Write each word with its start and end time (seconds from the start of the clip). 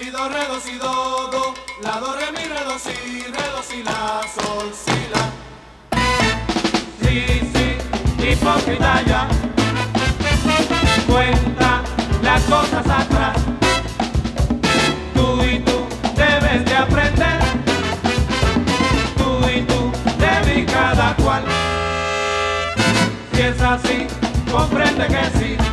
si, 0.00 0.10
do, 0.10 0.28
re, 0.30 0.46
do, 0.46 0.58
si, 0.60 0.78
do, 0.78 1.28
do, 1.30 1.54
la, 1.82 2.00
do, 2.00 2.14
re, 2.14 2.32
mi, 2.32 2.48
re, 2.48 2.64
do, 2.64 2.78
si, 2.78 3.22
re, 3.22 3.46
do, 3.54 3.62
si, 3.62 3.82
la, 3.82 4.22
sol, 4.34 4.72
si, 4.72 4.98
la. 5.12 5.24
Sí, 7.02 7.40
sí, 7.52 8.26
hipócrita 8.26 9.02
ya, 9.02 9.28
cuenta 11.06 11.82
las 12.22 12.42
cosas 12.44 12.86
atrás. 12.88 13.36
Tú 15.14 15.44
y 15.44 15.58
tú 15.60 15.86
debes 16.16 16.64
de 16.64 16.76
aprender, 16.76 17.40
tú 19.18 19.48
y 19.54 19.60
tú 19.62 19.92
de 20.18 20.64
cada 20.64 21.14
cual. 21.16 21.44
Si 23.34 23.42
así, 23.42 24.06
comprende 24.50 25.06
que 25.08 25.38
sí. 25.38 25.69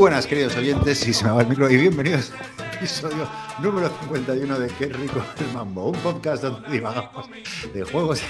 Buenas, 0.00 0.26
queridos 0.26 0.56
oyentes, 0.56 1.06
y 1.06 1.12
se 1.12 1.26
me 1.26 1.30
va 1.30 1.42
el 1.42 1.48
micro, 1.48 1.70
y 1.70 1.76
bienvenidos 1.76 2.32
al 2.56 2.74
episodio 2.74 3.28
número 3.58 3.90
51 4.00 4.58
de 4.58 4.68
Qué 4.68 4.86
rico 4.86 5.22
el 5.38 5.52
mambo, 5.52 5.90
un 5.90 5.98
podcast 5.98 6.42
donde 6.42 6.70
divagamos 6.70 7.28
de 7.74 7.84
juegos 7.84 8.22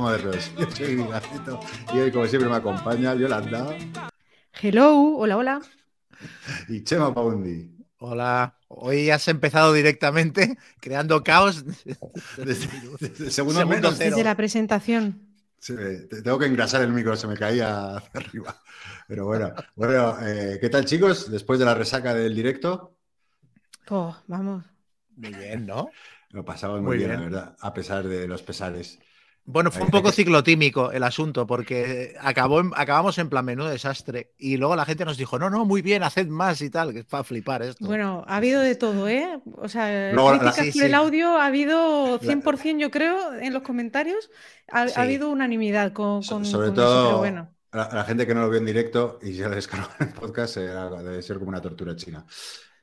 modernos. 0.00 0.50
Yo 0.58 0.70
soy 0.70 0.96
Vigacito 0.96 1.60
y 1.92 1.98
hoy, 1.98 2.10
como 2.10 2.26
siempre, 2.26 2.48
me 2.48 2.56
acompaña 2.56 3.14
Yolanda 3.14 3.76
Hello, 4.58 5.18
hola, 5.18 5.36
hola. 5.36 5.60
y 6.66 6.82
Chema 6.82 7.12
Paundi. 7.12 7.76
Hola, 7.98 8.54
hoy 8.68 9.10
has 9.10 9.28
empezado 9.28 9.74
directamente 9.74 10.56
creando 10.80 11.22
caos. 11.22 11.62
Desde, 12.38 12.68
desde 13.00 13.24
el 13.26 13.32
segundo, 13.32 13.60
Segundo 13.60 13.66
menos, 13.66 13.94
cero. 13.98 14.16
Desde 14.16 14.24
la 14.24 14.34
presentación. 14.34 15.28
tengo 16.24 16.38
que 16.38 16.46
engrasar 16.46 16.80
el 16.80 16.94
micro, 16.94 17.14
se 17.16 17.26
me 17.26 17.36
caía 17.36 17.96
hacia 17.96 18.10
arriba. 18.14 18.56
Pero 19.08 19.26
bueno, 19.26 19.52
bueno 19.74 20.18
eh, 20.26 20.58
¿qué 20.60 20.68
tal, 20.70 20.84
chicos? 20.84 21.30
Después 21.30 21.58
de 21.58 21.64
la 21.64 21.74
resaca 21.74 22.14
del 22.14 22.34
directo, 22.34 22.96
Oh, 23.90 24.14
vamos. 24.28 24.64
Muy 25.16 25.32
bien, 25.34 25.66
¿no? 25.66 25.96
lo 26.30 26.44
pasamos 26.44 26.80
muy, 26.82 26.90
Muy 26.90 26.98
bien, 26.98 27.08
bien. 27.08 27.18
la 27.20 27.20
verdad, 27.20 27.56
a 27.60 27.74
pesar 27.74 28.06
de 28.06 28.26
los 28.28 28.42
pesares. 28.42 28.98
Bueno, 29.44 29.70
fue 29.70 29.86
un 29.86 29.90
poco 29.90 30.12
ciclotímico 30.12 30.92
el 30.92 31.02
asunto, 31.02 31.46
porque 31.46 32.14
acabó 32.20 32.60
en- 32.60 32.70
acabamos 32.76 33.16
en 33.18 33.30
plan 33.30 33.44
menú 33.46 33.64
desastre. 33.64 34.32
Y 34.36 34.58
luego 34.58 34.76
la 34.76 34.84
gente 34.84 35.06
nos 35.06 35.16
dijo, 35.16 35.38
no, 35.38 35.48
no, 35.48 35.64
muy 35.64 35.80
bien, 35.80 36.02
haced 36.02 36.26
más 36.28 36.60
y 36.60 36.68
tal, 36.70 36.92
que 36.92 37.00
es 37.00 37.06
para 37.06 37.24
flipar 37.24 37.62
esto. 37.62 37.86
Bueno, 37.86 38.24
ha 38.26 38.36
habido 38.38 38.60
de 38.60 38.74
todo, 38.74 39.08
¿eh? 39.08 39.40
O 39.56 39.68
sea, 39.68 40.12
Luego 40.12 40.32
la- 40.34 40.52
sí, 40.52 40.72
sí. 40.72 40.80
el 40.86 40.94
audio 40.94 41.36
ha 41.38 41.46
habido 41.46 42.18
100%, 42.18 42.82
yo 42.82 42.90
creo, 42.90 43.34
en 43.34 43.52
los 43.52 43.62
comentarios. 43.62 44.30
Ha, 44.68 44.82
habido 45.00 45.30
unanimidad 45.30 45.92
con, 45.92 46.24
con- 46.26 46.44
sobre 46.44 46.66
con 46.66 46.74
eso, 46.80 46.98
todo 46.98 47.02
pero 47.02 47.18
bueno. 47.18 47.54
A 47.72 47.76
la, 47.76 47.82
a 47.84 47.94
la 47.96 48.04
gente 48.04 48.26
que 48.26 48.34
no 48.34 48.42
lo 48.42 48.50
vio 48.50 48.58
en 48.58 48.66
directo 48.66 49.18
y 49.22 49.34
se 49.34 49.42
lo 49.48 49.50
descargó 49.54 49.88
en 50.00 50.08
el 50.08 50.14
podcast, 50.14 50.56
eh, 50.58 50.62
debe 51.02 51.22
ser 51.22 51.38
como 51.38 51.50
una 51.50 51.60
tortura 51.60 51.94
china. 51.96 52.24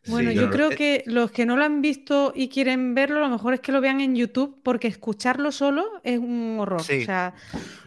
Bueno, 0.08 0.30
Sí, 0.30 0.36
yo 0.36 0.44
no- 0.44 0.52
creo 0.52 0.70
que 0.70 1.04
los 1.08 1.32
que 1.32 1.48
no 1.48 1.58
lo 1.58 1.64
han 1.64 1.82
visto 1.82 2.32
y 2.36 2.48
quieren 2.50 2.94
verlo, 2.94 3.18
a 3.18 3.22
lo 3.22 3.30
mejor 3.30 3.56
es 3.56 3.60
que 3.60 3.72
lo 3.72 3.82
vean 3.82 4.02
en 4.02 4.16
YouTube, 4.16 4.62
porque 4.64 4.88
escucharlo 4.88 5.52
solo 5.52 5.84
es 6.04 6.20
un 6.20 6.58
horror. 6.60 6.84
Sí. 6.84 7.02
O 7.02 7.06
sea, 7.06 7.34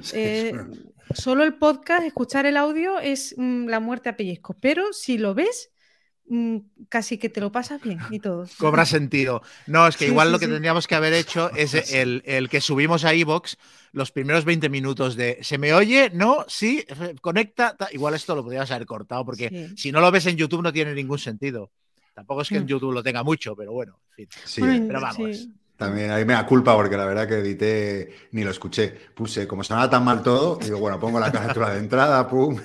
Sí, 0.02 0.16
eh, 0.18 0.50
bueno. 0.52 0.74
solo 1.14 1.44
el 1.44 1.54
podcast, 1.54 2.02
escuchar 2.04 2.44
el 2.46 2.56
audio 2.56 2.98
es 2.98 3.34
mm, 3.38 3.66
la 3.68 3.78
muerte 3.78 4.08
a 4.08 4.16
pellizcos. 4.16 4.56
Pero 4.60 4.92
si 4.92 5.16
lo 5.16 5.34
ves, 5.34 5.70
casi 6.88 7.18
que 7.18 7.28
te 7.28 7.40
lo 7.40 7.50
pasas 7.52 7.80
bien 7.82 7.98
y 8.10 8.18
todo. 8.18 8.46
Cobra 8.58 8.84
sentido. 8.84 9.42
No, 9.66 9.86
es 9.86 9.96
que 9.96 10.04
Sí, 10.06 10.10
igual 10.10 10.28
sí, 10.28 10.32
lo 10.32 10.38
que 10.38 10.46
sí. 10.46 10.52
tendríamos 10.52 10.86
que 10.86 10.94
haber 10.94 11.12
hecho 11.14 11.50
es 11.54 11.92
el, 11.92 12.22
el 12.26 12.48
que 12.48 12.60
subimos 12.60 13.04
a 13.04 13.12
Evox 13.14 13.56
los 13.92 14.10
primeros 14.12 14.44
20 14.44 14.68
minutos 14.68 15.16
de 15.16 15.38
¿se 15.42 15.56
me 15.58 15.72
oye? 15.72 16.10
No, 16.12 16.44
sí, 16.48 16.84
conecta. 17.20 17.76
ta- 17.76 17.88
Igual 17.92 18.14
esto 18.14 18.34
lo 18.36 18.42
podrías 18.44 18.70
haber 18.70 18.86
cortado, 18.86 19.24
porque 19.24 19.48
Sí. 19.48 19.76
si 19.76 19.92
no 19.92 20.00
lo 20.00 20.10
ves 20.10 20.26
en 20.26 20.36
YouTube 20.36 20.62
no 20.62 20.72
tiene 20.72 20.94
ningún 20.94 21.18
sentido. 21.18 21.70
Tampoco 22.14 22.42
es 22.42 22.48
que 22.48 22.56
en 22.56 22.64
Mm. 22.64 22.68
YouTube 22.68 22.92
lo 22.92 23.02
tenga 23.02 23.22
mucho, 23.22 23.54
pero 23.56 23.72
bueno, 23.72 23.98
en 24.16 24.28
fin. 24.28 24.28
Bueno, 24.64 24.84
pero 24.88 25.00
vamos. 25.00 25.36
sí. 25.36 25.52
también 25.76 26.10
ahí 26.10 26.24
me 26.24 26.32
da 26.32 26.44
culpa 26.44 26.74
porque 26.74 26.96
la 26.96 27.04
verdad 27.04 27.28
que 27.28 27.34
edité 27.38 28.12
ni 28.32 28.42
lo 28.42 28.50
escuché. 28.50 28.88
Puse, 29.14 29.46
como 29.46 29.62
sonaba 29.62 29.88
tan 29.88 30.04
mal 30.04 30.24
todo, 30.24 30.56
digo, 30.56 30.78
bueno, 30.80 30.98
pongo 30.98 31.20
la 31.20 31.30
carátula 31.60 31.70
de 31.70 31.78
entrada, 31.78 32.28
pum. 32.28 32.58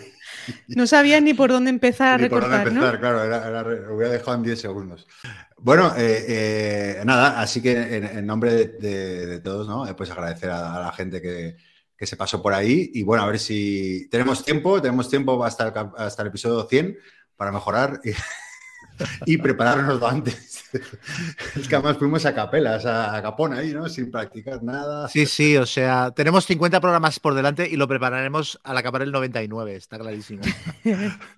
No 0.68 0.88
sabías 0.88 1.22
ni 1.22 1.34
por 1.34 1.52
dónde 1.52 1.70
empezar 1.70 2.20
a 2.22 2.26
y 2.26 2.30
por 2.30 2.42
dónde 2.42 2.58
empezar, 2.58 2.94
¿no? 2.94 3.00
claro, 3.00 3.24
era- 3.24 3.48
era 3.48 3.62
lo 3.64 3.96
hubiera 3.96 4.12
dejado 4.14 4.36
en 4.38 4.44
10 4.44 4.60
segundos. 4.62 5.08
Bueno, 5.58 5.94
eh, 5.98 6.26
eh, 6.28 7.02
nada, 7.06 7.40
así 7.40 7.62
que 7.62 7.72
en, 7.98 8.04
en 8.06 8.26
nombre 8.26 8.54
de, 8.54 8.66
de- 8.68 9.26
de 9.28 9.40
todos, 9.40 9.68
¿no? 9.68 9.88
Eh, 9.88 9.94
Pues 9.94 10.12
agradecer 10.12 10.50
a, 10.50 10.76
a 10.76 10.80
la 10.80 10.92
gente 10.92 11.22
que, 11.22 11.56
que 11.98 12.06
se 12.06 12.18
pasó 12.18 12.42
por 12.42 12.54
ahí 12.54 12.92
y 12.94 13.04
bueno, 13.04 13.24
a 13.24 13.28
ver 13.28 13.40
si 13.40 14.08
tenemos 14.12 14.44
tiempo, 14.44 14.82
tenemos 14.82 15.10
tiempo 15.10 15.44
hasta 15.46 15.68
el, 15.70 15.74
hasta 15.98 16.22
el 16.24 16.28
episodio 16.30 16.68
100 16.68 16.98
para 17.38 17.52
mejorar 17.52 18.02
y, 18.04 18.12
y 19.26 19.38
prepararnos 19.38 20.02
antes. 20.04 20.53
es 21.56 21.68
que 21.68 21.76
además 21.76 21.98
fuimos 21.98 22.26
a 22.26 22.34
capelas, 22.34 22.86
a, 22.86 23.22
capón 23.22 23.54
ahí, 23.54 23.74
¿no? 23.74 23.88
Sin 23.90 24.12
practicar 24.12 24.64
nada. 24.64 25.08
Sí, 25.08 25.26
sí, 25.28 25.58
o 25.58 25.66
sea, 25.66 26.12
tenemos 26.12 26.46
50 26.46 26.80
programas 26.82 27.20
por 27.20 27.34
delante 27.36 27.68
y 27.70 27.76
lo 27.76 27.88
prepararemos 27.88 28.60
al 28.64 28.78
acabar 28.78 29.02
el 29.04 29.12
99, 29.12 29.76
está 29.76 30.00
clarísimo. 30.00 30.44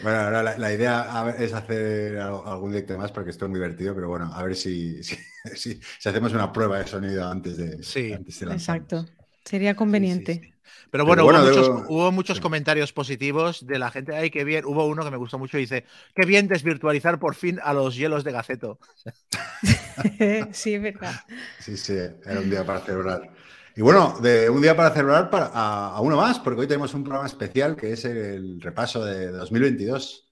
Bueno, 0.00 0.18
ahora 0.20 0.42
la, 0.42 0.58
la 0.58 0.72
idea 0.72 1.22
ver, 1.24 1.42
es 1.42 1.52
hacer 1.52 2.18
al- 2.18 2.42
algún 2.46 2.70
directo 2.70 2.96
más 2.96 3.10
porque 3.12 3.30
esto 3.30 3.46
es 3.46 3.50
muy 3.50 3.58
divertido, 3.60 3.94
pero 3.94 4.08
bueno, 4.08 4.30
a 4.32 4.42
ver 4.44 4.54
si, 4.56 5.02
si, 5.02 5.16
si- 5.56 5.80
si 5.98 6.08
hacemos 6.08 6.32
una 6.32 6.52
prueba 6.52 6.78
de 6.78 6.86
sonido 6.86 7.28
antes 7.28 7.56
de, 7.56 7.78
Sí, 7.80 8.12
antes 8.14 8.38
de 8.38 8.46
lanzarnos. 8.46 8.88
Exacto. 8.90 9.06
Sería 9.44 9.76
conveniente. 9.76 10.32
Sí, 10.32 10.40
sí, 10.40 10.46
sí. 10.48 10.57
Pero 10.90 11.04
bueno, 11.04 11.24
bueno, 11.24 11.40
hubo, 11.40 11.48
muchos, 11.48 11.66
debo- 11.68 11.84
hubo 11.88 12.12
muchos 12.12 12.36
sí. 12.38 12.42
comentarios 12.42 12.92
positivos 12.92 13.66
de 13.66 13.78
la 13.78 13.90
gente. 13.90 14.14
Ay, 14.16 14.30
qué 14.30 14.44
bien. 14.44 14.64
Hubo 14.64 14.86
uno 14.86 15.04
que 15.04 15.10
me 15.10 15.16
gustó 15.16 15.38
mucho. 15.38 15.56
Dice, 15.58 15.84
qué 16.14 16.26
bien 16.26 16.48
desvirtualizar 16.48 17.18
por 17.18 17.34
fin 17.34 17.58
a 17.62 17.72
los 17.72 17.96
hielos 17.96 18.24
de 18.24 18.32
Gaceto. 18.32 18.78
sí, 20.52 20.74
es 20.74 20.82
verdad. 20.82 21.14
Sí, 21.60 21.76
sí, 21.76 21.94
era 21.94 22.40
un 22.40 22.50
día 22.50 22.64
para 22.64 22.80
celebrar. 22.80 23.30
Y 23.76 23.82
bueno, 23.82 24.18
de 24.20 24.50
un 24.50 24.60
día 24.60 24.76
para 24.76 24.90
celebrar 24.90 25.30
para, 25.30 25.46
a, 25.54 25.96
a 25.96 26.00
uno 26.00 26.16
más, 26.16 26.38
porque 26.40 26.62
hoy 26.62 26.66
tenemos 26.66 26.92
un 26.94 27.04
programa 27.04 27.26
especial 27.28 27.76
que 27.76 27.92
es 27.92 28.04
el 28.04 28.60
repaso 28.60 29.04
de 29.04 29.28
2022. 29.30 30.28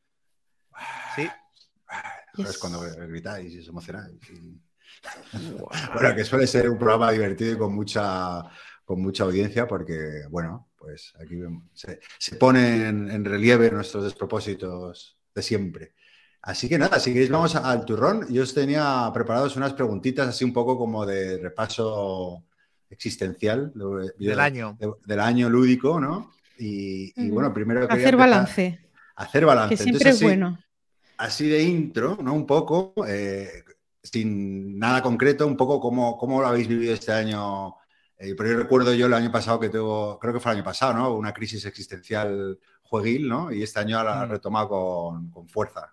Sí. 1.15 1.23
Es 2.39 2.45
Yes. 2.49 2.59
cuando 2.59 2.81
gritáis 2.81 3.53
y 3.55 3.61
os 3.61 3.69
emocionáis. 3.69 4.17
y- 4.31 4.61
Bueno, 5.95 6.15
que 6.17 6.25
suele 6.25 6.47
ser 6.47 6.69
un 6.69 6.77
programa 6.79 7.13
divertido 7.13 7.53
y 7.53 7.59
con 7.59 7.75
mucha, 7.75 8.43
con 8.87 9.03
mucha 9.03 9.25
audiencia 9.25 9.67
porque, 9.69 10.23
bueno, 10.31 10.69
pues 10.79 11.13
aquí 11.21 11.39
se, 11.75 12.01
se 12.19 12.37
ponen 12.37 13.11
en 13.11 13.25
relieve 13.25 13.71
nuestros 13.71 14.05
despropósitos 14.05 15.19
de 15.35 15.43
siempre. 15.43 15.93
Así 16.43 16.69
que 16.69 16.79
nada, 16.79 17.01
si 17.01 17.13
queréis 17.13 17.29
vamos 17.31 17.57
al 17.57 17.85
turrón. 17.85 18.25
Yo 18.31 18.45
os 18.45 18.55
tenía 18.55 19.11
preparados 19.13 19.57
unas 19.57 19.73
preguntitas 19.75 20.29
así 20.29 20.45
un 20.45 20.53
poco 20.53 20.79
como 20.79 21.05
de 21.05 21.39
repaso 21.39 22.45
existencial 22.89 23.73
de- 23.75 24.13
Del 24.29 24.39
año. 24.41 24.77
de- 24.79 24.93
del 25.05 25.21
año 25.21 25.51
lúdico, 25.51 25.99
¿no? 26.01 26.31
Y, 26.59 27.29
bueno, 27.31 27.53
primero 27.53 27.81
Hacer 27.81 27.91
empezar- 27.99 28.17
balance, 28.17 28.81
Hacer 29.17 29.45
balance. 29.45 29.77
que 29.77 29.83
siempre 29.83 29.99
Entonces, 29.99 30.09
es 30.11 30.17
así- 30.17 30.25
bueno. 30.25 30.59
así 31.19 31.49
de 31.49 31.63
intro, 31.65 32.17
¿no? 32.23 32.33
Un 32.35 32.47
poco, 32.47 32.95
eh, 33.09 33.65
sin 34.01 34.79
nada 34.79 35.03
concreto, 35.03 35.45
un 35.47 35.57
poco 35.57 35.81
cómo, 35.81 36.17
cómo 36.17 36.41
lo 36.41 36.47
habéis 36.47 36.69
vivido 36.69 36.95
este 36.95 37.11
año. 37.13 37.75
Eh, 38.19 38.35
pero 38.37 38.51
yo 38.51 38.57
recuerdo 38.59 38.95
yo 38.95 39.07
el 39.07 39.15
año 39.15 39.31
pasado 39.31 39.61
que 39.61 39.69
tuvo, 39.69 40.19
creo 40.19 40.33
que 40.33 40.41
fue 40.41 40.53
el 40.53 40.59
año 40.59 40.65
pasado, 40.65 40.95
¿no? 40.95 41.13
Una 41.15 41.33
crisis 41.35 41.65
existencial 41.67 42.59
jueguil, 42.83 43.29
¿no? 43.29 43.53
Y 43.53 43.63
este 43.63 43.81
año 43.81 44.03
la 44.03 44.23
ha 44.23 44.27
Mm. 44.27 44.31
retomado 44.31 44.69
con, 44.69 45.31
con 45.31 45.49
fuerza. 45.49 45.93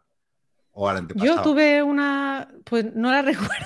O 0.72 0.88
al 0.90 0.98
antepasado. 0.98 1.36
Yo 1.36 1.42
tuve 1.42 1.84
una, 1.84 2.50
pues 2.64 2.94
no 2.96 3.12
la 3.12 3.22
recuerdo. 3.22 3.66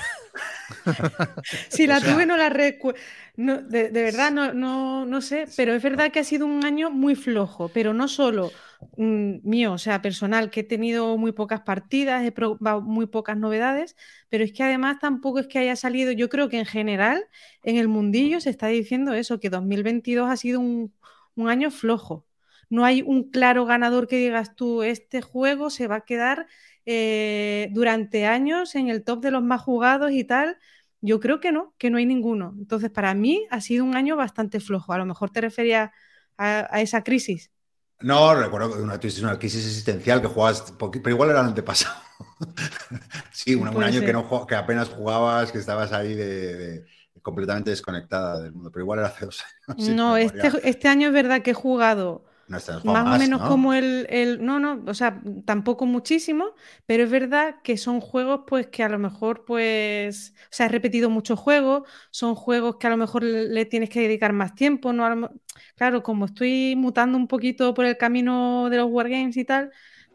si 1.69 1.87
la 1.87 1.95
O 1.95 2.01
sea- 2.01 2.03
tuve, 2.03 2.25
no 2.25 2.37
la 2.37 2.49
recuerdo. 2.49 2.99
No, 3.35 3.61
de, 3.61 3.89
de 3.89 4.01
verdad, 4.03 4.31
no, 4.31 4.53
no, 4.53 5.05
no 5.05 5.21
sé, 5.21 5.51
pero 5.55 5.73
es 5.73 5.83
verdad 5.83 6.11
que 6.11 6.19
ha 6.19 6.23
sido 6.23 6.45
un 6.45 6.65
año 6.65 6.89
muy 6.89 7.15
flojo, 7.15 7.71
pero 7.71 7.93
no 7.93 8.07
solo 8.07 8.53
mm, 8.97 9.37
mío, 9.47 9.73
o 9.73 9.77
sea, 9.77 10.01
personal, 10.01 10.49
que 10.49 10.61
he 10.61 10.63
tenido 10.63 11.17
muy 11.17 11.31
pocas 11.33 11.61
partidas, 11.61 12.25
he 12.25 12.31
probado 12.31 12.81
muy 12.81 13.05
pocas 13.07 13.37
novedades, 13.37 13.95
pero 14.29 14.43
es 14.43 14.51
que 14.53 14.63
además 14.63 14.97
tampoco 14.99 15.39
es 15.39 15.47
que 15.47 15.59
haya 15.59 15.75
salido, 15.75 16.11
yo 16.11 16.29
creo 16.29 16.49
que 16.49 16.59
en 16.59 16.65
general 16.65 17.23
en 17.63 17.77
el 17.77 17.87
mundillo 17.87 18.41
se 18.41 18.49
está 18.49 18.67
diciendo 18.67 19.13
eso, 19.13 19.39
que 19.39 19.49
2022 19.49 20.29
ha 20.29 20.37
sido 20.37 20.59
un, 20.59 20.93
un 21.35 21.49
año 21.49 21.71
flojo. 21.71 22.25
No 22.69 22.85
hay 22.85 23.01
un 23.01 23.29
claro 23.29 23.65
ganador 23.65 24.07
que 24.07 24.17
digas 24.17 24.55
tú, 24.55 24.83
este 24.83 25.21
juego 25.21 25.69
se 25.69 25.87
va 25.87 25.97
a 25.97 26.01
quedar 26.01 26.47
eh, 26.85 27.69
durante 27.71 28.25
años 28.25 28.75
en 28.75 28.89
el 28.89 29.03
top 29.03 29.21
de 29.21 29.31
los 29.31 29.43
más 29.43 29.61
jugados 29.61 30.11
y 30.11 30.23
tal. 30.23 30.57
Yo 31.01 31.19
creo 31.19 31.39
que 31.39 31.51
no, 31.51 31.73
que 31.77 31.89
no 31.89 31.97
hay 31.97 32.05
ninguno. 32.05 32.55
Entonces, 32.57 32.89
para 32.89 33.13
mí 33.13 33.45
ha 33.51 33.61
sido 33.61 33.83
un 33.83 33.95
año 33.95 34.15
bastante 34.15 34.59
flojo. 34.59 34.93
A 34.93 34.97
lo 34.97 35.05
mejor 35.05 35.29
te 35.29 35.41
referías 35.41 35.91
a, 36.37 36.81
esa 36.81 37.03
crisis. 37.03 37.51
No, 37.99 38.35
recuerdo 38.35 38.75
que 38.75 38.81
una 38.81 38.99
una 39.21 39.39
crisis 39.39 39.65
existencial 39.65 40.21
que 40.21 40.27
jugabas, 40.27 40.73
pero 40.79 41.09
igual 41.09 41.29
era 41.29 41.41
el 41.41 41.47
antepasado. 41.47 41.95
sí, 43.31 43.55
un, 43.55 43.67
año 43.83 44.01
que, 44.01 44.13
no, 44.13 44.47
que 44.47 44.55
apenas 44.55 44.89
jugabas, 44.89 45.51
que 45.51 45.57
estabas 45.57 45.91
ahí 45.91 46.13
de, 46.13 46.85
completamente 47.21 47.71
desconectada 47.71 48.41
del 48.41 48.53
mundo, 48.53 48.71
pero 48.71 48.83
igual 48.83 48.99
era 48.99 49.09
hace 49.09 49.25
dos 49.25 49.43
años. 49.67 49.89
no, 49.95 50.15
este, 50.15 50.51
este, 50.63 50.87
año 50.87 51.07
es 51.07 51.13
verdad 51.13 51.41
que 51.41 51.51
he 51.51 51.55
jugado 51.55 52.25
más, 52.47 52.69
o 52.69 53.19
menos 53.19 53.41
como 53.41 53.73
el, 53.73 54.39
No, 54.41 54.59
no, 54.59 54.83
o 54.87 54.93
sea, 54.93 55.21
tampoco 55.45 55.85
muchísimo, 55.85 56.55
pero 56.85 57.03
es 57.03 57.09
verdad 57.09 57.55
que 57.63 57.77
son 57.77 57.99
juegos 57.99 58.41
pues 58.47 58.67
que 58.67 58.83
a 58.83 58.89
lo 58.89 58.99
mejor 58.99 59.43
pues... 59.45 60.33
O 60.43 60.47
sea, 60.51 60.67
he 60.67 60.69
repetido 60.69 61.09
muchos 61.09 61.39
juegos, 61.39 61.87
son 62.09 62.35
juegos 62.35 62.77
que 62.77 62.87
a 62.87 62.89
lo 62.89 62.97
mejor 62.97 63.23
le, 63.23 63.65
tienes 63.65 63.89
que 63.89 64.01
dedicar 64.01 64.31
más 64.33 64.55
tiempo, 64.55 64.93
¿no? 64.93 65.29
Claro, 65.75 66.03
como 66.03 66.25
estoy 66.25 66.75
mutando 66.77 67.17
un 67.17 67.27
poquito 67.27 67.73
por 67.73 67.85
el 67.85 67.97
camino 67.97 68.69
de 68.69 68.77
los 68.77 68.87
wargames 68.89 69.35
y 69.37 69.45
tal, 69.45 69.71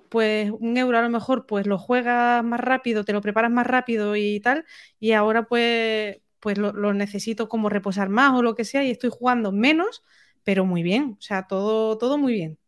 pues 0.09 0.51
un 0.51 0.77
euro 0.77 0.99
a 0.99 1.03
lo 1.03 1.11
mejor 1.11 1.47
pues 1.47 1.67
lo 1.67 1.79
juegas 1.79 2.45
más 2.45 2.61
rápido, 2.61 3.05
te 3.05 3.13
lo 3.13 3.21
preparas 3.21 3.51
más 3.51 3.67
rápido 3.67 4.17
y 4.17 4.41
tal, 4.41 4.65
y 5.01 5.13
ahora 5.13 5.45
pues, 5.45 6.19
pues 6.41 6.59
lo, 6.59 6.73
lo 6.73 6.95
necesito 6.95 7.49
como 7.49 7.69
reposar 7.69 8.09
más 8.09 8.33
o 8.35 8.43
lo 8.43 8.55
que 8.55 8.65
sea 8.65 8.85
y 8.85 8.91
estoy 8.91 9.11
jugando 9.11 9.53
menos 9.53 10.03
pero 10.45 10.65
muy 10.65 10.83
bien, 10.83 11.17
o 11.19 11.23
sea, 11.23 11.47
todo, 11.47 11.99
todo 11.99 12.19
muy 12.19 12.33
bien. 12.35 12.59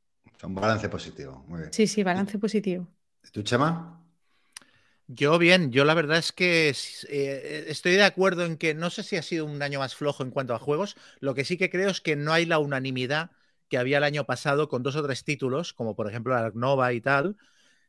Un 0.43 0.55
balance 0.55 0.89
positivo, 0.89 1.45
muy 1.49 1.61
bien. 1.61 1.73
Sí, 1.73 1.87
sí, 1.87 2.03
balance 2.03 2.39
positivo. 2.39 2.87
¿Tú, 3.33 3.43
Chema? 3.43 4.01
Yo 5.07 5.39
bien, 5.39 5.71
yo 5.71 5.85
la 5.85 5.93
verdad 5.95 6.17
es 6.19 6.33
que 6.33 6.75
eh, 7.09 7.65
estoy 7.69 7.93
de 7.93 8.05
acuerdo 8.05 8.45
en 8.47 8.57
que 8.57 8.75
no 8.75 8.89
sé 8.89 9.03
si 9.03 9.17
ha 9.17 9.23
sido 9.23 9.45
un 9.45 9.61
año 9.63 9.79
más 9.79 9.95
flojo 9.95 10.23
en 10.23 10.31
cuanto 10.31 10.55
a 10.55 10.59
juegos, 10.59 10.97
lo 11.21 11.35
que 11.35 11.45
sí 11.45 11.59
que 11.59 11.69
creo 11.71 11.91
es 11.91 12.01
que 12.01 12.17
no 12.17 12.33
hay 12.33 12.47
la 12.47 12.59
unanimidad 12.59 13.31
que 13.69 13.77
había 13.77 13.99
el 13.99 14.05
año 14.05 14.25
pasado 14.25 14.69
con 14.69 14.83
dos 14.83 14.97
o 14.97 15.03
tres 15.03 15.25
títulos, 15.25 15.75
como 15.75 15.95
por 15.95 16.09
ejemplo 16.09 16.33
la 16.35 16.51
Nova 16.55 16.93
y 16.95 17.01
tal, 17.03 17.37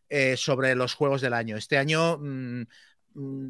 eh, 0.10 0.38
sobre 0.38 0.76
los 0.76 0.94
juegos 0.94 1.22
del 1.22 1.34
año. 1.34 1.58
Este 1.58 1.78
año 1.78 2.18
Mm, 2.20 2.64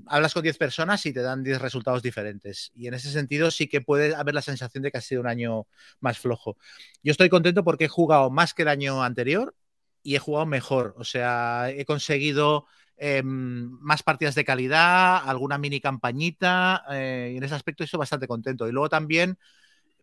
hablas 0.08 0.34
con 0.34 0.44
10 0.44 0.58
personas 0.58 1.06
y 1.06 1.14
te 1.14 1.22
dan 1.22 1.44
10 1.44 1.62
resultados 1.62 2.04
diferentes. 2.04 2.72
Y 2.76 2.88
en 2.88 2.94
ese 2.94 3.12
sentido 3.12 3.52
sí 3.52 3.68
que 3.68 3.82
puede 3.82 4.16
haber 4.16 4.36
la 4.36 4.42
sensación 4.42 4.84
de 4.84 4.92
que 4.92 4.98
ha 4.98 5.02
sido 5.02 5.22
un 5.22 5.28
año 5.28 5.68
más 6.00 6.20
flojo. 6.20 6.58
Yo 7.04 7.12
estoy 7.12 7.30
contento 7.30 7.64
porque 7.64 7.86
he 7.86 7.88
jugado 7.88 8.30
más 8.30 8.54
que 8.54 8.62
el 8.64 8.68
año 8.68 9.04
anterior 9.04 9.56
y 10.04 10.16
he 10.16 10.20
jugado 10.20 10.46
mejor. 10.46 10.94
O 10.98 11.04
sea, 11.04 11.70
he 11.72 11.86
conseguido 11.86 12.68
em, 12.98 13.70
más 13.82 14.04
partidas 14.04 14.36
de 14.36 14.46
calidad, 14.46 15.28
alguna 15.28 15.58
mini 15.58 15.82
campañita, 15.82 16.84
eh, 16.92 17.32
y 17.34 17.38
en 17.38 17.44
ese 17.44 17.56
aspecto 17.56 17.84
estoy 17.84 17.98
bastante 17.98 18.28
contento. 18.28 18.68
Y 18.68 18.72
luego 18.72 18.90
también, 18.90 19.38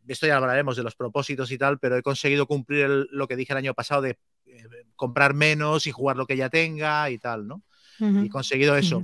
esto 0.09 0.27
ya 0.27 0.37
hablaremos 0.37 0.77
de 0.77 0.83
los 0.83 0.97
propósitos 0.97 1.51
y 1.53 1.59
tal, 1.59 1.79
pero 1.79 1.97
he 1.97 2.03
conseguido 2.03 2.47
cumplir 2.47 2.89
lo 3.11 3.29
que 3.29 3.37
dije 3.37 3.53
el 3.53 3.59
año 3.59 3.75
pasado 3.75 4.03
de 4.03 4.19
eh, 4.47 4.65
comprar 4.97 5.35
menos 5.35 5.87
y 5.87 5.93
jugar 5.93 6.17
lo 6.17 6.27
que 6.27 6.37
ya 6.37 6.51
tenga 6.51 7.09
y 7.11 7.19
tal, 7.19 7.47
¿no? 7.47 7.63
Y 7.99 8.29
conseguido 8.29 8.77
eso, 8.77 9.03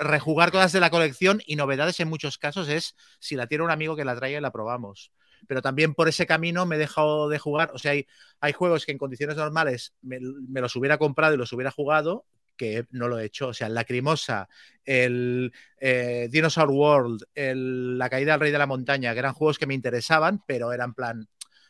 rejugar 0.00 0.50
cosas 0.50 0.72
de 0.72 0.80
la 0.80 0.90
colección 0.90 1.40
y 1.46 1.56
novedades 1.56 2.00
en 2.00 2.08
muchos 2.08 2.38
casos 2.38 2.68
es 2.68 2.94
si 3.18 3.36
la 3.36 3.46
tiene 3.46 3.64
un 3.64 3.70
amigo 3.70 3.96
que 3.96 4.04
la 4.04 4.16
traiga 4.16 4.38
y 4.38 4.42
la 4.42 4.52
probamos. 4.52 5.12
Pero 5.46 5.62
también 5.62 5.94
por 5.94 6.08
ese 6.08 6.26
camino 6.26 6.66
me 6.66 6.76
he 6.76 6.78
dejado 6.78 7.28
de 7.28 7.38
jugar, 7.38 7.70
o 7.74 7.78
sea, 7.78 7.92
hay, 7.92 8.06
hay 8.40 8.52
juegos 8.52 8.84
que 8.84 8.92
en 8.92 8.98
condiciones 8.98 9.36
normales 9.36 9.94
me, 10.02 10.20
los 10.20 10.74
hubiera 10.76 10.98
comprado 10.98 11.34
y 11.34 11.38
los 11.38 11.52
hubiera 11.52 11.70
jugado, 11.70 12.24
que 12.56 12.86
no 12.90 13.08
lo 13.08 13.18
he 13.18 13.24
hecho. 13.24 13.48
O 13.48 13.54
sea, 13.54 13.68
el 13.68 13.74
Lacrimosa, 13.74 14.48
el 14.84 15.52
eh, 15.78 16.28
Dinosaur 16.30 16.70
World, 16.70 17.22
el, 17.34 17.98
La 17.98 18.10
Caída 18.10 18.32
del 18.32 18.40
Rey 18.40 18.52
de 18.52 18.58
la 18.58 18.66
Montaña, 18.66 19.12
que 19.12 19.20
eran 19.20 19.34
juegos 19.34 19.58
que 19.58 19.66
me 19.66 19.74
interesaban, 19.74 20.42
pero 20.46 20.72
eran 20.72 20.92
plan, 20.94 21.28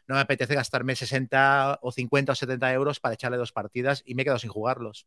no 0.09 0.15
me 0.15 0.23
apetece 0.23 0.55
gastarme 0.55 0.97
60 0.97 1.81
o 1.83 1.93
50 1.93 2.33
o 2.33 2.35
70 2.35 2.73
euros 2.73 2.99
para 2.99 3.15
echarle 3.15 3.37
dos 3.37 3.53
partidas 3.53 4.03
y 4.07 4.15
me 4.15 4.23
he 4.23 4.25
quedado 4.25 4.39
sin 4.39 4.51
jugarlos. 4.51 5.07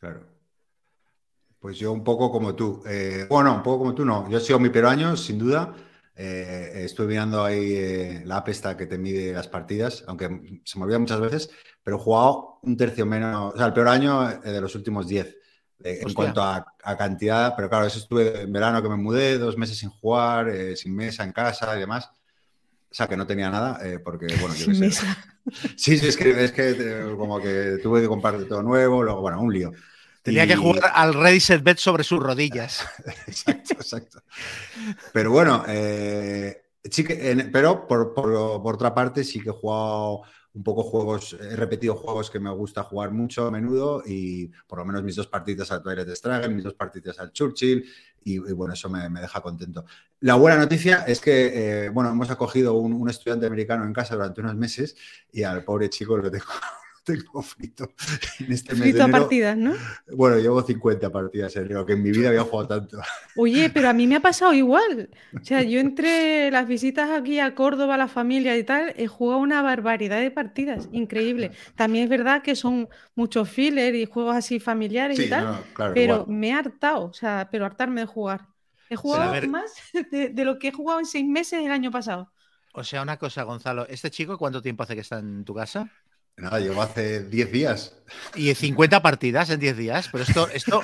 Claro. 0.00 0.38
Pues 1.58 1.76
yo 1.78 1.92
un 1.92 2.04
poco 2.04 2.30
como 2.30 2.54
tú. 2.54 2.82
Eh, 2.86 3.26
bueno, 3.28 3.54
un 3.54 3.62
poco 3.62 3.78
como 3.78 3.94
tú 3.94 4.04
no. 4.04 4.28
Yo 4.30 4.38
he 4.38 4.40
sido 4.40 4.58
mi 4.60 4.70
pero 4.70 4.88
año, 4.88 5.16
sin 5.16 5.38
duda. 5.38 5.74
Eh, 6.14 6.84
estoy 6.84 7.06
mirando 7.06 7.44
ahí 7.44 7.74
eh, 7.74 8.22
la 8.24 8.38
app 8.38 8.48
esta 8.48 8.76
que 8.76 8.86
te 8.86 8.98
mide 8.98 9.32
las 9.32 9.46
partidas, 9.46 10.04
aunque 10.08 10.60
se 10.64 10.78
me 10.78 10.84
olvida 10.84 10.98
muchas 10.98 11.20
veces, 11.20 11.50
pero 11.82 11.96
he 11.96 12.00
jugado 12.00 12.58
un 12.62 12.76
tercio 12.76 13.06
menos, 13.06 13.54
o 13.54 13.56
sea, 13.56 13.66
el 13.66 13.72
peor 13.72 13.86
año 13.86 14.26
de 14.40 14.60
los 14.60 14.74
últimos 14.74 15.06
10 15.06 15.36
en 15.78 16.12
cuanto 16.14 16.42
a, 16.42 16.74
cantidad, 16.98 17.54
pero 17.54 17.68
claro, 17.68 17.86
eso 17.86 18.00
estuve 18.00 18.42
en 18.42 18.52
verano 18.52 18.82
que 18.82 18.88
me 18.88 18.96
mudé, 18.96 19.38
dos 19.38 19.56
meses 19.56 19.78
sin 19.78 19.90
jugar, 19.90 20.50
sin 20.76 20.92
mesa 20.96 21.22
en 21.22 21.30
casa 21.30 21.76
y 21.76 21.80
demás. 21.80 22.10
O 22.90 22.94
sea, 22.94 23.06
que 23.06 23.16
no 23.16 23.24
tenía 23.24 23.48
nada, 23.48 23.78
porque, 24.02 24.26
bueno, 24.40 24.56
yo 24.56 24.74
sin 24.74 24.90
Sí, 25.76 25.98
sí, 25.98 26.08
es 26.08 26.16
que, 26.16 26.44
es 26.44 26.52
que 26.52 27.14
como 27.16 27.40
que 27.40 27.78
tuve 27.82 28.00
que 28.00 28.08
comprar 28.08 28.42
todo 28.44 28.62
nuevo, 28.62 29.02
luego, 29.02 29.20
bueno, 29.20 29.40
un 29.40 29.52
lío. 29.52 29.72
Tenía 30.22 30.46
que 30.46 30.56
jugar 30.56 30.92
al 30.94 31.14
Ready 31.14 31.40
Set 31.40 31.62
Bet 31.62 31.78
sobre 31.78 32.04
sus 32.04 32.20
rodillas. 32.20 32.86
exacto, 33.26 33.74
exacto. 33.74 34.22
Pero 35.12 35.30
bueno, 35.30 35.64
eh, 35.68 36.62
sí 36.90 37.04
que, 37.04 37.48
pero 37.52 37.86
por, 37.86 38.12
otra 38.16 38.94
parte 38.94 39.24
sí 39.24 39.40
que 39.40 39.50
he 39.50 39.52
jugado 39.52 40.22
un 40.54 40.62
poco 40.62 40.82
juegos, 40.82 41.34
he 41.34 41.56
repetido 41.56 41.94
juegos 41.94 42.30
que 42.30 42.40
me 42.40 42.50
gusta 42.50 42.82
jugar 42.82 43.10
mucho 43.12 43.46
a 43.46 43.50
menudo 43.50 44.02
y 44.04 44.50
por 44.66 44.78
lo 44.78 44.84
menos 44.84 45.02
mis 45.02 45.16
dos 45.16 45.26
partidas 45.26 45.70
al 45.70 45.82
Twilight 45.82 46.08
Struggle, 46.10 46.48
mis 46.48 46.64
dos 46.64 46.74
partidas 46.74 47.18
al 47.18 47.32
Churchill 47.32 47.84
y, 48.24 48.38
bueno, 48.38 48.74
eso 48.74 48.90
me, 48.90 49.08
deja 49.20 49.40
contento. 49.40 49.84
La 50.20 50.34
buena 50.34 50.58
noticia 50.58 51.04
es 51.06 51.20
que, 51.20 51.86
eh, 51.86 51.88
bueno, 51.88 52.10
hemos 52.10 52.30
acogido 52.30 52.74
un, 52.74 52.92
un, 52.92 53.08
estudiante 53.08 53.46
americano 53.46 53.84
en 53.84 53.92
casa 53.92 54.16
durante 54.16 54.40
unos 54.40 54.56
meses 54.56 54.96
y 55.32 55.44
al 55.44 55.64
pobre 55.64 55.88
chico 55.88 56.16
lo 56.16 56.30
tengo 56.30 56.44
tengo 57.08 57.42
frito 57.42 57.90
en 58.40 58.52
este 58.52 58.74
mes 58.74 58.82
frito 58.82 59.04
a 59.04 59.08
partidas, 59.08 59.56
¿no? 59.56 59.72
Bueno, 60.12 60.38
llevo 60.38 60.62
50 60.62 61.10
partidas 61.10 61.56
en 61.56 61.68
que 61.86 61.92
en 61.92 62.02
mi 62.02 62.10
vida 62.10 62.28
había 62.28 62.42
jugado 62.42 62.80
tanto. 62.80 63.00
Oye, 63.36 63.70
pero 63.70 63.88
a 63.88 63.92
mí 63.94 64.06
me 64.06 64.16
ha 64.16 64.20
pasado 64.20 64.52
igual. 64.52 65.08
O 65.34 65.44
sea, 65.44 65.62
yo 65.62 65.80
entre 65.80 66.50
las 66.50 66.68
visitas 66.68 67.10
aquí 67.10 67.40
a 67.40 67.54
Córdoba, 67.54 67.96
la 67.96 68.08
familia 68.08 68.56
y 68.58 68.64
tal, 68.64 68.92
he 68.96 69.06
jugado 69.06 69.40
una 69.40 69.62
barbaridad 69.62 70.20
de 70.20 70.30
partidas, 70.30 70.88
increíble. 70.92 71.52
También 71.76 72.04
es 72.04 72.10
verdad 72.10 72.42
que 72.42 72.54
son 72.54 72.88
muchos 73.14 73.48
fillers 73.48 73.96
y 73.96 74.04
juegos 74.04 74.36
así 74.36 74.60
familiares 74.60 75.18
y 75.18 75.30
tal, 75.30 75.64
pero 75.94 76.26
me 76.26 76.48
he 76.48 76.52
hartado, 76.52 77.06
o 77.06 77.12
sea, 77.14 77.48
pero 77.50 77.64
hartarme 77.64 78.02
de 78.02 78.06
jugar. 78.06 78.46
He 78.90 78.96
jugado 78.96 79.48
más 79.48 79.72
de, 80.10 80.28
de 80.28 80.44
lo 80.44 80.58
que 80.58 80.68
he 80.68 80.72
jugado 80.72 81.00
en 81.00 81.06
seis 81.06 81.26
meses 81.26 81.64
el 81.64 81.70
año 81.70 81.90
pasado. 81.90 82.30
O 82.74 82.84
sea, 82.84 83.02
una 83.02 83.16
cosa, 83.16 83.42
Gonzalo, 83.42 83.86
¿este 83.88 84.10
chico 84.10 84.38
cuánto 84.38 84.62
tiempo 84.62 84.82
hace 84.82 84.94
que 84.94 85.00
está 85.00 85.18
en 85.18 85.44
tu 85.44 85.54
casa? 85.54 85.90
Nada, 86.38 86.60
llevo 86.60 86.80
hace 86.80 87.24
10 87.24 87.52
días. 87.52 87.94
Y 88.34 88.54
50 88.54 89.02
partidas 89.02 89.50
en 89.50 89.58
10 89.58 89.76
días. 89.76 90.08
Pero 90.10 90.24
esto, 90.24 90.48
esto, 90.48 90.80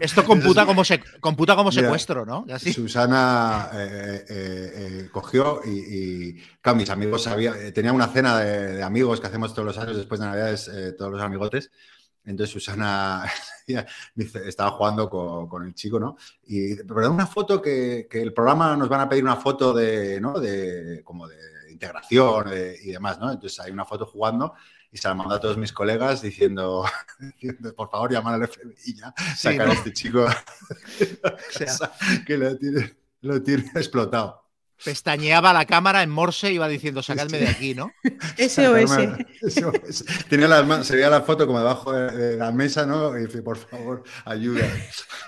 esto 0.00 0.24
computa, 0.24 0.64
como 0.64 0.84
se, 0.84 1.00
computa 1.20 1.54
como 1.54 1.70
secuestro, 1.70 2.24
¿no? 2.24 2.46
Susana 2.58 3.70
eh, 3.74 4.24
eh, 4.28 4.72
eh, 4.74 5.08
cogió 5.12 5.60
y, 5.64 6.34
claro, 6.60 6.76
mis 6.78 6.90
amigos 6.90 7.24
sabía, 7.24 7.72
tenía 7.72 7.92
una 7.92 8.08
cena 8.08 8.38
de, 8.38 8.82
amigos 8.82 9.20
que 9.20 9.26
hacemos 9.26 9.52
todos 9.52 9.66
los 9.66 9.78
años 9.78 9.96
después 9.96 10.20
de 10.20 10.26
Navidades, 10.26 10.70
todos 10.96 11.12
los 11.12 11.22
amigotes. 11.22 11.70
Entonces 12.24 12.52
Susana 12.52 13.24
estaba 14.46 14.70
jugando 14.72 15.08
con, 15.08 15.66
el 15.66 15.74
chico, 15.74 16.00
¿no? 16.00 16.16
Y 16.46 16.76
pero 16.76 17.10
una 17.10 17.26
foto 17.26 17.60
que, 17.60 18.06
que, 18.10 18.22
el 18.22 18.32
programa 18.32 18.76
nos 18.76 18.88
van 18.88 19.02
a 19.02 19.08
pedir 19.08 19.24
una 19.24 19.36
foto 19.36 19.72
de, 19.72 20.20
¿no? 20.20 20.38
De 20.40 21.02
como 21.04 21.28
de 21.28 21.36
integración 21.70 22.48
y 22.82 22.90
demás, 22.90 23.18
¿no? 23.18 23.30
Entonces 23.30 23.60
hay 23.60 23.70
una 23.70 23.84
foto 23.84 24.04
jugando 24.04 24.54
y 24.90 24.96
se 24.96 25.08
la 25.08 25.14
mandó 25.14 25.34
a 25.34 25.40
todos 25.40 25.56
mis 25.56 25.72
colegas 25.72 26.22
diciendo, 26.22 26.84
por 27.76 27.90
favor, 27.90 28.12
llamar 28.12 28.34
al 28.34 28.48
FBI 28.48 28.94
ya, 28.94 29.14
sacar 29.36 29.68
a 29.68 29.72
este 29.72 29.92
chico 29.92 30.26
que 32.26 32.38
lo 32.38 32.56
tiene, 32.56 32.96
lo 33.20 33.42
tiene 33.42 33.70
explotado. 33.74 34.47
Pestañeaba 34.84 35.52
la 35.52 35.66
cámara 35.66 36.02
en 36.02 36.10
Morse 36.10 36.52
y 36.52 36.54
iba 36.54 36.68
diciendo, 36.68 37.02
sacadme 37.02 37.38
de 37.38 37.48
aquí, 37.48 37.74
¿no? 37.74 37.92
SOS. 38.38 40.04
Tenía 40.28 40.48
las 40.48 40.86
se 40.86 40.96
veía 40.96 41.10
la 41.10 41.22
foto 41.22 41.46
como 41.46 41.58
debajo 41.58 41.92
de, 41.92 42.36
la 42.36 42.52
mesa, 42.52 42.86
¿no? 42.86 43.16
Y 43.18 43.26
dice, 43.26 43.42
por 43.42 43.56
favor, 43.56 44.04
ayuda. 44.24 44.66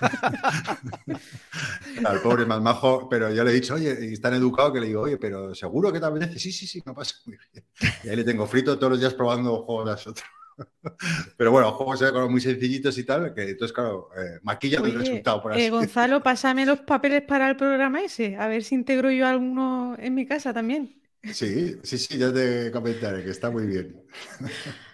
Al 2.04 2.21
pobre 2.21 2.47
más 2.47 2.61
majo, 2.61 3.09
pero 3.09 3.33
yo 3.33 3.42
le 3.42 3.50
he 3.50 3.54
dicho, 3.54 3.75
oye, 3.75 3.97
y 4.00 4.16
tan 4.19 4.35
educado 4.35 4.73
que 4.73 4.80
le 4.80 4.87
digo, 4.87 5.02
oye, 5.02 5.16
pero 5.16 5.54
seguro 5.54 5.92
que 5.92 6.00
te 6.00 6.07
apetece. 6.07 6.38
Sí, 6.38 6.52
sí, 6.52 6.66
sí, 6.66 6.83
no 6.87 6.95
pasa 6.95 7.16
muy 7.26 7.37
bien. 7.37 7.64
Y 8.04 8.09
ahí 8.09 8.16
le 8.16 8.25
tengo 8.25 8.47
frito 8.47 8.78
todos 8.78 8.92
los 8.92 9.00
días 9.00 9.14
probando 9.14 9.62
juegos 9.62 9.87
de 9.87 9.90
las 9.90 10.07
otras. 10.07 10.28
Pero 11.37 11.50
bueno, 11.50 11.73
juegos 11.73 12.31
muy 12.31 12.40
sencillitos 12.40 12.97
y 12.99 13.05
tal, 13.05 13.35
que 13.35 13.50
entonces, 13.50 13.73
claro, 13.73 14.09
eh, 14.17 14.38
maquilla 14.43 14.79
el 14.79 14.95
resultado. 14.95 15.43
Por 15.43 15.52
así. 15.52 15.62
Eh, 15.62 15.71
Gonzalo, 15.71 16.23
pásame 16.23 16.67
los 16.67 16.81
papeles 16.81 17.23
para 17.23 17.49
el 17.49 17.57
programa 17.57 18.00
ese, 18.02 18.37
a 18.37 18.47
ver 18.49 18.62
si 18.62 18.75
integro 18.75 19.11
yo 19.11 19.26
alguno 19.26 19.97
en 19.99 20.14
mi 20.14 20.26
casa 20.26 20.52
también. 20.52 21.00
Sí, 21.33 21.76
sí, 21.83 21.99
sí, 21.99 22.17
ya 22.19 22.33
te 22.33 22.71
comentaré 22.71 23.23
que 23.25 23.31
está 23.31 23.50
muy 23.50 23.67
bien. 23.67 24.02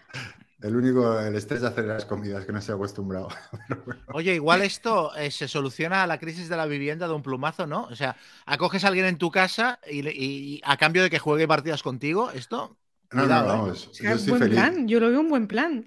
El 0.62 0.75
único, 0.75 1.20
el 1.20 1.37
estrés 1.37 1.61
de 1.61 1.66
hacer 1.68 1.85
las 1.85 2.06
comidas 2.06 2.46
que 2.46 2.52
no 2.52 2.62
se 2.62 2.73
ha 2.73 2.76
acostumbrado. 2.76 3.28
Oye, 4.14 4.35
igual 4.35 4.62
esto 4.62 5.14
eh, 5.14 5.30
se 5.30 5.49
soluciona 5.49 6.06
la 6.06 6.18
crisis 6.18 6.49
de 6.49 6.56
la 6.56 6.64
vivienda 6.64 7.06
de 7.06 7.12
un 7.12 7.23
plumazo, 7.23 7.66
¿no? 7.66 7.85
O 7.85 7.94
sea, 7.94 8.16
acoges 8.46 8.82
a 8.82 8.88
alguien 8.88 9.04
en 9.04 9.18
tu 9.18 9.30
casa 9.30 9.78
y 9.88 10.61
a 10.64 10.76
cambio 10.78 11.02
de 11.02 11.11
que 11.11 11.18
juegue 11.18 11.46
partidas 11.46 11.82
contigo, 11.82 12.30
esto. 12.30 12.78
No, 13.12 13.26
no, 13.26 13.26
Cuidado, 13.26 13.54
¿eh? 13.54 13.66
vamos. 13.66 13.90
Es 13.98 14.00
Yo 14.00 14.16
estoy 14.16 14.30
buen 14.30 14.40
feliz. 14.40 14.48
plan, 14.48 14.86
yo 14.88 15.00
lo 15.00 15.10
veo 15.10 15.20
un 15.20 15.28
buen 15.28 15.46
plan. 15.48 15.86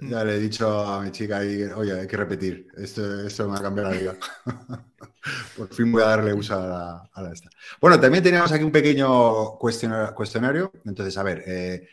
Ya 0.00 0.22
le 0.24 0.36
he 0.36 0.38
dicho 0.38 0.68
a 0.86 1.02
mi 1.02 1.10
chica 1.10 1.38
ahí, 1.38 1.62
oye, 1.64 1.92
hay 2.00 2.06
que 2.06 2.16
repetir. 2.16 2.68
Esto, 2.76 3.26
esto 3.26 3.44
me 3.46 3.54
va 3.54 3.58
a 3.58 3.62
cambiar 3.62 3.88
la 3.88 3.92
vida. 3.98 4.16
Por 5.56 5.72
fin 5.74 5.90
voy 5.90 6.02
a 6.02 6.06
darle 6.06 6.32
uso 6.32 6.54
a 6.54 6.66
la, 6.66 7.10
a 7.12 7.22
la 7.22 7.32
esta. 7.32 7.50
Bueno, 7.80 7.98
también 8.00 8.22
teníamos 8.22 8.52
aquí 8.52 8.62
un 8.64 8.70
pequeño 8.72 9.58
cuestionario. 9.58 10.14
cuestionario. 10.14 10.72
Entonces, 10.84 11.16
a 11.18 11.22
ver, 11.24 11.42
eh, 11.46 11.88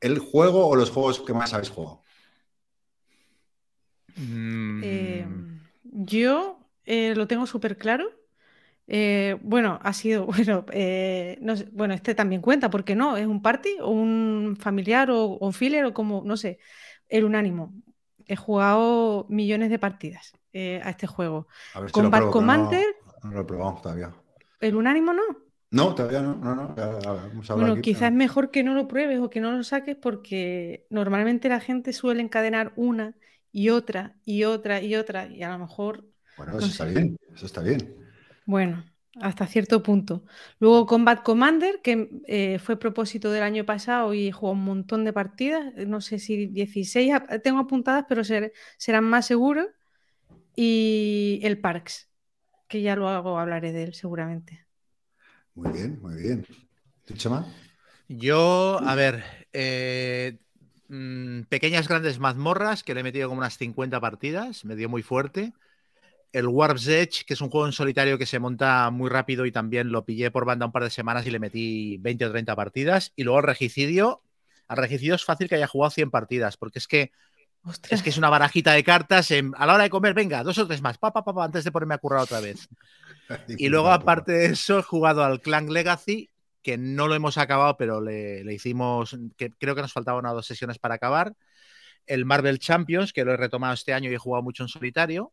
¿el 0.00 0.18
juego 0.18 0.66
o 0.68 0.76
los 0.76 0.90
juegos 0.90 1.20
que 1.20 1.34
más 1.34 1.54
habéis 1.54 1.70
jugado? 1.70 2.02
Mm, 4.16 4.82
Eh, 4.84 5.26
yo 5.84 6.58
eh, 6.84 7.14
lo 7.14 7.26
tengo 7.26 7.46
súper 7.46 7.76
claro. 7.78 8.10
Eh, 8.94 9.38
bueno, 9.42 9.78
ha 9.82 9.92
sido, 9.94 10.26
bueno, 10.26 10.66
eh, 10.72 11.38
no 11.40 11.56
sé, 11.56 11.68
bueno, 11.72 11.94
este 11.94 12.14
también 12.14 12.42
cuenta, 12.42 12.68
¿por 12.70 12.84
qué 12.84 12.94
no? 12.94 13.16
¿Es 13.16 13.26
un 13.26 13.40
party 13.42 13.78
o 13.80 13.90
un 13.90 14.56
familiar 14.60 15.10
o, 15.10 15.24
o 15.24 15.46
un 15.46 15.52
filler 15.54 15.84
o 15.86 15.94
como, 15.94 16.22
no 16.24 16.36
sé, 16.36 16.58
el 17.08 17.24
unánimo? 17.24 17.74
He 18.26 18.36
jugado 18.36 19.26
millones 19.30 19.70
de 19.70 19.78
partidas 19.78 20.32
eh, 20.52 20.80
a 20.84 20.90
este 20.90 21.06
juego. 21.06 21.48
A 21.76 21.80
ver 21.82 21.90
Combat 21.90 22.28
que 22.30 22.30
no- 22.30 22.30
Commander. 22.30 22.84
No, 23.24 23.30
lo 23.32 23.46
probamos 23.46 23.82
todavía. 23.82 24.10
¿El 24.60 24.76
unánimo 24.76 25.12
no? 25.12 25.22
No, 25.70 25.94
todavía 25.94 26.22
no. 26.22 26.34
no, 26.36 26.54
no, 26.54 26.74
vamos 26.74 27.50
a 27.50 27.54
Bueno, 27.54 27.80
aquí, 27.80 27.82
quizás 27.82 28.10
es 28.10 28.14
mejor 28.16 28.50
que 28.50 28.62
no 28.62 28.72
lo 28.74 28.88
pruebes 28.88 29.20
o 29.20 29.28
que 29.28 29.40
no 29.40 29.52
lo 29.52 29.62
saques 29.62 29.94
porque 29.96 30.86
normalmente 30.90 31.48
la 31.50 31.60
gente 31.60 31.92
suele 31.92 32.22
encadenar 32.22 32.72
una 32.76 33.14
y 33.52 33.68
otra 33.68 34.16
y 34.24 34.44
otra 34.44 34.80
y 34.80 34.94
otra 34.96 35.26
y 35.26 35.42
a 35.42 35.50
lo 35.50 35.58
mejor 35.58 36.06
Bueno, 36.36 36.58
no 36.58 36.58
eso 36.58 36.70
está 36.72 36.84
sé. 36.84 36.86
bien. 36.86 37.16
Eso 37.34 37.46
está 37.46 37.62
bien. 37.62 38.01
Bueno, 38.44 38.84
hasta 39.20 39.46
cierto 39.46 39.82
punto. 39.82 40.24
Luego 40.58 40.86
Combat 40.86 41.22
Commander, 41.22 41.80
que 41.82 42.10
eh, 42.26 42.58
fue 42.58 42.78
propósito 42.78 43.30
del 43.30 43.42
año 43.42 43.64
pasado 43.64 44.14
y 44.14 44.30
jugó 44.32 44.52
un 44.52 44.64
montón 44.64 45.04
de 45.04 45.12
partidas, 45.12 45.72
eh, 45.76 45.86
no 45.86 46.00
sé 46.00 46.18
si 46.18 46.46
16 46.48 47.12
ap- 47.12 47.42
tengo 47.42 47.60
apuntadas, 47.60 48.04
pero 48.08 48.24
ser- 48.24 48.52
serán 48.78 49.04
más 49.04 49.26
seguros. 49.26 49.66
Y 50.56 51.40
el 51.44 51.60
Parks, 51.60 52.10
que 52.68 52.82
ya 52.82 52.96
luego 52.96 53.38
hablaré 53.38 53.72
de 53.72 53.84
él 53.84 53.94
seguramente. 53.94 54.66
Muy 55.54 55.70
bien, 55.72 55.98
muy 56.02 56.14
bien. 56.16 56.46
¿Tú, 57.06 57.14
Chema? 57.14 57.46
Yo, 58.08 58.80
a 58.84 58.94
ver, 58.94 59.24
eh, 59.52 60.38
mm, 60.88 61.42
pequeñas 61.48 61.88
grandes 61.88 62.18
mazmorras 62.18 62.82
que 62.82 62.94
le 62.94 63.00
he 63.00 63.02
metido 63.04 63.28
como 63.28 63.38
unas 63.40 63.56
50 63.58 64.00
partidas, 64.00 64.64
me 64.64 64.76
dio 64.76 64.88
muy 64.88 65.02
fuerte. 65.02 65.52
El 66.32 66.48
Warp's 66.48 66.88
Edge, 66.88 67.24
que 67.26 67.34
es 67.34 67.40
un 67.40 67.50
juego 67.50 67.66
en 67.66 67.72
solitario 67.72 68.18
que 68.18 68.26
se 68.26 68.38
monta 68.38 68.90
muy 68.90 69.10
rápido 69.10 69.44
y 69.46 69.52
también 69.52 69.92
lo 69.92 70.04
pillé 70.04 70.30
por 70.30 70.44
banda 70.46 70.66
un 70.66 70.72
par 70.72 70.84
de 70.84 70.90
semanas 70.90 71.26
y 71.26 71.30
le 71.30 71.38
metí 71.38 71.98
20 71.98 72.26
o 72.26 72.30
30 72.32 72.56
partidas. 72.56 73.12
Y 73.16 73.24
luego 73.24 73.40
el 73.40 73.46
Regicidio, 73.46 74.22
al 74.68 74.78
Regicidio 74.78 75.14
es 75.14 75.24
fácil 75.24 75.48
que 75.48 75.56
haya 75.56 75.66
jugado 75.66 75.90
100 75.90 76.10
partidas, 76.10 76.56
porque 76.56 76.78
es 76.78 76.88
que 76.88 77.12
Ostras, 77.64 77.92
es, 77.92 78.02
que 78.02 78.10
es 78.10 78.18
una 78.18 78.30
barajita 78.30 78.72
de 78.72 78.82
cartas 78.82 79.30
en- 79.30 79.52
a 79.56 79.66
la 79.66 79.74
hora 79.74 79.84
de 79.84 79.90
comer, 79.90 80.14
venga, 80.14 80.42
dos 80.42 80.58
o 80.58 80.66
tres 80.66 80.82
más, 80.82 80.98
pa, 80.98 81.12
pa, 81.12 81.22
pa, 81.24 81.32
pa, 81.34 81.44
antes 81.44 81.64
de 81.64 81.70
ponerme 81.72 81.94
a 81.94 81.98
currar 81.98 82.22
otra 82.22 82.40
vez. 82.40 82.68
Y 83.58 83.68
luego, 83.68 83.90
aparte 83.90 84.32
de 84.32 84.46
eso, 84.46 84.78
he 84.78 84.82
jugado 84.82 85.24
al 85.24 85.40
Clan 85.40 85.72
Legacy, 85.72 86.30
que 86.62 86.76
no 86.76 87.08
lo 87.08 87.14
hemos 87.14 87.38
acabado, 87.38 87.76
pero 87.76 88.00
le, 88.00 88.44
le 88.44 88.54
hicimos, 88.54 89.16
que 89.36 89.50
creo 89.52 89.74
que 89.74 89.82
nos 89.82 89.92
faltaban 89.92 90.24
dos 90.24 90.46
sesiones 90.46 90.78
para 90.78 90.94
acabar. 90.96 91.34
El 92.06 92.24
Marvel 92.24 92.58
Champions, 92.58 93.12
que 93.12 93.24
lo 93.24 93.32
he 93.32 93.36
retomado 93.36 93.74
este 93.74 93.94
año 93.94 94.10
y 94.10 94.14
he 94.14 94.18
jugado 94.18 94.42
mucho 94.42 94.64
en 94.64 94.68
solitario. 94.68 95.32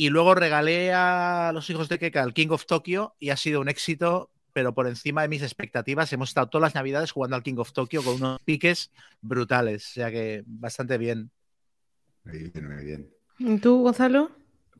Y 0.00 0.10
luego 0.10 0.36
regalé 0.36 0.92
a 0.92 1.50
los 1.52 1.68
hijos 1.70 1.88
de 1.88 1.98
Keka 1.98 2.22
el 2.22 2.32
King 2.32 2.50
of 2.50 2.66
Tokyo 2.66 3.16
y 3.18 3.30
ha 3.30 3.36
sido 3.36 3.60
un 3.60 3.68
éxito, 3.68 4.30
pero 4.52 4.72
por 4.72 4.86
encima 4.86 5.22
de 5.22 5.28
mis 5.28 5.42
expectativas. 5.42 6.12
Hemos 6.12 6.28
estado 6.28 6.48
todas 6.48 6.62
las 6.68 6.76
navidades 6.76 7.10
jugando 7.10 7.34
al 7.34 7.42
King 7.42 7.56
of 7.56 7.72
Tokyo 7.72 8.04
con 8.04 8.14
unos 8.14 8.40
piques 8.44 8.92
brutales, 9.20 9.84
o 9.88 9.92
sea 9.94 10.12
que 10.12 10.44
bastante 10.46 10.98
bien. 10.98 11.32
Muy 12.22 12.38
bien, 12.38 12.72
muy 12.72 12.84
bien. 12.84 13.10
¿Y 13.40 13.58
tú, 13.58 13.82
Gonzalo? 13.82 14.30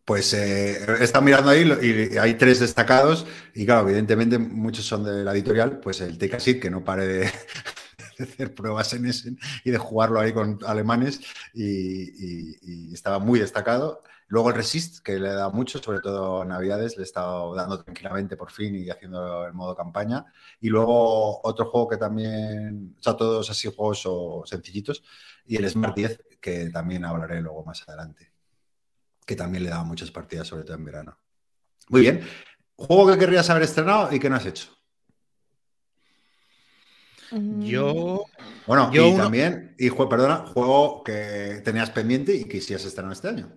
Pues 0.04 0.32
eh, 0.34 0.86
he 1.00 1.02
estado 1.02 1.24
mirando 1.24 1.50
ahí 1.50 1.68
y 2.12 2.16
hay 2.16 2.34
tres 2.34 2.60
destacados 2.60 3.26
y 3.56 3.66
claro, 3.66 3.88
evidentemente 3.88 4.38
muchos 4.38 4.84
son 4.86 5.02
de 5.02 5.24
la 5.24 5.32
editorial, 5.32 5.80
pues 5.80 6.00
el 6.00 6.16
TK 6.16 6.38
Seed, 6.38 6.60
que 6.60 6.70
no 6.70 6.84
pare 6.84 7.08
de, 7.08 7.20
de 8.18 8.24
hacer 8.24 8.54
pruebas 8.54 8.92
en 8.94 9.04
ese 9.06 9.32
y 9.64 9.72
de 9.72 9.78
jugarlo 9.78 10.20
ahí 10.20 10.32
con 10.32 10.60
alemanes 10.64 11.20
y, 11.52 11.64
y- 11.64 12.58
y 12.62 12.94
estaba 12.94 13.18
muy 13.18 13.40
destacado. 13.40 14.04
Luego 14.28 14.50
el 14.50 14.56
Resist, 14.56 14.98
que 15.02 15.18
le 15.18 15.30
da 15.30 15.48
mucho, 15.50 15.78
sobre 15.82 16.00
todo 16.00 16.42
en 16.42 16.48
Navidades, 16.48 16.96
le 16.96 17.02
he 17.02 17.06
estado 17.06 17.54
dando 17.54 17.82
tranquilamente 17.82 18.36
por 18.36 18.50
fin 18.52 18.76
y 18.76 18.90
haciendo 18.90 19.46
el 19.46 19.54
modo 19.54 19.74
campaña. 19.74 20.24
Y 20.60 20.68
luego 20.68 21.40
otro 21.46 21.70
juego 21.70 21.88
que 21.88 21.96
también, 21.96 22.94
o 22.98 23.02
sea, 23.02 23.16
todos 23.16 23.48
así 23.50 23.72
juegos 23.74 24.02
o 24.06 24.42
sencillitos, 24.44 25.02
y 25.46 25.56
el 25.56 25.68
Smart 25.70 25.96
10, 25.96 26.20
que 26.40 26.68
también 26.70 27.04
hablaré 27.04 27.40
luego 27.40 27.64
más 27.64 27.86
adelante 27.88 28.32
que 29.26 29.36
también 29.36 29.62
le 29.62 29.68
daba 29.68 29.84
muchas 29.84 30.10
partidas, 30.10 30.48
sobre 30.48 30.64
todo 30.64 30.74
en 30.78 30.84
verano. 30.86 31.18
Muy 31.90 32.00
bien. 32.00 32.22
Juego 32.76 33.12
que 33.12 33.18
querrías 33.18 33.50
haber 33.50 33.64
estrenado 33.64 34.10
y 34.10 34.18
que 34.18 34.30
no 34.30 34.36
has 34.36 34.46
hecho. 34.46 34.70
Yo 37.60 38.24
Bueno, 38.66 38.90
Yo 38.90 39.02
y 39.06 39.12
uno- 39.12 39.24
también, 39.24 39.74
y 39.78 39.90
perdona, 39.90 40.46
juego 40.46 41.02
que 41.04 41.60
tenías 41.62 41.90
pendiente 41.90 42.34
y 42.34 42.48
quisieras 42.48 42.86
estrenar 42.86 43.12
este 43.12 43.28
año. 43.28 43.52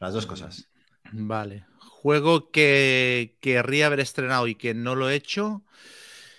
Las 0.00 0.14
dos 0.14 0.26
cosas. 0.26 0.68
Vale. 1.12 1.66
Juego 1.78 2.50
que 2.50 3.36
querría 3.40 3.86
haber 3.86 4.00
estrenado 4.00 4.46
y 4.48 4.54
que 4.54 4.74
no 4.74 4.94
lo 4.94 5.10
he 5.10 5.14
hecho. 5.14 5.64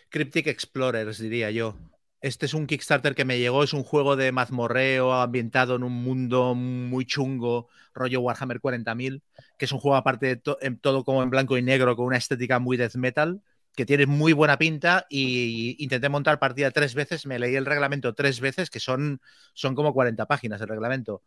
Cryptic 0.10 0.48
Explorers, 0.48 1.20
diría 1.20 1.52
yo. 1.52 1.78
Este 2.22 2.46
es 2.48 2.54
un 2.54 2.68
Kickstarter 2.68 3.16
que 3.16 3.26
me 3.26 3.40
llegó, 3.40 3.64
es 3.64 3.74
un 3.74 3.84
juego 3.84 4.16
de 4.16 4.32
mazmorreo 4.32 5.14
ambientado 5.14 5.76
en 5.76 5.84
un 5.84 5.94
mundo 5.94 6.56
muy 6.56 7.06
chungo, 7.06 7.70
rollo 7.94 8.22
Warhammer 8.22 8.62
40.000, 8.62 9.24
que 9.58 9.66
es 9.66 9.72
un 9.72 9.80
juego 9.80 9.98
aparte 9.98 10.28
de 10.28 10.36
to- 10.38 10.58
en 10.62 10.80
todo 10.80 11.04
como 11.04 11.24
en 11.24 11.30
blanco 11.32 11.58
y 11.58 11.64
negro, 11.64 11.96
con 11.96 12.06
una 12.08 12.18
estética 12.18 12.60
muy 12.60 12.78
death 12.78 12.96
metal, 12.96 13.42
que 13.76 13.86
tiene 13.86 14.06
muy 14.08 14.34
buena 14.34 14.58
pinta 14.58 15.06
y 15.10 15.76
intenté 15.84 16.10
montar 16.10 16.40
partida 16.40 16.72
tres 16.72 16.96
veces, 16.96 17.26
me 17.26 17.40
leí 17.40 17.56
el 17.56 17.66
reglamento 17.66 18.14
tres 18.16 18.40
veces, 18.40 18.70
que 18.70 18.80
son, 18.80 19.22
son 19.54 19.76
como 19.76 19.94
40 19.94 20.26
páginas 20.28 20.62
el 20.62 20.68
reglamento. 20.70 21.24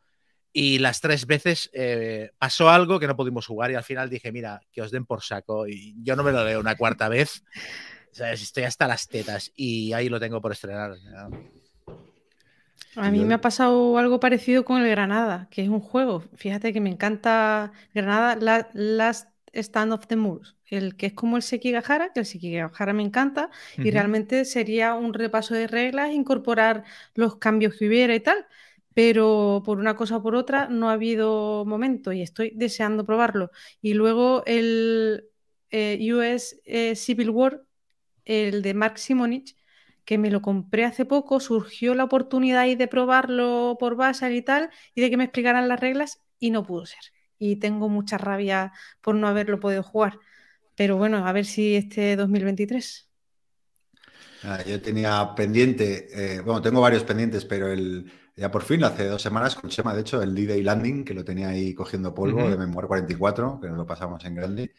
Y 0.57 0.79
las 0.79 1.01
tres 1.01 1.27
veces 1.27 1.69
eh, 1.75 2.31
pasó 2.39 2.71
algo 2.71 3.01
que 3.01 3.09
no 3.09 3.17
pudimos 3.17 3.47
jugar 3.47 3.73
y 3.73 3.75
al 3.75 3.83
final 3.85 4.09
dije, 4.09 4.33
mira, 4.33 4.61
que 4.73 4.83
os 4.83 4.93
den 4.93 5.05
por 5.05 5.23
saco. 5.23 5.67
Y 5.69 5.97
yo 6.03 6.17
no 6.17 6.23
me 6.23 6.33
lo 6.33 6.45
leo 6.45 6.61
una 6.61 6.77
cuarta 6.77 7.09
vez. 7.11 7.43
¿Sabes? 8.13 8.43
Estoy 8.43 8.65
hasta 8.65 8.87
las 8.89 9.09
tetas 9.09 9.53
y 9.57 9.93
ahí 9.93 10.09
lo 10.09 10.21
tengo 10.21 10.41
por 10.41 10.53
estrenar. 10.53 10.95
A 12.97 13.11
mí 13.11 13.25
me 13.25 13.35
ha 13.35 13.41
pasado 13.41 13.99
algo 13.99 14.21
parecido 14.21 14.65
con 14.65 14.81
el 14.83 14.89
Granada, 14.91 15.49
que 15.51 15.63
es 15.63 15.69
un 15.69 15.81
juego. 15.81 16.25
Fíjate 16.37 16.73
que 16.73 16.81
me 16.81 16.91
encanta 16.91 17.73
Granada 17.93 18.37
La- 18.37 18.69
Last 18.73 19.31
Stand 19.53 19.93
of 19.93 20.07
the 20.07 20.17
Moors, 20.17 20.57
el 20.67 20.97
que 20.97 21.07
es 21.07 21.13
como 21.15 21.37
el 21.37 21.43
Sekigahara, 21.43 22.13
que 22.13 22.21
el 22.21 22.27
Sekigahara 22.27 22.93
me 22.93 23.03
encanta, 23.03 23.51
y 23.83 23.91
realmente 23.91 24.45
sería 24.45 24.95
un 24.95 25.13
repaso 25.15 25.55
de 25.55 25.67
reglas, 25.67 26.13
incorporar 26.13 26.85
los 27.15 27.37
cambios 27.39 27.75
que 27.77 27.87
hubiera 27.89 28.15
y 28.15 28.21
tal. 28.21 28.47
Pero 28.95 29.63
por 29.65 29.79
una 29.79 29.97
cosa 29.97 30.17
o 30.19 30.23
por 30.23 30.37
otra 30.37 30.69
no 30.69 30.89
ha 30.89 30.93
habido 30.95 31.65
momento 31.67 32.13
y 32.13 32.23
estoy 32.23 32.53
deseando 32.55 33.05
probarlo. 33.05 33.51
Y 33.83 33.95
luego 33.95 34.43
el 34.47 35.29
eh, 35.71 35.99
US 36.13 36.61
eh, 36.65 36.95
Civil 36.97 37.31
War, 37.31 37.63
el 38.25 38.63
de 38.63 38.75
Mark 38.75 38.99
Simonich, 38.99 39.57
que 40.05 40.19
me 40.19 40.31
lo 40.31 40.43
compré 40.43 40.85
hace 40.85 41.05
poco, 41.05 41.41
surgió 41.41 41.95
la 41.95 42.05
oportunidad 42.05 42.61
ahí 42.61 42.77
de 42.77 42.89
probarlo 42.89 43.77
por 43.81 43.97
Basal 43.97 44.35
y 44.35 44.43
tal, 44.43 44.71
y 44.95 45.01
de 45.01 45.11
que 45.11 45.17
me 45.17 45.25
explicaran 45.25 45.69
las 45.69 45.81
reglas, 45.81 46.21
y 46.39 46.51
no 46.51 46.65
pudo 46.65 46.87
ser. 46.87 47.01
Y 47.39 47.57
tengo 47.57 47.89
mucha 47.89 48.19
rabia 48.19 48.73
por 49.01 49.15
no 49.15 49.29
haberlo 49.29 49.61
podido 49.61 49.83
jugar. 49.83 50.19
Pero 50.77 50.97
bueno, 50.97 51.27
a 51.27 51.33
ver 51.33 51.45
si 51.45 51.75
este 51.75 52.17
2023. 52.17 53.09
Nada, 54.43 54.63
yo 54.65 54.81
tenía 54.81 55.35
pendiente, 55.35 56.37
eh, 56.37 56.41
bueno, 56.41 56.61
tengo 56.61 56.81
varios 56.81 57.03
pendientes, 57.05 57.45
pero 57.47 57.73
el, 57.73 58.13
ya 58.37 58.51
por 58.51 58.63
fin, 58.63 58.83
hace 58.85 59.07
dos 59.07 59.23
semanas 59.23 59.55
con 59.55 59.71
Chema, 59.71 59.95
de 59.95 60.01
hecho, 60.03 60.23
el 60.23 60.35
D-Day 60.35 60.63
Landing, 60.63 61.05
que 61.05 61.15
lo 61.15 61.25
tenía 61.25 61.49
ahí 61.49 61.75
cogiendo 61.75 62.15
polvo 62.15 62.41
Ujú. 62.41 62.51
de 62.51 62.57
Memoir 62.59 62.87
44, 62.87 63.61
que 63.61 63.69
nos 63.69 63.77
lo 63.77 63.87
pasamos 63.87 64.25
en 64.25 64.35
grande. 64.35 64.75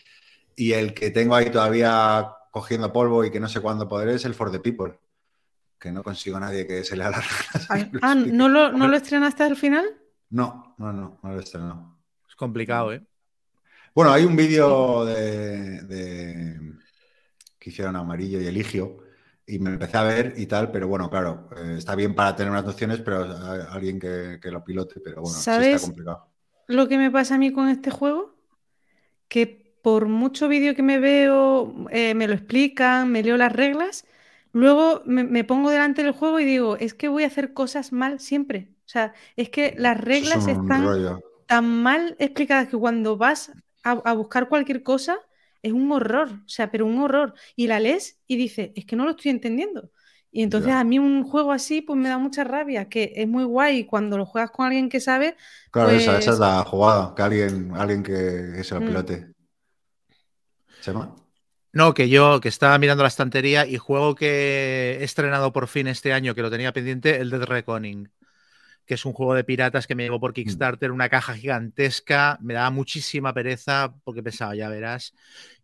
Y 0.56 0.74
el 0.74 0.94
que 0.94 1.12
tengo 1.12 1.36
ahí 1.36 1.50
todavía 1.52 2.28
cogiendo 2.52 2.92
polvo 2.94 3.24
y 3.26 3.32
que 3.32 3.40
no 3.40 3.50
sé 3.50 3.62
cuándo 3.62 3.88
podré 3.88 4.16
es 4.16 4.26
el 4.26 4.34
For 4.34 4.52
the 4.52 4.60
People, 4.60 5.00
que 5.80 5.92
no 5.92 6.04
consigo 6.04 6.38
a 6.38 6.42
nadie 6.42 6.68
que 6.68 6.84
se 6.84 6.98
le 6.98 7.04
haga 7.04 7.22
Ah, 7.70 7.90
ah, 8.02 8.16
¿no 8.16 8.50
lo, 8.50 8.72
¿no 8.72 8.88
lo 8.88 8.98
estrenaste 8.98 9.44
al 9.44 9.56
final? 9.56 9.86
No, 10.30 10.76
no, 10.78 10.92
no, 10.94 11.20
no 11.22 11.32
lo 11.32 11.40
he 11.40 11.44
estrenado. 11.44 11.98
Es 12.28 12.36
complicado, 12.36 12.94
¿eh? 12.94 13.04
Bueno, 13.94 14.12
hay 14.12 14.26
un 14.26 14.36
vídeo 14.36 15.06
de, 15.06 15.82
de- 15.84 16.60
que 17.60 17.70
hicieron 17.70 17.96
Amarillo 17.96 18.42
y 18.42 18.48
Eligio 18.48 18.98
y 19.48 19.60
me 19.60 19.72
empecé 19.72 19.98
a 19.98 20.04
ver 20.04 20.34
y 20.38 20.48
tal, 20.48 20.72
pero 20.72 20.88
bueno, 20.88 21.10
claro, 21.10 21.50
eh, 21.58 21.76
está 21.78 21.96
bien 21.96 22.16
para 22.16 22.36
tener 22.36 22.52
unas 22.52 22.66
nociones, 22.66 23.02
pero 23.02 23.24
alguien 23.70 24.00
que, 24.00 24.40
que 24.42 24.52
lo 24.52 24.64
pilote, 24.64 25.00
pero 25.02 25.22
bueno, 25.22 25.46
sí 25.50 25.62
¿Sabes? 25.62 25.64
está 25.64 25.80
complicado. 25.82 26.32
Lo 26.68 26.88
que 26.88 26.98
me 26.98 27.12
pasa 27.12 27.36
a 27.36 27.38
mí 27.38 27.52
con 27.54 27.70
este 27.70 27.92
juego, 27.92 28.36
que 29.30 29.76
por 29.84 30.08
mucho 30.08 30.48
vídeo 30.50 30.76
que 30.76 30.84
me 30.84 31.00
veo, 31.00 31.76
eh, 31.92 32.16
me 32.16 32.28
lo 32.28 32.34
explican, 32.36 33.12
me 33.12 33.24
leo 33.24 33.38
las 33.38 33.54
reglas, 33.54 34.06
luego 34.54 35.04
me, 35.06 35.24
me 35.24 35.44
pongo 35.44 35.70
delante 35.72 36.04
del 36.04 36.14
juego 36.14 36.40
y 36.40 36.46
digo, 36.46 36.78
es 36.78 36.94
que 36.94 37.10
voy 37.10 37.24
a 37.24 37.28
hacer 37.28 37.54
cosas 37.54 37.92
mal 37.94 38.20
siempre. 38.20 38.70
O 38.86 38.90
sea, 38.90 39.14
es 39.38 39.50
que 39.50 39.76
las 39.78 40.00
reglas 40.02 40.48
es 40.48 40.48
están 40.48 41.00
rollo. 41.00 41.20
tan 41.48 41.66
mal 41.84 42.16
explicadas 42.20 42.70
que 42.70 42.78
cuando 42.78 43.18
vas 43.18 43.52
a, 43.84 43.92
a 43.94 44.14
buscar 44.14 44.50
cualquier 44.50 44.84
cosa 44.84 45.20
es 45.66 45.74
un 45.74 45.92
horror, 45.92 46.30
o 46.46 46.50
sea, 46.50 46.72
pero 46.72 46.86
un 46.86 47.00
horror. 47.00 47.34
Y 47.56 47.68
la 47.68 47.80
lees 47.80 48.22
y 48.28 48.36
dices, 48.38 48.72
es 48.76 48.86
que 48.86 48.96
no 48.96 49.06
lo 49.06 49.12
estoy 49.12 49.32
entendiendo. 49.32 49.92
Y 50.32 50.44
entonces 50.44 50.74
Ya. 50.74 50.80
a 50.80 50.84
mí 50.84 51.00
un 51.00 51.24
juego 51.24 51.52
así 51.54 51.82
pues 51.82 51.98
me 52.00 52.10
da 52.10 52.18
mucha 52.18 52.44
rabia, 52.44 52.90
que 52.90 53.14
es 53.16 53.28
muy 53.28 53.44
guay 53.46 53.86
cuando 53.86 54.18
lo 54.18 54.26
juegas 54.26 54.52
con 54.52 54.66
alguien 54.68 54.90
que 54.90 55.00
sabe, 55.00 55.36
Claro, 55.72 55.96
esa, 55.96 56.18
esa 56.18 56.32
es 56.32 56.40
pues 56.40 56.40
la 56.40 56.64
jugada, 56.64 57.14
que 57.16 57.22
alguien, 57.22 57.72
alguien 57.76 58.02
que, 58.04 58.14
que 58.56 58.64
se 58.64 58.74
lo 58.76 58.84
Mm. 58.84 58.86
pilote. 58.86 59.32
¿Chema? 60.80 61.16
No, 61.74 61.94
que 61.94 62.08
yo 62.10 62.40
que 62.40 62.48
estaba 62.48 62.78
mirando 62.78 63.04
la 63.04 63.10
estantería 63.10 63.66
y 63.68 63.78
juego 63.78 64.16
que 64.16 64.98
he 65.02 65.04
estrenado 65.04 65.52
por 65.52 65.68
fin 65.68 65.88
este 65.88 66.14
año, 66.14 66.34
que 66.34 66.42
lo 66.42 66.50
tenía 66.50 66.72
pendiente, 66.72 67.18
el 67.20 67.30
Dead 67.30 67.44
Reckoning, 67.44 68.10
que 68.86 68.94
es 68.96 69.06
un 69.06 69.14
juego 69.14 69.34
de 69.34 69.44
piratas 69.44 69.88
que 69.88 69.96
me 69.96 70.04
llegó 70.04 70.20
por 70.20 70.34
Kickstarter, 70.34 70.92
una 70.92 71.10
caja 71.10 71.36
gigantesca, 71.36 72.38
me 72.42 72.54
daba 72.54 72.70
muchísima 72.72 73.34
pereza 73.34 73.94
porque 74.04 74.24
pensaba, 74.24 74.56
ya 74.56 74.70
verás. 74.70 75.14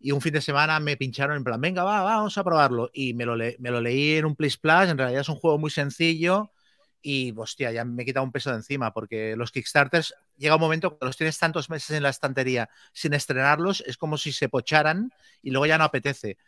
Y 0.00 0.12
un 0.12 0.20
fin 0.20 0.32
de 0.32 0.40
semana 0.40 0.80
me 0.80 0.96
pincharon 0.96 1.36
en 1.36 1.44
plan, 1.44 1.60
venga, 1.60 1.84
va, 1.84 2.02
va, 2.02 2.16
vamos 2.16 2.36
a 2.38 2.44
probarlo. 2.44 2.90
Y 2.92 3.14
me 3.14 3.24
lo, 3.26 3.36
le- 3.36 3.56
me 3.60 3.70
lo 3.70 3.80
leí 3.80 4.14
en 4.16 4.24
un 4.24 4.36
Plus 4.36 4.56
Plus, 4.58 4.88
en 4.88 4.98
realidad 4.98 5.20
es 5.22 5.28
un 5.28 5.36
juego 5.36 5.58
muy 5.58 5.70
sencillo 5.70 6.52
y, 7.00 7.32
hostia, 7.36 7.72
ya 7.72 7.84
me 7.84 8.02
he 8.02 8.06
quitado 8.06 8.24
un 8.24 8.32
peso 8.32 8.50
de 8.50 8.56
encima 8.56 8.92
porque 8.92 9.34
los 9.36 9.50
Kickstarters 9.52 10.14
llega 10.36 10.54
un 10.54 10.60
momento 10.60 10.90
cuando 10.90 11.06
los 11.06 11.16
tienes 11.16 11.38
tantos 11.38 11.68
meses 11.70 11.96
en 11.96 12.02
la 12.02 12.10
estantería 12.10 12.68
sin 12.92 13.12
estrenarlos, 13.14 13.82
es 13.86 13.96
como 13.96 14.16
si 14.18 14.32
se 14.32 14.48
pocharan 14.48 15.12
y 15.42 15.50
luego 15.50 15.66
ya 15.66 15.78
no 15.78 15.84
apetece. 15.84 16.38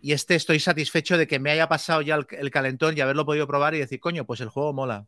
Y 0.00 0.12
este 0.12 0.34
estoy 0.36 0.60
satisfecho 0.60 1.18
de 1.18 1.26
que 1.26 1.38
me 1.40 1.50
haya 1.50 1.68
pasado 1.68 2.02
ya 2.02 2.16
el, 2.16 2.26
el 2.32 2.50
calentón 2.50 2.96
y 2.96 3.00
haberlo 3.00 3.26
podido 3.26 3.46
probar 3.46 3.74
y 3.74 3.78
decir, 3.80 4.00
coño, 4.00 4.26
pues 4.26 4.40
el 4.40 4.48
juego 4.50 4.72
mola. 4.72 5.06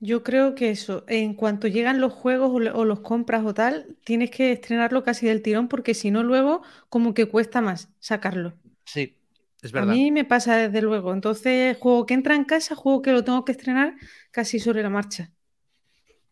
Yo 0.00 0.22
creo 0.24 0.54
que 0.54 0.70
eso, 0.70 1.04
en 1.08 1.34
cuanto 1.34 1.68
llegan 1.68 2.00
los 2.00 2.12
juegos 2.12 2.50
o, 2.52 2.84
los 2.84 3.00
compras 3.00 3.44
o 3.44 3.54
tal, 3.54 3.96
tienes 4.04 4.30
que 4.30 4.52
estrenarlo 4.52 5.04
casi 5.04 5.26
del 5.26 5.42
tirón 5.42 5.68
porque 5.68 5.94
si 5.94 6.10
no 6.10 6.22
luego 6.22 6.62
como 6.88 7.14
que 7.14 7.26
cuesta 7.28 7.60
más 7.60 7.90
sacarlo. 8.00 8.54
Sí, 8.84 9.16
es 9.62 9.72
A 9.74 9.80
verdad. 9.80 10.00
mí 10.00 10.12
me 10.12 10.24
pasa 10.24 10.56
desde 10.56 10.80
luego. 10.82 11.12
Entonces, 11.12 11.76
juego 11.78 12.06
que 12.06 12.14
entra 12.14 12.34
en 12.36 12.44
casa, 12.44 12.74
juego 12.76 13.02
que 13.02 13.10
lo 13.12 13.24
tengo 13.24 13.44
que 13.44 13.50
estrenar 13.52 13.96
casi 14.30 14.58
sobre 14.60 14.82
la 14.82 14.90
marcha. 14.90 15.32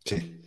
Sí. 0.05 0.41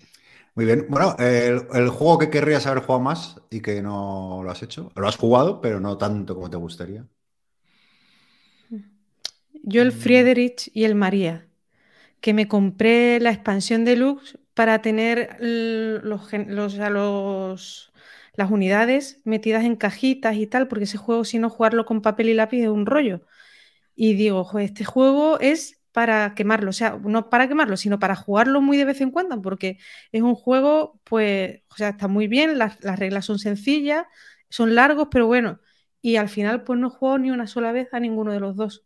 Muy 0.56 0.66
bien. 0.66 0.88
Bueno, 0.90 1.16
el, 1.20 1.68
el 1.74 1.90
juego 1.90 2.20
que 2.20 2.30
querrías 2.30 2.68
haber 2.68 2.82
jugado 2.84 3.02
más 3.04 3.42
y 3.52 3.62
que 3.62 3.82
no 3.82 4.42
lo 4.44 4.52
has 4.52 4.64
hecho. 4.64 4.92
Lo 4.96 5.08
has 5.08 5.18
jugado, 5.18 5.62
pero 5.62 5.80
no 5.80 5.98
tanto 5.98 6.36
como 6.36 6.50
te 6.50 6.58
gustaría. 6.58 7.08
Yo 9.64 9.82
el 9.82 9.92
Mm. 9.92 9.92
Friedrich 9.92 10.70
y 10.74 10.84
el 10.84 10.94
María, 10.96 11.48
que 12.22 12.34
me 12.34 12.48
compré 12.48 13.20
la 13.20 13.32
expansión 13.32 13.86
deluxe 13.86 14.40
para 14.54 14.82
tener 14.82 15.38
los, 15.42 16.32
los, 16.34 16.80
a 16.80 16.90
los- 16.90 17.94
las 18.36 18.52
unidades 18.52 19.22
metidas 19.26 19.64
en 19.66 19.76
cajitas 19.76 20.36
y 20.38 20.48
tal, 20.48 20.68
porque 20.68 20.86
ese 20.86 20.98
juego, 20.98 21.26
si 21.26 21.40
no 21.40 21.50
jugarlo 21.50 21.86
con 21.86 22.02
papel 22.02 22.30
y 22.30 22.34
lápiz, 22.34 22.62
es 22.64 22.70
un 22.70 22.86
rollo. 22.86 23.22
Y 23.96 24.14
digo, 24.16 24.44
"Jo, 24.44 24.60
este 24.60 24.86
juego 24.86 25.40
es 25.40 25.82
para 25.92 26.34
quemarlo, 26.36 26.70
o 26.70 26.74
sea, 26.74 26.98
no 27.04 27.30
para 27.30 27.48
quemarlo, 27.50 27.78
sino 27.78 28.00
para 28.00 28.16
jugarlo 28.16 28.62
muy 28.62 28.78
de 28.78 28.86
vez 28.86 29.02
en 29.02 29.12
cuando, 29.12 29.42
porque 29.42 29.78
es 30.12 30.22
un 30.22 30.36
juego, 30.36 31.00
pues, 31.04 31.62
o 31.70 31.76
sea, 31.76 31.90
está 31.90 32.08
muy 32.08 32.28
bien, 32.28 32.58
las, 32.58 32.82
las 32.84 32.98
reglas 33.00 33.26
son 33.26 33.40
sencillas, 33.40 34.06
son 34.50 34.76
largos, 34.76 35.10
pero 35.12 35.28
bueno, 35.28 35.60
y 36.02 36.16
al 36.18 36.30
final, 36.30 36.64
pues 36.64 36.80
no 36.80 36.88
he 36.88 36.92
jugado 36.92 37.18
ni 37.20 37.32
una 37.32 37.48
sola 37.48 37.72
vez 37.74 37.94
a 37.94 38.00
ninguno 38.00 38.32
de 38.34 38.40
los 38.40 38.56
dos. 38.56 38.86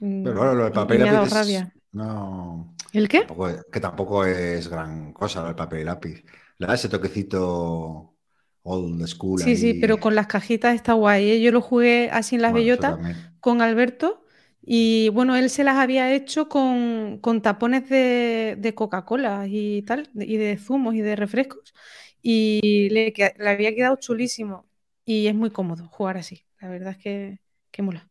Mm, 0.00 0.22
Pero 0.22 0.34
claro, 0.36 0.54
lo 0.54 0.64
del 0.64 0.72
y- 0.72 0.74
papel 0.74 0.96
y 0.96 0.98
y 0.98 1.02
me 1.02 1.08
ha 1.08 1.12
dado 1.12 1.24
lápiz 1.24 1.28
es- 1.28 1.32
rabia. 1.34 1.72
No, 1.98 2.76
¿El 2.92 3.08
qué? 3.08 3.26
tampoco 3.26 3.48
es- 3.48 3.64
que 3.72 3.80
tampoco 3.80 4.24
es 4.24 4.68
gran 4.68 5.12
cosa 5.12 5.44
del 5.44 5.54
papel 5.56 5.80
y 5.80 5.84
lápiz. 5.84 6.24
Le 6.58 6.66
da 6.66 6.74
ese 6.74 6.88
toquecito 6.88 8.16
old 8.62 9.06
school 9.06 9.34
Sí, 9.34 9.56
sí, 9.56 9.74
pero 9.74 10.00
con 10.00 10.14
las 10.16 10.26
cajitas 10.26 10.74
está 10.74 10.94
guay. 10.94 11.30
¿eh? 11.30 11.40
Yo 11.40 11.52
lo 11.52 11.60
jugué 11.60 12.10
así 12.12 12.34
en 12.36 12.42
las 12.42 12.52
Bueno, 12.52 12.66
bellotas 12.66 12.96
con 13.40 13.62
Alberto 13.62 14.24
y 14.60 15.08
bueno, 15.10 15.36
él 15.36 15.48
se 15.48 15.62
las 15.64 15.76
había 15.76 16.12
hecho 16.12 16.48
con, 16.48 17.18
con 17.20 17.40
tapones 17.40 17.88
de, 17.88 18.56
de 18.58 18.74
Coca-Cola 18.74 19.46
y 19.48 19.82
tal, 19.82 20.10
y 20.14 20.36
de 20.36 20.58
zumos 20.58 20.94
y 20.94 21.00
de 21.02 21.14
refrescos 21.16 21.72
y 22.20 22.88
le, 22.90 23.14
había 23.46 23.74
quedado 23.74 23.96
chulísimo 23.96 24.68
y 25.04 25.28
es 25.28 25.34
muy 25.36 25.50
cómodo 25.50 25.88
jugar 25.88 26.16
así. 26.18 26.44
La 26.60 26.68
verdad 26.68 26.90
es 26.92 26.98
que, 26.98 27.40
que 27.70 27.82
mola. 27.82 28.10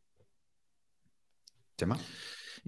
Chema. 1.77 1.97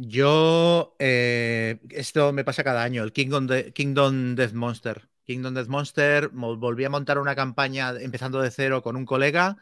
Yo, 0.02 0.96
eh, 1.00 1.80
esto 1.90 2.32
me 2.32 2.46
pasa 2.46 2.64
cada 2.64 2.84
año, 2.84 3.04
el 3.04 3.12
Kingdom, 3.12 3.48
de- 3.48 3.74
Kingdom 3.74 4.36
Death 4.36 4.54
Monster. 4.54 5.10
Kingdom 5.26 5.54
Death 5.54 5.68
Monster, 5.68 6.32
mo- 6.32 6.56
volví 6.58 6.86
a 6.86 6.90
montar 6.90 7.20
una 7.20 7.36
campaña 7.36 7.92
empezando 8.00 8.42
de 8.42 8.50
cero 8.52 8.82
con 8.82 8.96
un 8.96 9.06
colega 9.06 9.58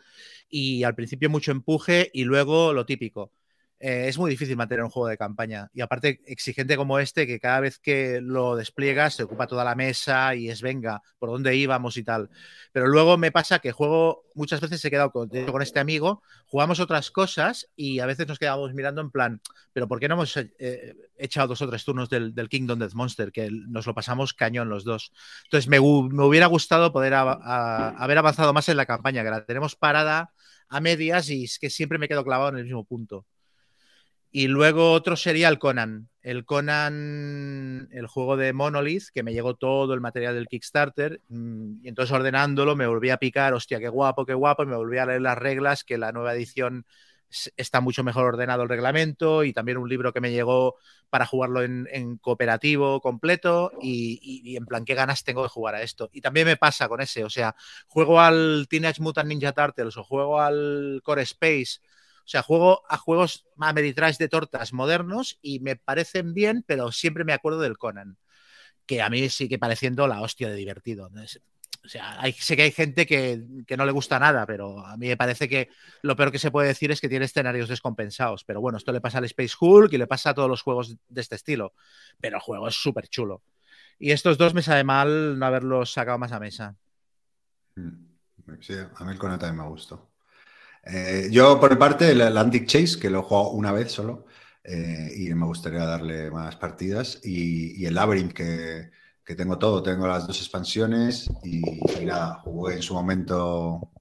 y 0.50 0.84
al 0.84 0.94
principio 0.96 1.30
mucho 1.30 1.52
empuje 1.52 2.10
y 2.14 2.24
luego 2.24 2.72
lo 2.74 2.86
típico. 2.86 3.32
Eh, 3.80 4.08
es 4.08 4.18
muy 4.18 4.32
difícil 4.32 4.58
mantener 4.58 4.84
un 4.84 4.90
juego 4.90 5.08
de 5.08 5.18
campaña 5.20 5.70
y 5.72 5.82
aparte 5.82 6.20
exigente 6.26 6.76
como 6.76 6.98
este 6.98 7.28
que 7.28 7.40
cada 7.40 7.60
vez 7.60 7.78
que 7.78 8.22
lo 8.22 8.56
despliegas 8.56 9.14
se 9.14 9.24
ocupa 9.24 9.46
toda 9.46 9.64
la 9.64 9.76
mesa 9.76 10.34
y 10.34 10.50
es 10.50 10.64
venga, 10.64 11.04
por 11.20 11.30
dónde 11.30 11.56
íbamos 11.56 11.96
y 11.98 12.04
tal. 12.04 12.32
Pero 12.72 12.88
luego 12.88 13.20
me 13.20 13.32
pasa 13.32 13.60
que 13.60 13.72
juego, 13.72 14.24
muchas 14.34 14.62
veces 14.62 14.84
he 14.84 14.90
quedado 14.90 15.12
con, 15.12 15.30
este 15.62 15.80
amigo, 15.80 16.24
jugamos 16.48 16.80
otras 16.80 17.12
cosas 17.12 17.70
y 17.76 18.00
a 18.00 18.08
veces 18.08 18.28
nos 18.28 18.40
quedamos 18.40 18.74
mirando 18.74 19.02
en 19.02 19.12
plan, 19.12 19.42
pero 19.74 19.88
¿por 19.88 20.00
qué 20.00 20.08
no 20.08 20.16
hemos 20.16 20.36
eh, 20.38 20.96
echado 21.18 21.50
dos 21.50 21.62
o 21.62 21.70
tres 21.70 21.86
turnos 21.86 22.10
del, 22.10 22.34
Kingdom 22.50 22.80
Death 22.80 22.94
Monster? 22.94 23.32
Que 23.32 23.52
nos 23.52 23.86
lo 23.86 23.94
pasamos 23.94 24.34
cañón 24.34 24.70
los 24.70 24.86
dos. 24.86 25.12
Entonces 25.44 25.70
me, 25.70 25.80
hubiera 25.80 26.48
gustado 26.48 26.92
poder 26.92 27.14
haber 27.14 28.18
avanzado 28.18 28.54
más 28.54 28.70
en 28.70 28.78
la 28.78 28.88
campaña, 28.88 29.24
que 29.24 29.30
la 29.30 29.46
tenemos 29.46 29.76
parada 29.76 30.34
a 30.70 30.82
medias 30.82 31.30
y 31.30 31.44
es 31.44 31.60
que 31.60 31.70
siempre 31.70 32.00
me 32.00 32.08
quedo 32.08 32.24
clavado 32.24 32.50
en 32.50 32.58
el 32.58 32.64
mismo 32.64 32.84
punto. 32.84 33.26
Y 34.38 34.50
luego 34.50 34.92
otro 34.92 35.16
sería 35.16 35.50
el 35.50 35.58
Conan. 35.58 36.10
El 36.22 36.46
Conan, 36.46 37.90
el 37.92 38.06
juego 38.06 38.38
de 38.38 38.54
Monolith, 38.54 39.06
que 39.12 39.24
me 39.24 39.34
llegó 39.34 39.56
todo 39.56 39.96
el 39.96 40.00
material 40.00 40.36
del 40.36 40.48
Kickstarter. 40.48 41.22
mm, 41.28 41.84
Y 41.84 41.88
entonces 41.88 42.14
ordenándolo 42.14 42.76
me 42.76 42.86
volví 42.86 43.10
a 43.10 43.18
picar, 43.18 43.56
hostia, 43.56 43.80
qué 43.80 43.90
guapo, 43.90 44.28
qué 44.28 44.36
guapo. 44.36 44.62
Y 44.62 44.68
me 44.68 44.76
volví 44.76 45.00
a 45.00 45.08
leer 45.08 45.22
las 45.22 45.40
reglas, 45.40 45.84
que 45.84 45.98
la 45.98 46.12
nueva 46.12 46.36
edición 46.36 46.86
está 47.56 47.82
mucho 47.82 48.04
mejor 48.04 48.26
ordenado 48.26 48.62
el 48.62 48.70
reglamento. 48.70 49.44
Y 49.44 49.54
también 49.54 49.80
un 49.80 49.90
libro 49.90 50.14
que 50.14 50.22
me 50.22 50.30
llegó 50.32 50.76
para 51.10 51.26
jugarlo 51.26 51.64
en, 51.64 52.18
cooperativo 52.18 53.02
completo. 53.02 53.72
Y, 53.82 54.20
y, 54.22 54.52
y, 54.52 54.56
en 54.56 54.68
plan, 54.68 54.86
qué 54.86 54.94
ganas 54.94 55.24
tengo 55.24 55.42
de 55.42 55.50
jugar 55.50 55.74
a 55.74 55.82
esto. 55.82 56.12
Y 56.14 56.22
también 56.22 56.46
me 56.46 56.58
pasa 56.58 56.88
con 56.88 57.02
ese, 57.02 57.24
o 57.24 57.30
sea, 57.32 57.56
juego 57.88 58.22
al 58.22 58.68
Teenage 58.70 59.02
Mutant 59.02 59.30
Ninja 59.30 59.54
Turtles 59.54 59.98
o 59.98 60.04
juego 60.04 60.40
al 60.40 61.02
Core 61.04 61.24
Space 61.24 61.80
o 62.28 62.30
sea, 62.30 62.44
juego 62.44 62.84
a 62.90 62.98
juegos 62.98 63.48
Ameritrash 63.58 64.18
de 64.18 64.28
tortas 64.28 64.74
modernos 64.74 65.40
y 65.42 65.62
me 65.62 65.78
parecen 65.78 66.34
bien, 66.34 66.62
pero 66.68 66.92
siempre 66.92 67.24
me 67.24 67.32
acuerdo 67.32 67.62
del 67.62 67.78
Conan, 67.78 68.18
que 68.86 69.02
a 69.02 69.10
mí 69.10 69.30
sigue 69.30 69.58
pareciendo 69.58 70.06
la 70.10 70.20
hostia 70.20 70.50
de 70.50 70.56
divertido. 70.56 71.10
O 71.86 71.88
sea, 71.88 72.20
sé 72.38 72.58
que 72.58 72.64
hay 72.64 72.72
gente 72.74 73.06
que, 73.06 73.46
que, 73.66 73.78
no 73.78 73.86
le 73.86 73.94
gusta 73.94 74.20
nada, 74.20 74.46
pero 74.46 74.86
a 74.86 74.98
mí 74.98 75.08
me 75.08 75.16
parece 75.16 75.48
que 75.48 75.70
lo 76.02 76.18
peor 76.18 76.34
que 76.34 76.38
se 76.38 76.52
puede 76.52 76.68
decir 76.68 76.92
es 76.92 77.00
que 77.00 77.08
tiene 77.08 77.24
escenarios 77.24 77.70
descompensados. 77.70 78.44
Pero 78.44 78.60
bueno, 78.60 78.78
esto 78.78 78.92
le 78.92 79.00
pasa 79.00 79.20
al 79.20 79.24
Space 79.24 79.56
Hulk 79.58 79.94
y 79.94 79.98
le 79.98 80.06
pasa 80.06 80.32
a 80.32 80.34
todos 80.34 80.50
los 80.50 80.62
juegos 80.62 80.98
de 81.08 81.22
este 81.22 81.36
estilo. 81.36 81.72
Pero 82.20 82.36
el 82.36 82.42
juego 82.42 82.68
es 82.68 82.76
súper 82.76 83.08
chulo. 83.08 83.42
Y 84.00 84.12
estos 84.12 84.38
dos 84.38 84.54
me 84.54 84.62
sabe 84.62 84.84
mal 84.84 85.40
no 85.40 85.46
haberlos 85.46 85.94
sacado 85.94 86.18
más 86.18 86.34
a 86.34 86.42
mesa. 86.42 86.76
Sí, 88.60 88.74
a 88.74 89.06
mí 89.06 89.14
el 89.14 89.18
Conan 89.18 89.40
también 89.40 89.64
me 89.64 89.70
gustó. 89.70 90.10
Eh, 90.90 91.28
yo, 91.32 91.60
por 91.60 91.72
mi 91.72 91.78
parte, 91.78 92.12
el 92.12 92.22
Atlantic 92.22 92.66
Chase, 92.66 93.00
que 93.00 93.10
lo 93.10 93.20
he 93.20 93.24
jugado 93.24 93.50
una 93.52 93.72
vez 93.72 93.92
solo, 93.92 94.26
eh, 94.64 95.12
y 95.16 95.34
me 95.34 95.46
gustaría 95.46 95.84
darle 95.86 96.32
más 96.32 96.56
partidas, 96.56 97.20
y, 97.24 97.82
y 97.82 97.86
el 97.86 97.96
Labyrinth, 97.96 98.34
que, 98.34 98.92
que, 99.24 99.36
tengo 99.36 99.58
todo, 99.58 99.84
tengo 99.84 100.08
las 100.08 100.28
dos 100.28 100.40
expansiones, 100.40 101.30
y, 101.44 101.62
y, 102.02 102.06
nada, 102.06 102.36
jugué 102.36 102.76
en 102.76 102.82
su 102.82 102.94
momento 102.94 103.92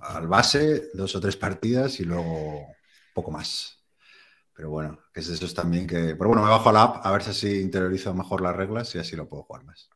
al 0.00 0.28
base, 0.28 0.90
dos 0.94 1.16
o 1.16 1.20
tres 1.20 1.36
partidas, 1.36 1.98
y 1.98 2.04
luego 2.04 2.66
poco 3.12 3.30
más. 3.30 3.78
Pero 4.54 4.70
bueno, 4.70 4.98
que 5.12 5.20
es 5.20 5.28
eso 5.28 5.52
también 5.52 5.86
que... 5.86 6.14
Pero 6.14 6.28
bueno, 6.28 6.42
me 6.42 6.48
bajo 6.48 6.68
a 6.68 6.72
la 6.72 6.82
app 6.82 7.06
a 7.06 7.10
ver 7.10 7.24
si 7.24 7.30
así 7.30 7.60
interiorizo 7.60 8.14
mejor 8.14 8.40
las 8.40 8.54
reglas 8.54 8.94
y 8.94 8.98
así 8.98 9.16
lo 9.16 9.28
puedo 9.28 9.42
jugar 9.42 9.64
más. 9.64 9.90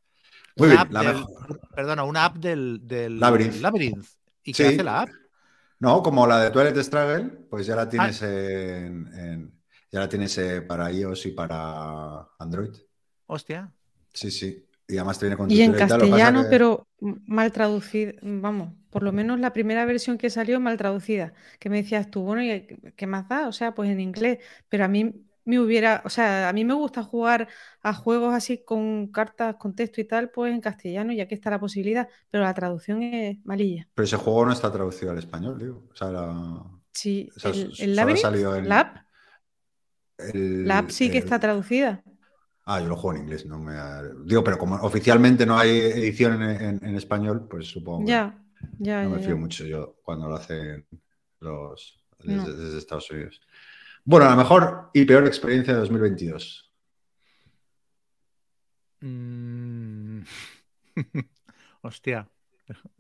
Muy 0.56 0.70
bien, 0.70 0.80
la 0.90 1.02
del, 1.02 1.14
mejor. 1.14 1.60
Perdona, 1.76 2.02
una 2.02 2.24
app 2.24 2.36
del, 2.38 2.80
del 2.82 3.20
Labyrinth. 3.20 3.60
Labyrinth. 3.60 4.04
¿Y 4.42 4.52
qué 4.52 4.68
sí. 4.68 4.74
hace 4.74 4.82
la 4.82 5.02
app? 5.02 5.10
No, 5.80 6.02
como 6.02 6.26
la 6.26 6.40
de 6.42 6.50
Twilight 6.50 6.76
Struggle, 6.78 7.24
pues 7.50 7.66
ya 7.66 7.76
la 7.76 7.88
tienes 7.88 8.20
en, 8.22 9.06
en- 9.14 9.54
ya 9.90 10.00
la 10.00 10.08
tienes 10.08 10.36
eh, 10.38 10.60
para 10.62 10.90
iOS 10.92 11.26
y 11.26 11.30
para 11.32 12.28
Android. 12.38 12.74
Hostia. 13.26 13.72
Sí, 14.12 14.30
sí. 14.30 14.64
Y 14.88 14.96
además 14.96 15.18
te 15.18 15.26
viene 15.26 15.36
con 15.36 15.50
Y 15.50 15.60
en 15.62 15.72
castellano, 15.74 16.42
que- 16.42 16.50
pero 16.50 16.88
mal 17.00 17.52
traducida, 17.52 18.12
vamos, 18.22 18.72
por 18.90 19.02
lo 19.02 19.12
menos 19.12 19.38
la 19.38 19.52
primera 19.52 19.84
versión 19.84 20.18
que 20.18 20.30
salió 20.30 20.60
mal 20.60 20.76
traducida, 20.78 21.34
que 21.58 21.68
me 21.70 21.82
decías 21.82 22.10
tú, 22.10 22.22
bueno, 22.22 22.42
¿y 22.42 22.66
qué 22.96 23.06
más 23.06 23.28
da? 23.28 23.48
O 23.48 23.52
sea, 23.52 23.74
pues 23.74 23.90
en 23.90 24.00
inglés, 24.00 24.38
pero 24.68 24.84
a 24.84 24.88
mí 24.88 25.14
me 25.48 25.58
hubiera, 25.58 26.02
o 26.04 26.10
sea, 26.10 26.48
a 26.48 26.52
mí 26.52 26.64
me 26.64 26.74
gusta 26.74 27.02
jugar 27.02 27.48
a 27.82 27.94
juegos 27.94 28.34
así 28.34 28.62
con 28.64 29.08
cartas, 29.08 29.56
con 29.56 29.74
texto 29.74 30.00
y 30.00 30.04
tal, 30.04 30.30
pues 30.30 30.52
en 30.52 30.60
castellano, 30.60 31.12
ya 31.12 31.26
que 31.26 31.34
está 31.34 31.50
la 31.50 31.58
posibilidad, 31.60 32.08
pero 32.30 32.44
la 32.44 32.54
traducción 32.54 33.02
es 33.02 33.38
malilla. 33.44 33.88
Pero 33.94 34.04
ese 34.04 34.16
juego 34.16 34.46
no 34.46 34.52
está 34.52 34.70
traducido 34.70 35.10
al 35.12 35.18
español, 35.18 35.58
digo. 35.58 35.84
O 35.90 35.96
sea, 35.96 36.10
la- 36.10 36.64
Sí, 36.92 37.28
o 37.34 37.40
sea, 37.40 37.50
el, 37.52 37.72
el 37.78 37.96
Labyrinth, 37.96 38.24
en- 38.24 38.68
la 38.68 38.80
app, 38.80 38.96
el- 40.18 40.68
la 40.68 40.78
app 40.78 40.90
sí 40.90 41.10
que 41.10 41.18
el- 41.18 41.24
está 41.24 41.38
traducida. 41.38 42.02
Ah, 42.70 42.80
yo 42.80 42.88
lo 42.88 42.96
juego 42.96 43.16
en 43.16 43.22
inglés, 43.22 43.46
no 43.46 43.58
me 43.58 43.72
digo, 44.26 44.44
pero 44.44 44.58
como 44.58 44.74
oficialmente 44.76 45.46
no 45.46 45.56
hay 45.58 45.70
edición 45.78 46.42
en, 46.42 46.60
en- 46.60 46.84
en 46.84 46.96
español, 46.96 47.46
pues 47.48 47.66
supongo 47.68 48.04
que 48.04 48.12
Ya, 48.12 48.38
ya, 48.78 49.04
no 49.04 49.10
me 49.10 49.18
fío 49.20 49.30
ya. 49.30 49.36
mucho 49.36 49.64
yo 49.64 49.96
cuando 50.02 50.28
lo 50.28 50.34
hacen 50.36 50.86
los 51.40 52.04
desde, 52.18 52.36
No. 52.36 52.44
desde 52.52 52.78
Estados 52.78 53.10
Unidos. 53.10 53.40
Bueno, 54.04 54.26
la 54.26 54.36
mejor 54.36 54.90
y 54.94 55.04
peor 55.04 55.26
experiencia 55.26 55.74
de 55.74 55.80
2022. 55.80 56.72
Mm. 59.00 60.22
Hostia. 61.82 62.28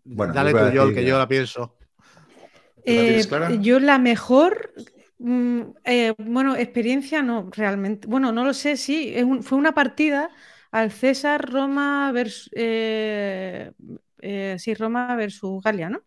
Bueno, 0.04 0.32
Dale 0.32 0.52
yo 0.52 0.58
tú, 0.58 0.64
decir 0.64 0.94
que 0.94 1.04
yo 1.04 1.18
la 1.18 1.28
pienso. 1.28 1.76
¿Tú 2.84 2.94
la 2.94 3.04
tienes 3.04 3.26
Eh, 3.26 3.28
clara? 3.28 3.50
yo 3.60 3.80
la 3.80 3.98
mejor, 3.98 4.72
mm, 5.18 5.60
eh, 5.84 6.14
bueno, 6.18 6.56
experiencia 6.56 7.22
no, 7.22 7.50
realmente. 7.52 8.06
Bueno, 8.08 8.32
no 8.32 8.44
lo 8.44 8.54
sé, 8.54 8.76
sí, 8.76 9.12
es 9.14 9.24
un- 9.24 9.42
fue 9.42 9.58
una 9.58 9.72
partida 9.72 10.30
al 10.70 10.90
César 10.92 11.50
Roma 11.50 12.12
versus, 12.12 12.50
eh, 12.54 13.72
eh, 14.20 14.56
sí, 14.58 14.74
Roma 14.74 15.16
versus 15.16 15.62
Galia, 15.62 15.90
¿no? 15.90 16.02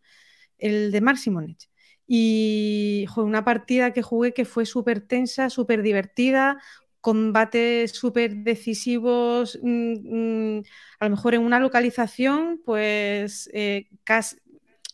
El 0.58 0.92
de 0.92 1.02
Mark 1.02 1.18
Simonich. 1.18 1.70
Y 2.14 3.06
fue 3.14 3.24
una 3.24 3.46
partida 3.46 3.94
que 3.94 4.02
jugué 4.02 4.34
que 4.34 4.44
fue 4.46 4.66
súper 4.66 5.00
tensa, 5.02 5.50
súper 5.50 5.82
divertida, 5.82 6.62
combates 7.00 7.92
súper 7.94 8.36
decisivos, 8.44 9.58
mm, 9.64 10.58
mm, 10.58 10.64
a 11.00 11.06
lo 11.06 11.12
mejor 11.12 11.36
en 11.36 11.42
una 11.42 11.60
localización, 11.60 12.62
pues 12.66 13.50
eh, 13.54 13.88
casi, 14.04 14.36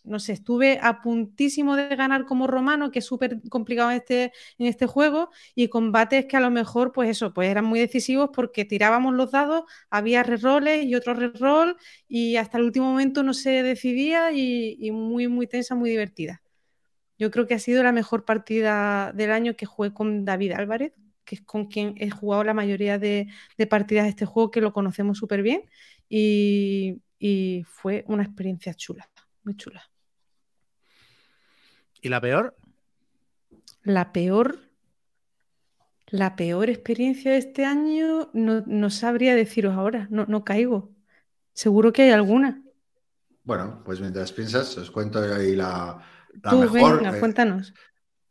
no 0.03 0.19
sé, 0.19 0.33
estuve 0.33 0.79
a 0.81 1.01
puntísimo 1.01 1.75
de 1.75 1.95
ganar 1.95 2.25
como 2.25 2.45
romano, 2.47 2.91
que 2.91 2.99
es 2.99 3.05
súper 3.05 3.41
complicado 3.49 3.89
en 3.91 3.97
este, 3.97 4.31
en 4.59 4.67
este 4.67 4.85
juego, 4.87 5.29
y 5.55 5.67
combates 5.69 6.25
que 6.27 6.37
a 6.37 6.39
lo 6.39 6.51
mejor, 6.51 6.91
pues 6.93 7.09
eso, 7.09 7.33
pues 7.33 7.49
eran 7.49 7.65
muy 7.65 7.79
decisivos 7.79 8.29
porque 8.33 8.63
tirábamos 8.65 9.13
los 9.15 9.31
dados, 9.31 9.63
había 9.89 10.21
reroles 10.23 10.85
y 10.85 10.93
otro 10.95 11.13
reroll, 11.15 11.75
y 12.07 12.35
hasta 12.37 12.57
el 12.59 12.63
último 12.65 12.85
momento 12.91 13.23
no 13.23 13.33
se 13.33 13.63
decidía 13.63 14.31
y 14.31 14.91
muy, 14.91 15.27
muy 15.27 15.47
tensa, 15.47 15.73
muy 15.75 15.89
divertida. 15.89 16.41
Yo 17.17 17.31
creo 17.31 17.47
que 17.47 17.55
ha 17.55 17.59
sido 17.59 17.83
la 17.83 17.91
mejor 17.91 18.25
partida 18.25 19.11
del 19.13 19.31
año 19.31 19.55
que 19.55 19.65
jugué 19.65 19.93
con 19.93 20.23
David 20.25 20.51
Álvarez, 20.51 20.93
que 21.25 21.35
es 21.35 21.41
con 21.41 21.65
quien 21.65 21.95
he 21.97 22.09
jugado 22.09 22.43
la 22.43 22.53
mayoría 22.53 22.99
de, 22.99 23.27
de 23.57 23.67
partidas 23.67 24.05
de 24.05 24.11
este 24.11 24.25
juego, 24.25 24.51
que 24.51 24.61
lo 24.61 24.71
conocemos 24.71 25.17
súper 25.17 25.41
bien, 25.41 25.63
y, 26.07 27.01
y 27.19 27.63
fue 27.67 28.05
una 28.07 28.23
experiencia 28.23 28.73
chula, 28.73 29.09
muy 29.43 29.57
chula. 29.57 29.83
¿Y 32.01 32.09
la 32.09 32.21
peor? 32.21 32.55
La 33.83 34.13
peor, 34.13 34.59
la 36.07 36.35
peor 36.35 36.69
experiencia 36.69 37.31
de 37.31 37.37
este 37.37 37.65
año 37.65 38.29
no, 38.33 38.61
no 38.65 38.89
sabría 38.89 39.35
deciros 39.35 39.75
ahora, 39.75 40.07
no, 40.09 40.25
no 40.27 40.43
caigo. 40.45 40.91
Seguro 41.53 41.91
que 41.91 42.03
hay 42.03 42.11
alguna. 42.11 42.61
Bueno, 43.43 43.81
pues 43.83 43.99
mientras 43.99 44.31
piensas, 44.31 44.77
os 44.77 44.91
cuento 44.91 45.19
ahí 45.19 45.55
la, 45.55 46.01
la 46.43 46.55
Tú, 46.55 46.57
mejor. 46.57 46.93
venga, 46.99 47.15
eh, 47.15 47.21
cuéntanos. 47.21 47.73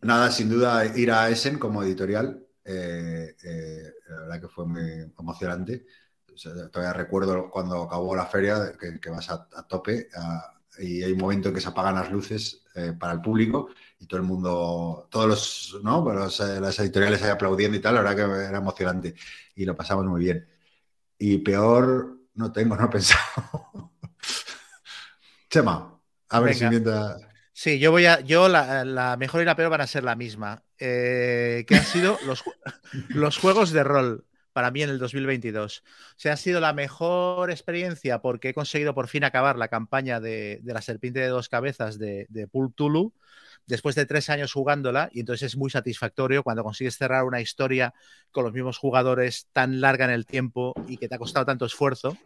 Nada, 0.02 0.30
sin 0.30 0.48
duda, 0.48 0.84
ir 0.96 1.10
a 1.10 1.28
Essen 1.30 1.58
como 1.58 1.82
editorial, 1.82 2.46
eh, 2.64 3.34
eh, 3.42 3.92
la 4.08 4.20
verdad 4.20 4.40
que 4.42 4.48
fue 4.48 4.66
muy 4.66 4.82
emocionante. 5.18 5.86
O 6.32 6.36
sea, 6.38 6.52
todavía 6.70 6.92
recuerdo 6.92 7.50
cuando 7.50 7.82
acabó 7.82 8.14
la 8.14 8.26
feria 8.26 8.72
que, 8.78 9.00
que 9.00 9.10
vas 9.10 9.30
a, 9.30 9.48
a 9.54 9.66
tope 9.66 10.08
a- 10.14 10.52
y 10.78 11.02
hay 11.02 11.12
un 11.12 11.18
momento 11.18 11.48
en 11.48 11.54
que 11.54 11.60
se 11.62 11.68
apagan 11.68 11.94
las 11.94 12.10
luces 12.12 12.62
eh, 12.74 12.92
para 12.98 13.14
el 13.14 13.22
público 13.22 13.70
y 13.98 14.06
todo 14.06 14.20
el 14.20 14.26
mundo, 14.26 15.08
todos 15.10 15.26
los, 15.26 15.80
¿no? 15.82 16.04
Los, 16.12 16.38
eh, 16.40 16.60
las 16.60 16.78
editoriales 16.78 17.22
ahí 17.22 17.30
aplaudiendo 17.30 17.78
y 17.78 17.80
tal, 17.80 17.94
la 17.94 18.02
verdad 18.02 18.16
que 18.16 18.44
era 18.48 18.58
emocionante 18.58 19.14
y 19.54 19.64
lo 19.64 19.74
pasamos 19.74 20.04
muy 20.04 20.20
bien. 20.20 20.46
Y 21.18 21.38
peor, 21.38 22.18
no 22.34 22.52
tengo, 22.52 22.76
no 22.76 22.86
he 22.86 22.88
pensado. 22.88 23.92
Chema, 25.50 26.00
a 26.28 26.40
ver 26.40 26.54
si 26.54 26.66
Venga. 26.66 26.68
mientras... 26.68 27.20
Sí, 27.58 27.78
yo 27.78 27.90
voy 27.90 28.04
a. 28.04 28.20
Yo 28.20 28.48
la, 28.48 29.16
mejor 29.18 29.40
y 29.40 29.46
la 29.46 29.56
peor 29.56 29.70
van 29.70 29.80
a 29.80 29.86
ser 29.86 30.04
la 30.04 30.14
misma. 30.14 30.62
eh, 30.78 31.64
que 31.66 31.76
han 31.76 31.84
sido 31.84 32.18
los, 32.26 32.44
los 33.08 33.38
juegos 33.38 33.72
de 33.72 33.82
rol 33.82 34.26
para 34.52 34.70
mí 34.70 34.82
en 34.82 34.90
el 34.90 34.98
2022. 34.98 35.82
O 35.86 36.14
sea, 36.16 36.34
ha 36.34 36.36
sido 36.36 36.60
la 36.60 36.74
mejor 36.74 37.50
experiencia 37.50 38.20
porque 38.20 38.50
he 38.50 38.54
conseguido 38.54 38.94
por 38.94 39.08
fin 39.08 39.24
acabar 39.24 39.56
la 39.56 39.68
campaña 39.68 40.20
de, 40.20 40.60
la 40.64 40.82
serpiente 40.82 41.20
de 41.20 41.28
dos 41.28 41.48
cabezas 41.48 41.98
de, 41.98 42.26
de 42.28 42.46
Pul 42.46 42.74
Tulu 42.74 43.14
después 43.66 43.94
de 43.94 44.04
tres 44.04 44.28
años 44.28 44.52
jugándola 44.52 45.08
y 45.12 45.20
entonces 45.20 45.52
es 45.52 45.56
muy 45.56 45.70
satisfactorio 45.70 46.42
cuando 46.42 46.62
consigues 46.62 46.96
cerrar 46.98 47.24
una 47.24 47.40
historia 47.40 47.94
con 48.32 48.44
los 48.44 48.52
mismos 48.52 48.76
jugadores 48.76 49.48
tan 49.54 49.80
larga 49.80 50.04
en 50.04 50.10
el 50.10 50.26
tiempo 50.26 50.74
y 50.86 50.98
que 50.98 51.08
te 51.08 51.14
ha 51.14 51.18
costado 51.18 51.46
tanto 51.46 51.64
esfuerzo. 51.64 52.16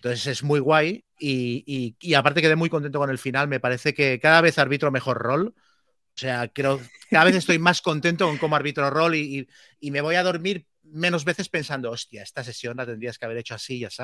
Entonces 0.00 0.26
es 0.28 0.42
muy 0.42 0.60
guay 0.60 1.04
y, 1.18 1.96
y- 2.00 2.14
aparte 2.14 2.40
quedé 2.40 2.56
muy 2.56 2.70
contento 2.70 2.98
con 2.98 3.10
el 3.10 3.18
final. 3.18 3.48
Me 3.48 3.60
parece 3.60 3.92
que 3.94 4.18
cada 4.20 4.40
vez 4.40 4.58
arbitro 4.58 4.90
mejor 4.90 5.18
rol. 5.18 5.54
O 6.16 6.18
sea, 6.20 6.48
creo 6.48 6.80
cada 7.10 7.24
vez 7.26 7.36
estoy 7.36 7.58
más 7.58 7.82
contento 7.82 8.26
con 8.26 8.38
cómo 8.38 8.56
arbitro 8.56 8.90
rol 8.90 9.14
y, 9.16 9.40
y- 9.40 9.48
y 9.80 9.90
me 9.90 10.00
voy 10.02 10.16
a 10.16 10.22
dormir 10.22 10.66
menos 10.82 11.24
veces 11.24 11.48
pensando, 11.48 11.90
hostia, 11.90 12.22
esta 12.22 12.44
sesión 12.44 12.76
la 12.78 12.86
tendrías 12.86 13.18
que 13.18 13.26
haber 13.26 13.38
hecho 13.38 13.54
así 13.54 13.78
y 13.78 13.84
así. 13.84 14.02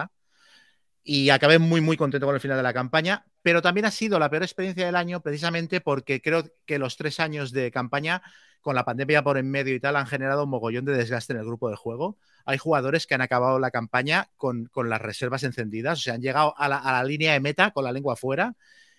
Y 1.09 1.31
acabé 1.31 1.61
muy, 1.61 1.81
muy 1.81 1.97
contento 1.97 2.27
con 2.27 2.35
el 2.35 2.40
final 2.40 2.57
de 2.57 2.64
la 2.64 2.75
campaña, 2.75 3.25
pero 3.40 3.62
también 3.62 3.85
ha 3.85 3.92
sido 3.92 4.19
la 4.19 4.29
peor 4.29 4.42
experiencia 4.42 4.87
del 4.87 4.97
año 4.97 5.21
precisamente 5.21 5.81
porque 5.81 6.21
creo 6.21 6.51
que 6.66 6.81
los 6.81 6.97
tres 6.97 7.21
años 7.21 7.53
de 7.53 7.71
campaña, 7.71 8.23
con 8.61 8.75
la 8.75 8.85
pandemia 8.85 9.23
por 9.23 9.38
en 9.38 9.49
medio 9.49 9.73
y 9.73 9.79
tal, 9.79 9.95
han 9.95 10.09
generado 10.09 10.42
un 10.42 10.51
mogollón 10.51 10.85
de 10.85 10.97
desgaste 10.97 11.33
en 11.33 11.38
el 11.38 11.45
grupo 11.47 11.71
de 11.71 11.77
juego. 11.77 12.19
Hay 12.45 12.59
jugadores 12.59 13.07
que 13.07 13.14
han 13.14 13.21
acabado 13.21 13.61
la 13.61 13.71
campaña 13.71 14.31
con, 14.37 14.66
con 14.66 14.90
las 14.90 15.01
reservas 15.01 15.45
encendidas, 15.45 16.01
o 16.01 16.03
sea, 16.03 16.14
han 16.14 16.23
llegado 16.23 16.59
a 16.59 16.69
la, 16.69 16.79
a 16.79 16.90
la 16.95 17.05
línea 17.05 17.35
de 17.35 17.40
meta 17.40 17.71
con 17.71 17.85
la 17.85 17.92
lengua 17.92 18.14
afuera. 18.14 18.57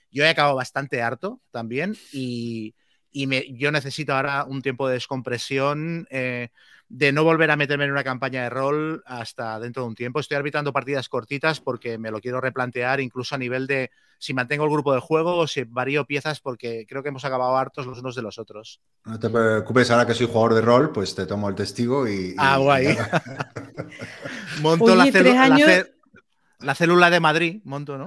Yo 0.09 0.23
he 0.23 0.29
acabado 0.29 0.55
bastante 0.55 1.01
harto 1.01 1.41
también 1.51 1.97
y, 2.13 2.73
y 3.11 3.27
me, 3.27 3.45
yo 3.53 3.71
necesito 3.71 4.13
ahora 4.15 4.43
un 4.45 4.61
tiempo 4.61 4.87
de 4.87 4.95
descompresión, 4.95 6.07
eh, 6.09 6.49
de 6.89 7.11
no 7.11 7.23
volver 7.23 7.51
a 7.51 7.57
meterme 7.57 7.83
en 7.85 7.91
una 7.91 8.03
campaña 8.03 8.43
de 8.43 8.49
rol 8.49 9.03
hasta 9.05 9.59
dentro 9.59 9.83
de 9.83 9.89
un 9.89 9.95
tiempo. 9.95 10.19
Estoy 10.19 10.37
arbitrando 10.37 10.71
partidas 10.71 11.09
cortitas 11.09 11.59
porque 11.59 11.97
me 11.97 12.11
lo 12.11 12.21
quiero 12.21 12.39
replantear, 12.39 13.01
incluso 13.01 13.35
a 13.35 13.37
nivel 13.37 13.67
de 13.67 13.91
si 14.19 14.33
mantengo 14.33 14.63
el 14.65 14.71
grupo 14.71 14.93
de 14.93 14.99
juego 15.01 15.35
o 15.35 15.47
si 15.47 15.63
varío 15.63 16.05
piezas, 16.05 16.39
porque 16.39 16.85
creo 16.87 17.03
que 17.03 17.09
hemos 17.09 17.25
acabado 17.25 17.57
hartos 17.57 17.85
los 17.85 17.99
unos 17.99 18.15
de 18.15 18.21
los 18.21 18.39
otros. 18.39 18.81
No 19.05 19.19
te 19.19 19.29
preocupes, 19.29 19.91
ahora 19.91 20.07
que 20.07 20.13
soy 20.13 20.27
jugador 20.27 20.53
de 20.55 20.61
rol, 20.61 20.91
pues 20.91 21.13
te 21.13 21.25
tomo 21.25 21.49
el 21.49 21.55
testigo 21.55 22.07
y... 22.07 22.35
Ah, 22.37 22.57
y- 22.57 22.63
guay. 22.63 22.87
y- 22.87 22.97
Monto 24.61 24.85
Oye, 24.85 24.95
la, 24.95 25.57
ce- 25.59 25.93
la 26.59 26.75
célula 26.75 27.09
de 27.09 27.19
Madrid, 27.19 27.61
monto, 27.65 27.97
¿no? 27.97 28.05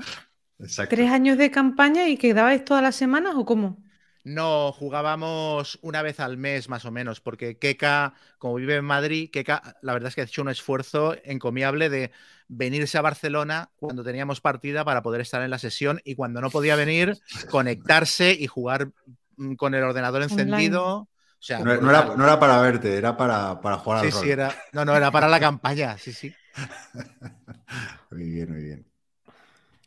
Exacto. 0.58 0.96
¿Tres 0.96 1.10
años 1.10 1.38
de 1.38 1.50
campaña 1.50 2.08
y 2.08 2.16
quedabais 2.16 2.64
todas 2.64 2.82
las 2.82 2.96
semanas 2.96 3.34
o 3.36 3.44
cómo? 3.44 3.78
No, 4.22 4.72
jugábamos 4.72 5.78
una 5.83 6.02
vez 6.02 6.20
al 6.20 6.37
mes 6.37 6.68
más 6.68 6.85
o 6.85 6.90
menos, 6.90 7.20
porque 7.20 7.59
Keka, 7.59 8.14
como 8.38 8.56
vive 8.56 8.76
en 8.76 8.85
Madrid, 8.85 9.30
Keka, 9.33 9.76
la 9.83 9.92
verdad 9.94 10.09
es 10.09 10.14
que 10.14 10.20
ha 10.20 10.24
hecho 10.24 10.42
un 10.42 10.50
esfuerzo 10.50 11.16
encomiable 11.24 11.88
de 11.88 12.12
venirse 12.48 12.98
a 12.98 13.02
Barcelona 13.02 13.70
cuando 13.76 14.04
teníamos 14.04 14.40
partida 14.40 14.85
para 14.85 15.02
poder 15.02 15.22
estar 15.22 15.40
en 15.42 15.50
la 15.50 15.59
sesión 15.59 16.00
y 16.04 16.16
cuando 16.16 16.40
no 16.42 16.50
podía 16.50 16.76
venir, 16.76 17.18
conectarse 17.48 18.33
y 18.33 18.46
jugar 18.46 18.92
mm, 19.37 19.54
con 19.54 19.74
el 19.74 19.83
ordenador 19.85 20.22
encendido. 20.22 20.87
O 20.96 21.09
sea, 21.42 21.64
No, 21.64 21.76
no 21.80 21.90
era, 21.90 22.02
brutal. 22.02 22.16
no 22.16 22.24
era 22.24 22.38
para 22.40 22.61
verte, 22.61 22.96
era 22.96 23.16
para, 23.16 23.61
para 23.61 23.78
jugar 23.78 24.00
sí, 24.00 24.06
al 24.06 24.12
rol. 24.12 24.24
sí, 24.24 24.30
era. 24.30 24.64
No, 24.72 24.85
no, 24.85 24.96
era 24.96 25.11
para 25.11 25.28
la 25.28 25.40
campaña, 25.40 25.96
sí, 25.98 26.12
sí. 26.12 26.37
Muy 28.11 28.24
bien, 28.30 28.50
muy 28.50 28.62
bien. 28.62 28.87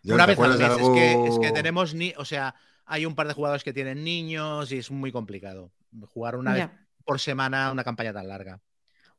Una 0.07 0.25
¿te 0.25 0.35
vez 0.35 0.41
al 0.41 0.55
mes. 0.57 0.77
Es, 0.77 0.89
que, 0.89 1.13
es 1.25 1.39
que 1.39 1.51
tenemos 1.51 1.93
ni. 1.93 2.13
O 2.17 2.25
sea, 2.25 2.55
hay 2.85 3.05
un 3.05 3.15
par 3.15 3.27
de 3.27 3.33
jugadores 3.33 3.63
que 3.63 3.73
tienen 3.73 4.03
niños 4.03 4.71
y 4.71 4.77
es 4.79 4.91
muy 4.91 5.11
complicado 5.11 5.71
jugar 6.07 6.35
una 6.35 6.53
vez 6.53 6.69
por 7.05 7.19
semana 7.19 7.71
una 7.71 7.83
campaña 7.83 8.13
tan 8.13 8.27
larga. 8.27 8.59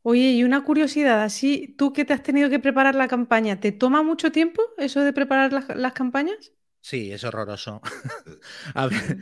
Oye, 0.02 0.32
y 0.32 0.44
una 0.44 0.64
curiosidad, 0.64 1.22
así, 1.22 1.74
tú 1.78 1.92
que 1.92 2.04
te 2.04 2.12
has 2.12 2.22
tenido 2.22 2.50
que 2.50 2.60
preparar 2.60 2.94
la 2.94 3.08
campaña, 3.08 3.58
¿te 3.60 3.72
toma 3.72 4.02
mucho 4.02 4.30
tiempo 4.30 4.62
eso 4.76 5.00
de 5.00 5.12
preparar 5.12 5.52
las, 5.52 5.68
las 5.76 5.92
campañas? 5.94 6.52
Sí, 6.80 7.12
es 7.12 7.24
horroroso. 7.24 7.80
A 8.74 8.86
ver, 8.86 9.18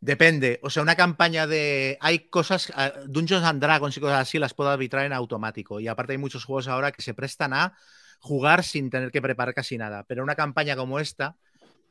Depende. 0.00 0.60
O 0.62 0.70
sea, 0.70 0.82
una 0.82 0.96
campaña 0.96 1.46
de. 1.46 1.98
Hay 2.00 2.28
cosas. 2.28 2.72
ah, 2.76 2.92
Dungeons 3.08 3.44
and 3.44 3.62
Dragons 3.62 3.96
y 3.96 4.00
cosas 4.00 4.20
así 4.20 4.38
las 4.38 4.54
puedo 4.54 4.70
arbitrar 4.70 5.06
en 5.06 5.14
automático. 5.14 5.80
Y 5.80 5.88
aparte 5.88 6.12
hay 6.12 6.18
muchos 6.18 6.44
juegos 6.44 6.68
ahora 6.68 6.92
que 6.92 7.02
se 7.02 7.14
prestan 7.14 7.54
a 7.54 7.76
jugar 8.20 8.64
sin 8.64 8.90
tener 8.90 9.10
que 9.12 9.22
preparar 9.22 9.54
casi 9.54 9.78
nada. 9.78 10.04
Pero 10.04 10.22
una 10.22 10.34
campaña 10.36 10.76
como 10.76 11.00
esta, 11.00 11.36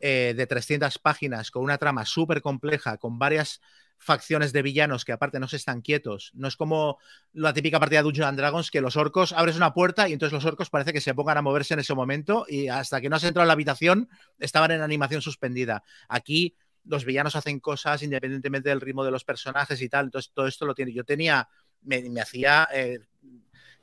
eh, 0.06 0.34
de 0.36 0.48
300 0.48 1.00
páginas, 1.00 1.50
con 1.50 1.64
una 1.64 1.78
trama 1.78 2.06
súper 2.06 2.42
compleja, 2.42 2.98
con 2.98 3.18
varias 3.18 3.62
facciones 3.98 4.52
de 4.52 4.62
villanos 4.62 5.06
que 5.06 5.14
aparte 5.14 5.40
no 5.40 5.48
se 5.48 5.56
están 5.56 5.82
quietos. 5.82 6.32
No 6.34 6.50
es 6.50 6.58
como 6.58 6.98
la 7.32 7.54
típica 7.54 7.80
partida 7.80 8.00
de 8.00 8.04
Dungeons 8.04 8.36
Dragons 8.36 8.70
que 8.70 8.82
los 8.82 8.98
orcos 8.98 9.32
abres 9.32 9.56
una 9.56 9.74
puerta 9.74 10.10
y 10.10 10.12
entonces 10.12 10.34
los 10.34 10.44
orcos 10.44 10.70
parece 10.70 10.92
que 10.92 11.00
se 11.00 11.14
pongan 11.14 11.38
a 11.38 11.42
moverse 11.42 11.74
en 11.74 11.80
ese 11.80 11.94
momento 11.94 12.46
y 12.50 12.68
hasta 12.68 13.00
que 13.00 13.08
no 13.08 13.16
has 13.16 13.24
entrado 13.24 13.46
en 13.46 13.48
la 13.48 13.54
habitación 13.54 14.10
estaban 14.40 14.72
en 14.72 14.82
animación 14.82 15.22
suspendida. 15.22 15.86
Aquí 16.10 16.58
los 16.84 17.06
villanos 17.06 17.38
hacen 17.38 17.62
cosas 17.62 18.04
independientemente 18.04 18.68
del 18.68 18.82
ritmo 18.82 19.06
de 19.06 19.12
los 19.12 19.24
personajes 19.24 19.82
y 19.82 19.88
tal. 19.88 20.08
Entonces 20.08 20.34
todo 20.34 20.48
esto 20.48 20.66
lo 20.66 20.76
tiene. 20.76 20.92
Yo 20.92 21.06
tenía, 21.06 21.48
me, 21.84 22.02
me 22.10 22.20
hacía 22.20 22.68
eh, 22.74 23.00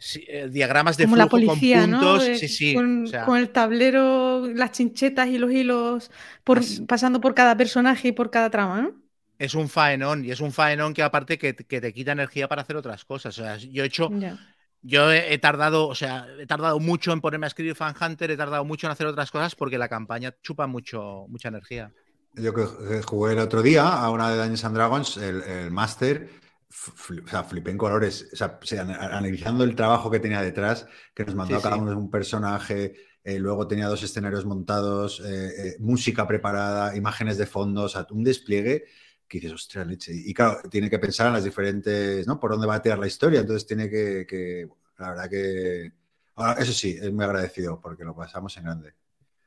sí, 0.00 0.24
eh, 0.28 0.48
diagramas 0.50 0.96
de 0.96 1.04
Como 1.04 1.16
la 1.16 1.28
flujo 1.28 1.28
policía, 1.28 1.80
con 1.82 1.90
puntos. 1.92 2.24
Sí, 2.32 2.48
sí. 2.48 2.74
Con, 2.74 3.04
o 3.04 3.06
sea, 3.06 3.24
con 3.24 3.38
el 3.38 3.50
tablero, 3.50 4.46
las 4.48 4.72
chinchetas 4.72 5.28
y 5.28 5.38
los 5.38 5.52
hilos 5.52 6.10
por, 6.44 6.60
pasando 6.88 7.20
por 7.20 7.34
cada 7.34 7.56
personaje 7.56 8.08
y 8.08 8.12
por 8.12 8.30
cada 8.30 8.50
trama, 8.50 8.82
¿no? 8.82 9.02
es 9.38 9.54
un 9.54 9.68
faenón 9.68 10.24
y 10.24 10.30
es 10.30 10.40
un 10.40 10.52
faenón 10.52 10.92
que 10.94 11.02
aparte 11.02 11.38
que, 11.38 11.54
que 11.56 11.80
te 11.80 11.92
quita 11.92 12.12
energía 12.12 12.48
para 12.48 12.62
hacer 12.62 12.76
otras 12.76 13.04
cosas. 13.04 13.38
O 13.38 13.42
sea, 13.42 13.56
yo 13.56 13.82
he 13.82 13.86
hecho, 13.86 14.16
Ya. 14.18 14.38
yo 14.82 15.12
he, 15.12 15.34
he 15.34 15.38
tardado, 15.38 15.88
o 15.88 15.94
sea, 15.94 16.26
he 16.40 16.46
tardado 16.46 16.80
mucho 16.80 17.12
en 17.12 17.20
ponerme 17.22 17.46
a 17.46 17.48
escribir 17.48 17.74
Fan 17.76 17.94
Hunter, 18.00 18.30
he 18.32 18.36
tardado 18.38 18.64
mucho 18.64 18.86
en 18.86 18.92
hacer 18.92 19.06
otras 19.06 19.30
cosas 19.30 19.54
porque 19.56 19.78
la 19.78 19.88
campaña 19.88 20.34
chupa 20.42 20.66
mucho, 20.66 21.26
mucha 21.28 21.48
energía. 21.48 21.92
Yo 22.34 22.54
que 22.54 23.02
jugué 23.02 23.32
el 23.32 23.38
otro 23.40 23.62
día 23.62 23.88
a 23.88 24.10
una 24.10 24.30
de 24.30 24.36
Dungeons 24.36 24.64
and 24.64 24.76
Dragons, 24.76 25.16
el, 25.16 25.42
el 25.42 25.70
Master, 25.70 26.30
o 26.70 27.28
sea, 27.28 27.44
flipé 27.44 27.70
en 27.70 27.78
colores. 27.78 28.28
O 28.32 28.36
sea, 28.36 28.58
se- 28.62 28.78
an- 28.78 28.90
analizando 28.90 29.64
el 29.64 29.74
trabajo 29.74 30.10
que 30.10 30.20
tenía 30.20 30.40
detrás, 30.42 30.86
que 31.14 31.24
nos 31.24 31.34
mandó 31.34 31.56
Sí, 31.56 31.60
cada 31.60 31.76
sí. 31.76 31.82
uno 31.82 31.96
un 31.98 32.10
personaje, 32.10 32.94
eh, 33.24 33.38
luego 33.38 33.66
tenía 33.66 33.88
dos 33.88 34.02
escenarios 34.02 34.44
montados, 34.46 35.20
eh, 35.20 35.68
eh, 35.70 35.76
música 35.80 36.26
preparada, 36.26 36.96
imágenes 36.96 37.38
de 37.38 37.46
fondo, 37.46 37.82
o 37.84 37.88
sea, 37.88 38.06
un 38.10 38.24
despliegue 38.24 38.84
que 39.28 39.38
dices, 39.38 39.52
ostras, 39.54 39.86
leche. 39.86 40.12
Y 40.14 40.32
claro, 40.34 40.58
tiene 40.70 40.90
que 40.90 40.98
pensar 40.98 41.28
en 41.28 41.34
las 41.34 41.44
diferentes, 41.44 42.26
¿no? 42.26 42.38
Por 42.40 42.50
dónde 42.52 42.66
va 42.66 42.76
a 42.76 42.82
tirar 42.82 42.98
la 42.98 43.06
historia. 43.06 43.40
Entonces 43.40 43.66
tiene 43.66 43.88
que, 43.90 44.26
que- 44.28 44.68
la 44.98 45.10
verdad 45.10 45.30
que... 45.30 45.92
Ahora, 46.36 46.54
eso 46.60 46.72
sí, 46.72 46.96
es 47.00 47.12
muy 47.12 47.24
agradecido 47.24 47.80
porque 47.80 48.04
lo 48.04 48.14
pasamos 48.16 48.56
en 48.56 48.64
grande. 48.64 48.94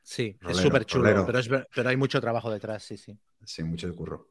Sí, 0.02 0.38
es 0.46 0.56
súper 0.58 0.84
chulo, 0.84 1.10
rolero. 1.12 1.24
pero, 1.24 1.38
es 1.40 1.48
pero 1.74 1.88
hay 1.88 1.96
mucho 1.96 2.20
trabajo 2.20 2.50
detrás, 2.50 2.82
sí, 2.84 2.96
sí. 2.96 3.18
Sí, 3.46 3.62
mucho 3.62 3.86
de 3.88 3.94
curro. 3.94 4.28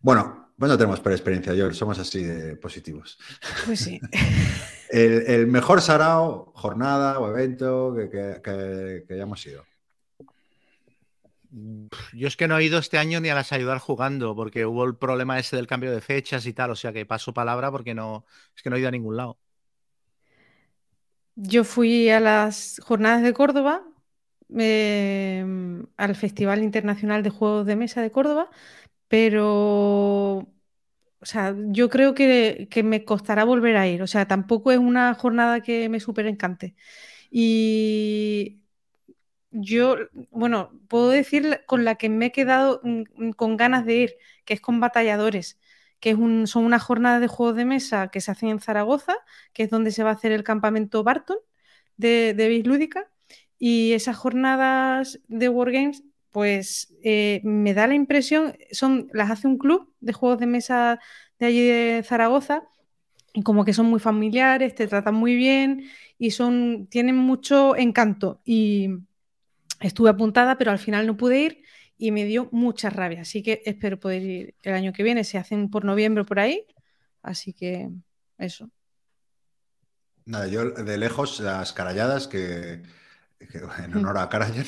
Bueno, 0.00 0.52
pues 0.58 0.70
no 0.70 0.76
tenemos 0.78 1.00
por 1.00 1.12
experiencia, 1.12 1.52
Joel, 1.52 1.74
somos 1.74 1.98
así 1.98 2.22
de 2.22 2.56
positivos. 2.56 3.18
Pues 3.66 3.80
sí. 3.80 4.00
El, 4.90 5.24
el 5.26 5.46
mejor 5.48 5.80
sarao, 5.80 6.52
jornada 6.54 7.18
o 7.18 7.28
evento 7.28 7.94
que, 7.96 8.08
que- 8.10 8.40
que- 8.44 9.04
que 9.08 9.14
hayamos 9.14 9.44
ido. 9.44 9.64
Yo 12.12 12.28
es 12.28 12.36
que 12.36 12.46
no 12.46 12.58
he 12.58 12.64
ido 12.64 12.78
este 12.78 12.98
año 12.98 13.20
ni 13.20 13.28
a 13.28 13.34
las 13.34 13.52
ayudar 13.52 13.78
jugando, 13.78 14.36
porque 14.36 14.66
hubo 14.66 14.84
el 14.84 14.94
problema 14.96 15.38
ese 15.38 15.56
del 15.56 15.66
cambio 15.66 15.90
de 15.90 16.00
fechas 16.00 16.46
y 16.46 16.52
tal, 16.52 16.70
o 16.70 16.76
sea 16.76 16.92
que 16.92 17.06
paso 17.06 17.32
palabra 17.34 17.70
porque 17.72 17.94
no, 17.94 18.24
es 18.54 18.62
que 18.62 18.70
no 18.70 18.76
he 18.76 18.80
ido 18.80 18.88
a 18.88 18.92
ningún 18.92 19.16
lado. 19.16 19.38
Yo 21.36 21.64
fui 21.64 22.08
a 22.10 22.20
las 22.20 22.80
jornadas 22.84 23.22
de 23.22 23.32
Córdoba, 23.32 23.82
eh, 24.56 25.44
al 25.96 26.14
Festival 26.14 26.62
Internacional 26.62 27.22
de 27.22 27.30
Juegos 27.30 27.66
de 27.66 27.76
Mesa 27.76 28.02
de 28.02 28.10
Córdoba, 28.12 28.50
pero, 29.14 30.38
o 30.38 30.48
sea, 31.22 31.54
yo 31.68 31.88
creo 31.90 32.14
que, 32.14 32.68
que 32.70 32.82
me 32.82 33.04
costará 33.04 33.44
volver 33.44 33.76
a 33.76 33.86
ir. 33.88 34.02
O 34.02 34.06
sea, 34.08 34.26
tampoco 34.28 34.72
es 34.72 34.78
una 34.78 35.14
jornada 35.14 35.60
que 35.62 35.88
me 35.88 36.00
súper 36.00 36.26
encante. 36.26 36.74
Y 37.30 38.62
yo, 39.50 39.96
bueno, 40.30 40.72
puedo 40.88 41.10
decir 41.10 41.62
con 41.66 41.84
la 41.84 41.96
que 41.96 42.08
me 42.08 42.26
he 42.26 42.32
quedado 42.32 42.80
mm, 42.84 43.32
con 43.32 43.56
ganas 43.56 43.86
de 43.86 43.94
ir, 43.96 44.16
que 44.44 44.54
es 44.54 44.60
con 44.60 44.80
Batalladores, 44.80 45.60
que 46.00 46.10
es 46.10 46.16
un, 46.16 46.46
son 46.48 46.64
unas 46.64 46.82
jornadas 46.82 47.20
de 47.20 47.28
juegos 47.28 47.56
de 47.56 47.64
mesa 47.66 48.08
que 48.10 48.20
se 48.20 48.30
hacen 48.32 48.50
en 48.50 48.60
Zaragoza, 48.60 49.16
que 49.52 49.64
es 49.64 49.70
donde 49.70 49.90
se 49.92 50.04
va 50.04 50.10
a 50.10 50.14
hacer 50.14 50.32
el 50.32 50.44
campamento 50.44 51.04
Barton 51.04 51.38
de, 51.96 52.34
de 52.34 52.48
Bis 52.48 52.66
Lúdica. 52.66 53.10
Y 53.58 53.92
esas 53.94 54.16
jornadas 54.16 55.20
de 55.28 55.48
Wargames, 55.48 56.02
pues 56.34 56.92
eh, 57.04 57.40
me 57.44 57.74
da 57.74 57.86
la 57.86 57.94
impresión, 57.94 58.56
son, 58.72 59.08
las 59.12 59.30
hace 59.30 59.46
un 59.46 59.56
club 59.56 59.94
de 60.00 60.12
juegos 60.12 60.40
de 60.40 60.46
mesa 60.46 60.98
de 61.38 61.46
allí 61.46 61.62
de 61.64 62.02
Zaragoza, 62.04 62.64
y 63.32 63.44
como 63.44 63.64
que 63.64 63.72
son 63.72 63.86
muy 63.86 64.00
familiares, 64.00 64.74
te 64.74 64.88
tratan 64.88 65.14
muy 65.14 65.36
bien 65.36 65.88
y 66.18 66.32
son, 66.32 66.88
tienen 66.88 67.16
mucho 67.16 67.76
encanto. 67.76 68.40
Y 68.44 68.90
estuve 69.78 70.10
apuntada, 70.10 70.58
pero 70.58 70.72
al 70.72 70.80
final 70.80 71.06
no 71.06 71.16
pude 71.16 71.38
ir 71.38 71.62
y 71.96 72.10
me 72.10 72.24
dio 72.24 72.48
mucha 72.50 72.90
rabia. 72.90 73.20
Así 73.20 73.44
que 73.44 73.62
espero 73.64 74.00
poder 74.00 74.22
ir 74.22 74.54
el 74.62 74.74
año 74.74 74.92
que 74.92 75.04
viene. 75.04 75.22
Se 75.22 75.38
hacen 75.38 75.70
por 75.70 75.84
noviembre 75.84 76.24
por 76.24 76.40
ahí. 76.40 76.66
Así 77.22 77.52
que 77.52 77.90
eso. 78.38 78.70
Nada, 80.24 80.48
yo 80.48 80.70
de 80.70 80.98
lejos 80.98 81.38
las 81.38 81.72
caralladas 81.72 82.26
que, 82.26 82.82
que 82.82 82.88
en 83.52 83.96
honor 83.96 84.18
a 84.18 84.28
Karajan. 84.28 84.64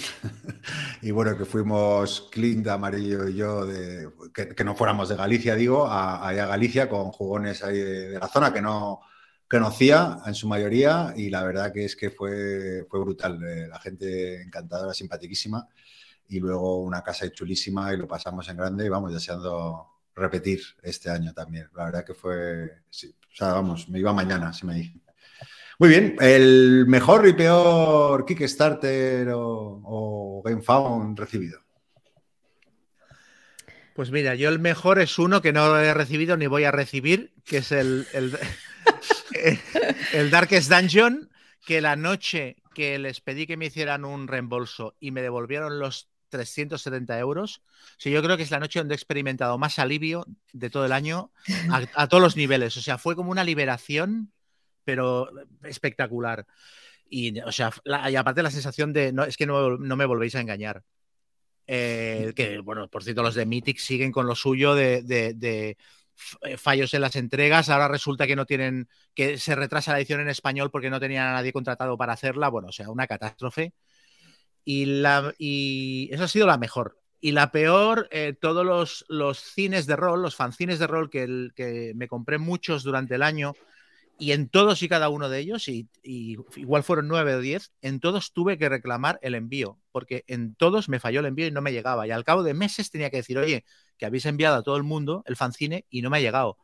y 1.02 1.10
bueno, 1.10 1.36
que 1.36 1.44
fuimos 1.44 2.28
Clint, 2.30 2.66
Amarillo 2.68 3.28
y 3.28 3.34
yo, 3.34 3.66
de, 3.66 4.08
que, 4.32 4.64
no 4.64 4.74
fuéramos 4.74 5.08
de 5.08 5.16
Galicia, 5.16 5.54
digo, 5.54 5.86
a, 5.86 6.28
a 6.28 6.32
Galicia 6.32 6.88
con 6.88 7.10
jugones 7.12 7.60
de, 7.60 8.18
la 8.18 8.28
zona 8.28 8.52
que 8.52 8.62
no 8.62 9.00
conocía 9.48 10.18
en 10.26 10.34
su 10.34 10.48
mayoría 10.48 11.12
y 11.16 11.30
la 11.30 11.44
verdad 11.44 11.72
que 11.72 11.84
es 11.84 11.96
que 11.96 12.10
fue, 12.10 12.86
fue 12.88 13.00
brutal. 13.00 13.42
eh, 13.42 13.68
la 13.68 13.78
gente 13.78 14.42
encantadora, 14.42 14.92
simpaticísima 14.94 15.68
y 16.28 16.40
luego 16.40 16.78
una 16.82 17.02
casa 17.02 17.30
chulísima 17.30 17.92
y 17.92 17.96
lo 17.96 18.08
pasamos 18.08 18.48
en 18.48 18.56
grande 18.56 18.86
y 18.86 18.88
vamos 18.88 19.12
deseando 19.12 19.88
repetir 20.14 20.60
este 20.82 21.10
año 21.10 21.32
también. 21.32 21.68
La 21.74 21.84
verdad 21.84 22.04
que 22.04 22.14
fue, 22.14 22.64
o 22.66 23.34
sea, 23.34 23.52
vamos, 23.52 23.88
me 23.88 23.98
iba 23.98 24.12
mañana, 24.12 24.52
si 24.52 24.66
me 24.66 24.74
dice. 24.74 25.05
Muy 25.78 25.90
bien, 25.90 26.16
el 26.20 26.86
mejor 26.86 27.28
y 27.28 27.34
peor 27.34 28.24
Kickstarter 28.24 29.28
o, 29.28 29.82
o 29.84 30.42
GameFound 30.42 31.18
recibido. 31.18 31.66
Pues 33.96 34.10
mira, 34.10 34.34
yo 34.34 34.50
el 34.50 34.58
mejor 34.58 34.98
es 34.98 35.18
uno 35.18 35.40
que 35.40 35.54
no 35.54 35.78
he 35.78 35.94
recibido 35.94 36.36
ni 36.36 36.46
voy 36.46 36.64
a 36.64 36.70
recibir, 36.70 37.32
que 37.46 37.58
es 37.58 37.72
el, 37.72 38.06
el, 38.12 38.30
Darkest 40.30 40.70
Dungeon, 40.70 41.30
que 41.64 41.80
la 41.80 41.96
noche 41.96 42.56
que 42.74 42.98
les 42.98 43.22
pedí 43.22 43.46
que 43.46 43.56
me 43.56 43.66
hicieran 43.66 44.04
un 44.04 44.28
reembolso 44.28 44.94
y 45.00 45.12
me 45.12 45.22
devolvieron 45.22 45.78
los 45.78 46.10
370 46.28 47.18
euros, 47.18 47.62
o 48.04 48.08
yo 48.10 48.22
creo 48.22 48.36
que 48.36 48.42
es 48.42 48.50
la 48.50 48.60
noche 48.60 48.80
donde 48.80 48.94
he 48.94 48.96
experimentado 48.96 49.56
más 49.56 49.78
alivio 49.78 50.26
de 50.52 50.68
todo 50.68 50.84
el 50.84 50.92
año 50.92 51.32
a, 51.70 51.84
a 51.94 52.06
todos 52.06 52.22
los 52.22 52.36
niveles. 52.36 52.76
O 52.76 52.82
sea, 52.82 52.98
fue 52.98 53.16
como 53.16 53.30
una 53.30 53.44
liberación, 53.44 54.30
pero 54.86 55.28
espectacular. 55.64 56.46
Y, 57.10 57.38
o 57.40 57.52
sea, 57.52 57.70
la- 57.84 58.10
y 58.10 58.16
aparte 58.16 58.42
la 58.42 58.50
sensación 58.50 58.92
de, 58.92 59.12
no, 59.12 59.24
es 59.24 59.36
que 59.36 59.46
no, 59.46 59.76
no 59.76 59.96
me 59.96 60.06
volvéis 60.06 60.34
a 60.36 60.40
engañar. 60.40 60.82
Eh, 61.66 62.32
que, 62.36 62.60
bueno, 62.60 62.88
por 62.88 63.02
cierto, 63.04 63.22
los 63.22 63.34
de 63.34 63.44
Mythic 63.46 63.78
siguen 63.78 64.12
con 64.12 64.26
lo 64.26 64.34
suyo 64.36 64.74
de, 64.74 65.76
f- 66.16 66.56
fallos 66.58 66.94
en 66.94 67.00
las 67.02 67.16
entregas. 67.16 67.68
Ahora 67.68 67.88
resulta 67.88 68.26
que 68.26 68.36
no 68.36 68.46
tienen, 68.46 68.88
que 69.14 69.38
se 69.38 69.54
retrasa 69.54 69.92
la 69.92 69.98
edición 69.98 70.20
en 70.20 70.28
español 70.28 70.70
porque 70.70 70.90
no 70.90 71.00
tenían 71.00 71.26
a 71.26 71.32
nadie 71.32 71.52
contratado 71.52 71.98
para 71.98 72.12
hacerla. 72.14 72.48
Bueno, 72.48 72.68
o 72.68 72.72
sea, 72.72 72.88
una 72.90 73.06
catástrofe. 73.06 73.74
Y, 74.64 74.86
la, 74.86 75.34
y 75.38 76.08
eso 76.12 76.24
ha 76.24 76.28
sido 76.28 76.46
la 76.46 76.58
mejor. 76.58 76.98
Y 77.20 77.32
la 77.32 77.50
peor, 77.50 78.08
eh, 78.10 78.34
todos 78.38 78.64
los, 78.64 79.04
los 79.08 79.38
cines 79.38 79.86
de 79.86 79.96
rol, 79.96 80.22
los 80.22 80.36
fanzines 80.36 80.78
de 80.78 80.86
rol 80.86 81.08
que, 81.10 81.48
que 81.56 81.92
me 81.96 82.08
compré 82.08 82.38
muchos 82.38 82.82
durante 82.82 83.14
el 83.14 83.22
año, 83.22 83.54
y 84.18 84.32
en 84.32 84.48
todos 84.48 84.82
y 84.82 84.88
cada 84.88 85.08
uno 85.08 85.28
de 85.28 85.38
ellos, 85.38 85.68
y, 85.68 85.88
igual 86.02 86.82
fueron 86.82 87.08
nueve 87.08 87.34
o 87.34 87.40
diez, 87.40 87.72
en 87.82 88.00
todos 88.00 88.32
tuve 88.32 88.56
que 88.56 88.68
reclamar 88.68 89.18
el 89.22 89.34
envío, 89.34 89.78
porque 89.92 90.24
en 90.26 90.54
todos 90.54 90.88
me 90.88 91.00
falló 91.00 91.20
el 91.20 91.26
envío 91.26 91.46
y 91.46 91.50
no 91.50 91.60
me 91.60 91.72
llegaba. 91.72 92.06
Y 92.06 92.10
al 92.10 92.24
cabo 92.24 92.42
de 92.42 92.54
meses 92.54 92.90
tenía 92.90 93.10
que 93.10 93.18
decir, 93.18 93.36
oye, 93.38 93.64
que 93.98 94.06
habéis 94.06 94.24
enviado 94.26 94.56
a 94.56 94.62
todo 94.62 94.76
el 94.76 94.84
mundo 94.84 95.22
el 95.26 95.36
fanzine 95.36 95.84
y 95.90 96.02
no 96.02 96.10
me 96.10 96.18
ha 96.18 96.20
llegado. 96.20 96.58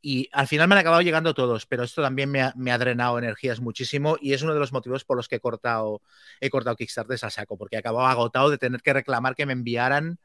Y 0.00 0.28
al 0.32 0.48
final 0.48 0.68
me 0.68 0.74
han 0.74 0.80
acabado 0.80 1.02
llegando 1.02 1.34
todos, 1.34 1.66
pero 1.66 1.84
esto 1.84 2.02
también 2.02 2.30
me 2.30 2.42
ha, 2.42 2.52
me 2.56 2.72
ha 2.72 2.78
drenado 2.78 3.18
energías 3.18 3.60
muchísimo 3.60 4.16
y 4.20 4.32
es 4.32 4.42
uno 4.42 4.54
de 4.54 4.60
los 4.60 4.72
motivos 4.72 5.04
por 5.04 5.16
los 5.16 5.28
que 5.28 5.36
he 5.36 5.40
cortado, 5.40 6.02
he 6.40 6.50
cortado 6.50 6.76
Kickstarter 6.76 7.18
a 7.22 7.30
saco, 7.30 7.56
porque 7.56 7.76
acababa 7.76 8.10
agotado 8.10 8.50
de 8.50 8.58
tener 8.58 8.80
que 8.82 8.92
reclamar 8.92 9.36
que 9.36 9.46
me 9.46 9.52
enviaran 9.52 10.18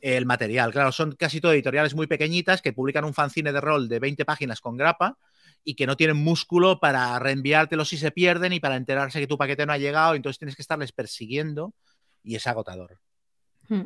el 0.00 0.26
material. 0.26 0.72
Claro, 0.72 0.90
son 0.92 1.12
casi 1.12 1.40
todo 1.40 1.52
editoriales 1.52 1.94
muy 1.94 2.08
pequeñitas 2.08 2.62
que 2.62 2.72
publican 2.72 3.04
un 3.04 3.14
fanzine 3.14 3.52
de 3.52 3.60
rol 3.60 3.88
de 3.88 4.00
20 4.00 4.24
páginas 4.24 4.60
con 4.60 4.76
grapa 4.76 5.16
y 5.64 5.74
que 5.74 5.86
no 5.86 5.96
tienen 5.96 6.16
músculo 6.16 6.80
para 6.80 7.18
reenviártelo 7.18 7.84
si 7.84 7.96
se 7.96 8.10
pierden 8.10 8.52
y 8.52 8.60
para 8.60 8.76
enterarse 8.76 9.20
que 9.20 9.26
tu 9.26 9.38
paquete 9.38 9.64
no 9.66 9.72
ha 9.72 9.78
llegado, 9.78 10.14
entonces 10.14 10.38
tienes 10.38 10.56
que 10.56 10.62
estarles 10.62 10.92
persiguiendo 10.92 11.72
y 12.24 12.34
es 12.36 12.46
agotador. 12.46 12.98
Hmm. 13.68 13.82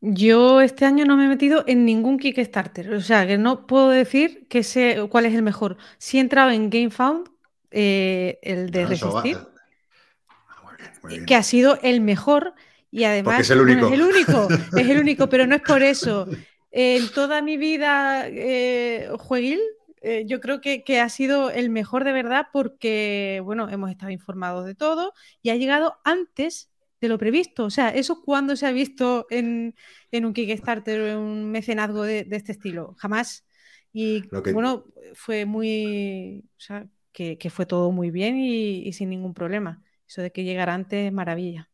Yo 0.00 0.60
este 0.60 0.84
año 0.84 1.06
no 1.06 1.16
me 1.16 1.24
he 1.24 1.28
metido 1.28 1.64
en 1.66 1.84
ningún 1.86 2.18
Kickstarter, 2.18 2.92
o 2.92 3.00
sea 3.00 3.26
que 3.26 3.38
no 3.38 3.66
puedo 3.66 3.88
decir 3.88 4.46
que 4.48 4.62
sé 4.62 4.98
cuál 5.08 5.24
es 5.24 5.34
el 5.34 5.42
mejor. 5.42 5.78
Si 5.96 6.18
he 6.18 6.20
entrado 6.20 6.50
en 6.50 6.68
GameFound, 6.68 7.28
eh, 7.70 8.38
el 8.42 8.70
de 8.70 8.80
No, 8.82 8.84
va- 8.86 8.90
Resistir, 8.90 9.38
Ah, 11.06 11.08
que 11.26 11.34
ha 11.34 11.42
sido 11.42 11.78
el 11.82 12.00
mejor 12.00 12.54
y 12.90 13.04
además 13.04 13.40
es 13.40 13.50
el 13.50 13.62
bueno, 13.62 13.88
único. 13.88 13.88
es 13.88 13.92
el 13.94 14.02
único, 14.02 14.48
es 14.78 14.88
el 14.90 14.98
único, 14.98 15.28
pero 15.28 15.46
no 15.46 15.56
es 15.56 15.62
por 15.62 15.82
eso. 15.82 16.26
En 16.70 17.08
toda 17.10 17.40
mi 17.42 17.56
vida 17.56 18.26
eh, 18.28 19.08
jueguil, 19.18 19.60
eh, 20.04 20.24
yo 20.26 20.40
creo 20.40 20.60
que, 20.60 20.84
que 20.84 21.00
ha 21.00 21.08
sido 21.08 21.50
el 21.50 21.70
mejor 21.70 22.04
de 22.04 22.12
verdad 22.12 22.46
porque, 22.52 23.40
bueno, 23.44 23.68
hemos 23.70 23.90
estado 23.90 24.12
informados 24.12 24.66
de 24.66 24.74
todo 24.74 25.12
y 25.42 25.50
ha 25.50 25.56
llegado 25.56 25.98
antes 26.04 26.70
de 27.00 27.08
lo 27.08 27.18
previsto. 27.18 27.64
O 27.64 27.70
sea, 27.70 27.90
eso 27.90 28.22
cuando 28.22 28.56
se 28.56 28.66
ha 28.66 28.72
visto 28.72 29.26
en, 29.30 29.74
en 30.10 30.24
un 30.24 30.32
Kickstarter 30.34 31.00
o 31.00 31.06
en 31.08 31.18
un 31.18 31.50
mecenazgo 31.50 32.02
de, 32.04 32.24
de 32.24 32.36
este 32.36 32.52
estilo. 32.52 32.94
Jamás. 32.98 33.46
Y 33.92 34.24
bueno, 34.52 34.84
fue 35.14 35.44
muy. 35.46 36.44
O 36.56 36.60
sea, 36.60 36.86
que, 37.12 37.38
que 37.38 37.50
fue 37.50 37.66
todo 37.66 37.92
muy 37.92 38.10
bien 38.10 38.36
y, 38.38 38.86
y 38.86 38.92
sin 38.92 39.10
ningún 39.10 39.34
problema. 39.34 39.82
Eso 40.06 40.22
de 40.22 40.32
que 40.32 40.44
llegara 40.44 40.74
antes, 40.74 41.12
maravilla. 41.12 41.70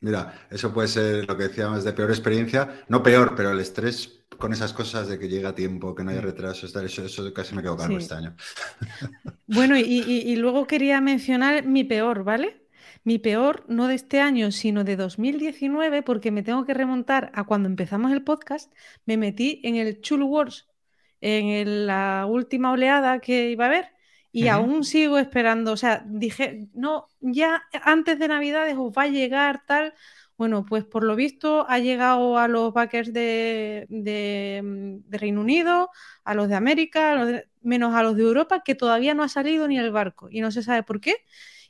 Mira, 0.00 0.46
eso 0.50 0.72
puede 0.72 0.88
ser 0.88 1.26
lo 1.28 1.36
que 1.36 1.44
decíamos 1.44 1.84
de 1.84 1.92
peor 1.92 2.10
experiencia. 2.10 2.84
No 2.88 3.02
peor, 3.02 3.34
pero 3.36 3.52
el 3.52 3.60
estrés 3.60 4.21
con 4.42 4.52
esas 4.52 4.72
cosas 4.72 5.08
de 5.08 5.18
que 5.18 5.28
llega 5.28 5.50
a 5.50 5.54
tiempo, 5.54 5.94
que 5.94 6.04
no 6.04 6.10
hay 6.10 6.18
retrasos, 6.18 6.72
tal, 6.72 6.86
eso, 6.86 7.04
eso 7.04 7.32
casi 7.32 7.54
me 7.54 7.62
quedo 7.62 7.76
calvo 7.76 7.98
Sí. 7.98 8.02
este 8.04 8.14
año. 8.14 8.36
Bueno, 9.46 9.76
y, 9.78 9.82
y- 9.82 10.22
y 10.32 10.36
luego 10.36 10.66
quería 10.66 11.00
mencionar 11.00 11.64
mi 11.66 11.84
peor, 11.84 12.24
¿vale? 12.24 12.66
Mi 13.04 13.18
peor, 13.18 13.64
no 13.68 13.88
de 13.88 13.94
este 13.94 14.20
año, 14.20 14.50
sino 14.52 14.84
de 14.84 14.96
2019, 14.96 16.02
porque 16.02 16.30
me 16.30 16.42
tengo 16.42 16.64
que 16.66 16.74
remontar 16.74 17.30
a 17.34 17.44
cuando 17.44 17.68
empezamos 17.68 18.12
el 18.12 18.22
podcast, 18.24 18.72
me 19.06 19.16
metí 19.16 19.60
en 19.64 19.76
el 19.76 20.00
Chul 20.00 20.22
Wars, 20.22 20.68
en 21.20 21.46
el- 21.48 21.86
la 21.86 22.26
última 22.28 22.72
oleada 22.72 23.20
que 23.20 23.50
iba 23.50 23.64
a 23.66 23.68
haber, 23.68 23.86
y 24.32 24.48
aún 24.48 24.84
sigo 24.84 25.18
esperando. 25.18 25.72
O 25.72 25.76
sea, 25.76 26.02
dije, 26.06 26.68
no, 26.74 27.08
ya 27.20 27.62
antes 27.84 28.18
de 28.18 28.28
Navidades 28.28 28.76
os 28.78 28.90
va 28.96 29.02
a 29.04 29.08
llegar 29.08 29.62
tal. 29.66 29.94
Bueno, 30.42 30.64
pues 30.64 30.84
por 30.84 31.04
lo 31.04 31.14
visto 31.14 31.66
ha 31.68 31.78
llegado 31.78 32.36
a 32.36 32.48
los 32.48 32.72
backers 32.74 33.12
de, 33.12 33.86
mm, 34.64 35.08
Reino 35.08 35.40
Unido, 35.40 35.88
a 36.24 36.34
los 36.34 36.48
de 36.48 36.56
América, 36.56 37.44
menos 37.60 37.94
a 37.94 38.02
los 38.02 38.16
de 38.16 38.24
Europa, 38.24 38.62
que 38.64 38.74
todavía 38.74 39.14
no 39.14 39.22
ha 39.22 39.28
salido 39.28 39.68
ni 39.68 39.78
el 39.78 39.92
barco 39.92 40.28
y 40.32 40.40
no 40.40 40.50
se 40.50 40.64
sabe 40.64 40.82
por 40.82 41.00
qué. 41.00 41.14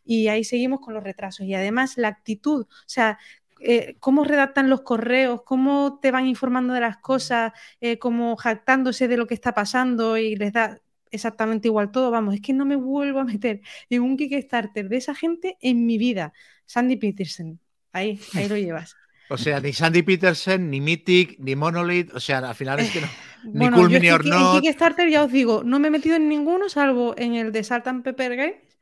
Y 0.07 0.29
ahí 0.29 0.43
seguimos 0.43 0.81
con 0.81 0.95
los 0.95 1.05
retrasos. 1.05 1.45
Y 1.47 1.55
además 1.55 1.99
la 1.99 2.09
actitud, 2.09 2.63
o 2.63 2.69
sea, 2.87 3.19
eh, 3.61 3.97
cómo 4.01 4.25
redactan 4.25 4.71
los 4.71 4.81
correos, 4.81 5.43
cómo 5.45 5.99
te 6.01 6.11
van 6.11 6.27
informando 6.27 6.73
de 6.73 6.81
las 6.81 6.97
cosas, 6.97 7.53
eh, 7.83 7.99
como 7.99 8.37
jactándose 8.37 9.07
de 9.07 9.19
lo 9.19 9.27
que 9.27 9.35
está 9.35 9.53
pasando 9.53 10.17
y 10.17 10.35
les 10.37 10.55
da 10.55 10.81
exactamente 11.11 11.69
igual 11.69 11.91
todo. 11.93 12.11
Vamos, 12.11 12.35
es 12.37 12.41
que 12.41 12.55
no 12.55 12.65
me 12.65 12.77
vuelvo 12.77 13.21
a 13.21 13.25
meter 13.25 13.61
en 13.91 14.01
un 14.03 14.17
Kickstarter 14.17 14.89
de 14.89 14.97
esa 14.97 15.15
gente 15.15 15.59
en 15.61 15.85
mi 15.85 15.99
vida. 15.99 16.33
Sandy 16.65 16.97
Peterson, 16.97 17.61
ahí, 17.93 18.21
ahí 18.35 18.49
lo 18.49 18.57
llevas. 18.57 18.97
O 19.29 19.39
sea, 19.39 19.61
ni 19.61 19.73
Sandy 19.73 20.03
Peterson, 20.03 20.71
ni 20.71 20.81
Mythic, 20.81 21.39
ni 21.39 21.57
Monolith. 21.57 22.13
O 22.15 22.21
sea, 22.21 22.39
al 22.39 22.55
final 22.55 22.81
es 22.81 22.91
que 22.91 23.01
no. 23.01 23.07
Ni 23.45 23.59
Bueno, 23.59 23.77
Cool 23.77 23.91
yo 23.91 23.99
Mini 23.99 24.07
es 24.09 24.15
or 24.15 24.23
que 24.23 24.29
en. 24.29 24.61
Kickstarter 24.61 25.11
ya 25.11 25.25
os 25.25 25.33
digo, 25.33 25.63
no 25.65 25.81
me 25.81 25.89
he 25.89 25.91
metido 25.91 26.15
en 26.15 26.29
ninguno 26.29 26.69
salvo 26.69 27.15
en 27.19 27.35
el 27.35 27.51
de 27.51 27.65
Salt 27.65 27.89
and 27.89 28.05
Pepper 28.05 28.37
Games 28.37 28.79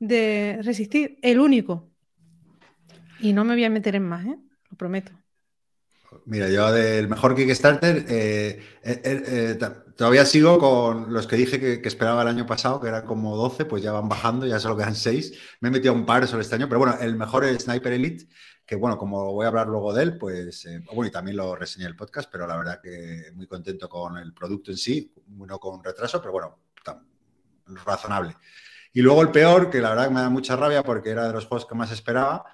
de 0.00 0.58
Resistir, 0.62 1.18
el 1.22 1.38
único. 1.38 1.88
Y 3.20 3.32
no 3.32 3.44
me 3.44 3.54
voy 3.54 3.64
a 3.64 3.70
meter 3.70 3.94
en 3.94 4.08
más, 4.08 4.26
¿eh? 4.26 4.36
Lo 4.70 4.76
prometo. 4.76 5.12
Mira, 6.24 6.48
yo 6.48 6.72
del 6.72 7.08
mejor 7.08 7.36
Kickstarter, 7.36 8.04
eh, 8.08 8.60
eh, 8.82 9.58
todavía 9.96 10.24
sigo 10.24 10.58
con 10.58 11.12
los 11.12 11.28
que 11.28 11.36
dije 11.36 11.60
que, 11.60 11.80
que 11.80 11.88
esperaba 11.88 12.22
el 12.22 12.28
año 12.28 12.46
pasado, 12.46 12.80
que 12.80 12.88
eran 12.88 13.06
como 13.06 13.36
12, 13.36 13.64
pues 13.66 13.82
ya 13.82 13.92
van 13.92 14.08
bajando, 14.08 14.46
ya 14.46 14.58
solo 14.58 14.76
quedan 14.76 14.96
6. 14.96 15.32
Me 15.60 15.68
he 15.68 15.72
metido 15.72 15.92
a 15.92 15.96
un 15.96 16.06
par 16.06 16.26
solo 16.26 16.42
este 16.42 16.56
año, 16.56 16.68
pero 16.68 16.80
bueno, 16.80 16.96
el 17.00 17.14
mejor 17.14 17.44
es 17.44 17.62
Sniper 17.62 17.92
Elite, 17.92 18.26
que 18.70 18.76
bueno, 18.76 18.96
como 18.96 19.32
voy 19.32 19.46
a 19.46 19.48
hablar 19.48 19.66
luego 19.66 19.92
de 19.92 20.04
él, 20.04 20.16
pues 20.16 20.64
eh, 20.64 20.80
bueno, 20.94 21.08
y 21.08 21.10
también 21.10 21.36
lo 21.36 21.56
reseñé 21.56 21.86
en 21.86 21.90
el 21.90 21.96
podcast, 21.96 22.30
pero 22.30 22.46
la 22.46 22.56
verdad 22.56 22.80
que 22.80 23.32
muy 23.34 23.48
contento 23.48 23.88
con 23.88 24.16
el 24.16 24.32
producto 24.32 24.70
en 24.70 24.76
sí, 24.76 25.12
no 25.26 25.58
con 25.58 25.82
retraso, 25.82 26.20
pero 26.20 26.30
bueno, 26.30 26.56
tam- 26.84 27.04
razonable. 27.84 28.36
Y 28.92 29.02
luego 29.02 29.22
el 29.22 29.32
peor, 29.32 29.70
que 29.70 29.80
la 29.80 29.88
verdad 29.90 30.04
que 30.06 30.14
me 30.14 30.20
da 30.20 30.30
mucha 30.30 30.54
rabia 30.54 30.84
porque 30.84 31.10
era 31.10 31.26
de 31.26 31.32
los 31.32 31.46
juegos 31.46 31.66
que 31.66 31.74
más 31.74 31.90
esperaba 31.90 32.44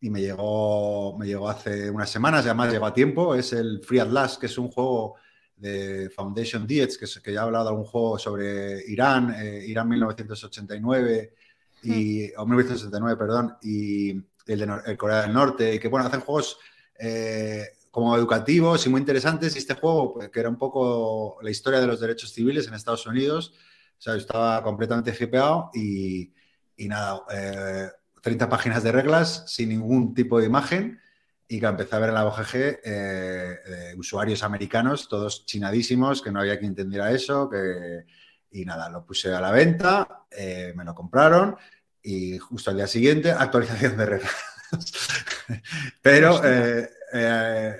y 0.00 0.10
me 0.10 0.20
llegó, 0.20 1.18
me 1.18 1.26
llegó 1.26 1.48
hace 1.48 1.90
unas 1.90 2.08
semanas, 2.08 2.44
y 2.44 2.48
además 2.50 2.70
llegó 2.72 2.86
a 2.86 2.94
tiempo, 2.94 3.34
es 3.34 3.52
el 3.52 3.80
Free 3.82 3.98
at 3.98 4.10
Last, 4.10 4.38
que 4.38 4.46
es 4.46 4.56
un 4.56 4.68
juego 4.70 5.16
de 5.56 6.08
Foundation 6.14 6.68
Diets, 6.68 6.96
que, 6.98 7.06
es- 7.06 7.18
que 7.18 7.32
ya 7.32 7.40
he 7.40 7.42
hablado 7.42 7.70
de 7.70 7.74
un 7.74 7.84
juego 7.84 8.16
sobre 8.16 8.80
Irán, 8.86 9.34
eh, 9.36 9.64
Irán 9.66 9.88
1989, 9.88 11.34
y, 11.82 12.32
o 12.36 12.46
1969, 12.46 13.16
perdón, 13.18 13.56
y 13.60 14.12
el 14.46 14.58
de 14.58 14.80
el 14.86 14.96
Corea 14.96 15.22
del 15.22 15.32
Norte, 15.32 15.74
y 15.74 15.78
que 15.78 15.88
bueno, 15.88 16.06
hacen 16.06 16.20
juegos 16.20 16.58
eh, 16.98 17.68
como 17.90 18.16
educativos 18.16 18.86
y 18.86 18.90
muy 18.90 19.00
interesantes, 19.00 19.54
y 19.54 19.58
este 19.58 19.74
juego, 19.74 20.14
pues, 20.14 20.28
que 20.30 20.40
era 20.40 20.48
un 20.48 20.58
poco 20.58 21.38
la 21.42 21.50
historia 21.50 21.80
de 21.80 21.86
los 21.86 22.00
derechos 22.00 22.32
civiles 22.32 22.66
en 22.66 22.74
Estados 22.74 23.06
Unidos, 23.06 23.54
o 23.98 24.02
sea, 24.02 24.16
estaba 24.16 24.62
completamente 24.62 25.16
hipeado 25.18 25.70
y, 25.72 26.32
y 26.76 26.88
nada, 26.88 27.22
eh, 27.30 27.88
30 28.20 28.48
páginas 28.48 28.82
de 28.82 28.92
reglas 28.92 29.44
sin 29.46 29.68
ningún 29.68 30.14
tipo 30.14 30.40
de 30.40 30.46
imagen 30.46 31.00
y 31.46 31.60
que 31.60 31.66
empecé 31.66 31.94
a 31.94 31.98
ver 31.98 32.08
en 32.08 32.14
la 32.14 32.26
OGG 32.26 32.54
eh, 32.54 33.58
de 33.66 33.94
usuarios 33.96 34.42
americanos, 34.42 35.08
todos 35.08 35.44
chinadísimos, 35.46 36.22
que 36.22 36.32
no 36.32 36.40
había 36.40 36.58
quien 36.58 36.70
entendiera 36.70 37.12
eso, 37.12 37.48
que... 37.48 38.04
y 38.50 38.64
nada, 38.64 38.88
lo 38.88 39.04
puse 39.04 39.32
a 39.32 39.40
la 39.40 39.50
venta, 39.50 40.26
eh, 40.30 40.72
me 40.74 40.84
lo 40.84 40.94
compraron 40.94 41.56
y 42.04 42.38
justo 42.38 42.70
al 42.70 42.76
día 42.76 42.86
siguiente 42.86 43.30
actualización 43.32 43.96
de 43.96 44.06
reglas. 44.06 44.32
Pero, 46.02 46.44
eh, 46.44 46.90
eh, 47.14 47.76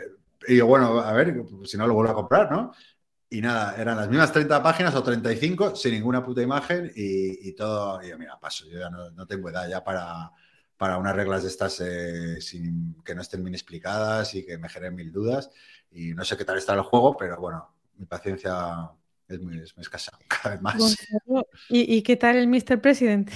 y 0.49 0.57
yo, 0.57 0.67
bueno, 0.67 0.99
a 1.01 1.13
ver, 1.13 1.45
si 1.65 1.77
no 1.77 1.87
lo 1.87 1.95
vuelvo 1.95 2.11
a 2.11 2.15
comprar, 2.15 2.51
¿no? 2.51 2.73
Y 3.29 3.41
nada, 3.41 3.77
eran 3.77 3.97
las 3.97 4.09
mismas 4.09 4.33
30 4.33 4.63
páginas 4.63 4.95
o 4.95 5.03
35 5.03 5.77
sin 5.77 5.93
ninguna 5.93 6.25
puta 6.25 6.41
imagen 6.41 6.91
y, 6.95 7.49
y 7.49 7.53
todo. 7.53 8.03
Y 8.03 8.09
yo, 8.09 8.19
mira, 8.19 8.39
paso, 8.41 8.65
yo 8.67 8.79
ya 8.79 8.89
no, 8.89 9.11
no 9.11 9.27
tengo 9.27 9.51
edad 9.51 9.69
ya 9.69 9.85
para, 9.85 10.31
para 10.77 10.99
unas 10.99 11.15
reglas 11.15 11.43
de 11.43 11.49
estas 11.49 11.81
eh, 11.81 12.41
sin, 12.41 12.97
que 13.05 13.15
no 13.15 13.23
estén 13.23 13.43
bien 13.43 13.55
explicadas 13.55 14.35
y 14.35 14.47
que 14.47 14.57
me 14.57 14.69
generen 14.69 14.95
mil 14.95 15.13
dudas. 15.13 15.51
Y 15.91 16.15
no 16.15 16.25
sé 16.25 16.37
qué 16.37 16.45
tal 16.45 16.59
está 16.59 16.75
el 16.75 16.83
juego, 16.83 17.17
pero 17.17 17.39
bueno, 17.39 17.75
mi 17.97 18.07
paciencia 18.07 18.91
es 19.29 19.41
muy, 19.41 19.59
es 19.59 19.77
muy 19.77 19.83
escasa, 19.83 20.17
cada 20.29 20.55
vez 20.55 20.63
más. 20.63 20.97
¿Y, 21.69 21.97
y 21.97 22.03
qué 22.03 22.17
tal 22.17 22.37
el 22.37 22.49
Mr. 22.49 22.81
President? 22.81 23.31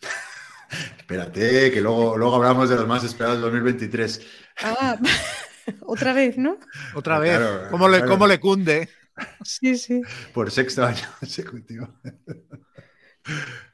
Espérate, 0.98 1.70
que 1.72 1.80
luego, 1.80 2.16
luego 2.16 2.36
hablamos 2.36 2.68
de 2.68 2.76
los 2.76 2.86
más 2.86 3.02
esperados 3.04 3.36
del 3.38 3.44
2023. 3.50 4.20
Ah, 4.62 4.98
otra 5.86 6.12
vez, 6.12 6.36
¿no? 6.38 6.58
Otra 6.94 7.20
Claro, 7.20 7.20
vez. 7.22 7.38
claro, 7.38 7.70
¿Cómo, 7.70 7.88
le, 7.88 8.04
cómo 8.04 8.26
le 8.26 8.38
cunde? 8.40 8.88
Sí, 9.42 9.76
sí. 9.76 10.00
por 10.32 10.50
sexto 10.50 10.84
año 10.84 11.02
consecutivo. 11.20 11.88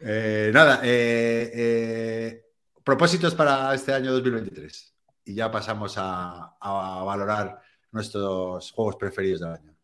Eh, 0.00 0.50
nada, 0.54 0.80
eh, 0.82 1.50
eh, 1.54 2.44
propósitos 2.82 3.34
para 3.34 3.74
este 3.74 3.92
año 3.92 4.12
2023. 4.12 4.94
Y 5.26 5.34
ya 5.34 5.50
pasamos 5.50 5.94
a, 5.98 6.54
a 6.60 7.02
valorar 7.04 7.60
nuestros 7.92 8.70
juegos 8.72 8.96
preferidos 8.96 9.40
del 9.40 9.50
año. 9.52 9.74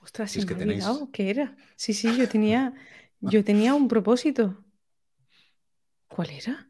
Ostras, 0.00 0.30
Si 0.30 0.38
es 0.40 0.46
que 0.46 0.54
me 0.54 0.60
tenéis- 0.64 0.84
olvidado 0.86 1.10
qué 1.12 1.30
era. 1.30 1.56
Sí, 1.76 1.92
sí, 1.92 2.16
yo 2.16 2.28
tenía, 2.28 2.72
yo 3.20 3.44
tenía 3.44 3.74
un 3.74 3.88
propósito. 3.88 4.64
¿Cuál 6.08 6.30
era? 6.30 6.68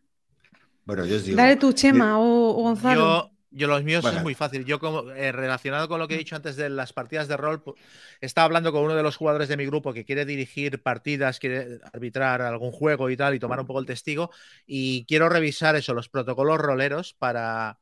Bueno, 0.85 1.05
yo 1.05 1.17
os 1.17 1.25
digo. 1.25 1.37
Dale 1.37 1.57
tú, 1.57 1.73
Chema 1.73 2.19
o, 2.19 2.51
o 2.51 2.63
Gonzalo. 2.63 3.01
Yo, 3.01 3.31
yo 3.51 3.67
los 3.67 3.83
míos 3.83 4.05
es 4.05 4.23
muy 4.23 4.35
fácil. 4.35 4.65
Yo 4.65 4.79
como 4.79 5.11
eh, 5.11 5.33
relacionado 5.33 5.89
con 5.89 5.99
lo 5.99 6.09
que 6.09 6.15
he 6.15 6.19
dicho 6.19 6.37
antes 6.37 6.57
de 6.57 6.69
las 6.69 6.93
partidas 6.93 7.29
de 7.29 7.37
rol, 7.37 7.63
estaba 8.21 8.47
hablando 8.47 8.73
con 8.73 8.85
uno 8.85 8.95
de 8.95 9.03
los 9.03 9.17
jugadores 9.17 9.49
de 9.49 9.57
mi 9.57 9.67
grupo 9.67 9.93
que 9.93 10.05
quiere 10.05 10.25
dirigir 10.25 10.83
partidas, 10.83 11.39
quiere 11.39 11.79
arbitrar 11.93 12.43
algún 12.43 12.73
juego 12.73 13.11
y 13.11 13.17
tal 13.17 13.35
y 13.35 13.39
tomar 13.39 13.61
un 13.61 13.67
poco 13.67 13.81
el 13.81 13.87
testigo 13.87 14.31
y 14.67 15.05
quiero 15.07 15.29
revisar 15.29 15.77
eso, 15.77 15.95
los 15.95 16.09
protocolos 16.09 16.59
roleros 16.59 17.15
para 17.15 17.79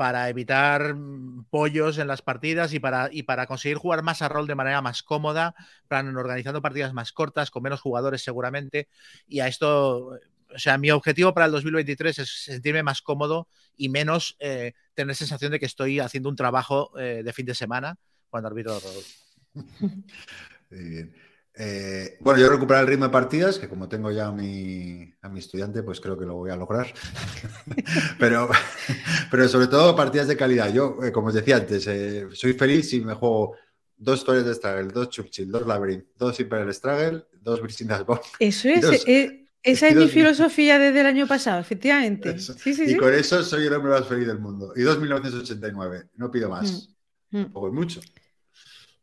para 0.00 0.30
evitar 0.30 0.94
mm, 0.94 1.44
pollos 1.50 1.98
en 1.98 2.06
las 2.06 2.22
partidas 2.22 2.72
y 2.72 2.80
para, 2.80 3.10
y 3.12 3.24
para 3.24 3.46
conseguir 3.46 3.76
jugar 3.76 4.02
más 4.02 4.22
a 4.22 4.30
rol 4.30 4.46
de 4.46 4.54
manera 4.54 4.80
más 4.80 5.02
cómoda, 5.02 5.54
plan, 5.88 6.16
organizando 6.16 6.62
partidas 6.62 6.94
más 6.94 7.12
cortas, 7.12 7.50
con 7.50 7.62
menos 7.62 7.82
jugadores 7.82 8.22
seguramente. 8.22 8.88
Y 9.28 9.40
a 9.40 9.46
esto, 9.46 10.18
o 10.54 10.58
sea, 10.58 10.78
mi 10.78 10.90
objetivo 10.90 11.34
para 11.34 11.44
el 11.44 11.52
2023 11.52 12.18
es 12.18 12.44
sentirme 12.44 12.82
más 12.82 13.02
cómodo 13.02 13.46
y 13.76 13.90
menos 13.90 14.38
eh, 14.40 14.72
tener 14.94 15.14
sensación 15.14 15.52
de 15.52 15.60
que 15.60 15.66
estoy 15.66 16.00
haciendo 16.00 16.30
un 16.30 16.36
trabajo 16.36 16.98
eh, 16.98 17.20
de 17.22 17.32
fin 17.34 17.44
de 17.44 17.54
semana 17.54 17.98
cuando 18.30 18.48
arbitro 18.48 18.80
rol. 18.80 19.04
Muy 20.70 20.88
bien. 20.88 21.29
Eh, 21.54 22.16
bueno, 22.20 22.40
yo 22.40 22.48
recuperar 22.48 22.82
el 22.82 22.88
ritmo 22.88 23.06
de 23.06 23.10
partidas, 23.10 23.58
que 23.58 23.68
como 23.68 23.88
tengo 23.88 24.10
ya 24.10 24.28
a 24.28 24.32
mi, 24.32 25.12
a 25.20 25.28
mi 25.28 25.40
estudiante, 25.40 25.82
pues 25.82 26.00
creo 26.00 26.18
que 26.18 26.24
lo 26.24 26.34
voy 26.34 26.50
a 26.50 26.56
lograr. 26.56 26.86
pero, 28.18 28.48
pero 29.30 29.48
sobre 29.48 29.66
todo 29.66 29.96
partidas 29.96 30.28
de 30.28 30.36
calidad. 30.36 30.72
Yo, 30.72 30.98
eh, 31.02 31.12
como 31.12 31.28
os 31.28 31.34
decía 31.34 31.56
antes, 31.56 31.86
eh, 31.86 32.28
soy 32.32 32.54
feliz 32.54 32.88
si 32.88 33.00
me 33.00 33.14
juego 33.14 33.56
dos 33.96 34.20
Stories 34.20 34.46
de 34.46 34.54
Struggle, 34.54 34.88
dos 34.88 35.10
Churchill, 35.10 35.50
dos 35.50 35.66
Labyrinth, 35.66 36.06
dos 36.16 36.38
Imperial 36.40 36.72
Struggle, 36.72 37.26
dos 37.40 37.60
Virginia's 37.60 38.06
Bond. 38.06 38.20
Eso 38.38 38.68
es, 38.68 39.04
esa 39.62 39.88
es 39.88 39.96
mi 39.96 40.08
filosofía 40.08 40.78
desde 40.78 41.00
el 41.00 41.06
año 41.06 41.26
pasado, 41.26 41.60
efectivamente. 41.60 42.34
y 42.64 42.96
con 42.96 43.12
eso 43.12 43.42
soy 43.42 43.66
el 43.66 43.74
hombre 43.74 43.92
más 43.92 44.06
feliz 44.06 44.26
del 44.26 44.38
mundo. 44.38 44.72
Y 44.74 44.80
dos 44.80 44.98
1989, 44.98 46.04
no 46.14 46.30
pido 46.30 46.48
más. 46.48 46.88
Mm, 47.30 47.40
mm. 47.40 47.52
Poco 47.52 47.68
es 47.68 47.74
mucho. 47.74 48.00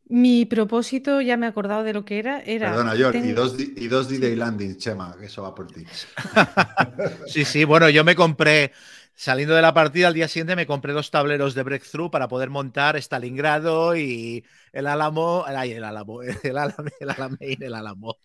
Mi 0.09 0.45
propósito, 0.45 1.19
ya 1.19 1.35
me 1.35 1.45
he 1.45 1.49
acordado 1.49 1.83
de 1.83 1.91
lo 1.91 2.05
que 2.05 2.19
era, 2.19 2.39
era... 2.41 2.69
Perdona, 2.69 2.95
George, 2.95 3.19
y 3.19 3.31
dos, 3.33 3.59
y 3.59 3.87
dos 3.89 4.07
D-Day 4.07 4.35
Landing, 4.35 4.77
Chema, 4.77 5.17
que 5.19 5.25
eso 5.25 5.43
va 5.43 5.53
por 5.53 5.67
ti. 5.67 5.83
sí, 7.27 7.43
sí, 7.43 7.65
bueno, 7.65 7.89
yo 7.89 8.05
me 8.05 8.15
compré, 8.15 8.71
saliendo 9.13 9.53
de 9.53 9.61
la 9.61 9.73
partida 9.73 10.07
al 10.07 10.13
día 10.13 10.29
siguiente, 10.29 10.55
me 10.55 10.65
compré 10.65 10.93
dos 10.93 11.11
tableros 11.11 11.55
de 11.55 11.63
Breakthrough 11.63 12.09
para 12.09 12.29
poder 12.29 12.49
montar 12.49 12.95
Stalingrado 12.95 13.97
y 13.97 14.45
el 14.71 14.87
Álamo, 14.87 15.43
el, 15.49 15.71
el 15.71 15.83
Álamo, 15.83 16.21
el 16.21 16.57
Alamein, 16.57 16.93
el 17.01 17.09
Alamein, 17.09 17.63
el 17.63 17.73
Álamo, 17.73 18.17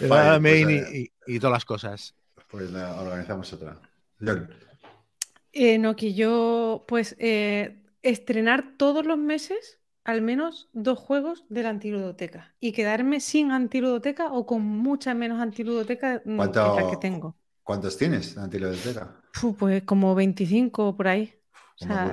el 0.00 0.12
Alamein 0.12 0.64
pues, 0.64 0.94
y, 0.94 1.12
y, 1.26 1.38
todas 1.38 1.52
las 1.52 1.64
cosas. 1.66 2.14
Pues 2.50 2.72
organizamos 2.72 3.52
otra. 3.52 3.78
Eh, 5.52 5.76
no, 5.76 5.96
que 5.96 6.14
yo, 6.14 6.86
pues, 6.88 7.14
eh, 7.18 7.82
estrenar 8.02 8.76
todos 8.78 9.04
los 9.04 9.18
meses 9.18 9.78
al 10.08 10.22
menos 10.22 10.70
dos 10.72 10.98
juegos 10.98 11.44
de 11.50 11.62
la 11.62 11.68
antiludoteca 11.68 12.54
y 12.60 12.72
quedarme 12.72 13.20
sin 13.20 13.50
antiludoteca 13.50 14.32
o 14.32 14.46
con 14.46 14.62
mucha 14.62 15.12
menos 15.12 15.38
antiludoteca 15.38 16.22
mm, 16.24 16.40
que 16.50 16.58
la 16.58 16.90
que 16.90 16.96
tengo. 16.96 17.36
¿Cuántos 17.62 17.98
tienes 17.98 18.34
de 18.34 18.40
antiludoteca? 18.40 19.20
pues 19.58 19.82
como 19.82 20.14
25 20.14 20.96
por 20.96 21.08
ahí. 21.08 21.34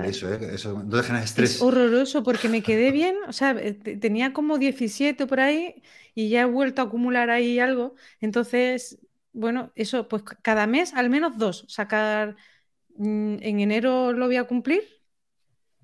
eso, 0.04 0.30
¿eh? 0.30 0.50
eso 0.52 0.82
no 0.84 0.98
estrés. 0.98 1.54
Es 1.54 1.62
horroroso 1.62 2.22
porque 2.22 2.50
me 2.50 2.62
quedé 2.62 2.90
bien, 3.00 3.16
o 3.26 3.32
sea, 3.32 3.52
eh, 3.52 3.72
tenía 3.72 4.34
como 4.34 4.58
17 4.58 5.26
por 5.26 5.40
ahí 5.40 5.82
y 6.14 6.28
ya 6.28 6.42
he 6.42 6.44
vuelto 6.44 6.82
a 6.82 6.84
acumular 6.84 7.30
ahí 7.30 7.58
algo. 7.58 7.94
Entonces, 8.20 8.98
bueno, 9.32 9.72
eso, 9.74 10.06
pues 10.06 10.22
cada 10.42 10.66
mes 10.66 10.92
al 10.92 11.08
menos 11.08 11.38
dos. 11.38 11.64
Sacar 11.66 12.36
mm, 12.96 13.36
en 13.40 13.60
enero 13.60 14.12
lo 14.12 14.26
voy 14.26 14.36
a 14.36 14.44
cumplir 14.44 14.95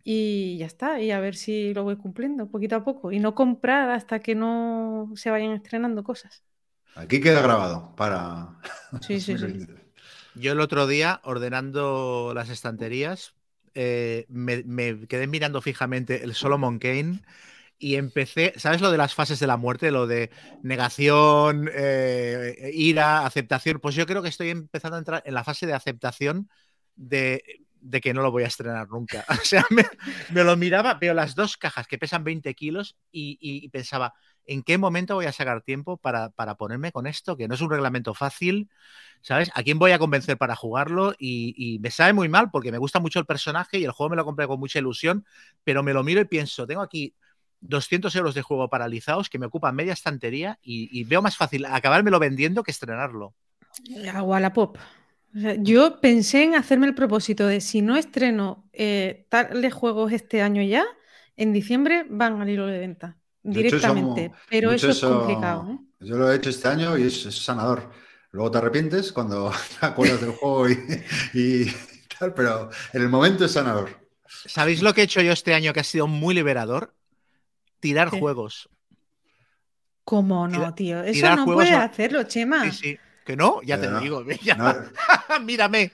y 0.05 0.57
ya 0.59 0.67
está, 0.67 1.01
y 1.01 1.11
a 1.11 1.21
ver 1.21 1.37
si 1.37 1.73
lo 1.75 1.85
voy 1.85 1.97
cumpliendo 1.97 2.49
poquito 2.49 2.77
a 2.77 2.85
poco 2.85 3.13
y 3.13 3.21
no 3.21 3.35
comprar 3.35 3.91
hasta 3.91 4.21
que 4.21 4.35
no 4.35 5.13
se 5.15 5.31
vayan 5.31 5.53
estrenando 5.53 6.03
cosas. 6.03 6.43
Aquí 6.95 7.21
queda 7.21 7.43
grabado 7.43 7.95
para... 7.97 8.59
Sí, 9.01 9.21
sí, 9.21 9.39
sí. 9.39 9.67
Yo 10.35 10.53
el 10.53 10.61
otro 10.61 10.87
día, 10.87 11.21
ordenando 11.25 12.33
las 12.35 12.49
estanterías, 12.49 13.35
eh, 13.75 14.27
me, 14.29 15.07
quedé 15.07 15.27
mirando 15.27 15.63
fijamente 15.63 16.25
el 16.25 16.35
Solomon 16.35 16.79
Kane 16.79 17.21
y 17.79 17.97
empecé, 17.97 18.53
¿sabes 18.57 18.81
lo 18.81 18.91
de 18.91 18.99
las 18.99 19.15
fases 19.15 19.41
de 19.41 19.47
la 19.47 19.57
muerte? 19.57 19.91
Lo 19.91 20.07
de 20.07 20.31
negación, 20.63 21.71
eh, 21.73 22.71
ira, 22.73 23.27
aceptación. 23.27 23.81
Pues 23.81 23.95
yo 23.95 24.07
creo 24.07 24.23
que 24.23 24.29
estoy 24.29 24.51
empezando 24.51 24.97
a 24.97 25.01
entrar 25.01 25.23
en 25.27 25.35
la 25.35 25.45
fase 25.45 25.67
de 25.67 25.75
aceptación 25.75 26.49
de 26.97 27.43
de 27.83 28.01
que 28.01 28.14
no 28.14 28.22
lo 28.22 28.30
voy 28.30 28.45
a 28.45 28.47
estrenar 28.47 28.89
nunca. 28.89 29.24
O 29.43 29.45
sea, 29.45 29.66
me, 29.70 30.45
lo 30.45 30.57
miraba, 30.57 30.95
veo 30.95 31.14
las 31.14 31.35
dos 31.35 31.57
cajas 31.57 31.87
que 31.87 31.99
pesan 31.99 32.24
20 32.24 32.55
kilos 32.55 32.97
y, 33.11 33.68
pensaba, 33.68 34.14
¿en 34.47 34.62
qué 34.62 34.78
momento 34.78 35.14
voy 35.14 35.26
a 35.26 35.33
sacar 35.33 35.62
tiempo 35.62 35.97
para, 35.97 36.30
ponerme 36.57 36.93
con 36.93 37.07
esto? 37.07 37.37
Que 37.37 37.49
no 37.49 37.55
es 37.55 37.61
un 37.61 37.70
reglamento 37.70 38.14
fácil, 38.14 38.70
¿sabes? 39.20 39.51
¿A 39.55 39.62
quién 39.62 39.78
voy 39.78 39.91
a 39.91 39.99
convencer 39.99 40.39
para 40.39 40.57
jugarlo? 40.57 41.14
Y, 41.18 41.78
me 41.83 41.91
sabe 41.91 42.12
muy 42.12 42.28
mal 42.28 42.51
porque 42.51 42.72
me 42.72 42.78
gusta 42.78 43.01
mucho 43.01 43.18
el 43.18 43.26
personaje 43.26 43.78
y 43.78 43.85
el 43.85 43.91
juego 43.91 44.11
me 44.11 44.16
lo 44.16 44.24
compré 44.24 44.47
con 44.47 44.61
mucha 44.61 44.78
ilusión, 44.78 45.26
pero 45.64 45.83
me 45.83 45.93
lo 45.93 46.05
miro 46.05 46.20
y 46.20 46.24
pienso, 46.24 46.66
tengo 46.66 46.83
aquí 46.83 47.14
200 47.61 48.14
euros 48.16 48.35
de 48.35 48.43
juego 48.43 48.68
paralizados 48.68 49.28
que 49.28 49.39
me 49.39 49.47
ocupan 49.47 49.74
media 49.74 49.93
estantería 49.93 50.59
y, 50.62 51.05
veo 51.05 51.20
más 51.20 51.37
fácil 51.37 51.66
acabármelo 51.66 52.18
vendiendo 52.18 52.62
que 52.62 52.70
estrenarlo. 52.70 53.35
Agua 54.14 54.41
yo 55.33 56.01
pensé 56.01 56.45
en 56.45 56.55
hacerme 56.55 56.87
el 56.87 56.95
propósito 56.95 57.47
de 57.47 57.61
si 57.61 57.83
no 57.83 57.97
estreno 57.97 58.68
eh, 58.72 59.26
tales 59.28 59.72
juegos 59.72 60.12
este 60.12 60.43
año 60.43 60.62
ya, 60.62 60.85
en 61.37 61.53
diciembre 61.53 62.05
van 62.09 62.41
al 62.41 62.49
hilo 62.49 62.66
de 62.66 62.78
venta 62.78 63.16
directamente. 63.43 64.33
pero 64.49 64.72
eso 64.72 64.91
es 64.91 65.01
complicado. 65.01 65.70
¿eh? 65.70 65.78
Yo 66.01 66.16
lo 66.16 66.30
he 66.30 66.37
hecho 66.37 66.51
este 66.51 66.68
año 66.68 66.99
y 66.99 67.05
es, 67.05 67.22
sanador. 67.22 67.91
Luego 68.30 68.51
te 68.51 68.59
arrepientes 68.59 69.12
cuando 69.12 69.53
te 69.80 69.87
acuerdas 69.87 70.20
del 70.20 70.33
juego 70.33 70.68
y, 71.33 71.72
tal, 72.18 72.35
pero 72.35 72.70
en 72.93 73.03
el 73.03 73.09
momento 73.09 73.45
es 73.45 73.53
sanador. 73.53 73.91
¿Sabéis 74.26 74.83
lo 74.83 74.95
que 74.95 75.03
he 75.03 75.05
hecho 75.05 75.20
yo 75.20 75.33
este 75.33 75.55
año 75.55 75.72
que 75.72 75.80
ha 75.80 75.85
sido 75.85 76.07
muy 76.07 76.35
liberador? 76.35 76.95
Tirar 77.80 78.09
juegos. 78.09 78.68
¿Cómo 80.05 80.49
no, 80.49 80.74
tío? 80.74 81.03
Eso 81.03 81.37
no 81.37 81.45
puedes 81.45 81.72
hacerlo, 81.72 82.24
Chema. 82.24 82.70
Sí, 82.70 82.72
sí. 82.72 82.99
Que 83.25 83.37
no, 83.37 83.62
ya 83.62 83.81
te 83.81 83.89
digo, 84.01 84.25
mírame. 85.43 85.93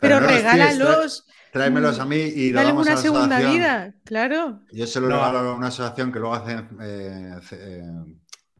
Pero, 0.00 0.20
regálalos. 0.20 1.26
Tráemelos 1.52 2.00
a 2.00 2.04
mí 2.04 2.16
y 2.16 2.52
Dale 2.52 2.72
una 2.72 2.96
segunda 2.96 3.38
vida, 3.38 3.94
claro. 4.04 4.60
Yo 4.72 4.86
se 4.86 5.00
lo 5.00 5.06
regalo 5.06 5.38
a 5.38 5.54
una 5.54 5.68
asociación 5.68 6.12
que 6.12 6.18
luego 6.18 6.34
hace, 6.34 6.54
eh, 6.80 7.38
eh, 7.52 7.82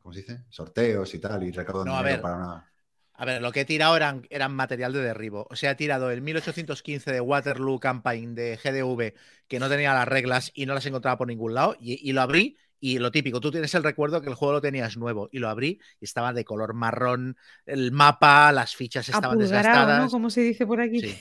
¿cómo 0.00 0.12
se 0.12 0.20
dice? 0.20 0.44
Sorteos 0.48 1.12
y 1.14 1.18
tal, 1.18 1.42
y 1.42 1.50
recaudan 1.50 1.96
dinero 1.96 2.22
para 2.22 2.38
nada. 2.38 2.70
A 3.16 3.24
ver, 3.24 3.42
lo 3.42 3.52
que 3.52 3.60
he 3.60 3.64
tirado 3.64 3.96
eran, 3.96 4.54
material 4.54 4.92
de 4.92 5.00
derribo. 5.00 5.46
O 5.50 5.56
sea, 5.56 5.72
he 5.72 5.74
tirado 5.76 6.10
el 6.10 6.20
1815 6.20 7.12
de 7.12 7.20
Waterloo 7.20 7.78
Campaign 7.78 8.34
de 8.34 8.58
GDV, 8.62 9.14
que 9.48 9.60
no 9.60 9.68
tenía 9.68 9.94
las 9.94 10.08
reglas 10.08 10.50
y 10.54 10.66
no 10.66 10.74
las 10.74 10.86
encontraba 10.86 11.16
por 11.16 11.28
ningún 11.28 11.54
lado, 11.54 11.76
y 11.78 12.12
lo 12.12 12.22
abrí 12.22 12.56
y 12.80 12.98
lo 12.98 13.10
típico, 13.10 13.40
tú 13.40 13.50
tienes 13.50 13.74
el 13.74 13.82
recuerdo 13.82 14.20
que 14.20 14.28
el 14.28 14.34
juego 14.34 14.54
lo 14.54 14.60
tenías 14.60 14.96
nuevo 14.96 15.28
y 15.32 15.38
lo 15.38 15.48
abrí 15.48 15.80
y 16.00 16.04
estaba 16.04 16.32
de 16.32 16.44
color 16.44 16.74
marrón, 16.74 17.36
el 17.66 17.92
mapa, 17.92 18.52
las 18.52 18.76
fichas 18.76 19.08
estaban 19.08 19.38
desgastadas. 19.38 20.02
¿no? 20.02 20.10
Como 20.10 20.30
se 20.30 20.42
dice 20.42 20.66
por 20.66 20.80
aquí. 20.80 21.16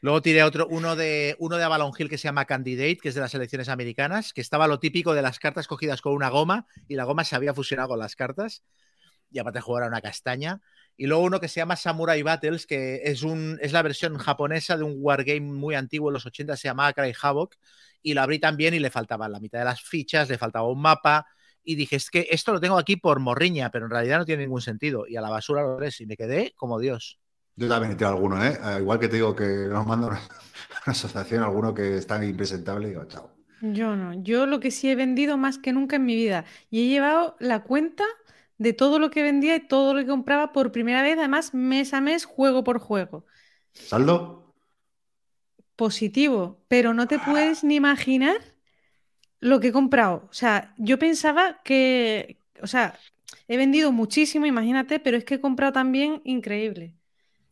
Luego 0.00 0.22
tiré 0.22 0.44
otro, 0.44 0.66
uno 0.68 0.94
de, 0.94 1.34
uno 1.40 1.56
de 1.56 1.64
Avalon 1.64 1.92
Hill 1.96 2.08
que 2.08 2.18
se 2.18 2.28
llama 2.28 2.44
Candidate, 2.44 2.98
que 2.98 3.08
es 3.08 3.14
de 3.16 3.20
las 3.20 3.34
elecciones 3.34 3.68
americanas, 3.68 4.32
que 4.32 4.40
estaba 4.40 4.68
lo 4.68 4.78
típico 4.78 5.12
de 5.12 5.22
las 5.22 5.40
cartas 5.40 5.66
cogidas 5.66 6.00
con 6.00 6.14
una 6.14 6.28
goma 6.28 6.66
y 6.86 6.94
la 6.94 7.04
goma 7.04 7.24
se 7.24 7.34
había 7.34 7.52
fusionado 7.52 7.88
con 7.88 7.98
las 7.98 8.14
cartas. 8.14 8.62
Y 9.30 9.40
aparte 9.40 9.60
jugar 9.60 9.82
a 9.84 9.88
una 9.88 10.00
castaña. 10.00 10.62
Y 11.00 11.06
luego 11.06 11.22
uno 11.22 11.38
que 11.38 11.46
se 11.46 11.60
llama 11.60 11.76
Samurai 11.76 12.20
Battles, 12.24 12.66
que 12.66 13.02
es, 13.04 13.22
un, 13.22 13.56
es 13.62 13.72
la 13.72 13.82
versión 13.82 14.18
japonesa 14.18 14.76
de 14.76 14.82
un 14.82 14.96
wargame 14.98 15.40
muy 15.40 15.76
antiguo, 15.76 16.10
en 16.10 16.14
los 16.14 16.26
80 16.26 16.56
se 16.56 16.66
llamaba 16.66 16.92
Cry 16.92 17.14
Havoc, 17.22 17.54
y 18.02 18.14
lo 18.14 18.22
abrí 18.22 18.40
también 18.40 18.74
y 18.74 18.80
le 18.80 18.90
faltaba 18.90 19.28
la 19.28 19.38
mitad 19.38 19.60
de 19.60 19.64
las 19.64 19.80
fichas, 19.80 20.28
le 20.28 20.38
faltaba 20.38 20.68
un 20.68 20.82
mapa, 20.82 21.24
y 21.62 21.76
dije, 21.76 21.94
es 21.94 22.10
que 22.10 22.26
esto 22.30 22.52
lo 22.52 22.60
tengo 22.60 22.76
aquí 22.76 22.96
por 22.96 23.20
morriña, 23.20 23.70
pero 23.70 23.84
en 23.84 23.92
realidad 23.92 24.18
no 24.18 24.24
tiene 24.24 24.42
ningún 24.42 24.60
sentido, 24.60 25.06
y 25.06 25.14
a 25.14 25.20
la 25.20 25.30
basura 25.30 25.62
lo 25.62 25.76
ves, 25.76 26.00
y 26.00 26.06
me 26.06 26.16
quedé 26.16 26.52
como 26.56 26.80
Dios. 26.80 27.20
Yo 27.54 27.68
también 27.68 27.92
he 27.92 27.94
tirado 27.94 28.16
alguno, 28.16 28.44
¿eh? 28.44 28.58
Ah, 28.60 28.78
igual 28.80 28.98
que 28.98 29.06
te 29.06 29.16
digo 29.16 29.36
que 29.36 29.46
nos 29.46 29.86
manda 29.86 30.08
una, 30.08 30.20
asociación, 30.84 31.44
alguno 31.44 31.72
que 31.72 31.96
está 31.96 32.24
impresentable, 32.24 32.88
y 32.88 32.90
digo, 32.90 33.04
chao. 33.04 33.36
Yo 33.60 33.94
no, 33.94 34.14
yo 34.20 34.46
lo 34.46 34.58
que 34.58 34.72
sí 34.72 34.90
he 34.90 34.96
vendido 34.96 35.36
más 35.36 35.58
que 35.58 35.72
nunca 35.72 35.94
en 35.94 36.06
mi 36.06 36.16
vida, 36.16 36.44
y 36.70 36.86
he 36.86 36.88
llevado 36.88 37.36
la 37.38 37.62
cuenta 37.62 38.04
de 38.58 38.72
todo 38.72 38.98
lo 38.98 39.10
que 39.10 39.22
vendía 39.22 39.56
y 39.56 39.66
todo 39.66 39.94
lo 39.94 40.00
que 40.00 40.06
compraba 40.06 40.52
por 40.52 40.72
primera 40.72 41.02
vez, 41.02 41.16
además 41.18 41.54
mes 41.54 41.94
a 41.94 42.00
mes, 42.00 42.24
juego 42.24 42.64
por 42.64 42.78
juego. 42.78 43.24
¿Saldo? 43.72 44.54
Positivo, 45.76 46.60
pero 46.68 46.92
no 46.92 47.06
te 47.06 47.18
puedes 47.20 47.62
ni 47.62 47.76
imaginar 47.76 48.36
lo 49.40 49.60
que 49.60 49.68
he 49.68 49.72
comprado. 49.72 50.26
O 50.28 50.32
sea, 50.34 50.74
yo 50.76 50.98
pensaba 50.98 51.60
que, 51.62 52.40
o 52.60 52.66
sea, 52.66 52.98
he 53.46 53.56
vendido 53.56 53.92
muchísimo, 53.92 54.46
imagínate, 54.46 54.98
pero 54.98 55.16
es 55.16 55.24
que 55.24 55.36
he 55.36 55.40
comprado 55.40 55.72
también 55.72 56.20
increíble. 56.24 56.94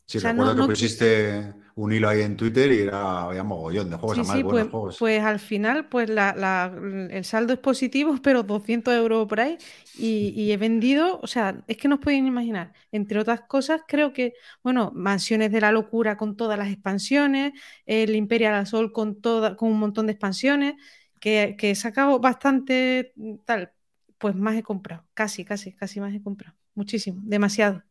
Sí, 0.07 0.19
recuerdo 0.19 0.57
que 0.57 0.73
pusiste 0.73 1.55
un 1.77 1.93
hilo 1.93 2.09
ahí 2.09 2.23
en 2.23 2.37
Twitter 2.39 2.73
y 2.73 2.81
era 2.81 3.25
había 3.25 3.45
mogollón 3.45 3.91
de 3.91 3.97
juegos, 3.97 4.27
sí, 4.27 4.43
pues, 4.43 4.67
juegos. 4.69 4.97
Pues 4.99 5.23
al 5.23 5.39
final, 5.39 5.89
pues 5.89 6.09
el 6.09 7.25
saldo 7.25 7.53
es 7.53 7.59
positivo, 7.59 8.17
pero 8.23 8.43
200 8.43 8.95
euros 8.95 9.29
por 9.29 9.41
ahí. 9.41 9.59
Y, 9.99 10.51
he 10.51 10.57
vendido, 10.57 11.21
o 11.21 11.27
sea, 11.27 11.63
es 11.67 11.77
que 11.77 11.89
no 11.89 11.97
os 11.97 12.01
podéis 12.01 12.25
imaginar. 12.25 12.73
Entre 12.93 13.19
otras 13.19 13.43
cosas, 13.43 13.83
creo 13.87 14.15
que, 14.15 14.33
bueno, 14.63 14.91
Mansiones 14.95 15.53
de 15.53 15.61
la 15.61 15.71
Locura 15.71 16.17
con 16.17 16.35
todas 16.37 16.59
las 16.59 16.71
expansiones, 16.71 17.53
el 17.85 18.15
Imperial 18.17 18.55
Assault 18.55 18.93
con, 18.93 19.21
toda, 19.21 19.55
con 19.57 19.71
un 19.71 19.79
montón 19.79 20.07
de 20.07 20.13
expansiones, 20.13 20.75
que, 21.21 21.57
que 21.59 21.73
he 21.73 21.75
sacado 21.75 22.19
bastante 22.21 23.13
tal, 23.45 23.73
pues 24.17 24.35
más 24.35 24.57
he 24.57 24.63
comprado. 24.63 25.05
Casi, 25.13 25.45
casi, 25.45 25.75
casi 25.75 26.01
más 26.01 26.15
he 26.15 26.23
comprado. 26.23 26.57
Muchísimo, 26.75 27.21
demasiado. 27.23 27.86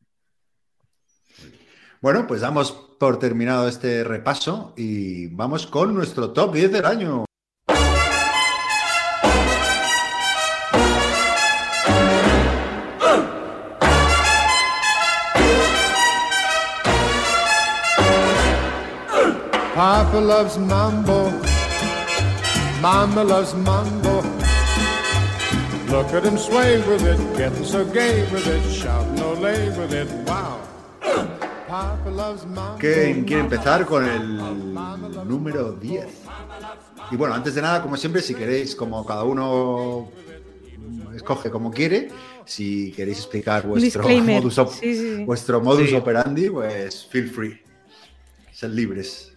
Bueno, 2.06 2.28
pues 2.28 2.41
damos 2.41 2.72
por 2.99 3.18
terminado 3.18 3.68
este 3.68 4.03
repaso 4.03 4.74
y 4.78 5.26
vamos 5.26 5.66
con 5.66 5.95
nuestro 5.95 6.30
top 6.30 6.53
10 6.53 6.72
del 6.72 6.86
año. 6.86 7.26
Papa 19.74 20.22
loves 20.22 20.60
mambo, 20.60 21.32
mama 22.84 23.24
loves 23.24 23.56
mambo. 23.56 24.22
Look 25.89 26.14
at 26.14 26.24
him 26.24 26.38
sway 26.38 26.78
with 26.88 27.01
it, 27.01 27.18
getting 27.36 27.66
so 27.66 27.84
gay 27.84 28.28
with 28.32 28.45
it, 28.45 28.62
shout 28.72 29.08
no 29.18 29.34
lay 29.41 29.70
with 29.70 29.91
it, 29.91 30.08
wow. 30.28 30.74
¿Quién 32.80 33.23
quiere 33.26 33.41
empezar 33.43 33.86
con 33.86 34.05
el 34.07 34.73
número 35.28 35.73
10? 35.73 36.05
Y 37.11 37.15
bueno, 37.15 37.34
antes 37.36 37.55
de 37.55 37.61
nada, 37.61 37.82
como 37.82 37.97
siempre, 37.97 38.21
si 38.21 38.34
queréis, 38.34 38.76
como 38.76 39.05
cada 39.05 39.23
uno 39.23 40.09
escoge 41.15 41.49
como 41.49 41.71
quiere, 41.71 42.09
si 42.45 42.91
queréis 42.93 43.19
explicar 43.19 43.65
vuestro 43.65 44.01
Disclaimer. 44.07 44.36
modus, 44.41 44.57
op- 44.57 44.71
Sí, 44.71 44.95
sí, 44.95 45.15
sí. 45.17 45.23
vuestro 45.23 45.61
modus 45.61 45.89
Sí. 45.89 45.95
operandi, 45.95 46.49
pues 46.49 47.05
feel 47.07 47.30
free. 47.30 47.61
Sed 48.51 48.69
libres. 48.71 49.34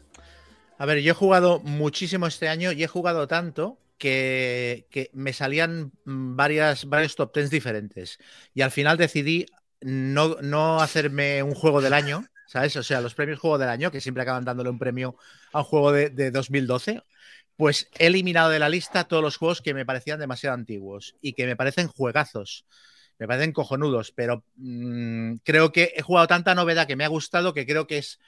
A 0.78 0.86
ver, 0.86 1.00
yo 1.00 1.12
he 1.12 1.14
jugado 1.14 1.60
muchísimo 1.60 2.26
este 2.26 2.48
año 2.48 2.70
y 2.72 2.84
he 2.84 2.88
jugado 2.88 3.26
tanto 3.26 3.78
que, 3.98 4.86
que 4.90 5.10
me 5.12 5.32
salían 5.32 5.90
varias, 6.04 6.84
varios 6.88 7.16
top 7.16 7.34
10 7.34 7.50
diferentes. 7.50 8.18
Y 8.54 8.60
al 8.62 8.70
final 8.70 8.96
decidí 8.96 9.46
no, 9.80 10.36
no 10.42 10.80
hacerme 10.80 11.42
un 11.42 11.54
juego 11.54 11.80
del 11.80 11.92
año, 11.92 12.24
¿sabes? 12.46 12.76
O 12.76 12.82
sea, 12.82 13.00
los 13.00 13.14
premios 13.14 13.38
juego 13.38 13.58
del 13.58 13.68
año, 13.68 13.90
que 13.90 14.00
siempre 14.00 14.22
acaban 14.22 14.44
dándole 14.44 14.70
un 14.70 14.78
premio 14.78 15.16
a 15.52 15.60
un 15.60 15.64
juego 15.64 15.92
de, 15.92 16.10
de 16.10 16.30
2012. 16.30 17.02
Pues 17.56 17.88
he 17.98 18.06
eliminado 18.06 18.50
de 18.50 18.60
la 18.60 18.68
lista 18.68 19.04
todos 19.04 19.22
los 19.22 19.36
juegos 19.36 19.60
que 19.62 19.74
me 19.74 19.84
parecían 19.84 20.20
demasiado 20.20 20.54
antiguos 20.54 21.16
y 21.20 21.32
que 21.32 21.46
me 21.46 21.56
parecen 21.56 21.88
juegazos. 21.88 22.66
Me 23.18 23.26
parecen 23.26 23.52
cojonudos, 23.52 24.12
pero 24.12 24.44
mm, 24.56 25.36
creo 25.42 25.72
que 25.72 25.92
he 25.96 26.02
jugado 26.02 26.28
tanta 26.28 26.54
novedad 26.54 26.86
que 26.86 26.94
me 26.94 27.04
ha 27.04 27.08
gustado 27.08 27.52
que 27.52 27.66
creo 27.66 27.86
que 27.86 27.98
es 27.98 28.20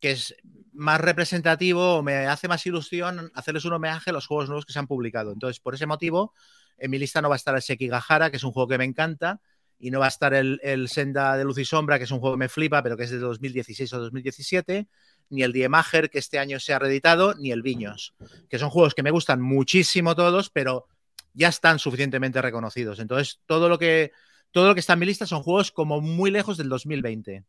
que 0.00 0.10
es 0.12 0.36
más 0.72 1.00
representativo 1.00 1.96
o 1.96 2.02
me 2.02 2.26
hace 2.26 2.48
más 2.48 2.66
ilusión 2.66 3.30
hacerles 3.34 3.64
un 3.64 3.72
homenaje 3.72 4.10
a 4.10 4.12
los 4.12 4.26
juegos 4.26 4.48
nuevos 4.48 4.66
que 4.66 4.72
se 4.72 4.78
han 4.78 4.86
publicado. 4.86 5.32
Entonces, 5.32 5.58
por 5.60 5.74
ese 5.74 5.86
motivo, 5.86 6.34
en 6.76 6.90
mi 6.90 6.98
lista 6.98 7.22
no 7.22 7.28
va 7.28 7.34
a 7.34 7.36
estar 7.36 7.54
el 7.54 7.62
Sekigahara, 7.62 8.30
que 8.30 8.36
es 8.36 8.44
un 8.44 8.52
juego 8.52 8.68
que 8.68 8.78
me 8.78 8.84
encanta, 8.84 9.40
y 9.78 9.90
no 9.90 10.00
va 10.00 10.06
a 10.06 10.08
estar 10.08 10.34
el, 10.34 10.60
el 10.62 10.88
Senda 10.88 11.36
de 11.36 11.44
Luz 11.44 11.58
y 11.58 11.64
Sombra, 11.64 11.98
que 11.98 12.04
es 12.04 12.10
un 12.10 12.20
juego 12.20 12.36
que 12.36 12.40
me 12.40 12.48
flipa, 12.48 12.82
pero 12.82 12.96
que 12.96 13.04
es 13.04 13.10
de 13.10 13.18
2016 13.18 13.92
o 13.92 14.00
2017, 14.00 14.88
ni 15.30 15.42
el 15.42 15.52
Diemager, 15.52 16.10
que 16.10 16.18
este 16.18 16.38
año 16.38 16.58
se 16.60 16.72
ha 16.72 16.78
reeditado, 16.78 17.34
ni 17.34 17.50
el 17.52 17.62
Viños, 17.62 18.14
que 18.48 18.58
son 18.58 18.70
juegos 18.70 18.94
que 18.94 19.02
me 19.02 19.10
gustan 19.10 19.40
muchísimo 19.40 20.14
todos, 20.14 20.50
pero 20.50 20.86
ya 21.34 21.48
están 21.48 21.78
suficientemente 21.78 22.40
reconocidos. 22.40 22.98
Entonces, 22.98 23.40
todo 23.46 23.68
lo 23.68 23.78
que, 23.78 24.12
todo 24.50 24.68
lo 24.68 24.74
que 24.74 24.80
está 24.80 24.94
en 24.94 25.00
mi 25.00 25.06
lista 25.06 25.26
son 25.26 25.42
juegos 25.42 25.70
como 25.70 26.00
muy 26.00 26.30
lejos 26.30 26.56
del 26.56 26.68
2020. 26.68 27.44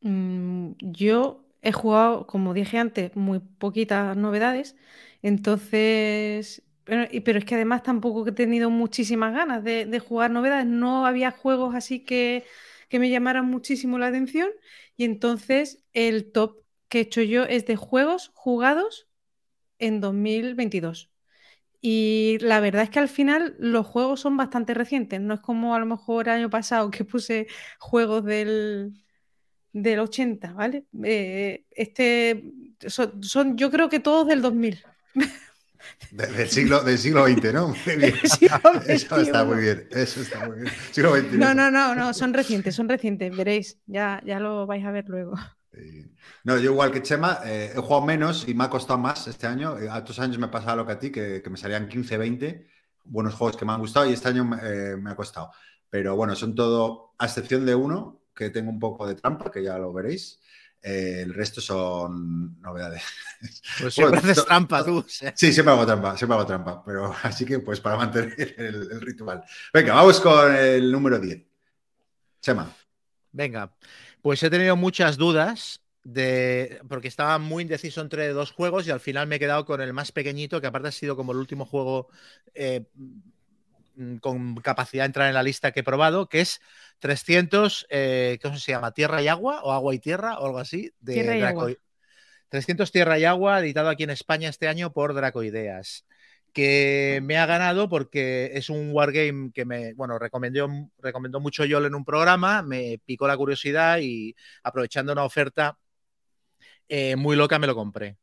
Mm, 0.00 0.72
Yo 0.80 1.44
he 1.62 1.72
jugado, 1.72 2.26
como 2.26 2.54
dije 2.54 2.78
antes, 2.78 3.16
muy 3.16 3.40
poquitas 3.40 4.16
novedades, 4.16 4.76
entonces, 5.22 6.62
pero, 6.84 7.38
es 7.38 7.44
que 7.44 7.54
además 7.54 7.82
tampoco 7.82 8.26
he 8.28 8.32
tenido 8.32 8.70
muchísimas 8.70 9.34
ganas 9.34 9.64
de, 9.64 9.98
jugar 9.98 10.30
novedades, 10.30 10.66
no 10.66 11.06
había 11.06 11.30
juegos 11.30 11.74
así 11.74 12.00
que, 12.04 12.44
que 12.88 12.98
me 12.98 13.10
llamaran 13.10 13.46
muchísimo 13.46 13.98
la 13.98 14.08
atención 14.08 14.50
y 14.96 15.04
entonces 15.04 15.82
el 15.92 16.30
top 16.32 16.62
que 16.88 16.98
he 16.98 17.02
hecho 17.02 17.22
yo 17.22 17.44
es 17.44 17.66
de 17.66 17.76
juegos 17.76 18.30
jugados 18.34 19.08
en 19.78 20.00
2022. 20.00 21.10
Y 21.80 22.38
la 22.40 22.60
verdad 22.60 22.84
es 22.84 22.90
que 22.90 22.98
al 22.98 23.08
final 23.08 23.56
los 23.58 23.86
juegos 23.86 24.20
son 24.20 24.36
bastante 24.36 24.72
recientes, 24.72 25.20
no 25.20 25.34
es 25.34 25.40
como 25.40 25.74
a 25.74 25.78
lo 25.78 25.86
mejor 25.86 26.28
el 26.28 26.34
año 26.34 26.50
pasado 26.50 26.90
que 26.90 27.04
puse 27.04 27.46
juegos 27.78 28.24
del, 28.24 28.94
del 29.72 29.98
80, 30.00 30.52
¿vale? 30.54 30.86
Eh, 31.02 31.66
este 31.70 32.44
son, 32.86 33.22
son, 33.22 33.58
yo 33.58 33.70
creo 33.70 33.88
que 33.90 34.00
todos 34.00 34.26
del 34.26 34.40
2000. 34.40 34.82
De- 36.10 36.26
del, 36.26 36.48
siglo, 36.48 36.82
del 36.82 36.98
siglo 36.98 37.26
XX, 37.26 37.52
¿no? 37.52 37.74
Siglo 37.74 38.06
Eso 38.86 39.16
está 39.20 39.44
muy 39.44 39.58
bien. 39.58 39.88
Eso 39.90 40.20
está 40.20 40.46
muy 40.46 40.60
bien. 40.60 40.72
Siglo 40.92 41.16
XXI. 41.16 41.38
No, 41.38 41.54
no, 41.54 41.70
no, 41.70 41.94
no, 41.94 42.14
son 42.14 42.32
recientes, 42.34 42.74
son 42.74 42.88
recientes, 42.88 43.36
veréis, 43.36 43.78
ya, 43.86 44.20
ya 44.24 44.38
lo 44.40 44.66
vais 44.66 44.84
a 44.84 44.90
ver 44.90 45.08
luego. 45.08 45.34
No, 46.44 46.58
yo 46.58 46.70
igual 46.72 46.92
que 46.92 47.02
Chema, 47.02 47.40
eh, 47.44 47.72
he 47.74 47.78
jugado 47.80 48.02
menos 48.06 48.46
y 48.46 48.54
me 48.54 48.64
ha 48.64 48.70
costado 48.70 48.98
más 48.98 49.26
este 49.26 49.46
año. 49.46 49.78
Eh, 49.78 49.88
A 49.88 49.98
otros 49.98 50.18
años 50.20 50.38
me 50.38 50.48
pasaba 50.48 50.76
lo 50.76 50.86
que 50.86 50.92
a 50.92 50.98
ti, 50.98 51.10
que, 51.10 51.42
que 51.42 51.50
me 51.50 51.56
salían 51.56 51.88
15, 51.88 52.16
20 52.18 52.66
buenos 53.06 53.34
juegos 53.34 53.56
que 53.56 53.64
me 53.64 53.72
han 53.72 53.80
gustado 53.80 54.08
y 54.08 54.12
este 54.12 54.28
año 54.28 54.48
eh, 54.62 54.96
me 54.98 55.10
ha 55.10 55.16
costado. 55.16 55.50
Pero 55.90 56.16
bueno, 56.16 56.34
son 56.34 56.54
todo, 56.54 57.14
a 57.18 57.26
excepción 57.26 57.66
de 57.66 57.74
uno, 57.74 58.22
que 58.34 58.50
tengo 58.50 58.70
un 58.70 58.78
poco 58.80 59.06
de 59.06 59.14
trampa, 59.14 59.50
que 59.50 59.62
ya 59.62 59.76
lo 59.78 59.92
veréis. 59.92 60.40
Eh, 60.86 61.22
el 61.22 61.32
resto 61.32 61.62
son 61.62 62.60
novedades. 62.60 63.02
Pues 63.80 63.96
Bueno, 63.96 64.10
siempre 64.10 64.18
haces 64.18 64.36
to- 64.36 64.44
trampa 64.44 64.84
tú. 64.84 65.04
Sí, 65.08 65.50
siempre 65.52 65.72
hago 65.72 65.86
trampa, 65.86 66.16
siempre 66.16 66.36
hago 66.36 66.46
trampa. 66.46 66.84
Pero 66.84 67.14
así 67.22 67.46
que 67.46 67.58
pues 67.60 67.80
para 67.80 67.96
mantener 67.96 68.34
el, 68.58 68.92
el 68.92 69.00
ritual. 69.00 69.42
Venga, 69.72 69.94
vamos 69.94 70.20
con 70.20 70.54
el 70.54 70.92
número 70.92 71.18
10. 71.18 71.42
Chema. 72.42 72.70
Venga, 73.32 73.74
pues 74.20 74.42
he 74.42 74.50
tenido 74.50 74.76
muchas 74.76 75.16
dudas 75.16 75.80
de 76.02 76.80
porque 76.86 77.08
estaba 77.08 77.38
muy 77.38 77.62
indeciso 77.62 78.02
entre 78.02 78.28
dos 78.28 78.52
juegos 78.52 78.86
y 78.86 78.90
al 78.90 79.00
final 79.00 79.26
me 79.26 79.36
he 79.36 79.38
quedado 79.38 79.64
con 79.64 79.80
el 79.80 79.94
más 79.94 80.12
pequeñito, 80.12 80.60
que 80.60 80.66
aparte 80.66 80.88
ha 80.88 80.92
sido 80.92 81.16
como 81.16 81.32
el 81.32 81.38
último 81.38 81.64
juego 81.64 82.08
eh, 82.54 82.84
con 84.20 84.56
capacidad 84.56 85.04
de 85.04 85.06
entrar 85.06 85.28
en 85.28 85.34
la 85.34 85.42
lista 85.42 85.72
que 85.72 85.80
he 85.80 85.84
probado, 85.84 86.28
que 86.28 86.40
es 86.40 86.60
300, 86.98 87.86
eh, 87.90 88.38
¿cómo 88.42 88.56
se 88.56 88.72
llama? 88.72 88.92
¿Tierra 88.92 89.22
y 89.22 89.28
agua? 89.28 89.62
¿O 89.62 89.72
agua 89.72 89.94
y 89.94 89.98
tierra? 89.98 90.38
O 90.38 90.46
algo 90.46 90.58
así. 90.58 90.92
De 91.00 91.14
Tierra 91.14 91.36
y 91.36 91.42
agua. 91.42 91.70
300 92.54 92.92
Tierra 92.92 93.18
y 93.18 93.24
Agua, 93.24 93.58
editado 93.58 93.88
aquí 93.88 94.04
en 94.04 94.10
España 94.10 94.48
este 94.48 94.68
año 94.68 94.92
por 94.92 95.12
Dracoideas, 95.12 96.06
que 96.52 97.20
me 97.24 97.36
ha 97.36 97.46
ganado 97.46 97.88
porque 97.88 98.52
es 98.54 98.70
un 98.70 98.90
wargame 98.92 99.50
que 99.52 99.64
me, 99.64 99.92
bueno, 99.94 100.20
recomendó, 100.20 100.68
recomendó 100.98 101.40
mucho 101.40 101.64
Yol 101.64 101.86
en 101.86 101.96
un 101.96 102.04
programa, 102.04 102.62
me 102.62 103.00
picó 103.04 103.26
la 103.26 103.36
curiosidad 103.36 103.98
y 104.00 104.36
aprovechando 104.62 105.12
una 105.12 105.24
oferta 105.24 105.76
eh, 106.88 107.16
muy 107.16 107.34
loca 107.36 107.58
me 107.58 107.66
lo 107.66 107.74
compré. 107.74 108.18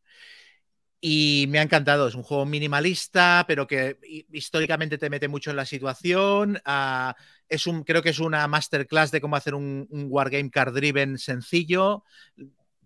Y 1.03 1.47
me 1.49 1.57
ha 1.59 1.63
encantado, 1.63 2.07
es 2.07 2.13
un 2.15 2.21
juego 2.23 2.45
minimalista, 2.45 3.43
pero 3.47 3.65
que 3.67 3.97
hi- 4.07 4.25
históricamente 4.31 4.97
te 4.99 5.09
mete 5.09 5.27
mucho 5.27 5.49
en 5.49 5.55
la 5.57 5.65
situación. 5.65 6.59
ah, 6.65 7.15
es 7.49 7.65
un, 7.67 7.83
creo 7.83 8.01
que 8.03 8.09
es 8.11 8.19
una 8.19 8.47
masterclass 8.47 9.11
de 9.11 9.19
cómo 9.21 9.35
hacer 9.35 9.55
un, 9.55 9.87
un 9.89 10.05
wargame 10.09 10.51
card 10.51 10.73
driven 10.73 11.17
sencillo 11.17 12.03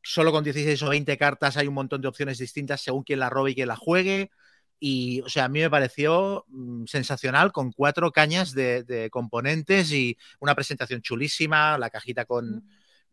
solo 0.04 0.32
con 0.32 0.44
16 0.44 0.82
o 0.84 0.90
20 0.90 1.18
cartas 1.18 1.58
hay 1.58 1.68
un 1.68 1.74
montón 1.76 2.02
de 2.02 2.08
opciones 2.08 2.38
distintas 2.38 2.82
según 2.82 3.04
quien 3.04 3.20
la 3.20 3.30
robe 3.30 3.52
y 3.52 3.56
quien 3.56 3.68
la 3.68 3.76
juegue. 3.76 4.32
Y, 4.80 5.22
o 5.22 5.30
sea, 5.30 5.46
a 5.46 5.50
mí 5.50 5.60
me 5.62 5.70
pareció 5.70 6.46
mm, 6.48 6.86
sensacional 6.86 7.52
con 7.52 7.72
cuatro 7.72 8.12
cañas 8.12 8.54
de, 8.54 8.84
de 8.84 9.10
componentes 9.10 9.92
y 9.92 10.18
una 10.40 10.54
presentación 10.56 11.02
chulísima, 11.02 11.78
la 11.78 11.90
cajita 11.90 12.26
con, 12.26 12.64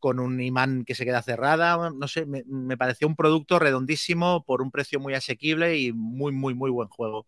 con 0.03 0.19
un 0.19 0.41
imán 0.41 0.85
que 0.85 0.97
se 0.97 1.05
queda 1.05 1.23
cerrada. 1.23 1.91
No 1.91 2.09
sé, 2.09 2.27
me, 2.27 2.43
me 2.47 2.77
pareció 2.77 3.07
un 3.07 3.15
producto 3.15 3.61
redondísimo 3.61 4.45
por 4.45 4.61
un 4.61 4.73
precio 4.73 4.99
muy 4.99 5.15
asequible 5.15 5.79
y 5.79 5.93
muy, 5.93 6.33
muy, 6.33 6.55
muy 6.55 6.71
buen 6.71 6.89
juego. 6.89 7.25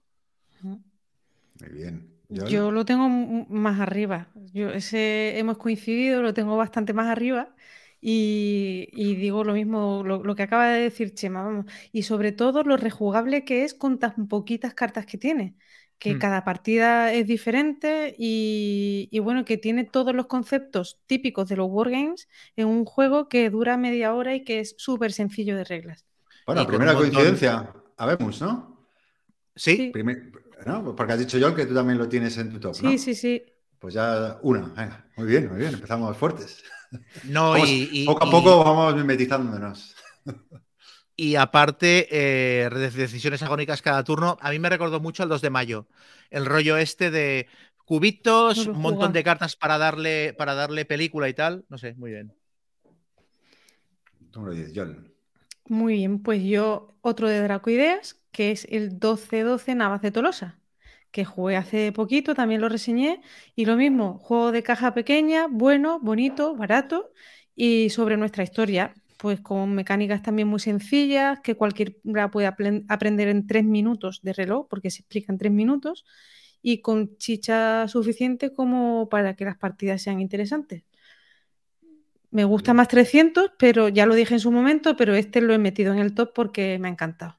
Muy 1.61 1.69
bien. 1.71 2.11
Yo 2.29 2.73
lo 2.73 2.85
tengo 2.85 3.09
más 3.09 3.79
arriba. 3.79 4.29
Yo 4.53 4.71
ese 4.71 5.39
hemos 5.39 5.57
coincidido, 5.59 6.21
lo 6.21 6.35
tengo 6.35 6.57
bastante 6.57 6.93
más 6.93 7.07
arriba. 7.07 7.55
Y, 8.01 8.89
y 8.93 9.15
digo 9.15 9.45
lo 9.45 9.55
mismo, 9.55 10.03
lo, 10.05 10.25
lo 10.25 10.35
que 10.35 10.43
acaba 10.43 10.69
de 10.69 10.81
decir 10.83 11.15
Chema, 11.15 11.45
vamos. 11.45 11.67
Y 11.93 12.03
sobre 12.03 12.33
todo 12.33 12.65
lo 12.65 12.77
rejugable 12.77 13.45
que 13.45 13.65
es 13.65 13.73
con 13.75 14.01
tan 14.01 14.27
poquitas 14.29 14.75
cartas 14.75 15.07
que 15.07 15.17
tiene. 15.17 15.57
Que 15.99 16.15
Hmm. 16.15 16.19
cada 16.19 16.45
partida 16.45 17.13
es 17.13 17.27
diferente 17.27 18.15
y, 18.19 19.09
y 19.11 19.19
bueno, 19.21 19.45
que 19.45 19.57
tiene 19.57 19.85
todos 19.85 20.15
los 20.15 20.27
conceptos 20.27 21.01
típicos 21.07 21.49
de 21.49 21.57
los 21.57 21.69
wargames 21.71 22.29
en 22.57 22.67
un 22.69 22.85
juego 22.85 23.29
que 23.29 23.49
dura 23.49 23.77
media 23.77 24.15
hora 24.15 24.35
y 24.35 24.45
que 24.45 24.61
es 24.61 24.75
súper 24.77 25.13
sencillo 25.13 25.57
de 25.57 25.65
reglas. 25.65 26.05
Bueno, 26.47 26.67
primera 26.67 26.95
coincidencia. 26.95 27.73
Habemos, 27.97 28.41
¿no? 28.43 28.87
Sí, 29.57 29.77
Sí. 29.77 29.91
Primer- 29.93 30.33
¿no? 30.67 30.95
Porque 30.97 31.13
has 31.13 31.19
dicho 31.19 31.39
Yol 31.39 31.55
que 31.55 31.67
tú 31.67 31.75
también 31.75 31.99
lo 31.99 32.09
tienes 32.09 32.37
en 32.39 32.51
tu 32.51 32.59
top, 32.61 32.75
¿no? 32.83 32.91
Sí, 32.91 32.99
sí, 32.99 33.15
sí. 33.15 33.43
Pues 33.79 33.95
ya 33.95 34.39
una. 34.43 34.61
Venga, 34.69 35.07
muy 35.17 35.27
bien, 35.27 35.49
muy 35.49 35.59
bien. 35.59 35.75
Empezamos 35.75 36.17
fuertes. 36.17 36.63
no, 37.25 37.51
Vamos, 37.53 37.69
y, 37.69 37.89
y- 37.93 38.07
poco 38.07 38.25
a 38.25 38.29
y- 38.29 38.31
poco 38.31 38.65
vamos 38.65 38.97
mimetizándonos. 38.97 39.95
Y 41.17 41.37
aparte, 41.37 42.09
eh, 42.11 42.69
de- 42.71 42.91
decisiones 42.91 43.43
agónicas 43.43 43.83
cada 43.83 44.03
turno. 44.03 44.37
A 44.41 44.51
mí 44.51 44.59
me 44.59 44.69
recordó 44.69 45.01
mucho 45.01 45.23
al 45.23 45.29
2 45.29 45.43
de 45.43 45.51
mayo. 45.51 45.87
El 46.31 46.45
rollo 46.47 46.77
este 46.77 47.11
de 47.11 47.47
cubitos, 47.85 48.67
un 48.67 48.81
montón 48.81 49.13
de 49.13 49.23
cartas 49.23 49.57
para 49.57 49.79
darle, 49.79 50.35
para 50.37 50.55
darle 50.55 50.85
película 50.85 51.29
y 51.29 51.35
tal. 51.35 51.65
No 51.69 51.79
sé, 51.79 51.95
muy 51.95 52.11
bien. 52.11 52.35
Número 54.35 54.55
10, 54.55 54.73
Yol. 54.73 55.15
Muy 55.69 55.95
bien, 55.95 56.23
pues 56.23 56.43
yo 56.43 56.95
otro 57.01 57.29
de 57.29 57.41
Dracoideas, 57.43 58.21
que 58.33 58.51
es 58.51 58.67
el 58.71 58.91
1212 58.91 59.75
Navas 59.75 60.03
de 60.03 60.11
Tolosa, 60.11 60.59
que 61.11 61.25
jugué 61.25 61.57
hace 61.57 61.93
poquito, 61.93 62.35
también 62.35 62.61
lo 62.61 62.69
reseñé, 62.69 63.23
y 63.55 63.65
lo 63.65 63.77
mismo, 63.77 64.19
juego 64.19 64.53
de 64.53 64.63
caja 64.63 64.93
pequeña, 64.95 65.47
bueno, 65.49 66.01
bonito, 66.01 66.55
barato, 66.57 67.13
y 67.57 67.91
sobre 67.91 68.17
nuestra 68.17 68.43
historia. 68.45 68.95
Pues 69.17 69.41
con 69.41 69.75
mecánicas 69.75 70.23
también 70.23 70.49
muy 70.49 70.61
sencillas, 70.61 71.41
que 71.41 71.55
cualquiera 71.55 72.31
puede 72.31 72.47
aprender 72.47 73.29
en 73.29 73.47
tres 73.47 73.65
minutos 73.65 74.21
de 74.23 74.33
reloj, 74.33 74.67
porque 74.69 74.91
se 74.91 75.01
explica 75.01 75.33
en 75.33 75.39
tres 75.39 75.53
minutos, 75.53 76.05
y 76.63 76.81
con 76.81 77.17
chicha 77.19 77.87
suficiente 77.89 78.53
como 78.53 79.09
para 79.09 79.35
que 79.35 79.45
las 79.45 79.57
partidas 79.57 80.03
sean 80.03 80.21
interesantes. 80.21 80.83
Me 82.31 82.45
gusta 82.45 82.75
más 82.75 82.89
300, 82.89 83.53
pero 83.59 83.89
ya 83.89 84.07
lo 84.07 84.15
dije 84.15 84.35
en 84.35 84.41
su 84.41 84.51
momento, 84.51 84.97
pero 84.97 85.15
este 85.15 85.41
lo 85.41 85.55
he 85.55 85.59
metido 85.59 85.93
en 85.93 86.01
el 86.01 86.15
top 86.15 86.33
porque 86.35 86.79
me 86.81 86.89
ha 86.89 86.91
encantado. 86.91 87.37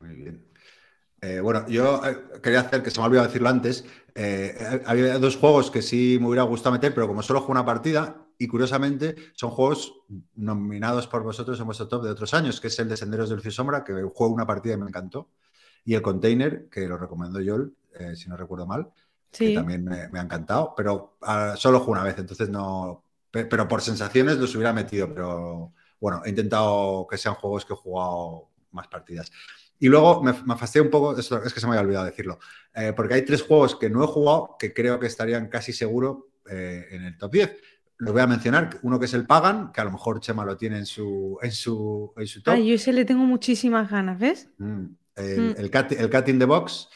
Muy 0.00 0.14
bien. 0.14 0.51
Eh, 1.24 1.38
bueno, 1.38 1.64
yo 1.68 2.04
eh, 2.04 2.40
quería 2.42 2.60
hacer, 2.60 2.82
que 2.82 2.90
se 2.90 2.98
me 2.98 3.04
ha 3.04 3.06
olvidado 3.06 3.28
decirlo 3.28 3.48
antes, 3.48 3.84
eh, 4.12 4.82
había 4.84 5.20
dos 5.20 5.36
juegos 5.36 5.70
que 5.70 5.80
sí 5.80 6.18
me 6.20 6.26
hubiera 6.26 6.42
gustado 6.42 6.72
meter, 6.72 6.92
pero 6.92 7.06
como 7.06 7.22
solo 7.22 7.38
juego 7.38 7.52
una 7.52 7.64
partida, 7.64 8.26
y 8.38 8.48
curiosamente 8.48 9.14
son 9.34 9.50
juegos 9.50 9.94
nominados 10.34 11.06
por 11.06 11.22
vosotros 11.22 11.60
en 11.60 11.66
vuestro 11.66 11.86
top 11.86 12.02
de 12.02 12.10
otros 12.10 12.34
años, 12.34 12.60
que 12.60 12.66
es 12.66 12.78
el 12.80 12.88
de 12.88 12.96
Senderos 12.96 13.30
del 13.30 13.52
Sombra, 13.52 13.84
que 13.84 13.92
juego 14.02 14.34
una 14.34 14.44
partida 14.44 14.74
y 14.74 14.78
me 14.78 14.88
encantó, 14.88 15.30
y 15.84 15.94
el 15.94 16.02
Container, 16.02 16.68
que 16.68 16.88
lo 16.88 16.98
recomendó 16.98 17.40
yo, 17.40 17.68
si 18.16 18.28
no 18.28 18.36
recuerdo 18.36 18.66
mal, 18.66 18.90
que 19.30 19.54
también 19.54 19.84
me, 19.84 20.18
ha 20.18 20.22
encantado, 20.22 20.74
pero 20.76 21.18
ah, 21.22 21.54
solo 21.56 21.78
juego 21.78 21.92
una 21.92 22.04
vez, 22.04 22.18
entonces 22.18 22.48
no... 22.48 23.04
Pero 23.30 23.66
por 23.68 23.80
sensaciones 23.80 24.36
los 24.36 24.54
hubiera 24.56 24.74
metido, 24.74 25.14
pero 25.14 25.72
bueno, 26.00 26.20
he 26.24 26.30
intentado 26.30 27.06
que 27.08 27.16
sean 27.16 27.34
juegos 27.34 27.64
que 27.64 27.72
he 27.72 27.76
jugado 27.76 28.50
más 28.72 28.88
partidas. 28.88 29.30
Y 29.82 29.88
luego 29.88 30.22
me, 30.22 30.32
me 30.46 30.54
fastidia 30.54 30.84
un 30.84 30.90
poco, 30.90 31.18
es 31.18 31.28
que 31.28 31.58
se 31.58 31.66
me 31.66 31.72
había 31.72 31.80
olvidado 31.80 32.04
decirlo, 32.04 32.38
eh, 32.72 32.92
porque 32.94 33.14
hay 33.14 33.22
tres 33.22 33.42
juegos 33.42 33.74
que 33.74 33.90
no 33.90 34.04
he 34.04 34.06
jugado 34.06 34.54
que 34.56 34.72
creo 34.72 35.00
que 35.00 35.08
estarían 35.08 35.48
casi 35.48 35.72
seguro 35.72 36.28
eh, 36.48 36.86
en 36.92 37.02
el 37.02 37.18
top 37.18 37.32
10. 37.32 37.56
Los 37.98 38.12
voy 38.12 38.22
a 38.22 38.28
mencionar, 38.28 38.78
uno 38.82 39.00
que 39.00 39.06
es 39.06 39.14
el 39.14 39.26
Pagan, 39.26 39.72
que 39.72 39.80
a 39.80 39.84
lo 39.84 39.90
mejor 39.90 40.20
Chema 40.20 40.44
lo 40.44 40.56
tiene 40.56 40.78
en 40.78 40.86
su, 40.86 41.36
en 41.42 41.50
su, 41.50 42.12
en 42.16 42.26
su 42.28 42.44
top. 42.44 42.54
Ay, 42.54 42.68
yo 42.68 42.76
ese 42.76 42.92
le 42.92 43.04
tengo 43.04 43.24
muchísimas 43.24 43.90
ganas, 43.90 44.20
¿ves? 44.20 44.50
Mm, 44.58 44.84
el, 45.16 45.40
mm. 45.40 45.54
el, 45.58 45.70
cat, 45.70 45.90
el 45.90 46.08
Cat 46.08 46.28
in 46.28 46.38
the 46.38 46.44
Box, 46.44 46.88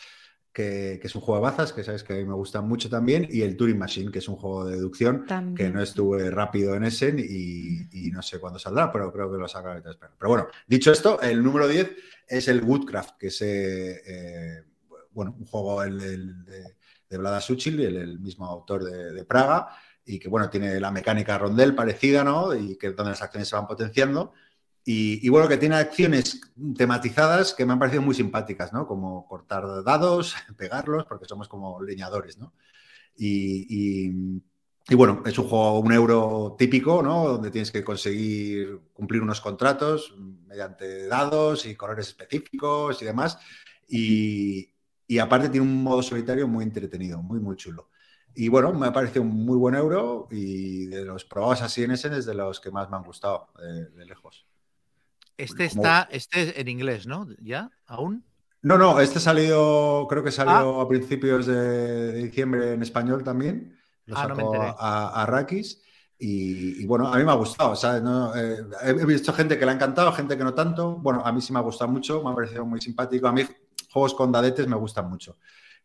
que, 0.57 1.00
es 1.02 1.14
un 1.14 1.20
juego 1.20 1.38
de 1.38 1.50
bazas, 1.50 1.74
que 1.74 1.84
sabes 1.84 2.02
que 2.02 2.14
a 2.14 2.16
mí 2.16 2.24
me 2.24 2.32
gusta 2.32 2.62
mucho 2.62 2.88
también, 2.88 3.28
y 3.30 3.42
el 3.42 3.59
Turing 3.59 3.76
Machine, 3.76 4.11
que 4.11 4.20
es 4.20 4.28
un 4.28 4.36
juego 4.36 4.64
de 4.64 4.76
deducción, 4.76 5.26
que 5.54 5.68
no 5.68 5.82
estuve 5.82 6.30
rápido 6.30 6.74
en 6.74 6.84
ese 6.84 7.11
y, 7.11 8.11
no 8.11 8.22
sé 8.22 8.40
cuándo 8.40 8.59
saldrá, 8.59 8.90
pero 8.90 9.12
creo 9.12 9.30
que 9.30 9.36
lo 9.36 9.46
sacaré. 9.48 9.82
Pero 9.82 10.30
bueno, 10.30 10.48
dicho 10.66 10.90
esto, 10.90 11.20
el 11.20 11.42
número 11.42 11.68
10 11.68 11.90
es 12.26 12.48
el 12.48 12.64
Woodcraft, 12.64 13.18
que 13.18 13.26
es 13.26 13.42
eh, 13.42 14.64
bueno, 15.11 15.36
un 15.38 15.44
juego 15.44 15.82
de, 15.82 16.16
de 17.11 17.18
Vlada 17.18 17.42
Suchil, 17.42 17.78
el, 17.80 17.96
el 17.98 18.18
mismo 18.18 18.46
autor 18.46 18.84
de, 18.84 19.24
Praga, 19.26 19.68
y 20.07 20.18
que 20.18 20.30
bueno, 20.30 20.48
tiene 20.48 20.80
la 20.80 20.90
mecánica 20.90 21.36
rondel 21.36 21.74
parecida, 21.74 22.24
¿no? 22.24 22.54
Y 22.54 22.78
que 22.78 22.92
donde 22.92 23.11
las 23.11 23.20
acciones 23.20 23.46
se 23.46 23.57
van 23.57 23.66
potenciando. 23.66 24.32
Y, 24.89 25.28
bueno, 25.30 25.49
que 25.49 25.57
tiene 25.57 25.74
acciones 25.74 26.41
tematizadas 26.76 27.55
que 27.55 27.66
me 27.66 27.72
han 27.72 27.78
parecido 27.80 28.03
muy 28.03 28.14
simpáticas, 28.14 28.72
¿no? 28.72 28.87
Como 28.87 29.26
cortar 29.26 29.82
dados, 29.82 30.37
pegarlos, 30.57 31.07
porque 31.07 31.26
somos 31.26 31.49
como 31.49 31.82
leñadores, 31.82 32.39
¿no? 32.39 32.55
Y, 33.16 34.12
bueno, 34.95 35.24
es 35.26 35.37
un 35.41 35.49
juego, 35.49 35.80
un 35.80 35.93
euro 35.93 36.55
típico, 36.57 37.03
¿no? 37.03 37.26
Donde 37.26 37.51
tienes 37.51 37.72
que 37.72 37.82
conseguir 37.82 38.78
cumplir 38.93 39.22
unos 39.22 39.41
contratos 39.41 40.14
mediante 40.47 41.09
dados 41.09 41.66
y 41.66 41.74
colores 41.74 42.07
específicos 42.07 43.03
y 43.03 43.07
demás. 43.07 43.39
Y, 43.89 44.70
aparte 45.20 45.49
tiene 45.49 45.66
un 45.66 45.82
modo 45.82 46.01
solitario 46.01 46.47
muy 46.47 46.62
entretenido, 46.62 47.20
muy, 47.20 47.41
muy 47.41 47.57
chulo. 47.57 47.91
Y 48.37 48.49
bueno, 48.49 48.72
me 48.72 48.87
ha 48.87 48.93
parecido 48.93 49.22
un 49.22 49.30
muy 49.45 49.57
buen 49.57 49.74
euro 49.74 50.28
y 50.30 50.87
de 50.87 51.05
los 51.05 51.24
probados 51.24 51.62
así 51.62 51.82
en 51.82 51.91
ese 51.91 52.16
es 52.16 52.24
de 52.24 52.34
los 52.34 52.61
que 52.61 52.70
más 52.70 52.89
me 52.89 52.97
han 52.97 53.03
gustado 53.03 53.49
de 53.59 54.07
lejos. 54.07 54.47
Este 55.37 55.64
está, 55.66 56.09
este 56.11 56.61
en 56.61 56.68
inglés, 56.68 57.07
¿no? 57.07 57.26
¿Ya? 57.43 57.70
¿Aún? 57.87 58.24
No, 58.62 58.78
no, 58.78 59.01
este 59.01 59.20
salido, 59.20 60.07
creo 60.09 60.24
que 60.24 60.32
salió 60.32 60.80
ah. 60.80 60.82
a 60.82 60.89
principios 60.89 61.47
de 61.47 62.12
diciembre 62.14 62.72
en 62.72 62.82
español 62.82 63.22
también. 63.22 63.78
Lo 64.07 64.16
ah, 64.16 64.26
sacó 64.26 64.55
a, 64.55 65.22
a, 65.22 65.26
Rakis. 65.26 65.82
Y, 66.18 66.87
bueno, 66.87 67.07
a 67.07 67.18
mí 67.18 67.24
me 67.24 67.30
ha 67.30 67.34
gustado. 67.34 67.74
Eh, 68.34 68.57
he 68.82 69.05
visto 69.05 69.32
gente 69.32 69.59
que 69.59 69.66
le 69.66 69.72
ha 69.72 69.74
encantado, 69.74 70.11
gente 70.12 70.37
que 70.37 70.45
no 70.45 70.55
tanto. 70.55 70.97
Bueno, 70.97 71.22
a 71.24 71.30
mí 71.30 71.41
sí 71.43 71.53
me 71.53 71.59
ha 71.59 71.62
gustado 71.62 71.91
mucho, 71.93 72.24
me 72.24 72.30
ha 72.30 72.34
parecido 72.34 72.64
muy 72.64 72.80
simpático. 72.80 73.28
A 73.28 73.32
mí 73.32 73.47
juegos 73.91 74.14
con 74.14 74.32
dadetes 74.32 74.66
me 74.66 74.76
gustan 74.76 75.09
mucho. 75.09 75.37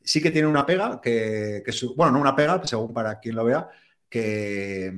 Sí 0.03 0.21
que 0.21 0.31
tiene 0.31 0.47
una 0.47 0.65
pega, 0.65 0.99
que, 1.01 1.63
bueno, 1.95 2.13
no 2.13 2.21
una 2.21 2.35
pega, 2.35 2.65
según 2.65 2.93
para 2.93 3.19
quien 3.19 3.35
lo 3.35 3.43
vea, 3.43 3.69
que, 4.09 4.91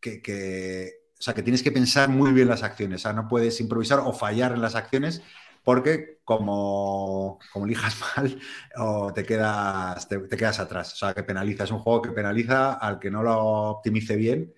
que 0.00 1.01
o 1.22 1.24
sea, 1.24 1.34
que 1.34 1.44
tienes 1.44 1.62
que 1.62 1.70
pensar 1.70 2.08
muy 2.08 2.32
bien 2.32 2.48
las 2.48 2.64
acciones. 2.64 3.00
O 3.00 3.02
sea, 3.02 3.12
no 3.12 3.28
puedes 3.28 3.60
improvisar 3.60 4.00
o 4.00 4.12
fallar 4.12 4.50
en 4.50 4.60
las 4.60 4.74
acciones 4.74 5.22
porque 5.62 6.18
como, 6.24 7.38
como 7.52 7.64
elijas 7.64 7.96
mal 8.16 8.40
o 8.76 9.12
te 9.12 9.22
quedas, 9.22 10.08
te, 10.08 10.20
quedas 10.36 10.58
atrás. 10.58 10.94
O 10.94 10.96
sea, 10.96 11.14
que 11.14 11.22
penaliza. 11.22 11.62
Es 11.62 11.70
un 11.70 11.78
juego 11.78 12.02
que 12.02 12.10
penaliza 12.10 12.72
al 12.72 12.98
que 12.98 13.08
no 13.08 13.22
lo 13.22 13.38
optimice 13.40 14.16
bien. 14.16 14.52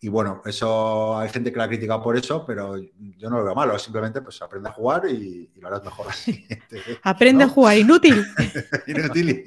Y 0.00 0.10
bueno, 0.10 0.42
eso 0.44 1.16
hay 1.16 1.30
gente 1.30 1.50
que 1.50 1.56
lo 1.56 1.62
ha 1.62 1.68
criticado 1.68 2.02
por 2.02 2.14
eso, 2.14 2.44
pero 2.44 2.76
yo 2.76 3.30
no 3.30 3.38
lo 3.38 3.44
veo 3.44 3.54
malo. 3.54 3.78
Simplemente 3.78 4.20
pues 4.20 4.42
aprende 4.42 4.68
a 4.68 4.72
jugar 4.72 5.08
y, 5.08 5.50
lo 5.54 5.66
harás 5.66 5.82
mejor 5.82 6.08
la 6.08 6.12
siguiente. 6.12 6.82
Aprende 7.04 7.44
a 7.44 7.48
jugar, 7.48 7.78
inútil. 7.78 8.22
inútil 8.86 9.46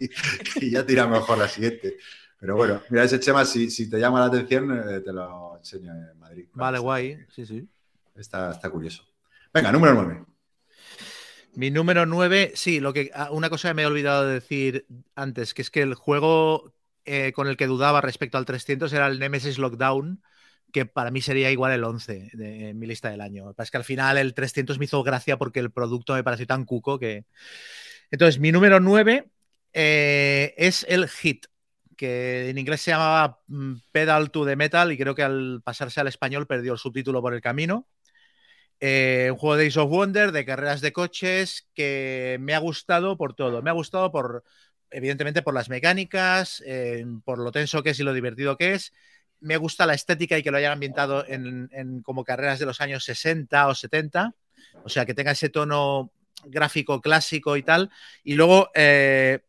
y, 0.60 0.72
ya 0.72 0.84
tira 0.84 1.06
mejor 1.06 1.38
la 1.38 1.48
siguiente. 1.48 1.98
Pero 2.40 2.56
bueno, 2.56 2.82
mira 2.90 3.04
ese 3.04 3.20
Chema, 3.20 3.46
si, 3.46 3.70
si 3.70 3.88
te 3.88 4.00
llama 4.00 4.20
la 4.20 4.26
atención, 4.26 4.72
eh, 4.90 5.02
te 5.02 5.14
lo 5.14 5.55
enseño 5.66 5.94
en 5.94 6.20
Madrid. 6.20 6.48
Vale, 6.54 6.80
guay, 6.80 7.26
sí, 7.30 7.46
sí. 7.46 7.68
Está, 8.16 8.52
está 8.52 8.70
curioso. 8.70 9.04
Venga, 9.54 9.72
número 9.72 9.94
9. 9.96 10.26
Mi 11.56 11.72
número 11.72 12.06
9, 12.06 12.52
sí, 12.56 12.80
lo 12.80 12.94
que, 12.94 13.12
ah, 13.14 13.30
una 13.32 13.50
cosa 13.50 13.70
que 13.70 13.74
me 13.74 13.84
he 13.84 13.86
olvidado 13.86 14.28
de 14.28 14.34
decir 14.34 14.86
antes, 15.16 15.54
que 15.54 15.62
es 15.62 15.72
que 15.72 15.82
el 15.82 15.96
juego 15.96 16.74
eh, 17.06 17.32
con 17.34 17.48
el 17.48 17.56
que 17.56 17.68
dudaba 17.68 18.02
respecto 18.02 18.38
al 18.38 18.46
300 18.46 18.92
era 18.92 19.08
el 19.08 19.20
Nemesis 19.20 19.58
Lockdown, 19.58 20.22
que 20.74 20.86
para 20.86 21.12
mí 21.12 21.22
sería 21.22 21.52
igual 21.52 21.72
el 21.72 21.84
11 21.84 22.32
de, 22.34 22.74
mi 22.74 22.86
lista 22.86 23.10
del 23.10 23.22
año. 23.22 23.56
Es 23.58 23.72
que 23.72 23.78
al 23.78 23.86
final 23.86 24.18
el 24.18 24.34
300 24.34 24.78
me 24.78 24.86
hizo 24.86 25.02
gracia 25.04 25.38
porque 25.38 25.62
el 25.62 25.72
producto 25.72 26.14
me 26.14 26.24
pareció 26.24 26.46
tan 26.46 26.66
cuco 26.66 27.00
que... 27.00 27.26
Entonces, 28.12 28.40
mi 28.40 28.52
número 28.52 28.80
9 28.82 29.30
eh, 29.74 30.54
es 30.58 30.86
el 30.90 31.08
Hit, 31.08 31.46
que 31.96 32.50
en 32.50 32.58
inglés 32.58 32.82
se 32.82 32.92
llamaba 32.92 33.40
mm, 33.48 33.76
Pedal 33.92 34.32
to 34.32 34.46
the 34.46 34.56
Metal 34.56 34.92
y 34.92 34.98
creo 34.98 35.16
que 35.16 35.24
al 35.24 35.62
pasarse 35.64 36.00
al 36.00 36.08
español 36.08 36.48
perdió 36.48 36.74
el 36.74 36.80
subtítulo 36.80 37.22
por 37.22 37.34
el 37.34 37.42
camino. 37.42 37.88
Eh, 38.80 39.30
un 39.32 39.38
juego 39.38 39.56
de 39.56 39.68
Ace 39.68 39.80
of 39.80 39.90
Wonder, 39.90 40.32
de 40.32 40.46
carreras 40.46 40.82
de 40.82 40.92
coches, 40.92 41.68
que 41.74 42.38
me 42.42 42.54
ha 42.54 42.60
gustado 42.60 43.18
por 43.18 43.34
todo. 43.34 43.62
Me 43.62 43.70
ha 43.70 43.74
gustado 43.74 44.12
por, 44.12 44.44
evidentemente, 44.92 45.42
por 45.42 45.54
las 45.54 45.70
mecánicas, 45.70 46.62
eh, 46.66 47.06
por 47.24 47.40
lo 47.40 47.52
tenso 47.52 47.84
que 47.84 47.92
es 47.92 48.00
y 48.00 48.04
lo 48.04 48.14
divertido 48.14 48.58
que 48.58 48.74
es. 48.74 48.94
Me 49.40 49.58
gusta 49.58 49.86
la 49.86 49.94
estética 49.94 50.38
y 50.38 50.44
que 50.44 50.52
lo 50.52 50.58
hayan 50.58 50.74
ambientado 50.74 51.26
en, 51.28 52.02
como 52.04 52.24
carreras 52.24 52.60
de 52.60 52.66
los 52.66 52.82
años 52.82 53.04
60 53.06 53.68
o 53.68 53.76
70. 53.76 54.34
O 54.84 54.90
sea, 54.90 55.06
que 55.06 55.14
tenga 55.14 55.32
ese 55.32 55.50
tono 55.50 56.12
gráfico 56.46 57.02
clásico 57.02 57.58
y 57.58 57.64
tal. 57.64 57.90
Y 58.24 58.36
luego, 58.36 58.72
eh, 58.74 59.42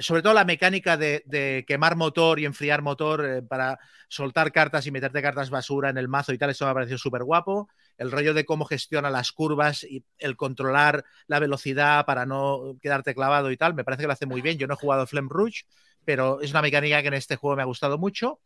sobre 0.00 0.22
todo 0.22 0.34
la 0.34 0.44
mecánica 0.44 0.96
de, 0.96 1.64
quemar 1.66 1.96
motor 1.96 2.38
y 2.38 2.44
enfriar 2.44 2.82
motor 2.82 3.24
eh, 3.24 3.42
para 3.42 3.78
soltar 4.08 4.52
cartas 4.52 4.86
y 4.86 4.90
meterte 4.90 5.22
cartas 5.22 5.50
basura 5.50 5.90
en 5.90 5.98
el 5.98 6.08
mazo 6.08 6.32
y 6.32 6.38
tal, 6.38 6.50
eso 6.50 6.64
me 6.64 6.70
ha 6.70 6.74
parecido 6.74 6.98
súper 6.98 7.24
guapo. 7.24 7.68
El 7.96 8.10
rollo 8.10 8.34
de 8.34 8.44
cómo 8.44 8.64
gestiona 8.64 9.10
las 9.10 9.32
curvas 9.32 9.84
y 9.84 10.04
el 10.18 10.36
controlar 10.36 11.04
la 11.26 11.38
velocidad 11.38 12.04
para 12.04 12.26
no 12.26 12.76
quedarte 12.82 13.14
clavado 13.14 13.50
y 13.50 13.56
tal, 13.56 13.74
me 13.74 13.84
parece 13.84 14.02
que 14.02 14.06
lo 14.08 14.12
hace 14.12 14.26
muy 14.26 14.42
bien. 14.42 14.58
Yo 14.58 14.66
no 14.66 14.74
he 14.74 14.76
jugado 14.76 15.06
Flame 15.06 15.28
Rouge, 15.30 15.64
pero 16.04 16.40
es 16.40 16.50
una 16.50 16.62
mecánica 16.62 17.00
que 17.00 17.08
en 17.08 17.14
este 17.14 17.36
juego 17.36 17.56
me 17.56 17.62
ha 17.62 17.66
gustado 17.66 17.98
mucho. 17.98 18.40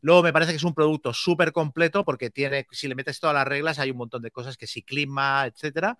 Luego 0.00 0.22
me 0.22 0.32
parece 0.32 0.52
que 0.52 0.56
es 0.56 0.64
un 0.64 0.74
producto 0.74 1.14
súper 1.14 1.52
completo 1.52 2.04
porque 2.04 2.30
tiene, 2.30 2.66
si 2.72 2.88
le 2.88 2.96
metes 2.96 3.20
todas 3.20 3.34
las 3.34 3.46
reglas, 3.46 3.78
hay 3.78 3.90
un 3.90 3.98
montón 3.98 4.22
de 4.22 4.32
cosas 4.32 4.56
que 4.56 4.66
si 4.66 4.82
clima, 4.82 5.46
etcétera. 5.46 5.98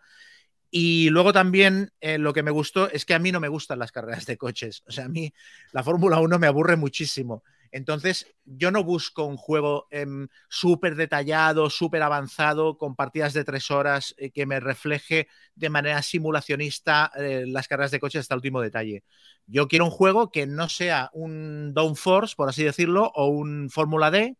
Y 0.75 1.11
luego 1.11 1.35
también 1.35 1.93
eh, 2.01 2.17
lo 2.17 2.33
que 2.33 2.43
me 2.43 2.51
gustó 2.51 2.91
es 2.91 3.05
que 3.05 3.13
a 3.13 3.19
mí 3.19 3.31
no 3.31 3.41
me 3.41 3.49
gustan 3.49 3.79
las 3.79 3.93
carreras 3.93 4.25
de 4.25 4.39
coches. 4.39 4.83
O 4.87 4.91
sea, 4.91 5.05
a 5.05 5.09
mí 5.09 5.31
la 5.71 5.83
Fórmula 5.83 6.19
1 6.19 6.39
me 6.39 6.47
aburre 6.47 6.77
muchísimo. 6.77 7.45
Entonces, 7.73 8.27
yo 8.47 8.71
no 8.71 8.83
busco 8.83 9.25
un 9.25 9.37
juego 9.37 9.87
em, 9.91 10.29
súper 10.49 10.97
detallado, 10.97 11.69
súper 11.69 12.03
avanzado, 12.03 12.79
con 12.79 12.97
partidas 12.97 13.35
de 13.35 13.45
tres 13.45 13.71
horas 13.71 14.15
eh, 14.17 14.31
que 14.31 14.47
me 14.47 14.61
refleje 14.61 15.29
de 15.55 15.69
manera 15.69 16.01
simulacionista 16.01 17.13
eh, 17.17 17.45
las 17.47 17.69
carreras 17.69 17.91
de 17.91 18.01
coches 18.01 18.21
hasta 18.21 18.35
el 18.35 18.39
último 18.39 18.63
detalle. 18.63 19.05
Yo 19.47 19.69
quiero 19.69 19.85
un 19.85 19.91
juego 19.91 20.31
que 20.31 20.47
no 20.47 20.71
sea 20.71 21.11
un 21.13 21.75
Downforce, 21.75 22.35
por 22.35 22.49
así 22.49 22.65
decirlo, 22.65 23.13
o 23.15 23.27
un 23.27 23.69
Fórmula 23.69 24.11
D, 24.11 24.39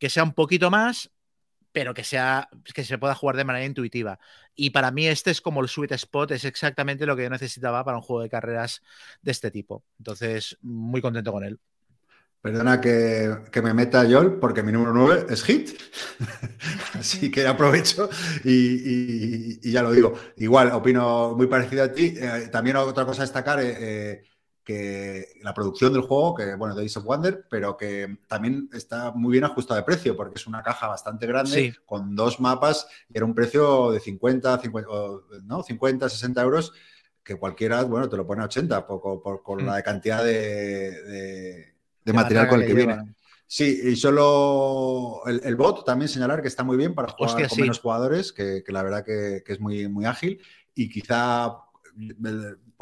que 0.00 0.10
sea 0.10 0.24
un 0.24 0.34
poquito 0.34 0.72
más, 0.72 1.11
pero 1.72 1.94
que 1.94 2.04
sea 2.04 2.48
que 2.74 2.84
se 2.84 2.98
pueda 2.98 3.14
jugar 3.14 3.36
de 3.36 3.44
manera 3.44 3.64
intuitiva. 3.66 4.18
Y 4.54 4.70
para 4.70 4.90
mí 4.90 5.06
este 5.06 5.30
es 5.30 5.40
como 5.40 5.60
el 5.62 5.68
sweet 5.68 5.92
spot, 5.92 6.32
es 6.32 6.44
exactamente 6.44 7.06
lo 7.06 7.16
que 7.16 7.24
yo 7.24 7.30
necesitaba 7.30 7.84
para 7.84 7.96
un 7.98 8.02
juego 8.02 8.22
de 8.22 8.30
carreras 8.30 8.82
de 9.22 9.30
este 9.32 9.50
tipo. 9.50 9.84
Entonces, 9.98 10.58
muy 10.62 11.00
contento 11.00 11.32
con 11.32 11.44
él. 11.44 11.58
Perdona 12.42 12.80
que, 12.80 13.38
que 13.52 13.62
me 13.62 13.72
meta 13.72 14.04
Yol, 14.04 14.40
porque 14.40 14.64
mi 14.64 14.72
número 14.72 14.92
9 14.92 15.26
es 15.30 15.44
Hit. 15.44 15.70
Así 16.94 17.30
que 17.30 17.46
aprovecho 17.46 18.08
y, 18.42 18.50
y- 18.52 19.60
y 19.62 19.70
ya 19.72 19.82
lo 19.82 19.92
digo. 19.92 20.14
Igual, 20.38 20.72
opino 20.72 21.34
muy 21.36 21.46
parecido 21.46 21.84
a 21.84 21.92
ti. 21.92 22.14
Eh, 22.16 22.48
también 22.50 22.76
otra 22.76 23.04
cosa 23.06 23.22
a 23.22 23.26
destacar, 23.26 23.60
eh, 23.60 23.76
eh, 23.78 24.22
que 24.64 25.26
la 25.42 25.52
producción 25.54 25.92
del 25.92 26.02
juego, 26.02 26.34
que 26.34 26.54
bueno, 26.54 26.74
Days 26.74 26.96
of 26.96 27.04
Wonder, 27.04 27.46
pero 27.50 27.76
que 27.76 28.18
también 28.28 28.68
está 28.72 29.10
muy 29.12 29.32
bien 29.32 29.44
ajustado 29.44 29.78
de 29.80 29.84
precio, 29.84 30.16
porque 30.16 30.34
es 30.38 30.46
una 30.46 30.62
caja 30.62 30.86
bastante 30.86 31.26
grande, 31.26 31.50
Sí. 31.50 31.72
con 31.84 32.14
dos 32.14 32.38
mapas, 32.40 32.86
y 33.08 33.16
era 33.16 33.26
un 33.26 33.34
precio 33.34 33.90
de 33.90 33.98
50, 34.00 34.58
50, 34.58 34.88
o, 34.90 35.22
¿no? 35.44 35.62
50 35.62 36.08
60 36.08 36.40
euros, 36.42 36.72
que 37.24 37.36
cualquiera, 37.36 37.82
bueno, 37.84 38.08
te 38.08 38.16
lo 38.16 38.26
pone 38.26 38.42
a 38.42 38.46
80, 38.46 38.86
por, 38.86 39.22
por- 39.22 39.62
Mm. 39.62 39.66
la 39.66 39.82
cantidad 39.82 40.24
de, 40.24 41.72
de- 42.04 42.12
material 42.12 42.48
con 42.48 42.60
el 42.62 42.66
que 42.66 42.74
viene. 42.74 43.14
Sí, 43.46 43.80
y 43.84 43.96
solo 43.96 45.22
el, 45.26 45.40
el 45.44 45.56
bot 45.56 45.84
también 45.84 46.08
señalar 46.08 46.40
que 46.40 46.48
está 46.48 46.64
muy 46.64 46.76
bien 46.76 46.94
para 46.94 47.08
jugar 47.12 47.30
Hostia, 47.32 47.48
con 47.48 47.56
sí. 47.56 47.60
menos 47.62 47.80
jugadores, 47.80 48.32
que, 48.32 48.62
que 48.64 48.72
la 48.72 48.82
verdad 48.82 49.04
que, 49.04 49.42
que 49.44 49.52
es 49.52 49.60
muy, 49.60 49.88
muy 49.88 50.04
ágil 50.06 50.40
y 50.74 50.88
quizá, 50.88 51.58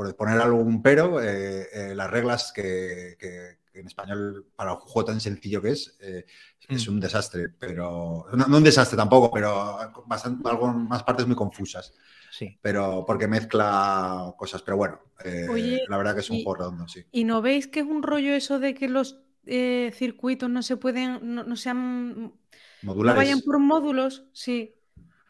por 0.06 0.16
poner 0.16 0.40
algún 0.40 0.82
pero, 0.82 1.20
eh, 1.22 1.68
eh, 1.72 1.94
las 1.94 2.10
reglas 2.10 2.52
que, 2.52 3.16
que- 3.18 3.58
que 3.72 3.80
en 3.80 3.86
español 3.86 4.46
para 4.56 4.72
un 4.74 4.80
juego 4.80 5.06
tan 5.06 5.20
sencillo 5.20 5.62
que 5.62 5.70
es, 5.70 5.96
eh, 6.00 6.24
es 6.68 6.88
Mm. 6.88 6.88
un 6.88 7.00
desastre, 7.00 7.50
pero 7.50 8.26
no, 8.34 8.46
no 8.46 8.56
un 8.58 8.64
desastre 8.64 8.96
tampoco, 8.96 9.30
pero 9.30 9.78
bastante, 10.06 10.48
algo, 10.48 10.68
más 10.72 11.02
partes 11.04 11.26
muy 11.26 11.36
confusas, 11.36 11.94
Sí. 12.30 12.58
pero 12.60 13.04
porque 13.06 13.28
mezcla 13.28 14.34
cosas, 14.38 14.62
pero 14.62 14.76
bueno, 14.78 15.00
eh, 15.24 15.48
Oye, 15.50 15.84
la 15.88 15.96
verdad 15.98 16.14
que 16.14 16.20
es 16.20 16.30
un 16.30 16.38
y- 16.38 16.42
juego 16.42 16.56
redondo, 16.58 16.88
sí. 16.88 17.04
¿Y 17.12 17.24
no 17.24 17.42
veis 17.42 17.66
que 17.68 17.80
es 17.80 17.86
un 17.86 18.02
rollo 18.02 18.32
eso 18.34 18.58
de 18.60 18.74
que 18.74 18.88
los 18.88 19.20
eh, 19.46 19.90
circuitos 19.94 20.48
no 20.50 20.62
se 20.62 20.76
pueden, 20.76 21.34
no, 21.34 21.44
no 21.44 21.56
sean, 21.56 22.22
no 22.24 22.38
Modulares. 22.82 23.14
vayan 23.14 23.40
por 23.42 23.58
módulos? 23.58 24.26
Sí, 24.32 24.76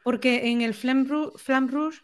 porque 0.03 0.51
en 0.51 0.63
el 0.63 0.75
Rush 1.69 2.01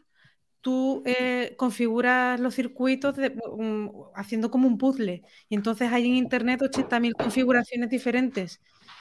tú 0.66 1.02
eh, 1.06 1.54
configuras 1.56 2.40
los 2.40 2.54
circuitos 2.56 3.16
de- 3.16 3.36
um, 3.50 3.92
haciendo 4.16 4.50
como 4.50 4.66
un 4.68 4.78
puzzle 4.78 5.22
y 5.48 5.54
entonces 5.54 5.92
hay 5.92 6.06
en 6.08 6.16
internet 6.16 6.60
80.000 6.62 7.14
configuraciones 7.16 7.90
diferentes 7.90 8.60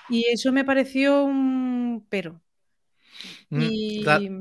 y 0.10 0.26
eso 0.32 0.52
me 0.54 0.64
pareció 0.66 1.24
un 1.26 2.06
pero. 2.10 2.42
Mm, 3.52 3.62
Y 3.62 4.40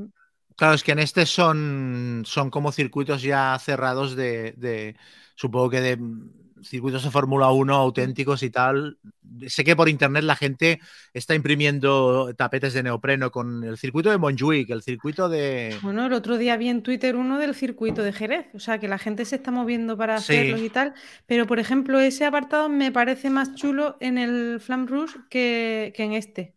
Claro, 0.56 0.74
es 0.74 0.84
que 0.84 0.92
en 0.92 1.00
este 1.00 1.26
son, 1.26 2.22
son 2.26 2.50
como 2.50 2.72
circuitos 2.72 3.22
ya 3.22 3.58
cerrados 3.58 4.14
de, 4.16 4.52
de- 4.56 4.96
supongo 5.36 5.70
que 5.70 5.80
de 5.80 5.96
mm, 5.96 6.30
circuitos 6.64 7.04
de 7.04 7.10
Fórmula 7.10 7.50
1 7.50 7.74
auténticos 7.74 8.42
y 8.42 8.50
tal. 8.50 8.98
Sé 9.46 9.64
que 9.64 9.76
por 9.76 9.88
internet 9.88 10.24
la 10.24 10.36
gente 10.36 10.80
está 11.12 11.34
imprimiendo 11.34 12.32
tapetes 12.36 12.72
de 12.74 12.82
neopreno 12.82 13.30
con 13.30 13.64
el 13.64 13.76
circuito 13.78 14.10
de 14.10 14.18
Montjuic, 14.18 14.70
el 14.70 14.82
circuito 14.82 15.28
de... 15.28 15.78
Bueno, 15.82 16.06
el 16.06 16.12
otro 16.12 16.38
día 16.38 16.56
vi 16.56 16.68
en 16.68 16.82
Twitter 16.82 17.16
uno 17.16 17.38
del 17.38 17.54
circuito 17.54 18.02
de 18.02 18.12
Jerez, 18.12 18.46
o 18.54 18.58
sea 18.60 18.78
que 18.78 18.88
la 18.88 18.98
gente 18.98 19.24
se 19.24 19.36
está 19.36 19.50
moviendo 19.50 19.96
para 19.96 20.22
Sí. 20.22 20.32
hacerlos 20.32 20.60
y 20.62 20.70
tal, 20.70 20.94
pero 21.26 21.46
por 21.46 21.58
ejemplo 21.58 21.98
ese 22.00 22.24
apartado 22.24 22.68
me 22.68 22.92
parece 22.92 23.28
más 23.30 23.54
chulo 23.54 23.96
en 24.00 24.16
el 24.18 24.60
Flam 24.60 24.86
Rush 24.86 25.12
que, 25.28 25.92
que 25.96 26.02
en 26.04 26.12
este, 26.12 26.54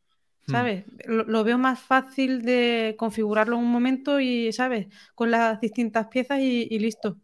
Hmm. 0.47 0.51
¿sabes? 0.51 0.85
Lo, 1.05 1.25
lo 1.25 1.43
veo 1.43 1.57
más 1.57 1.79
fácil 1.81 2.41
de 2.43 2.95
configurarlo 2.97 3.57
en 3.57 3.63
un 3.63 3.71
momento 3.71 4.19
y, 4.21 4.53
¿sabes? 4.53 4.87
Con 5.15 5.29
las 5.31 5.59
distintas 5.59 6.07
piezas 6.07 6.39
y, 6.39 6.67
y 6.71 6.79
listo. 6.79 7.17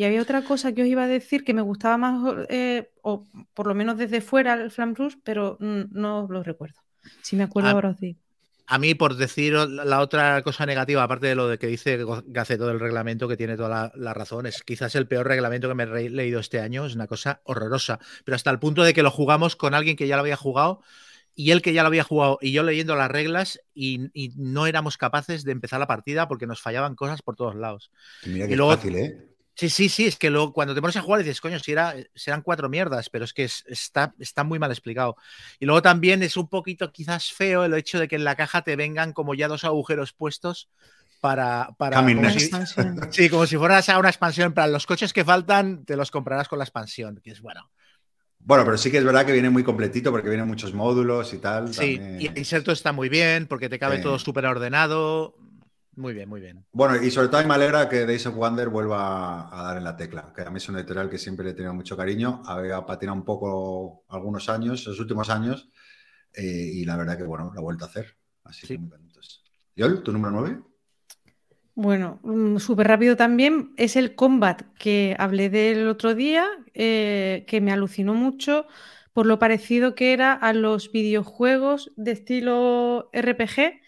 Y 0.00 0.04
había 0.04 0.22
otra 0.22 0.40
cosa 0.40 0.72
que 0.72 0.80
os 0.80 0.88
iba 0.88 1.04
a 1.04 1.08
decir 1.08 1.44
que 1.44 1.52
me 1.52 1.60
gustaba 1.60 1.98
más, 1.98 2.46
eh, 2.48 2.90
o 3.02 3.26
por 3.52 3.66
lo 3.66 3.74
menos 3.74 3.98
desde 3.98 4.22
fuera 4.22 4.54
el 4.54 4.70
Flam 4.70 4.94
Rush, 4.94 5.16
pero 5.22 5.58
no 5.60 6.26
lo 6.30 6.42
recuerdo. 6.42 6.80
Si 7.20 7.36
me 7.36 7.42
acuerdo 7.42 7.68
Ah, 7.68 7.72
ahora 7.72 7.90
os 7.90 8.00
digo. 8.00 8.18
A 8.66 8.78
mí, 8.78 8.94
por 8.94 9.16
decir 9.16 9.52
la 9.52 10.00
otra 10.00 10.40
cosa 10.42 10.64
negativa, 10.64 11.02
aparte 11.02 11.26
de 11.26 11.34
lo 11.34 11.48
de 11.48 11.58
que 11.58 11.66
dice 11.66 11.98
Gaceto 12.28 12.66
del 12.66 12.80
reglamento, 12.80 13.28
que 13.28 13.36
tiene 13.36 13.58
toda 13.58 13.68
la, 13.68 13.92
la 13.94 14.14
razón, 14.14 14.46
es 14.46 14.62
quizás 14.62 14.94
el 14.94 15.06
peor 15.06 15.26
reglamento 15.28 15.68
que 15.68 15.74
me 15.74 15.82
he 15.82 16.08
leído 16.08 16.40
este 16.40 16.60
año, 16.60 16.86
es 16.86 16.94
una 16.94 17.06
cosa 17.06 17.42
horrorosa, 17.44 17.98
pero 18.24 18.36
hasta 18.36 18.50
el 18.50 18.58
punto 18.58 18.82
de 18.84 18.94
que 18.94 19.02
lo 19.02 19.10
jugamos 19.10 19.54
con 19.54 19.74
alguien 19.74 19.96
que 19.96 20.06
ya 20.08 20.16
lo 20.16 20.22
había 20.22 20.36
jugado 20.36 20.80
y 21.34 21.50
él 21.50 21.60
que 21.60 21.74
ya 21.74 21.82
lo 21.82 21.88
había 21.88 22.04
jugado 22.04 22.38
y 22.40 22.52
yo 22.52 22.62
leyendo 22.62 22.96
las 22.96 23.10
reglas 23.10 23.60
y, 23.74 24.08
y 24.14 24.32
no 24.38 24.66
éramos 24.66 24.96
capaces 24.96 25.44
de 25.44 25.52
empezar 25.52 25.78
la 25.78 25.86
partida 25.86 26.26
porque 26.26 26.46
nos 26.46 26.62
fallaban 26.62 26.94
cosas 26.94 27.20
por 27.20 27.36
todos 27.36 27.54
lados. 27.54 27.90
Y 28.24 28.30
mira 28.30 28.46
y 28.46 28.48
que 28.48 28.56
luego- 28.56 28.72
es 28.72 28.78
fácil, 28.78 28.96
¿eh? 28.96 29.26
Sí, 29.60 29.68
sí, 29.68 29.88
sí, 29.90 30.06
es 30.06 30.16
que 30.16 30.30
luego 30.30 30.54
cuando 30.54 30.74
te 30.74 30.80
pones 30.80 30.96
a 30.96 31.02
jugar 31.02 31.20
dices, 31.20 31.38
coño, 31.38 31.58
si 31.58 31.72
era, 31.72 31.94
serán 32.14 32.40
cuatro 32.40 32.70
mierdas, 32.70 33.10
pero 33.10 33.26
es 33.26 33.34
que 33.34 33.44
es- 33.44 33.62
está, 33.68 34.14
está 34.18 34.42
muy 34.42 34.58
mal 34.58 34.70
explicado. 34.70 35.16
Y 35.58 35.66
luego 35.66 35.82
también 35.82 36.22
es 36.22 36.38
un 36.38 36.48
poquito 36.48 36.90
quizás 36.92 37.30
feo 37.30 37.66
el 37.66 37.74
hecho 37.74 37.98
de 38.00 38.08
que 38.08 38.16
en 38.16 38.24
la 38.24 38.36
caja 38.36 38.62
te 38.62 38.74
vengan 38.74 39.12
como 39.12 39.34
ya 39.34 39.48
dos 39.48 39.64
agujeros 39.64 40.14
puestos 40.14 40.70
para... 41.20 41.68
para 41.76 42.02
como 42.02 42.30
si- 42.30 42.48
sí, 43.10 43.28
como 43.28 43.44
si 43.46 43.58
fueras 43.58 43.86
a 43.90 43.98
una 43.98 44.08
expansión, 44.08 44.54
para 44.54 44.68
los 44.68 44.86
coches 44.86 45.12
que 45.12 45.26
faltan 45.26 45.84
te 45.84 45.94
los 45.94 46.10
comprarás 46.10 46.48
con 46.48 46.58
la 46.58 46.64
expansión, 46.64 47.20
que 47.22 47.32
es 47.32 47.42
bueno. 47.42 47.70
Bueno, 48.38 48.64
pero 48.64 48.78
sí 48.78 48.90
que 48.90 48.96
es 48.96 49.04
verdad 49.04 49.26
que 49.26 49.32
viene 49.32 49.50
muy 49.50 49.62
completito 49.62 50.10
porque 50.10 50.30
vienen 50.30 50.46
muchos 50.46 50.72
módulos 50.72 51.34
y 51.34 51.38
tal. 51.38 51.74
Sí, 51.74 51.98
también. 51.98 52.22
y 52.22 52.26
el 52.28 52.38
inserto 52.38 52.72
está 52.72 52.92
muy 52.92 53.10
bien 53.10 53.46
porque 53.46 53.68
te 53.68 53.78
cabe 53.78 53.98
Sí. 53.98 54.02
todo 54.04 54.18
súper 54.18 54.46
ordenado. 54.46 55.34
Muy 56.00 56.14
bien, 56.14 56.30
muy 56.30 56.40
bien. 56.40 56.64
Bueno, 56.72 56.96
y 56.96 57.10
sobre 57.10 57.28
todo 57.28 57.46
me 57.46 57.52
alegra 57.52 57.86
que 57.86 58.06
Days 58.06 58.24
of 58.26 58.34
Wonder 58.34 58.70
vuelva 58.70 59.54
a 59.54 59.62
dar 59.64 59.76
en 59.76 59.84
la 59.84 59.96
tecla, 59.96 60.32
que 60.34 60.40
a 60.40 60.50
mí 60.50 60.56
es 60.56 60.66
una 60.70 60.78
editorial 60.78 61.10
que 61.10 61.18
siempre 61.18 61.44
le 61.44 61.50
he 61.50 61.54
tenido 61.54 61.74
mucho 61.74 61.94
cariño, 61.94 62.42
había 62.46 62.86
patinado 62.86 63.18
un 63.18 63.24
poco 63.24 64.04
algunos 64.08 64.48
años, 64.48 64.86
los 64.86 64.98
últimos 64.98 65.28
años, 65.28 65.68
eh, 66.32 66.70
y 66.72 66.86
la 66.86 66.96
verdad 66.96 67.18
que, 67.18 67.24
bueno, 67.24 67.50
lo 67.52 67.60
ha 67.60 67.62
vuelto 67.62 67.84
a 67.84 67.88
hacer, 67.88 68.16
así 68.44 68.66
Sí. 68.66 68.74
que 68.74 68.78
muy 68.78 68.88
contentos. 68.88 69.44
Yol, 69.76 70.02
¿tu 70.02 70.10
número 70.10 70.30
9? 70.30 70.60
Bueno, 71.74 72.18
mm, 72.22 72.56
súper 72.56 72.88
rápido 72.88 73.14
también 73.16 73.72
es 73.76 73.94
el 73.94 74.14
Combat 74.14 74.62
que 74.78 75.14
hablé 75.18 75.50
del 75.50 75.86
otro 75.86 76.14
día, 76.14 76.46
eh, 76.72 77.44
que 77.46 77.60
me 77.60 77.72
alucinó 77.72 78.14
mucho 78.14 78.66
por 79.12 79.26
lo 79.26 79.38
parecido 79.38 79.94
que 79.94 80.14
era 80.14 80.32
a 80.32 80.54
los 80.54 80.92
videojuegos 80.92 81.92
de 81.96 82.12
estilo 82.12 83.10
RPG 83.12 83.80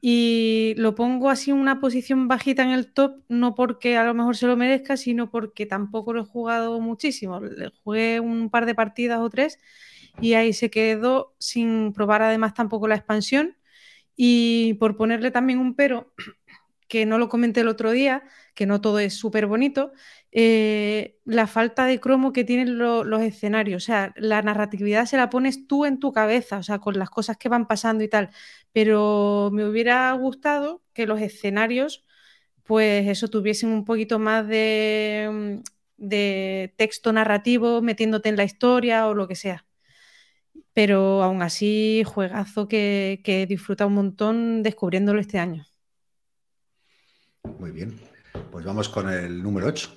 y 0.00 0.74
lo 0.76 0.94
pongo 0.94 1.30
así 1.30 1.50
en 1.50 1.56
una 1.58 1.80
posición 1.80 2.28
bajita 2.28 2.62
en 2.62 2.70
el 2.70 2.92
top, 2.92 3.22
no 3.28 3.54
porque 3.54 3.96
a 3.96 4.04
lo 4.04 4.14
mejor 4.14 4.36
se 4.36 4.46
lo 4.46 4.56
merezca, 4.56 4.96
sino 4.96 5.30
porque 5.30 5.66
tampoco 5.66 6.12
lo 6.12 6.22
he 6.22 6.24
jugado 6.26 6.80
muchísimo. 6.80 7.40
Le 7.40 7.70
jugué 7.82 8.20
un 8.20 8.50
par 8.50 8.66
de 8.66 8.74
partidas 8.74 9.20
o 9.20 9.30
tres 9.30 9.58
y 10.20 10.34
ahí 10.34 10.52
se 10.52 10.70
quedó 10.70 11.34
sin 11.38 11.92
probar 11.92 12.22
además 12.22 12.54
tampoco 12.54 12.88
la 12.88 12.96
expansión. 12.96 13.56
Y 14.16 14.74
por 14.74 14.96
ponerle 14.96 15.30
también 15.30 15.58
un 15.58 15.74
pero, 15.74 16.12
que 16.88 17.06
no 17.06 17.18
lo 17.18 17.28
comenté 17.28 17.60
el 17.62 17.68
otro 17.68 17.90
día, 17.90 18.22
que 18.54 18.66
no 18.66 18.80
todo 18.80 18.98
es 19.00 19.14
súper 19.14 19.46
bonito, 19.46 19.92
eh, 20.38 21.18
la 21.24 21.46
falta 21.46 21.86
de 21.86 21.98
cromo 22.00 22.32
que 22.34 22.44
tienen 22.44 22.78
lo- 22.78 23.04
los 23.04 23.22
escenarios. 23.22 23.82
O 23.84 23.86
sea, 23.86 24.12
la 24.16 24.42
narratividad 24.42 25.06
se 25.06 25.16
la 25.16 25.30
pones 25.30 25.66
tú 25.66 25.86
en 25.86 25.98
tu 26.00 26.12
cabeza, 26.12 26.58
o 26.58 26.62
sea, 26.62 26.78
con 26.80 26.98
las 26.98 27.10
cosas 27.10 27.38
que 27.38 27.48
van 27.48 27.66
pasando 27.68 28.04
y 28.04 28.08
tal. 28.08 28.30
Pero 28.72 29.50
me 29.52 29.66
hubiera 29.66 30.12
gustado 30.12 30.82
que 30.94 31.06
los 31.06 31.20
escenarios, 31.22 32.04
pues 32.64 33.08
eso, 33.08 33.28
tuviesen 33.28 33.70
un 33.70 33.84
poquito 33.84 34.18
más 34.18 34.46
de, 34.48 35.62
de 35.98 36.74
texto 36.76 37.12
narrativo 37.12 37.82
metiéndote 37.82 38.28
en 38.30 38.36
la 38.36 38.44
historia 38.44 39.08
o 39.08 39.14
lo 39.14 39.28
que 39.28 39.36
sea. 39.36 39.66
Pero 40.74 41.22
aún 41.22 41.42
así, 41.42 42.02
juegazo 42.06 42.68
que, 42.68 43.20
que 43.24 43.42
he 43.42 43.46
disfrutado 43.46 43.88
un 43.88 43.94
montón 43.94 44.62
descubriéndolo 44.62 45.20
este 45.20 45.38
año. 45.38 45.66
Muy 47.58 47.70
bien, 47.70 47.98
pues 48.52 48.64
vamos 48.64 48.88
con 48.88 49.08
el 49.08 49.42
número 49.42 49.68
8. 49.68 49.90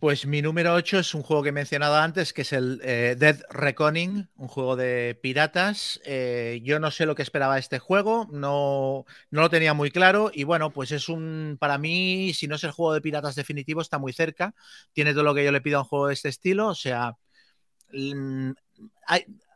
Pues 0.00 0.26
mi 0.26 0.42
número 0.42 0.74
8 0.74 1.00
es 1.00 1.12
un 1.12 1.24
juego 1.24 1.42
que 1.42 1.48
he 1.48 1.52
mencionado 1.52 1.96
antes, 1.96 2.32
que 2.32 2.42
es 2.42 2.52
el 2.52 2.80
eh, 2.84 3.16
Dead 3.18 3.40
Reckoning, 3.50 4.28
un 4.36 4.46
juego 4.46 4.76
de 4.76 5.18
piratas. 5.20 6.00
Eh, 6.04 6.60
yo 6.62 6.78
no 6.78 6.92
sé 6.92 7.04
lo 7.04 7.16
que 7.16 7.22
esperaba 7.22 7.58
este 7.58 7.80
juego, 7.80 8.28
no, 8.30 9.06
no 9.32 9.40
lo 9.40 9.50
tenía 9.50 9.74
muy 9.74 9.90
claro 9.90 10.30
y 10.32 10.44
bueno, 10.44 10.70
pues 10.72 10.92
es 10.92 11.08
un, 11.08 11.56
para 11.58 11.78
mí, 11.78 12.32
si 12.32 12.46
no 12.46 12.54
es 12.54 12.62
el 12.62 12.70
juego 12.70 12.94
de 12.94 13.00
piratas 13.00 13.34
definitivo, 13.34 13.80
está 13.80 13.98
muy 13.98 14.12
cerca. 14.12 14.54
Tiene 14.92 15.14
todo 15.14 15.24
lo 15.24 15.34
que 15.34 15.44
yo 15.44 15.50
le 15.50 15.60
pido 15.60 15.78
a 15.78 15.82
un 15.82 15.88
juego 15.88 16.06
de 16.06 16.14
este 16.14 16.28
estilo, 16.28 16.68
o 16.68 16.74
sea, 16.76 17.16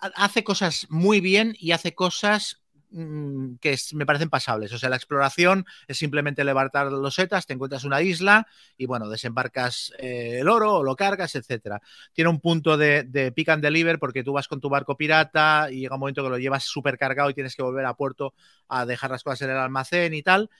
hace 0.01 0.43
cosas 0.43 0.87
muy 0.91 1.21
bien 1.21 1.55
y 1.59 1.71
hace 1.71 1.95
cosas 1.95 2.62
mm, 2.93 3.57
que 3.61 3.77
me 3.95 4.07
parecen 4.07 4.31
pasables. 4.31 4.73
O 4.73 4.79
sea, 4.79 4.89
la 4.89 4.97
exploración 4.97 5.65
es 5.89 5.99
simplemente 5.99 6.45
levantar 6.45 6.93
los 6.93 7.15
setas, 7.15 7.47
te 7.47 7.55
encuentras 7.55 7.85
una 7.85 8.03
isla 8.03 8.47
y 8.77 8.87
bueno, 8.87 9.09
desembarcas 9.09 9.93
eh, 9.99 10.39
el 10.41 10.49
oro 10.49 10.77
o 10.77 10.83
lo 10.83 10.97
cargas, 10.97 11.35
etcétera. 11.35 11.81
Tiene 12.13 12.31
un 12.31 12.41
punto 12.41 12.77
de, 12.77 13.05
de 13.05 13.33
pick 13.33 13.49
and 13.49 13.63
deliver 13.63 13.99
porque 13.99 14.23
tú 14.23 14.33
vas 14.33 14.49
con 14.49 14.61
tu 14.61 14.69
barco 14.69 14.97
pirata 14.97 15.69
y 15.71 15.81
llega 15.81 15.97
un 15.97 16.01
momento 16.01 16.23
que 16.23 16.31
lo 16.31 16.39
llevas 16.39 16.65
súper 16.65 16.99
cargado 16.99 17.31
y 17.31 17.35
tienes 17.35 17.57
que 17.57 17.63
volver 17.63 17.87
a 17.87 17.95
puerto 17.95 18.35
a 18.69 18.87
dejar 18.87 19.11
las 19.11 19.23
cosas 19.23 19.43
en 19.43 19.51
el 19.51 19.57
almacén 19.57 20.15
y 20.15 20.23
tal. 20.23 20.51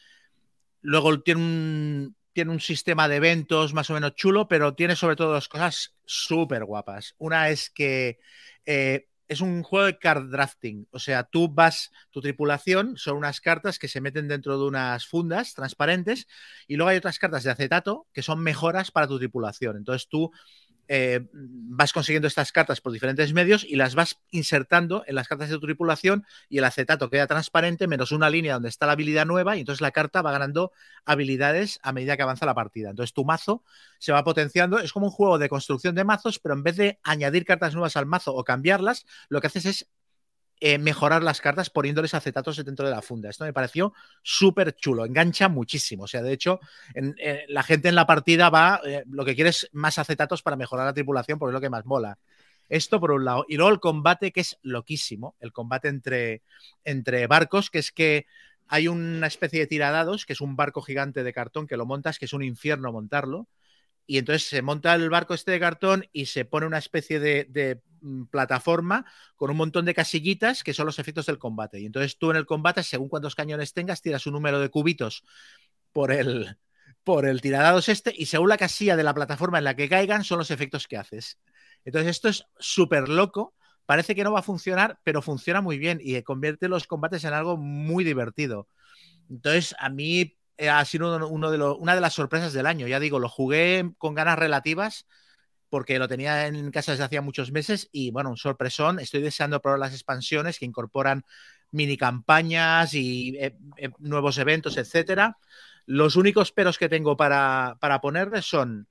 Luego 0.81 1.21
tiene 1.21 1.41
un 1.41 2.17
tiene 2.33 2.51
un 2.51 2.61
sistema 2.61 3.09
de 3.09 3.17
eventos 3.17 3.75
más 3.75 3.91
o 3.91 3.95
menos 3.95 4.15
chulo, 4.15 4.49
pero 4.49 4.75
tiene 4.75 4.97
sobre 4.97 5.17
todo 5.17 5.33
dos 5.33 5.49
cosas 5.49 5.95
súper 6.05 6.65
guapas. 6.65 7.15
Una 7.19 7.51
es 7.51 7.71
que 7.71 8.19
eh, 8.65 9.09
es 9.29 9.41
un 9.41 9.63
juego 9.63 9.87
de 9.87 9.99
card 9.99 10.31
drafting, 10.31 10.87
o 10.91 10.99
sea, 10.99 11.25
tú 11.25 11.49
vas, 11.53 11.91
tu 12.11 12.21
tripulación 12.21 12.97
son 12.97 13.17
unas 13.17 13.41
cartas 13.41 13.79
que 13.79 13.89
se 13.89 14.01
meten 14.01 14.29
dentro 14.29 14.59
de 14.59 14.65
unas 14.67 15.07
fundas 15.07 15.55
transparentes 15.55 16.27
y 16.67 16.77
luego 16.77 16.91
hay 16.91 16.99
otras 16.99 17.19
cartas 17.19 17.45
de 17.45 17.51
acetato 17.51 18.07
que 18.13 18.23
son 18.23 18.43
mejoras 18.43 18.91
para 18.91 19.07
tu 19.09 19.19
tripulación. 19.19 19.77
Entonces 19.77 20.09
tú 20.09 20.31
eh, 20.95 21.27
vas 21.33 21.95
consiguiendo 21.95 22.29
estas 22.29 22.53
cartas 22.53 22.83
por 22.83 22.93
diferentes 22.93 23.33
medios 23.33 23.65
y 23.65 23.77
las 23.77 23.95
vas 23.95 24.21
insertando 24.31 25.05
en 25.07 25.15
las 25.15 25.27
cartas 25.27 25.49
de 25.49 25.55
tu 25.55 25.63
tripulación 25.63 26.27
y 26.51 26.59
el 26.59 26.65
acetato 26.65 27.09
queda 27.09 27.27
transparente 27.27 27.87
menos 27.87 28.13
una 28.13 28.29
línea 28.29 28.53
donde 28.53 28.69
está 28.69 28.85
la 28.85 28.93
habilidad 28.93 29.25
nueva 29.25 29.57
y 29.57 29.61
entonces 29.61 29.81
la 29.81 29.91
carta 29.91 30.21
va 30.21 30.33
ganando 30.33 30.71
habilidades 31.07 31.81
a 31.83 31.93
medida 31.93 32.19
que 32.19 32.25
avanza 32.25 32.45
la 32.45 32.55
partida. 32.55 32.91
Entonces 32.91 33.15
tu 33.15 33.25
mazo 33.25 33.65
se 33.99 34.13
va 34.13 34.23
potenciando, 34.23 34.81
es 34.81 34.93
como 34.93 35.07
un 35.07 35.13
juego 35.13 35.39
de 35.39 35.49
construcción 35.49 35.95
de 35.95 36.05
mazos, 36.05 36.39
pero 36.39 36.55
en 36.55 36.63
vez 36.63 36.77
de 36.77 36.99
añadir 37.05 37.47
cartas 37.47 37.73
nuevas 37.73 37.97
al 37.97 38.05
mazo 38.05 38.35
o 38.35 38.45
cambiarlas, 38.45 39.07
lo 39.31 39.41
que 39.41 39.47
haces 39.47 39.65
es 39.65 39.89
eh, 40.65 40.79
mejorar 40.79 41.25
las 41.25 41.41
cartas 41.41 41.71
poniéndoles 41.71 42.15
acetatos 42.15 42.65
dentro 42.65 42.87
de 42.87 42.93
la 42.93 43.03
funda. 43.03 43.29
Esto 43.29 43.43
me 43.43 43.53
pareció 43.53 43.95
súper 44.23 44.77
chulo, 44.77 45.05
engancha 45.05 45.49
muchísimo. 45.49 46.05
O 46.05 46.07
sea, 46.07 46.23
de 46.23 46.33
hecho, 46.33 46.61
eh, 46.95 47.45
la 47.49 47.65
gente 47.65 47.89
en 47.89 47.97
la 47.97 48.07
partida 48.07 48.49
va, 48.49 48.81
eh, 48.87 49.03
lo 49.11 49.25
que 49.25 49.35
quiere 49.35 49.51
es 49.51 49.69
más 49.73 49.99
acetatos 49.99 50.41
para 50.41 50.55
mejorar 50.55 50.87
la 50.87 50.95
tripulación, 50.95 51.41
porque 51.41 51.51
es 51.51 51.55
lo 51.55 51.61
que 51.61 51.69
más 51.69 51.85
mola. 51.85 52.17
Esto 52.69 53.01
por 53.01 53.11
un 53.11 53.25
lado. 53.25 53.45
Y 53.49 53.57
luego 53.57 53.73
el 53.73 53.81
combate, 53.81 54.31
que 54.31 54.39
es 54.39 54.57
loquísimo, 54.63 55.35
el 55.41 55.53
combate 55.53 55.89
entre, 55.89 56.43
entre 56.85 57.27
barcos, 57.27 57.69
que 57.69 57.81
es 57.81 57.91
que 57.91 58.27
hay 58.69 58.87
una 58.87 59.27
especie 59.27 59.59
de 59.59 59.67
tiradados, 59.67 60.25
que 60.25 60.35
es 60.35 60.41
un 60.41 60.55
barco 60.55 60.81
gigante 60.81 61.25
de 61.25 61.33
cartón 61.33 61.67
que 61.67 61.77
lo 61.77 61.87
montas, 61.87 62.21
que 62.21 62.27
es 62.27 62.33
un 62.35 62.45
infierno 62.45 62.93
montarlo. 62.93 63.49
Y 64.07 64.19
entonces 64.19 64.49
se 64.49 64.63
monta 64.63 64.95
el 64.95 65.11
barco 65.11 65.35
este 65.35 65.53
de 65.53 65.61
cartón 65.61 66.07
y 66.13 66.27
se 66.27 66.45
pone 66.45 66.67
una 66.67 66.79
especie 66.79 67.21
de 67.21 67.83
Mm, 68.03 68.25
plataforma 68.27 69.07
con 69.37 69.51
un 69.51 69.57
montón 69.57 69.85
de 69.85 69.95
casillitas 69.95 70.65
que 70.65 70.75
son 70.75 70.87
los 70.87 70.99
efectos 70.99 71.27
del 71.27 71.39
combate. 71.39 71.81
Y 71.81 71.87
entonces 71.87 72.19
tú 72.19 72.31
en 72.31 72.37
el 72.37 72.47
combate, 72.47 72.83
según 72.83 73.09
cuántos 73.09 73.37
cañones 73.37 73.73
tengas, 73.73 74.03
tiras 74.03 74.27
un 74.27 74.35
número 74.35 74.59
de 74.61 74.71
cubitos 74.71 75.25
por 75.93 76.13
el, 76.13 76.57
por 77.05 77.27
el 77.27 77.41
tiradados 77.41 77.89
este 77.89 78.13
y 78.17 78.27
según 78.27 78.49
la 78.49 78.59
casilla 78.59 78.97
de 78.97 79.05
la 79.05 79.15
plataforma 79.15 79.59
en 79.59 79.65
la 79.65 79.77
que 79.77 79.89
caigan 79.89 80.25
son 80.25 80.39
los 80.39 80.51
efectos 80.51 80.89
que 80.89 80.97
haces. 80.97 81.39
Entonces 81.85 82.11
esto 82.11 82.29
es 82.29 82.45
súper 82.59 83.09
loco. 83.09 83.55
Parece 83.87 84.15
que 84.15 84.25
no 84.25 84.33
va 84.33 84.41
a 84.41 84.43
funcionar, 84.43 84.99
pero 85.05 85.23
funciona 85.23 85.61
muy 85.61 85.79
bien 85.79 86.01
y 86.03 86.21
convierte 86.23 86.69
los 86.69 86.87
combates 86.87 87.25
en 87.25 87.35
algo 87.35 87.57
muy 87.57 88.05
divertido. 88.05 88.69
Entonces, 89.29 89.75
a 89.79 89.89
mí 89.89 90.37
ha 90.71 90.85
sido 90.85 91.27
uno 91.29 91.51
de 91.51 91.59
una 91.63 91.95
de 91.95 92.01
las 92.01 92.15
sorpresas 92.15 92.53
del 92.53 92.67
año. 92.67 92.87
Ya 92.87 93.01
digo, 93.01 93.19
lo 93.19 93.29
jugué 93.29 93.93
con 93.99 94.15
ganas 94.15 94.39
relativas 94.39 95.07
porque 95.69 95.99
lo 95.99 96.07
tenía 96.07 96.47
en 96.47 96.71
casa 96.71 96.93
desde 96.93 97.05
hacía 97.05 97.23
muchos 97.23 97.51
meses 97.51 97.89
y 97.93 98.11
bueno, 98.11 98.31
un 98.31 98.37
sorpresón. 98.37 98.99
Estoy 98.99 99.23
deseando 99.23 99.61
probar 99.63 99.79
las 99.79 99.95
expansiones 99.95 100.59
que 100.59 100.67
incorporan 100.67 101.25
mini 101.71 101.97
campañas 101.97 102.93
y 102.95 103.37
eh, 103.39 103.57
eh, 103.79 103.91
nuevos 103.99 104.37
eventos, 104.39 104.77
etcétera. 104.77 105.39
Los 105.87 106.17
únicos 106.17 106.53
peros 106.53 106.79
que 106.79 106.89
tengo 106.89 107.17
para, 107.17 107.79
para 107.81 108.01
son 108.43 108.87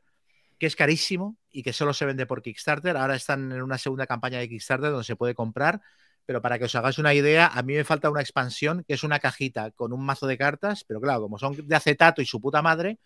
que 0.58 0.66
es 0.68 0.76
carísimo 0.76 1.38
y 1.52 1.64
que 1.64 1.74
solo 1.74 1.94
se 1.94 2.06
vende 2.06 2.26
por 2.26 2.42
Kickstarter. 2.42 2.98
Ahora 2.98 3.16
están 3.16 3.52
en 3.52 3.62
una 3.62 3.78
segunda 3.78 4.08
campaña 4.08 4.40
de 4.40 4.50
Kickstarter 4.50 4.92
donde 4.92 5.06
se 5.06 5.16
puede 5.16 5.36
comprar. 5.36 5.82
Pero 6.26 6.42
para 6.42 6.60
que 6.60 6.66
os 6.66 6.76
hagáis 6.76 6.98
una 6.98 7.14
idea, 7.14 7.48
a 7.48 7.62
mí 7.64 7.74
me 7.74 7.84
falta 7.84 8.10
una 8.10 8.22
expansión 8.22 8.84
que 8.88 8.94
es 8.94 9.04
una 9.04 9.20
cajita 9.20 9.72
con 9.72 9.92
un 9.92 10.06
mazo 10.06 10.28
de 10.28 10.38
cartas, 10.38 10.84
pero 10.88 11.02
claro, 11.02 11.22
como 11.22 11.38
son 11.38 11.56
de 11.68 11.76
acetato 11.76 12.22
y 12.22 12.26
su 12.26 12.40
puta 12.40 12.62
madre, 12.62 13.00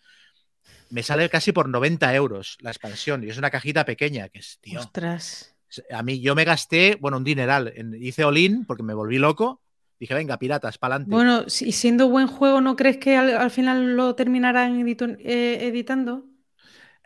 me 0.90 1.02
sale 1.02 1.28
casi 1.28 1.52
por 1.52 1.68
90 1.68 2.14
euros 2.14 2.58
la 2.60 2.70
expansión 2.70 3.24
y 3.24 3.28
es 3.28 3.38
una 3.38 3.50
cajita 3.50 3.84
pequeña 3.84 4.28
que 4.28 4.40
es, 4.40 4.58
tío. 4.60 4.80
Ostras. 4.80 5.54
A 5.90 6.02
mí 6.02 6.20
yo 6.20 6.34
me 6.34 6.44
gasté, 6.44 6.96
bueno, 7.00 7.16
un 7.16 7.24
dineral. 7.24 7.72
hice 8.00 8.24
all 8.24 8.64
porque 8.66 8.82
me 8.82 8.94
volví 8.94 9.18
loco. 9.18 9.60
Dije, 9.98 10.14
venga, 10.14 10.38
piratas, 10.38 10.76
pa'lante. 10.78 11.10
Bueno, 11.10 11.44
y 11.46 11.72
siendo 11.72 12.08
buen 12.08 12.26
juego, 12.26 12.60
¿no 12.60 12.76
crees 12.76 12.98
que 12.98 13.16
al, 13.16 13.50
final 13.50 13.96
lo 13.96 14.14
terminarán 14.14 14.86
eh, 14.86 15.58
editando? 15.62 16.26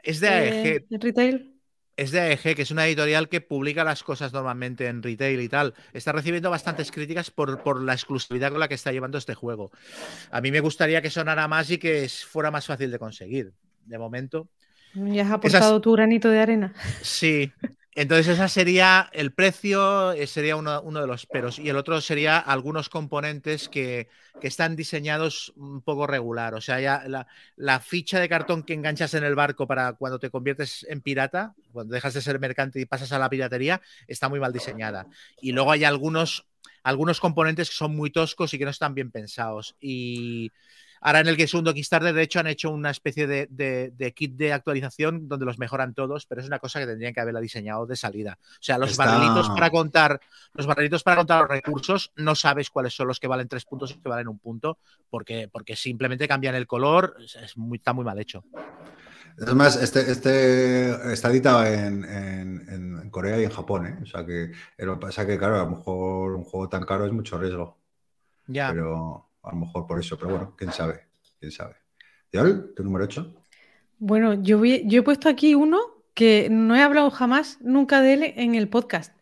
Es 0.03 0.19
de 0.19 0.29
AEG. 0.29 0.67
Eh, 0.67 0.99
retail? 0.99 1.50
Es 2.01 2.13
de 2.13 2.21
AEG, 2.21 2.57
que 2.57 2.63
es 2.63 2.71
una 2.71 2.87
editorial 2.87 3.29
que 3.29 3.43
publica 3.43 3.85
las 3.85 4.03
cosas 4.03 4.33
normalmente 4.33 4.87
en 4.87 5.03
retail 5.03 5.39
y 5.39 5.51
tal. 5.51 5.75
Está 5.93 6.13
recibiendo 6.13 6.49
bastantes 6.49 6.91
críticas 6.91 7.31
por, 7.31 7.83
la 7.83 7.93
exclusividad 7.93 8.51
con 8.51 8.59
la 8.59 8.69
que 8.69 8.75
está 8.75 8.91
llevando 8.91 9.19
este 9.19 9.35
juego. 9.35 9.71
A 10.31 10.41
mí 10.41 10.51
me 10.51 10.61
gustaría 10.61 11.03
que 11.03 11.11
sonara 11.11 11.47
más 11.47 11.71
y 11.71 11.77
que 11.77 12.09
fuera 12.09 12.51
más 12.51 12.67
fácil 12.67 12.91
de 12.91 12.99
conseguir. 12.99 13.53
De 13.85 13.99
momento. 13.99 14.49
Ya 14.95 15.25
has 15.25 15.31
aportado 15.31 15.79
tu 15.83 15.93
granito 15.93 16.31
de 16.31 16.41
arena. 16.41 16.73
Sí, 17.03 17.53
entonces, 17.97 18.39
ese 18.39 18.49
sería 18.49 19.11
el 19.13 19.33
precio, 19.33 20.13
eh, 20.13 20.29
sería 20.29 20.55
uno, 20.55 20.81
de 20.81 21.07
los 21.09 21.27
peros. 21.27 21.59
Y 21.59 21.69
el 21.69 21.77
otro 21.77 22.01
sería 22.01 22.39
algunos 22.39 22.89
componentes 22.89 23.69
que, 23.69 24.09
están 24.43 24.75
diseñados 24.75 25.53
un 25.57 25.83
poco 25.83 26.07
regular. 26.07 26.55
O 26.55 26.63
sea, 26.63 26.81
ya 26.81 27.05
la, 27.57 27.81
ficha 27.81 28.19
de 28.19 28.29
cartón 28.29 28.63
que 28.63 28.73
enganchas 28.73 29.13
en 29.13 29.23
el 29.25 29.35
barco 29.35 29.67
para 29.67 29.93
cuando 29.93 30.19
te 30.19 30.31
conviertes 30.31 30.87
en 30.89 31.03
pirata, 31.03 31.53
cuando 31.73 31.93
dejas 31.93 32.15
de 32.15 32.23
ser 32.23 32.41
mercante 32.41 32.81
y 32.81 32.87
pasas 32.87 33.13
a 33.13 33.19
la 33.19 33.29
piratería, 33.29 33.83
está 34.07 34.31
muy 34.31 34.41
mal 34.41 34.53
diseñada. 34.53 35.07
Y 35.43 35.53
luego 35.53 35.73
hay 35.73 35.85
algunos, 35.85 36.47
algunos 36.83 37.21
componentes 37.21 37.69
que 37.69 37.77
son 37.77 37.95
muy 37.95 38.11
toscos 38.11 38.55
y 38.55 38.59
que 38.59 38.65
no 38.65 38.71
están 38.71 38.95
bien 38.95 39.11
pensados. 39.11 39.77
Y 39.79 40.53
Ahora 41.03 41.21
en 41.21 41.29
el 41.29 41.37
que 41.37 41.47
segundo 41.47 41.73
Kickstarter, 41.73 42.13
de 42.13 42.23
hecho, 42.23 42.41
han 42.41 42.47
hecho 42.47 42.71
una 42.71 42.91
especie 42.91 43.27
de, 43.27 44.13
kit 44.15 44.37
de 44.37 44.53
actualización 44.53 45.29
donde 45.29 45.47
los 45.47 45.59
mejoran 45.59 45.95
todos, 45.95 46.27
pero 46.27 46.43
es 46.43 46.47
una 46.47 46.59
cosa 46.59 46.79
que 46.79 46.87
tendrían 46.87 47.15
que 47.15 47.21
haberla 47.21 47.41
diseñado 47.41 47.87
de 47.87 47.97
salida. 47.97 48.39
O 48.43 48.63
sea, 48.63 48.77
los 48.77 48.97
barrilitos 48.97 49.49
para 49.49 49.71
contar, 49.71 50.21
los 50.53 50.67
barrilitos 50.67 51.03
para 51.03 51.17
contar 51.17 51.41
los 51.41 51.51
recursos, 51.51 52.13
no 52.17 52.35
sabes 52.35 52.69
cuáles 52.69 52.95
son 52.95 53.09
los 53.09 53.19
que 53.19 53.29
valen 53.29 53.49
tres 53.49 53.65
puntos 53.65 53.91
y 53.91 53.95
los 53.95 54.03
que 54.03 54.09
valen 54.11 54.29
un 54.29 54.39
punto, 54.39 54.79
porque, 55.09 55.49
porque 55.51 55.75
simplemente 55.75 56.29
cambian 56.29 56.55
el 56.55 56.67
color, 56.67 57.17
es 57.19 57.57
muy, 57.57 57.79
está 57.79 57.95
muy 57.95 58.05
mal 58.05 58.19
hecho. 58.19 58.45
Es 59.39 59.55
más, 59.55 59.77
este, 59.77 60.11
este 60.11 61.13
está 61.13 61.31
editado 61.31 61.65
en, 61.65 63.09
Corea 63.11 63.41
y 63.41 63.45
en 63.45 63.51
Japón, 63.51 63.87
¿eh? 63.87 63.99
O 64.03 64.07
sea 64.07 64.25
que, 64.25 64.53
lo 64.79 65.01
pasa 65.01 65.27
que, 65.27 65.39
claro, 65.39 65.57
a 65.57 65.65
lo 65.65 65.71
mejor 65.71 66.37
un 66.37 66.45
juego 66.45 66.69
tan 66.69 66.85
caro 66.85 67.07
es 67.07 67.13
mucho 67.13 67.39
riesgo. 67.39 67.77
Ya. 68.47 68.71
Pero 68.71 69.30
a 69.43 69.51
lo 69.51 69.57
mejor 69.57 69.87
por 69.87 69.99
eso, 69.99 70.19
pero 70.19 70.31
bueno, 70.31 70.55
quién 70.57 70.73
sabe, 70.73 71.09
quién 71.39 71.53
sabe. 71.53 71.77
¿Diol, 72.33 72.75
tu 72.75 72.85
número 72.85 73.05
8? 73.05 73.35
Bueno, 73.99 74.35
yo, 74.35 74.65
yo 74.65 75.01
he 75.01 75.03
puesto 75.03 75.29
aquí 75.29 75.55
uno 75.55 75.79
que 76.15 76.49
no 76.51 76.77
he 76.77 76.83
hablado 76.83 77.11
jamás, 77.11 77.59
nunca 77.61 78.01
de 78.01 78.13
él 78.15 78.23
en 78.37 78.55
el 78.55 78.69
podcast. 78.69 79.15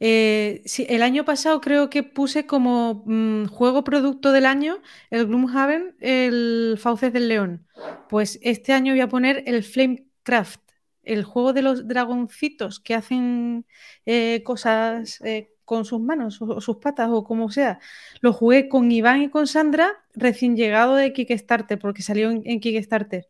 Eh, 0.00 0.62
el 0.88 1.02
año 1.02 1.24
pasado 1.24 1.60
creo 1.60 1.90
que 1.90 2.04
puse 2.04 2.46
como 2.46 3.02
mm, 3.06 3.46
juego 3.46 3.82
producto 3.82 4.30
del 4.32 4.46
año 4.46 4.80
el 5.10 5.26
Gloomhaven, 5.26 5.96
el 6.00 6.76
Fauces 6.78 7.12
del 7.12 7.28
León. 7.28 7.66
Pues 8.08 8.38
este 8.42 8.72
año 8.72 8.92
voy 8.92 9.00
a 9.00 9.08
poner 9.08 9.42
el 9.46 9.64
Flamecraft, 9.64 10.60
el 11.02 11.24
juego 11.24 11.52
de 11.52 11.62
los 11.62 11.88
dragoncitos 11.88 12.80
que 12.80 12.94
hacen 12.94 13.66
eh, 14.06 14.42
cosas 14.44 15.20
eh, 15.22 15.54
con 15.68 15.84
sus 15.84 16.00
manos 16.00 16.40
o 16.40 16.62
sus 16.62 16.78
patas 16.78 17.10
o 17.12 17.22
como 17.22 17.50
sea. 17.50 17.78
Lo 18.22 18.32
jugué 18.32 18.70
con 18.70 18.90
Iván 18.90 19.20
y 19.20 19.28
con 19.28 19.46
Sandra, 19.46 20.02
recién 20.14 20.56
llegado 20.56 20.96
de 20.96 21.12
Kickstarter, 21.12 21.78
porque 21.78 22.00
salió 22.00 22.30
en, 22.30 22.58
Kickstarter. 22.58 23.28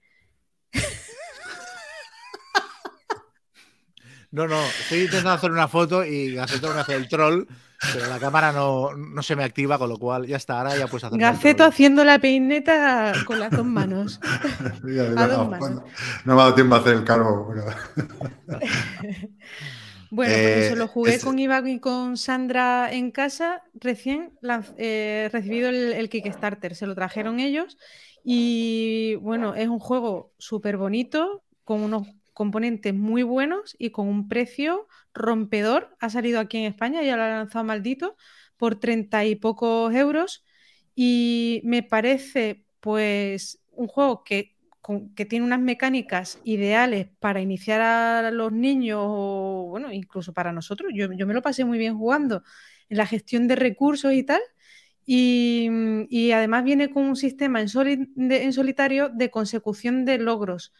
No, 4.30 4.47
no, 4.47 4.61
estoy 4.62 5.01
intentando 5.01 5.32
hacer 5.32 5.51
una 5.51 5.66
foto 5.66 6.05
y 6.05 6.34
Gaceto 6.34 6.72
me 6.72 6.80
hace 6.80 6.95
el 6.95 7.09
troll, 7.09 7.45
pero 7.95 8.07
la 8.07 8.20
cámara 8.20 8.53
no, 8.53 8.91
se 9.22 9.34
me 9.34 9.43
activa, 9.43 9.78
con 9.78 9.89
lo 9.89 9.97
cual 9.97 10.26
ya 10.26 10.36
está, 10.36 10.59
ahora 10.59 10.76
ya 10.76 10.86
puedes 10.86 11.05
hacer. 11.05 11.18
Gaceto 11.18 11.64
haciendo 11.64 12.05
la 12.05 12.20
peineta 12.20 13.14
con 13.24 13.41
las 13.41 13.51
dos 13.51 13.64
manos. 13.78 14.20
no, 14.82 14.84
me 14.84 16.32
ha 16.32 16.36
dado 16.36 16.55
tiempo 16.55 16.76
a 16.76 16.78
hacer 16.78 16.93
el 16.93 17.05
cargo. 17.05 17.53
Bueno, 20.11 20.33
pues 20.33 20.67
eso 20.67 20.77
lo 20.77 20.89
jugué 20.89 21.21
con 21.21 21.39
Iván 21.39 21.69
y 21.69 21.81
con 21.81 22.17
Sandra 22.17 22.93
en 22.93 23.11
casa, 23.11 23.63
recién 23.75 24.33
eh, 24.77 25.29
recibido 25.33 25.69
el, 25.69 26.09
Kickstarter, 26.09 26.75
se 26.75 26.87
lo 26.87 26.95
trajeron 26.95 27.41
ellos 27.41 27.77
y 28.25 29.17
bueno, 29.17 29.55
es 29.55 29.69
un 29.69 29.79
juego 29.79 30.33
súper 30.39 30.77
bonito, 30.77 31.45
con 31.65 31.83
unos 31.83 32.09
componentes 32.33 32.95
muy 32.95 33.23
buenos 33.23 33.77
y 33.79 33.91
con 33.91 34.09
un 34.09 34.29
precio 34.29 34.87
rompedor. 35.13 35.97
Ha 36.01 36.09
salido 36.09 36.41
aquí 36.41 36.59
en 36.59 36.65
España, 36.65 37.03
ya 37.03 37.17
lo 37.17 37.25
ha 37.25 37.29
lanzado 37.31 37.65
maldito, 37.65 38.17
por 38.57 38.79
treinta 38.81 39.25
y 39.25 39.37
pocos 39.37 39.95
euros 39.95 40.45
y 40.95 41.61
me 41.65 41.83
parece 41.83 42.65
pues 42.81 43.61
un 43.73 43.87
juego 43.87 44.25
que 44.25 44.58
que 45.14 45.24
tiene 45.26 45.45
unas 45.45 45.61
mecánicas 45.61 46.41
ideales 46.45 47.09
para 47.20 47.41
iniciar 47.41 47.80
a 47.80 48.30
los 48.30 48.53
niños 48.53 49.01
o, 49.03 49.66
bueno, 49.70 49.93
incluso 49.93 50.32
para 50.32 50.53
nosotros. 50.53 50.93
Yo, 50.95 51.09
me 51.09 51.34
lo 51.34 51.43
pasé 51.43 51.64
muy 51.64 51.78
bien 51.78 51.97
jugando 51.99 52.43
en 52.89 52.97
la 52.99 53.07
gestión 53.07 53.49
de 53.49 53.57
recursos 53.57 54.12
y 54.12 54.22
tal. 54.24 54.41
Y, 55.07 55.68
y 56.11 56.32
además 56.32 56.64
viene 56.64 56.91
con 56.91 57.05
un 57.05 57.16
sistema 57.16 57.61
en, 57.61 57.68
soli- 57.68 58.12
en 58.16 58.53
solitario 58.53 59.09
de 59.09 59.30
consecución 59.30 60.05
de 60.05 60.18
logros. 60.18 60.72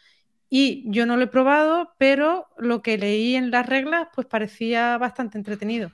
Y 0.49 0.85
yo 0.91 1.05
no 1.05 1.17
lo 1.17 1.23
he 1.25 1.27
probado, 1.27 1.93
pero 1.99 2.47
lo 2.57 2.81
que 2.81 2.97
leí 2.97 3.35
en 3.35 3.51
las 3.51 3.67
reglas 3.67 4.07
pues 4.15 4.27
parecía 4.27 4.97
bastante 4.97 5.37
entretenido. 5.37 5.91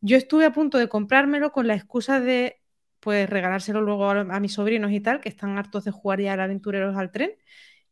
Yo 0.00 0.16
estuve 0.16 0.46
a 0.46 0.52
punto 0.52 0.78
de 0.78 0.88
comprármelo 0.88 1.52
con 1.52 1.66
la 1.68 1.74
excusa 1.74 2.20
de 2.20 2.59
pues 3.00 3.28
regalárselo 3.30 3.80
luego 3.82 4.10
a, 4.10 4.20
a 4.20 4.40
mis 4.40 4.54
sobrinos 4.54 4.92
y 4.92 5.00
tal, 5.00 5.20
que 5.20 5.28
están 5.28 5.58
hartos 5.58 5.84
de 5.84 5.90
jugar 5.92 6.20
ya 6.20 6.34
al 6.34 6.40
Aventureros 6.40 6.96
al 6.96 7.10
tren. 7.12 7.32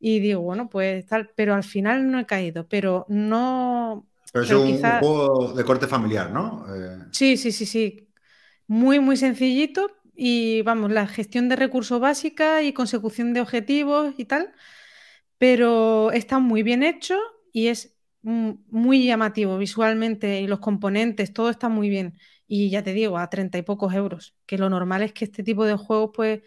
Y 0.00 0.20
digo, 0.20 0.40
bueno, 0.42 0.68
pues 0.68 1.06
tal, 1.06 1.30
pero 1.36 1.54
al 1.54 1.64
final 1.64 2.10
no 2.10 2.18
he 2.20 2.26
caído, 2.26 2.68
pero 2.68 3.06
no... 3.08 4.08
Pero 4.32 4.44
es 4.44 4.50
Pero 4.50 4.62
un, 4.62 4.64
quizá- 4.64 4.90
un 4.90 4.96
juego 4.98 5.52
de 5.54 5.64
corte 5.64 5.86
familiar, 5.86 6.30
¿no? 6.30 6.64
Eh, 6.74 6.98
Sí, 7.10 7.36
sí, 7.36 7.52
sí, 7.52 7.66
sí. 7.66 8.08
Muy, 8.66 9.00
muy 9.00 9.16
sencillito 9.16 9.90
y 10.14 10.62
vamos, 10.62 10.92
la 10.92 11.06
gestión 11.08 11.48
de 11.48 11.56
recursos 11.56 12.00
básica 12.00 12.62
y 12.62 12.72
consecución 12.72 13.34
de 13.34 13.40
objetivos 13.42 14.14
y 14.18 14.24
tal, 14.26 14.52
pero 15.38 16.12
está 16.12 16.38
muy 16.40 16.62
bien 16.62 16.82
hecho 16.84 17.16
y 17.52 17.68
es 17.68 17.96
mm, 18.22 18.52
muy 18.70 19.06
llamativo 19.06 19.58
visualmente 19.58 20.40
y 20.42 20.46
los 20.48 20.60
componentes, 20.60 21.32
todo 21.32 21.50
está 21.50 21.68
muy 21.70 21.88
bien. 21.90 22.18
Y 22.48 22.70
ya 22.70 22.82
te 22.82 22.94
digo, 22.94 23.18
a 23.18 23.30
treinta 23.30 23.58
y 23.58 23.62
pocos 23.62 23.94
euros, 23.94 24.34
que 24.46 24.58
lo 24.58 24.70
normal 24.70 25.02
es 25.02 25.12
que 25.12 25.26
este 25.26 25.42
tipo 25.44 25.64
de 25.66 25.76
juegos, 25.76 26.10
pues 26.14 26.40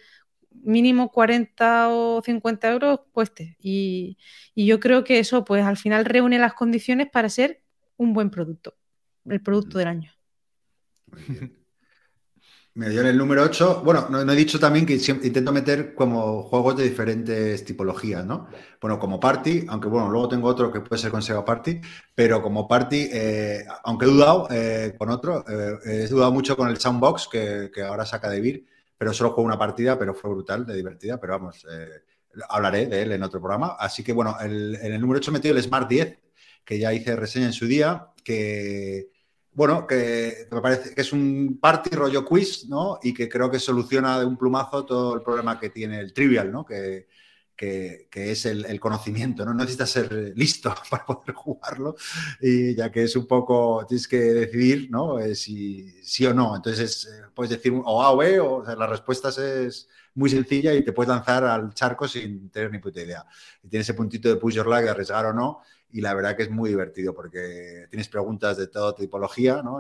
mínimo 0.51 1.11
40 1.11 1.89
o 1.89 2.21
50 2.21 2.71
euros 2.71 2.99
cueste. 3.11 3.55
Y, 3.59 4.17
y 4.55 4.65
yo 4.65 4.79
creo 4.79 5.03
que 5.03 5.19
eso, 5.19 5.45
pues 5.45 5.63
al 5.63 5.77
final 5.77 6.05
reúne 6.05 6.39
las 6.39 6.53
condiciones 6.53 7.09
para 7.09 7.29
ser 7.29 7.63
un 7.97 8.13
buen 8.13 8.31
producto, 8.31 8.75
el 9.25 9.41
producto 9.41 9.77
del 9.77 9.87
año. 9.87 10.11
Me 12.73 12.89
dio 12.89 13.01
en 13.01 13.07
el 13.07 13.17
número 13.17 13.43
8. 13.43 13.81
Bueno, 13.83 14.07
no, 14.09 14.23
no 14.23 14.31
he 14.31 14.35
dicho 14.35 14.57
también 14.57 14.85
que 14.85 14.97
siempre 14.97 15.27
intento 15.27 15.51
meter 15.51 15.93
como 15.93 16.43
juegos 16.43 16.77
de 16.77 16.85
diferentes 16.85 17.65
tipologías, 17.65 18.25
¿no? 18.25 18.47
Bueno, 18.79 18.97
como 18.97 19.19
Party, 19.19 19.65
aunque 19.67 19.89
bueno, 19.89 20.09
luego 20.09 20.29
tengo 20.29 20.47
otro 20.47 20.71
que 20.71 20.79
puede 20.79 21.01
ser 21.01 21.11
con 21.11 21.21
Sega 21.21 21.43
Party, 21.43 21.81
pero 22.15 22.41
como 22.41 22.69
Party, 22.69 23.09
eh, 23.11 23.65
aunque 23.83 24.05
he 24.05 24.07
dudado 24.09 24.47
eh, 24.49 24.95
con 24.97 25.09
otro, 25.09 25.43
eh, 25.49 25.79
he 25.83 26.07
dudado 26.07 26.31
mucho 26.31 26.55
con 26.55 26.69
el 26.69 26.77
Soundbox 26.77 27.27
que, 27.29 27.69
que 27.73 27.81
ahora 27.83 28.05
saca 28.05 28.29
de 28.29 28.39
Vir, 28.39 28.65
pero 28.97 29.13
solo 29.13 29.31
juego 29.31 29.47
una 29.47 29.59
partida, 29.59 29.99
pero 29.99 30.13
fue 30.13 30.29
brutal, 30.31 30.65
de 30.65 30.73
divertida, 30.75 31.19
pero 31.19 31.33
vamos, 31.33 31.65
eh, 31.69 32.03
hablaré 32.49 32.85
de 32.87 33.01
él 33.01 33.11
en 33.11 33.23
otro 33.23 33.41
programa. 33.41 33.75
Así 33.79 34.01
que 34.03 34.13
bueno, 34.13 34.37
el- 34.39 34.75
en 34.81 34.93
el 34.93 35.01
número 35.01 35.17
8 35.17 35.31
he 35.31 35.33
metido 35.33 35.55
el 35.57 35.61
Smart 35.63 35.89
10, 35.89 36.17
que 36.63 36.79
ya 36.79 36.93
hice 36.93 37.15
reseña 37.17 37.47
en 37.47 37.53
su 37.53 37.65
día, 37.67 38.07
que 38.23 39.10
bueno, 39.53 39.85
que 39.85 40.47
me 40.51 40.61
parece 40.61 40.95
que 40.95 41.01
es 41.01 41.11
un 41.11 41.59
party 41.61 41.89
rollo 41.91 42.25
quiz, 42.25 42.67
¿no? 42.69 42.99
Y 43.03 43.13
que 43.13 43.27
creo 43.27 43.51
que 43.51 43.59
soluciona 43.59 44.19
de 44.19 44.25
un 44.25 44.37
plumazo 44.37 44.85
todo 44.85 45.15
el 45.15 45.21
problema 45.21 45.59
que 45.59 45.69
tiene 45.69 45.99
el 45.99 46.13
trivial, 46.13 46.51
¿no? 46.51 46.65
Que, 46.65 47.07
que, 47.61 48.31
es 48.31 48.45
el, 48.45 48.79
conocimiento, 48.79 49.45
¿no? 49.45 49.53
No 49.53 49.59
necesitas 49.59 49.91
ser 49.91 50.33
listo 50.35 50.73
para 50.89 51.05
poder 51.05 51.35
jugarlo, 51.35 51.95
y 52.41 52.75
ya 52.75 52.91
que 52.91 53.03
es 53.03 53.15
un 53.15 53.27
poco, 53.27 53.85
tienes 53.87 54.07
que 54.07 54.17
decidir, 54.17 54.89
¿no? 54.89 55.19
Eh, 55.19 55.35
si 55.35 55.91
sí 56.03 56.25
o 56.25 56.33
no. 56.33 56.55
Entonces, 56.55 57.05
eh, 57.05 57.27
puedes 57.35 57.51
decir 57.51 57.73
o 57.73 58.01
A 58.01 58.11
o 58.11 58.17
B, 58.17 58.39
o, 58.39 58.63
las 58.63 58.89
respuestas 58.89 59.37
es 59.37 59.87
muy 60.15 60.29
sencilla 60.29 60.73
y 60.73 60.83
te 60.83 60.93
puedes 60.93 61.09
lanzar 61.09 61.43
al 61.45 61.73
charco 61.73 62.07
sin 62.07 62.49
tener 62.49 62.71
ni 62.71 62.79
puta 62.79 63.01
idea. 63.01 63.25
Y 63.63 63.69
tiene 63.69 63.81
ese 63.81 63.93
puntito 63.93 64.29
de 64.29 64.35
push 64.35 64.55
your 64.55 64.67
luck, 64.67 64.81
de 64.81 64.89
arriesgar 64.89 65.25
o 65.25 65.33
no, 65.33 65.61
y 65.91 66.01
la 66.01 66.13
verdad 66.13 66.35
que 66.35 66.43
es 66.43 66.49
muy 66.49 66.69
divertido 66.69 67.13
porque 67.13 67.85
tienes 67.89 68.07
preguntas 68.07 68.57
de 68.57 68.67
toda 68.67 68.95
tipología 68.95 69.61
¿no? 69.61 69.79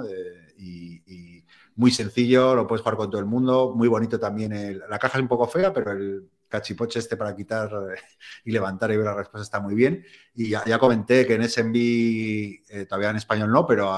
Y, 0.57 1.43
muy 1.73 1.89
sencillo, 1.89 2.53
lo 2.53 2.67
puedes 2.67 2.81
jugar 2.81 2.97
con 2.97 3.09
todo 3.09 3.21
el 3.21 3.25
mundo, 3.25 3.73
muy 3.75 3.87
bonito 3.87 4.19
también. 4.19 4.79
la 4.89 4.99
caja 4.99 5.17
es 5.17 5.21
un 5.21 5.29
poco 5.29 5.47
fea, 5.47 5.73
pero 5.73 5.91
el 5.93 6.29
cachipoche 6.49 6.99
este 6.99 7.17
para 7.17 7.35
quitar 7.35 7.71
y 8.45 8.51
levantar 8.51 8.91
y 8.91 8.97
ver 8.97 9.05
la 9.05 9.15
respuesta 9.15 9.43
está 9.43 9.59
muy 9.59 9.73
bien. 9.73 10.05
Y 10.35 10.49
ya, 10.49 10.77
comenté 10.77 11.25
que 11.25 11.35
en 11.35 11.49
SMB, 11.49 11.75
eh, 11.75 12.85
todavía 12.87 13.09
en 13.09 13.15
español 13.15 13.51
no, 13.51 13.65
pero 13.65 13.89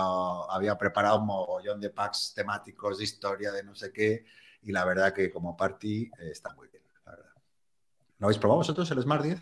había 0.50 0.78
preparado 0.78 1.20
un 1.20 1.26
mogollón 1.26 1.82
de 1.82 1.90
packs 1.90 2.34
temáticos 2.36 3.00
de 3.00 3.04
historia, 3.04 3.52
de 3.52 3.64
no 3.64 3.76
sé 3.76 3.92
qué, 3.92 4.24
y 4.66 4.72
la 4.72 4.86
verdad 4.86 5.14
que 5.14 5.30
como 5.32 5.56
party 5.58 6.04
eh, 6.20 6.30
está 6.32 6.54
muy 6.56 6.68
bien, 6.70 6.84
la 7.06 7.12
verdad. 7.12 7.32
¿Lo 8.20 8.28
habéis 8.28 8.40
probado 8.40 8.60
vosotros 8.60 8.90
el 8.92 9.02
Smart 9.04 9.24
10? 9.24 9.42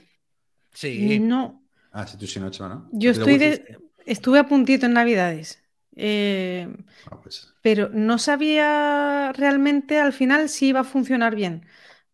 Sí. 0.73 1.19
No, 1.19 1.61
Ah, 1.91 2.07
sí, 2.07 2.17
tú 2.17 2.25
sin 2.27 2.43
8, 2.43 2.67
¿no? 2.69 2.89
yo 2.91 3.11
¿Tú 3.11 3.11
estoy 3.11 3.37
de 3.37 3.77
estuve 4.05 4.39
a 4.39 4.47
puntito 4.47 4.85
en 4.85 4.93
Navidades, 4.93 5.63
eh, 5.95 6.67
Ah, 7.11 7.19
pues, 7.21 7.53
pero 7.61 7.89
no 7.89 8.17
sabía 8.19 9.33
realmente 9.35 9.99
al 9.99 10.13
final 10.13 10.49
si 10.49 10.69
iba 10.69 10.81
a 10.81 10.83
funcionar 10.83 11.35
bien. 11.35 11.65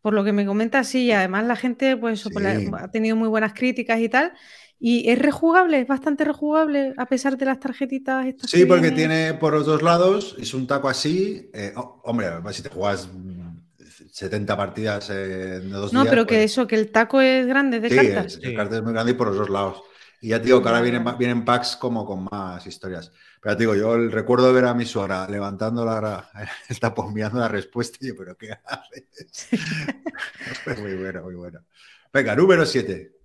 Por 0.02 0.14
lo 0.14 0.24
que 0.24 0.34
me 0.34 0.46
comentas, 0.46 0.88
sí, 0.90 1.06
y 1.06 1.12
además 1.12 1.46
la 1.46 1.56
gente 1.56 1.98
pues, 1.98 2.30
pues, 2.34 2.46
Sí. 2.46 2.72
ha 2.74 2.92
tenido 2.92 3.16
muy 3.16 3.28
buenas 3.30 3.54
críticas 3.54 4.00
y 4.00 4.10
tal. 4.10 4.34
Y 4.80 5.10
es 5.10 5.20
rejugable, 5.20 5.80
es 5.82 5.88
bastante 5.88 6.24
rejugable, 6.26 6.94
a 6.98 7.08
pesar 7.08 7.38
de 7.38 7.46
las 7.46 7.60
tarjetitas 7.60 8.26
estas 8.28 8.52
Sí, 8.52 8.66
que 8.66 8.66
porque 8.66 8.92
vienen. 8.92 8.92
tiene 8.92 9.34
por 9.34 9.54
los 9.54 9.66
dos 9.66 9.82
lados, 9.82 10.36
es 10.40 10.54
un 10.54 10.68
taco 10.68 10.88
así. 10.90 11.50
eh, 11.54 11.74
oh, 11.76 12.02
hombre, 12.06 12.28
si 12.54 12.62
te 12.64 12.70
juegas 12.70 13.08
mm, 13.12 13.58
70 14.12 14.56
partidas 14.56 15.10
eh, 15.10 15.58
en 15.58 15.70
dos 15.72 15.94
No, 15.96 16.02
días. 16.02 16.10
pero 16.10 16.26
que 16.28 16.44
pues, 16.44 16.44
eso, 16.44 16.68
que 16.68 16.76
el 16.76 16.92
taco 16.92 17.22
es 17.22 17.46
grande 17.48 17.80
de 17.80 17.92
sí, 17.92 17.96
cartas. 17.98 18.28
es- 18.28 18.40
el 18.44 18.54
cartel 18.54 18.80
es 18.80 18.84
muy 18.84 18.94
grande 18.94 19.12
y 19.14 19.16
por 19.16 19.28
los 19.28 19.38
dos 19.38 19.50
lados. 19.50 19.84
Y 20.20 20.30
ya 20.30 20.40
te 20.40 20.46
digo 20.48 20.62
que 20.62 20.70
ahora 20.70 20.82
vienen, 20.82 21.06
vienen 21.18 21.46
packs 21.46 21.76
como 21.76 22.06
con 22.06 22.28
más 22.32 22.66
historias. 22.66 23.12
Pero 23.42 23.54
ya 23.54 23.58
te 23.58 23.64
digo, 23.64 23.76
yo 23.76 23.96
el 23.96 24.12
recuerdo 24.12 24.48
de 24.48 24.54
ver 24.54 24.66
a 24.66 24.74
mi 24.74 24.86
suegra 24.86 25.28
levantando 25.30 25.86
la, 25.86 26.30
el 26.70 26.80
tapón 26.80 27.14
mirando 27.14 27.40
la 27.40 27.48
respuesta 27.48 27.98
y 28.02 28.08
yo, 28.10 28.16
¿pero 28.18 28.36
qué 28.38 28.52
haces? 28.52 29.50
Muy 30.78 30.96
bueno, 30.96 31.24
muy 31.24 31.36
bueno. 31.36 31.66
Venga, 32.14 32.36
número 32.36 32.66
7. 32.66 33.17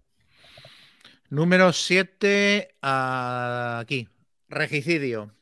Número 1.32 1.72
7, 1.72 2.74
aquí. 2.82 4.06
Regicidio. 4.50 5.32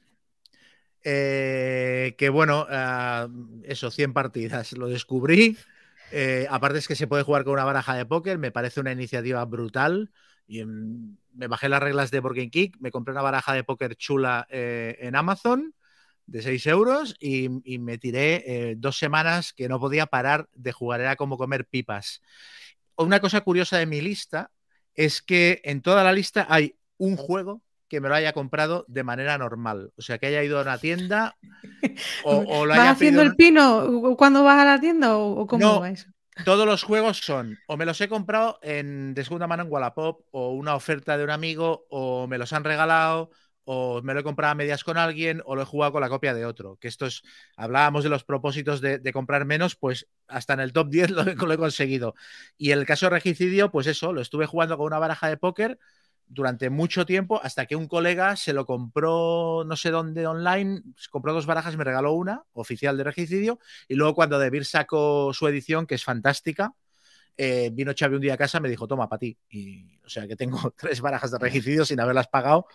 Eh, 1.02 2.14
que 2.16 2.28
bueno, 2.28 2.64
ah, 2.70 3.26
eso, 3.64 3.90
100 3.90 4.12
partidas. 4.12 4.70
Lo 4.74 4.86
descubrí. 4.86 5.56
Eh, 6.12 6.46
aparte 6.48 6.78
es 6.78 6.86
que 6.86 6.94
se 6.94 7.08
puede 7.08 7.24
jugar 7.24 7.42
con 7.42 7.54
una 7.54 7.64
baraja 7.64 7.96
de 7.96 8.06
póker. 8.06 8.38
Me 8.38 8.52
parece 8.52 8.78
una 8.78 8.92
iniciativa 8.92 9.44
brutal. 9.46 10.12
Y 10.46 10.64
mm, 10.64 11.16
me 11.34 11.48
bajé 11.48 11.68
las 11.68 11.82
reglas 11.82 12.12
de 12.12 12.20
Game 12.20 12.50
Geek. 12.52 12.76
Me 12.78 12.92
compré 12.92 13.10
una 13.10 13.22
baraja 13.22 13.52
de 13.52 13.64
póker 13.64 13.96
chula 13.96 14.46
eh, 14.48 14.96
en 15.00 15.16
Amazon 15.16 15.74
de 16.24 16.42
6 16.42 16.66
euros 16.68 17.16
y, 17.18 17.48
y 17.64 17.80
me 17.80 17.98
tiré 17.98 18.44
eh, 18.46 18.74
dos 18.78 18.96
semanas 18.96 19.52
que 19.52 19.68
no 19.68 19.80
podía 19.80 20.06
parar 20.06 20.48
de 20.54 20.70
jugar. 20.70 21.00
Era 21.00 21.16
como 21.16 21.36
comer 21.36 21.66
pipas. 21.66 22.22
Una 22.94 23.18
cosa 23.18 23.40
curiosa 23.40 23.76
de 23.78 23.86
mi 23.86 24.00
lista 24.00 24.52
es 24.94 25.22
que 25.22 25.60
en 25.64 25.82
toda 25.82 26.04
la 26.04 26.12
lista 26.12 26.46
hay 26.48 26.76
un 26.98 27.16
juego 27.16 27.62
que 27.88 28.00
me 28.00 28.08
lo 28.08 28.14
haya 28.14 28.32
comprado 28.32 28.84
de 28.88 29.02
manera 29.04 29.36
normal. 29.38 29.92
O 29.96 30.02
sea, 30.02 30.18
que 30.18 30.26
haya 30.26 30.44
ido 30.44 30.58
a 30.58 30.62
una 30.62 30.78
tienda 30.78 31.36
o, 32.24 32.36
o 32.60 32.66
lo 32.66 32.72
¿Vas 32.72 32.80
haya 32.80 32.90
haciendo 32.92 33.22
pedido. 33.22 33.32
el 33.32 33.36
pino 33.36 34.16
cuando 34.16 34.44
vas 34.44 34.60
a 34.60 34.64
la 34.64 34.80
tienda 34.80 35.16
o, 35.16 35.46
cómo 35.46 35.60
No. 35.64 35.80
va 35.80 35.90
eso? 35.90 36.08
Todos 36.44 36.66
los 36.66 36.82
juegos 36.84 37.18
son 37.18 37.58
o 37.66 37.76
me 37.76 37.84
los 37.84 38.00
he 38.00 38.08
comprado 38.08 38.58
en, 38.62 39.12
de 39.14 39.24
segunda 39.24 39.46
mano 39.46 39.64
en 39.64 39.70
Wallapop 39.70 40.24
o 40.30 40.52
una 40.52 40.74
oferta 40.74 41.18
de 41.18 41.24
un 41.24 41.30
amigo 41.30 41.86
o 41.90 42.26
me 42.28 42.38
los 42.38 42.52
han 42.54 42.64
regalado 42.64 43.30
o 43.72 44.02
me 44.02 44.14
lo 44.14 44.20
he 44.20 44.24
comprado 44.24 44.50
a 44.50 44.54
medias 44.56 44.82
con 44.82 44.98
alguien 44.98 45.42
o 45.44 45.54
lo 45.54 45.62
he 45.62 45.64
jugado 45.64 45.92
con 45.92 46.00
la 46.00 46.08
copia 46.08 46.34
de 46.34 46.44
otro. 46.44 46.76
Que 46.80 46.88
esto 46.88 47.06
es, 47.06 47.22
hablábamos 47.56 48.02
de 48.02 48.10
los 48.10 48.24
propósitos 48.24 48.80
de, 48.80 49.12
comprar 49.12 49.44
menos, 49.44 49.76
pues 49.76 50.08
hasta 50.26 50.54
en 50.54 50.60
el 50.60 50.72
top 50.72 50.88
10 50.90 51.10
lo, 51.10 51.22
lo 51.22 51.52
he 51.52 51.56
conseguido. 51.56 52.16
Y 52.58 52.72
el 52.72 52.84
caso 52.84 53.06
de 53.06 53.10
regicidio, 53.10 53.70
pues 53.70 53.86
eso, 53.86 54.12
lo 54.12 54.22
estuve 54.22 54.46
jugando 54.46 54.76
con 54.76 54.86
una 54.86 54.98
baraja 54.98 55.28
de 55.28 55.36
póker 55.36 55.78
durante 56.26 56.68
mucho 56.68 57.06
tiempo 57.06 57.40
hasta 57.44 57.66
que 57.66 57.76
un 57.76 57.86
colega 57.86 58.34
se 58.34 58.52
lo 58.52 58.66
compró 58.66 59.62
no 59.64 59.76
sé 59.76 59.92
dónde 59.92 60.26
online, 60.26 60.82
compró 61.10 61.32
dos 61.32 61.46
barajas 61.46 61.74
y 61.74 61.76
me 61.76 61.84
regaló 61.84 62.14
una, 62.14 62.42
oficial 62.54 62.96
de 62.96 63.04
regicidio, 63.04 63.60
y 63.86 63.94
luego 63.94 64.16
cuando 64.16 64.40
Debir 64.40 64.64
sacó 64.64 65.32
su 65.32 65.46
edición, 65.46 65.86
que 65.86 65.94
es 65.94 66.02
fantástica, 66.02 66.74
eh, 67.42 67.70
vino 67.72 67.92
Xavi 67.98 68.16
un 68.16 68.20
día 68.20 68.34
a 68.34 68.36
casa 68.36 68.60
me 68.60 68.68
dijo, 68.68 68.86
toma, 68.86 69.08
para 69.08 69.20
ti. 69.20 69.38
Y, 69.48 69.98
o 70.04 70.08
sea, 70.10 70.28
que 70.28 70.36
tengo 70.36 70.74
tres 70.76 71.00
barajas 71.00 71.30
de 71.30 71.38
regicidio 71.38 71.86
sin 71.86 71.98
haberlas 71.98 72.28
pagado. 72.28 72.66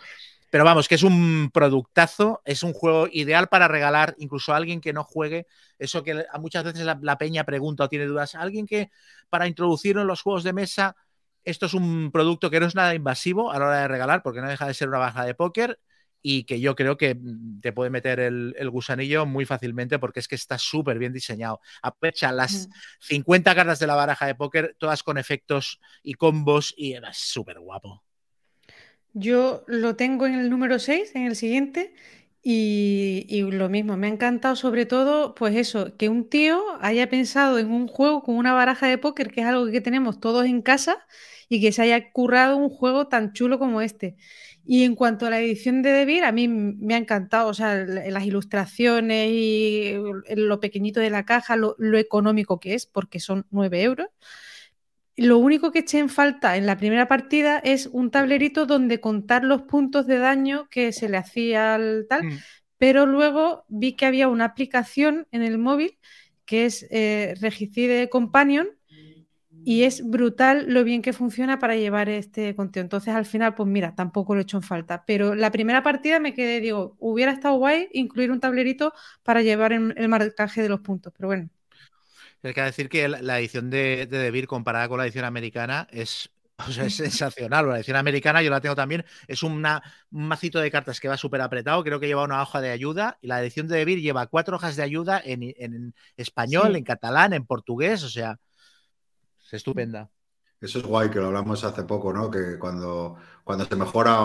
Pero 0.55 0.63
vamos, 0.63 0.87
que 0.87 0.95
es 0.95 1.03
un 1.03 1.49
productazo, 1.53 2.41
es 2.45 2.63
un 2.63 2.71
juego 2.71 3.09
ideal 3.11 3.49
para 3.49 3.67
regalar 3.67 4.15
incluso 4.19 4.53
a 4.53 4.55
alguien 4.55 4.79
que 4.79 4.93
no 4.93 5.03
juegue. 5.03 5.47
Eso 5.79 6.01
que 6.01 6.25
a 6.31 6.39
muchas 6.39 6.63
veces 6.63 6.85
la, 6.85 6.97
la 7.01 7.17
peña 7.17 7.43
pregunta 7.43 7.83
o 7.83 7.89
tiene 7.89 8.05
dudas. 8.05 8.35
Alguien 8.35 8.65
que 8.65 8.89
para 9.29 9.47
introducirlo 9.47 10.01
en 10.03 10.07
los 10.07 10.21
juegos 10.21 10.45
de 10.45 10.53
mesa, 10.53 10.95
esto 11.43 11.65
es 11.65 11.73
un 11.73 12.09
producto 12.13 12.49
que 12.49 12.61
no 12.61 12.67
es 12.67 12.73
nada 12.75 12.95
invasivo 12.95 13.51
a 13.51 13.59
la 13.59 13.65
hora 13.65 13.79
de 13.81 13.87
regalar, 13.89 14.23
porque 14.23 14.39
no 14.39 14.47
deja 14.47 14.65
de 14.65 14.73
ser 14.73 14.87
una 14.87 14.99
baja 14.99 15.25
de 15.25 15.35
póker 15.35 15.77
y 16.21 16.45
que 16.45 16.61
yo 16.61 16.73
creo 16.75 16.95
que 16.95 17.15
mm, 17.15 17.59
te 17.59 17.73
puede 17.73 17.89
meter 17.89 18.21
el, 18.21 18.55
el 18.57 18.69
gusanillo 18.69 19.25
muy 19.25 19.45
fácilmente 19.45 19.99
porque 19.99 20.21
es 20.21 20.27
que 20.29 20.35
está 20.35 20.57
súper 20.57 20.97
bien 20.99 21.11
diseñado. 21.11 21.59
Aprovecha 21.81 22.31
las 22.31 22.69
Mm. 22.69 22.71
50 23.01 23.53
cartas 23.55 23.79
de 23.79 23.87
la 23.87 23.95
baraja 23.95 24.25
de 24.25 24.35
póker, 24.35 24.75
todas 24.79 25.03
con 25.03 25.17
efectos 25.17 25.81
y 26.01 26.13
combos 26.13 26.73
y 26.77 26.93
era 26.93 27.11
súper 27.13 27.59
guapo. 27.59 28.04
Yo 29.17 29.63
lo 29.67 29.95
tengo 29.95 30.25
en 30.25 30.33
el 30.35 30.49
número 30.49 30.77
6, 30.79 31.15
en 31.15 31.23
el 31.25 31.35
siguiente, 31.35 31.93
Y, 32.47 33.25
y 33.29 33.41
lo 33.43 33.69
mismo, 33.69 33.97
me 33.97 34.05
ha 34.07 34.09
encantado 34.11 34.55
sobre 34.55 34.85
todo, 34.85 35.33
pues 35.35 35.55
eso, 35.55 35.97
que 35.97 36.09
un 36.09 36.29
tío 36.29 36.61
haya 36.81 37.09
pensado 37.09 37.57
en 37.59 37.71
un 37.71 37.87
juego 37.87 38.21
con 38.23 38.35
una 38.35 38.53
baraja 38.53 38.85
de 38.87 38.99
póker, 38.99 39.31
que 39.31 39.41
es 39.41 39.47
algo 39.47 39.65
que 39.71 39.81
tenemos 39.81 40.19
todos 40.19 40.45
en 40.45 40.61
casa, 40.61 40.97
y 41.49 41.59
que 41.61 41.71
se 41.71 41.81
haya 41.83 42.11
currado 42.11 42.57
un 42.57 42.69
juego 42.69 43.07
tan 43.07 43.33
chulo 43.33 43.57
como 43.59 43.81
este. 43.81 44.15
Y 44.63 44.83
en 44.83 44.95
cuanto 44.95 45.25
a 45.27 45.29
la 45.31 45.39
edición 45.39 45.81
de 45.81 45.91
Debir, 45.91 46.23
a 46.23 46.31
mí 46.31 46.47
me 46.47 46.93
ha 46.95 46.97
encantado, 46.97 47.47
o 47.49 47.53
sea, 47.55 47.75
las 47.85 48.25
ilustraciones 48.25 49.29
y 49.31 49.93
lo 50.35 50.59
pequeñito 50.59 50.99
de 50.99 51.09
la 51.11 51.25
caja, 51.25 51.55
lo, 51.55 51.75
lo 51.79 51.97
económico 51.97 52.59
que 52.59 52.75
es, 52.75 52.85
porque 52.85 53.19
son 53.19 53.45
9 53.51 53.81
euros. 53.83 54.07
Lo 55.17 55.37
único 55.37 55.71
que 55.71 55.79
eché 55.79 55.99
en 55.99 56.09
falta 56.09 56.57
en 56.57 56.65
la 56.65 56.77
primera 56.77 57.07
partida 57.07 57.59
es 57.59 57.87
un 57.87 58.11
tablerito 58.11 58.65
donde 58.65 58.99
contar 58.99 59.43
los 59.45 59.61
puntos 59.63 60.07
de 60.07 60.17
daño 60.19 60.67
que 60.69 60.91
se 60.91 61.07
le 61.09 61.17
hacía 61.17 61.75
al 61.75 62.05
tal, 62.09 62.25
Mm. 62.25 62.37
pero 62.77 63.05
luego 63.05 63.65
vi 63.69 63.95
que 63.95 64.05
había 64.05 64.27
una 64.27 64.45
aplicación 64.45 65.27
en 65.31 65.43
el 65.43 65.57
móvil 65.57 65.97
que 66.45 66.65
es 66.65 66.85
eh, 66.91 67.35
Regicide 67.41 68.09
Companion 68.09 68.67
y 69.63 69.83
es 69.83 70.07
brutal 70.07 70.65
lo 70.71 70.83
bien 70.83 71.01
que 71.01 71.11
funciona 71.13 71.57
para 71.59 71.75
llevar 71.75 72.07
este 72.09 72.55
conteo. 72.55 72.83
Entonces, 72.83 73.13
al 73.15 73.25
final, 73.25 73.55
pues 73.55 73.67
mira, 73.67 73.95
tampoco 73.95 74.35
lo 74.35 74.41
he 74.41 74.43
hecho 74.43 74.57
en 74.57 74.63
falta. 74.63 75.03
Pero 75.07 75.33
la 75.35 75.51
primera 75.51 75.81
partida 75.83 76.19
me 76.19 76.33
quedé, 76.35 76.59
digo, 76.61 76.95
hubiera 76.99 77.31
estado 77.31 77.55
guay 77.57 77.89
incluir 77.93 78.31
un 78.31 78.39
tablerito 78.39 78.93
para 79.23 79.41
llevar 79.41 79.73
el, 79.73 79.93
el 79.97 80.07
marcaje 80.09 80.61
de 80.61 80.69
los 80.69 80.81
puntos. 80.81 81.13
Pero 81.17 81.27
bueno, 81.29 81.49
Hay 82.47 82.53
que 82.53 82.61
decir 82.61 82.89
que 82.89 83.07
la, 83.07 83.39
edición 83.39 83.69
de, 83.69 84.07
de 84.07 84.17
Devir 84.17 84.47
comparada 84.47 84.87
con 84.87 84.97
la 84.97 85.05
edición 85.05 85.25
americana 85.25 85.87
es, 85.91 86.29
o 86.67 86.71
sea, 86.71 86.85
es 86.85 86.95
sensacional. 86.95 87.67
La 87.67 87.77
edición 87.77 87.97
americana 87.97 88.41
yo 88.43 88.49
la 88.49 88.61
tengo 88.61 88.75
también. 88.75 89.03
Es 89.27 89.43
una, 89.43 89.81
un 90.11 90.27
macito 90.27 90.59
de 90.59 90.71
cartas 90.71 90.99
que 90.99 91.07
va 91.07 91.17
súper 91.17 91.41
apretado. 91.41 91.83
Creo 91.83 91.99
que 91.99 92.07
lleva 92.07 92.23
una 92.23 92.41
hoja 92.41 92.61
de 92.61 92.71
ayuda. 92.71 93.17
Y 93.21 93.27
la 93.27 93.41
edición 93.41 93.67
de 93.67 93.77
Devir 93.77 93.99
lleva 94.01 94.27
cuatro 94.27 94.57
hojas 94.57 94.75
de 94.75 94.83
ayuda 94.83 95.21
en, 95.23 95.41
en 95.57 95.93
español, 96.17 96.71
Sí. 96.71 96.77
en 96.77 96.83
catalán, 96.83 97.33
en 97.33 97.45
portugués. 97.45 98.03
O 98.03 98.09
sea, 98.09 98.39
es 99.45 99.53
estupenda. 99.53 100.09
Eso 100.61 100.79
es 100.79 100.85
guay, 100.85 101.09
que 101.09 101.19
lo 101.19 101.27
hablamos 101.27 101.63
hace 101.63 101.83
poco, 101.83 102.13
¿no? 102.13 102.31
Que 102.31 102.57
cuando, 102.57 103.17
cuando 103.43 103.65
se 103.65 103.75
mejora 103.75 104.19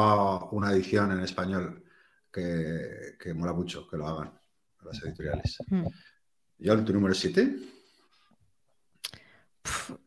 una 0.53 0.73
edición 0.73 1.13
en 1.13 1.21
español, 1.21 1.85
que, 2.33 3.17
que 3.19 3.35
mola 3.35 3.53
mucho 3.53 3.87
que 3.89 3.97
lo 3.97 4.07
hagan 4.07 4.33
las 4.85 5.03
editoriales. 5.03 5.59
mm. 5.69 5.87
¿Yo 6.59 6.85
tu 6.85 6.93
número 6.93 7.15
7? 7.15 7.57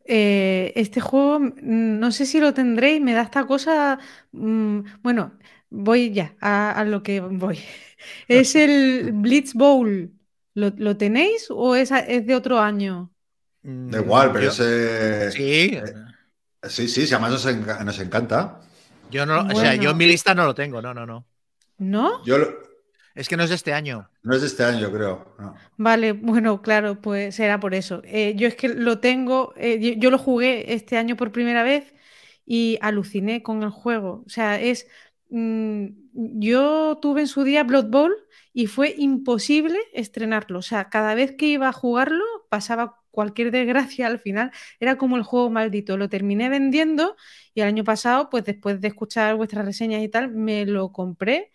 Eh, 0.06 0.72
este 0.76 1.00
juego, 1.00 1.40
mm, 1.40 1.98
no 1.98 2.12
sé 2.12 2.26
si 2.26 2.40
lo 2.40 2.52
tendréis, 2.54 3.00
me 3.00 3.12
da 3.14 3.22
esta 3.22 3.46
cosa. 3.46 3.98
mm, 4.32 4.80
bueno, 5.02 5.38
voy 5.70 6.12
ya 6.12 6.34
a, 6.40 6.72
a 6.72 6.84
lo 6.84 7.02
que 7.02 7.20
voy. 7.20 7.58
Es 8.28 8.54
el 8.54 9.12
Blitz 9.12 9.54
Bowl. 9.54 10.12
¿Lo, 10.54 10.70
lo 10.76 10.96
tenéis 10.96 11.46
o 11.50 11.74
es, 11.74 11.90
es 11.90 12.26
de 12.26 12.34
otro 12.36 12.60
año? 12.60 13.10
Da 13.62 13.98
igual, 14.00 14.30
pero 14.32 14.44
Yo- 14.44 14.50
ese... 14.50 15.30
Sí, 15.32 15.78
Sí, 16.68 16.88
sí, 16.88 17.06
si 17.06 17.12
además 17.14 17.32
nos, 17.32 17.46
enca- 17.46 17.84
nos 17.84 17.98
encanta. 17.98 18.60
yo 19.10 19.26
no, 19.26 19.40
o 19.40 19.54
sea, 19.54 19.74
yo 19.74 19.90
en 19.90 19.96
mi 19.98 20.06
lista 20.06 20.34
no 20.34 20.46
lo 20.46 20.54
tengo, 20.54 20.80
no, 20.80 20.94
no, 20.94 21.04
no. 21.06 21.26
¿No? 21.78 22.24
Yo 22.24 22.38
lo- 22.38 22.63
Es 23.14 23.28
que 23.28 23.36
no 23.36 23.42
es 23.44 23.50
de 23.50 23.56
este 23.56 23.72
año. 23.72 24.10
no 24.22 24.34
es 24.34 24.40
de 24.42 24.46
este 24.48 24.64
año, 24.64 24.90
creo. 24.92 25.34
no. 25.38 25.54
Vale, 25.76 26.12
bueno, 26.12 26.62
claro, 26.62 27.00
pues 27.00 27.34
será 27.36 27.58
por 27.60 27.74
eso. 27.74 28.00
Eh, 28.04 28.34
yo 28.36 28.46
es 28.46 28.54
que 28.56 28.68
lo 28.68 29.00
tengo, 29.00 29.52
eh, 29.56 29.78
yo, 29.80 29.92
yo 30.00 30.10
lo 30.10 30.18
jugué 30.18 30.72
este 30.74 30.96
año 30.96 31.16
por 31.16 31.32
primera 31.32 31.62
vez 31.64 31.94
y 32.46 32.78
aluciné 32.80 33.42
con 33.42 33.62
el 33.64 33.70
juego. 33.70 34.22
O 34.26 34.28
sea, 34.28 34.60
es. 34.60 34.86
mm, 35.30 35.86
yo 36.12 36.98
tuve 37.02 37.22
en 37.22 37.26
su 37.28 37.42
día 37.44 37.64
Blood 37.64 37.86
Bowl 37.90 38.14
y 38.52 38.66
fue 38.68 38.94
imposible 38.98 39.78
estrenarlo. 39.92 40.60
O 40.60 40.62
sea, 40.62 40.88
cada 40.90 41.14
vez 41.16 41.32
que 41.36 41.46
iba 41.46 41.68
a 41.68 41.72
jugarlo 41.72 42.24
pasaba 42.48 43.00
cualquier 43.10 43.50
desgracia 43.50 44.06
al 44.06 44.18
final. 44.20 44.52
Era 44.80 44.96
como 44.96 45.16
el 45.16 45.22
juego 45.24 45.50
maldito. 45.50 45.96
Lo 45.96 46.08
terminé 46.08 46.48
vendiendo 46.48 47.16
y 47.52 47.60
el 47.62 47.66
año 47.68 47.82
pasado, 47.84 48.30
pues 48.30 48.44
después 48.44 48.80
de 48.80 48.88
escuchar 48.88 49.34
vuestras 49.36 49.64
reseñas 49.64 50.02
y 50.02 50.08
tal, 50.08 50.30
me 50.30 50.66
lo 50.66 50.92
compré. 50.92 51.50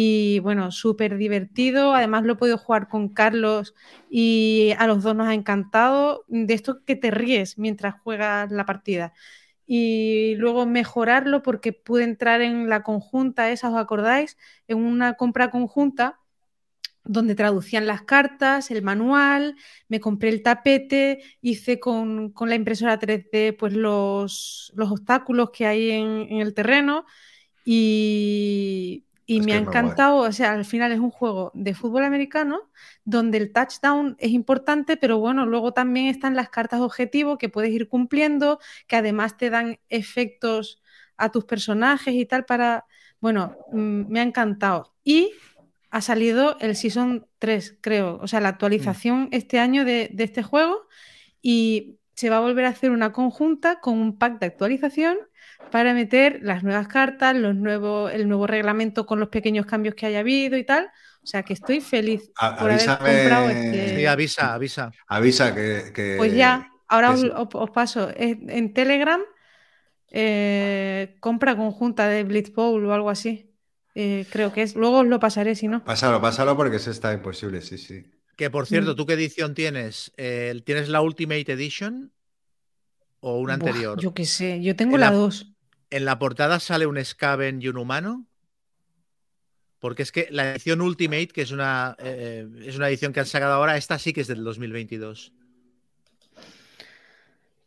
Y 0.00 0.38
bueno, 0.38 0.70
súper 0.70 1.16
divertido. 1.16 1.92
Además, 1.92 2.22
lo 2.22 2.34
he 2.34 2.36
podido 2.36 2.56
jugar 2.56 2.88
con 2.88 3.08
Carlos 3.08 3.74
y 4.08 4.72
a 4.78 4.86
los 4.86 5.02
dos 5.02 5.16
nos 5.16 5.26
ha 5.26 5.34
encantado. 5.34 6.24
De 6.28 6.54
esto 6.54 6.84
que 6.84 6.94
te 6.94 7.10
ríes 7.10 7.58
mientras 7.58 7.96
juegas 8.02 8.52
la 8.52 8.64
partida. 8.64 9.12
Y 9.66 10.36
luego 10.36 10.66
mejorarlo 10.66 11.42
porque 11.42 11.72
pude 11.72 12.04
entrar 12.04 12.42
en 12.42 12.68
la 12.68 12.84
conjunta 12.84 13.50
esa, 13.50 13.70
¿os 13.70 13.76
acordáis? 13.76 14.36
En 14.68 14.78
una 14.78 15.14
compra 15.14 15.50
conjunta 15.50 16.20
donde 17.02 17.34
traducían 17.34 17.86
las 17.88 18.02
cartas, 18.02 18.70
el 18.70 18.82
manual, 18.82 19.56
me 19.88 19.98
compré 19.98 20.28
el 20.28 20.42
tapete, 20.44 21.24
hice 21.40 21.80
con, 21.80 22.30
con 22.32 22.48
la 22.48 22.54
impresora 22.54 23.00
3D 23.00 23.56
pues 23.58 23.72
los, 23.72 24.72
los 24.76 24.92
obstáculos 24.92 25.50
que 25.50 25.66
hay 25.66 25.90
en, 25.90 26.28
en 26.30 26.40
el 26.40 26.54
terreno 26.54 27.04
y, 27.64 29.07
y 29.28 29.40
Es 29.40 29.46
me 29.46 29.54
ha 29.54 29.60
guay. 29.60 29.60
encantado, 29.60 30.18
o 30.22 30.32
sea, 30.32 30.54
al 30.54 30.66
final 30.66 30.92
es 30.92 31.00
un 31.00 31.12
juego 31.12 31.52
de 31.54 31.74
fútbol 31.74 32.04
americano 32.04 32.70
donde 33.04 33.38
el 33.38 33.52
touchdown 33.52 34.16
es 34.20 34.30
importante, 34.32 34.96
pero 34.98 35.18
bueno, 35.20 35.46
luego 35.46 35.72
también 35.74 36.06
están 36.08 36.36
las 36.36 36.50
cartas 36.50 36.80
objetivo 36.80 37.38
que 37.38 37.50
puedes 37.50 37.70
ir 37.72 37.88
cumpliendo, 37.88 38.60
que 38.88 38.96
además 38.96 39.38
te 39.38 39.50
dan 39.50 39.80
efectos 39.90 40.82
a 41.18 41.30
tus 41.32 41.46
personajes 41.46 42.14
y 42.14 42.26
tal 42.26 42.46
para, 42.46 42.86
bueno, 43.20 43.58
mm, 43.72 44.06
me 44.10 44.20
ha 44.20 44.24
encantado. 44.24 44.94
Y 45.04 45.32
ha 45.90 46.00
salido 46.02 46.58
el 46.60 46.76
Season 46.76 47.26
3, 47.38 47.78
creo, 47.82 48.18
o 48.22 48.28
sea, 48.28 48.40
la 48.40 48.48
actualización 48.50 49.28
este 49.32 49.58
año 49.60 49.84
de, 49.84 50.10
de 50.12 50.24
este 50.24 50.42
juego 50.42 50.88
y 51.42 51.98
se 52.14 52.30
va 52.30 52.38
a 52.38 52.40
volver 52.40 52.64
a 52.66 52.70
hacer 52.70 52.90
una 52.92 53.12
conjunta 53.12 53.80
con 53.80 53.98
un 53.98 54.18
pack 54.18 54.40
de 54.40 54.46
actualización 54.46 55.18
para 55.70 55.94
meter 55.94 56.40
las 56.42 56.62
nuevas 56.62 56.88
cartas, 56.88 57.34
los 57.36 57.54
nuevos, 57.54 58.12
el 58.12 58.28
nuevo 58.28 58.46
reglamento 58.46 59.06
con 59.06 59.20
los 59.20 59.28
pequeños 59.28 59.66
cambios 59.66 59.94
que 59.94 60.06
haya 60.06 60.20
habido 60.20 60.56
y 60.56 60.64
tal. 60.64 60.90
O 61.22 61.26
sea 61.26 61.42
que 61.42 61.52
estoy 61.52 61.80
feliz 61.80 62.30
A- 62.36 62.56
por 62.56 62.70
haber 62.70 62.86
comprado 62.86 63.50
este. 63.50 63.96
Sí, 63.96 64.06
avisa, 64.06 64.54
avisa. 64.54 64.90
Avisa 65.06 65.54
que... 65.54 65.92
que- 65.94 66.14
Pues 66.16 66.34
ya, 66.34 66.70
ahora 66.88 67.14
que 67.14 67.30
os, 67.34 67.70
paso. 67.70 68.10
En, 68.16 68.72
Telegram, 68.72 69.20
eh, 70.10 71.16
compra 71.20 71.56
conjunta 71.56 72.08
de 72.08 72.24
Blitz 72.24 72.52
Bowl 72.52 72.84
o 72.86 72.92
algo 72.94 73.10
así. 73.10 73.54
Eh, 73.94 74.26
creo 74.30 74.52
que 74.52 74.62
es. 74.62 74.74
Luego 74.76 74.98
os 75.00 75.06
lo 75.06 75.18
pasaré 75.20 75.54
si 75.54 75.68
no. 75.68 75.84
Pásalo, 75.84 76.20
pásalo 76.20 76.56
porque 76.56 76.76
ese 76.76 76.90
está 76.90 77.12
imposible, 77.12 77.60
sí, 77.62 77.78
sí. 77.78 78.06
Que 78.36 78.50
por 78.50 78.66
cierto, 78.66 78.92
Mm. 78.92 78.96
¿tú 78.96 79.06
qué 79.06 79.14
edición 79.14 79.54
tienes? 79.54 80.12
Eh, 80.16 80.62
¿Tienes 80.64 80.88
la 80.88 81.00
Ultimate 81.02 81.50
Edition 81.52 82.12
o 83.20 83.38
una 83.38 83.56
Buah, 83.56 83.68
anterior? 83.70 84.00
yo 84.00 84.14
qué 84.14 84.24
sé, 84.24 84.62
yo 84.62 84.76
tengo 84.76 84.94
En 84.94 85.00
la 85.00 85.10
la- 85.10 85.16
2. 85.16 85.52
¿En 85.90 86.04
la 86.06 86.18
portada 86.18 86.60
sale 86.60 86.86
un 86.86 87.04
Skaven 87.04 87.60
y 87.60 87.68
un 87.68 87.76
humano? 87.76 88.26
Porque 89.80 90.02
es 90.02 90.12
que 90.12 90.26
la 90.30 90.50
edición 90.52 90.80
Ultimate, 90.80 91.28
que 91.28 91.42
es 91.42 91.50
una, 91.52 91.94
eh, 91.98 92.48
es 92.64 92.76
una 92.76 92.88
edición 92.88 93.12
que 93.12 93.20
han 93.20 93.26
sacado 93.26 93.52
ahora, 93.54 93.76
esta 93.76 93.98
sí 93.98 94.12
que 94.12 94.22
es 94.22 94.26
del 94.28 94.42
2022. 94.44 95.32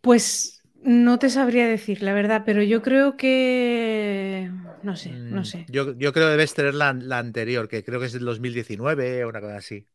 Pues 0.01 0.61
no 0.83 1.19
te 1.19 1.29
sabría 1.29 1.67
decir, 1.67 2.01
la 2.03 2.13
verdad, 2.13 2.43
pero 2.45 2.63
yo 2.63 2.81
creo 2.81 3.17
que. 3.17 4.49
No 4.83 4.95
sé, 4.95 5.21
no 5.29 5.43
Mm, 5.43 5.45
sé. 5.45 5.67
Yo, 5.67 5.93
yo 5.97 6.13
creo 6.13 6.27
que 6.27 6.31
debes 6.31 6.53
tener 6.53 6.75
la, 6.75 6.93
la 6.93 7.17
anterior, 7.19 7.67
que 7.67 7.83
creo 7.83 7.99
que 7.99 8.05
es 8.05 8.13
del 8.13 8.25
2019 8.25 9.23
o 9.25 9.29
una 9.29 9.41
cosa 9.41 9.57
así. 9.57 9.87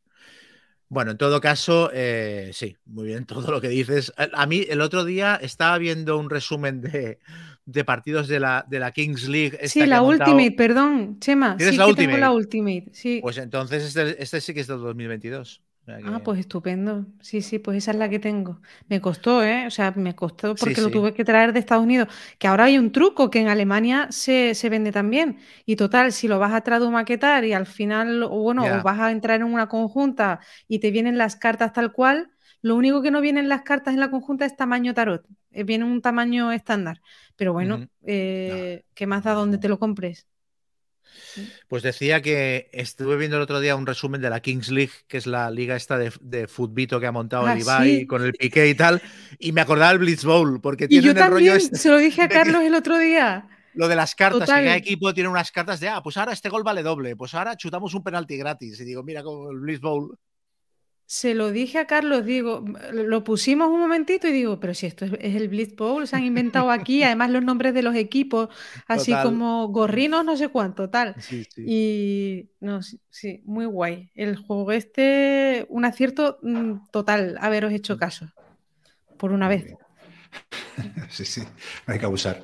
Bueno, 0.88 1.12
en 1.12 1.18
todo 1.18 1.40
caso, 1.40 1.90
eh, 1.92 2.50
sí, 2.54 2.76
muy 2.86 3.06
bien 3.08 3.26
todo 3.26 3.50
lo 3.52 3.60
que 3.60 3.68
dices. 3.68 4.12
A, 4.16 4.28
a 4.42 4.46
mí 4.46 4.66
el 4.68 4.80
otro 4.82 5.04
día 5.04 5.36
estaba 5.36 5.78
viendo 5.78 6.18
un 6.18 6.30
resumen 6.30 6.80
de, 6.82 7.18
de 7.66 7.84
partidos 7.84 8.28
de 8.28 8.40
la, 8.40 8.64
de 8.68 8.78
la 8.78 8.92
Kings 8.92 9.28
League. 9.28 9.58
esta 9.60 9.68
Sí, 9.68 9.86
la 9.86 10.00
montado- 10.00 10.30
Ultimate, 10.32 10.56
perdón, 10.56 11.18
Chema. 11.20 11.56
¿Tienes 11.56 11.74
Sí, 11.74 11.78
la 11.78 11.86
que 11.86 11.94
tengo 11.94 12.16
la 12.16 12.30
Ultimate? 12.30 12.86
Sí. 12.92 13.18
Pues 13.20 13.36
entonces 13.38 13.84
este, 13.84 14.22
este 14.22 14.40
sí 14.40 14.54
que 14.54 14.60
es 14.60 14.66
del 14.68 14.78
2022. 14.80 15.62
O 15.82 15.84
sea 15.86 15.98
que- 15.98 16.04
Ah, 16.06 16.20
pues 16.24 16.40
estupendo. 16.40 17.06
Sí, 17.20 17.42
sí, 17.42 17.58
pues 17.60 17.78
esa 17.78 17.92
es 17.92 17.96
la 17.96 18.08
que 18.08 18.18
tengo. 18.18 18.60
Me 18.88 19.00
costó, 19.00 19.44
¿eh? 19.44 19.66
O 19.66 19.70
sea, 19.70 19.92
me 19.96 20.14
costó 20.16 20.56
Sí, 20.56 20.60
porque 20.64 20.80
lo 20.80 20.88
sí. 20.88 20.92
tuve 20.92 21.14
que 21.14 21.24
traer 21.24 21.52
de 21.52 21.60
Estados 21.60 21.84
Unidos. 21.84 22.08
Que 22.38 22.48
ahora 22.48 22.64
hay 22.64 22.76
un 22.78 22.90
truco 22.90 23.30
que 23.30 23.40
en 23.40 23.46
Alemania 23.48 24.08
se, 24.10 24.54
se 24.54 24.68
vende 24.68 24.90
también. 24.90 25.38
Y 25.64 25.76
total, 25.76 26.12
si 26.12 26.26
lo 26.28 26.38
vas 26.40 26.52
a 26.54 26.60
tradumaquetar 26.62 27.44
y 27.44 27.52
al 27.52 27.66
final, 27.66 28.22
o 28.24 28.30
bueno, 28.30 28.64
o 28.64 28.82
vas 28.82 28.98
a 28.98 29.10
entrar 29.12 29.40
en 29.40 29.46
una 29.46 29.68
conjunta 29.68 30.40
y 30.66 30.78
te 30.80 30.90
vienen 30.90 31.18
las 31.18 31.36
cartas 31.36 31.72
tal 31.72 31.92
cual, 31.92 32.30
lo 32.62 32.74
único 32.76 33.02
que 33.02 33.10
no 33.10 33.20
vienen 33.20 33.48
las 33.48 33.62
cartas 33.62 33.94
en 33.94 34.00
la 34.00 34.10
conjunta 34.10 34.44
es 34.46 34.56
tamaño 34.56 34.94
tarot. 34.94 35.24
Eh, 35.50 35.64
Viene 35.64 35.84
un 35.84 36.00
tamaño 36.02 36.52
estándar. 36.52 37.00
Pero 37.36 37.52
bueno, 37.52 37.86
eh, 38.02 38.84
¿qué 38.94 39.06
más 39.06 39.24
da 39.24 39.32
donde 39.34 39.58
te 39.58 39.68
lo 39.68 39.78
compres? 39.78 40.26
Pues 41.68 41.82
decía 41.82 42.20
que 42.20 42.68
estuve 42.72 43.16
viendo 43.16 43.36
el 43.36 43.42
otro 43.42 43.60
día 43.60 43.76
un 43.76 43.86
resumen 43.86 44.20
de 44.20 44.30
la 44.30 44.40
Kings 44.40 44.70
League, 44.70 44.92
que 45.06 45.16
es 45.18 45.26
la 45.26 45.50
liga 45.50 45.76
esta 45.76 45.98
de, 45.98 46.12
de 46.20 46.48
futbito 46.48 46.98
que 47.00 47.06
ha 47.06 47.12
montado 47.12 47.46
Ah, 47.46 47.52
el 47.54 47.60
Ibai 47.60 48.00
sí. 48.00 48.06
con 48.06 48.22
el 48.22 48.32
Piqué 48.32 48.68
y 48.68 48.74
tal, 48.74 49.00
y 49.38 49.52
me 49.52 49.60
acordaba 49.60 49.90
del 49.90 49.98
Blitz 50.00 50.24
Bowl, 50.24 50.60
porque 50.60 50.84
Y 50.84 50.88
tiene 50.88 51.04
yo 51.06 51.10
el 51.12 51.16
rollo 51.18 51.52
también, 51.52 51.56
este. 51.56 51.76
se 51.76 51.90
lo 51.90 51.98
dije 51.98 52.22
a 52.22 52.28
Carlos 52.28 52.62
el 52.62 52.74
otro 52.74 52.98
día. 52.98 53.48
Lo 53.74 53.88
de 53.88 53.94
las 53.96 54.14
cartas, 54.14 54.40
Total. 54.40 54.60
que 54.60 54.64
cada 54.64 54.76
equipo 54.76 55.12
tiene 55.12 55.28
unas 55.28 55.52
cartas 55.52 55.80
de, 55.80 55.88
ah, 55.90 56.02
pues 56.02 56.16
ahora 56.16 56.32
este 56.32 56.48
gol 56.48 56.62
vale 56.62 56.82
doble, 56.82 57.14
pues 57.14 57.34
ahora 57.34 57.56
chutamos 57.56 57.92
un 57.92 58.02
penalti 58.02 58.38
gratis. 58.38 58.80
Y 58.80 58.84
digo, 58.84 59.02
mira 59.02 59.22
como 59.22 59.50
el 59.50 59.58
Blitz 59.60 59.80
Bowl. 59.82 60.18
Se 61.08 61.34
lo 61.34 61.52
dije 61.52 61.78
a 61.78 61.86
Carlos, 61.86 62.24
digo, 62.24 62.64
lo 62.92 63.22
pusimos 63.22 63.68
un 63.68 63.78
momentito 63.78 64.26
y 64.26 64.32
digo, 64.32 64.58
pero 64.58 64.74
si 64.74 64.86
esto 64.86 65.04
es, 65.04 65.12
es 65.20 65.36
el 65.36 65.48
Blitz 65.48 65.76
Bowl, 65.76 66.06
se 66.08 66.16
han 66.16 66.24
inventado 66.24 66.70
aquí, 66.70 67.02
además 67.04 67.30
los 67.30 67.44
nombres 67.44 67.74
de 67.74 67.82
los 67.82 67.94
equipos, 67.94 68.48
así 68.88 69.12
Total. 69.12 69.24
como 69.24 69.68
gorrinos, 69.68 70.24
no 70.24 70.36
sé 70.36 70.48
cuánto, 70.48 70.90
tal. 70.90 71.16
Sí, 71.18 71.44
sí. 71.54 71.62
Y 71.64 72.50
no, 72.58 72.82
sí, 72.82 73.00
sí, 73.08 73.40
muy 73.44 73.66
guay. 73.66 74.10
El 74.14 74.36
juego 74.36 74.72
este, 74.72 75.66
un 75.68 75.84
acierto 75.84 76.38
mm, 76.42 76.88
total 76.90 77.36
haberos 77.40 77.72
hecho 77.72 77.96
caso. 77.98 78.26
Por 79.18 79.32
una 79.32 79.48
vez. 79.48 79.76
Sí, 81.10 81.24
sí, 81.24 81.42
no 81.86 81.92
hay 81.94 81.98
que 81.98 82.06
abusar. 82.06 82.42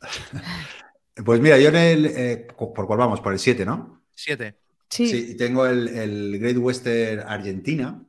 Pues 1.24 1.40
mira, 1.40 1.58
yo 1.58 1.68
en 1.70 1.76
el. 1.76 2.06
eh, 2.06 2.46
¿Por 2.56 2.86
cuál 2.86 2.98
vamos? 2.98 3.20
Por 3.20 3.32
el 3.32 3.38
7, 3.40 3.64
¿no? 3.66 4.04
Siete. 4.14 4.58
Sí, 4.90 5.06
Sí, 5.06 5.36
tengo 5.36 5.66
el, 5.66 5.88
el 5.88 6.38
Great 6.38 6.56
Western 6.58 7.20
Argentina 7.26 8.02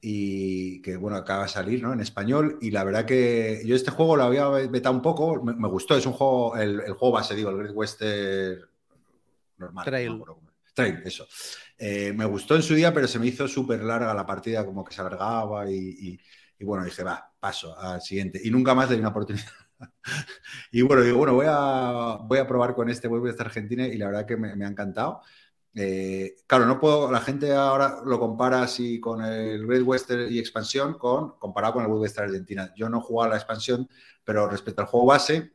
y 0.00 0.82
que 0.82 0.96
bueno, 0.96 1.16
acaba 1.16 1.44
de 1.44 1.48
salir 1.48 1.82
¿no? 1.82 1.92
en 1.92 2.00
español 2.00 2.58
y 2.60 2.70
la 2.70 2.84
verdad 2.84 3.06
que 3.06 3.62
yo 3.66 3.74
este 3.76 3.90
juego 3.90 4.16
lo 4.16 4.24
había 4.24 4.48
vetado 4.48 4.94
un 4.94 5.02
poco, 5.02 5.42
me, 5.42 5.54
me 5.54 5.68
gustó, 5.68 5.96
es 5.96 6.06
un 6.06 6.12
juego, 6.12 6.56
el, 6.56 6.80
el 6.80 6.92
juego 6.94 7.14
base, 7.14 7.34
digo, 7.34 7.50
el 7.50 7.56
Great 7.58 7.72
Western 7.76 8.60
normal. 9.58 9.86
Trail. 9.86 10.10
no 10.10 10.26
Trail, 10.74 11.02
eso. 11.04 11.26
Eh, 11.78 12.12
me 12.12 12.26
gustó 12.26 12.54
en 12.56 12.62
su 12.62 12.74
día, 12.74 12.92
pero 12.92 13.08
se 13.08 13.18
me 13.18 13.26
hizo 13.28 13.48
súper 13.48 13.82
larga 13.82 14.12
la 14.14 14.26
partida, 14.26 14.64
como 14.66 14.84
que 14.84 14.94
se 14.94 15.00
alargaba 15.00 15.70
y, 15.70 15.76
y- 15.76 16.20
y 16.58 16.64
bueno, 16.64 16.84
dije, 16.84 17.02
va, 17.04 17.32
paso 17.38 17.78
al 17.78 18.00
siguiente. 18.02 18.40
Y 18.42 18.50
nunca 18.50 18.74
más 18.74 18.88
le 18.88 18.96
di 18.96 19.00
una 19.00 19.10
oportunidad. 19.10 19.46
y 20.72 20.82
bueno, 20.82 21.02
digo, 21.02 21.18
bueno, 21.18 21.34
voy 21.34 21.46
a, 21.48 22.18
voy 22.22 22.38
a 22.38 22.46
probar 22.46 22.74
con 22.74 22.88
este 22.90 23.08
Great 23.08 23.22
Western 23.22 23.46
Argentina 23.48 23.86
y 23.86 23.96
la 23.98 24.06
verdad 24.06 24.26
que 24.26 24.36
me, 24.36 24.54
me 24.56 24.64
ha 24.64 24.68
encantado. 24.68 25.22
Eh, 25.78 26.36
claro, 26.46 26.64
no 26.64 26.80
puedo, 26.80 27.10
la 27.12 27.20
gente 27.20 27.52
ahora 27.52 28.00
lo 28.04 28.18
compara 28.18 28.62
así 28.62 28.98
con 28.98 29.22
el 29.22 29.66
Great 29.66 29.82
Western 29.82 30.32
y 30.32 30.38
expansión 30.38 30.94
con, 30.94 31.38
comparado 31.38 31.74
con 31.74 31.82
el 31.82 31.88
Great 31.88 32.02
Western 32.02 32.28
Argentina. 32.30 32.72
Yo 32.74 32.88
no 32.88 32.98
he 32.98 33.02
jugado 33.02 33.30
a 33.30 33.34
la 33.34 33.36
expansión, 33.36 33.86
pero 34.24 34.48
respecto 34.48 34.80
al 34.80 34.86
juego 34.88 35.06
base, 35.06 35.52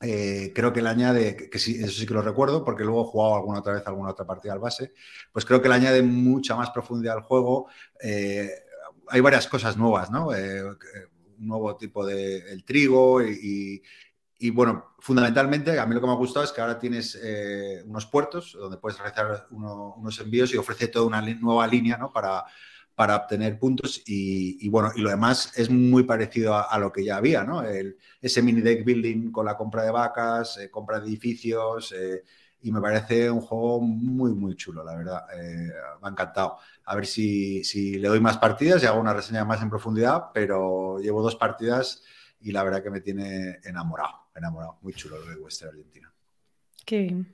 eh, 0.00 0.52
creo 0.54 0.72
que 0.72 0.80
le 0.80 0.88
añade, 0.88 1.34
que, 1.34 1.50
que 1.50 1.58
sí, 1.58 1.82
eso 1.82 1.92
sí 1.92 2.06
que 2.06 2.14
lo 2.14 2.22
recuerdo, 2.22 2.64
porque 2.64 2.84
luego 2.84 3.02
he 3.02 3.10
jugado 3.10 3.34
alguna 3.34 3.58
otra 3.58 3.74
vez 3.74 3.86
alguna 3.86 4.10
otra 4.10 4.24
partida 4.24 4.52
al 4.52 4.60
base, 4.60 4.92
pues 5.32 5.44
creo 5.44 5.60
que 5.60 5.68
le 5.68 5.74
añade 5.74 6.02
mucha 6.02 6.54
más 6.54 6.70
profundidad 6.70 7.16
al 7.16 7.22
juego. 7.22 7.68
Eh, 8.00 8.50
hay 9.08 9.20
varias 9.20 9.48
cosas 9.48 9.76
nuevas, 9.76 10.10
¿no? 10.10 10.34
Eh, 10.34 10.62
un 10.64 11.48
nuevo 11.48 11.76
tipo 11.76 12.06
de 12.06 12.38
el 12.52 12.64
trigo 12.64 13.22
y, 13.22 13.82
y, 14.38 14.50
bueno, 14.50 14.94
fundamentalmente 14.98 15.78
a 15.78 15.86
mí 15.86 15.94
lo 15.94 16.00
que 16.00 16.06
me 16.06 16.12
ha 16.12 16.16
gustado 16.16 16.44
es 16.44 16.52
que 16.52 16.60
ahora 16.60 16.78
tienes 16.78 17.18
eh, 17.22 17.82
unos 17.86 18.06
puertos 18.06 18.52
donde 18.52 18.78
puedes 18.78 18.98
realizar 18.98 19.46
uno, 19.50 19.94
unos 19.96 20.18
envíos 20.20 20.52
y 20.52 20.56
ofrece 20.56 20.88
toda 20.88 21.06
una 21.06 21.20
nueva 21.20 21.66
línea 21.66 21.96
¿no? 21.96 22.12
para, 22.12 22.44
para 22.94 23.16
obtener 23.16 23.58
puntos 23.58 24.02
y, 24.06 24.68
bueno, 24.68 24.92
y 24.94 25.00
lo 25.00 25.10
demás 25.10 25.52
es 25.56 25.68
muy 25.68 26.04
parecido 26.04 26.54
a, 26.54 26.62
a 26.62 26.78
lo 26.78 26.92
que 26.92 27.04
ya 27.04 27.16
había, 27.16 27.44
¿no? 27.44 27.62
El, 27.62 27.96
ese 28.20 28.40
mini 28.42 28.60
deck 28.60 28.84
building 28.84 29.32
con 29.32 29.46
la 29.46 29.56
compra 29.56 29.82
de 29.82 29.90
vacas, 29.90 30.58
eh, 30.58 30.70
compra 30.70 31.00
de 31.00 31.08
edificios 31.08 31.92
eh, 31.92 32.22
y 32.62 32.70
me 32.70 32.80
parece 32.80 33.30
un 33.30 33.40
juego 33.40 33.80
muy, 33.80 34.32
muy 34.32 34.54
chulo, 34.56 34.84
la 34.84 34.96
verdad. 34.96 35.24
Eh, 35.34 35.70
me 36.00 36.08
ha 36.08 36.10
encantado. 36.10 36.56
A 36.84 36.94
ver 36.94 37.06
si, 37.06 37.64
si, 37.64 37.98
le 37.98 38.08
doy 38.08 38.20
más 38.20 38.38
partidas 38.38 38.82
y 38.82 38.86
hago 38.86 39.00
una 39.00 39.12
reseña 39.12 39.44
más 39.44 39.60
en 39.60 39.70
profundidad, 39.70 40.26
pero 40.32 40.98
llevo 41.00 41.20
dos 41.20 41.36
partidas 41.36 42.02
y 42.44 42.52
la 42.52 42.62
verdad 42.62 42.82
que 42.82 42.90
me 42.90 43.00
tiene 43.00 43.58
enamorado, 43.64 44.28
enamorado. 44.36 44.78
Muy 44.82 44.92
chulo 44.92 45.18
lo 45.18 45.26
de 45.26 45.36
Western 45.36 45.70
Argentina. 45.70 46.12
Qué 46.84 46.98
bien. 46.98 47.26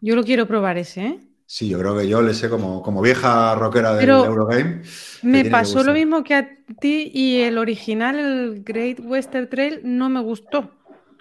Yo 0.00 0.16
lo 0.16 0.24
quiero 0.24 0.48
probar 0.48 0.78
ese, 0.78 1.06
¿eh? 1.06 1.20
Sí, 1.44 1.68
yo 1.68 1.78
creo 1.78 1.98
que 1.98 2.08
yo 2.08 2.22
le 2.22 2.32
sé 2.32 2.48
como, 2.48 2.80
como 2.80 3.02
vieja 3.02 3.54
rockera 3.56 3.90
del 3.90 4.00
Pero 4.00 4.24
Eurogame. 4.24 4.82
Me 5.22 5.44
pasó 5.46 5.82
lo 5.82 5.92
mismo 5.92 6.24
que 6.24 6.34
a 6.34 6.48
ti 6.80 7.10
y 7.12 7.40
el 7.40 7.58
original, 7.58 8.18
el 8.18 8.62
Great 8.64 9.00
Western 9.00 9.50
Trail, 9.50 9.80
no 9.82 10.08
me 10.08 10.20
gustó. 10.20 10.70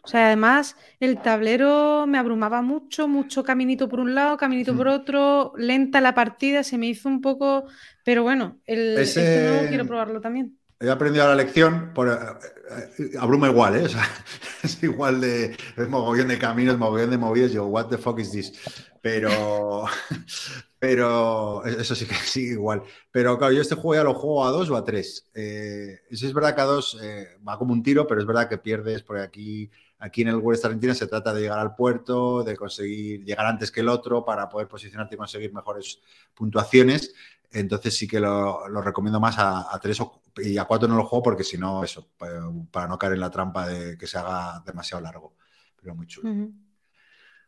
O 0.01 0.07
sea, 0.07 0.27
además 0.27 0.77
el 0.99 1.21
tablero 1.21 2.05
me 2.07 2.17
abrumaba 2.17 2.61
mucho, 2.61 3.07
mucho 3.07 3.43
caminito 3.43 3.89
por 3.89 3.99
un 3.99 4.15
lado, 4.15 4.37
caminito 4.37 4.73
mm. 4.73 4.77
por 4.77 4.87
otro, 4.87 5.53
lenta 5.57 5.99
la 5.99 6.13
partida, 6.13 6.63
se 6.63 6.77
me 6.77 6.87
hizo 6.87 7.09
un 7.09 7.21
poco... 7.21 7.65
Pero 8.05 8.23
bueno, 8.23 8.61
el, 8.65 8.97
Ese... 8.99 9.21
este 9.21 9.49
nuevo 9.49 9.67
quiero 9.67 9.85
probarlo 9.85 10.21
también. 10.21 10.58
He 10.81 10.89
aprendido 10.89 11.27
la 11.27 11.35
lección, 11.35 11.91
por, 11.93 12.07
eh, 12.07 13.11
abruma 13.19 13.49
igual, 13.49 13.75
¿eh? 13.75 13.87
Es 14.63 14.81
igual 14.83 15.21
de, 15.21 15.57
es 15.77 15.89
mogollón 15.89 16.27
de 16.27 16.37
caminos, 16.37 16.77
mogollón 16.77 17.09
de 17.09 17.17
movidas, 17.17 17.51
yo, 17.51 17.65
what 17.65 17.87
the 17.87 17.97
fuck 17.97 18.19
is 18.19 18.31
this? 18.31 18.53
Pero, 19.01 19.85
pero, 20.79 21.65
eso 21.65 21.95
sí 21.95 22.05
que 22.05 22.15
sí, 22.15 22.47
igual. 22.51 22.83
Pero 23.11 23.37
claro, 23.37 23.53
yo 23.53 23.61
este 23.61 23.75
juego 23.75 23.95
ya 23.95 24.03
lo 24.03 24.13
juego 24.13 24.45
a 24.45 24.51
dos 24.51 24.69
o 24.69 24.75
a 24.75 24.83
tres. 24.83 25.29
Eh, 25.33 26.01
es 26.09 26.33
verdad 26.33 26.55
que 26.55 26.61
a 26.61 26.65
dos 26.65 26.97
eh, 27.01 27.37
va 27.47 27.57
como 27.57 27.73
un 27.73 27.83
tiro, 27.83 28.05
pero 28.07 28.21
es 28.21 28.27
verdad 28.27 28.49
que 28.49 28.57
pierdes 28.57 29.03
porque 29.03 29.23
aquí, 29.23 29.71
aquí 29.99 30.21
en 30.21 30.29
el 30.29 30.35
West 30.35 30.65
Argentina 30.65 30.93
se 30.93 31.07
trata 31.07 31.33
de 31.33 31.41
llegar 31.41 31.59
al 31.59 31.75
puerto, 31.75 32.43
de 32.43 32.55
conseguir 32.55 33.23
llegar 33.23 33.45
antes 33.45 33.71
que 33.71 33.81
el 33.81 33.89
otro 33.89 34.25
para 34.25 34.49
poder 34.49 34.67
posicionarte 34.67 35.15
y 35.15 35.17
conseguir 35.17 35.53
mejores 35.53 35.99
puntuaciones. 36.33 37.13
Entonces 37.51 37.97
sí 37.97 38.07
que 38.07 38.19
lo, 38.19 38.67
lo 38.67 38.81
recomiendo 38.81 39.19
más 39.19 39.39
a, 39.39 39.73
a, 39.73 39.79
tres 39.79 39.99
o, 40.01 40.21
y 40.37 40.57
a 40.57 40.65
cuatro 40.65 40.87
no 40.87 40.95
lo 40.95 41.05
juego 41.05 41.23
porque 41.23 41.43
si 41.43 41.57
no, 41.57 41.83
eso, 41.83 42.09
para, 42.17 42.87
no 42.87 42.97
caer 42.97 43.13
en 43.13 43.19
la 43.21 43.31
trampa 43.31 43.67
de 43.67 43.97
que 43.97 44.07
se 44.07 44.17
haga 44.17 44.61
demasiado 44.65 45.01
largo. 45.01 45.35
Pero 45.81 45.95
muy 45.95 46.05
chulo. 46.05 46.29
Uh 46.29 46.33
-huh. 46.33 46.53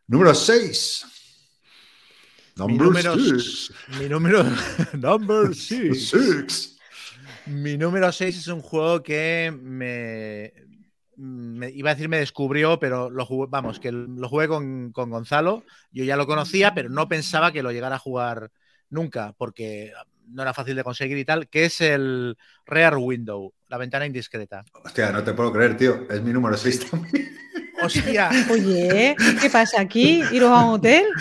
Número 0.08 0.34
6. 0.34 1.06
Mi 2.56 2.76
número, 2.76 3.16
mi 3.98 4.08
número, 4.08 4.44
number 4.92 5.54
six. 5.54 6.10
six. 6.10 6.78
Mi 7.46 7.78
número 7.78 8.12
6 8.12 8.36
es 8.36 8.46
un 8.48 8.60
juego 8.60 9.02
que 9.02 9.52
me, 9.58 10.52
me, 11.16 11.70
iba 11.70 11.90
a 11.90 11.94
decir 11.94 12.08
me 12.08 12.18
descubrió, 12.18 12.78
pero 12.78 13.08
lo 13.10 13.24
jugué, 13.24 13.48
vamos, 13.50 13.80
que 13.80 13.90
lo 13.90 14.28
jugué 14.28 14.48
con, 14.48 14.92
con 14.92 15.10
Gonzalo. 15.10 15.64
Yo 15.90 16.04
ya 16.04 16.16
lo 16.16 16.26
conocía, 16.26 16.74
pero 16.74 16.88
no 16.90 17.08
pensaba 17.08 17.52
que 17.52 17.62
lo 17.62 17.72
llegara 17.72 17.96
a 17.96 18.00
jugar 18.00 18.50
nunca, 18.92 19.34
porque 19.36 19.92
no 20.28 20.42
era 20.42 20.54
fácil 20.54 20.76
de 20.76 20.84
conseguir 20.84 21.18
y 21.18 21.24
tal, 21.24 21.48
que 21.48 21.64
es 21.64 21.80
el 21.80 22.36
Rear 22.66 22.96
Window, 22.96 23.52
la 23.68 23.78
ventana 23.78 24.06
indiscreta. 24.06 24.64
Hostia, 24.84 25.10
no 25.10 25.24
te 25.24 25.32
puedo 25.32 25.52
creer, 25.52 25.76
tío. 25.76 26.06
Es 26.08 26.22
mi 26.22 26.32
número 26.32 26.56
6 26.56 26.90
también. 26.90 27.36
Hostia. 27.82 28.30
Oye, 28.50 29.16
¿qué 29.40 29.50
pasa 29.50 29.80
aquí? 29.80 30.22
¿Iros 30.32 30.50
a 30.50 30.64
un 30.64 30.74
hotel? 30.74 31.04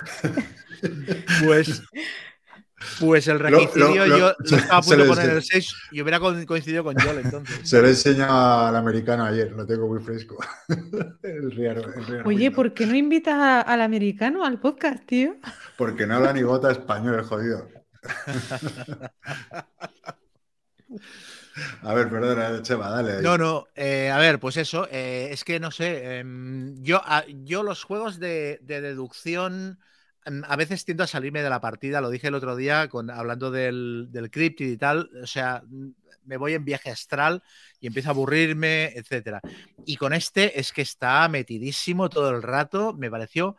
Pues. 1.45 1.84
Pues 2.99 3.27
el 3.27 3.39
requisitorio 3.39 4.05
yo 4.05 4.33
lo 4.37 4.39
estaba 4.57 4.77
a 4.77 4.81
punto 4.81 5.03
de 5.03 5.09
poner 5.09 5.29
el 5.29 5.43
6 5.43 5.75
y 5.91 6.01
hubiera 6.01 6.19
coincidido 6.19 6.83
con 6.83 6.95
Joel 6.95 7.19
entonces. 7.19 7.67
Se 7.67 7.81
lo 7.81 7.87
enseñó 7.87 8.25
al 8.29 8.75
americano 8.75 9.25
ayer, 9.25 9.51
lo 9.51 9.65
tengo 9.65 9.87
muy 9.87 10.01
fresco. 10.01 10.37
el 11.23 11.51
real, 11.51 11.93
el 11.95 12.05
real 12.05 12.23
Oye. 12.25 12.51
¿por 12.51 12.73
qué 12.73 12.85
no 12.85 12.95
invitas 12.95 13.35
a, 13.35 13.61
al 13.61 13.81
americano 13.81 14.45
al 14.45 14.59
podcast, 14.59 15.05
tío? 15.05 15.35
Porque 15.77 16.05
no 16.05 16.15
habla 16.15 16.33
ni 16.33 16.41
gota 16.41 16.71
español, 16.71 17.15
el 17.15 17.23
jodido. 17.23 17.67
A 21.83 21.93
ver, 21.93 22.09
perdona, 22.09 22.61
Chema, 22.61 22.89
dale. 22.89 23.17
Ahí. 23.17 23.23
No, 23.23 23.37
no, 23.37 23.67
eh, 23.75 24.09
a 24.09 24.17
ver, 24.17 24.39
pues 24.39 24.57
eso, 24.57 24.87
eh, 24.89 25.29
es 25.31 25.43
que 25.43 25.59
no 25.59 25.71
sé, 25.71 26.19
eh, 26.19 26.23
yo, 26.77 27.01
a, 27.03 27.25
yo 27.27 27.63
los 27.63 27.83
juegos 27.83 28.19
de, 28.19 28.59
de, 28.61 28.81
deducción 28.81 29.79
a 30.26 30.56
veces 30.56 30.85
tiendo 30.85 31.03
a 31.03 31.07
salirme 31.07 31.41
de 31.41 31.49
la 31.49 31.61
partida, 31.61 32.02
lo 32.02 32.10
dije 32.10 32.27
el 32.27 32.35
otro 32.35 32.56
día 32.56 32.88
con, 32.88 33.10
hablando 33.10 33.52
del, 33.52 34.07
del 34.11 34.30
Cryptid 34.30 34.68
y 34.68 34.77
tal, 34.77 35.10
o 35.22 35.27
sea, 35.27 35.64
mm, 35.68 35.89
me 36.26 36.38
voy 36.38 36.53
en 36.53 36.65
viaje 36.65 36.91
astral 36.91 37.41
y 37.80 37.88
empiezo 37.88 38.10
a 38.10 38.11
aburrirme, 38.11 38.93
etcétera. 38.95 39.41
Y 39.85 39.98
con 39.98 40.14
este 40.14 40.60
es 40.60 40.72
que 40.72 40.81
está 40.81 41.27
metidísimo 41.27 42.10
todo 42.10 42.30
el 42.30 42.41
rato, 42.41 42.93
me 42.93 43.10
pareció 43.10 43.57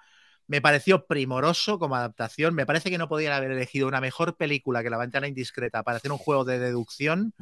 me 0.52 0.60
pareció 0.60 1.06
primoroso 1.06 1.78
como 1.78 1.96
adaptación. 1.96 2.54
Me 2.54 2.66
parece 2.66 2.90
que 2.90 2.98
no 2.98 3.08
podían 3.08 3.32
haber 3.32 3.52
elegido 3.52 3.88
una 3.88 4.02
mejor 4.02 4.36
película 4.36 4.82
que 4.82 4.90
La 4.90 4.98
Ventana 4.98 5.28
Indiscreta 5.28 5.82
para 5.82 5.96
hacer 5.96 6.12
un 6.12 6.18
juego 6.18 6.44
de 6.44 6.58
deducción. 6.58 7.32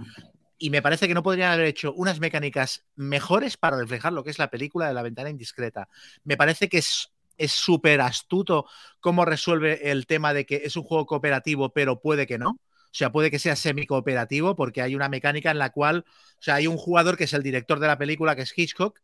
Y 0.58 0.70
me 0.70 0.80
parece 0.80 1.08
que 1.08 1.14
no 1.14 1.22
podrían 1.22 1.50
haber 1.50 1.66
hecho 1.66 1.92
unas 1.94 2.20
mecánicas 2.20 2.84
mejores 2.94 3.56
para 3.56 3.78
reflejar 3.78 4.12
lo 4.12 4.22
que 4.22 4.30
es 4.30 4.38
la 4.38 4.50
película 4.50 4.86
de 4.86 4.94
La 4.94 5.02
Ventana 5.02 5.30
Indiscreta. 5.30 5.88
Me 6.22 6.36
parece 6.36 6.68
que 6.68 6.78
es 6.78 7.10
es 7.40 7.52
súper 7.52 8.00
astuto 8.00 8.66
cómo 9.00 9.24
resuelve 9.24 9.90
el 9.90 10.06
tema 10.06 10.34
de 10.34 10.46
que 10.46 10.62
es 10.64 10.76
un 10.76 10.84
juego 10.84 11.06
cooperativo, 11.06 11.72
pero 11.72 12.00
puede 12.00 12.26
que 12.26 12.38
no. 12.38 12.50
O 12.50 12.92
sea, 12.92 13.12
puede 13.12 13.30
que 13.30 13.38
sea 13.38 13.54
semi-cooperativo 13.54 14.56
porque 14.56 14.82
hay 14.82 14.94
una 14.94 15.08
mecánica 15.08 15.50
en 15.50 15.58
la 15.58 15.70
cual, 15.70 16.04
o 16.08 16.42
sea, 16.42 16.56
hay 16.56 16.66
un 16.66 16.76
jugador 16.76 17.16
que 17.16 17.24
es 17.24 17.32
el 17.32 17.42
director 17.42 17.78
de 17.78 17.86
la 17.86 17.98
película, 17.98 18.34
que 18.34 18.42
es 18.42 18.56
Hitchcock, 18.56 19.00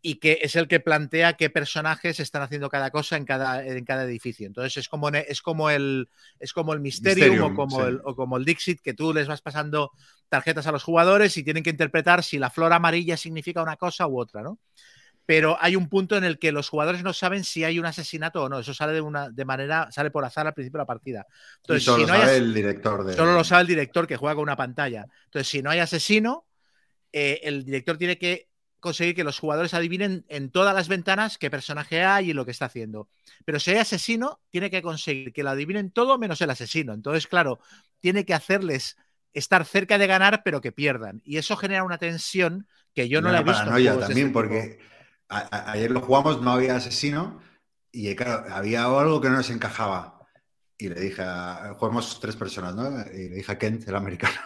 y 0.00 0.16
que 0.16 0.38
es 0.42 0.54
el 0.54 0.68
que 0.68 0.80
plantea 0.80 1.32
qué 1.32 1.50
personajes 1.50 2.20
están 2.20 2.42
haciendo 2.42 2.68
cada 2.68 2.90
cosa 2.90 3.16
en 3.16 3.24
cada, 3.24 3.66
en 3.66 3.84
cada 3.84 4.04
edificio. 4.04 4.46
Entonces 4.46 4.76
es 4.76 4.88
como, 4.88 5.08
es 5.08 5.42
como 5.42 5.70
el 5.70 6.08
es 6.38 6.52
como 6.52 6.72
el 6.72 6.80
Mysterium, 6.80 7.30
Mysterium 7.30 7.52
o, 7.52 7.56
como 7.56 7.80
sí. 7.80 7.88
el, 7.88 8.00
o 8.04 8.14
como 8.14 8.36
el 8.36 8.44
Dixit, 8.44 8.80
que 8.80 8.94
tú 8.94 9.12
les 9.12 9.26
vas 9.26 9.42
pasando 9.42 9.90
tarjetas 10.28 10.66
a 10.66 10.72
los 10.72 10.84
jugadores 10.84 11.36
y 11.36 11.42
tienen 11.42 11.64
que 11.64 11.70
interpretar 11.70 12.22
si 12.22 12.38
la 12.38 12.50
flor 12.50 12.72
amarilla 12.72 13.16
significa 13.16 13.62
una 13.62 13.76
cosa 13.76 14.06
u 14.06 14.20
otra, 14.20 14.42
¿no? 14.42 14.58
Pero 15.28 15.58
hay 15.60 15.76
un 15.76 15.90
punto 15.90 16.16
en 16.16 16.24
el 16.24 16.38
que 16.38 16.52
los 16.52 16.70
jugadores 16.70 17.02
no 17.02 17.12
saben 17.12 17.44
si 17.44 17.62
hay 17.62 17.78
un 17.78 17.84
asesinato 17.84 18.44
o 18.44 18.48
no. 18.48 18.60
Eso 18.60 18.72
sale 18.72 18.94
de 18.94 19.02
una 19.02 19.28
de 19.28 19.44
manera, 19.44 19.92
sale 19.92 20.10
por 20.10 20.24
azar 20.24 20.46
al 20.46 20.54
principio 20.54 20.78
de 20.78 20.82
la 20.84 20.86
partida. 20.86 21.26
Entonces, 21.56 21.84
solo 21.84 22.06
si 22.06 22.10
no 22.10 22.18
sabe 22.18 22.36
el 22.38 22.54
director 22.54 23.04
de... 23.04 23.12
Solo 23.12 23.34
lo 23.34 23.44
sabe 23.44 23.60
el 23.60 23.66
director 23.66 24.06
que 24.06 24.16
juega 24.16 24.36
con 24.36 24.44
una 24.44 24.56
pantalla. 24.56 25.04
Entonces, 25.26 25.46
si 25.46 25.60
no 25.60 25.68
hay 25.68 25.80
asesino, 25.80 26.46
eh, 27.12 27.40
el 27.42 27.66
director 27.66 27.98
tiene 27.98 28.16
que 28.16 28.48
conseguir 28.80 29.14
que 29.14 29.22
los 29.22 29.38
jugadores 29.38 29.74
adivinen 29.74 30.24
en 30.30 30.50
todas 30.50 30.74
las 30.74 30.88
ventanas 30.88 31.36
qué 31.36 31.50
personaje 31.50 32.02
hay 32.02 32.30
y 32.30 32.32
lo 32.32 32.46
que 32.46 32.52
está 32.52 32.64
haciendo. 32.64 33.10
Pero 33.44 33.60
si 33.60 33.72
hay 33.72 33.76
asesino, 33.76 34.40
tiene 34.48 34.70
que 34.70 34.80
conseguir 34.80 35.34
que 35.34 35.42
lo 35.42 35.50
adivinen 35.50 35.90
todo 35.90 36.16
menos 36.16 36.40
el 36.40 36.48
asesino. 36.48 36.94
Entonces, 36.94 37.26
claro, 37.26 37.60
tiene 38.00 38.24
que 38.24 38.32
hacerles 38.32 38.96
estar 39.34 39.66
cerca 39.66 39.98
de 39.98 40.06
ganar, 40.06 40.40
pero 40.42 40.62
que 40.62 40.72
pierdan. 40.72 41.20
Y 41.22 41.36
eso 41.36 41.54
genera 41.54 41.84
una 41.84 41.98
tensión 41.98 42.66
que 42.94 43.10
yo 43.10 43.20
no 43.20 43.30
la 43.30 43.40
he 43.40 43.42
visto. 43.42 43.58
Paranoia 43.58 43.98
también, 43.98 44.28
este 44.28 44.32
porque 44.32 44.78
ayer 45.28 45.90
lo 45.90 46.00
jugamos, 46.00 46.40
no 46.40 46.52
había 46.52 46.76
asesino 46.76 47.40
y 47.92 48.14
claro, 48.14 48.44
había 48.54 48.84
algo 48.84 49.20
que 49.20 49.28
no 49.28 49.36
nos 49.36 49.50
encajaba. 49.50 50.26
Y 50.76 50.88
le 50.88 51.00
dije, 51.00 51.22
a, 51.22 51.74
jugamos 51.76 52.20
tres 52.20 52.36
personas, 52.36 52.74
¿no? 52.74 52.88
Y 53.12 53.28
le 53.28 53.36
dije 53.36 53.52
a 53.52 53.58
Kent, 53.58 53.88
el 53.88 53.96
americano. 53.96 54.38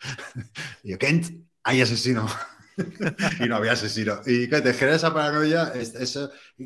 y 0.82 0.90
yo, 0.90 0.98
Kent, 0.98 1.46
hay 1.62 1.80
asesino. 1.80 2.28
y 3.40 3.48
no 3.48 3.56
había 3.56 3.72
asesino. 3.72 4.20
Y 4.26 4.48
que 4.48 4.60
te 4.60 4.74
genera 4.74 4.96
esa 4.96 5.14
paranoia, 5.14 5.72
es, 5.74 5.92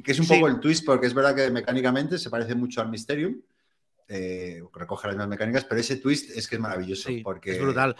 que 0.02 0.12
es 0.12 0.18
un 0.18 0.26
poco 0.26 0.48
el 0.48 0.60
twist, 0.60 0.84
porque 0.84 1.06
es 1.06 1.14
verdad 1.14 1.34
que 1.34 1.50
mecánicamente 1.50 2.18
se 2.18 2.30
parece 2.30 2.54
mucho 2.54 2.80
al 2.80 2.90
Mysterium. 2.90 3.40
Eh, 4.08 4.62
recoge 4.74 5.06
las 5.06 5.16
mismas 5.16 5.28
mecánicas, 5.28 5.64
pero 5.64 5.80
ese 5.80 5.96
twist 5.96 6.36
es 6.36 6.48
que 6.48 6.56
es 6.56 6.60
maravilloso. 6.60 7.10
porque, 7.22 7.52
es 7.52 7.60
brutal 7.60 7.94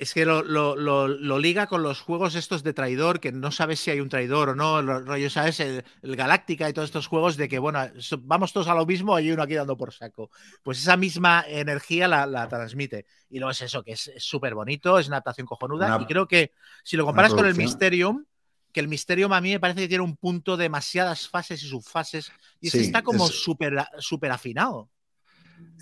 es 0.00 0.14
que 0.14 0.24
lo, 0.24 1.38
liga 1.38 1.66
con 1.66 1.82
los 1.82 2.00
juegos 2.00 2.34
estos 2.34 2.62
de 2.62 2.72
traidor, 2.72 3.20
que 3.20 3.32
no 3.32 3.52
sabes 3.52 3.80
si 3.80 3.90
hay 3.90 4.00
un 4.00 4.08
traidor 4.08 4.48
o 4.48 4.54
no, 4.54 4.78
el 4.78 4.86
rollo, 5.04 5.28
¿sabes? 5.28 5.60
El, 5.60 5.84
Galáctica 6.02 6.70
y 6.70 6.72
todos 6.72 6.88
estos 6.88 7.06
juegos 7.06 7.36
de 7.36 7.50
que, 7.50 7.58
bueno, 7.58 7.80
vamos 8.20 8.54
todos 8.54 8.68
a 8.68 8.74
lo 8.74 8.86
mismo, 8.86 9.14
hay 9.14 9.30
uno 9.30 9.42
aquí 9.42 9.52
dando 9.52 9.76
por 9.76 9.92
saco. 9.92 10.30
Pues 10.62 10.78
esa 10.78 10.96
misma 10.96 11.44
energía 11.46 12.08
la, 12.08 12.48
transmite. 12.48 13.04
Y 13.28 13.40
luego 13.40 13.50
es 13.50 13.60
eso, 13.60 13.82
que 13.82 13.92
es 13.92 14.10
súper 14.16 14.54
bonito, 14.54 14.98
es 14.98 15.06
una 15.06 15.16
adaptación 15.16 15.46
cojonuda. 15.46 15.98
y 16.00 16.06
creo 16.06 16.26
que 16.26 16.52
si 16.82 16.96
lo 16.96 17.04
comparas 17.04 17.34
con 17.34 17.44
el 17.44 17.54
Mysterium, 17.54 18.24
que 18.72 18.80
el 18.80 18.88
Mysterium 18.88 19.34
a 19.34 19.42
mí 19.42 19.50
me 19.50 19.60
parece 19.60 19.80
que 19.80 19.88
tiene 19.88 20.02
un 20.02 20.16
punto 20.16 20.56
de 20.56 20.62
demasiadas 20.62 21.28
fases 21.28 21.62
y 21.62 21.68
subfases, 21.68 22.32
y 22.58 22.68
este 22.68 22.80
está 22.80 23.02
como 23.02 23.28
súper 23.28 24.32
afinado. 24.32 24.88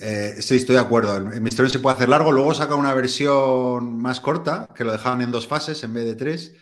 Eh, 0.01 0.37
sí, 0.41 0.57
estoy 0.57 0.77
de 0.77 0.81
acuerdo. 0.81 1.17
El 1.17 1.41
misterio 1.41 1.71
se 1.71 1.81
puede 1.81 1.97
hacer 1.97 2.09
largo. 2.09 2.33
Luego 2.33 2.55
saca 2.55 2.75
una 2.75 2.95
versión 2.95 3.99
más 3.99 4.21
corta, 4.21 4.69
que 4.75 4.85
lo 4.85 4.93
dejaban 4.93 5.23
en 5.23 5.31
dos 5.31 5.47
fases 5.47 5.83
en 5.83 5.95
vez 5.95 6.05
de 6.05 6.15
tres. 6.15 6.55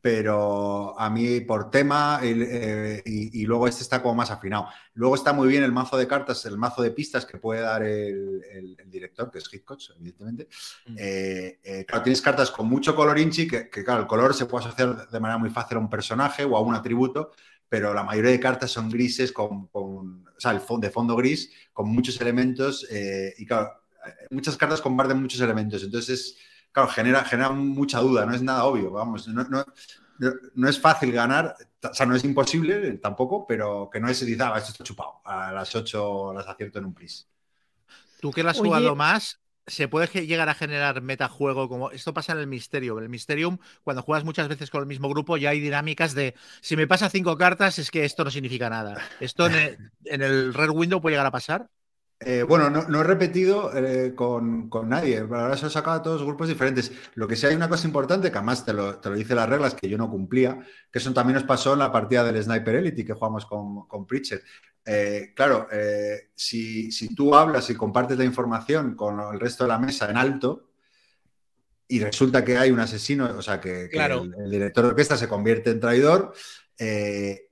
Pero 0.00 0.98
a 1.00 1.10
mí, 1.10 1.40
por 1.40 1.68
tema, 1.68 2.20
eh, 2.22 3.02
y, 3.04 3.44
luego 3.44 3.66
este 3.66 3.82
está 3.82 4.00
como 4.00 4.14
más 4.14 4.30
afinado. 4.30 4.68
Luego 4.94 5.16
está 5.16 5.32
muy 5.32 5.48
bien 5.48 5.64
el 5.64 5.72
mazo 5.72 5.96
de 5.96 6.06
cartas, 6.06 6.44
el 6.46 6.56
mazo 6.56 6.80
de 6.80 6.92
pistas 6.92 7.26
que 7.26 7.38
puede 7.38 7.62
dar 7.62 7.82
el, 7.82 8.76
director, 8.86 9.32
que 9.32 9.38
es 9.38 9.52
Hitchcock, 9.52 9.80
evidentemente. 9.98 10.48
Mm. 10.86 10.96
Eh, 10.96 11.84
claro, 11.88 12.04
tienes 12.04 12.22
cartas 12.22 12.52
con 12.52 12.68
mucho 12.68 12.94
color 12.94 13.18
inchi, 13.18 13.48
que, 13.48 13.68
que, 13.68 13.82
claro, 13.82 14.02
el 14.02 14.06
color 14.06 14.32
se 14.32 14.46
puede 14.46 14.66
asociar 14.66 15.08
de 15.08 15.20
manera 15.20 15.38
muy 15.38 15.50
fácil 15.50 15.78
a 15.78 15.80
un 15.80 15.90
personaje 15.90 16.44
o 16.44 16.56
a 16.56 16.60
un 16.60 16.76
atributo, 16.76 17.32
pero 17.68 17.92
la 17.92 18.02
mayoría 18.04 18.30
de 18.30 18.40
cartas 18.40 18.70
son 18.70 18.88
grises, 18.88 19.32
con, 19.32 19.68
o 19.72 20.04
sea, 20.38 20.52
el 20.52 20.60
fondo, 20.60 20.86
de 20.86 20.92
fondo 20.92 21.16
gris, 21.16 21.50
con 21.72 21.88
muchos 21.88 22.20
elementos, 22.20 22.86
eh, 22.90 23.34
y 23.38 23.46
claro, 23.46 23.72
muchas 24.30 24.56
cartas 24.56 24.80
comparten 24.80 25.20
muchos 25.20 25.40
elementos, 25.40 25.82
entonces, 25.82 26.36
claro, 26.72 26.88
genera, 26.88 27.24
genera 27.24 27.50
mucha 27.50 28.00
duda, 28.00 28.24
no 28.24 28.34
es 28.34 28.42
nada 28.42 28.64
obvio, 28.64 28.90
vamos, 28.90 29.26
no, 29.28 29.44
no, 29.44 29.64
no 30.54 30.68
es 30.68 30.80
fácil 30.80 31.12
ganar, 31.12 31.56
o 31.82 31.94
sea, 31.94 32.06
no 32.06 32.14
es 32.14 32.24
imposible 32.24 32.92
tampoco, 32.98 33.46
pero 33.46 33.90
que 33.92 34.00
no 34.00 34.08
es 34.08 34.20
decir, 34.20 34.40
ah, 34.42 34.54
esto 34.56 34.70
está 34.70 34.84
chupado, 34.84 35.20
a 35.24 35.52
las 35.52 35.74
8 35.74 36.32
las 36.34 36.46
acierto 36.46 36.78
en 36.78 36.86
un 36.86 36.94
pris. 36.94 37.28
Tú 38.20 38.30
que 38.30 38.42
lo 38.42 38.50
has 38.50 38.58
jugado 38.58 38.94
más, 38.96 39.40
se 39.66 39.88
puede 39.88 40.26
llegar 40.26 40.48
a 40.48 40.54
generar 40.54 41.02
metajuego 41.02 41.68
como 41.68 41.90
esto 41.90 42.14
pasa 42.14 42.32
en 42.32 42.38
el 42.38 42.46
Mysterium. 42.46 42.98
En 42.98 43.04
el 43.04 43.10
Mysterium, 43.10 43.58
cuando 43.82 44.02
juegas 44.02 44.24
muchas 44.24 44.48
veces 44.48 44.70
con 44.70 44.80
el 44.80 44.86
mismo 44.86 45.08
grupo, 45.08 45.36
ya 45.36 45.50
hay 45.50 45.60
dinámicas 45.60 46.14
de 46.14 46.34
si 46.60 46.76
me 46.76 46.86
pasa 46.86 47.10
cinco 47.10 47.36
cartas, 47.36 47.78
es 47.78 47.90
que 47.90 48.04
esto 48.04 48.24
no 48.24 48.30
significa 48.30 48.70
nada. 48.70 49.02
¿Esto 49.20 49.46
en 49.46 49.78
el, 50.04 50.54
Red 50.54 50.70
Window 50.70 51.00
puede 51.00 51.14
llegar 51.14 51.26
a 51.26 51.32
pasar? 51.32 51.68
Eh, 52.18 52.42
bueno, 52.44 52.70
no, 52.70 53.00
he 53.00 53.04
repetido 53.04 53.70
eh, 53.76 54.14
con, 54.14 54.70
nadie, 54.86 55.18
ahora 55.18 55.56
se 55.56 55.64
lo 55.64 55.70
sacado 55.70 55.96
a 55.96 56.02
todos 56.02 56.22
grupos 56.24 56.48
diferentes. 56.48 56.90
Lo 57.14 57.28
que 57.28 57.36
sí 57.36 57.46
hay 57.46 57.54
una 57.54 57.68
cosa 57.68 57.86
importante, 57.86 58.30
que 58.30 58.38
además 58.38 58.64
te 58.64 58.72
lo, 58.72 58.98
te 58.98 59.10
lo 59.10 59.16
dice 59.16 59.34
las 59.34 59.48
reglas, 59.48 59.74
que 59.74 59.88
yo 59.88 59.98
no 59.98 60.10
cumplía, 60.10 60.58
que 60.90 60.98
eso 60.98 61.12
también 61.12 61.34
nos 61.34 61.44
pasó 61.44 61.74
en 61.74 61.80
la 61.80 61.92
partida 61.92 62.24
del 62.24 62.42
Sniper 62.42 62.76
Elite 62.76 63.04
que 63.04 63.12
jugamos 63.12 63.44
con, 63.44 63.86
con 63.86 64.06
Preacher. 64.06 64.42
Eh, 64.84 65.32
claro, 65.34 65.68
si, 66.34 66.90
tú 67.14 67.34
hablas 67.34 67.68
y 67.70 67.74
compartes 67.74 68.16
la 68.16 68.24
información 68.24 68.94
con 68.94 69.20
el 69.34 69.38
resto 69.38 69.64
de 69.64 69.68
la 69.68 69.78
mesa 69.78 70.08
en 70.08 70.16
alto 70.16 70.70
y 71.88 72.00
resulta 72.00 72.44
que 72.44 72.56
hay 72.56 72.70
un 72.70 72.80
asesino, 72.80 73.26
o 73.36 73.42
sea, 73.42 73.60
que, 73.60 73.88
el, 73.92 74.50
director 74.50 74.84
de 74.84 74.90
orquesta 74.90 75.16
se 75.16 75.28
convierte 75.28 75.70
en 75.70 75.80
traidor, 75.80 76.32
eh, 76.78 77.45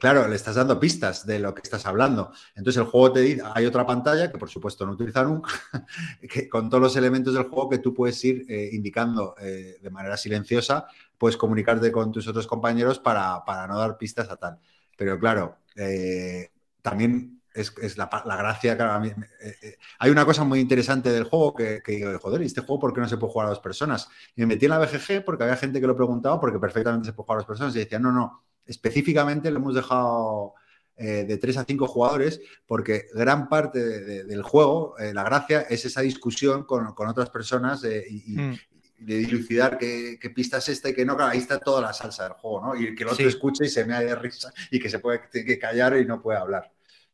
claro, 0.00 0.26
le 0.26 0.36
estás 0.36 0.54
dando 0.54 0.80
pistas 0.80 1.26
de 1.26 1.38
lo 1.38 1.54
que 1.54 1.62
estás 1.62 1.84
hablando. 1.86 2.32
Entonces 2.54 2.80
el 2.80 2.88
juego 2.88 3.12
te 3.12 3.20
dice, 3.20 3.42
hay 3.54 3.66
otra 3.66 3.86
pantalla 3.86 4.30
que 4.30 4.38
por 4.38 4.48
supuesto 4.48 4.86
no 4.86 4.92
utiliza 4.92 5.22
nunca, 5.22 5.50
que 6.28 6.48
con 6.48 6.70
todos 6.70 6.82
los 6.82 6.96
elementos 6.96 7.34
del 7.34 7.44
juego 7.44 7.68
que 7.68 7.78
tú 7.78 7.92
puedes 7.92 8.24
ir 8.24 8.46
indicando 8.72 9.34
de 9.38 9.90
manera 9.90 10.16
silenciosa, 10.16 10.86
puedes 11.18 11.36
comunicarte 11.36 11.92
con 11.92 12.10
tus 12.10 12.26
otros 12.28 12.46
compañeros 12.46 12.98
para, 12.98 13.42
no 13.68 13.78
dar 13.78 13.98
pistas 13.98 14.30
a 14.30 14.36
tal. 14.36 14.58
Pero 14.96 15.18
claro, 15.18 15.58
también 16.82 17.39
es, 17.54 17.96
la, 17.96 18.08
gracia. 18.24 18.72
Eh, 18.72 19.56
eh, 19.62 19.78
hay 19.98 20.10
una 20.10 20.24
cosa 20.24 20.44
muy 20.44 20.60
interesante 20.60 21.10
del 21.10 21.24
juego 21.24 21.54
que, 21.54 21.82
que 21.82 22.18
joder, 22.20 22.42
¿y 22.42 22.46
este 22.46 22.60
juego 22.60 22.80
por 22.80 22.92
qué 22.92 23.00
no 23.00 23.08
se 23.08 23.16
puede 23.16 23.32
jugar 23.32 23.46
a 23.46 23.50
dos 23.50 23.60
personas? 23.60 24.08
Y 24.36 24.42
me 24.42 24.46
metí 24.46 24.66
en 24.66 24.70
la 24.70 24.78
BGG 24.78 25.24
porque 25.24 25.44
había 25.44 25.56
gente 25.56 25.80
que 25.80 25.86
lo 25.86 25.96
preguntaba 25.96 26.40
porque 26.40 26.58
perfectamente 26.58 27.06
se 27.06 27.12
puede 27.12 27.26
jugar 27.26 27.38
a 27.38 27.40
dos 27.40 27.48
personas 27.48 27.74
y 27.74 27.80
decían, 27.80 28.02
no, 28.02 28.12
no, 28.12 28.44
específicamente 28.66 29.50
lo 29.50 29.58
hemos 29.58 29.74
dejado 29.74 30.54
eh, 30.96 31.24
de 31.26 31.38
tres 31.38 31.56
a 31.56 31.64
cinco 31.64 31.86
jugadores 31.86 32.40
porque 32.66 33.06
gran 33.14 33.48
parte 33.48 33.80
del 34.24 34.42
juego, 34.42 34.94
la 35.12 35.24
gracia 35.24 35.62
es 35.62 35.84
esa 35.84 36.02
discusión 36.02 36.64
con, 36.64 36.86
otras 36.86 37.30
personas 37.30 37.82
y, 37.84 38.36
mm. 38.36 38.54
de 38.98 39.14
dilucidar 39.16 39.76
qué, 39.76 40.18
pista 40.34 40.58
es 40.58 40.68
esta 40.68 40.90
y 40.90 40.94
que 40.94 41.04
no, 41.04 41.18
ahí 41.18 41.38
está 41.38 41.58
toda 41.58 41.80
la 41.80 41.92
salsa 41.92 42.24
del 42.24 42.34
juego, 42.34 42.66
¿no? 42.66 42.76
Y 42.76 42.94
que 42.94 43.02
el 43.02 43.08
otro 43.08 43.26
escuche 43.26 43.64
y 43.64 43.68
se 43.68 43.84
me 43.84 44.04
de 44.04 44.14
risa 44.14 44.52
y 44.70 44.78
que 44.78 44.88
se 44.88 45.00
puede 45.00 45.22
que 45.32 45.58
callar 45.58 45.96
y 45.96 46.04
no 46.04 46.22
puede 46.22 46.38
hablar 46.38 46.70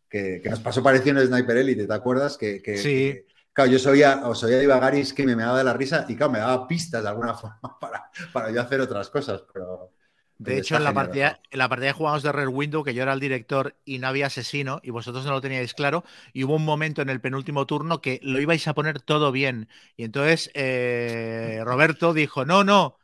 que, 0.08 0.42
nos 0.44 0.60
pasó 0.60 0.82
parecido 0.82 1.20
en 1.20 1.26
Sniper 1.26 1.56
Elite, 1.56 1.86
¿te 1.86 1.94
acuerdas? 1.94 2.36
Que, 2.36 2.60
sí. 2.76 3.24
claro, 3.52 3.70
yo 3.70 3.78
sabía, 3.78 4.26
o 4.26 4.34
sabía 4.34 4.58
divagar 4.58 4.94
y 4.94 5.00
es 5.00 5.12
que 5.12 5.24
me, 5.24 5.36
me 5.36 5.42
daba 5.42 5.58
de 5.58 5.64
la 5.64 5.74
risa 5.74 6.06
y 6.08 6.16
claro, 6.16 6.32
me 6.32 6.38
daba 6.38 6.66
pistas 6.66 7.02
de 7.02 7.08
alguna 7.08 7.34
forma 7.34 7.78
para, 7.80 8.10
para 8.32 8.50
yo 8.50 8.60
hacer 8.60 8.80
otras 8.80 9.10
cosas, 9.10 9.42
pero... 9.52 9.92
De 10.38 10.58
hecho, 10.58 10.76
en 10.76 10.84
la, 10.84 10.92
partida, 10.92 11.40
en 11.50 11.58
la 11.58 11.68
partida 11.68 11.86
de 11.86 11.92
jugamos 11.94 12.22
de 12.22 12.30
Red 12.30 12.48
Window, 12.48 12.84
que 12.84 12.92
yo 12.92 13.02
era 13.02 13.14
el 13.14 13.20
director 13.20 13.74
y 13.86 13.98
no 13.98 14.08
había 14.08 14.26
asesino, 14.26 14.80
y 14.82 14.90
vosotros 14.90 15.24
no 15.24 15.30
lo 15.30 15.40
teníais 15.40 15.72
claro, 15.72 16.04
y 16.34 16.44
hubo 16.44 16.56
un 16.56 16.64
momento 16.64 17.00
en 17.00 17.08
el 17.08 17.22
penúltimo 17.22 17.66
turno 17.66 18.02
que 18.02 18.20
lo 18.22 18.38
ibais 18.38 18.68
a 18.68 18.74
poner 18.74 19.00
todo 19.00 19.32
bien. 19.32 19.68
Y 19.96 20.04
entonces 20.04 20.50
eh, 20.52 21.60
Roberto 21.64 22.12
dijo, 22.12 22.44
no, 22.44 22.64
no, 22.64 22.98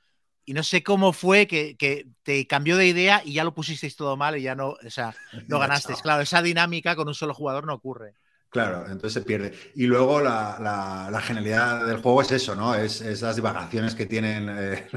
y 0.45 0.55
no 0.55 0.63
sé 0.63 0.83
cómo 0.83 1.13
fue 1.13 1.47
que, 1.47 2.07
te 2.23 2.47
cambió 2.47 2.77
de 2.77 2.87
idea 2.87 3.23
y 3.25 3.35
ya 3.35 3.45
lo 3.45 3.55
pusisteis 3.55 3.97
todo 3.97 4.17
mal 4.17 4.37
y 4.37 4.43
ya 4.43 4.55
no, 4.55 4.71
o 4.71 4.91
sea, 4.91 5.15
no 5.49 5.59
ganasteis. 5.59 6.03
Claro, 6.03 6.23
esa 6.23 6.43
dinámica 6.43 6.97
con 6.97 7.09
un 7.09 7.15
solo 7.15 7.35
jugador 7.35 7.67
no 7.67 7.75
ocurre. 7.75 8.15
Claro, 8.53 8.83
entonces 8.83 9.15
se 9.15 9.23
pierde. 9.23 9.55
Y 9.77 9.87
luego 9.87 10.21
la, 10.21 11.23
genialidad 11.25 11.87
del 11.87 12.03
juego 12.03 12.21
es 12.21 12.33
eso, 12.33 12.55
¿no? 12.55 12.75
Es, 12.75 13.01
esas 13.01 13.35
divagaciones 13.37 13.95
que 13.95 14.05
tienen 14.05 14.47
eh, 14.51 14.89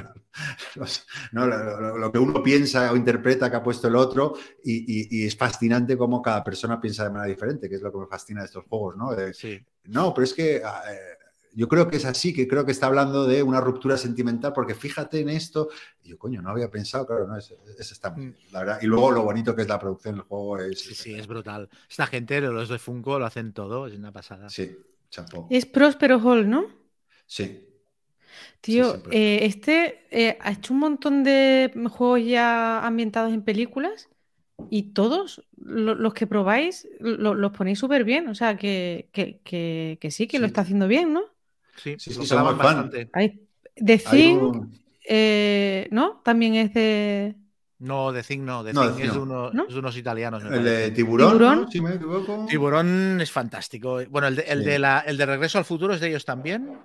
lo, 1.32 2.12
que 2.12 2.20
uno 2.20 2.44
piensa 2.44 2.92
o 2.92 2.98
interpreta 2.98 3.50
que 3.50 3.56
ha 3.56 3.64
puesto 3.64 3.88
el 3.88 3.96
otro 3.96 4.34
y, 4.62 5.26
es 5.26 5.38
fascinante 5.38 5.98
cómo 5.98 6.22
cada 6.22 6.44
persona 6.44 6.82
piensa 6.82 7.06
de 7.06 7.12
manera 7.12 7.30
diferente, 7.30 7.70
que 7.70 7.76
es 7.76 7.82
lo 7.82 7.94
que 7.94 8.00
me 8.00 8.08
fascina 8.08 8.42
de 8.42 8.48
estos 8.48 8.66
juegos, 8.66 8.98
¿no? 8.98 9.12
sí. 9.34 9.66
No, 9.86 10.14
pero 10.14 10.26
es 10.26 10.34
que 10.34 10.62
ah, 10.66 10.82
eh, 10.92 11.25
yo 11.56 11.70
creo 11.70 11.88
que 11.88 11.96
es 11.98 12.06
así, 12.06 12.34
que 12.34 12.48
creo 12.48 12.66
que 12.66 12.74
está 12.74 12.88
hablando 12.88 13.26
de 13.26 13.42
una 13.42 13.62
ruptura 13.62 13.98
sentimental, 13.98 14.52
porque 14.52 14.76
fíjate 14.76 15.22
en 15.22 15.30
esto. 15.30 15.70
Y 16.04 16.10
yo, 16.10 16.18
coño, 16.18 16.42
no 16.42 16.50
había 16.50 16.70
pensado, 16.70 17.08
claro, 17.08 17.26
no, 17.28 17.38
es, 17.38 17.54
está, 17.80 18.12
mm. 18.12 18.34
la 18.52 18.60
verdad. 18.60 18.80
Y 18.82 18.88
luego 18.88 19.12
lo 19.12 19.24
bonito 19.24 19.56
que 19.56 19.62
es 19.62 19.68
la 19.68 19.80
producción 19.80 20.16
del 20.16 20.26
juego 20.26 20.60
es. 20.60 20.80
Sí, 20.80 20.94
sí, 20.94 21.14
es 21.14 21.28
brutal. 21.28 21.70
Esta 21.90 22.08
gente, 22.08 22.42
los 22.42 22.68
de 22.68 22.78
Funko, 22.78 23.20
lo 23.20 23.26
hacen 23.26 23.54
todo, 23.54 23.88
es 23.88 23.96
una 23.96 24.12
pasada. 24.12 24.50
Sí, 24.50 24.78
chapo. 25.10 25.48
Es 25.50 25.66
Próspero 25.66 26.20
Hall, 26.20 26.50
¿no? 26.50 26.66
Sí. 27.26 27.70
Tío, 28.60 29.02
eh, 29.12 29.40
este 29.44 30.08
eh, 30.12 30.38
ha 30.42 30.52
hecho 30.52 30.74
un 30.74 30.80
montón 30.82 31.24
de 31.24 31.72
juegos 31.90 32.22
ya 32.26 32.86
ambientados 32.86 33.34
en 33.34 33.44
películas 33.44 34.10
y 34.70 34.94
todos 34.94 35.46
los 35.58 36.14
que 36.14 36.28
probáis 36.28 36.88
los 37.00 37.52
ponéis 37.52 37.80
súper 37.80 38.04
bien. 38.04 38.28
O 38.28 38.36
sea, 38.36 38.58
que, 38.58 39.10
sí, 40.10 40.28
que 40.28 40.40
lo 40.40 40.48
está 40.48 40.62
haciendo 40.62 40.88
bien, 40.88 41.14
¿no? 41.14 41.35
Sí, 41.76 41.96
sí, 42.00 42.14
sí 42.14 42.34
bastante. 42.36 43.10
de 43.76 43.98
Thing, 43.98 44.68
eh, 45.08 45.88
¿no? 45.92 46.22
También 46.24 46.56
es 46.56 46.74
de. 46.74 47.36
No, 47.80 48.14
The 48.14 48.24
Thing 48.24 48.40
no. 48.46 48.64
The 48.64 48.74
No, 48.74 48.88
Thing 48.88 48.96
The 48.98 49.04
es, 49.08 49.16
no. 49.16 49.22
uno- 49.24 49.52
¿No? 49.52 49.68
es 49.68 49.74
de 49.74 49.80
unos 49.80 49.98
italianos. 49.98 50.44
me 50.44 50.50
El 50.50 50.56
parece. 50.56 50.76
de 50.76 50.92
tiburón, 50.92 51.32
¿Tiburón? 51.34 51.62
¿no? 51.64 51.72
si 51.72 51.82
me 51.82 51.96
equivoco. 51.96 52.46
Tiburón 52.50 53.20
es 53.22 53.32
fantástico. 53.32 54.00
Bueno, 54.10 54.28
el 54.28 54.38
de, 54.38 54.44
el 54.44 54.60
Sí. 54.60 54.66
de 54.66 54.80
la- 54.80 55.00
el 55.02 55.18
de 55.18 55.26
Regreso 55.26 55.58
al 55.58 55.66
Futuro 55.66 55.94
es 55.94 56.00
de 56.00 56.08
ellos 56.08 56.24
también. 56.26 56.80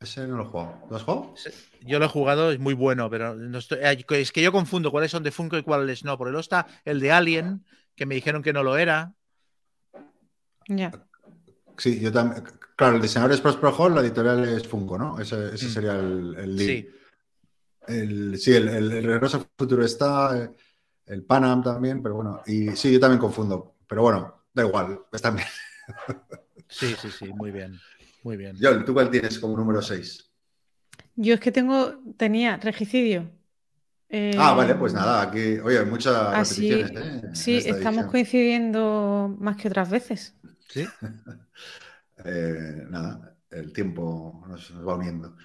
Ese 0.00 0.26
no 0.28 0.36
lo 0.36 0.42
he 0.44 0.46
jugado. 0.46 0.74
¿Lo 0.90 0.96
has 0.96 1.02
jugado? 1.02 1.34
Yo 1.80 1.98
lo 1.98 2.04
he 2.04 2.08
jugado, 2.08 2.52
es 2.52 2.60
muy 2.60 2.74
bueno, 2.74 3.10
pero 3.10 3.34
no 3.34 3.58
estoy- 3.58 3.78
es 3.82 4.30
que 4.32 4.42
yo 4.42 4.52
confundo 4.52 4.90
cuáles 4.92 5.10
son 5.10 5.22
de 5.24 5.32
Funko 5.32 5.56
y 5.56 5.62
cuáles 5.62 6.04
no. 6.04 6.16
Porque 6.18 6.30
luego 6.30 6.40
está 6.42 6.66
el 6.84 7.00
de 7.00 7.10
Alien, 7.10 7.64
que 7.96 8.06
me 8.06 8.14
dijeron 8.14 8.42
que 8.42 8.52
no 8.52 8.62
lo 8.62 8.76
era. 8.76 9.14
Ya. 10.68 10.92
Sí, 11.78 11.98
yo 12.00 12.12
también. 12.12 12.44
Claro, 12.78 12.94
el 12.94 13.02
diseñador 13.02 13.32
es 13.34 13.40
Prospero 13.40 13.74
Hall, 13.76 13.92
la 13.96 14.02
editorial 14.02 14.44
es 14.48 14.68
Funko, 14.68 14.96
¿no? 14.96 15.18
Ese, 15.18 15.52
ese 15.52 15.66
Mm. 15.66 15.68
sería 15.68 15.92
el, 15.96 16.36
el 16.38 16.56
lead. 16.56 16.68
Sí. 16.68 16.88
El, 17.88 18.38
sí, 18.38 18.52
el, 18.54 18.68
el, 18.68 18.92
el 18.92 19.02
Regreso 19.02 19.38
al 19.38 19.46
Futuro 19.58 19.84
está, 19.84 20.38
eh, 20.38 20.50
el 21.06 21.24
Panam 21.24 21.60
también, 21.60 22.00
pero 22.00 22.14
bueno, 22.14 22.40
y 22.46 22.70
sí, 22.76 22.92
yo 22.92 23.00
también 23.00 23.18
confundo, 23.18 23.74
pero 23.88 24.02
bueno, 24.02 24.44
da 24.54 24.64
igual, 24.64 25.00
están 25.12 25.34
bien. 25.36 25.48
Sí, 26.70 26.94
sí, 27.00 27.08
sí, 27.18 27.24
muy 27.32 27.50
bien. 27.50 27.80
Muy 28.22 28.36
bien. 28.36 28.54
John, 28.60 28.84
¿tú 28.84 28.92
cuál 28.92 29.10
tienes 29.10 29.38
como 29.38 29.56
número 29.56 29.80
6? 29.80 30.30
Yo 31.16 31.32
es 31.32 31.40
que 31.40 31.50
tengo, 31.50 31.94
tenía 32.18 32.58
regicidio. 32.58 33.30
Eh, 34.10 34.32
Ah, 34.38 34.52
vale, 34.52 34.74
pues 34.74 34.92
nada, 34.92 35.22
aquí, 35.22 35.58
oye, 35.60 35.78
hay 35.78 35.86
muchas 35.86 36.14
Así, 36.14 36.70
repeticiones, 36.70 37.24
¿eh? 37.24 37.30
sí, 37.34 37.56
esta 37.56 37.70
estamos 37.70 37.86
edición. 38.04 38.10
coincidiendo 38.10 39.34
más 39.40 39.56
que 39.56 39.68
otras 39.68 39.88
veces. 39.90 40.34
Sí. 40.68 40.86
Eh, 42.24 42.84
nada, 42.88 43.36
el 43.50 43.72
tiempo 43.72 44.44
nos, 44.48 44.70
nos 44.72 44.86
va 44.86 44.94
uniendo. 44.96 45.36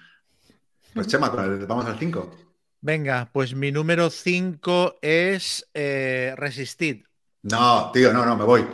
Pues 0.94 1.06
Chema, 1.06 1.30
¿cuál- 1.30 1.66
vamos 1.66 1.86
al 1.86 1.98
5. 1.98 2.36
Venga, 2.80 3.28
pues 3.32 3.54
mi 3.54 3.72
número 3.72 4.10
5 4.10 4.96
es 5.00 5.68
eh, 5.74 6.34
Resisted. 6.36 6.98
No, 7.42 7.90
tío, 7.92 8.12
no, 8.12 8.24
no, 8.26 8.36
me 8.36 8.44
voy. 8.44 8.66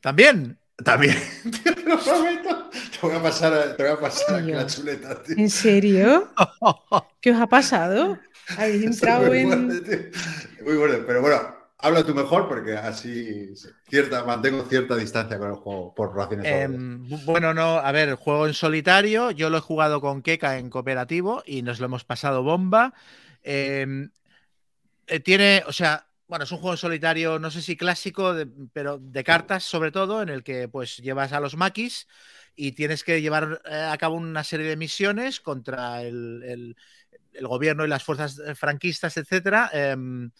¿También? 0.00 0.58
También, 0.82 1.16
tío, 1.62 1.74
te 1.74 1.82
lo 1.84 1.98
prometo. 1.98 2.70
Te 2.70 3.06
voy 3.06 3.16
a 3.16 3.22
pasar, 3.22 3.76
te 3.76 3.82
voy 3.82 3.92
a 3.92 4.00
pasar 4.00 4.36
aquí 4.36 4.52
la 4.52 4.66
chuleta, 4.66 5.22
tío. 5.22 5.36
¿En 5.36 5.50
serio? 5.50 6.30
¿Qué 7.20 7.32
os 7.32 7.40
ha 7.40 7.46
pasado? 7.46 8.18
¿Habéis 8.56 8.84
entrado 8.84 9.26
Muy 9.26 9.38
en...? 9.40 9.66
Muy 10.64 10.76
bueno, 10.76 11.04
pero 11.06 11.20
bueno, 11.20 11.54
habla 11.82 12.04
tú 12.04 12.14
mejor 12.14 12.48
porque 12.48 12.74
así 12.76 13.54
cierta, 13.88 14.24
mantengo 14.24 14.64
cierta 14.64 14.96
distancia 14.96 15.38
con 15.38 15.48
el 15.50 15.56
juego 15.56 15.94
por 15.94 16.14
razones. 16.16 16.46
Em, 16.46 17.08
bu- 17.08 17.24
bueno, 17.24 17.52
no, 17.54 17.78
a 17.78 17.92
ver, 17.92 18.14
juego 18.14 18.46
en 18.46 18.54
solitario. 18.54 19.30
Yo 19.30 19.50
lo 19.50 19.58
he 19.58 19.60
jugado 19.60 20.00
con 20.00 20.22
Keka 20.22 20.58
en 20.58 20.70
cooperativo 20.70 21.42
y 21.46 21.62
nos 21.62 21.80
lo 21.80 21.86
hemos 21.86 22.04
pasado 22.04 22.42
bomba. 22.42 22.94
Em, 23.42 24.10
eh, 25.06 25.20
tiene, 25.20 25.62
o 25.66 25.72
sea, 25.72 26.06
bueno, 26.28 26.44
es 26.44 26.52
un 26.52 26.58
juego 26.58 26.72
en 26.74 26.78
solitario, 26.78 27.38
no 27.38 27.50
sé 27.50 27.62
si 27.62 27.76
clásico, 27.76 28.34
de- 28.34 28.48
pero 28.72 28.98
de 28.98 29.24
cartas 29.24 29.64
sobre 29.64 29.90
todo, 29.92 30.22
en 30.22 30.28
el 30.28 30.42
que 30.44 30.68
pues 30.68 30.98
llevas 30.98 31.32
a 31.32 31.40
los 31.40 31.56
maquis 31.56 32.06
y 32.56 32.72
tienes 32.72 33.04
que 33.04 33.20
llevar 33.22 33.60
eh, 33.64 33.88
a 33.90 33.96
cabo 33.98 34.16
una 34.16 34.44
serie 34.44 34.66
de 34.66 34.76
misiones 34.76 35.40
contra 35.40 36.02
el, 36.02 36.42
el- 36.44 36.76
el 37.32 37.46
gobierno 37.48 37.84
y 37.84 37.88
las 37.88 38.04
fuerzas 38.04 38.38
eh, 38.40 38.54
franquistas, 38.54 39.16
etcétera. 39.16 39.70
em, 39.72 40.30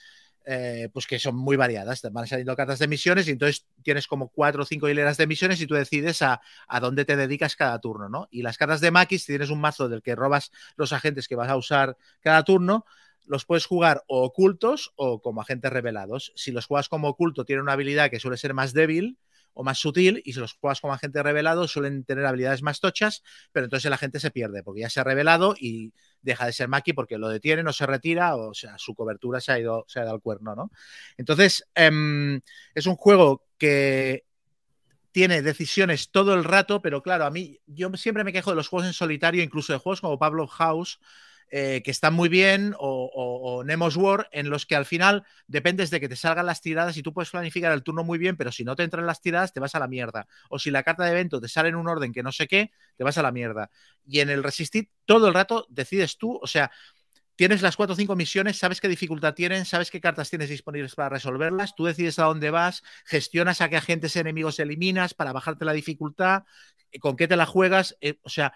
eh, 0.53 0.89
pues 0.93 1.07
que 1.07 1.21
son 1.21 1.37
muy 1.37 1.57
variadas. 1.57 2.03
Van 2.11 2.27
saliendo 2.27 2.57
cartas 2.57 2.81
de 2.81 2.89
misiones 2.89 3.29
y 3.29 3.31
entonces 3.31 3.67
tienes 3.85 4.09
como 4.09 4.31
cuatro 4.31 4.65
o 4.65 4.67
cinco 4.67 4.89
hileras 4.89 5.17
de 5.17 5.29
misiones 5.29 5.61
y 5.61 5.67
tú 5.69 5.77
decides 5.77 6.23
a, 6.23 6.41
a 6.67 6.81
dónde 6.81 7.05
te 7.05 7.15
dedicas 7.15 7.55
cada 7.55 7.79
turno, 7.79 8.09
¿no? 8.09 8.27
Y 8.33 8.43
las 8.43 8.59
cartas 8.59 8.81
de 8.81 8.91
maquis, 8.91 9.25
tienes 9.25 9.51
un 9.51 9.61
mazo 9.61 9.89
del 9.89 10.03
que 10.03 10.17
robas 10.17 10.51
los 10.75 10.93
agentes 10.93 11.29
que 11.29 11.37
vas 11.37 11.49
a 11.49 11.57
usar 11.57 11.97
cada 12.21 12.43
turno, 12.43 12.85
los 13.27 13.45
puedes 13.45 13.65
jugar 13.65 14.03
o 14.09 14.25
ocultos 14.25 14.93
o 14.97 15.23
como 15.23 15.41
agentes 15.41 15.73
revelados. 15.73 16.33
Si 16.35 16.51
los 16.51 16.67
juegas 16.67 16.89
como 16.89 17.07
oculto, 17.07 17.45
tiene 17.45 17.63
una 17.63 17.75
habilidad 17.75 18.11
que 18.11 18.19
suele 18.19 18.37
ser 18.37 18.53
más 18.53 18.73
débil 18.73 19.19
o 19.55 19.65
más 19.65 19.79
sutil, 19.79 20.23
y 20.25 20.33
si 20.33 20.41
los 20.41 20.55
juegas 20.55 20.81
como 20.81 20.93
agente 20.93 21.23
revelado, 21.23 21.69
suelen 21.69 22.05
tener 22.05 22.27
habilidades 22.27 22.63
más 22.63 22.81
tochas, 22.81 23.23
pero 23.53 23.65
entonces 23.65 23.87
el 23.87 23.93
agente 23.93 24.21
se 24.21 24.31
pierde, 24.31 24.63
porque 24.63 24.81
ya 24.83 24.91
se 24.91 25.01
ha 25.01 25.05
revelado 25.05 25.55
y 25.59 25.93
deja 26.23 26.47
de 26.47 26.53
ser 26.53 26.69
maqui 26.69 26.93
porque 26.93 27.19
lo 27.19 27.29
detiene, 27.29 27.63
no 27.63 27.73
se 27.73 27.87
retira, 27.87 28.37
o 28.37 28.55
sea, 28.55 28.77
su 28.79 28.95
cobertura 28.95 29.41
se 29.41 29.53
ha 29.53 29.59
ido, 29.59 29.85
se 29.89 30.01
ha 30.01 30.05
ido 30.05 30.13
al 30.13 30.21
cuerno, 30.21 30.55
¿no? 30.55 30.71
Entonces, 31.17 31.67
em, 31.75 32.41
es 32.75 32.87
un 32.87 32.97
juego 32.97 33.45
que 33.59 34.25
tiene 35.13 35.43
decisiones 35.43 36.11
todo 36.11 36.35
el 36.35 36.45
rato, 36.45 36.83
pero 36.83 37.03
claro, 37.03 37.25
a 37.25 37.31
mí 37.31 37.59
yo 37.67 37.91
siempre 37.97 38.25
me 38.25 38.33
quejo 38.33 38.51
de 38.51 38.57
los 38.57 38.69
juegos 38.69 38.87
en 38.87 38.93
solitario, 38.93 39.43
incluso 39.43 39.73
de 39.73 39.79
juegos 39.79 40.01
como 40.01 40.19
Pablo 40.19 40.47
House, 40.47 41.01
eh, 41.51 41.83
que 41.85 41.91
están 41.91 42.15
muy 42.15 42.29
bien, 42.29 42.75
o, 42.79 43.11
o, 43.13 43.65
Nemo's 43.65 43.97
War, 43.97 44.29
en 44.33 44.51
los 44.51 44.67
que 44.67 44.77
al 44.77 44.87
final 44.87 45.25
dependes 45.49 45.91
de 45.91 45.99
que 45.99 46.09
te 46.09 46.15
salgan 46.15 46.47
las 46.47 46.61
tiradas 46.61 46.97
y 46.97 47.03
tú 47.03 47.13
puedes 47.13 47.31
planificar 47.31 47.73
el 47.73 47.83
turno 47.83 48.05
muy 48.05 48.19
bien, 48.19 48.37
pero 48.37 48.53
si 48.53 48.65
no 48.65 48.77
te 48.77 48.85
entran 48.85 49.05
las 49.05 49.21
tiradas, 49.21 49.53
te 49.53 49.59
vas 49.59 49.75
a 49.75 49.81
la 49.81 49.89
mierda. 49.89 50.29
O 50.49 50.61
si 50.61 50.71
la 50.71 50.85
carta 50.85 51.05
de 51.05 51.11
evento 51.11 51.41
te 51.41 51.49
sale 51.49 51.69
en 51.71 51.75
un 51.75 51.89
orden 51.89 52.13
que 52.13 52.23
no 52.23 52.31
sé 52.31 52.47
qué, 52.47 52.71
te 52.97 53.03
vas 53.03 53.19
a 53.19 53.23
la 53.23 53.33
mierda. 53.33 53.71
Y 54.07 54.21
en 54.21 54.31
el 54.31 54.45
Resistir, 54.45 54.91
todo 55.05 55.29
el 55.29 55.35
rato 55.35 55.67
decides 55.69 56.19
tú, 56.19 56.39
o 56.41 56.47
sea, 56.47 56.71
tienes 57.35 57.63
las 57.63 57.75
cuatro 57.75 57.95
o 57.95 57.97
cinco 57.97 58.15
misiones, 58.17 58.59
sabes 58.59 58.81
qué 58.81 58.87
dificultad 58.87 59.35
tienen, 59.35 59.65
sabes 59.65 59.91
qué 59.91 60.01
cartas 60.01 60.31
tienes 60.31 60.51
disponibles 60.51 60.95
para 60.95 61.09
resolverlas, 61.09 61.75
tú 61.75 61.87
decides 61.87 62.19
a 62.19 62.25
dónde 62.25 62.51
vas, 62.51 62.83
gestionas 63.07 63.61
a 63.61 63.69
qué 63.69 63.77
agentes 63.77 64.15
enemigos 64.17 64.61
eliminas 64.61 65.15
para 65.15 65.33
bajarte 65.33 65.65
la 65.65 65.73
dificultad, 65.73 66.45
con 67.01 67.17
qué 67.17 67.27
te 67.27 67.37
la 67.37 67.47
juegas, 67.47 67.97
eh, 68.03 68.19
o 68.23 68.29
sea, 68.29 68.53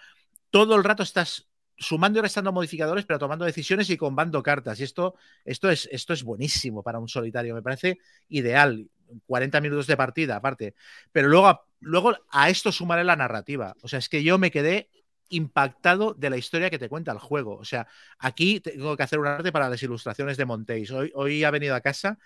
todo 0.51 0.77
el 0.77 0.85
rato 0.85 1.03
estás 1.03 1.49
sumando 1.77 2.19
y 2.19 2.23
restando 2.23 2.53
modificadores, 2.53 3.05
pero 3.05 3.19
tomando 3.19 3.45
decisiones 3.45 3.91
y 3.91 3.97
combando 3.97 4.43
cartas. 4.43 4.81
Y 4.81 4.85
esto, 4.85 5.15
esto, 5.45 5.71
es, 5.71 5.89
esto 5.91 6.13
es 6.13 6.23
buenísimo 6.23 6.83
para 6.83 6.99
un 6.99 7.09
solitario, 7.09 7.55
me 7.55 7.63
parece 7.63 7.99
ideal. 8.29 8.89
40 9.27 9.61
minutos 9.61 9.87
de 9.87 9.97
partida, 9.97 10.37
aparte. 10.37 10.75
Pero 11.13 11.29
luego, 11.29 11.61
luego 11.81 12.17
a 12.31 12.51
esto 12.51 12.73
sumaré 12.73 13.05
la 13.05 13.17
narrativa. 13.17 13.75
O 13.83 13.89
sea, 13.89 13.99
es 13.99 14.09
que 14.09 14.23
yo 14.23 14.39
me 14.39 14.51
quedé 14.51 14.89
impactado 15.29 16.15
de 16.15 16.31
la 16.31 16.37
historia 16.37 16.71
que 16.71 16.79
te 16.79 16.89
cuenta 16.89 17.13
el 17.13 17.19
juego. 17.19 17.57
O 17.57 17.65
sea, 17.65 17.87
aquí 18.19 18.61
tengo 18.61 18.97
que 18.97 19.03
hacer 19.03 19.19
un 19.19 19.27
arte 19.27 19.53
para 19.53 19.69
las 19.69 19.83
ilustraciones 19.83 20.37
de 20.37 20.45
Montéis. 20.45 20.91
Hoy, 20.91 21.11
hoy 21.15 21.45
ha 21.45 21.51
venido 21.51 21.75
a 21.75 21.81
casa, 21.81 22.19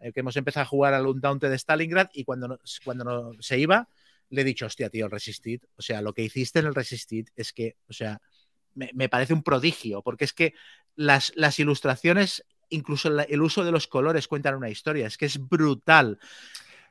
eh, 0.00 0.12
que 0.12 0.20
hemos 0.20 0.36
empezado 0.36 0.62
a 0.62 0.66
jugar 0.66 0.94
al 0.94 1.06
Undaunted 1.06 1.50
de 1.50 1.58
Stalingrad 1.58 2.08
y 2.12 2.24
cuando, 2.24 2.48
no, 2.48 2.58
cuando 2.84 3.04
no, 3.04 3.32
se 3.40 3.58
iba, 3.58 3.88
le 4.30 4.42
he 4.42 4.44
dicho, 4.44 4.66
hostia, 4.66 4.90
tío, 4.90 5.06
el 5.06 5.10
Resisted. 5.10 5.60
O 5.76 5.82
sea, 5.82 6.00
lo 6.00 6.12
que 6.12 6.22
hiciste 6.22 6.60
en 6.60 6.66
el 6.66 6.74
Resisted 6.74 7.26
es 7.36 7.52
que, 7.52 7.76
o 7.88 7.92
sea, 7.92 8.20
me, 8.74 8.90
me 8.94 9.08
parece 9.08 9.34
un 9.34 9.42
prodigio, 9.42 10.02
porque 10.02 10.24
es 10.24 10.32
que 10.32 10.54
las, 10.96 11.32
las 11.36 11.58
ilustraciones, 11.58 12.44
incluso 12.68 13.08
el, 13.08 13.26
el, 13.28 13.42
uso 13.42 13.64
de 13.64 13.72
los 13.72 13.86
colores 13.86 14.28
cuentan 14.28 14.54
una 14.54 14.70
historia, 14.70 15.06
es 15.06 15.16
que 15.16 15.26
es 15.26 15.38
brutal. 15.38 16.18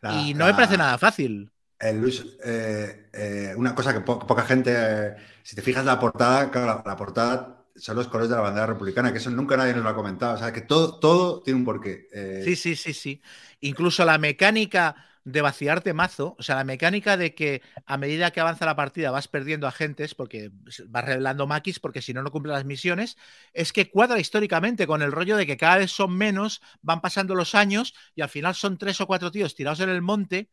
La, 0.02 0.14
y 0.14 0.34
no 0.34 0.46
me 0.46 0.54
parece 0.54 0.78
nada 0.78 0.98
fácil. 0.98 1.52
El 1.80 2.04
uso, 2.04 2.24
eh, 2.44 3.10
eh, 3.12 3.54
una 3.58 3.76
cosa 3.76 3.94
que 3.94 4.02
po 4.02 4.20
poca 4.20 4.44
gente, 4.44 4.74
eh, 4.76 5.16
si 5.42 5.56
te 5.56 5.62
fijas 5.62 5.86
la 5.86 6.00
portada, 6.00 6.50
claro, 6.50 6.68
la, 6.68 6.84
la, 6.86 6.96
portada 6.96 7.66
son 7.76 7.96
los 7.96 8.08
colores 8.08 8.30
de 8.30 8.36
la 8.36 8.42
bandera 8.42 8.68
republicana, 8.68 9.12
que 9.12 9.18
eso 9.18 9.30
nunca 9.30 9.58
nadie 9.58 9.74
nos 9.74 9.84
lo 9.84 9.90
ha 9.90 9.96
comentado, 9.96 10.36
o 10.36 10.38
sea, 10.38 10.54
que 10.54 10.62
todo, 10.62 11.00
todo 11.00 11.42
tiene 11.42 11.60
un 11.60 11.66
porqué. 11.66 12.08
eh. 12.14 12.42
Sí, 12.46 12.56
sí, 12.56 12.76
sí, 12.76 12.94
sí. 12.94 13.22
Incluso 13.62 14.06
la 14.06 14.18
mecánica 14.18 14.96
de 15.26 15.42
vaciarte 15.42 15.94
mazo, 15.94 16.36
o 16.38 16.44
sea, 16.44 16.56
la 16.56 16.64
mecánica 16.66 17.16
de 17.18 17.34
que 17.34 17.62
a 17.86 17.98
medida 17.98 18.32
que 18.32 18.42
avanza 18.42 18.66
la 18.66 18.76
partida 18.76 19.12
vas 19.12 19.28
perdiendo 19.28 19.68
agentes 19.68 20.16
porque 20.16 20.52
vas 20.88 21.06
revelando 21.06 21.48
maquis 21.48 21.80
porque 21.80 22.02
si 22.02 22.14
no 22.14 22.24
no 22.24 22.32
cumple 22.32 22.52
las 22.54 22.66
misiones, 22.66 23.18
es 23.54 23.72
que 23.74 23.90
cuadra 23.90 24.20
históricamente 24.20 24.86
con 24.88 25.02
el 25.02 25.12
rollo 25.12 25.38
de 25.38 25.46
que 25.46 25.58
cada 25.58 25.78
vez 25.78 25.92
son 25.92 26.16
menos, 26.18 26.62
van 26.82 27.02
pasando 27.02 27.36
los 27.36 27.56
años 27.56 27.94
y 28.16 28.22
al 28.22 28.30
final 28.30 28.56
son 28.56 28.78
tres 28.78 29.00
o 29.02 29.08
cuatro 29.08 29.32
tíos 29.32 29.56
tirados 29.56 29.80
en 29.80 29.90
el 29.90 30.02
monte 30.02 30.50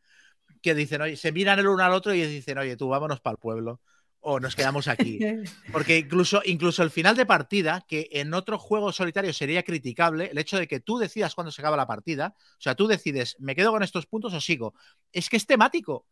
que 0.61 0.75
dicen, 0.75 1.01
oye, 1.01 1.17
se 1.17 1.31
miran 1.31 1.59
el 1.59 1.67
uno 1.67 1.83
al 1.83 1.93
otro 1.93 2.13
y 2.13 2.21
dicen, 2.25 2.57
oye, 2.57 2.77
tú 2.77 2.89
vámonos 2.89 3.21
para 3.21 3.33
el 3.33 3.39
pueblo 3.39 3.81
o 4.21 4.39
nos 4.39 4.55
quedamos 4.55 4.87
aquí. 4.87 5.19
Porque 5.71 5.97
incluso, 5.97 6.41
incluso 6.45 6.83
el 6.83 6.91
final 6.91 7.15
de 7.15 7.25
partida, 7.25 7.85
que 7.87 8.09
en 8.11 8.33
otro 8.33 8.57
juego 8.57 8.91
solitario 8.91 9.33
sería 9.33 9.63
criticable, 9.63 10.29
el 10.31 10.37
hecho 10.37 10.57
de 10.57 10.67
que 10.67 10.79
tú 10.79 10.97
decidas 10.97 11.35
cuándo 11.35 11.51
se 11.51 11.61
acaba 11.61 11.75
la 11.75 11.87
partida, 11.87 12.35
o 12.37 12.61
sea, 12.61 12.75
tú 12.75 12.87
decides, 12.87 13.35
¿me 13.39 13.55
quedo 13.55 13.71
con 13.71 13.83
estos 13.83 14.05
puntos 14.05 14.33
o 14.33 14.41
sigo? 14.41 14.73
Es 15.11 15.29
que 15.29 15.37
es 15.37 15.45
temático. 15.45 16.05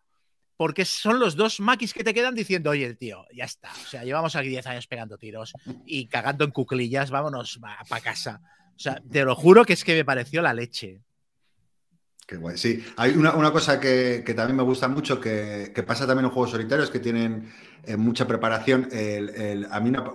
Porque 0.57 0.83
son 0.83 1.21
los 1.21 1.37
dos 1.37 1.61
maquis 1.61 1.93
que 1.93 2.03
te 2.03 2.13
quedan 2.13 2.35
diciendo, 2.35 2.71
oye, 2.71 2.93
tío, 2.93 3.25
ya 3.33 3.45
está. 3.45 3.71
O 3.71 3.87
sea, 3.87 4.03
llevamos 4.03 4.35
aquí 4.35 4.49
10 4.49 4.67
años 4.67 4.87
pegando 4.87 5.17
tiros 5.17 5.53
y 5.85 6.07
cagando 6.07 6.43
en 6.43 6.51
cuclillas, 6.51 7.11
vámonos 7.11 7.61
para 7.87 8.01
casa. 8.01 8.41
O 8.75 8.79
sea, 8.79 9.01
te 9.09 9.23
lo 9.23 9.35
juro 9.35 9.63
que 9.63 9.71
es 9.71 9.85
que 9.85 9.95
me 9.95 10.03
pareció 10.03 10.41
la 10.41 10.53
leche. 10.53 11.01
Sí, 12.55 12.83
hay 12.97 13.15
una, 13.15 13.33
una 13.33 13.51
cosa 13.51 13.79
que, 13.79 14.23
que, 14.25 14.33
también 14.33 14.57
me 14.57 14.63
gusta 14.63 14.87
mucho, 14.87 15.19
que, 15.19 15.71
que, 15.73 15.83
pasa 15.83 16.05
también 16.05 16.25
en 16.25 16.31
juegos 16.31 16.51
solitarios, 16.51 16.89
que 16.89 16.99
tienen 16.99 17.51
eh, 17.83 17.97
mucha 17.97 18.27
preparación. 18.27 18.87
El, 18.91 19.29
el, 19.29 19.67
a 19.71 19.79
mí, 19.79 19.89
una, 19.89 20.11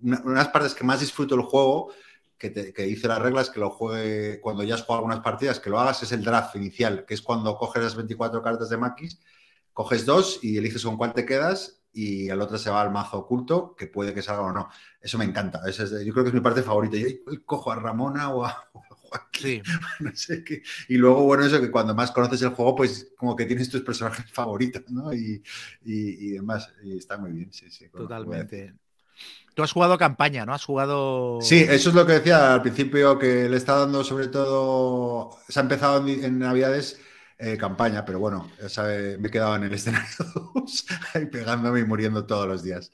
una, 0.00 0.22
unas 0.24 0.48
partes 0.48 0.74
que 0.74 0.84
más 0.84 1.00
disfruto 1.00 1.36
del 1.36 1.44
juego, 1.44 1.92
que, 2.38 2.50
te, 2.50 2.72
que 2.72 2.86
hice 2.86 3.08
las 3.08 3.20
reglas, 3.20 3.50
que 3.50 3.60
lo 3.60 3.70
juegue 3.70 4.40
cuando 4.40 4.62
ya 4.62 4.74
has 4.74 4.82
jugado 4.82 5.00
algunas 5.00 5.20
partidas, 5.20 5.60
que 5.60 5.68
lo 5.68 5.78
hagas, 5.78 6.02
es 6.02 6.12
el 6.12 6.24
draft 6.24 6.56
inicial, 6.56 7.04
que 7.06 7.14
es 7.14 7.20
cuando 7.20 7.56
coges 7.56 7.82
las 7.82 7.94
24 7.94 8.42
cartas 8.42 8.70
de 8.70 8.78
maquis, 8.78 9.20
coges 9.74 10.06
dos 10.06 10.38
y 10.42 10.56
eliges 10.56 10.82
con 10.84 10.96
cuál 10.96 11.12
te 11.12 11.26
quedas 11.26 11.82
y 11.92 12.28
el 12.28 12.40
otro 12.40 12.56
se 12.56 12.70
va 12.70 12.80
al 12.80 12.90
mazo 12.90 13.18
oculto, 13.18 13.74
que 13.76 13.86
puede 13.86 14.14
que 14.14 14.22
salga 14.22 14.42
o 14.42 14.52
no. 14.52 14.68
Eso 15.00 15.18
me 15.18 15.24
encanta. 15.24 15.60
Es, 15.68 15.76
yo 15.78 16.12
creo 16.12 16.24
que 16.24 16.28
es 16.28 16.34
mi 16.34 16.40
parte 16.40 16.62
favorita. 16.62 16.96
Yo 16.96 17.44
cojo 17.44 17.70
a 17.70 17.76
Ramona 17.76 18.30
o 18.30 18.44
a 18.44 18.70
aquí. 19.28 19.42
Sí. 19.42 19.62
no 20.00 20.10
sé 20.14 20.44
qué. 20.44 20.62
Y 20.88 20.96
luego, 20.96 21.24
bueno, 21.24 21.44
eso 21.44 21.60
que 21.60 21.70
cuando 21.70 21.94
más 21.94 22.10
conoces 22.12 22.42
el 22.42 22.50
juego, 22.50 22.74
pues 22.76 23.12
como 23.16 23.34
que 23.36 23.46
tienes 23.46 23.68
tus 23.70 23.82
personajes 23.82 24.24
favoritos, 24.32 24.82
¿no? 24.90 25.12
Y, 25.12 25.42
y- 25.84 26.26
y 26.26 26.30
demás. 26.30 26.72
Y 26.84 26.98
está 26.98 27.16
muy 27.18 27.32
bien, 27.32 27.52
sí, 27.52 27.70
sí. 27.70 27.88
Totalmente. 27.88 28.74
Tú 29.54 29.62
has 29.62 29.72
jugado 29.72 29.98
campaña, 29.98 30.46
¿no? 30.46 30.54
Has 30.54 30.64
jugado. 30.64 31.38
Sí, 31.42 31.58
eso 31.68 31.90
es 31.90 31.94
lo 31.94 32.06
que 32.06 32.14
decía 32.14 32.54
al 32.54 32.62
principio, 32.62 33.18
que 33.18 33.48
le 33.48 33.56
está 33.56 33.76
dando 33.76 34.02
sobre 34.04 34.28
todo, 34.28 35.36
se 35.48 35.58
ha 35.58 35.62
empezado 35.62 36.06
en, 36.06 36.24
en 36.24 36.38
Navidades 36.38 36.98
eh, 37.36 37.56
campaña, 37.58 38.04
pero 38.04 38.18
bueno, 38.20 38.50
ya 38.60 38.68
sabe, 38.68 39.18
me 39.18 39.28
he 39.28 39.30
quedado 39.30 39.56
en 39.56 39.64
el 39.64 39.74
escenario 39.74 40.08
2, 40.54 40.86
ahí 41.14 41.26
pegándome 41.26 41.80
y 41.80 41.84
muriendo 41.84 42.24
todos 42.24 42.46
los 42.46 42.62
días. 42.62 42.90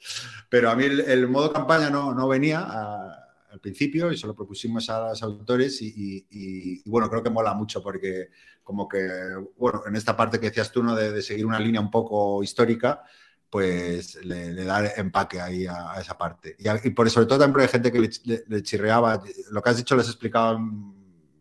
Pero 0.49 0.69
a 0.71 0.75
mí 0.75 0.85
el, 0.85 1.01
el 1.01 1.27
modo 1.27 1.53
campaña 1.53 1.89
no, 1.89 2.13
no 2.13 2.27
venía 2.27 2.61
a- 2.61 3.26
al 3.57 3.61
principio 3.61 4.11
y 4.11 4.17
se 4.17 4.27
lo 4.27 4.35
propusimos 4.35 4.89
a 4.89 5.09
los 5.09 5.23
autores 5.23 5.81
y, 5.81 5.87
y- 5.87 6.27
y- 6.29 6.81
y 6.85 6.89
bueno, 6.89 7.09
creo 7.09 7.23
que 7.23 7.29
mola 7.29 7.53
mucho 7.53 7.81
porque 7.83 8.29
como 8.63 8.87
que, 8.87 8.99
bueno, 9.57 9.81
en 9.87 9.95
esta 9.95 10.15
parte 10.15 10.39
que 10.39 10.47
decías 10.47 10.71
tú, 10.71 10.83
¿no? 10.83 10.95
De, 10.95 11.11
de 11.11 11.21
seguir 11.21 11.45
una 11.45 11.59
línea 11.59 11.81
un 11.81 11.91
poco 11.91 12.43
histórica, 12.43 13.03
pues 13.49 14.15
le, 14.25 14.51
le 14.53 14.63
da 14.65 14.85
empaque 14.97 15.39
ahí 15.41 15.65
a, 15.65 15.93
a 15.93 16.01
esa 16.01 16.17
parte. 16.17 16.55
Y, 16.83 16.89
por 16.91 17.09
sobre 17.09 17.27
todo 17.27 17.39
también 17.39 17.61
hay 17.61 17.71
gente 17.71 17.91
que 17.91 17.99
le, 17.99 18.09
le- 18.25 18.43
le 18.47 18.61
chirreaba, 18.63 19.23
lo 19.51 19.61
que 19.61 19.69
has 19.69 19.77
dicho 19.77 19.95
lo 19.95 20.01
has 20.01 20.07
explicado 20.09 20.59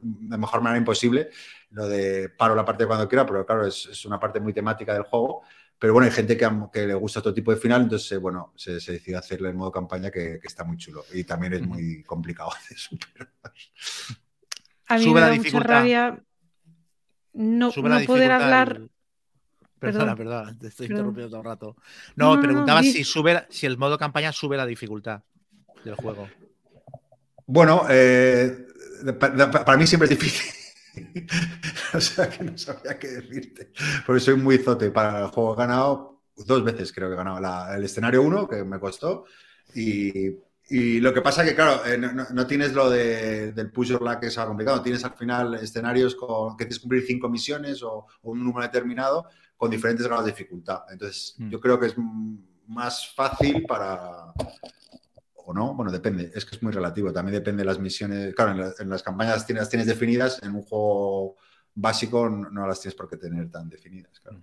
de 0.01 0.39
mejor 0.39 0.61
manera 0.61 0.79
imposible, 0.79 1.31
lo 1.71 1.89
de 1.89 2.29
paro 2.31 2.55
la 2.55 2.65
parte 2.65 2.87
cuando 2.87 3.09
quiera, 3.09 3.27
pero 3.27 3.45
claro, 3.45 3.67
es, 3.67 3.87
es 3.91 4.05
una 4.05 4.21
parte 4.21 4.41
muy 4.41 4.53
temática 4.53 4.93
del 4.95 5.03
juego. 5.03 5.43
Pero 5.79 5.93
bueno, 5.93 6.07
hay 6.07 6.13
gente 6.13 6.37
que, 6.37 6.87
le 6.87 6.95
gusta 6.95 7.21
otro 7.21 7.35
tipo 7.35 7.51
de 7.53 7.59
final, 7.59 7.83
entonces, 7.83 8.11
eh, 8.13 8.17
bueno, 8.17 8.53
se, 8.57 8.81
se 8.81 8.93
decidió 8.93 9.19
hacerle 9.19 9.51
el 9.51 9.55
modo 9.55 9.71
campaña 9.71 10.11
que, 10.11 10.39
que 10.41 10.47
está 10.47 10.65
muy 10.65 10.79
chulo 10.79 11.05
y 11.13 11.25
también 11.25 11.53
es 11.53 11.63
muy 11.63 12.03
complicado 12.05 12.51
de 12.71 12.77
superar. 12.77 13.31
A 14.89 14.97
mí 14.97 15.05
Sube 15.05 15.15
me 15.15 15.21
la 15.21 15.27
da 15.27 15.33
mucha 15.33 15.43
dificultad. 15.43 15.69
rabia 15.75 16.23
no, 17.35 17.73
la 17.77 18.01
no 18.01 18.07
poder 18.07 18.33
hablar. 18.33 18.77
el- 18.77 18.91
Perdona, 19.79 20.17
Perdón. 20.17 20.17
perdona, 20.17 20.59
te 20.59 20.67
estoy 20.69 20.87
Perdón. 20.89 21.01
interrumpiendo 21.01 21.31
todo 21.31 21.41
el 21.41 21.45
rato. 21.47 21.77
No, 22.17 22.25
No, 22.25 22.31
no, 22.31 22.37
no, 22.37 22.43
preguntaba 22.43 22.83
si 22.83 23.05
sube, 23.05 23.35
la- 23.35 23.47
si 23.51 23.67
el 23.67 23.77
modo 23.77 23.99
campaña 23.99 24.33
sube 24.33 24.57
la 24.57 24.65
dificultad 24.65 25.23
del 25.85 25.95
juego. 25.97 26.29
Bueno, 27.47 27.83
eh, 27.91 28.67
pa- 29.21 29.35
pa- 29.51 29.65
para 29.67 29.77
mí 29.77 29.87
siempre 29.87 30.07
es 30.11 30.19
difícil. 30.19 30.51
o 31.95 32.01
sea 32.01 32.29
que 32.29 32.45
no 32.45 32.57
sabía 32.59 32.99
qué 32.99 33.09
decirte. 33.09 33.73
Porque 34.07 34.21
soy 34.21 34.37
muy 34.37 34.59
zote 34.59 34.91
para 34.91 35.21
el 35.25 35.27
juego. 35.29 35.55
He 35.55 35.57
ganado 35.59 36.23
dos 36.37 36.65
veces, 36.65 36.93
creo 36.93 37.09
que 37.09 37.15
he 37.15 37.17
ganado. 37.17 37.41
La- 37.41 37.75
el 37.77 37.85
escenario 37.85 38.23
1, 38.23 38.49
que 38.49 38.65
me 38.65 38.79
costó. 38.81 39.25
Y, 39.75 40.29
y 40.69 41.01
lo 41.01 41.13
que 41.15 41.21
pasa 41.23 41.45
que, 41.45 41.55
claro, 41.55 41.85
eh, 41.87 41.97
no, 41.99 42.13
no- 42.13 42.27
no 42.31 42.47
tienes 42.47 42.73
lo 42.73 42.91
de- 42.91 43.53
del 43.53 43.71
push 43.71 43.89
your 43.91 44.03
luck 44.03 44.21
que 44.21 44.27
es 44.27 44.39
algo 44.39 44.51
complicado. 44.51 44.83
Tienes 44.83 45.05
al 45.05 45.15
final 45.15 45.55
escenarios 45.55 46.15
con, 46.15 46.57
que 46.57 46.65
tienes 46.65 46.79
que 46.79 46.83
cumplir 46.83 47.05
cinco 47.07 47.29
misiones 47.29 47.83
o, 47.83 48.07
o 48.23 48.31
un 48.31 48.43
número 48.45 48.63
determinado 48.67 49.27
con 49.57 49.71
diferentes 49.71 50.07
grados 50.07 50.25
de 50.27 50.33
dificultad. 50.33 50.81
Entonces, 50.91 51.35
Mm. 51.39 51.51
yo 51.51 51.61
creo 51.61 51.79
que 51.81 51.87
es 51.87 51.95
más 52.67 53.15
fácil 53.15 53.65
para, 53.67 54.33
o 55.47 55.55
no, 55.55 55.75
bueno, 55.75 55.91
depende, 55.93 56.31
es 56.35 56.45
que 56.45 56.57
es 56.57 56.63
muy 56.63 56.73
relativo, 56.73 57.13
también 57.13 57.35
depende 57.35 57.63
de 57.63 57.67
las 57.67 57.79
misiones, 57.79 58.35
claro, 58.35 58.53
en, 58.53 58.59
la- 58.61 58.75
en 58.79 58.89
las 58.91 59.03
campañas 59.03 59.37
las 59.37 59.47
tienes, 59.47 59.63
las 59.63 59.71
tienes 59.71 59.87
definidas, 59.87 60.43
en 60.43 60.55
un 60.55 60.63
juego 60.63 61.37
básico 61.75 62.29
no, 62.29 62.67
las 62.67 62.81
tienes 62.81 62.97
por 62.97 63.09
qué 63.09 63.17
tener 63.17 63.51
tan 63.51 63.69
definidas, 63.69 64.19
claro. 64.21 64.43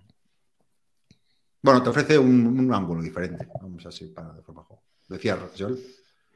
Bueno, 1.62 1.82
te 1.82 1.88
ofrece 1.90 2.18
un, 2.18 2.46
un 2.58 2.74
ángulo 2.74 3.02
diferente, 3.02 3.46
vamos 3.60 3.84
así, 3.86 4.06
para 4.06 4.32
de 4.34 4.42
forma 4.42 4.62
juego. 4.64 4.82
Decía 5.08 5.38
Joel. 5.58 5.78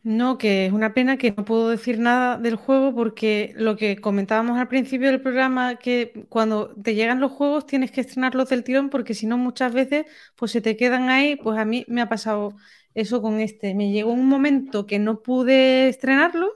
No, 0.04 0.38
que 0.38 0.66
es 0.66 0.72
una 0.72 0.94
pena 0.94 1.18
que 1.18 1.32
no 1.36 1.44
puedo 1.44 1.68
decir 1.68 1.98
nada 1.98 2.38
del 2.38 2.54
juego 2.56 2.94
porque 2.94 3.52
lo 3.56 3.76
que 3.76 4.00
comentábamos 4.00 4.56
al 4.58 4.68
principio 4.68 5.08
del 5.08 5.20
programa, 5.20 5.76
que 5.76 6.24
cuando 6.28 6.74
te 6.82 6.94
llegan 6.94 7.20
los 7.20 7.32
juegos 7.32 7.66
tienes 7.66 7.90
que 7.90 8.00
estrenarlos 8.00 8.48
del 8.48 8.64
tirón 8.64 8.90
porque 8.90 9.12
si 9.12 9.26
no 9.26 9.36
muchas 9.36 9.74
veces 9.74 10.06
pues 10.36 10.52
se 10.52 10.60
te 10.62 10.76
quedan 10.76 11.10
ahí, 11.10 11.36
pues 11.36 11.58
a 11.58 11.64
mí 11.64 11.84
me 11.88 12.00
ha 12.00 12.08
pasado 12.08 12.56
eso 13.00 13.22
con 13.22 13.40
este. 13.40 13.74
Me 13.74 13.90
llegó 13.92 14.12
un 14.12 14.26
momento 14.28 14.86
que 14.86 14.98
no 14.98 15.22
pude 15.22 15.88
estrenarlo 15.88 16.52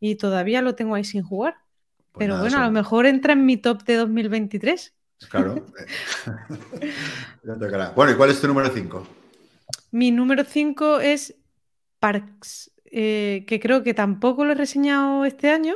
y 0.00 0.16
todavía 0.16 0.62
lo 0.62 0.74
tengo 0.74 0.94
ahí 0.94 1.04
sin 1.04 1.22
jugar. 1.22 1.56
Pues 2.12 2.26
Pero 2.26 2.34
nada, 2.34 2.42
bueno, 2.42 2.56
eso- 2.56 2.64
a 2.64 2.66
lo 2.66 2.72
mejor 2.72 3.06
entra 3.06 3.32
en 3.34 3.46
mi 3.46 3.56
top 3.56 3.84
de 3.84 3.94
2023. 3.96 4.94
Claro. 5.30 5.54
Ya 7.44 7.54
tocará. 7.58 7.90
bueno, 7.90 8.12
¿y 8.12 8.16
cuál 8.16 8.30
es 8.30 8.40
tu 8.40 8.46
número 8.48 8.68
5? 8.72 9.06
Mi 9.90 10.10
número 10.10 10.44
5 10.44 11.00
es 11.00 11.36
Parks, 12.00 12.72
eh, 12.86 13.44
que 13.48 13.60
creo 13.60 13.82
que 13.82 13.94
tampoco 13.94 14.44
lo 14.44 14.52
he 14.52 14.54
reseñado 14.54 15.24
este 15.24 15.50
año, 15.50 15.74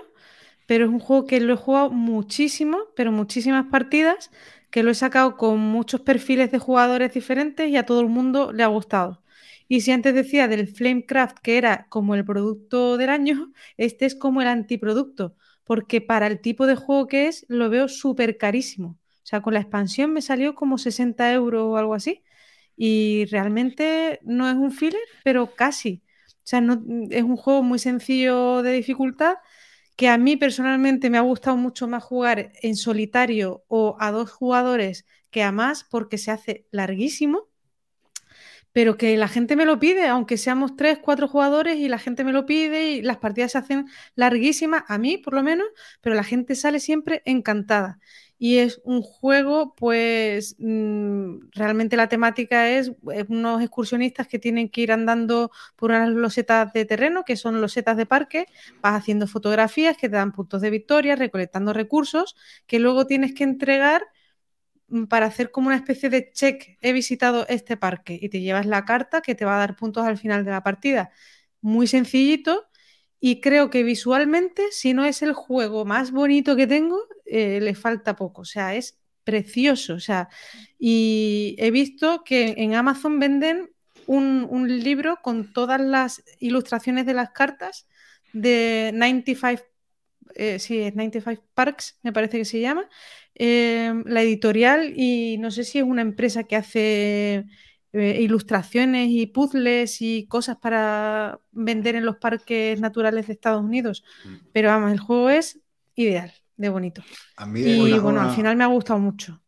pero 0.66 0.86
es 0.86 0.90
un 0.92 1.00
juego 1.00 1.26
que 1.26 1.40
lo 1.40 1.54
he 1.54 1.58
jugado 1.58 1.90
muchísimo, 1.90 2.78
pero 2.96 3.12
muchísimas 3.12 3.66
partidas, 3.68 4.30
que 4.70 4.84
lo 4.84 4.92
he 4.92 4.94
sacado 4.94 5.36
con 5.38 5.60
muchos 5.60 6.02
perfiles 6.02 6.52
de 6.52 6.60
jugadores 6.60 7.14
diferentes 7.14 7.68
y 7.70 7.76
a 7.78 7.86
todo 7.86 8.02
el 8.02 8.08
mundo 8.08 8.52
le 8.52 8.64
ha 8.64 8.68
gustado. 8.68 9.22
Y 9.68 9.80
si 9.80 9.92
antes 9.92 10.14
decía 10.14 10.48
del 10.48 10.68
Flamecraft 10.68 11.38
que 11.38 11.58
era 11.58 11.86
como 11.88 12.14
el 12.14 12.24
producto 12.24 12.96
del 12.96 13.10
año, 13.10 13.52
este 13.76 14.06
es 14.06 14.14
como 14.14 14.42
el 14.42 14.48
antiproducto, 14.48 15.36
porque 15.64 16.00
para 16.00 16.26
el 16.26 16.40
tipo 16.40 16.66
de 16.66 16.76
juego 16.76 17.06
que 17.06 17.28
es, 17.28 17.46
lo 17.48 17.70
veo 17.70 17.88
súper 17.88 18.36
carísimo. 18.38 18.98
O 19.24 19.26
sea, 19.26 19.40
con 19.40 19.54
la 19.54 19.60
expansión 19.60 20.12
me 20.12 20.22
salió 20.22 20.54
como 20.54 20.76
60 20.78 21.32
euros 21.32 21.62
o 21.64 21.76
algo 21.78 21.94
así. 21.94 22.22
Y 22.76 23.26
realmente 23.30 24.20
no 24.22 24.48
es 24.50 24.56
un 24.56 24.72
filler, 24.72 25.00
pero 25.24 25.54
casi. 25.54 26.02
O 26.28 26.46
sea, 26.46 26.60
no, 26.60 26.82
es 27.10 27.22
un 27.22 27.36
juego 27.36 27.62
muy 27.62 27.78
sencillo 27.78 28.62
de 28.62 28.72
dificultad 28.72 29.36
que 29.96 30.08
a 30.08 30.18
mí 30.18 30.36
personalmente 30.36 31.10
me 31.10 31.18
ha 31.18 31.20
gustado 31.22 31.56
mucho 31.56 31.88
más 31.88 32.02
jugar 32.02 32.52
en 32.62 32.76
solitario 32.76 33.64
o 33.68 33.96
a 34.00 34.10
dos 34.10 34.30
jugadores 34.30 35.06
que 35.30 35.42
a 35.42 35.52
más 35.52 35.84
porque 35.84 36.18
se 36.18 36.30
hace 36.30 36.66
larguísimo, 36.70 37.48
pero 38.74 38.96
que 38.96 39.16
la 39.16 39.28
gente 39.28 39.54
me 39.54 39.66
lo 39.66 39.78
pide, 39.78 40.08
aunque 40.08 40.36
seamos 40.36 40.74
tres, 40.76 40.98
cuatro 40.98 41.28
jugadores 41.28 41.76
y 41.76 41.88
la 41.88 42.00
gente 42.00 42.24
me 42.24 42.32
lo 42.32 42.44
pide 42.44 42.90
y 42.90 43.02
las 43.02 43.18
partidas 43.18 43.52
se 43.52 43.58
hacen 43.58 43.86
larguísimas, 44.16 44.82
a 44.88 44.98
mí 44.98 45.16
por 45.16 45.32
lo 45.34 45.44
menos, 45.44 45.68
pero 46.00 46.16
la 46.16 46.24
gente 46.24 46.56
sale 46.56 46.80
siempre 46.80 47.22
encantada. 47.24 48.00
Y 48.36 48.58
es 48.58 48.80
un 48.84 49.00
juego, 49.02 49.76
pues 49.76 50.56
mmm, 50.58 51.36
realmente 51.52 51.96
la 51.96 52.08
temática 52.08 52.68
es, 52.68 52.90
es, 53.12 53.26
unos 53.28 53.62
excursionistas 53.62 54.26
que 54.26 54.40
tienen 54.40 54.68
que 54.68 54.80
ir 54.80 54.90
andando 54.90 55.52
por 55.76 55.90
unas 55.92 56.10
losetas 56.10 56.72
de 56.72 56.84
terreno, 56.84 57.24
que 57.24 57.36
son 57.36 57.60
losetas 57.60 57.96
de 57.96 58.06
parque, 58.06 58.46
vas 58.82 58.94
haciendo 58.96 59.28
fotografías 59.28 59.96
que 59.96 60.08
te 60.08 60.16
dan 60.16 60.32
puntos 60.32 60.60
de 60.62 60.70
victoria, 60.70 61.14
recolectando 61.14 61.72
recursos, 61.72 62.34
que 62.66 62.80
luego 62.80 63.06
tienes 63.06 63.34
que 63.34 63.44
entregar 63.44 64.02
mm, 64.02 64.23
para 65.08 65.26
hacer 65.26 65.50
como 65.50 65.68
una 65.68 65.76
especie 65.76 66.10
de 66.10 66.30
check, 66.32 66.76
he 66.80 66.92
visitado 66.92 67.46
este 67.48 67.76
parque 67.76 68.18
y 68.20 68.28
te 68.28 68.40
llevas 68.40 68.66
la 68.66 68.84
carta 68.84 69.20
que 69.22 69.34
te 69.34 69.44
va 69.44 69.56
a 69.56 69.58
dar 69.58 69.76
puntos 69.76 70.04
al 70.04 70.18
final 70.18 70.44
de 70.44 70.50
la 70.50 70.62
partida. 70.62 71.10
Muy 71.60 71.86
sencillito 71.86 72.68
y 73.20 73.40
creo 73.40 73.70
que 73.70 73.82
visualmente, 73.82 74.64
si 74.70 74.92
no 74.92 75.04
es 75.04 75.22
el 75.22 75.32
juego 75.32 75.84
más 75.84 76.10
bonito 76.10 76.56
que 76.56 76.66
tengo, 76.66 77.00
eh, 77.24 77.60
le 77.60 77.74
falta 77.74 78.16
poco. 78.16 78.42
O 78.42 78.44
sea, 78.44 78.74
es 78.74 78.98
precioso. 79.24 79.94
O 79.94 80.00
sea, 80.00 80.28
y 80.78 81.56
he 81.58 81.70
visto 81.70 82.22
que 82.24 82.54
en 82.58 82.74
Amazon 82.74 83.18
venden 83.18 83.70
un, 84.06 84.82
libro 84.82 85.20
con 85.22 85.52
todas 85.52 85.80
las 85.80 86.22
ilustraciones 86.38 87.06
de 87.06 87.14
las 87.14 87.30
cartas 87.30 87.86
de 88.32 88.90
95, 88.94 89.62
eh, 90.34 90.58
sí, 90.58 90.80
es 90.80 90.94
95 90.94 91.42
Parks, 91.54 91.98
me 92.02 92.12
parece 92.12 92.38
que 92.38 92.44
se 92.44 92.60
llama, 92.60 92.88
eh, 93.36 93.92
la 94.06 94.22
editorial, 94.22 94.92
y 94.96 95.38
no 95.38 95.50
sé 95.50 95.64
si 95.64 95.78
es 95.78 95.84
una 95.84 96.02
empresa 96.02 96.44
que 96.44 96.56
hace 96.56 97.44
eh, 97.92 98.20
ilustraciones 98.22 99.08
y 99.10 99.26
puzzles 99.26 100.00
y 100.02 100.26
cosas 100.26 100.56
para 100.58 101.40
vender 101.52 101.96
en 101.96 102.04
los 102.06 102.16
parques 102.16 102.80
naturales 102.80 103.26
de 103.26 103.32
Estados 103.34 103.62
Unidos. 103.64 104.04
Mm. 104.24 104.38
Pero 104.52 104.68
vamos, 104.68 104.92
el 104.92 105.00
juego 105.00 105.30
es 105.30 105.60
ideal, 105.94 106.32
de 106.56 106.68
bonito. 106.68 107.06
A 107.36 107.46
mí 107.46 107.62
y 107.62 107.74
una- 107.74 108.00
bueno, 108.00 108.20
una- 108.20 108.22
al 108.22 108.30
final 108.30 108.56
me 108.56 108.64
ha 108.64 108.68
gustado 108.68 108.98
mucho. 109.00 109.42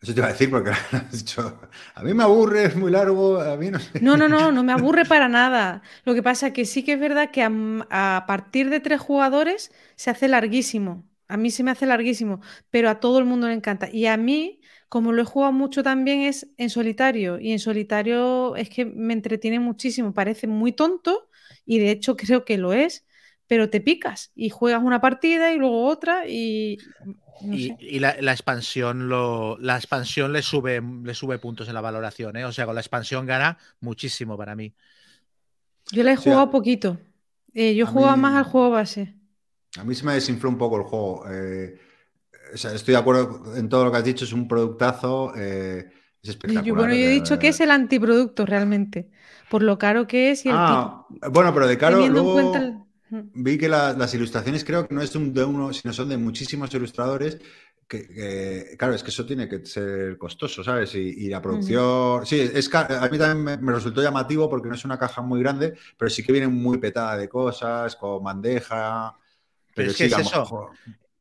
Eso 0.00 0.12
te 0.14 0.20
iba 0.20 0.28
a 0.28 0.32
decir 0.32 0.50
porque 0.50 0.70
has 0.92 1.10
dicho, 1.12 1.60
a 1.94 2.02
mí 2.02 2.14
me 2.14 2.22
aburre, 2.22 2.64
es 2.66 2.76
muy 2.76 2.90
largo, 2.90 3.40
a 3.40 3.56
mí 3.56 3.70
no 3.70 3.78
sé. 3.80 3.92
No, 3.98 4.16
no, 4.16 4.28
no, 4.28 4.52
no 4.52 4.62
me 4.62 4.72
aburre 4.72 5.06
para 5.06 5.28
nada. 5.28 5.82
Lo 6.04 6.14
que 6.14 6.22
pasa 6.22 6.52
que 6.52 6.66
sí 6.66 6.84
que 6.84 6.92
es 6.94 7.00
verdad 7.00 7.30
que 7.30 7.42
a, 7.42 7.50
a 7.90 8.26
partir 8.26 8.68
de 8.70 8.80
tres 8.80 9.00
jugadores 9.00 9.72
se 9.96 10.10
hace 10.10 10.28
larguísimo. 10.28 11.08
A 11.28 11.36
mí 11.36 11.50
se 11.50 11.62
me 11.64 11.70
hace 11.72 11.86
larguísimo, 11.86 12.40
pero 12.70 12.88
a 12.90 13.00
todo 13.00 13.18
el 13.18 13.24
mundo 13.24 13.48
le 13.48 13.54
encanta. 13.54 13.88
Y 13.92 14.06
a 14.06 14.16
mí, 14.16 14.60
como 14.88 15.12
lo 15.12 15.22
he 15.22 15.24
jugado 15.24 15.52
mucho 15.52 15.82
también, 15.82 16.20
es 16.22 16.48
en 16.56 16.70
solitario. 16.70 17.38
Y 17.40 17.52
en 17.52 17.58
solitario 17.58 18.54
es 18.56 18.70
que 18.70 18.84
me 18.86 19.12
entretiene 19.14 19.58
muchísimo. 19.60 20.14
Parece 20.14 20.46
muy 20.46 20.72
tonto 20.72 21.28
y 21.64 21.78
de 21.80 21.90
hecho 21.90 22.16
creo 22.16 22.44
que 22.44 22.58
lo 22.58 22.72
es, 22.72 23.06
pero 23.46 23.70
te 23.70 23.80
picas 23.80 24.32
y 24.34 24.50
juegas 24.50 24.82
una 24.82 25.00
partida 25.00 25.52
y 25.52 25.58
luego 25.58 25.84
otra 25.86 26.26
y... 26.28 26.84
No 27.40 27.58
y, 27.58 27.58
sé. 27.58 27.78
y 27.78 27.98
la, 28.00 28.16
la 28.20 28.32
expansión 28.32 29.08
lo, 29.08 29.56
la 29.58 29.76
expansión 29.76 30.32
le 30.32 30.42
sube, 30.42 30.80
le 31.04 31.14
sube 31.14 31.38
puntos 31.38 31.68
en 31.68 31.74
la 31.74 31.80
valoración, 31.80 32.36
¿eh? 32.36 32.44
O 32.44 32.52
sea, 32.52 32.66
con 32.66 32.74
la 32.74 32.80
expansión 32.80 33.26
gana 33.26 33.58
muchísimo 33.80 34.36
para 34.36 34.56
mí. 34.56 34.74
Yo 35.90 36.04
la 36.04 36.12
he 36.12 36.16
jugado 36.16 36.50
poquito. 36.50 36.98
Eh, 37.54 37.74
yo 37.74 37.86
jugaba 37.86 38.16
mí- 38.16 38.16
más 38.16 38.36
al 38.36 38.44
juego 38.44 38.70
base. 38.70 39.15
A 39.78 39.84
mí 39.84 39.94
se 39.94 40.04
me 40.04 40.14
desinfló 40.14 40.48
un 40.50 40.58
poco 40.58 40.76
el 40.76 40.82
juego. 40.84 41.24
Eh, 41.30 41.78
o 42.54 42.56
sea, 42.56 42.72
estoy 42.74 42.92
de 42.92 42.98
acuerdo 43.00 43.56
en 43.56 43.68
todo 43.68 43.84
lo 43.84 43.90
que 43.92 43.98
has 43.98 44.04
dicho, 44.04 44.24
es 44.24 44.32
un 44.32 44.48
productazo. 44.48 45.32
eh, 45.36 45.90
es 46.22 46.30
espectacular. 46.30 46.64
Yo, 46.66 46.74
bueno, 46.76 46.94
yo 46.94 47.08
he 47.08 47.10
dicho 47.12 47.38
que 47.38 47.48
es 47.48 47.60
el 47.60 47.70
antiproducto 47.70 48.46
realmente, 48.46 49.10
por 49.50 49.62
lo 49.62 49.78
caro 49.78 50.06
que 50.06 50.30
es 50.30 50.44
y 50.46 50.48
el 50.50 50.54
Ah, 50.56 51.06
bueno, 51.32 51.52
pero 51.54 51.66
de 51.66 51.78
caro, 51.78 52.08
luego 52.08 52.40
el- 52.56 52.78
vi 53.34 53.58
que 53.58 53.68
la- 53.68 53.92
las 53.92 54.14
ilustraciones 54.14 54.64
creo 54.64 54.86
que 54.88 54.94
no 54.94 55.02
es 55.02 55.12
de, 55.12 55.18
un- 55.18 55.34
de 55.34 55.44
uno, 55.44 55.72
sino 55.72 55.92
son 55.92 56.08
de 56.08 56.16
muchísimos 56.16 56.72
ilustradores. 56.74 57.38
Que, 57.88 58.08
que, 58.08 58.76
claro, 58.76 58.94
es 58.94 59.02
que 59.04 59.10
eso 59.10 59.24
tiene 59.24 59.48
que 59.48 59.64
ser 59.64 60.18
costoso, 60.18 60.64
¿sabes? 60.64 60.92
Y, 60.96 60.98
y 61.26 61.28
la 61.28 61.40
producción. 61.40 62.26
Sí, 62.26 62.40
es, 62.40 62.68
a 62.74 63.08
mí 63.10 63.18
también 63.18 63.44
me, 63.44 63.56
me 63.58 63.72
resultó 63.72 64.02
llamativo 64.02 64.48
porque 64.50 64.68
no 64.68 64.74
es 64.74 64.84
una 64.84 64.98
caja 64.98 65.22
muy 65.22 65.40
grande, 65.40 65.74
pero 65.96 66.10
sí 66.10 66.22
que 66.24 66.32
viene 66.32 66.48
muy 66.48 66.78
petada 66.78 67.16
de 67.16 67.28
cosas, 67.28 67.94
con 67.96 68.24
bandeja. 68.24 69.16
Pero 69.76 69.86
Pero 69.86 69.90
es 69.90 69.96
que 69.98 70.08
sí, 70.08 70.14
es 70.20 70.26
eso. 70.26 70.40
mejor- 70.40 70.70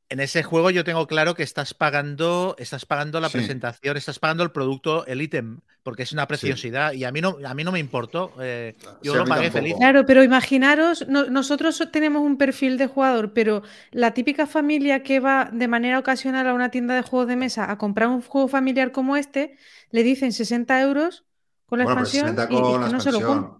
En 0.07 0.19
ese 0.19 0.43
juego 0.43 0.69
yo 0.69 0.83
tengo 0.83 1.07
claro 1.07 1.33
que 1.33 1.41
estás 1.41 1.73
pagando, 1.73 2.55
estás 2.59 2.85
pagando 2.85 3.19
la 3.19 3.27
Sí. 3.27 3.39
presentación, 3.39 3.97
estás 3.97 4.19
pagando 4.19 4.43
el 4.43 4.51
producto, 4.51 5.03
el 5.07 5.19
ítem, 5.19 5.61
porque 5.81 6.03
es 6.03 6.11
una 6.13 6.27
preciosidad. 6.27 6.93
Y 6.93 7.05
a 7.05 7.11
mí 7.11 7.21
no, 7.21 7.37
a 7.43 7.53
mí 7.55 7.63
no 7.63 7.71
me 7.71 7.79
importó. 7.79 8.31
eh, 8.39 8.75
yo 9.01 9.13
Sí, 9.13 9.17
lo 9.17 9.25
pagué 9.25 9.45
tampoco. 9.49 9.63
feliz. 9.63 9.75
Claro, 9.77 10.05
pero 10.05 10.23
imaginaros, 10.23 11.07
no- 11.07 11.25
nosotros 11.25 11.81
tenemos 11.91 12.21
un 12.21 12.37
perfil 12.37 12.77
de 12.77 12.85
jugador, 12.85 13.33
pero 13.33 13.63
la 13.91 14.13
típica 14.13 14.45
familia 14.45 15.01
que 15.01 15.19
va 15.19 15.49
de 15.51 15.67
manera 15.67 15.97
ocasional 15.97 16.47
a 16.47 16.53
una 16.53 16.69
tienda 16.69 16.93
de 16.95 17.01
juegos 17.01 17.27
de 17.27 17.35
mesa 17.35 17.69
a 17.71 17.77
comprar 17.79 18.07
un 18.09 18.21
juego 18.21 18.47
familiar 18.47 18.91
como 18.91 19.17
este, 19.17 19.57
le 19.89 20.03
dicen 20.03 20.31
60 20.33 20.79
euros 20.81 21.25
con 21.65 21.79
la 21.79 21.85
Bueno, 21.85 22.01
pero 22.01 22.07
expansión 22.07 22.35
60 22.37 22.53
y, 22.53 22.55
y 22.55 22.61
con 22.61 22.71
que 22.73 22.79
la 22.85 22.91
no 22.91 22.99
se 22.99 23.11
lo 23.11 23.17
expansión. 23.17 23.57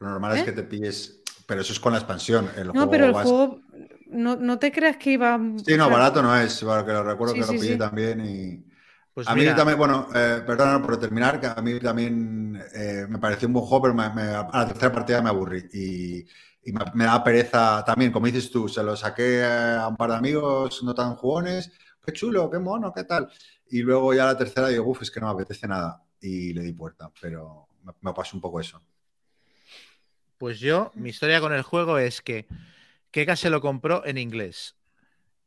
Lo 0.00 0.08
normal 0.10 0.36
¿Eh? 0.36 0.40
es 0.40 0.44
que 0.44 0.52
te 0.52 0.62
pilles. 0.62 1.22
Pero 1.48 1.60
eso 1.60 1.72
es 1.72 1.78
con 1.78 1.92
la 1.92 1.98
expansión. 2.00 2.50
El 2.56 2.66
No, 2.66 2.72
juego 2.72 2.90
pero 2.90 3.06
el 3.06 3.12
vas- 3.12 3.22
juego, 3.22 3.60
no, 4.16 4.36
no 4.36 4.58
te 4.58 4.72
creas 4.72 4.96
que 4.96 5.12
iba... 5.12 5.38
Sí, 5.64 5.76
no, 5.76 5.90
barato 5.90 6.22
no 6.22 6.34
es. 6.36 6.62
Porque 6.62 6.92
lo 6.92 7.02
recuerdo 7.02 7.34
Sí, 7.34 7.40
que 7.40 7.46
sí, 7.46 7.52
lo 7.52 7.58
pillé 7.58 7.72
sí. 7.72 7.78
también 7.78 8.20
y. 8.24 8.64
Pues 9.14 9.28
a 9.28 9.34
mí 9.34 9.40
mira, 9.40 9.56
también, 9.56 9.78
bueno, 9.78 10.08
eh, 10.14 10.42
perdona 10.46 10.80
por 10.82 10.98
terminar, 11.00 11.40
que 11.40 11.46
a 11.48 11.56
mí 11.62 11.80
también 11.80 12.62
eh, 12.74 13.06
me 13.08 13.18
pareció 13.18 13.48
un 13.48 13.54
buen 13.54 13.66
juego, 13.66 13.82
pero 13.82 13.94
me- 13.94 14.10
me- 14.14 14.22
a 14.22 14.48
la 14.52 14.68
tercera 14.68 14.92
partida 14.92 15.20
me 15.22 15.30
aburrí. 15.30 15.64
Y, 15.72 16.20
y 16.64 16.72
me, 16.72 16.84
me 16.94 17.04
da 17.06 17.24
pereza 17.24 17.84
también, 17.84 18.12
como 18.12 18.26
dices 18.26 18.50
tú, 18.50 18.68
se 18.68 18.82
lo 18.84 18.96
saqué 18.96 19.44
a 19.44 19.88
un 19.88 19.96
par 19.96 20.10
de 20.10 20.16
amigos 20.16 20.82
no 20.84 20.94
tan 20.94 21.16
jugones, 21.16 21.72
qué 22.04 22.12
chulo, 22.12 22.48
qué 22.50 22.58
mono, 22.60 22.92
qué 22.94 23.04
tal. 23.04 23.28
Y 23.68 23.82
luego 23.82 24.14
ya 24.14 24.26
la 24.26 24.38
tercera 24.38 24.68
digo, 24.68 24.84
uff, 24.88 25.02
es 25.02 25.10
que 25.10 25.20
no 25.20 25.26
me 25.26 25.32
apetece 25.32 25.66
nada. 25.66 26.02
Y 26.20 26.52
le 26.54 26.62
di 26.62 26.72
puerta, 26.72 27.10
pero 27.20 27.68
me, 27.82 27.92
me 28.02 28.12
pasó 28.14 28.36
un 28.36 28.40
poco 28.42 28.60
eso. 28.60 28.80
Pues 30.38 30.60
yo, 30.60 30.92
mi 30.94 31.10
historia 31.10 31.40
con 31.40 31.52
el 31.52 31.62
juego 31.62 31.98
es 31.98 32.20
que 32.20 32.46
Keka 33.10 33.36
se 33.36 33.50
lo 33.50 33.60
compró 33.60 34.04
en 34.06 34.18
inglés. 34.18 34.76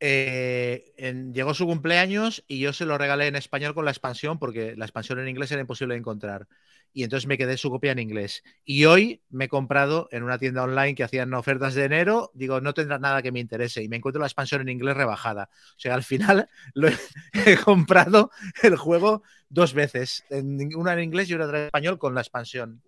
Eh, 0.02 0.94
en- 0.98 1.34
llegó 1.34 1.54
su 1.54 1.66
cumpleaños 1.66 2.44
y 2.48 2.60
yo 2.60 2.72
se 2.72 2.86
lo 2.86 2.98
regalé 2.98 3.28
en 3.28 3.36
español 3.36 3.74
con 3.74 3.84
la 3.84 3.92
expansión 3.92 4.40
porque 4.40 4.76
la 4.78 4.86
expansión 4.86 5.20
en 5.20 5.28
inglés 5.28 5.52
era 5.52 5.62
imposible 5.62 5.94
de 5.94 6.00
encontrar. 6.00 6.48
Y 6.94 7.04
entonces 7.04 7.28
me 7.28 7.38
quedé 7.38 7.58
su 7.58 7.70
copia 7.70 7.92
en 7.92 8.00
inglés. 8.00 8.42
Y 8.66 8.86
hoy 8.86 9.22
me 9.30 9.46
he 9.46 9.50
comprado 9.50 10.08
en 10.12 10.24
una 10.24 10.40
tienda 10.40 10.64
online 10.64 10.96
que 10.96 11.04
hacían 11.04 11.32
ofertas 11.36 11.76
de 11.76 11.84
enero. 11.84 12.32
Digo, 12.34 12.62
no 12.62 12.74
tendrá 12.74 12.98
nada 12.98 13.22
que 13.22 13.32
me 13.32 13.40
interese. 13.40 13.84
Y 13.84 13.90
me 13.90 13.98
encuentro 13.98 14.20
la 14.20 14.26
expansión 14.26 14.62
en 14.62 14.70
inglés 14.70 14.98
rebajada. 14.98 15.50
O 15.76 15.80
sea, 15.80 15.94
al 15.94 16.04
final 16.04 16.50
lo 16.74 16.88
he, 16.88 16.98
he 17.46 17.58
comprado 17.58 18.32
el 18.64 18.76
juego 18.76 19.22
dos 19.50 19.74
veces. 19.74 20.24
En, 20.32 20.76
una 20.76 20.94
en 20.94 21.02
inglés 21.02 21.30
y 21.30 21.36
una 21.36 21.46
en 21.46 21.66
español 21.66 22.00
con 22.00 22.16
la 22.16 22.22
expansión. 22.22 22.82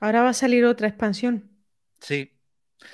Ahora 0.00 0.22
va 0.22 0.30
a 0.30 0.34
salir 0.34 0.64
otra 0.64 0.88
expansión. 0.88 1.50
Sí. 2.00 2.30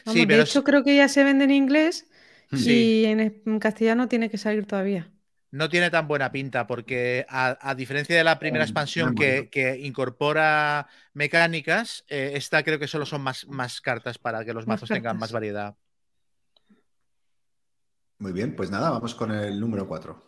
Vamos, 0.04 0.14
sí, 0.14 0.26
de 0.26 0.26
pero 0.26 0.42
hecho, 0.42 0.62
es- 0.62 0.64
creo 0.64 0.84
que 0.84 0.96
ya 0.96 1.08
se 1.08 1.24
vende 1.24 1.44
en 1.44 1.50
inglés 1.52 2.08
Sí. 2.52 2.92
y 2.94 3.04
en, 3.06 3.58
castellano 3.60 4.08
tiene 4.08 4.30
que 4.30 4.38
salir 4.38 4.66
todavía. 4.66 5.10
no 5.52 5.68
tiene 5.68 5.90
tan 5.90 6.06
buena 6.08 6.30
pinta 6.32 6.66
porque 6.66 7.26
a, 7.28 7.58
a 7.60 7.74
diferencia 7.74 8.16
de 8.16 8.24
la 8.24 8.38
primera 8.38 8.64
Mm, 8.64 8.64
expansión 8.64 9.14
que, 9.14 9.48
que 9.50 9.78
incorpora 9.80 10.86
mecánicas, 11.12 12.04
eh, 12.08 12.32
esta 12.34 12.62
creo 12.62 12.78
que 12.78 12.86
solo 12.88 13.04
son 13.06 13.22
más, 13.22 13.46
más 13.48 13.80
cartas 13.80 14.18
para 14.18 14.44
que 14.44 14.54
los 14.54 14.66
Más 14.66 14.80
mazos 14.80 14.90
tengan 14.90 15.18
más 15.18 15.32
variedad. 15.32 15.76
Muy 18.18 18.30
bien, 18.30 18.54
pues 18.54 18.70
nada, 18.70 18.90
vamos 18.90 19.16
con 19.16 19.32
el 19.32 19.58
número 19.58 19.88
4. 19.88 20.22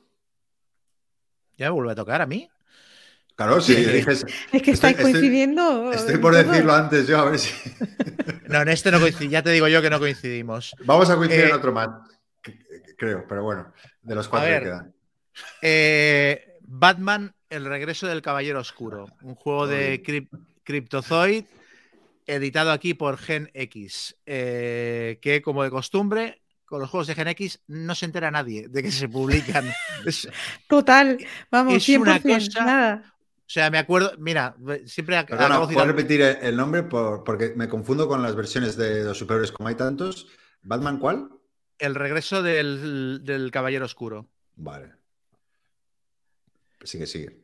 ¿Ya 1.57 1.67
me 1.67 1.73
vuelve 1.73 1.93
a 1.93 1.95
tocar 1.95 2.21
a 2.21 2.27
mí? 2.27 2.51
Claro, 3.37 3.61
sí, 3.61 3.75
Sí. 3.75 3.85
eliges. 3.85 4.25
Es 4.53 4.63
que 4.63 4.71
estáis 4.73 4.97
estoy- 4.97 5.13
coincidiendo. 5.13 5.93
Estoy 5.93 6.19
por 6.19 6.33
todo. 6.35 6.43
decirlo 6.45 6.75
antes 6.75 7.07
yo, 7.07 7.19
a 7.19 7.25
ver 7.31 7.39
si. 7.39 7.51
No, 8.49 8.61
en 8.61 8.69
este 8.69 8.91
no 8.91 9.01
coincidimos. 9.01 9.33
Ya 9.33 9.43
te 9.43 9.51
digo 9.51 9.67
yo 9.69 9.81
que 9.81 9.89
no 9.91 9.99
coincidimos. 9.99 10.75
Vamos 10.85 11.09
a 11.09 11.17
coincidir 11.17 11.47
Eh, 11.47 11.49
en 11.49 11.55
otro 11.55 11.73
más, 11.73 11.89
creo, 12.99 13.25
pero 13.27 13.43
bueno, 13.45 13.73
de 14.03 14.15
los 14.15 14.29
cuatro 14.29 14.49
ver. 14.51 14.59
que 14.61 14.65
quedan. 14.69 14.95
Eh, 15.63 16.59
Batman, 16.61 17.35
El 17.49 17.65
regreso 17.67 18.07
del 18.07 18.23
Caballero 18.23 18.61
Oscuro. 18.61 19.07
Un 19.23 19.35
juego 19.35 19.67
de 19.67 20.03
Cryp- 20.03 20.29
Cryptozoid 20.65 21.45
editado 22.27 22.71
aquí 22.73 22.95
por 22.95 23.19
Gen 23.19 23.51
X. 23.55 24.17
eh, 24.27 25.19
que, 25.21 25.43
como 25.43 25.63
de 25.63 25.71
costumbre, 25.71 26.41
con 26.65 26.81
los 26.81 26.89
juegos 26.89 27.07
de 27.09 27.15
Gen 27.15 27.29
X 27.29 27.61
no 27.67 27.95
se 27.95 28.07
entera 28.07 28.31
nadie 28.31 28.69
de 28.69 28.83
que 28.83 28.91
se 28.93 29.09
publican. 29.09 29.65
Es- 30.07 30.29
Total, 30.69 31.19
vamos, 31.51 31.75
Es 31.75 31.89
una 31.91 32.19
100%, 32.19 32.47
cosa- 32.55 32.65
nada. 32.65 33.15
O 33.43 33.51
sea, 33.53 33.71
me 33.71 33.79
acuerdo, 33.79 34.13
mira, 34.19 34.57
siempre 34.87 35.17
ac- 35.17 35.27
Perdona, 35.27 35.47
acabo 35.47 35.65
¿puedes 35.67 35.77
citando- 35.83 35.93
repetir 35.93 36.23
el 36.23 36.37
el 36.43 36.57
nombre? 36.57 36.83
Por- 36.85 37.23
porque 37.25 37.53
me 37.55 37.69
confundo 37.69 38.09
con 38.09 38.23
las 38.23 38.35
versiones 38.35 38.77
de 38.77 39.05
los 39.05 39.19
superhéroes, 39.19 39.53
como 39.53 39.69
hay 39.69 39.75
tantos. 39.75 40.29
¿Batman 40.63 40.99
cuál? 40.99 41.29
el 41.79 41.97
regreso 41.97 42.43
del, 42.45 43.23
del 43.25 43.51
Caballero 43.51 43.85
Oscuro. 43.87 44.29
Vale. 44.55 44.93
Sigue, 46.85 47.07
sigue. 47.07 47.37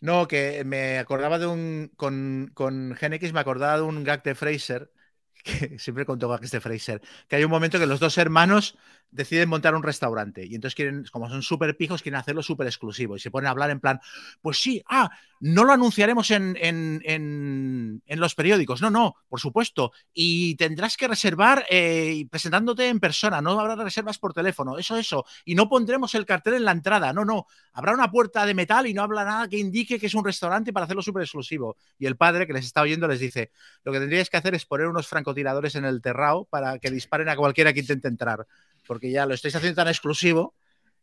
No, 0.00 0.28
que 0.28 0.62
me 0.64 0.98
acordaba 0.98 1.38
de 1.38 1.46
un. 1.46 1.90
Con, 1.96 2.50
con 2.54 2.94
Gen 2.94 3.14
X 3.14 3.32
me 3.32 3.40
acordaba 3.40 3.76
de 3.76 3.82
un 3.82 4.04
gag 4.04 4.22
de 4.22 4.34
Fraser, 4.34 4.92
que 5.44 5.78
siempre 5.78 6.04
contó 6.06 6.28
gags 6.28 6.50
de 6.50 6.60
Fraser, 6.60 7.00
que 7.28 7.36
hay 7.36 7.44
un 7.44 7.50
momento 7.50 7.78
que 7.78 7.86
los 7.86 8.00
dos 8.00 8.16
hermanos 8.18 8.76
deciden 9.14 9.48
montar 9.48 9.74
un 9.74 9.82
restaurante 9.82 10.44
y 10.44 10.54
entonces 10.54 10.74
quieren, 10.74 11.04
como 11.12 11.28
son 11.28 11.42
súper 11.42 11.76
pijos, 11.76 12.02
quieren 12.02 12.18
hacerlo 12.20 12.42
súper 12.42 12.66
exclusivo 12.66 13.16
y 13.16 13.20
se 13.20 13.30
ponen 13.30 13.46
a 13.48 13.50
hablar 13.50 13.70
en 13.70 13.80
plan, 13.80 14.00
pues 14.42 14.58
sí, 14.60 14.82
ah, 14.90 15.10
no 15.40 15.64
lo 15.64 15.72
anunciaremos 15.72 16.30
en, 16.30 16.56
en, 16.60 17.00
en- 17.04 18.02
en 18.06 18.20
los 18.20 18.34
periódicos, 18.34 18.80
no, 18.82 18.90
no, 18.90 19.16
por 19.28 19.40
supuesto, 19.40 19.92
y 20.12 20.56
tendrás 20.56 20.96
que 20.96 21.08
reservar 21.08 21.64
eh, 21.70 22.26
presentándote 22.30 22.88
en 22.88 23.00
persona, 23.00 23.40
no 23.40 23.58
habrá 23.60 23.76
reservas 23.76 24.18
por 24.18 24.32
teléfono, 24.34 24.78
eso, 24.78 24.96
eso, 24.96 25.24
y 25.44 25.54
no 25.54 25.68
pondremos 25.68 26.14
el 26.14 26.26
cartel 26.26 26.54
en 26.54 26.64
la 26.64 26.72
entrada, 26.72 27.12
no, 27.12 27.24
no, 27.24 27.46
habrá 27.72 27.92
una 27.94 28.10
puerta 28.10 28.46
de 28.46 28.54
metal 28.54 28.86
y 28.86 28.94
no 28.94 29.02
habrá 29.02 29.24
nada 29.24 29.48
que 29.48 29.58
indique 29.58 29.98
que 29.98 30.06
es 30.06 30.14
un 30.14 30.24
restaurante 30.24 30.72
para 30.72 30.84
hacerlo 30.84 31.02
súper 31.02 31.22
exclusivo. 31.22 31.76
Y 31.98 32.06
el 32.06 32.16
padre 32.16 32.46
que 32.46 32.52
les 32.52 32.64
está 32.66 32.82
oyendo 32.82 33.08
les 33.08 33.20
dice, 33.20 33.50
lo 33.84 33.92
que 33.92 33.98
tendríais 34.00 34.30
que 34.30 34.36
hacer 34.36 34.54
es 34.54 34.66
poner 34.66 34.86
unos 34.86 35.06
francotiradores 35.06 35.74
en 35.74 35.84
el 35.84 36.00
terrao 36.02 36.44
para 36.46 36.78
que 36.78 36.90
disparen 36.90 37.28
a 37.28 37.36
cualquiera 37.36 37.72
que 37.72 37.80
intente 37.80 38.08
entrar, 38.08 38.46
porque 38.86 39.10
ya 39.10 39.26
lo 39.26 39.34
estáis 39.34 39.54
haciendo 39.56 39.76
tan 39.76 39.88
exclusivo. 39.88 40.54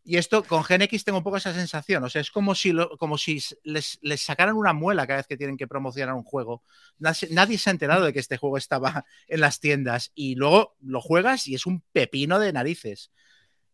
Y 0.03 0.17
esto 0.17 0.43
con 0.43 0.63
Gen 0.63 0.81
X 0.81 1.03
tengo 1.03 1.19
un 1.19 1.23
poco 1.23 1.37
esa 1.37 1.53
sensación, 1.53 2.03
o 2.03 2.09
sea, 2.09 2.21
es 2.21 2.31
como 2.31 2.55
si, 2.55 2.71
lo- 2.71 2.97
como 2.97 3.17
si 3.19 3.39
les, 3.63 3.99
les 4.01 4.21
sacaran 4.21 4.55
una 4.55 4.73
muela 4.73 5.05
cada 5.05 5.17
vez 5.17 5.27
que 5.27 5.37
tienen 5.37 5.57
que 5.57 5.67
promocionar 5.67 6.15
un 6.15 6.23
juego. 6.23 6.63
Nadie, 6.97 7.27
nadie 7.31 7.57
se 7.59 7.69
ha 7.69 7.73
enterado 7.73 8.05
de 8.05 8.11
que 8.13 8.19
este 8.19 8.37
juego 8.37 8.57
estaba 8.57 9.05
en 9.27 9.41
las 9.41 9.59
tiendas 9.59 10.11
y 10.15 10.35
luego 10.35 10.75
lo 10.81 11.01
juegas 11.01 11.47
y 11.47 11.53
es 11.55 11.67
un 11.67 11.83
pepino 11.93 12.39
de 12.39 12.51
narices. 12.53 13.11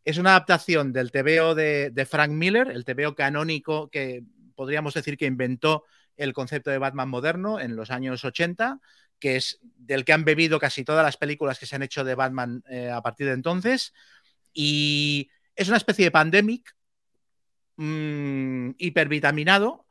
Es 0.06 0.18
una 0.18 0.32
adaptación 0.32 0.94
del 0.94 1.12
TVO 1.12 1.56
de, 1.56 1.90
de 1.92 2.06
Frank 2.06 2.32
Miller, 2.32 2.70
el 2.72 2.86
TVO 2.86 3.16
canónico 3.16 3.90
que 3.90 4.24
podríamos 4.56 4.94
decir 4.94 5.18
que 5.18 5.26
inventó 5.26 5.84
el 6.16 6.34
concepto 6.34 6.72
de 6.72 6.78
Batman 6.78 7.10
moderno 7.10 7.60
en 7.60 7.76
los 7.76 7.92
años 7.92 8.24
80, 8.26 8.80
que 9.20 9.38
es 9.38 9.60
del 9.64 10.06
que 10.06 10.14
han 10.14 10.26
bebido 10.26 10.60
casi 10.60 10.84
todas 10.84 11.04
las 11.04 11.18
películas 11.18 11.60
que 11.60 11.66
se 11.66 11.76
han 11.76 11.84
hecho 11.84 12.04
de 12.04 12.16
Batman 12.16 12.64
eh, 12.70 12.90
a 12.90 13.02
partir 13.02 13.28
de 13.28 13.34
entonces. 13.34 13.94
Y 14.54 15.30
es 15.56 15.68
una 15.68 15.78
especie 15.78 16.06
de 16.06 16.12
pandemic 16.12 16.76
mm, 17.78 18.72
hipervitaminado 18.78 19.86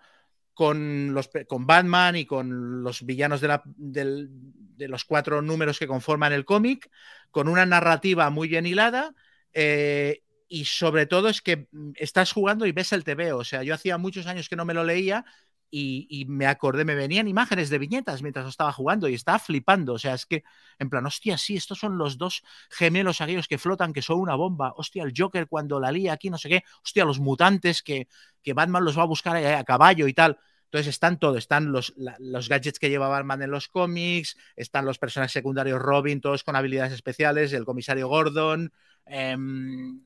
con, 0.55 1.15
los, 1.15 1.31
con 1.49 1.67
Batman 1.67 2.17
y 2.17 2.27
con 2.27 2.83
los 2.83 3.05
villanos 3.07 3.41
de, 3.41 3.49
la- 3.49 3.63
de 3.67 4.89
los 4.89 5.05
cuatro 5.05 5.43
números 5.43 5.79
que 5.79 5.87
conforman 5.89 6.33
el 6.33 6.45
cómic, 6.45 6.91
con 7.31 7.49
una 7.49 7.67
narrativa 7.67 8.31
muy 8.31 8.49
bien 8.49 8.67
hilada. 8.67 9.15
eh, 9.55 10.23
y 10.49 10.67
sobre 10.67 11.07
todo 11.07 11.29
es 11.29 11.43
que 11.43 11.69
mm, 11.73 11.93
estás 11.97 12.33
jugando 12.33 12.67
y 12.67 12.73
ves 12.73 12.93
el 12.93 13.05
TV. 13.05 13.33
O 13.33 13.45
sea, 13.45 13.63
yo 13.65 13.75
hacía 13.75 13.99
muchos 13.99 14.27
años 14.27 14.49
que 14.49 14.57
no 14.57 14.65
me 14.67 14.75
lo 14.75 14.85
leía 14.85 15.25
y, 15.71 16.25
me 16.29 16.47
acordé, 16.47 16.85
me 16.85 16.95
venían 16.95 17.29
imágenes 17.29 17.71
de 17.71 17.79
viñetas 17.79 18.23
mientras 18.23 18.47
estaba 18.47 18.73
jugando 18.73 19.09
y 19.09 19.15
estaba 19.15 19.39
flipando. 19.39 19.95
O 19.95 19.99
sea, 19.99 20.15
es 20.15 20.27
que, 20.27 20.45
en 20.79 20.89
plan, 20.89 21.05
hostia, 21.07 21.37
sí, 21.39 21.57
estos 21.57 21.79
son 21.79 21.99
los 21.99 22.19
dos 22.19 22.43
gemelos 22.71 23.21
aquellos 23.21 23.49
que 23.49 23.59
flotan, 23.59 23.93
que 23.93 24.03
son 24.03 24.21
una 24.21 24.35
bomba. 24.35 24.73
Hostia, 24.77 25.03
el 25.03 25.13
Joker 25.17 25.49
cuando 25.49 25.81
la 25.81 25.93
lía 25.93 26.13
aquí, 26.13 26.31
no 26.31 26.39
sé 26.39 26.49
qué. 26.49 26.63
Hostia, 26.85 27.05
los 27.05 27.21
mutantes 27.21 27.83
que, 27.83 28.09
que 28.43 28.53
Batman 28.53 28.85
los 28.85 28.97
va 28.97 29.03
a 29.03 29.07
buscar 29.07 29.37
a, 29.37 29.65
caballo 29.65 30.07
y 30.07 30.15
tal. 30.15 30.39
Entonces 30.65 30.89
están 30.89 31.19
todo, 31.19 31.37
están 31.37 31.71
los, 31.71 31.95
los 32.19 32.49
gadgets 32.49 32.79
que 32.79 32.91
lleva 32.91 33.09
Batman 33.09 33.43
en 33.43 33.51
los 33.51 33.69
cómics, 33.69 34.37
están 34.57 34.85
los 34.85 34.99
personajes 34.99 35.33
secundarios 35.33 35.81
Robin, 35.81 36.21
todos 36.21 36.43
con 36.43 36.57
habilidades 36.57 36.93
especiales, 36.93 37.53
el 37.53 37.65
comisario 37.65 38.09
Gordon, 38.09 38.73
em, 39.07 40.01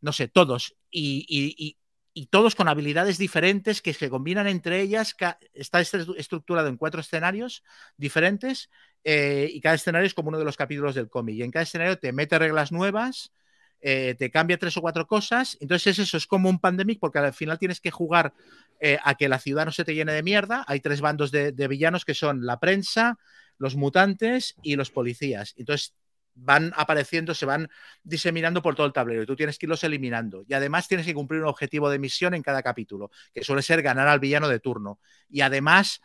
no 0.00 0.12
sé, 0.12 0.28
todos. 0.28 0.74
Y- 0.90 1.76
y 2.14 2.26
todos 2.26 2.54
con 2.54 2.68
habilidades 2.68 3.18
diferentes 3.18 3.80
que 3.80 3.94
se 3.94 4.10
combinan 4.10 4.46
entre 4.46 4.80
ellas. 4.80 5.16
Está 5.54 5.80
estru- 5.80 6.14
estructurado 6.16 6.68
en 6.68 6.76
cuatro 6.76 7.00
escenarios 7.00 7.62
diferentes 7.96 8.70
eh, 9.04 9.48
y 9.52 9.60
cada 9.60 9.74
escenario 9.74 10.06
es 10.06 10.14
como 10.14 10.28
uno 10.28 10.38
de 10.38 10.44
los 10.44 10.56
capítulos 10.56 10.94
del 10.94 11.08
cómic. 11.08 11.36
Y 11.36 11.42
en 11.42 11.50
cada 11.50 11.62
escenario 11.62 11.98
te 11.98 12.12
mete 12.12 12.38
reglas 12.38 12.72
nuevas, 12.72 13.32
eh, 13.80 14.14
te 14.18 14.30
cambia 14.30 14.58
tres 14.58 14.76
o 14.76 14.80
cuatro 14.80 15.06
cosas. 15.06 15.56
Entonces 15.60 15.98
es 15.98 16.08
eso, 16.08 16.16
es 16.16 16.26
como 16.26 16.48
un 16.48 16.58
pandemic 16.58 17.00
porque 17.00 17.18
al 17.18 17.32
final 17.32 17.58
tienes 17.58 17.80
que 17.80 17.90
jugar 17.90 18.34
eh, 18.80 18.98
a 19.02 19.14
que 19.14 19.28
la 19.28 19.38
ciudad 19.38 19.64
no 19.64 19.72
se 19.72 19.84
te 19.84 19.94
llene 19.94 20.12
de 20.12 20.22
mierda. 20.22 20.64
Hay 20.68 20.80
tres 20.80 21.00
bandos 21.00 21.30
de, 21.30 21.52
de 21.52 21.68
villanos 21.68 22.04
que 22.04 22.14
son 22.14 22.44
la 22.44 22.60
prensa, 22.60 23.18
los 23.58 23.76
mutantes 23.76 24.54
y 24.62 24.76
los 24.76 24.90
policías. 24.90 25.54
Entonces 25.56 25.94
van 26.34 26.72
apareciendo, 26.76 27.34
se 27.34 27.46
van 27.46 27.68
diseminando 28.02 28.62
por 28.62 28.74
todo 28.74 28.86
el 28.86 28.92
tablero 28.92 29.22
y 29.22 29.26
tú 29.26 29.36
tienes 29.36 29.58
que 29.58 29.66
irlos 29.66 29.84
eliminando. 29.84 30.44
Y 30.48 30.54
además 30.54 30.88
tienes 30.88 31.06
que 31.06 31.14
cumplir 31.14 31.42
un 31.42 31.48
objetivo 31.48 31.90
de 31.90 31.98
misión 31.98 32.34
en 32.34 32.42
cada 32.42 32.62
capítulo, 32.62 33.10
que 33.32 33.44
suele 33.44 33.62
ser 33.62 33.82
ganar 33.82 34.08
al 34.08 34.20
villano 34.20 34.48
de 34.48 34.60
turno. 34.60 34.98
Y 35.28 35.42
además 35.42 36.00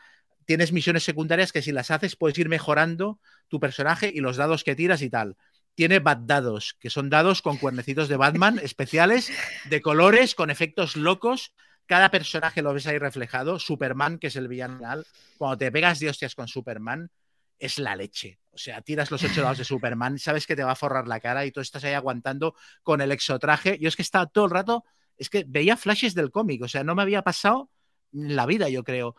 tienes 0.46 0.72
misiones 0.72 1.04
secundarias 1.04 1.52
que 1.52 1.62
si 1.62 1.72
las 1.72 1.92
haces 1.92 2.16
puedes 2.16 2.38
ir 2.38 2.50
mejorando 2.50 3.20
tu 3.48 3.60
personaje 3.60 4.12
y 4.14 4.20
los 4.20 4.38
dados 4.38 4.64
que 4.64 4.76
tiras 4.76 5.02
y 5.02 5.10
tal. 5.10 5.36
Tiene 5.76 6.00
bad 6.00 6.18
dados, 6.18 6.76
que 6.80 6.90
son 6.90 7.10
dados 7.10 7.42
con 7.42 7.58
cuernecitos 7.58 8.08
de 8.08 8.18
Batman 8.18 8.60
especiales, 8.64 9.32
de 9.66 9.82
colores, 9.82 10.36
con 10.36 10.50
efectos 10.50 10.96
locos. 10.96 11.54
Cada 11.86 12.10
personaje 12.10 12.62
lo 12.62 12.74
ves 12.74 12.88
ahí 12.88 12.98
reflejado. 12.98 13.60
Superman, 13.60 14.18
que 14.18 14.28
es 14.28 14.36
el 14.36 14.48
villano 14.48 14.78
final, 14.78 15.06
cuando 15.38 15.58
te 15.58 15.72
pegas 15.72 16.00
de 16.00 16.10
hostias 16.10 16.34
con 16.34 16.48
Superman, 16.48 17.12
es 17.60 17.80
la 17.80 17.96
leche. 17.96 18.40
O 18.52 18.58
sea, 18.58 18.82
tiras 18.82 19.12
los 19.12 19.24
ocho 19.24 19.42
dados 19.42 19.58
de 19.58 19.64
Superman, 19.66 20.18
sabes 20.20 20.48
que 20.48 20.56
te 20.56 20.64
va 20.64 20.72
a 20.72 20.76
forrar 20.76 21.08
la 21.08 21.20
cara 21.20 21.46
y 21.46 21.52
tú 21.52 21.60
estás 21.62 21.84
ahí 21.84 21.94
aguantando 21.94 22.56
con 22.84 23.02
el 23.02 23.12
exotraje. 23.12 23.78
Yo 23.80 23.88
es 23.88 23.96
que 23.96 24.02
estaba 24.02 24.26
todo 24.28 24.46
el 24.46 24.52
rato, 24.52 24.84
es 25.18 25.30
que 25.30 25.46
veía 25.48 25.78
flashes 25.78 26.16
del 26.16 26.32
cómic, 26.32 26.62
o 26.64 26.68
sea, 26.68 26.84
no 26.84 26.96
me 26.96 27.02
había 27.02 27.22
pasado 27.22 27.70
la 28.12 28.46
vida, 28.46 28.70
yo 28.70 28.84
creo. 28.84 29.16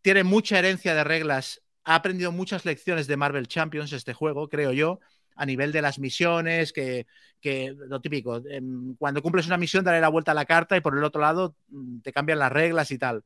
Tiene 0.00 0.24
mucha 0.24 0.58
herencia 0.58 0.94
de 0.94 1.04
reglas, 1.04 1.62
ha 1.84 1.96
aprendido 1.96 2.32
muchas 2.32 2.64
lecciones 2.64 3.06
de 3.06 3.16
Marvel 3.16 3.48
Champions 3.48 3.92
este 3.92 4.14
juego, 4.14 4.48
creo 4.48 4.72
yo, 4.72 5.00
a 5.34 5.46
nivel 5.46 5.72
de 5.72 5.82
las 5.82 5.98
misiones, 5.98 6.72
que, 6.72 7.06
que 7.40 7.74
lo 7.76 8.00
típico, 8.00 8.42
em, 8.48 8.94
cuando 8.96 9.22
cumples 9.22 9.46
una 9.46 9.56
misión, 9.56 9.84
daré 9.84 10.00
la 10.00 10.08
vuelta 10.08 10.32
a 10.32 10.34
la 10.34 10.44
carta 10.44 10.76
y 10.76 10.80
por 10.80 10.96
el 10.96 11.04
otro 11.04 11.20
lado 11.20 11.56
mm, 11.68 12.00
te 12.00 12.12
cambian 12.12 12.38
las 12.38 12.52
reglas 12.52 12.90
y 12.90 12.98
tal. 12.98 13.24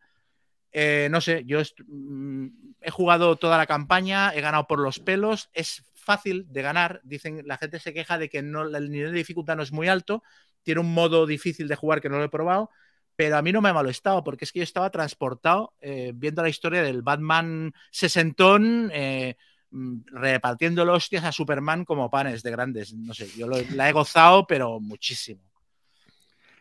Eh, 0.79 1.09
no 1.11 1.23
sé, 1.23 1.43
yo 1.47 1.63
mm, 1.87 2.49
he 2.83 2.91
jugado 2.91 3.37
toda 3.37 3.57
la 3.57 3.67
campaña, 3.67 4.35
he 4.35 4.43
ganado 4.43 4.67
por 4.67 4.79
los 4.79 4.99
pelos, 4.99 5.49
es 5.55 5.83
fácil 5.95 6.45
de 6.53 6.61
ganar. 6.61 7.01
Dicen, 7.03 7.41
la 7.47 7.57
gente 7.57 7.81
se 7.81 7.95
queja 7.95 8.19
de 8.19 8.29
que 8.29 8.43
no, 8.43 8.65
el 8.65 8.91
nivel 8.91 9.13
de 9.13 9.17
dificultad 9.17 9.57
no 9.57 9.63
es 9.63 9.73
muy 9.73 9.89
alto, 9.89 10.23
tiene 10.63 10.83
un 10.83 10.93
modo 10.93 11.25
difícil 11.25 11.67
de 11.67 11.77
jugar 11.77 12.03
que 12.03 12.11
no 12.11 12.19
lo 12.19 12.25
he 12.25 12.29
probado, 12.29 12.69
pero 13.17 13.39
a 13.39 13.43
mí 13.43 13.53
no 13.53 13.63
me 13.63 13.71
ha 13.71 13.73
molestado 13.73 14.23
porque 14.23 14.45
es 14.45 14.53
que 14.53 14.59
yo 14.59 14.65
estaba 14.65 14.91
transportado 14.91 15.73
eh, 15.81 16.13
viendo 16.15 16.43
la 16.43 16.51
historia 16.51 16.83
del 16.83 17.01
Batman 17.01 17.73
sesentón. 17.91 18.91
eh, 18.93 19.37
mm, 19.71 20.01
repartiendo 20.13 20.83
hostias 20.93 21.25
a 21.25 21.33
Superman 21.33 21.87
como 21.87 22.11
panes 22.11 22.43
de 22.43 22.51
grandes. 22.51 22.93
No 22.93 23.15
sé, 23.15 23.29
yo 23.35 23.49
la 23.49 23.89
he 23.89 23.93
gozado, 23.93 24.47
pero 24.47 24.79
muchísimo. 24.79 25.41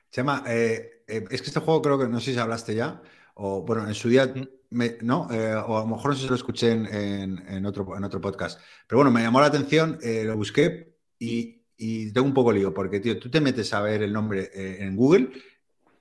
Chema, 0.10 0.46
eh, 0.48 1.04
es 1.06 1.42
que 1.42 1.48
este 1.48 1.60
juego 1.60 1.82
creo 1.82 2.00
que 2.00 2.08
no 2.08 2.22
sé 2.22 2.32
si 2.32 2.40
hablaste 2.40 2.74
ya, 2.76 3.02
o 3.36 3.62
bueno, 3.64 3.88
en 3.88 3.94
su 3.96 4.10
día, 4.10 4.34
me- 4.72 4.98
no, 5.02 5.28
Eh, 5.32 5.54
o 5.56 5.78
a 5.78 5.82
lo 5.82 5.88
mejor 5.88 6.12
no 6.12 6.16
sé 6.16 6.24
si 6.24 6.28
lo 6.30 6.36
escuché 6.36 6.72
en, 6.72 6.86
en- 6.88 7.44
en 7.48 7.66
otro, 7.66 7.96
en 7.96 8.04
otro 8.04 8.20
podcast, 8.20 8.60
pero 8.88 8.98
bueno, 9.00 9.12
me 9.12 9.22
llamó 9.22 9.40
la 9.40 9.48
atención, 9.48 9.98
eh, 10.02 10.24
lo 10.26 10.36
busqué 10.36 10.96
y, 11.20 11.62
y 11.78 12.12
tengo 12.12 12.28
un 12.28 12.34
poco 12.34 12.52
lío, 12.52 12.74
porque, 12.74 13.00
tío, 13.00 13.18
tú 13.20 13.30
te 13.30 13.40
metes 13.42 13.74
a 13.74 13.82
ver 13.82 14.02
el 14.04 14.12
nombre 14.12 14.50
eh, 14.54 14.78
en 14.82 14.96
Google, 14.96 15.30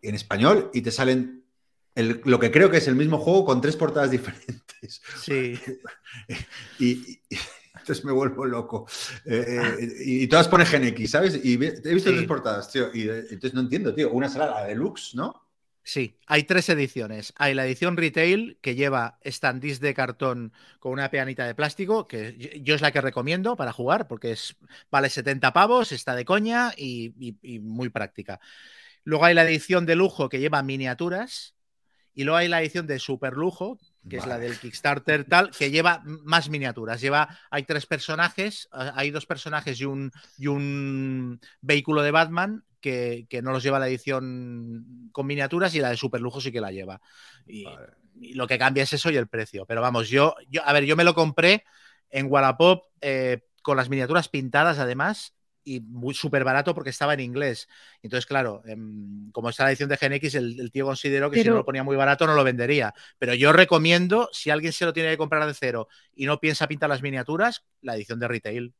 en 0.02 0.14
español, 0.14 0.70
y 0.74 0.80
te 0.82 0.90
salen 0.90 1.44
el- 1.94 2.20
lo 2.24 2.38
que 2.40 2.50
creo 2.50 2.70
que 2.70 2.78
es 2.78 2.88
el 2.88 2.96
mismo 2.96 3.18
juego 3.18 3.44
con 3.44 3.60
tres 3.60 3.76
portadas 3.76 4.10
diferentes. 4.10 5.00
Sí. 5.22 5.54
Y, 6.78 6.84
y- 6.84 7.20
y 7.30 7.38
entonces 7.78 8.04
me 8.04 8.12
vuelvo 8.12 8.44
loco. 8.46 8.86
Eh, 9.26 9.60
eh, 9.78 9.88
y, 10.04 10.26
todas 10.26 10.48
pone 10.48 10.64
Gen 10.66 10.84
X, 10.84 11.10
¿sabes? 11.10 11.38
Y 11.44 11.54
he 11.54 11.56
visto 11.58 12.10
Sí. 12.10 12.16
tres 12.16 12.26
portadas, 12.26 12.70
tío. 12.72 12.88
Y 12.94 13.02
entonces 13.08 13.52
no 13.54 13.60
entiendo, 13.60 13.94
tío. 13.94 14.10
Una 14.10 14.28
será 14.28 14.46
la 14.46 14.64
deluxe, 14.64 15.14
¿no? 15.14 15.43
Sí, 15.86 16.18
hay 16.26 16.44
tres 16.44 16.68
ediciones. 16.70 17.34
Hay 17.36 17.52
la 17.54 17.66
edición 17.66 17.96
retail 17.98 18.58
que 18.62 18.74
lleva 18.74 19.18
standees 19.26 19.80
de 19.80 19.92
cartón 19.92 20.52
con 20.78 20.92
una 20.92 21.10
peanita 21.10 21.46
de 21.46 21.54
plástico, 21.54 22.08
que 22.08 22.60
yo- 22.62 22.74
es 22.74 22.80
la 22.80 22.90
que 22.90 23.02
recomiendo 23.02 23.54
para 23.56 23.72
jugar 23.72 24.08
porque 24.08 24.32
es, 24.32 24.56
vale 24.90 25.10
70 25.10 25.52
pavos, 25.52 25.92
está 25.92 26.14
de 26.16 26.24
coña 26.24 26.72
y 26.76 27.12
muy 27.60 27.90
práctica. 27.90 28.40
Luego 29.04 29.24
hay 29.26 29.34
la 29.34 29.44
edición 29.44 29.86
de 29.86 29.96
lujo 29.96 30.28
que 30.30 30.40
lleva 30.40 30.62
miniaturas 30.62 31.56
y 32.14 32.24
luego 32.24 32.38
hay 32.38 32.48
la 32.48 32.62
edición 32.62 32.86
de 32.86 32.98
super 33.00 33.34
lujo, 33.34 33.80
que 34.08 34.18
es 34.18 34.26
la 34.26 34.38
del 34.38 34.58
Kickstarter 34.58 35.24
tal, 35.24 35.50
que 35.50 35.70
lleva 35.70 36.02
más 36.04 36.48
miniaturas. 36.48 37.00
Lleva, 37.00 37.38
hay 37.50 37.62
tres 37.64 37.86
personajes, 37.86 38.68
hay 38.70 39.10
dos 39.10 39.26
personajes 39.26 39.80
y 39.80 39.84
un, 39.84 40.12
y 40.36 40.46
un 40.46 41.40
vehículo 41.60 42.02
de 42.02 42.10
Batman 42.10 42.64
que, 42.80 43.26
que 43.30 43.40
no 43.40 43.52
los 43.52 43.62
lleva 43.62 43.78
la 43.78 43.88
edición 43.88 45.08
con 45.12 45.26
miniaturas 45.26 45.74
y 45.74 45.80
la 45.80 45.90
de 45.90 45.96
super 45.96 46.20
lujo 46.20 46.40
sí 46.40 46.52
que 46.52 46.60
la 46.60 46.70
lleva. 46.70 47.00
Y, 47.46 47.64
Vale. 47.64 47.88
y 48.20 48.34
lo 48.34 48.46
que 48.46 48.58
cambia 48.58 48.82
es 48.82 48.92
eso 48.92 49.10
y 49.10 49.16
el 49.16 49.28
precio. 49.28 49.64
Pero 49.66 49.80
vamos, 49.80 50.08
yo, 50.08 50.34
yo 50.48 50.62
a 50.66 50.72
ver, 50.72 50.84
yo 50.84 50.96
me 50.96 51.04
lo 51.04 51.14
compré 51.14 51.64
en 52.10 52.26
Wallapop 52.30 52.84
eh, 53.00 53.40
con 53.62 53.76
las 53.76 53.88
miniaturas 53.88 54.28
pintadas 54.28 54.78
además 54.78 55.34
y 55.64 55.80
muy 55.80 56.12
súper 56.14 56.44
barato 56.44 56.74
porque 56.74 56.90
estaba 56.90 57.14
en 57.14 57.20
inglés. 57.20 57.68
Entonces, 58.02 58.26
claro, 58.26 58.62
em, 58.66 59.30
como 59.32 59.48
está 59.50 59.64
la 59.64 59.70
edición 59.70 59.88
de 59.88 59.96
GenX, 59.96 60.34
el, 60.34 60.60
el 60.60 60.70
tío 60.70 60.84
consideró 60.84 61.30
que 61.30 61.42
si 61.42 61.48
no 61.48 61.54
lo 61.56 61.64
ponía 61.64 61.82
muy 61.82 61.96
barato 61.96 62.26
no 62.26 62.34
lo 62.34 62.44
vendería. 62.44 62.92
Pero 63.18 63.34
yo 63.34 63.52
recomiendo, 63.52 64.28
si 64.32 64.50
alguien 64.50 64.72
se 64.72 64.84
lo 64.84 64.92
tiene 64.92 65.10
que 65.10 65.16
comprar 65.18 65.46
de 65.46 65.54
cero 65.54 65.88
y 66.14 66.26
no 66.26 66.38
piensa 66.38 66.68
pintar 66.68 66.88
las 66.90 67.02
miniaturas, 67.02 67.64
la 67.80 67.96
edición 67.96 68.18
de 68.20 68.28
retail. 68.28 68.74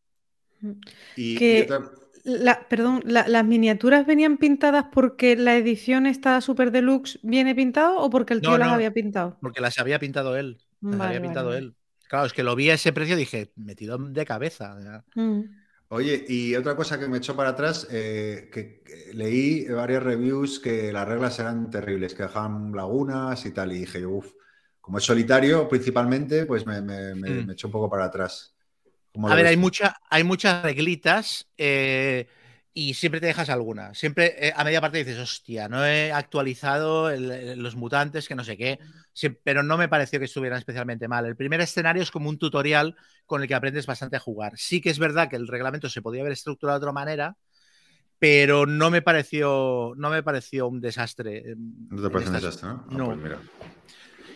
Y, 1.16 1.36
Que- 1.36 1.59
y 1.59 1.62
otra- 1.62 1.90
La, 2.27 2.66
perdón, 2.69 3.02
la- 3.05 3.28
¿las 3.28 3.44
miniaturas 3.44 4.06
venían 4.06 4.39
pintadas 4.39 4.86
porque 4.93 5.36
la 5.36 5.56
edición 5.56 6.06
esta 6.06 6.40
super 6.40 6.70
deluxe 6.70 7.19
viene 7.23 7.55
pintado 7.55 7.98
o 7.98 8.09
porque 8.09 8.32
el 8.32 8.40
No, 8.40 8.48
tío 8.51 8.59
las 8.59 8.69
no. 8.69 8.74
había 8.74 8.93
pintado? 8.93 9.36
Porque 9.43 9.61
las 9.61 9.78
había 9.78 9.98
pintado 9.98 10.35
él. 10.36 10.59
Las 10.81 10.97
Vale, 10.98 11.09
había 11.16 11.20
pintado 11.23 11.48
vale. 11.48 11.59
él. 11.59 11.74
Claro, 12.09 12.24
es 12.27 12.32
que 12.32 12.43
lo 12.43 12.55
vi 12.56 12.70
a 12.70 12.74
ese 12.74 12.93
precio 12.94 13.15
y 13.15 13.19
dije, 13.19 13.52
metido 13.56 13.98
de 13.98 14.24
cabeza. 14.24 14.74
Mm. 15.15 15.40
Oye, 15.89 16.24
y 16.28 16.56
otra 16.56 16.74
cosa 16.77 16.98
que 16.98 17.06
me 17.09 17.19
echó 17.19 17.36
para 17.36 17.51
atrás, 17.51 17.86
eh, 17.90 18.48
que, 18.52 18.82
que 18.82 19.12
leí 19.15 19.65
varias 19.69 20.02
reviews 20.02 20.59
que 20.59 20.93
las 20.93 21.06
reglas 21.06 21.39
eran 21.39 21.70
terribles, 21.70 22.15
que 22.15 22.24
dejaban 22.24 22.73
lagunas 22.74 23.44
y 23.47 23.52
tal, 23.52 23.73
y 23.73 23.81
dije, 23.81 24.05
uff, 24.06 24.32
como 24.81 24.98
es 24.98 25.05
solitario 25.05 25.69
principalmente, 25.69 26.47
pues 26.47 26.66
me, 26.66 26.81
me- 26.82 27.15
me- 27.15 27.43
Mm. 27.43 27.44
me 27.44 27.52
echó 27.52 27.69
un 27.69 27.73
poco 27.73 27.89
para 27.90 28.06
atrás. 28.06 28.56
¿Cómo 29.12 29.28
A 29.28 29.35
ver, 29.36 29.47
ves 29.47 29.47
hay, 29.47 29.56
mucha, 29.56 29.97
hay 30.11 30.23
muchas 30.24 30.62
reglitas 30.62 31.48
eh, 31.56 32.28
y 32.74 32.94
siempre 32.94 33.20
te 33.20 33.27
dejas 33.27 33.48
alguna. 33.48 33.94
Siempre 33.94 34.48
eh, 34.48 34.52
a 34.55 34.65
media 34.65 34.81
parte 34.81 34.98
dices, 34.98 35.19
hostia, 35.19 35.69
no 35.69 35.85
he 35.86 36.12
actualizado 36.12 37.11
el- 37.11 37.59
los 37.62 37.74
mutantes, 37.77 38.28
que 38.28 38.35
no 38.35 38.44
sé 38.44 38.56
qué, 38.56 38.78
Sí, 39.16 39.28
pero 39.31 39.62
no 39.62 39.78
me 39.78 39.89
pareció 39.89 40.19
que 40.19 40.24
estuvieran 40.24 40.59
especialmente 40.59 41.07
mal. 41.07 41.24
El 41.24 41.36
primer 41.36 41.61
escenario 41.61 42.03
es 42.03 42.11
como 42.11 42.28
un 42.28 42.36
tutorial 42.36 42.97
con 43.27 43.41
el 43.41 43.49
que 43.49 43.55
aprendes 43.55 43.86
bastante 43.86 44.16
a 44.16 44.20
jugar. 44.20 44.55
Sí 44.57 44.81
que 44.81 44.91
es 44.91 44.99
verdad 44.99 45.31
que 45.31 45.36
el 45.36 45.47
reglamento 45.47 45.89
se 45.89 46.03
podía 46.03 46.20
haber 46.23 46.32
estructurado 46.32 46.78
de 46.81 46.85
otra 46.85 46.93
manera, 46.93 47.36
pero 48.19 48.66
no 48.66 48.91
me 48.91 49.03
pareció, 49.03 49.93
no 49.97 50.11
me 50.11 50.23
pareció 50.24 50.66
un 50.66 50.81
desastre. 50.81 51.39
eh, 51.39 51.55
No 51.57 52.03
te 52.03 52.11
parece 52.11 52.31
un 52.31 52.36
desastre, 52.36 52.69
¿no? 52.69 52.85
Ah, 52.89 52.95
no. 52.95 53.05
pues 53.07 53.19
mira. 53.19 53.39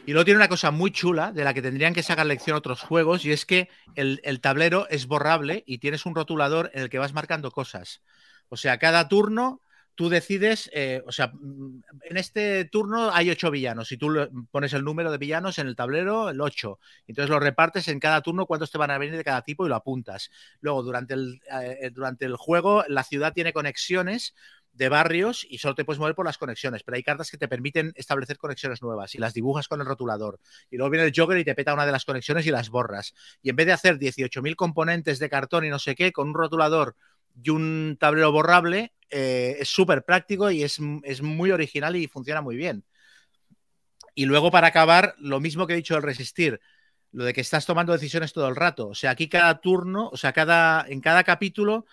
Y 0.07 0.13
luego 0.13 0.25
tiene 0.25 0.39
una 0.39 0.49
cosa 0.49 0.71
muy 0.71 0.91
chula 0.91 1.33
de 1.33 1.45
la 1.45 1.53
que 1.53 1.61
tendrían 1.61 1.93
que 1.93 2.03
sacar 2.03 2.25
lección 2.25 2.57
otros 2.57 2.81
juegos 2.81 3.25
y 3.27 3.33
es 3.33 3.45
que 3.45 3.69
el, 3.95 4.21
el 4.25 4.41
tablero 4.41 4.89
es 4.89 5.07
borrable 5.07 5.65
y 5.67 5.79
tienes 5.79 6.07
un 6.07 6.15
rotulador 6.15 6.71
en 6.73 6.83
el 6.83 6.89
que 6.89 6.99
vas 6.99 7.13
marcando 7.13 7.51
cosas. 7.51 8.01
O 8.49 8.57
sea, 8.57 8.79
cada 8.79 9.09
turno 9.09 9.61
tú 9.99 10.09
decides, 10.09 10.71
eh, 10.73 11.03
o 11.09 11.11
sea, 11.11 11.33
mm, 11.35 11.83
en 12.03 12.17
este 12.19 12.67
turno 12.67 13.11
hay 13.13 13.31
ocho 13.31 13.51
villanos 13.51 13.91
y 13.91 13.97
tú 13.97 14.47
pones 14.53 14.73
el 14.73 14.85
número 14.85 15.11
de 15.11 15.19
villanos 15.19 15.59
en 15.59 15.67
el 15.67 15.75
tablero, 15.75 16.31
el 16.31 16.41
8. 16.41 16.79
Entonces 17.09 17.29
lo 17.29 17.41
repartes 17.41 17.89
en 17.89 17.99
cada 17.99 18.23
turno 18.23 18.47
cuántos 18.47 18.71
te 18.71 18.79
van 18.79 18.93
a 18.93 18.99
venir 18.99 19.17
de 19.17 19.25
cada 19.25 19.43
tipo 19.43 19.67
y 19.67 19.69
lo 19.69 19.75
apuntas. 19.75 20.31
Luego, 20.61 20.85
durante 20.85 21.15
el, 21.15 21.41
eh, 21.51 21.91
durante 21.93 22.27
el 22.27 22.37
juego, 22.37 22.85
la 22.87 23.03
ciudad 23.03 23.33
tiene 23.33 23.53
conexiones 23.53 24.37
de 24.73 24.89
barrios 24.89 25.45
y 25.51 25.59
solo 25.59 25.75
te 25.75 25.85
puedes 25.85 25.99
mover 25.99 26.15
por 26.15 26.27
las 26.27 26.39
conexiones, 26.39 26.85
pero 26.85 26.95
hay 26.95 27.03
cartas 27.03 27.33
que 27.33 27.37
te 27.37 27.49
permiten 27.49 27.93
establecer 27.97 28.39
conexiones 28.39 28.81
nuevas 28.81 29.17
y 29.17 29.19
las 29.19 29.35
dibujas 29.35 29.67
con 29.67 29.81
el 29.81 29.87
rotulador. 29.87 30.39
Y 30.71 30.77
luego 30.77 30.91
viene 30.91 31.07
el 31.07 31.13
Joker 31.13 31.37
y 31.39 31.45
te 31.45 31.57
peta 31.57 31.75
una 31.75 31.87
de 31.87 31.91
las 31.91 32.05
conexiones 32.05 32.47
y 32.47 32.53
las 32.53 32.71
borras. 32.71 33.15
Y 33.43 33.51
en 33.51 33.57
vez 33.57 33.67
de 33.67 33.73
hacer 33.73 33.99
18.000 33.99 34.55
componentes 34.55 35.19
de 35.19 35.29
cartón 35.29 35.65
y 35.65 35.71
no 35.71 35.81
sé 35.81 35.97
qué, 35.97 36.13
con 36.13 36.29
un 36.29 36.35
rotulador 36.35 36.95
y 37.43 37.51
un 37.51 37.97
tablero 37.99 38.33
borrable, 38.33 38.93
eh, 39.11 39.57
es 39.61 39.69
súper 39.69 40.05
práctico 40.05 40.51
y 40.51 40.63
es, 40.63 40.79
es 41.03 41.23
muy 41.23 41.51
original 41.51 41.97
y 41.97 42.07
funciona 42.07 42.41
muy 42.41 42.57
bien. 42.57 42.85
Y 44.15 44.27
luego, 44.27 44.51
para 44.51 44.69
acabar, 44.69 45.15
lo 45.19 45.41
mismo 45.41 45.67
que 45.67 45.75
he 45.75 45.77
dicho 45.77 45.95
del 45.95 46.03
resistir, 46.03 46.61
lo 47.13 47.25
de 47.25 47.33
que 47.33 47.41
estás 47.41 47.67
tomando 47.67 47.93
decisiones 47.93 48.33
todo 48.33 48.49
el 48.49 48.57
rato. 48.57 48.89
O 48.89 48.95
sea, 48.95 49.11
aquí 49.11 49.29
cada 49.29 49.61
turno, 49.61 50.09
o 50.09 50.17
sea, 50.17 50.33
cada, 50.33 50.85
en 50.89 51.01
cada 51.01 51.25
capítulo 51.25 51.87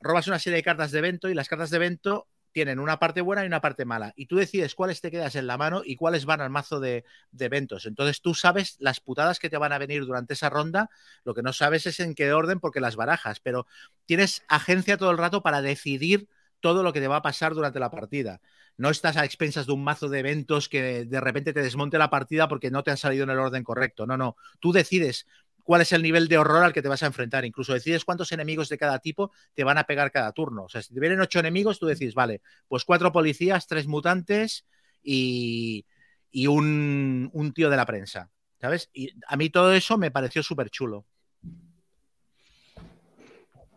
robas 0.00 0.28
una 0.28 0.38
serie 0.38 0.58
de 0.58 0.62
cartas 0.62 0.92
de 0.92 0.98
evento 0.98 1.28
y 1.28 1.34
las 1.34 1.48
cartas 1.48 1.70
de 1.70 1.76
evento 1.76 2.28
tienen 2.54 2.78
una 2.78 3.00
parte 3.00 3.20
buena 3.20 3.42
y 3.42 3.48
una 3.48 3.60
parte 3.60 3.84
mala. 3.84 4.12
Y 4.16 4.26
tú 4.26 4.36
decides 4.36 4.76
cuáles 4.76 5.00
te 5.00 5.10
quedas 5.10 5.34
en 5.34 5.48
la 5.48 5.58
mano 5.58 5.82
y 5.84 5.96
cuáles 5.96 6.24
van 6.24 6.40
al 6.40 6.50
mazo 6.50 6.78
de, 6.78 7.04
eventos. 7.36 7.84
Entonces 7.84 8.22
tú 8.22 8.32
sabes 8.32 8.76
las 8.78 9.00
putadas 9.00 9.40
que 9.40 9.50
te 9.50 9.58
van 9.58 9.72
a 9.72 9.78
venir 9.78 10.06
durante 10.06 10.34
esa 10.34 10.50
ronda. 10.50 10.88
Lo 11.24 11.34
que 11.34 11.42
no 11.42 11.52
sabes 11.52 11.84
es 11.86 11.98
en 11.98 12.14
qué 12.14 12.32
orden 12.32 12.60
porque 12.60 12.80
las 12.80 12.94
barajas, 12.94 13.40
pero 13.40 13.66
tienes 14.06 14.44
agencia 14.46 14.96
todo 14.96 15.10
el 15.10 15.18
rato 15.18 15.42
para 15.42 15.62
decidir 15.62 16.28
todo 16.60 16.84
lo 16.84 16.92
que 16.92 17.00
te 17.00 17.08
va 17.08 17.16
a 17.16 17.22
pasar 17.22 17.54
durante 17.54 17.80
la 17.80 17.90
partida. 17.90 18.40
No 18.76 18.88
estás 18.88 19.16
a 19.16 19.24
expensas 19.24 19.66
de 19.66 19.72
un 19.72 19.82
mazo 19.82 20.08
de 20.08 20.20
eventos 20.20 20.68
que 20.68 21.04
de 21.04 21.20
repente 21.20 21.52
te 21.52 21.62
desmonte 21.62 21.98
la 21.98 22.08
partida 22.08 22.46
porque 22.46 22.70
no 22.70 22.84
te 22.84 22.92
han 22.92 22.96
salido 22.96 23.24
en 23.24 23.30
el 23.30 23.38
orden 23.38 23.64
correcto. 23.64 24.06
No, 24.06 24.16
no. 24.16 24.36
Tú 24.60 24.72
decides 24.72 25.26
cuál 25.64 25.80
es 25.80 25.92
el 25.92 26.02
nivel 26.02 26.28
de 26.28 26.38
horror 26.38 26.62
al 26.62 26.72
que 26.72 26.82
te 26.82 26.88
vas 26.88 27.02
a 27.02 27.06
enfrentar. 27.06 27.44
Incluso 27.44 27.72
decides 27.72 28.04
cuántos 28.04 28.30
enemigos 28.30 28.68
de 28.68 28.78
cada 28.78 29.00
tipo 29.00 29.32
te 29.54 29.64
van 29.64 29.78
a 29.78 29.84
pegar 29.84 30.12
cada 30.12 30.30
turno. 30.32 30.64
O 30.64 30.68
sea, 30.68 30.82
si 30.82 30.94
te 30.94 31.00
vienen 31.00 31.20
ocho 31.20 31.40
enemigos, 31.40 31.80
tú 31.80 31.86
decides, 31.86 32.14
vale, 32.14 32.42
pues 32.68 32.84
cuatro 32.84 33.10
policías, 33.10 33.66
tres 33.66 33.86
mutantes 33.86 34.66
y, 35.02 35.84
y 36.30 36.46
un, 36.46 37.30
un, 37.32 37.52
tío 37.52 37.70
de 37.70 37.76
la 37.76 37.86
prensa. 37.86 38.30
¿Sabes? 38.60 38.90
Y 38.92 39.10
a 39.26 39.36
mí 39.36 39.50
todo 39.50 39.74
eso 39.74 39.98
me 39.98 40.10
pareció 40.10 40.42
súper 40.42 40.70
chulo. 40.70 41.04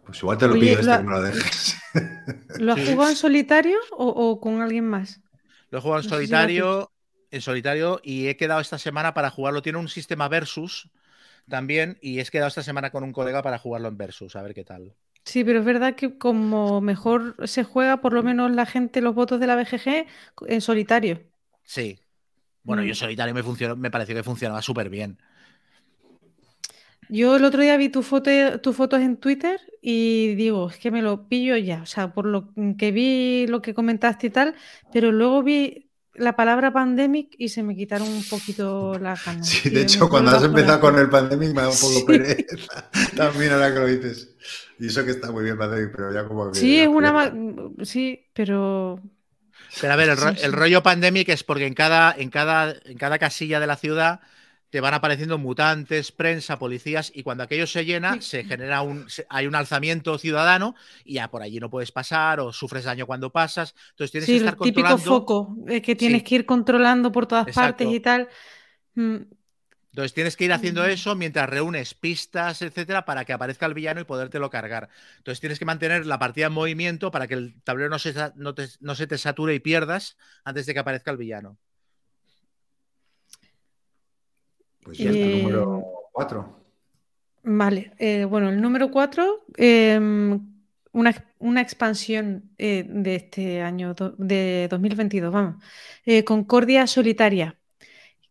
Pues 0.06 0.20
igual 0.20 0.38
te 0.38 0.48
lo 0.48 0.54
pido 0.54 0.80
este 0.80 1.04
me 1.04 1.12
lo 1.12 1.22
dejes. 1.22 1.78
¿Lo 2.60 2.74
has 2.74 2.80
jugado 2.80 3.10
en 3.10 3.16
solitario 3.18 3.78
o, 3.92 4.08
o, 4.08 4.40
con 4.40 4.62
alguien 4.62 4.86
más? 4.86 5.20
Lo 5.70 5.80
he 5.80 5.82
jugado 5.82 6.02
en 6.02 6.08
no 6.08 6.16
solitario, 6.16 6.92
si 7.30 7.36
en 7.36 7.42
solitario 7.42 8.00
y 8.04 8.28
he 8.28 8.38
quedado 8.38 8.62
esta 8.62 8.78
semana 8.78 9.14
para 9.14 9.30
jugarlo. 9.30 9.62
Tiene 9.62 9.80
un 9.80 9.90
sistema 9.90 10.30
versus 10.30 10.90
también 11.50 11.98
y 12.02 12.20
he 12.20 12.26
quedado 12.26 12.48
esta 12.48 12.64
semana 12.64 12.90
con 12.90 13.04
un 13.04 13.14
colega 13.14 13.42
para 13.42 13.58
jugarlo 13.58 13.88
en 13.88 13.98
versus, 13.98 14.36
a 14.36 14.42
ver 14.42 14.54
qué 14.54 14.64
tal. 14.64 14.94
Sí, 15.24 15.44
pero 15.44 15.60
es 15.60 15.66
verdad 15.66 15.96
que 15.96 16.18
como 16.18 16.80
mejor 16.80 17.36
se 17.48 17.64
juega, 17.64 18.00
por 18.00 18.14
lo 18.14 18.24
menos 18.24 18.50
la 18.52 18.66
gente, 18.66 19.02
los 19.02 19.14
votos 19.14 19.40
de 19.40 19.48
la 19.48 19.56
BGG, 19.56 20.06
en 20.48 20.62
solitario. 20.62 21.22
Sí. 21.64 22.00
Bueno, 22.64 22.82
mm. 22.82 22.86
yo 22.86 22.92
en 22.92 22.96
solitario 22.96 23.34
me, 23.34 23.44
funcionó, 23.44 23.76
me 23.76 23.92
pareció 23.92 24.16
que 24.16 24.24
funcionaba 24.24 24.62
súper 24.62 24.90
bien. 24.90 25.18
Yo 27.10 27.38
el 27.38 27.46
otro 27.46 27.62
día 27.62 27.78
vi 27.78 27.90
tu 27.90 28.04
foto, 28.04 28.32
tus 28.62 28.76
fotos 28.76 29.02
en 29.02 29.18
Twitter 29.18 29.60
y 29.82 30.36
digo, 30.36 30.70
es 30.70 30.78
que 30.78 30.92
me 30.92 31.02
lo 31.02 31.28
pillo 31.30 31.56
ya, 31.56 31.82
o 31.82 31.86
sea, 31.86 32.14
por 32.14 32.26
lo 32.26 32.54
que 32.78 32.92
vi, 32.92 33.48
lo 33.48 33.62
que 33.62 33.74
comentaste 33.74 34.28
y 34.28 34.30
tal, 34.30 34.56
pero 34.92 35.12
luego 35.14 35.42
vi 35.42 35.87
la 36.18 36.36
palabra 36.36 36.72
pandemic 36.72 37.36
y 37.38 37.50
se 37.50 37.64
me 37.64 37.76
quitaron 37.76 38.08
un 38.08 38.24
poquito 38.24 38.98
las 39.00 39.24
ganas. 39.24 39.48
Sí, 39.48 39.70
de 39.70 39.82
hecho, 39.84 40.10
cuando 40.10 40.32
has 40.32 40.44
empezado 40.44 40.80
con 40.80 40.98
el 40.98 41.10
pandemic 41.10 41.50
me 41.50 41.62
da 41.62 41.70
un 41.70 41.78
poco 41.78 42.00
sí. 42.00 42.04
pereza. 42.06 42.90
También 43.16 43.54
ahora 43.54 43.74
que 43.74 43.80
lo 43.80 43.88
dices. 43.88 44.36
Y 44.80 44.88
eso 44.88 45.06
que 45.06 45.12
está 45.12 45.32
muy 45.32 45.44
bien 45.44 45.58
pandemic, 45.58 45.92
pero 45.96 46.14
ya 46.14 46.28
como 46.28 46.52
que... 46.52 46.60
Sí, 46.60 46.80
es 46.80 46.88
una... 46.88 47.12
Ma... 47.12 47.32
Sí, 47.84 48.28
pero... 48.34 49.02
Pero 49.82 49.94
a 49.94 49.96
ver, 49.96 50.10
el, 50.10 50.18
ro 50.18 50.30
el 50.30 50.54
rollo 50.54 50.82
pandemic 50.82 51.30
es 51.30 51.44
porque 51.44 51.68
en 51.68 51.74
cada, 51.74 52.16
en, 52.18 52.30
cada, 52.30 52.76
en 52.86 52.98
cada 52.98 53.20
casilla 53.20 53.60
de 53.60 53.68
la 53.68 53.76
ciudad 53.76 54.22
te 54.70 54.82
van 54.82 54.94
apareciendo 54.94 55.38
mutantes, 55.38 56.12
prensa, 56.12 56.60
policías, 56.60 57.12
y 57.16 57.24
cuando 57.24 57.44
aquello 57.44 57.68
se 57.68 57.86
llena, 57.86 58.22
se 58.22 58.44
genera 58.44 58.82
un, 58.82 59.10
se, 59.10 59.26
hay 59.30 59.48
un 59.48 59.56
alzamiento 59.56 60.18
ciudadano 60.18 60.76
y 61.04 61.16
ya 61.16 61.30
por 61.30 61.42
allí 61.42 61.60
no 61.60 61.70
puedes 61.70 61.92
pasar 61.92 62.40
o 62.40 62.52
sufres 62.52 62.84
daño 62.86 63.06
cuando 63.08 63.32
pasas. 63.32 63.74
Entonces 63.92 64.12
tienes 64.12 64.30
sí, 64.30 64.34
que 64.34 64.38
estar 64.38 64.56
el 64.56 64.60
típico 64.60 64.90
controlando. 64.90 64.98
foco 64.98 65.58
eh, 65.68 65.82
que 65.82 65.96
tienes 65.96 66.22
sí. 66.22 66.26
que 66.26 66.36
ir 66.36 66.46
controlando 66.46 67.12
por 67.12 67.28
todas 67.28 67.48
Exacto. 67.48 67.86
partes 67.86 67.88
y 67.96 68.00
tal. 68.00 68.30
Mm. 68.96 69.18
Entonces 69.92 70.14
tienes 70.14 70.38
que 70.38 70.46
ir 70.46 70.54
haciendo 70.54 70.86
eso 70.86 71.16
mientras 71.16 71.50
reúnes 71.50 71.96
pistas, 71.96 72.62
etcétera, 72.62 73.04
para 73.04 73.26
que 73.26 73.34
aparezca 73.34 73.66
el 73.66 73.74
villano 73.74 74.00
y 74.00 74.04
podértelo 74.04 74.50
cargar. 74.52 74.90
Entonces 75.18 75.40
tienes 75.40 75.58
que 75.58 75.66
mantener 75.66 76.06
la 76.06 76.20
partida 76.20 76.48
en 76.48 76.54
movimiento 76.54 77.10
para 77.10 77.28
que 77.28 77.34
el 77.34 77.62
tablero 77.64 77.90
no 77.90 77.98
se, 77.98 78.14
no 78.36 78.54
te, 78.54 78.68
no 78.80 78.94
se 78.96 79.08
te 79.08 79.18
sature 79.18 79.56
y 79.56 79.60
pierdas 79.60 80.18
antes 80.44 80.68
de 80.68 80.74
que 80.74 80.80
aparezca 80.80 81.10
el 81.10 81.18
villano. 81.18 81.58
Pues 84.88 85.00
ya 85.00 85.10
está, 85.10 85.20
eh, 85.20 85.42
número 85.42 85.84
4. 86.14 86.60
Vale, 87.44 87.92
eh, 88.00 88.24
bueno, 88.24 88.48
el 88.48 88.62
número 88.62 88.90
4, 88.90 89.44
eh, 89.58 90.00
una, 90.94 91.26
una, 91.40 91.62
expansión 91.62 92.52
eh, 92.58 92.86
de 92.88 93.16
este 93.16 93.62
año, 93.62 93.96
do, 93.96 94.16
de 94.18 94.70
2022, 94.72 95.34
vamos. 95.34 95.62
Eh, 96.06 96.24
Concordia 96.24 96.88
Solitaria, 96.88 97.60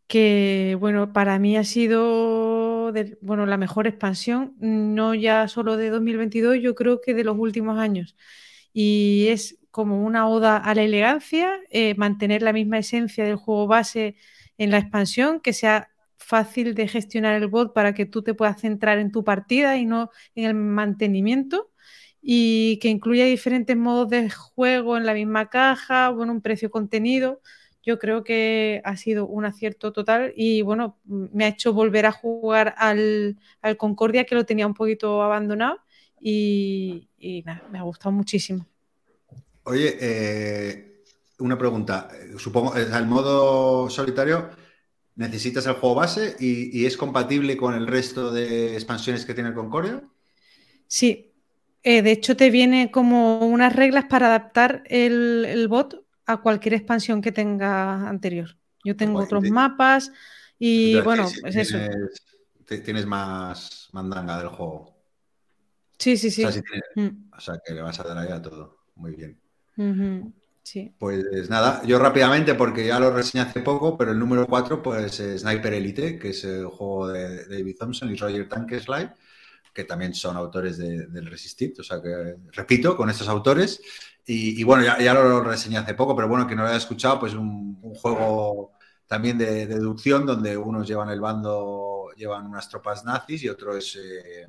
que 0.07 0.78
bueno, 0.81 1.12
para 1.12 1.39
mí 1.39 1.59
ha 1.59 1.65
sido 1.65 2.91
de, 2.93 3.19
bueno, 3.20 3.45
la 3.45 3.59
mejor 3.59 3.87
expansión, 3.87 4.55
no 4.59 5.15
ya 5.15 5.49
solo 5.49 5.77
de 5.77 5.91
2022, 5.91 6.57
yo 6.62 6.74
creo 6.74 7.03
que 7.03 7.12
de 7.12 7.24
los 7.24 7.37
últimos 7.39 7.78
años. 7.78 8.16
Y 8.73 9.27
es 9.28 9.59
como 9.70 10.03
una 10.07 10.27
oda 10.27 10.57
a 10.57 10.74
la 10.74 10.85
elegancia, 10.85 11.61
eh, 11.69 11.95
mantener 11.97 12.41
la 12.41 12.55
misma 12.55 12.78
esencia 12.78 13.24
del 13.24 13.37
juego 13.37 13.66
base 13.66 14.16
en 14.57 14.70
la 14.70 14.78
expansión, 14.78 15.41
que 15.41 15.53
sea 15.53 15.91
fácil 16.27 16.74
de 16.74 16.89
gestionar 16.89 17.40
el 17.40 17.47
bot 17.47 17.73
para 17.73 17.94
que 17.94 18.05
tú 18.05 18.23
te 18.23 18.35
puedas 18.35 18.61
centrar 18.61 18.98
en 18.98 19.12
tu 19.12 19.23
partida 19.23 19.77
y 19.77 19.86
no 19.86 20.11
en 20.35 20.44
el 20.44 20.55
mantenimiento 20.55 21.70
y 22.20 22.78
que 22.81 22.89
incluya 22.89 23.24
diferentes 23.24 23.77
modos 23.77 24.09
de 24.09 24.28
juego 24.28 24.97
en 24.97 25.07
la 25.07 25.15
misma 25.15 25.48
caja, 25.48 26.11
bueno, 26.11 26.32
un 26.32 26.40
precio 26.40 26.69
contenido. 26.69 27.40
Yo 27.85 28.01
creo 28.01 28.24
que 28.24 28.82
ha 28.85 28.97
sido 28.97 29.28
un 29.28 29.44
acierto 29.44 29.93
total 29.93 30.32
y 30.35 30.62
bueno, 30.62 30.98
me 31.05 31.44
ha 31.44 31.48
hecho 31.48 31.73
volver 31.73 32.07
a 32.07 32.11
jugar 32.11 32.74
al, 32.77 33.39
al 33.62 33.77
Concordia 33.77 34.24
que 34.24 34.35
lo 34.35 34.44
tenía 34.44 34.66
un 34.66 34.74
poquito 34.74 35.23
abandonado 35.23 35.78
y, 36.20 37.09
y 37.19 37.43
nada, 37.43 37.62
me 37.70 37.78
ha 37.78 37.82
gustado 37.82 38.11
muchísimo. 38.11 38.66
Oye, 39.62 39.97
eh, 40.01 41.05
una 41.39 41.57
pregunta. 41.57 42.09
Supongo, 42.36 42.74
el 42.74 43.07
modo 43.07 43.89
solitario 43.89 44.65
necesitas 45.16 45.66
el 45.66 45.74
juego 45.74 45.97
base 45.97 46.36
y, 46.38 46.78
y, 46.78 46.86
es 46.86 46.97
compatible 46.97 47.56
con 47.56 47.74
el 47.74 47.86
resto 47.86 48.30
de 48.30 48.74
expansiones 48.74 49.24
que 49.24 49.34
tiene 49.34 49.48
el 49.48 49.55
Concordia. 49.55 50.02
Sí, 50.86 51.32
eh, 51.82 52.02
de 52.02 52.12
hecho 52.12 52.36
te 52.36 52.51
viene 52.51 52.90
como 52.90 53.38
unas 53.47 53.74
reglas 53.74 54.05
para 54.05 54.26
adaptar 54.26 54.82
el, 54.86 55.44
el, 55.48 55.68
bot 55.68 56.05
a 56.26 56.38
cualquier 56.38 56.74
expansión 56.74 57.22
que 57.22 57.32
tenga 57.32 58.09
anterior. 58.09 58.56
Yo 58.84 58.97
tengo 58.97 59.14
bueno, 59.14 59.24
otros 59.24 59.51
mapas 59.51 60.12
y 60.59 61.01
bueno, 61.01 61.28
tienes, 61.28 61.56
es 61.56 61.74
eso. 61.74 61.78
Tienes 62.84 63.06
más 63.06 63.88
mandanga 63.93 64.38
del 64.38 64.48
juego. 64.48 64.97
Sí, 65.98 66.16
sí, 66.16 66.30
sí. 66.30 66.44
O 66.44 66.51
sea, 66.51 66.60
si 66.60 66.68
tienes, 66.68 67.12
mm. 67.12 67.34
o 67.34 67.40
sea 67.40 67.60
que 67.64 67.72
le 67.72 67.82
vas 67.82 67.98
a 68.01 68.02
dar 68.02 68.18
ahí 68.18 68.32
a 68.32 68.43
todo. 68.43 68.78
Muy 68.97 69.14
bien. 69.14 69.40
Sí. 70.66 70.93
Pues 70.98 71.48
nada, 71.48 71.80
yo 71.84 71.97
rápidamente, 72.01 72.56
porque 72.56 72.84
ya 72.84 72.98
lo 72.98 73.12
reseñé 73.12 73.44
hace 73.44 73.60
poco, 73.60 73.97
pero 73.97 74.10
el 74.10 74.18
número 74.18 74.48
4 74.48 74.82
pues 74.82 75.20
es 75.20 75.43
Sniper 75.43 75.74
Elite, 75.74 76.18
que 76.18 76.30
es 76.30 76.43
el 76.43 76.66
juego 76.66 77.06
de 77.06 77.47
David 77.47 77.76
Thompson 77.78 78.12
y 78.12 78.16
Roger 78.16 78.48
Tankerslide, 78.48 79.14
que 79.72 79.84
también 79.84 80.12
son 80.12 80.36
autores 80.36 80.76
de, 80.76 81.06
del 81.06 81.26
Resistit, 81.26 81.78
o 81.78 81.84
sea 81.84 82.02
que, 82.02 82.34
repito, 82.51 82.97
con 82.97 83.09
estos 83.09 83.28
autores. 83.28 83.80
Y, 84.26 84.60
bueno, 84.64 84.82
ya, 84.82 84.98
ya, 84.98 85.14
lo 85.14 85.40
reseñé 85.40 85.78
hace 85.78 85.94
poco, 85.94 86.16
pero 86.16 86.26
bueno, 86.26 86.48
que 86.48 86.56
no 86.56 86.62
lo 86.62 86.68
haya 86.68 86.78
escuchado, 86.78 87.20
pues 87.20 87.34
un, 87.34 87.78
un 87.80 87.94
juego 87.94 88.72
también 89.06 89.38
de, 89.38 89.66
de, 89.66 89.74
deducción, 89.76 90.26
donde 90.26 90.56
unos 90.56 90.88
llevan 90.88 91.10
el 91.10 91.20
bando, 91.20 92.09
llevan 92.16 92.44
unas 92.44 92.68
tropas 92.68 93.05
nazis 93.05 93.44
y 93.44 93.48
otro 93.48 93.76
es 93.76 93.94
eh, 93.94 94.48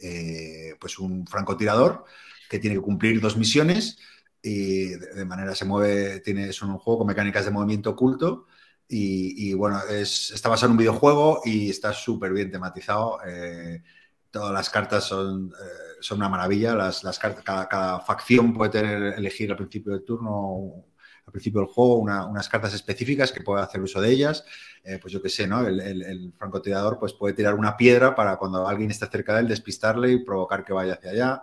eh, 0.00 0.76
pues 0.80 0.98
un 0.98 1.26
francotirador 1.26 2.06
que 2.48 2.58
tiene 2.58 2.76
que 2.76 2.82
cumplir 2.82 3.20
dos 3.20 3.36
misiones 3.36 3.98
y 4.42 4.88
de 4.88 5.24
manera 5.24 5.54
se 5.54 5.64
mueve, 5.64 6.20
tiene, 6.20 6.48
es 6.48 6.62
un 6.62 6.78
juego 6.78 6.98
con 6.98 7.06
mecánicas 7.08 7.44
de 7.44 7.50
movimiento 7.50 7.90
oculto 7.90 8.46
y, 8.88 9.52
bueno, 9.54 9.80
es, 9.90 10.30
está 10.30 10.48
basado 10.48 10.68
en 10.68 10.72
un 10.72 10.78
videojuego 10.78 11.40
y 11.44 11.70
está 11.70 11.92
súper 11.92 12.32
bien 12.32 12.50
tematizado. 12.50 13.18
Eh, 13.26 13.82
todas 14.30 14.52
las 14.52 14.70
cartas 14.70 15.04
son, 15.04 15.48
eh, 15.48 15.96
son 16.00 16.18
una 16.18 16.28
maravilla, 16.28 16.74
las, 16.74 17.02
las 17.02 17.18
cartas, 17.18 17.42
cada, 17.42 17.68
cada, 17.68 18.00
facción 18.00 18.52
puede 18.52 18.70
tener, 18.70 19.14
elegir 19.18 19.50
al 19.50 19.56
principio 19.56 19.92
del 19.92 20.04
turno, 20.04 20.84
al 21.26 21.32
principio 21.32 21.60
del 21.60 21.68
juego, 21.68 21.96
una, 21.96 22.26
unas 22.26 22.48
cartas 22.48 22.74
específicas 22.74 23.32
que 23.32 23.40
puede 23.40 23.62
hacer 23.62 23.80
uso 23.80 24.00
de 24.00 24.10
ellas. 24.10 24.44
Eh, 24.84 24.98
pues 25.00 25.12
yo 25.12 25.20
qué 25.20 25.30
sé, 25.30 25.48
¿no? 25.48 25.66
El, 25.66 26.32
francotirador 26.38 26.98
pues 27.00 27.12
puede 27.12 27.34
tirar 27.34 27.54
una 27.54 27.76
piedra 27.76 28.14
para 28.14 28.36
cuando 28.36 28.68
alguien 28.68 28.90
esté 28.90 29.06
cerca 29.06 29.34
de 29.34 29.40
él 29.40 29.48
despistarle 29.48 30.12
y 30.12 30.24
provocar 30.24 30.64
que 30.64 30.72
vaya 30.72 30.94
hacia 30.94 31.10
allá 31.10 31.42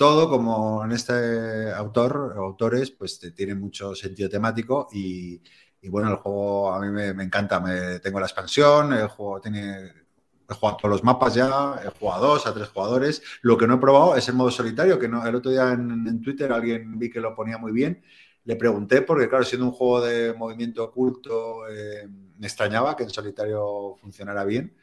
todo 0.00 0.30
como 0.30 0.82
en 0.82 0.92
este 0.92 1.70
autor, 1.72 2.32
autores, 2.38 2.90
pues 2.90 3.20
tiene 3.36 3.54
mucho 3.54 3.94
sentido 3.94 4.30
temático 4.30 4.88
y, 4.90 5.42
bueno, 5.90 6.08
el 6.08 6.16
juego 6.16 6.72
a 6.72 6.80
mí 6.80 6.88
me, 6.88 7.22
encanta. 7.22 7.60
Me, 7.60 8.00
tengo 8.00 8.18
la 8.18 8.24
expansión, 8.24 8.94
el 8.94 9.08
juego 9.08 9.42
tiene, 9.42 9.92
he 10.48 10.54
jugado 10.54 10.78
todos 10.78 10.90
los 10.92 11.04
mapas 11.04 11.34
ya, 11.34 11.82
he 11.84 11.90
jugado 11.90 12.24
a 12.24 12.28
dos, 12.28 12.46
a 12.46 12.54
tres 12.54 12.70
jugadores. 12.70 13.22
Lo 13.42 13.58
que 13.58 13.66
no 13.66 13.74
he 13.74 13.76
probado 13.76 14.16
es 14.16 14.26
el 14.30 14.36
modo 14.36 14.50
solitario, 14.50 14.98
que 14.98 15.06
no, 15.06 15.26
el 15.26 15.34
otro 15.34 15.50
día 15.50 15.70
en, 15.70 16.22
Twitter 16.22 16.50
alguien 16.50 16.98
vi 16.98 17.10
que 17.10 17.20
lo 17.20 17.34
ponía 17.34 17.58
muy 17.58 17.72
bien. 17.72 18.02
le 18.44 18.56
pregunté, 18.56 19.02
porque 19.02 19.28
claro, 19.28 19.44
siendo 19.44 19.66
un 19.66 19.72
juego 19.72 20.00
de 20.00 20.32
movimiento 20.32 20.82
oculto, 20.84 21.68
eh, 21.68 22.08
me 22.38 22.46
extrañaba 22.46 22.96
que 22.96 23.02
en 23.02 23.10
solitario 23.10 23.96
funcionara 24.00 24.44
bien. 24.44 24.74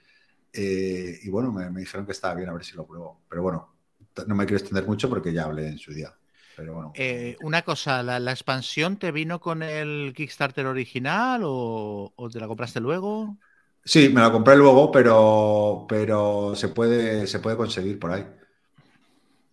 Eh, 0.54 1.20
y 1.24 1.30
bueno, 1.32 1.52
me, 1.52 1.72
me 1.72 1.80
dijeron 1.80 2.06
que 2.06 2.12
estaba 2.12 2.36
bien, 2.36 2.50
a 2.50 2.54
ver 2.54 2.64
si 2.64 2.76
lo 2.76 2.86
pruebo. 2.86 3.22
Pero 3.28 3.42
bueno, 3.42 3.77
no 4.26 4.36
me 4.36 4.46
quiero 4.46 4.60
extender 4.60 4.86
mucho 4.88 5.10
porque 5.10 5.34
ya 5.34 5.44
hablé 5.46 5.68
en 5.68 5.78
su 5.78 5.94
día. 5.94 6.14
Pero 6.56 6.74
bueno. 6.74 6.94
Eh, 6.94 7.38
una 7.42 7.62
cosa, 7.62 8.02
¿la, 8.04 8.20
la 8.20 8.32
expansión 8.32 8.98
te 8.98 9.12
vino 9.12 9.40
con 9.40 9.62
el 9.62 10.14
Kickstarter 10.16 10.66
original 10.66 11.42
o, 11.46 12.12
o 12.16 12.30
te 12.30 12.40
la 12.40 12.48
compraste 12.48 12.80
luego? 12.80 13.38
Sí, 13.84 14.10
me 14.10 14.22
la 14.22 14.32
compré 14.32 14.56
luego, 14.56 14.92
pero, 14.92 15.86
pero 15.88 16.54
se 16.56 16.68
puede, 16.70 17.26
se 17.26 17.40
puede 17.40 17.58
conseguir 17.58 18.00
por 18.00 18.12
ahí. 18.12 18.26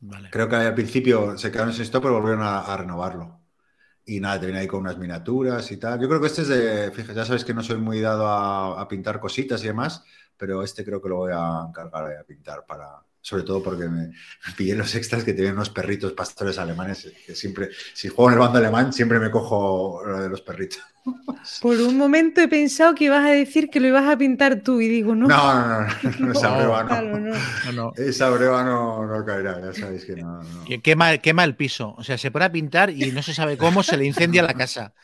Vale. 0.00 0.28
Creo 0.30 0.48
que 0.48 0.56
al 0.56 0.74
principio 0.74 1.36
se 1.38 1.50
quedaron 1.50 1.72
sin 1.72 1.82
stock, 1.84 2.02
pero 2.02 2.14
volvieron 2.14 2.42
a, 2.42 2.60
a 2.60 2.76
renovarlo. 2.76 3.40
Y 4.06 4.20
nada, 4.20 4.40
te 4.40 4.46
viene 4.46 4.60
ahí 4.60 4.66
con 4.66 4.80
unas 4.80 4.98
miniaturas 4.98 5.70
y 5.72 5.78
tal. 5.78 6.00
Yo 6.00 6.08
creo 6.08 6.20
que 6.20 6.28
este 6.28 6.42
es 6.42 6.48
de, 6.48 6.92
fíjate, 6.92 7.14
ya 7.14 7.24
sabes 7.26 7.44
que 7.44 7.54
no 7.54 7.62
soy 7.62 7.78
muy 7.78 8.00
dado 8.00 8.26
a, 8.28 8.80
a 8.80 8.88
pintar 8.88 9.20
cositas 9.20 9.62
y 9.64 9.68
demás, 9.68 10.04
pero 10.36 10.62
este 10.62 10.84
creo 10.84 11.02
que 11.02 11.08
lo 11.08 11.16
voy 11.18 11.32
a 11.34 11.66
encargar 11.68 12.18
a 12.18 12.24
pintar 12.24 12.66
para, 12.66 13.02
sobre 13.24 13.42
todo 13.42 13.62
porque 13.62 13.88
me, 13.88 14.12
pillé 14.54 14.74
los 14.74 14.94
extras 14.94 15.24
que 15.24 15.32
tienen 15.32 15.54
unos 15.54 15.70
perritos 15.70 16.12
pastores 16.12 16.58
alemanes, 16.58 17.10
que 17.26 17.34
siempre, 17.34 17.70
si 17.94 18.08
juego 18.08 18.28
en 18.28 18.34
el 18.34 18.40
bando 18.40 18.58
alemán, 18.58 18.92
siempre 18.92 19.18
me 19.18 19.30
cojo 19.30 20.02
lo 20.04 20.20
de 20.20 20.28
los 20.28 20.42
perritos. 20.42 20.82
Por 21.62 21.80
un 21.80 21.96
momento 21.96 22.42
he 22.42 22.48
pensado 22.48 22.94
que 22.94 23.04
ibas 23.04 23.24
a 23.24 23.30
decir 23.30 23.70
que 23.70 23.80
lo 23.80 23.88
ibas 23.88 24.04
a 24.04 24.18
pintar 24.18 24.60
tú 24.60 24.78
y 24.78 24.88
digo, 24.88 25.14
no. 25.14 25.26
No, 25.26 25.54
no, 25.54 25.80
no, 25.80 25.86
no, 26.18 26.32
esa 26.32 26.54
breva 26.54 26.84
no. 26.84 27.18
no. 27.18 27.34
No, 27.64 27.72
no. 27.72 27.92
Esa 27.96 28.28
breva 28.28 28.62
no, 28.62 29.06
no 29.06 29.24
caerá, 29.24 29.58
ya 29.58 29.72
sabéis 29.72 30.04
que 30.04 30.16
no. 30.16 30.42
Quema, 30.82 31.16
quema 31.16 31.44
el 31.44 31.56
piso. 31.56 31.94
O 31.96 32.04
sea, 32.04 32.18
se 32.18 32.30
pone 32.30 32.44
a 32.44 32.52
pintar 32.52 32.90
y 32.90 33.10
no 33.10 33.22
se 33.22 33.32
sabe 33.32 33.56
cómo 33.56 33.82
se 33.82 33.96
le 33.96 34.04
incendia 34.04 34.42
la 34.42 34.52
casa. 34.52 34.92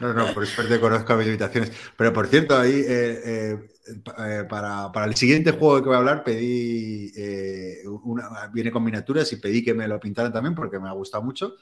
No, 0.00 0.14
no, 0.14 0.32
por 0.32 0.46
suerte 0.46 0.78
conozco 0.78 1.16
mis 1.16 1.26
limitaciones. 1.26 1.72
Pero 1.96 2.12
por 2.12 2.28
cierto, 2.28 2.56
ahí 2.56 2.84
eh, 2.86 3.20
eh, 3.24 3.58
eh, 3.86 4.44
para, 4.48 5.04
el 5.04 5.14
siguiente 5.14 5.52
juego 5.52 5.82
que 5.82 5.88
voy 5.88 5.94
a 5.94 5.98
hablar 5.98 6.24
pedí, 6.24 7.12
eh, 7.16 7.82
una, 8.04 8.48
viene 8.52 8.70
con 8.72 8.82
miniaturas 8.82 9.32
y 9.32 9.36
pedí 9.36 9.64
que 9.64 9.74
me 9.74 9.86
lo 9.86 10.00
pintaran 10.00 10.32
también 10.32 10.54
porque 10.54 10.78
me 10.78 10.88
ha 10.88 10.92
gustado 10.92 11.22
mucho. 11.22 11.54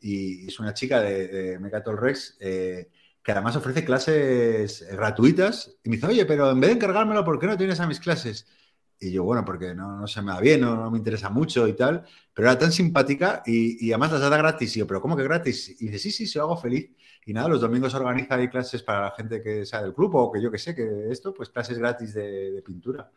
Y 0.00 0.46
es 0.48 0.58
una 0.60 0.74
chica 0.74 1.00
de, 1.00 1.28
de 1.28 1.58
Mecatol 1.58 1.98
Rex 1.98 2.36
eh, 2.40 2.90
que 3.22 3.32
además 3.32 3.56
ofrece 3.56 3.84
clases 3.84 4.86
gratuitas. 4.92 5.76
Y 5.82 5.90
me 5.90 5.96
dice, 5.96 6.08
oye, 6.08 6.26
pero 6.26 6.50
en 6.50 6.60
vez 6.60 6.70
de 6.70 6.76
encargármelo, 6.76 7.24
¿por 7.24 7.38
qué 7.38 7.46
no 7.46 7.56
tienes 7.56 7.80
a 7.80 7.86
mis 7.86 8.00
clases? 8.00 8.46
Y 8.98 9.12
yo, 9.12 9.24
bueno, 9.24 9.44
porque 9.44 9.74
no, 9.74 9.96
no 9.96 10.06
se 10.06 10.20
me 10.22 10.32
da 10.32 10.40
bien, 10.40 10.60
no, 10.60 10.76
no 10.76 10.90
me 10.90 10.98
interesa 10.98 11.30
mucho 11.30 11.66
y 11.66 11.72
tal. 11.74 12.04
Pero 12.34 12.48
era 12.48 12.58
tan 12.58 12.72
simpática 12.72 13.42
y, 13.46 13.86
y 13.86 13.92
además 13.92 14.12
las 14.12 14.20
da 14.22 14.36
gratis. 14.36 14.76
Y 14.76 14.80
yo, 14.80 14.86
¿pero 14.86 15.00
cómo 15.00 15.16
que 15.16 15.22
gratis? 15.24 15.70
Y 15.80 15.86
dice, 15.86 15.98
sí, 15.98 16.10
sí, 16.12 16.26
se 16.26 16.38
lo 16.38 16.44
hago 16.44 16.56
feliz. 16.58 16.90
Y 17.26 17.32
nada, 17.32 17.48
los 17.48 17.60
domingos 17.60 17.94
organiza 17.94 18.34
ahí 18.34 18.48
clases 18.48 18.82
para 18.82 19.02
la 19.02 19.10
gente 19.12 19.42
que 19.42 19.66
sea 19.66 19.82
del 19.82 19.94
club 19.94 20.14
o 20.16 20.32
que 20.32 20.40
yo 20.40 20.50
que 20.50 20.58
sé, 20.58 20.74
que 20.74 21.10
esto, 21.10 21.34
pues 21.34 21.50
clases 21.50 21.78
gratis 21.78 22.14
de, 22.14 22.52
de 22.52 22.62
pintura. 22.62 23.10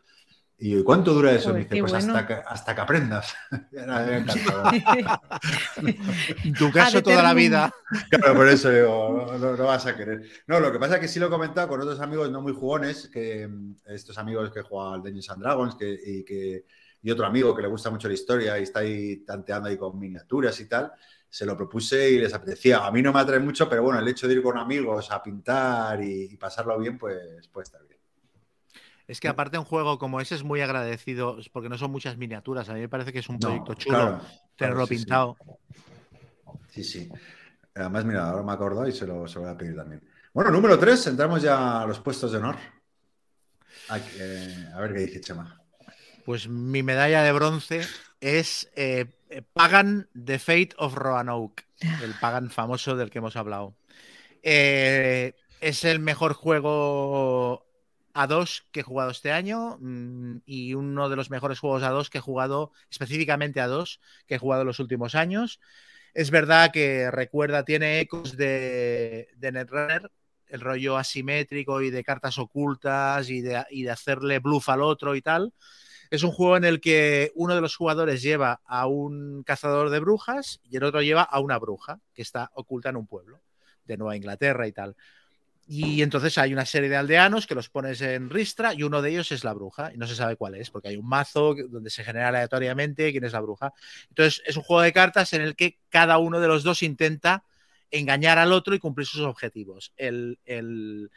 Y 0.57 0.71
yo, 0.71 0.80
¿y 0.80 0.84
cuánto 0.84 1.13
dura 1.13 1.31
eso? 1.31 1.49
Joder, 1.49 1.63
dice, 1.63 1.81
pues 1.81 1.91
bueno. 1.91 2.15
hasta, 2.15 2.27
que, 2.27 2.34
hasta 2.34 2.75
que 2.75 2.81
aprendas. 2.81 3.35
En 6.43 6.53
tu 6.53 6.71
caso, 6.71 7.01
toda 7.01 7.23
la 7.23 7.34
vida. 7.34 7.73
Claro, 8.09 8.35
por 8.35 8.47
eso 8.47 8.69
digo, 8.69 9.34
no, 9.39 9.65
vas 9.65 9.85
a 9.85 9.97
querer. 9.97 10.23
No, 10.47 10.59
lo 10.59 10.71
que 10.71 10.80
pasa 10.80 10.95
es 10.95 11.01
que 11.01 11.07
sí 11.07 11.19
lo 11.19 11.27
he 11.27 11.30
comentado 11.30 11.67
con 11.67 11.81
otros 11.81 11.99
amigos 11.99 12.31
no 12.31 12.41
muy 12.41 12.53
jugones, 12.53 13.09
que 13.11 13.47
mm, 13.47 13.75
estos 13.88 14.17
amigos 14.17 14.51
que 14.51 14.61
juegan 14.61 14.93
al 14.93 15.01
Dungeons 15.01 15.30
and 15.31 15.41
Dragons 15.41 15.75
que, 15.75 15.99
y, 16.01 16.23
que, 16.23 16.65
y 17.01 17.11
otro 17.11 17.25
amigo 17.25 17.55
que 17.55 17.63
le 17.63 17.67
gusta 17.67 17.89
mucho 17.89 18.07
la 18.07 18.13
historia 18.13 18.57
y 18.57 18.63
está 18.63 18.80
ahí 18.80 19.17
tanteando 19.25 19.67
ahí 19.67 19.77
con 19.77 19.99
miniaturas 19.99 20.57
y 20.61 20.69
tal, 20.69 20.93
se 21.34 21.45
lo 21.45 21.57
propuse 21.57 22.11
y 22.11 22.19
les 22.19 22.34
apetecía. 22.34 22.85
A 22.85 22.91
mí 22.91 23.01
no 23.01 23.11
me 23.14 23.19
atrae 23.19 23.39
mucho, 23.39 23.68
pero 23.69 23.84
bueno, 23.84 23.99
el 23.99 24.07
hecho 24.07 24.27
de 24.27 24.35
ir 24.35 24.43
con 24.43 24.57
amigos 24.57 25.10
a 25.11 25.22
pintar 25.23 26.01
y, 26.03 26.26
y 26.34 26.38
pasarlo 26.38 26.77
bien, 26.80 26.97
pues 26.97 27.47
puede 27.49 27.64
estar 27.65 27.81
bien. 27.88 27.99
Es 29.07 29.19
que 29.19 29.27
aparte 29.27 29.57
un 29.57 29.65
juego 29.65 29.97
como 29.99 30.22
ese 30.22 30.35
es 30.35 30.43
muy 30.43 30.61
agradecido 30.61 31.38
porque 31.51 31.69
no 31.69 31.77
son 31.77 31.91
muchas 31.91 32.18
miniaturas. 32.18 32.69
A 32.69 32.73
mí 32.73 32.80
me 32.81 32.89
parece 32.89 33.11
que 33.14 33.19
es 33.19 33.30
un 33.30 33.39
No, 33.39 33.39
proyecto 33.39 33.73
chulo 33.76 33.97
claro, 33.97 34.22
tenerlo 34.57 34.81
claro, 34.81 34.88
sí, 34.88 34.95
sí. 34.97 35.05
pintado. 35.05 35.38
Sí, 36.69 36.84
sí. 36.84 37.10
Además, 37.76 38.05
mira, 38.05 38.30
ahora 38.30 38.43
me 38.43 38.51
acordado 38.53 38.88
y 38.88 38.91
se 38.91 39.07
lo, 39.07 39.27
se 39.27 39.35
lo 39.35 39.41
voy 39.41 39.51
a 39.51 39.57
pedir 39.57 39.76
también. 39.76 40.03
Bueno, 40.34 40.51
número 40.51 40.77
3, 40.80 41.07
entramos 41.07 41.41
ya 41.41 41.81
a 41.81 41.88
los 41.88 41.99
puestos 41.99 42.31
de 42.31 42.38
honor. 42.39 42.55
Aquí, 43.88 44.11
eh, 44.19 44.68
a 44.73 44.81
ver 44.81 44.93
qué 44.93 44.99
dice 45.01 45.22
Chema. 45.22 45.57
Pues 46.23 46.47
mi 46.47 46.84
medalla 46.84 47.23
de 47.23 47.31
bronce 47.34 47.95
es 48.22 48.69
eh, 48.76 49.05
Pagan 49.41 50.10
The 50.14 50.39
Fate 50.39 50.69
of 50.77 50.95
Roanoke, 50.95 51.65
el 52.03 52.14
Pagan 52.19 52.49
famoso 52.49 52.95
del 52.95 53.10
que 53.10 53.19
hemos 53.19 53.35
hablado. 53.35 53.76
Eh, 54.43 55.34
es 55.61 55.84
el 55.85 55.99
mejor 55.99 56.34
juego 56.34 57.65
A2 58.14 58.65
que 58.72 58.81
he 58.81 58.84
jugado 58.84 59.11
este 59.11 59.31
año 59.31 59.77
mm, 59.80 60.41
y 60.45 60.73
uno 60.73 61.10
de 61.10 61.15
los 61.15 61.30
mejores 61.30 61.60
juegos 61.60 61.84
A2 61.84 62.10
que 62.10 62.19
he 62.19 62.22
jugado, 62.22 62.72
específicamente 62.91 63.61
A2, 63.61 63.99
que 64.27 64.35
he 64.35 64.39
jugado 64.39 64.61
en 64.61 64.68
los 64.68 64.80
últimos 64.80 65.15
años. 65.15 65.60
Es 66.14 66.30
verdad 66.30 66.72
que 66.72 67.10
recuerda, 67.10 67.65
tiene 67.65 67.99
ecos 67.99 68.38
de, 68.38 69.30
Netrunner, 69.41 70.11
el 70.47 70.61
rollo 70.61 70.97
asimétrico 70.97 71.81
y 71.81 71.89
de 71.89 72.03
cartas 72.03 72.38
ocultas 72.38 73.30
y 73.30 73.41
de 73.41 73.89
hacerle 73.89 74.39
bluff 74.39 74.69
al 74.69 74.84
otro 74.84 75.15
y 75.15 75.22
tal. 75.22 75.53
Es 76.14 76.22
un 76.22 76.31
juego 76.31 76.57
en 76.57 76.64
el 76.64 76.80
que 76.80 77.31
uno 77.34 77.56
de 77.56 77.61
los 77.61 77.76
jugadores 77.76 78.22
lleva 78.22 78.61
a 78.68 78.85
un 78.85 79.41
cazador 79.41 79.90
de 79.90 79.99
brujas 79.99 80.61
y 80.69 80.77
el 80.77 80.84
otro 80.84 81.02
lleva 81.02 81.23
a 81.23 81.40
una 81.40 81.57
bruja 81.57 82.02
que 82.14 82.22
está 82.22 82.52
oculta 82.53 82.90
en 82.90 82.98
un 82.98 83.07
pueblo 83.07 83.41
de 83.85 83.98
Nueva 83.98 84.15
Inglaterra 84.15 84.68
y 84.68 84.72
tal. 84.72 84.95
Y 85.65 86.03
entonces 86.03 86.38
hay 86.38 86.53
una 86.53 86.68
serie 86.68 86.88
de 86.88 86.98
aldeanos 86.98 87.48
que 87.48 87.56
los 87.56 87.69
pones 87.69 87.99
en 88.02 88.30
ristra 88.30 88.76
y 88.76 88.84
uno 88.84 89.02
de 89.02 89.10
ellos 89.10 89.31
es 89.31 89.44
la 89.44 89.53
bruja 89.53 89.91
y 89.91 89.98
no 89.98 90.06
se 90.06 90.14
sabe 90.14 90.35
cuál 90.35 90.53
es, 90.53 90.69
porque 90.69 90.90
hay 90.90 90.98
un 90.98 91.10
mazo 91.10 91.56
donde 91.68 91.90
se 91.90 92.03
genera 92.03 92.27
aleatoriamente 92.27 93.11
quién 93.11 93.23
es 93.23 93.34
la 93.34 93.41
bruja. 93.41 93.73
Entonces 94.10 94.44
es 94.45 94.56
un 94.56 94.61
juego 94.61 94.84
de 94.84 94.94
cartas 94.94 95.34
en 95.34 95.41
el 95.41 95.56
que 95.56 95.80
cada 95.90 96.19
uno 96.19 96.40
de 96.40 96.48
los 96.48 96.61
dos 96.61 96.84
intenta 96.84 97.44
engañar 97.90 98.38
al 98.38 98.52
otro 98.52 98.76
y 98.76 98.80
cumplir 98.80 99.07
sus 99.07 99.22
objetivos. 99.22 99.94
El, 99.98 100.38
el, 100.45 101.10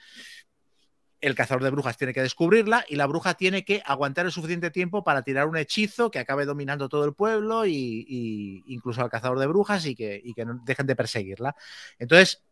el 1.20 1.34
cazador 1.34 1.62
de 1.62 1.70
brujas 1.70 1.96
tiene 1.96 2.12
que 2.12 2.22
descubrirla 2.22 2.84
y 2.88 2.96
la 2.96 3.06
bruja 3.06 3.34
tiene 3.34 3.64
que 3.64 3.82
aguantar 3.84 4.26
el 4.26 4.32
suficiente 4.32 4.70
tiempo 4.70 5.02
para 5.02 5.22
tirar 5.22 5.46
un 5.46 5.56
hechizo 5.56 6.10
que 6.10 6.18
acabe 6.18 6.44
dominando 6.44 6.88
todo 6.88 7.04
el 7.04 7.14
pueblo 7.14 7.66
y, 7.66 8.62
incluso 8.66 9.02
al 9.02 9.10
cazador 9.10 9.38
de 9.38 9.46
brujas 9.46 9.86
y 9.86 9.94
que, 9.94 10.22
no 10.44 10.60
dejen 10.64 10.86
de 10.86 10.96
perseguirla. 10.96 11.56
Entonces, 11.98 12.42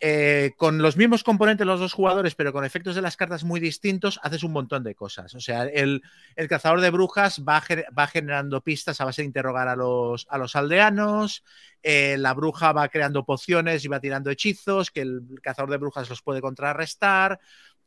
eh, 0.00 0.52
con 0.56 0.78
los 0.78 0.96
mismos 0.96 1.24
componentes 1.24 1.66
los 1.66 1.80
dos 1.80 1.92
jugadores, 1.92 2.34
pero 2.34 2.52
con 2.52 2.64
efectos 2.64 2.94
de 2.94 3.02
las 3.02 3.16
cartas 3.16 3.42
muy 3.42 3.58
distintos, 3.58 4.20
haces 4.22 4.42
un 4.42 4.52
montón 4.52 4.84
de 4.84 4.94
cosas. 4.94 5.34
O 5.34 5.40
sea, 5.40 5.64
el, 5.64 6.02
cazador 6.48 6.80
de 6.80 6.90
brujas 6.90 7.42
va, 7.46 7.60
gener 7.60 7.86
va, 7.96 8.06
generando 8.06 8.60
pistas 8.60 9.00
a 9.00 9.06
base 9.06 9.22
de 9.22 9.26
interrogar 9.26 9.66
a 9.66 9.76
los, 9.76 10.26
a 10.28 10.38
los 10.38 10.56
aldeanos, 10.56 11.42
eh, 11.82 12.16
la 12.18 12.34
bruja 12.34 12.72
va 12.72 12.88
creando 12.88 13.24
pociones 13.24 13.84
y 13.84 13.88
va 13.88 14.00
tirando 14.00 14.30
hechizos, 14.30 14.90
que 14.90 15.02
el 15.02 15.22
cazador 15.42 15.70
de 15.70 15.78
brujas 15.78 16.08
los 16.10 16.22
puede 16.22 16.40
contrarrestar, 16.40 17.40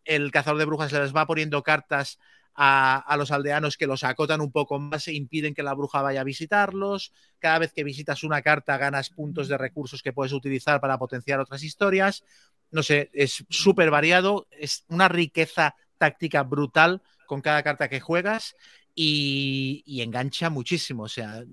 el 0.08 0.32
cazador 0.32 0.60
de 0.60 0.66
brujas 0.66 0.92
les 0.92 1.16
va 1.16 1.28
poniendo 1.28 1.62
cartas 1.64 2.20
a, 2.56 2.98
a, 2.98 3.18
los 3.18 3.32
aldeanos 3.32 3.78
que 3.78 3.86
los 3.86 4.04
acotan 4.04 4.42
un 4.42 4.52
poco 4.52 4.80
más 4.80 5.08
e 5.08 5.14
impiden 5.14 5.54
que 5.54 5.62
la 5.62 5.76
bruja 5.76 6.02
vaya 6.02 6.22
a 6.22 6.24
visitarlos. 6.24 7.14
Cada 7.38 7.60
vez 7.60 7.72
que 7.72 7.84
visitas 7.84 8.24
una 8.24 8.42
carta 8.42 8.78
ganas 8.78 9.12
puntos 9.12 9.48
de 9.48 9.58
recursos 9.58 10.02
que 10.02 10.14
puedes 10.14 10.34
utilizar 10.34 10.82
para 10.82 10.98
potenciar 10.98 11.40
otras 11.40 11.64
historias. 11.64 12.24
No 12.72 12.82
sé, 12.82 13.12
es 13.14 13.46
súper 13.50 13.92
variado, 13.92 14.48
es 14.52 14.86
una 14.90 15.08
riqueza 15.08 15.76
táctica 15.98 16.44
brutal 16.44 17.02
con 17.28 17.42
cada 17.42 17.62
carta 17.62 17.90
que 17.90 18.00
juegas 18.00 18.56
y, 18.96 19.84
y 19.86 20.02
engancha 20.02 20.50
muchísimo. 20.50 21.04
O 21.04 21.10
sea, 21.10 21.44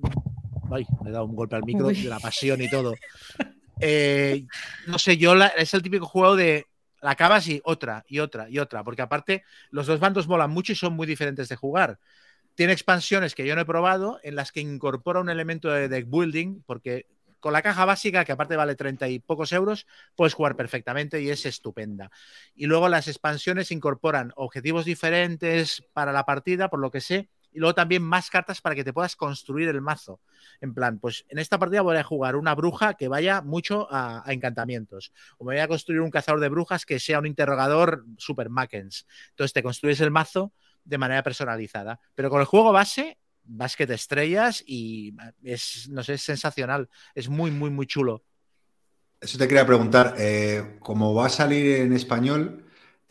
ay, 0.72 0.86
me 1.02 1.10
he 1.10 1.12
dado 1.12 1.26
un 1.26 1.36
golpe 1.36 1.56
al 1.56 1.64
micro 1.64 1.88
Uy. 1.88 2.02
de 2.02 2.08
la 2.08 2.18
pasión 2.18 2.60
y 2.62 2.70
todo. 2.70 2.94
Eh, 3.80 4.46
no 4.86 5.00
sé, 5.00 5.16
yo 5.16 5.34
la, 5.34 5.48
es 5.48 5.74
el 5.74 5.82
típico 5.82 6.06
juego 6.06 6.36
de 6.36 6.66
la 7.04 7.10
acabas 7.10 7.46
y 7.48 7.60
otra 7.64 8.02
y 8.08 8.20
otra 8.20 8.48
y 8.48 8.58
otra, 8.58 8.82
porque 8.82 9.02
aparte 9.02 9.44
los 9.68 9.86
dos 9.86 10.00
bandos 10.00 10.26
molan 10.26 10.50
mucho 10.50 10.72
y 10.72 10.74
son 10.74 10.94
muy 10.94 11.06
diferentes 11.06 11.50
de 11.50 11.56
jugar. 11.56 11.98
Tiene 12.54 12.72
expansiones 12.72 13.34
que 13.34 13.46
yo 13.46 13.54
no 13.54 13.60
he 13.60 13.66
probado 13.66 14.20
en 14.22 14.36
las 14.36 14.52
que 14.52 14.60
incorpora 14.60 15.20
un 15.20 15.28
elemento 15.28 15.68
de 15.68 15.90
deck 15.90 16.08
building, 16.08 16.62
porque 16.64 17.06
con 17.40 17.52
la 17.52 17.60
caja 17.60 17.84
básica, 17.84 18.24
que 18.24 18.32
aparte 18.32 18.56
vale 18.56 18.74
30 18.74 19.06
y 19.08 19.18
pocos 19.18 19.52
euros, 19.52 19.86
puedes 20.16 20.32
jugar 20.32 20.56
perfectamente 20.56 21.20
y 21.20 21.28
es 21.28 21.44
estupenda. 21.44 22.10
Y 22.54 22.64
luego 22.64 22.88
las 22.88 23.06
expansiones 23.06 23.70
incorporan 23.70 24.32
objetivos 24.34 24.86
diferentes 24.86 25.84
para 25.92 26.10
la 26.10 26.24
partida, 26.24 26.70
por 26.70 26.80
lo 26.80 26.90
que 26.90 27.02
sé, 27.02 27.28
y 27.54 27.60
luego 27.60 27.74
también 27.74 28.02
más 28.02 28.30
cartas 28.30 28.60
para 28.60 28.74
que 28.74 28.84
te 28.84 28.92
puedas 28.92 29.14
construir 29.14 29.68
el 29.68 29.80
mazo. 29.80 30.20
En 30.60 30.74
plan, 30.74 30.98
pues 30.98 31.24
en 31.28 31.38
esta 31.38 31.58
partida 31.58 31.82
voy 31.82 31.96
a 31.96 32.02
jugar 32.02 32.34
una 32.34 32.54
bruja 32.54 32.94
que 32.94 33.06
vaya 33.06 33.40
mucho 33.42 33.86
a, 33.90 34.24
encantamientos. 34.26 35.12
O 35.38 35.44
me 35.44 35.54
voy 35.54 35.60
a 35.60 35.68
construir 35.68 36.00
un 36.00 36.10
cazador 36.10 36.40
de 36.40 36.48
brujas 36.48 36.84
que 36.84 36.98
sea 36.98 37.20
un 37.20 37.26
interrogador 37.26 38.04
super 38.18 38.50
Mackens. 38.50 39.06
Entonces 39.30 39.52
te 39.52 39.62
construyes 39.62 40.00
el 40.00 40.10
mazo 40.10 40.52
de 40.84 40.98
manera 40.98 41.22
personalizada. 41.22 42.00
Pero 42.16 42.28
con 42.28 42.40
el 42.40 42.46
juego 42.46 42.72
base, 42.72 43.18
vas 43.44 43.76
que 43.76 43.86
te 43.86 43.94
estrellas 43.94 44.62
y 44.66 45.14
es, 45.44 45.88
no 45.88 46.02
sé, 46.02 46.14
es 46.14 46.22
sensacional. 46.22 46.88
Es 47.14 47.28
muy, 47.28 47.52
muy, 47.52 47.70
muy 47.70 47.86
chulo. 47.86 48.24
Eso 49.20 49.38
te 49.38 49.46
quería 49.46 49.64
preguntar, 49.64 50.16
eh, 50.18 50.76
como 50.80 51.14
va 51.14 51.26
a 51.26 51.30
salir 51.30 51.76
en 51.76 51.92
español, 51.92 52.63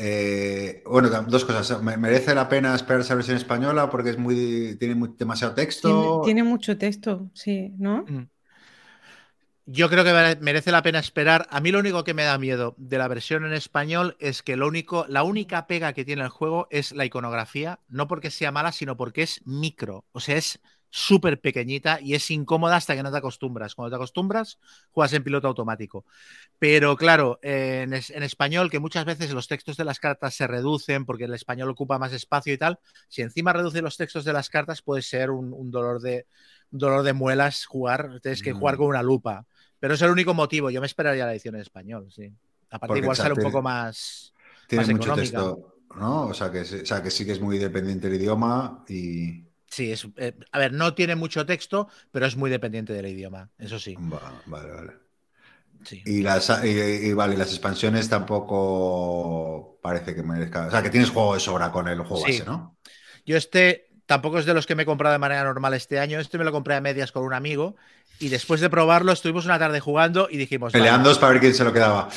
eh, 0.05 0.83
bueno, 0.85 1.09
dos 1.27 1.45
cosas. 1.45 1.81
¿Me- 1.81 1.97
¿Merece 1.97 2.35
la 2.35 2.49
pena 2.49 2.75
esperar 2.75 3.01
esa 3.01 3.15
versión 3.15 3.37
española 3.37 3.89
porque 3.89 4.09
es 4.11 4.17
muy, 4.17 4.75
tiene 4.79 4.95
muy- 4.95 5.15
demasiado 5.17 5.53
Tiene, 5.53 5.65
texto? 5.67 6.21
tiene 6.23 6.43
mucho 6.43 6.77
texto, 6.77 7.29
sí, 7.33 7.73
¿no? 7.77 8.03
Mm. 8.07 8.23
Yo 9.65 9.89
creo 9.89 10.03
que 10.03 10.11
mere- 10.11 10.35
merece 10.41 10.71
la 10.71 10.81
pena 10.81 10.99
esperar. 10.99 11.47
A 11.49 11.61
mí 11.61 11.71
lo 11.71 11.79
único 11.79 12.03
que 12.03 12.13
me 12.13 12.23
da 12.23 12.37
miedo 12.37 12.75
de 12.77 12.97
la 12.97 13.07
versión 13.07 13.45
en 13.45 13.53
español 13.53 14.17
es 14.19 14.43
que 14.43 14.57
lo 14.57 14.67
único, 14.67 15.05
la 15.07 15.23
única 15.23 15.67
pega 15.67 15.93
que 15.93 16.03
tiene 16.03 16.23
el 16.23 16.29
juego 16.29 16.67
es 16.69 16.91
la 16.91 17.05
iconografía, 17.05 17.79
no 17.87 18.07
porque 18.07 18.29
sea 18.29 18.51
mala, 18.51 18.71
sino 18.73 18.97
porque 18.97 19.23
es 19.23 19.41
micro. 19.45 20.05
O 20.11 20.19
sea, 20.19 20.35
es 20.37 20.59
súper 20.95 21.41
pequeñita 21.41 21.99
y 21.99 22.13
es 22.13 22.29
incómoda 22.29 22.75
hasta 22.75 22.95
que 22.95 23.01
no 23.01 23.11
te 23.11 23.17
acostumbras. 23.17 23.73
Cuando 23.73 23.89
te 23.89 23.95
acostumbras, 23.95 24.59
juegas 24.91 25.11
en 25.13 25.23
piloto 25.23 25.47
automático. 25.47 26.05
Pero 26.59 26.95
claro, 26.95 27.39
en, 27.41 27.93
es- 27.93 28.11
en 28.11 28.21
español, 28.21 28.69
que 28.69 28.77
muchas 28.79 29.03
veces 29.03 29.31
los 29.33 29.47
textos 29.47 29.75
de 29.75 29.85
las 29.85 29.99
cartas 29.99 30.35
se 30.35 30.45
reducen 30.45 31.05
porque 31.05 31.23
el 31.23 31.33
español 31.33 31.69
ocupa 31.71 31.97
más 31.97 32.13
espacio 32.13 32.53
y 32.53 32.59
tal, 32.59 32.77
si 33.07 33.23
encima 33.23 33.53
reduce 33.53 33.81
los 33.81 33.97
textos 33.97 34.23
de 34.23 34.33
las 34.33 34.49
cartas, 34.49 34.83
puede 34.83 35.01
ser 35.01 35.31
un, 35.31 35.51
un 35.51 35.71
dolor 35.71 35.99
de 35.99 36.27
un 36.71 36.77
dolor 36.79 37.01
de 37.03 37.13
muelas 37.13 37.65
jugar. 37.65 38.19
Tienes 38.21 38.43
que 38.43 38.53
jugar 38.53 38.75
Mm. 38.75 38.77
con 38.77 38.87
una 38.87 39.01
lupa. 39.03 39.45
Pero 39.79 39.95
es 39.95 40.01
el 40.03 40.11
único 40.11 40.33
motivo. 40.35 40.69
Yo 40.69 40.79
me 40.79 40.85
esperaría 40.87 41.25
la 41.25 41.31
edición 41.33 41.55
en 41.55 41.61
español, 41.61 42.07
sí. 42.11 42.31
Aparte, 42.69 42.87
Porque, 42.87 42.99
igual 43.01 43.17
sale 43.17 43.33
un 43.33 43.41
poco 43.41 43.61
más. 43.63 44.33
Tiene 44.67 44.85
más 44.85 44.91
mucho 44.91 45.09
económica. 45.09 45.37
texto, 45.39 45.75
¿no? 45.95 46.27
O 46.27 46.33
sea, 46.35 46.51
que, 46.51 46.63
sí- 46.65 46.81
o 46.81 46.85
sea, 46.85 47.01
que 47.01 47.09
sí 47.11 47.25
que 47.25 47.31
es 47.31 47.41
muy 47.41 47.57
dependiente 47.57 48.09
del 48.09 48.21
idioma 48.21 48.85
y... 48.87 49.43
Sí, 49.75 49.91
es, 49.91 50.07
eh, 50.17 50.33
a 50.51 50.59
ver, 50.59 50.71
no 50.73 50.93
tiene 50.93 51.15
mucho 51.15 51.45
texto, 51.45 51.87
pero 52.11 52.25
es 52.25 52.35
muy 52.35 52.49
dependiente 52.49 52.93
del 52.93 53.07
idioma. 53.07 53.49
Eso 53.57 53.79
sí. 53.79 54.03
Va- 54.11 54.43
vale, 54.45 54.71
vale. 54.71 54.93
sí. 55.83 56.03
Y 56.05 56.21
las, 56.21 56.49
y, 56.65 56.67
y 56.69 57.13
vale, 57.13 57.37
las 57.37 57.49
expansiones 57.49 58.09
tampoco 58.09 59.79
parece 59.81 60.13
que 60.13 60.21
merezca... 60.23 60.67
O 60.67 60.71
sea, 60.71 60.83
que 60.83 60.89
tienes 60.89 61.09
juego 61.09 61.33
de 61.33 61.39
sobra 61.39 61.71
con 61.71 61.87
el 61.87 61.99
juego 62.01 62.21
Sí. 62.21 62.21
base, 62.23 62.45
¿no? 62.45 62.77
Yo 63.25 63.37
este 63.37 63.92
tampoco 64.05 64.39
es 64.39 64.45
de 64.45 64.53
los 64.53 64.65
que 64.65 64.75
me 64.75 64.83
he 64.83 64.85
comprado 64.85 65.13
de 65.13 65.19
manera 65.19 65.43
normal 65.43 65.73
este 65.73 65.99
año. 65.99 66.19
Este 66.19 66.37
me 66.37 66.43
lo 66.43 66.51
compré 66.51 66.75
a 66.75 66.81
medias 66.81 67.11
con 67.11 67.23
un 67.23 67.33
amigo 67.33 67.75
y 68.19 68.29
después 68.29 68.61
de 68.61 68.69
probarlo 68.69 69.11
estuvimos 69.11 69.45
una 69.45 69.57
tarde 69.59 69.79
jugando 69.79 70.27
y 70.29 70.37
dijimos... 70.37 70.71
"Vale, 70.71 70.83
Peleándoos 70.83 71.17
para 71.19 71.33
ver 71.33 71.41
quién 71.41 71.53
se 71.55 71.63
lo 71.63 71.73
quedaba. 71.73 72.09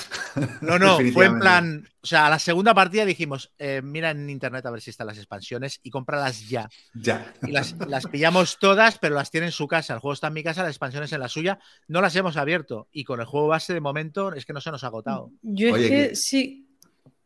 No, 0.60 0.78
no, 0.78 0.98
fue 1.12 1.24
en 1.26 1.38
plan, 1.38 1.88
o 2.02 2.06
sea, 2.06 2.26
a 2.26 2.30
la 2.30 2.38
segunda 2.38 2.74
partida 2.74 3.04
dijimos, 3.04 3.50
eh, 3.58 3.80
mira 3.82 4.10
en 4.10 4.28
internet 4.28 4.64
a 4.66 4.70
ver 4.70 4.80
si 4.82 4.90
están 4.90 5.06
las 5.06 5.16
expansiones 5.16 5.80
y 5.82 5.90
cómpralas 5.90 6.48
ya. 6.48 6.68
Ya. 6.94 7.32
Y 7.42 7.50
las, 7.50 7.74
las 7.88 8.06
pillamos 8.06 8.58
todas, 8.58 8.98
pero 8.98 9.14
las 9.14 9.30
tiene 9.30 9.46
en 9.46 9.52
su 9.52 9.66
casa. 9.66 9.94
El 9.94 10.00
juego 10.00 10.12
está 10.12 10.26
en 10.28 10.34
mi 10.34 10.42
casa, 10.44 10.62
las 10.62 10.70
expansiones 10.72 11.12
en 11.12 11.20
la 11.20 11.28
suya. 11.28 11.58
No 11.88 12.00
las 12.02 12.14
hemos 12.14 12.36
abierto. 12.36 12.88
Y 12.92 13.04
con 13.04 13.20
el 13.20 13.26
juego 13.26 13.48
base 13.48 13.72
de 13.72 13.80
momento 13.80 14.32
es 14.34 14.44
que 14.44 14.52
no 14.52 14.60
se 14.60 14.70
nos 14.70 14.84
ha 14.84 14.88
agotado. 14.88 15.30
Yo 15.42 15.72
Oye, 15.72 15.84
es 15.84 15.90
que 15.90 16.08
que- 16.10 16.16
sí. 16.16 16.68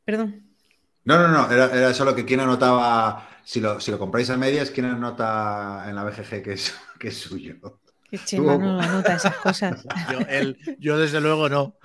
Perdón. 0.04 0.46
No, 1.04 1.18
no, 1.18 1.28
no, 1.28 1.50
era, 1.50 1.66
era 1.76 1.92
solo 1.94 2.14
que 2.14 2.24
quién 2.24 2.40
anotaba, 2.40 3.39
si 3.44 3.60
lo, 3.60 3.80
si 3.80 3.90
lo 3.90 3.98
compráis 3.98 4.30
a 4.30 4.36
medias, 4.36 4.70
quién 4.70 4.86
anota 4.86 5.84
en 5.88 5.94
la 5.96 6.04
BGG 6.04 6.42
que 6.42 6.52
es, 6.54 6.74
que 6.98 7.08
es 7.08 7.16
suyo. 7.18 7.56
Que 8.10 8.18
Chema 8.18 8.56
no 8.58 8.80
anota 8.80 9.14
esas 9.14 9.36
cosas. 9.36 9.84
Yo, 10.12 10.18
él- 10.28 10.58
yo 10.80 10.98
desde 10.98 11.20
luego 11.20 11.48
no. 11.48 11.76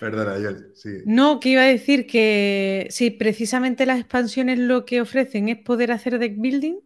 Perdona, 0.00 0.38
yo, 0.38 0.50
sí. 0.74 0.90
No, 1.04 1.40
que 1.40 1.50
iba 1.50 1.62
a 1.62 1.66
decir 1.66 2.06
que 2.06 2.86
sí, 2.90 3.10
precisamente 3.10 3.86
las 3.86 3.98
expansiones 4.00 4.58
lo 4.58 4.84
que 4.84 5.00
ofrecen 5.00 5.48
es 5.48 5.58
poder 5.58 5.92
hacer 5.92 6.18
deck 6.18 6.34
building, 6.36 6.76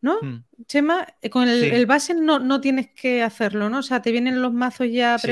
¿no? 0.00 0.18
mm, 0.22 0.44
Chema, 0.66 1.06
Eh, 1.22 1.30
con 1.30 1.48
el, 1.48 1.60
Sí. 1.60 1.66
el 1.68 1.86
base 1.86 2.14
no, 2.14 2.38
no 2.40 2.60
tienes 2.60 2.90
que 2.94 3.22
hacerlo, 3.22 3.70
¿no? 3.70 3.78
O 3.80 3.82
sea, 3.82 4.02
te 4.02 4.12
vienen 4.12 4.42
los 4.42 4.52
mazos 4.52 4.88
ya 4.90 5.18
Sí. 5.18 5.28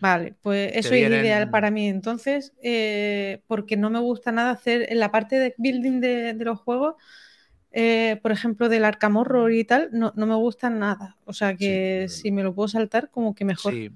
Vale, 0.00 0.36
pues 0.42 0.72
eso 0.76 0.94
es 0.94 1.02
ideal 1.02 1.50
para 1.50 1.70
mí. 1.70 1.88
Entonces, 1.88 2.54
eh, 2.62 3.42
porque 3.48 3.76
no 3.76 3.90
me 3.90 3.98
gusta 3.98 4.30
nada 4.32 4.50
hacer 4.52 4.86
en 4.92 5.00
la 5.00 5.10
parte 5.10 5.36
de 5.38 5.54
building 5.58 6.00
de, 6.00 6.34
de 6.34 6.44
los 6.44 6.60
juegos, 6.60 6.94
eh, 7.72 8.18
por 8.22 8.32
ejemplo, 8.32 8.68
del 8.68 8.84
Arkham 8.84 9.16
Horror 9.16 9.52
y 9.52 9.64
tal, 9.64 9.90
no, 9.92 10.12
no 10.16 10.26
me 10.26 10.36
gusta 10.36 10.70
nada. 10.70 11.16
O 11.24 11.32
sea 11.32 11.56
que 11.56 12.06
Sí, 12.06 12.24
si 12.24 12.32
me 12.32 12.42
lo 12.44 12.54
puedo 12.54 12.68
saltar, 12.68 13.10
como 13.10 13.34
que 13.34 13.44
mejor. 13.44 13.74
sí. 13.74 13.90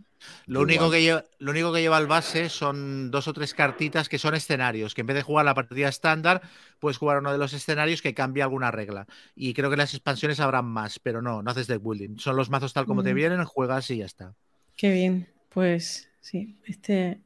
Lo 0.47 0.61
Igual. 0.61 0.63
único, 0.63 0.91
que 0.91 1.03
lleva, 1.03 1.25
lo 1.39 1.51
único 1.51 1.73
que 1.73 1.81
lleva 1.81 1.99
el 1.99 2.07
base 2.07 2.49
son 2.49 3.11
dos 3.11 3.27
o 3.29 3.33
tres 3.33 3.55
cartitas 3.55 4.09
que 4.09 4.19
son 4.19 4.35
escenarios, 4.35 4.95
que 4.95 5.01
en 5.03 5.09
vez 5.09 5.17
de 5.17 5.23
jugar 5.23 5.45
la 5.45 5.55
partida 5.55 5.89
estándar, 5.89 6.43
puedes 6.79 6.97
jugar 6.99 7.19
uno 7.19 7.33
de 7.33 7.39
los 7.39 7.53
escenarios 7.53 8.03
que 8.03 8.15
cambia 8.15 8.45
alguna 8.45 8.71
regla. 8.71 9.07
Y 9.35 9.53
creo 9.55 9.69
que 9.71 9.77
las 9.77 9.95
expansiones 9.95 10.39
habrán 10.41 10.67
más, 10.67 10.99
pero 11.01 11.23
no, 11.23 11.43
no 11.43 11.51
haces 11.51 11.67
deck 11.67 11.83
building. 11.83 12.19
Son 12.19 12.37
los 12.37 12.51
mazos 12.51 12.73
tal 12.73 12.87
como 12.87 13.03
te 13.03 13.15
Mm. 13.15 13.15
vienen, 13.15 13.45
juegas 13.45 13.91
y 13.91 13.99
ya 13.99 14.07
está. 14.07 14.35
Qué 14.77 14.91
bien. 14.93 15.27
Pues 15.55 16.09
sí, 16.21 16.57
este 16.65 17.21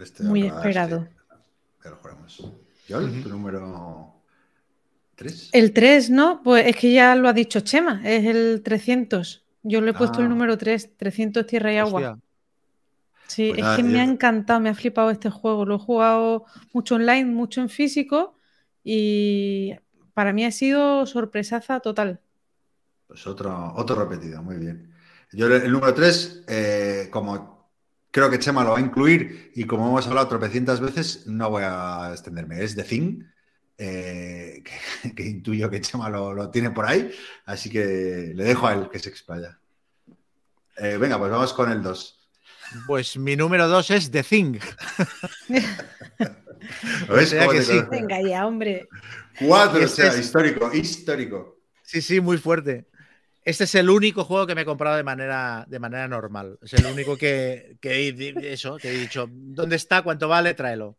Este 0.00 0.22
muy 0.24 0.48
ahora, 0.48 0.56
esperado. 0.70 0.96
este, 1.02 1.16
ya 1.84 1.90
lo 1.90 1.96
juramos. 1.96 2.52
Yol, 2.88 3.04
Ujú. 3.04 3.22
tu 3.22 3.28
número 3.28 4.14
3. 5.14 5.50
El 5.52 5.72
3, 5.72 6.10
¿no? 6.10 6.42
Pues 6.42 6.66
es 6.66 6.76
que 6.76 6.92
ya 6.92 7.14
lo 7.14 7.28
ha 7.28 7.32
dicho 7.32 7.60
Chema, 7.60 8.00
es 8.04 8.24
el 8.26 8.62
300. 8.62 9.44
Yo 9.62 9.80
le 9.80 9.90
he 9.90 9.94
puesto 9.94 10.20
Ah. 10.20 10.22
el 10.22 10.28
número 10.28 10.58
3, 10.58 10.96
300 10.96 11.46
tierra 11.46 11.72
y 11.72 11.76
agua. 11.78 12.00
Hostia, 12.00 12.18
Sí, 13.28 13.46
Pues 13.48 13.60
es 13.60 13.64
nada, 13.64 13.76
que 13.76 13.82
me 13.84 13.98
ha 14.00 14.04
encantado, 14.04 14.60
me 14.60 14.68
ha 14.68 14.74
flipado 14.74 15.10
este 15.10 15.30
juego. 15.30 15.64
Lo 15.64 15.76
he 15.76 15.78
jugado 15.78 16.44
mucho 16.74 16.96
online, 16.96 17.24
mucho 17.30 17.62
en 17.62 17.70
físico 17.70 18.34
y 18.84 19.72
para 20.12 20.34
mí 20.34 20.44
ha 20.44 20.50
sido 20.50 21.06
sorpresaza 21.06 21.80
total. 21.80 22.20
Pues 23.06 23.26
otro, 23.26 23.72
otro 23.74 23.96
repetido, 24.04 24.42
muy 24.42 24.56
bien. 24.56 24.91
Yo 25.32 25.46
el, 25.46 25.70
número 25.72 25.94
3, 25.94 27.08
como 27.10 27.70
creo 28.10 28.28
que 28.30 28.38
Chema 28.38 28.62
lo 28.64 28.72
va 28.72 28.78
a 28.78 28.82
incluir 28.82 29.50
y 29.54 29.64
como 29.64 29.88
hemos 29.88 30.06
hablado 30.06 30.28
tropecientas 30.28 30.80
veces, 30.80 31.26
no 31.26 31.50
voy 31.50 31.62
a 31.64 32.10
extenderme. 32.12 32.62
Es 32.62 32.76
The 32.76 32.84
Thing, 32.84 33.22
eh, 33.78 34.62
que, 35.02 35.14
que 35.14 35.22
intuyo 35.24 35.70
que 35.70 35.80
Chema 35.80 36.08
lo, 36.10 36.34
lo 36.34 36.50
tiene 36.50 36.70
por 36.70 36.84
ahí, 36.86 37.10
así 37.46 37.70
que 37.70 38.32
le 38.34 38.44
dejo 38.44 38.66
a 38.66 38.74
él 38.74 38.88
que 38.90 38.98
se 38.98 39.08
explaya. 39.08 39.58
Eh, 40.76 40.96
venga, 40.98 41.18
pues 41.18 41.30
vamos 41.30 41.52
con 41.54 41.70
el 41.72 41.82
2. 41.82 42.18
Pues 42.86 43.18
mi 43.18 43.36
número 43.36 43.68
dos 43.68 43.90
es 43.90 44.10
The 44.10 44.22
Thing. 44.22 44.54
¿Ves 47.08 47.34
cómo 47.34 47.50
que 47.50 47.58
te 47.58 47.64
sí. 47.64 47.80
Venga 47.90 48.20
ya, 48.22 48.46
hombre. 48.46 48.88
Cuatro, 49.38 49.80
o 49.80 49.82
este 49.84 50.02
sea, 50.02 50.12
es- 50.12 50.20
histórico, 50.20 50.72
histórico. 50.72 51.58
Sí, 51.82 52.00
sí, 52.00 52.20
muy 52.20 52.38
fuerte. 52.38 52.86
Este 53.44 53.64
es 53.64 53.74
el 53.74 53.90
único 53.90 54.24
juego 54.24 54.46
que 54.46 54.54
me 54.54 54.62
he 54.62 54.64
comprado 54.64 54.96
de 54.96 55.02
manera, 55.02 55.64
de 55.68 55.78
manera 55.80 56.06
normal. 56.06 56.58
Es 56.62 56.74
el 56.74 56.86
único 56.86 57.16
que, 57.16 57.76
he, 57.82 58.52
eso, 58.52 58.76
que 58.76 58.90
he 58.90 58.98
dicho, 58.98 59.28
¿dónde 59.30 59.76
está? 59.76 60.02
¿Cuánto 60.02 60.28
vale? 60.28 60.54
Tráelo. 60.54 60.96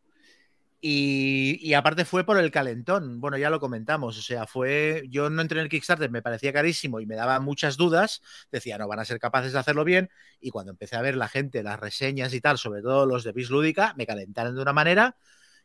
Y, 0.86 1.74
aparte 1.76 2.04
fue 2.04 2.26
por 2.26 2.38
el 2.38 2.52
calentón. 2.52 3.22
Bueno, 3.22 3.38
ya 3.38 3.50
lo 3.50 3.62
comentamos. 3.62 4.18
O 4.18 4.22
sea, 4.22 4.46
fue. 4.46 5.04
Yo 5.10 5.30
no 5.30 5.42
entré 5.42 5.60
en 5.60 5.64
el 5.64 5.70
Kickstarter, 5.70 6.12
me 6.12 6.22
parecía 6.22 6.52
carísimo 6.52 7.00
y 7.00 7.06
me 7.06 7.16
daba 7.16 7.40
muchas 7.40 7.78
dudas. 7.78 8.22
Decía, 8.52 8.78
no 8.78 8.90
van 8.90 9.00
a 9.00 9.06
ser 9.06 9.18
capaces 9.18 9.54
de 9.54 9.60
hacerlo 9.60 9.86
bien. 9.86 10.10
Y 10.42 10.50
cuando 10.50 10.74
empecé 10.74 10.98
a 10.98 11.02
ver 11.02 11.16
la 11.16 11.30
gente, 11.30 11.64
las 11.64 11.80
reseñas 11.80 12.34
y 12.34 12.42
tal, 12.42 12.58
sobre 12.58 12.82
todo 12.82 13.06
los 13.06 13.24
de 13.24 13.32
Bis 13.32 13.50
Lúdica, 13.50 13.94
me 13.96 14.06
calentaron 14.06 14.56
de 14.56 14.62
una 14.62 14.74
manera 14.74 15.16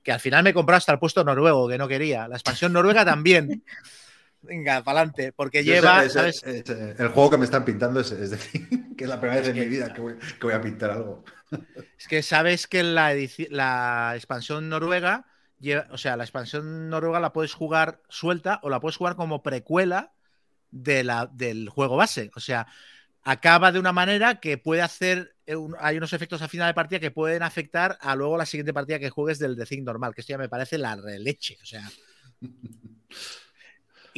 que 0.05 0.13
al 0.13 0.21
final 0.21 0.45
me 0.45 0.55
compró 0.55 0.77
hasta 0.77 0.93
el 0.93 1.01
puesto 1.01 1.25
noruego, 1.25 1.69
que 1.69 1.79
no 1.79 1.89
quería. 1.89 2.29
La 2.29 2.37
expansión 2.37 2.73
noruega 2.73 3.05
también. 3.05 3.65
Venga, 4.43 4.83
para 4.85 5.01
adelante, 5.01 5.33
porque 5.33 5.65
Yo 5.65 5.75
lleva, 5.75 6.05
el 6.05 7.09
juego 7.09 7.31
que 7.31 7.39
me 7.39 7.45
están 7.45 7.65
pintando 7.65 8.01
es, 8.01 8.13
es 8.13 8.31
decir, 8.31 8.69
que 8.97 9.05
es 9.05 9.11
la 9.11 9.21
primera 9.21 9.41
vez 9.41 9.49
en 9.49 9.59
mi 9.59 9.67
vida 9.67 9.93
que 9.93 10.01
voy, 10.01 10.15
que 10.15 10.47
voy 10.47 10.55
a 10.55 10.61
pintar 10.61 10.91
algo. 10.91 11.25
Es 11.99 12.07
que 12.07 12.23
sabes 12.23 12.67
que 12.67 12.83
la, 12.83 14.15
expansión 14.15 14.69
noruega, 14.69 15.27
lleva- 15.59 15.89
o 15.91 15.99
sea, 15.99 16.17
la 16.17 16.25
expansión 16.25 16.89
noruega 16.89 17.21
la 17.21 17.33
puedes 17.33 17.53
jugar 17.53 18.01
suelta 18.09 18.61
o 18.63 18.71
la 18.71 18.81
puedes 18.81 18.97
jugar 18.97 19.17
como 19.17 19.43
precuela 19.43 20.13
de 20.71 21.03
la, 21.03 21.29
del 21.33 21.69
juego 21.69 21.97
base. 21.97 22.31
O 22.37 22.41
sea, 22.41 22.69
acaba 23.25 23.73
de 23.73 23.81
una 23.81 23.93
manera 23.93 24.39
que 24.39 24.57
puede 24.57 24.83
hacer. 24.83 25.35
hay 25.81 25.97
unos 25.97 26.13
efectos 26.13 26.43
a 26.43 26.49
final 26.49 26.69
de 26.69 26.75
partida 26.75 27.01
que 27.01 27.11
pueden 27.11 27.43
afectar 27.43 27.99
a 28.01 28.15
luego 28.15 28.39
la 28.39 28.47
siguiente 28.47 28.73
partida 28.73 29.01
que 29.01 29.11
juegues 29.11 29.41
del 29.41 29.57
The 29.57 29.67
Thing 29.67 29.83
normal, 29.83 30.15
que 30.15 30.21
esto 30.21 30.31
ya 30.31 30.39
me 30.39 30.49
parece 30.49 30.79
la 30.79 30.95
releche. 30.95 31.59
O 31.61 31.67
sea. 31.67 31.91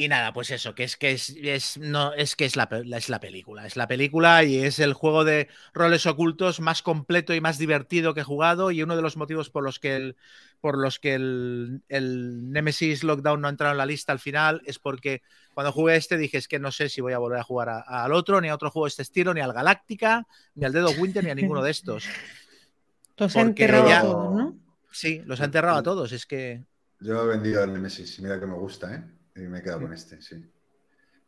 Y 0.02 0.08
nada, 0.08 0.32
pues 0.32 0.50
eso, 0.50 0.74
que 0.74 0.84
es 0.84 0.96
que 0.96 1.10
es, 1.12 1.28
es- 1.42 1.76
no, 1.76 2.14
es 2.14 2.34
que 2.34 2.46
es 2.46 2.56
la, 2.56 2.70
es 2.96 3.10
la 3.10 3.20
película. 3.20 3.66
Es 3.66 3.76
la 3.76 3.86
película 3.86 4.42
y 4.44 4.56
es 4.56 4.78
el 4.78 4.94
juego 4.94 5.24
de 5.24 5.48
roles 5.74 6.06
ocultos 6.06 6.58
más 6.60 6.80
completo 6.80 7.34
y 7.34 7.42
más 7.42 7.58
divertido 7.58 8.14
que 8.14 8.20
he 8.20 8.24
jugado. 8.24 8.70
Y 8.70 8.82
uno 8.82 8.96
de 8.96 9.02
los 9.02 9.18
motivos 9.18 9.50
por 9.50 9.62
los 9.62 9.78
que 9.78 9.96
el, 9.96 10.16
por 10.62 10.78
los 10.78 10.98
que 10.98 11.12
el, 11.16 11.82
el 11.90 12.50
Nemesis 12.50 13.04
Lockdown 13.04 13.42
no 13.42 13.48
ha 13.48 13.50
entrado 13.50 13.72
en 13.72 13.76
la 13.78 13.84
lista 13.84 14.12
al 14.12 14.20
final 14.20 14.62
es 14.64 14.78
porque 14.78 15.20
cuando 15.52 15.70
jugué 15.70 15.96
este 15.96 16.16
dije 16.16 16.38
es 16.38 16.48
que 16.48 16.58
no 16.58 16.72
sé 16.72 16.88
si 16.88 17.02
voy 17.02 17.12
a 17.12 17.18
volver 17.18 17.38
a 17.40 17.44
jugar 17.44 17.68
a- 17.68 17.80
al 17.80 18.14
otro, 18.14 18.40
ni 18.40 18.48
a 18.48 18.54
otro 18.54 18.70
juego 18.70 18.86
de 18.86 18.90
este 18.90 19.02
estilo, 19.02 19.34
ni 19.34 19.42
al 19.42 19.52
Galáctica, 19.52 20.26
ni 20.54 20.64
al 20.64 20.72
Dedo 20.72 20.92
Winter, 20.92 21.22
ni 21.22 21.28
a 21.30 21.34
ninguno 21.34 21.62
de 21.62 21.72
estos. 21.72 22.04
Los 23.18 23.36
ha 23.36 23.42
enterrado 23.42 23.86
ya- 23.86 23.98
a 23.98 24.02
todos, 24.02 24.34
¿no? 24.38 24.54
Sí, 24.92 25.20
los 25.26 25.42
ha 25.42 25.44
enterrado 25.44 25.76
a 25.76 25.82
todos. 25.82 26.10
Es 26.12 26.24
que 26.24 26.62
Yo 27.00 27.22
he 27.22 27.26
vendido 27.26 27.62
el 27.62 27.74
Nemesis, 27.74 28.18
mira 28.20 28.40
que 28.40 28.46
me 28.46 28.54
gusta, 28.54 28.94
¿eh? 28.94 29.19
Y 29.36 29.40
me 29.40 29.58
he 29.58 29.62
quedado 29.62 29.82
con 29.82 29.92
este, 29.92 30.20
sí. 30.20 30.36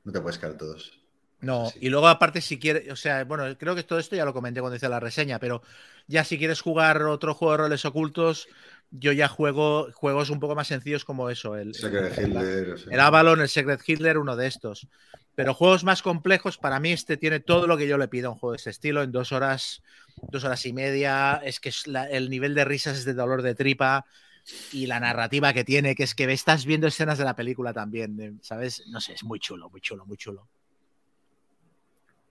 No 0.05 0.13
te 0.13 0.21
puedes 0.21 0.39
quedar 0.39 0.57
todos. 0.57 0.99
No, 1.41 1.71
Sí. 1.71 1.79
y 1.83 1.89
luego 1.89 2.07
aparte 2.07 2.41
si 2.41 2.59
quieres, 2.59 2.91
o 2.93 2.97
sea, 2.97 3.25
bueno, 3.25 3.45
creo 3.59 3.75
que 3.75 3.83
todo 3.83 3.99
esto 3.99 4.15
ya 4.15 4.25
lo 4.25 4.33
comenté 4.33 4.61
cuando 4.61 4.77
hice 4.77 4.89
la 4.89 5.01
reseña, 5.01 5.41
pero 5.41 5.61
ya 6.07 6.23
si 6.25 6.39
quieres 6.39 6.61
jugar 6.61 7.03
otro 7.03 7.35
juego 7.35 7.53
de 7.53 7.59
roles 7.59 7.85
ocultos, 7.85 8.47
yo 8.93 9.11
ya 9.11 9.27
juego 9.27 9.89
juegos 9.93 10.31
un 10.31 10.39
poco 10.39 10.55
más 10.55 10.69
sencillos 10.69 11.05
como 11.05 11.31
eso, 11.31 11.57
el, 11.57 11.75
Secret 11.75 12.17
el- 12.19 12.29
Hitler, 12.31 12.71
o 12.75 12.79
sea. 12.79 12.93
el 12.93 13.01
Avalon, 13.01 13.41
el 13.41 13.49
Secret 13.49 13.81
Hitler, 13.85 14.19
uno 14.19 14.37
de 14.37 14.47
estos. 14.47 14.87
Pero 15.35 15.55
juegos 15.55 15.83
más 15.83 16.03
complejos, 16.03 16.59
para 16.59 16.79
mí 16.79 16.93
este 16.93 17.17
tiene 17.17 17.41
todo 17.41 17.67
lo 17.67 17.77
que 17.77 17.89
yo 17.89 17.99
le 17.99 18.07
pido 18.07 18.29
a 18.29 18.33
un 18.33 18.39
juego 18.39 18.53
de 18.53 18.59
este 18.59 18.71
estilo, 18.71 19.03
en 19.03 19.11
dos 19.11 19.33
horas, 19.33 19.83
dos 20.31 20.45
horas 20.45 20.65
y 20.67 20.73
media, 20.73 21.41
es 21.43 21.59
que 21.59 21.71
es 21.71 21.87
la- 21.89 22.09
el 22.09 22.31
nivel 22.31 22.55
de 22.55 22.65
risas 22.67 22.99
es 22.99 23.05
de 23.05 23.15
dolor 23.15 23.43
de 23.43 23.55
tripa 23.57 24.05
y 24.73 24.87
la 24.87 25.01
narrativa 25.01 25.53
que 25.53 25.65
tiene, 25.65 25.95
que 25.95 26.03
es 26.05 26.15
que 26.15 26.31
estás 26.33 26.65
viendo 26.67 26.87
escenas 26.87 27.19
de 27.19 27.25
la 27.25 27.37
película 27.37 27.73
también, 27.73 28.39
¿sabes? 28.43 28.85
No 28.89 29.01
sé, 29.01 29.15
es 29.15 29.25
muy 29.25 29.39
chulo, 29.39 29.71
muy 29.71 29.81
chulo, 29.81 30.05
muy 30.07 30.17
chulo. 30.17 30.49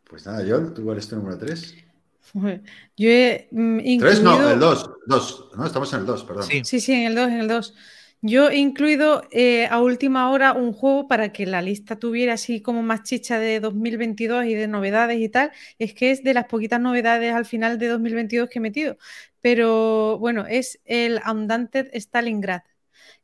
Pues 0.09 0.25
nada, 0.25 0.43
John, 0.47 0.73
¿tú 0.73 0.83
cuál 0.83 0.97
es 0.97 1.07
tu 1.07 1.15
número 1.15 1.38
3? 1.38 1.75
Yo 2.33 3.09
he 3.09 3.47
mm, 3.51 3.99
¿Tres? 3.99 4.21
No, 4.21 4.33
incluido- 4.35 4.53
el 4.53 4.59
2. 4.59 4.89
2. 5.07 5.49
No, 5.55 5.65
estamos 5.65 5.93
en 5.93 5.99
el 6.01 6.05
2, 6.05 6.23
perdón. 6.25 6.43
Sí. 6.43 6.61
Sí, 6.63 6.79
sí, 6.79 6.93
en 6.93 7.07
el 7.07 7.15
2, 7.15 7.27
en 7.29 7.39
el 7.39 7.47
2. 7.47 7.73
Yo 8.23 8.49
he 8.49 8.57
incluido 8.57 9.23
eh, 9.31 9.65
a 9.65 9.81
última 9.81 10.29
hora 10.29 10.53
un 10.53 10.73
juego 10.73 11.07
para 11.07 11.33
que 11.33 11.47
la 11.47 11.61
lista 11.63 11.95
tuviera 11.95 12.33
así 12.33 12.61
como 12.61 12.83
más 12.83 13.01
chicha 13.01 13.39
de 13.39 13.59
2022 13.59 14.45
y 14.45 14.53
de 14.53 14.67
novedades 14.67 15.19
y 15.19 15.27
tal. 15.27 15.51
Es 15.79 15.95
que 15.95 16.11
es 16.11 16.23
de 16.23 16.35
las 16.35 16.45
poquitas 16.45 16.79
novedades 16.79 17.33
al 17.33 17.45
final 17.45 17.79
de 17.79 17.88
2022 17.88 18.47
que 18.49 18.59
he 18.59 18.61
metido. 18.61 18.97
Pero 19.41 20.18
bueno, 20.19 20.45
es 20.47 20.80
el 20.85 21.19
Undaunted 21.30 21.89
Stalingrad, 21.93 22.61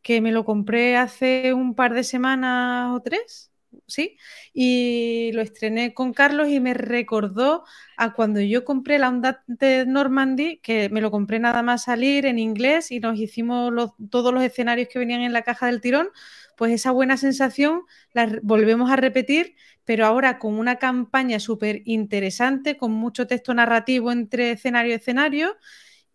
que 0.02 0.22
me 0.22 0.32
lo 0.32 0.46
compré 0.46 0.98
hace 0.98 1.54
un 1.54 1.76
par 1.76 1.94
de 1.94 2.04
semanas 2.04 2.92
o 2.96 3.02
tres, 3.02 3.52
¿sí? 3.88 4.18
Y 4.54 5.32
lo 5.34 5.42
estrené 5.42 5.94
con 5.94 6.14
Carlos 6.14 6.48
y 6.50 6.60
me 6.60 6.74
recordó 6.74 7.64
a 7.98 8.14
cuando 8.14 8.40
yo 8.42 8.64
compré 8.66 9.00
la 9.00 9.10
Undaunted 9.10 9.86
Normandy, 9.88 10.60
que 10.60 10.90
me 10.90 11.02
lo 11.02 11.12
compré 11.12 11.40
nada 11.40 11.62
más 11.64 11.84
salir 11.84 12.26
en 12.26 12.40
inglés 12.40 12.92
y 12.92 13.00
nos 13.00 13.20
hicimos 13.20 13.72
los- 13.74 13.92
todos 14.10 14.34
los 14.34 14.44
escenarios 14.44 14.88
que 14.92 15.00
venían 15.00 15.22
en 15.22 15.34
la 15.34 15.44
caja 15.44 15.68
del 15.68 15.82
tirón, 15.82 16.10
pues 16.58 16.72
esa 16.72 16.92
buena 16.92 17.18
sensación 17.18 17.84
la 18.14 18.40
volvemos 18.44 18.90
a 18.92 18.96
repetir, 18.96 19.56
pero 19.86 20.06
ahora 20.06 20.40
con 20.40 20.56
una 20.58 20.78
campaña 20.78 21.40
súper 21.40 21.82
interesante, 21.86 22.78
con 22.78 22.92
mucho 22.92 23.28
texto 23.28 23.54
narrativo 23.54 24.12
entre 24.12 24.52
escenario 24.52 24.92
y 24.92 24.96
escenario 24.96 25.56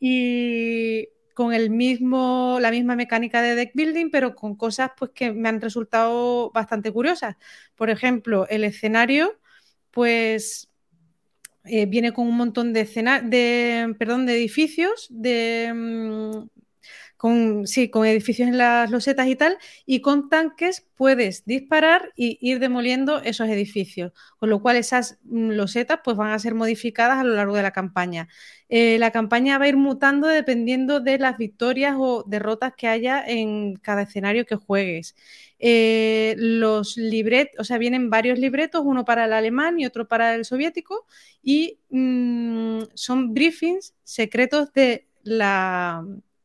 y 0.04 1.10
con 1.32 1.54
el 1.54 1.70
mismo, 1.70 2.58
la 2.60 2.72
misma 2.72 2.96
mecánica 2.96 3.40
de 3.40 3.54
deck 3.54 3.70
building, 3.72 4.10
pero 4.10 4.34
con 4.34 4.56
cosas 4.56 4.90
pues, 4.98 5.12
que 5.14 5.30
me 5.32 5.48
han 5.48 5.60
resultado 5.60 6.50
bastante 6.50 6.90
curiosas. 6.90 7.36
Por 7.76 7.88
ejemplo, 7.88 8.48
el 8.48 8.64
escenario, 8.64 9.38
pues 9.92 10.68
eh, 11.66 11.86
viene 11.86 12.12
con 12.12 12.26
un 12.26 12.36
montón 12.36 12.72
de, 12.72 12.80
escena 12.80 13.20
de, 13.20 13.94
perdón, 13.96 14.26
de 14.26 14.34
edificios, 14.34 15.06
de, 15.08 15.72
mm, 15.72 16.48
con, 17.22 17.68
sí, 17.68 17.88
con 17.88 18.04
edificios 18.04 18.48
en 18.48 18.58
las 18.58 18.90
losetas 18.90 19.28
y 19.28 19.36
tal, 19.36 19.56
y 19.86 20.00
con 20.00 20.28
tanques 20.28 20.88
puedes 20.96 21.44
disparar 21.44 22.12
y 22.16 22.36
ir 22.40 22.58
demoliendo 22.58 23.22
esos 23.22 23.48
edificios, 23.48 24.10
con 24.40 24.50
lo 24.50 24.60
cual 24.60 24.74
esas 24.74 25.20
mm, 25.22 25.50
losetas 25.50 26.00
pues, 26.02 26.16
van 26.16 26.32
a 26.32 26.38
ser 26.40 26.56
modificadas 26.56 27.18
a 27.18 27.22
lo 27.22 27.36
largo 27.36 27.54
de 27.54 27.62
la 27.62 27.70
campaña. 27.70 28.26
Eh, 28.68 28.98
la 28.98 29.12
campaña 29.12 29.56
va 29.56 29.66
a 29.66 29.68
ir 29.68 29.76
mutando 29.76 30.26
dependiendo 30.26 30.98
de 30.98 31.16
las 31.18 31.38
victorias 31.38 31.94
o 31.96 32.24
derrotas 32.26 32.72
que 32.76 32.88
haya 32.88 33.24
en 33.24 33.76
cada 33.76 34.02
escenario 34.02 34.44
que 34.44 34.56
juegues. 34.56 35.14
Eh, 35.60 36.34
los 36.38 36.96
libretos, 36.96 37.60
o 37.60 37.62
sea, 37.62 37.78
vienen 37.78 38.10
varios 38.10 38.40
libretos, 38.40 38.82
uno 38.84 39.04
para 39.04 39.26
el 39.26 39.32
alemán 39.32 39.78
y 39.78 39.86
otro 39.86 40.08
para 40.08 40.34
el 40.34 40.44
soviético, 40.44 41.06
y 41.40 41.78
mm, 41.88 42.82
son 42.94 43.32
briefings 43.32 43.94
secretos 44.02 44.72
de 44.72 45.06
la, 45.22 46.04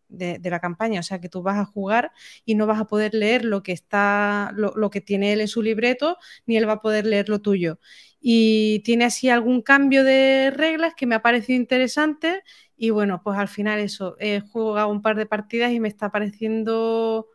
de, 0.09 0.39
la 0.49 0.59
campaña, 0.59 0.99
o 0.99 1.03
sea, 1.03 1.19
que 1.19 1.29
tú 1.29 1.41
vas 1.41 1.57
a 1.57 1.65
jugar 1.65 2.11
y 2.45 2.55
no 2.55 2.65
vas 2.67 2.79
a 2.79 2.85
poder 2.85 3.13
leer 3.13 3.45
lo 3.45 3.63
que 3.63 3.71
está, 3.71 4.51
lo, 4.55 4.89
que 4.89 5.01
tiene 5.01 5.34
él 5.34 5.41
en 5.41 5.47
su 5.47 5.61
libreto, 5.61 6.17
ni 6.45 6.57
él 6.57 6.67
va 6.67 6.73
a 6.73 6.81
poder 6.81 7.05
leer 7.05 7.29
lo 7.29 7.39
tuyo. 7.41 7.79
Y 8.19 8.79
tiene 8.84 9.05
así 9.05 9.29
algún 9.29 9.61
cambio 9.61 10.03
de 10.03 10.51
reglas 10.51 10.93
que 10.95 11.05
me 11.05 11.15
ha 11.15 11.21
parecido 11.21 11.57
interesante. 11.57 12.43
Y 12.75 12.89
bueno, 12.89 13.21
pues 13.23 13.38
al 13.38 13.47
final 13.47 13.79
eso, 13.79 14.15
he 14.19 14.39
jugado 14.41 14.89
un 14.89 15.01
par 15.01 15.15
de 15.15 15.25
partidas 15.25 15.71
y 15.71 15.79
me 15.79 15.88
está 15.88 16.11
pareciendo 16.11 17.27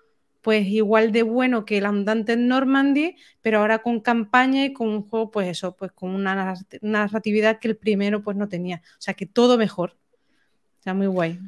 pues 0.42 0.66
igual 0.66 1.12
de 1.12 1.22
bueno 1.22 1.64
que 1.64 1.78
el 1.78 1.86
Andante 1.86 2.32
en 2.32 2.48
Normandy, 2.48 3.16
pero 3.42 3.60
ahora 3.60 3.80
con 3.80 4.00
campaña 4.00 4.64
y 4.64 4.72
con 4.72 4.88
un 4.88 5.08
juego, 5.08 5.30
pues 5.30 5.48
eso, 5.48 5.76
pues 5.76 5.92
con 5.92 6.10
una 6.10 6.34
narrat- 6.34 6.80
narratividad 6.82 7.60
que 7.60 7.68
el 7.68 7.76
primero 7.76 8.22
pues 8.22 8.36
no 8.36 8.48
tenía. 8.48 8.82
O 8.98 9.00
sea 9.00 9.14
que 9.14 9.24
todo 9.24 9.56
mejor. 9.56 9.96
O 10.80 10.82
sea, 10.82 10.94
muy 10.94 11.06
guay. 11.06 11.38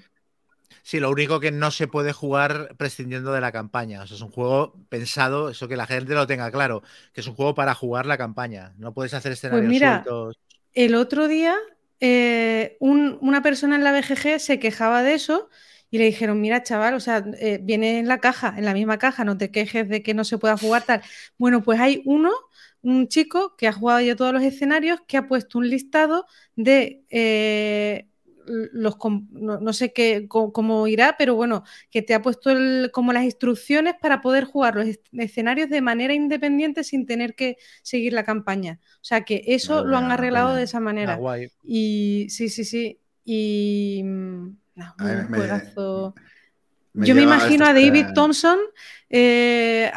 Sí, 0.83 1.01
lo 1.01 1.11
único 1.11 1.41
que 1.41 1.51
no 1.53 1.71
se 1.71 1.89
puede 1.89 2.13
jugar 2.13 2.75
prescindiendo 2.77 3.33
de 3.33 3.41
la 3.41 3.53
campaña. 3.53 4.03
O 4.03 4.07
sea, 4.07 4.17
es 4.17 4.23
un 4.23 4.31
juego 4.31 4.75
pensado, 4.89 5.49
eso 5.51 5.69
que 5.69 5.77
la 5.77 5.87
gente 5.87 6.15
lo 6.15 6.27
tenga 6.27 6.51
claro, 6.51 6.83
que 7.13 7.21
es 7.21 7.27
un 7.27 7.35
juego 7.35 7.55
para 7.55 7.75
jugar 7.75 8.07
la 8.07 8.19
campaña. 8.19 8.75
No 8.79 8.93
puedes 8.95 9.15
hacer 9.15 9.33
escenarios 9.33 9.77
mira, 9.77 9.79
sueltos. 9.79 10.37
El 10.75 10.95
otro 10.95 11.29
día, 11.29 11.57
eh, 12.01 12.77
un- 12.81 13.19
una 13.23 13.43
persona 13.43 13.77
en 13.77 13.85
la 13.85 13.93
BGG 13.93 14.41
se 14.41 14.59
quejaba 14.61 15.03
de 15.03 15.15
eso 15.15 15.51
y 15.91 15.99
le 15.99 16.07
dijeron, 16.07 16.41
mira, 16.41 16.63
chaval, 16.65 16.95
o 16.95 17.01
sea, 17.01 17.25
eh, 17.41 17.61
viene 17.63 17.99
en 18.01 18.09
la 18.09 18.21
caja, 18.21 18.55
en 18.59 18.65
la 18.67 18.75
misma 18.75 18.99
caja, 18.99 19.25
no 19.25 19.39
te 19.39 19.51
quejes 19.53 19.89
de 19.89 20.03
que 20.03 20.15
no 20.15 20.25
se 20.25 20.39
pueda 20.39 20.57
jugar 20.59 20.85
tal. 20.85 21.03
Bueno, 21.39 21.63
pues 21.65 21.81
hay 21.81 22.03
uno, 22.07 22.33
un 22.83 23.09
chico 23.09 23.57
que 23.57 23.69
ha 23.69 23.73
jugado 23.75 24.01
ya 24.03 24.17
todos 24.17 24.33
los 24.35 24.43
escenarios, 24.45 25.01
que 25.09 25.17
ha 25.19 25.29
puesto 25.29 25.59
un 25.59 25.69
listado 25.71 26.27
de 26.57 27.05
eh, 27.11 28.09
los, 28.47 28.97
no, 29.31 29.59
no 29.61 29.73
sé 29.73 29.93
qué, 29.93 30.27
co- 30.29 30.53
cómo 30.53 30.87
irá, 30.89 31.17
pero 31.19 31.35
bueno, 31.35 31.65
que 31.91 32.03
te 32.03 32.15
ha 32.15 32.23
puesto 32.23 32.51
el- 32.51 32.91
como 32.93 33.13
las 33.13 33.25
instrucciones 33.25 33.95
para 34.01 34.21
poder 34.21 34.45
jugar 34.45 34.75
los 34.77 34.87
es- 34.87 35.01
escenarios 35.13 35.71
de 35.71 35.81
manera 35.81 36.15
independiente 36.15 36.85
sin 36.85 37.07
tener 37.07 37.35
que 37.35 37.57
seguir 37.83 38.13
la 38.13 38.25
campaña. 38.25 38.81
O 38.97 39.05
sea 39.05 39.23
que 39.25 39.43
eso 39.47 39.75
Madre 39.77 39.89
lo 39.91 39.97
han 39.97 40.11
arreglado 40.11 40.55
de 40.55 40.63
esa 40.65 40.79
Ah, 40.79 40.81
manera. 40.81 41.17
guay. 41.17 41.49
Y 41.63 42.27
sí, 42.31 42.49
sí, 42.49 42.65
sí. 42.65 43.01
Y 43.25 44.03
mm, 44.05 44.57
un 44.99 45.31
me-. 45.31 45.39
Me 46.95 47.07
Yo 47.07 47.15
me 47.17 47.23
imagino 47.23 47.67
a 47.67 47.73
David 47.75 48.13
Thompson 48.15 48.59
eh, 49.11 49.91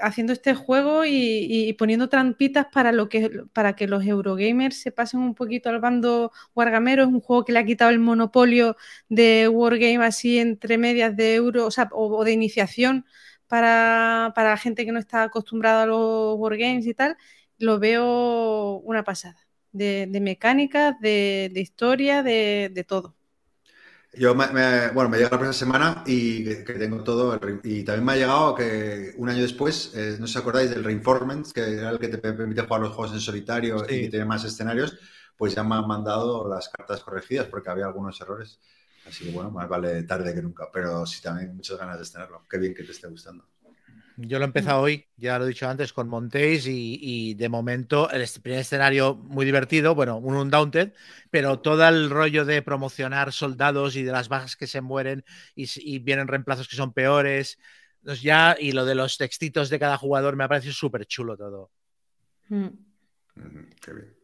haciendo 0.00 0.32
este 0.32 0.54
juego 0.54 1.04
y, 1.04 1.10
y 1.48 1.72
poniendo 1.74 2.08
trampitas 2.08 2.66
para, 2.72 2.90
lo 2.92 3.08
que, 3.08 3.30
para 3.52 3.76
que 3.76 3.86
los 3.86 4.04
Eurogamers 4.04 4.76
se 4.80 4.90
pasen 4.92 5.20
un 5.20 5.34
poquito 5.36 5.68
al 5.70 5.80
bando 5.80 6.32
Wargamero. 6.54 7.04
Es 7.04 7.08
un 7.08 7.20
juego 7.20 7.44
que 7.44 7.52
le 7.52 7.60
ha 7.60 7.64
quitado 7.64 7.90
el 7.90 8.00
monopolio 8.00 8.76
de 9.08 9.48
Wargame 9.48 10.04
así 10.04 10.38
entre 10.38 10.76
medias 10.78 11.16
de 11.16 11.34
euro 11.36 11.66
o, 11.66 11.70
sea, 11.70 11.88
o- 11.92 12.16
o 12.18 12.24
de 12.24 12.32
iniciación 12.32 13.04
para, 13.46 14.32
para 14.34 14.50
la 14.50 14.56
gente 14.56 14.84
que 14.84 14.92
no 14.92 14.98
está 14.98 15.22
acostumbrada 15.24 15.84
a 15.84 15.86
los 15.86 16.36
Wargames 16.38 16.86
y 16.86 16.94
tal. 16.94 17.16
Lo 17.58 17.78
veo 17.78 18.78
una 18.80 19.04
pasada. 19.04 19.36
De, 19.72 20.06
de 20.08 20.20
mecánicas, 20.20 20.98
de, 21.00 21.48
de 21.54 21.60
historia, 21.60 22.22
de, 22.24 22.70
de 22.74 22.82
todo. 22.84 23.14
Yo 24.12 24.34
me, 24.34 24.48
me- 24.48 24.88
bueno, 24.90 25.08
me 25.08 25.18
llega 25.18 25.30
la 25.30 25.38
próxima 25.38 25.52
semana 25.52 26.02
y 26.06 26.44
que, 26.44 26.74
tengo 26.74 27.02
todo. 27.04 27.34
el 27.34 27.60
y 27.62 27.84
también 27.84 28.04
me 28.04 28.12
ha 28.12 28.16
llegado 28.16 28.54
que 28.56 29.12
un 29.16 29.28
año 29.28 29.42
después, 29.42 29.92
eh, 29.94 30.16
no 30.18 30.26
si 30.26 30.36
acordáis 30.38 30.70
del 30.70 30.82
Reinforcement, 30.84 31.50
que 31.52 31.60
era 31.78 31.90
el 31.90 31.98
que 32.00 32.08
te 32.08 32.18
permite 32.18 32.62
jugar 32.62 32.80
los 32.80 32.90
juegos 32.94 33.14
en 33.14 33.20
solitario 33.20 33.86
Sí. 33.86 33.94
y 33.94 34.00
que 34.02 34.08
tiene 34.10 34.24
más 34.24 34.44
escenarios, 34.44 34.98
pues 35.36 35.54
ya 35.54 35.62
me 35.62 35.76
han 35.76 35.86
mandado 35.86 36.48
las 36.48 36.68
cartas 36.68 37.02
corregidas 37.04 37.46
porque 37.46 37.70
había 37.70 37.86
algunos 37.86 38.20
errores. 38.20 38.60
Así 39.04 39.24
que 39.24 39.30
bueno, 39.30 39.50
más 39.52 39.68
vale 39.68 40.02
tarde 40.02 40.34
que 40.34 40.42
nunca. 40.42 40.68
Pero 40.72 41.06
sí, 41.06 41.22
también 41.22 41.54
muchas 41.56 41.78
ganas 41.78 41.98
de 42.00 42.10
tenerlo. 42.12 42.44
Qué 42.50 42.58
bien 42.58 42.74
que 42.74 42.84
te 42.84 42.92
esté 42.92 43.06
gustando. 43.08 43.48
Yo 44.22 44.38
lo 44.38 44.44
he 44.44 44.46
empezado 44.46 44.82
hoy, 44.82 45.06
ya 45.16 45.38
lo 45.38 45.44
he 45.44 45.48
dicho 45.48 45.68
antes, 45.68 45.92
con 45.92 46.08
Montéis 46.08 46.66
y, 46.66 46.98
y 47.00 47.34
de 47.34 47.48
momento 47.48 48.10
el 48.10 48.26
primer 48.42 48.60
escenario 48.60 49.14
muy 49.14 49.46
divertido, 49.46 49.94
bueno, 49.94 50.18
un 50.18 50.36
Undaunted, 50.36 50.92
pero 51.30 51.60
todo 51.60 51.86
el 51.88 52.10
rollo 52.10 52.44
de 52.44 52.60
promocionar 52.60 53.32
soldados 53.32 53.96
y 53.96 54.02
de 54.02 54.12
las 54.12 54.28
bajas 54.28 54.56
que 54.56 54.66
se 54.66 54.80
mueren 54.80 55.24
y, 55.54 55.98
vienen 56.00 56.28
reemplazos 56.28 56.68
que 56.68 56.76
son 56.76 56.92
peores, 56.92 57.58
pues 58.02 58.20
ya, 58.20 58.56
y 58.58 58.72
lo 58.72 58.84
de 58.84 58.94
los 58.94 59.16
textitos 59.16 59.70
de 59.70 59.78
cada 59.78 59.96
jugador 59.96 60.36
me 60.36 60.44
ha 60.44 60.48
parecido 60.48 60.74
súper 60.74 61.06
chulo 61.06 61.36
todo. 61.36 61.70
Mm. 62.48 62.68
Qué 63.80 63.92
bien. 63.92 64.16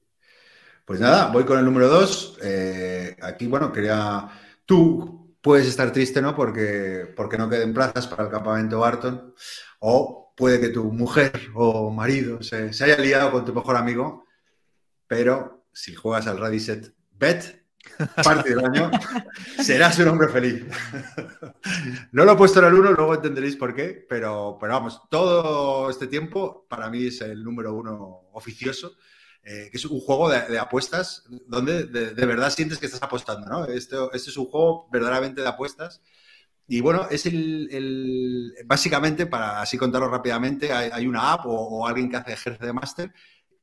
Pues 0.85 1.01
nada, 1.01 1.29
voy 1.29 1.45
con 1.45 1.59
el 1.59 1.65
número 1.65 1.89
dos. 1.89 2.39
Eh, 2.43 3.17
aquí, 3.21 3.47
bueno, 3.47 3.73
quería. 3.73 4.29
Tú 4.65 5.37
puedes 5.41 5.67
estar 5.67 5.93
triste, 5.93 6.21
¿no? 6.21 6.35
Porque, 6.35 7.13
porque 7.17 7.39
no 7.39 7.49
queden 7.49 7.73
plazas 7.73 8.07
para 8.07 8.25
el 8.25 8.31
campamento 8.31 8.81
Barton. 8.81 9.35
O 9.81 10.33
puede 10.37 10.61
que 10.61 10.69
tu 10.69 10.85
mujer 10.93 11.51
o 11.55 11.91
marido 11.91 12.43
se, 12.43 12.73
se 12.73 12.85
haya 12.85 12.99
liado 12.99 13.31
con 13.33 13.45
tu 13.45 13.53
mejor 13.55 13.77
amigo. 13.77 14.25
Pero 15.07 15.67
si 15.73 15.95
juegas 15.95 16.27
al 16.27 16.39
Radiset 16.39 16.95
Bet, 17.13 17.65
parte 18.23 18.51
del 18.51 18.65
año, 18.65 18.91
serás 19.63 19.99
un 20.01 20.09
hombre 20.09 20.29
feliz. 20.29 20.65
No 22.13 22.25
lo 22.25 22.33
he 22.33 22.37
puesto 22.37 22.59
en 22.61 22.67
el 22.67 22.75
1, 22.75 22.93
luego 22.93 23.15
entenderéis 23.15 23.57
por 23.57 23.75
qué, 23.75 24.05
pero, 24.09 24.59
pero 24.61 24.73
vamos, 24.73 25.03
todo 25.11 25.89
este 25.89 26.07
tiempo 26.09 26.67
para 26.69 26.91
mí 26.91 27.07
es 27.07 27.21
el 27.21 27.43
número 27.45 27.75
uno 27.75 28.29
oficioso. 28.33 28.97
eh, 29.45 29.69
que 29.71 29.77
es 29.79 29.85
un 29.85 30.01
juego 30.01 30.29
de, 30.29 30.41
de 30.49 30.59
apuestas 30.59 31.25
donde 31.47 31.85
de, 31.85 32.15
de 32.15 32.27
verdad 32.27 32.51
sientes 32.51 32.79
que 32.79 32.87
estás 32.87 33.03
apostando, 33.03 33.47
¿no? 33.47 33.65
Este 33.67 33.97
es 34.13 34.37
un 34.37 34.47
juego 34.47 34.89
verdaderamente 34.91 35.41
de 35.41 35.49
apuestas. 35.49 36.03
Y 36.69 36.81
bueno, 36.81 37.07
es 37.11 37.27
el, 37.27 38.53
básicamente, 38.67 39.27
para 39.27 39.61
así 39.63 39.79
contarlo 39.79 40.09
rápidamente, 40.09 40.73
hay, 40.73 41.07
una 41.07 41.33
app 41.33 41.43
o, 41.47 41.87
alguien 41.87 42.11
que 42.11 42.17
hace 42.17 42.33
ejerce 42.33 42.67
de 42.67 42.73
máster, 42.73 43.13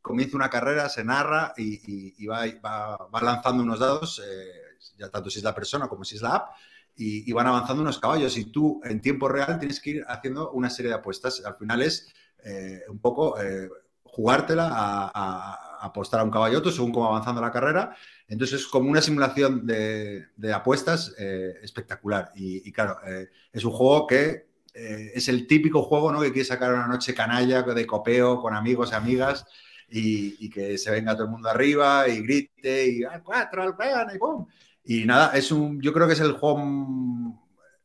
comienza 0.01 0.37
una 0.37 0.49
carrera, 0.49 0.87
se 0.89 1.03
narra 1.03 1.53
y, 1.57 2.13
y- 2.23 2.25
va, 2.27 2.45
va- 2.63 2.97
va 3.13 3.21
lanzando 3.21 3.63
unos 3.63 3.79
dados, 3.79 4.21
eh, 4.25 4.77
ya 4.97 5.09
tanto 5.09 5.29
si 5.29 5.39
es 5.39 5.43
la 5.43 5.55
persona 5.55 5.87
como 5.87 6.03
si 6.05 6.15
es 6.15 6.21
la 6.21 6.35
app, 6.35 6.51
y, 6.95 7.31
van 7.33 7.47
avanzando 7.47 7.81
unos 7.81 7.99
caballos. 7.99 8.37
Y 8.37 8.45
tú 8.45 8.79
en 8.83 9.01
tiempo 9.01 9.27
real 9.27 9.59
tienes 9.59 9.79
que 9.81 9.89
ir 9.91 10.05
haciendo 10.07 10.51
una 10.51 10.69
serie 10.69 10.89
de 10.91 10.97
apuestas. 10.97 11.41
Al 11.45 11.55
final 11.55 11.81
es 11.81 12.07
eh, 12.43 12.81
un 12.89 12.99
poco 12.99 13.39
eh, 13.41 13.67
jugártela 14.03 14.69
a 14.73 15.72
apostar 15.83 16.21
a 16.21 16.23
un 16.23 16.31
caballo 16.31 16.59
otro 16.59 16.71
según 16.71 16.91
cómo 16.91 17.05
va 17.05 17.11
avanzando 17.11 17.41
la 17.41 17.51
carrera. 17.51 17.95
Entonces 18.27 18.61
es 18.61 18.67
como 18.67 18.89
una 18.89 19.01
simulación 19.01 19.65
de, 19.65 20.27
apuestas 20.53 21.13
eh, 21.17 21.59
espectacular. 21.61 22.31
Y, 22.35 22.67
y 22.67 22.71
claro, 22.71 22.97
eh, 23.05 23.29
es 23.51 23.63
un 23.65 23.71
juego 23.71 24.07
que 24.07 24.47
eh, 24.73 25.11
es 25.13 25.27
el 25.27 25.45
típico 25.45 25.83
juego 25.83 26.11
¿no? 26.11 26.21
que 26.21 26.31
quiere 26.31 26.47
sacar 26.47 26.73
una 26.73 26.87
noche 26.87 27.13
canalla 27.13 27.61
de 27.61 27.85
copeo 27.85 28.41
con 28.41 28.55
amigos 28.55 28.89
y 28.91 28.95
amigas 28.95 29.45
y, 29.87 30.49
que 30.49 30.77
se 30.79 30.89
venga 30.89 31.13
todo 31.13 31.25
el 31.25 31.31
mundo 31.31 31.49
arriba 31.49 32.07
y 32.07 32.21
grite 32.21 32.87
y 32.87 33.03
al 33.03 33.21
cuatro, 33.21 33.61
al 33.61 33.73
gana 33.73 34.15
y 34.15 34.17
¡pum! 34.17 34.47
Y 34.85 35.05
nada, 35.05 35.37
es 35.37 35.51
un, 35.51 35.79
yo 35.79 35.93
creo 35.93 36.07
que 36.07 36.13
es 36.13 36.19
el 36.19 36.31
juego... 36.33 36.59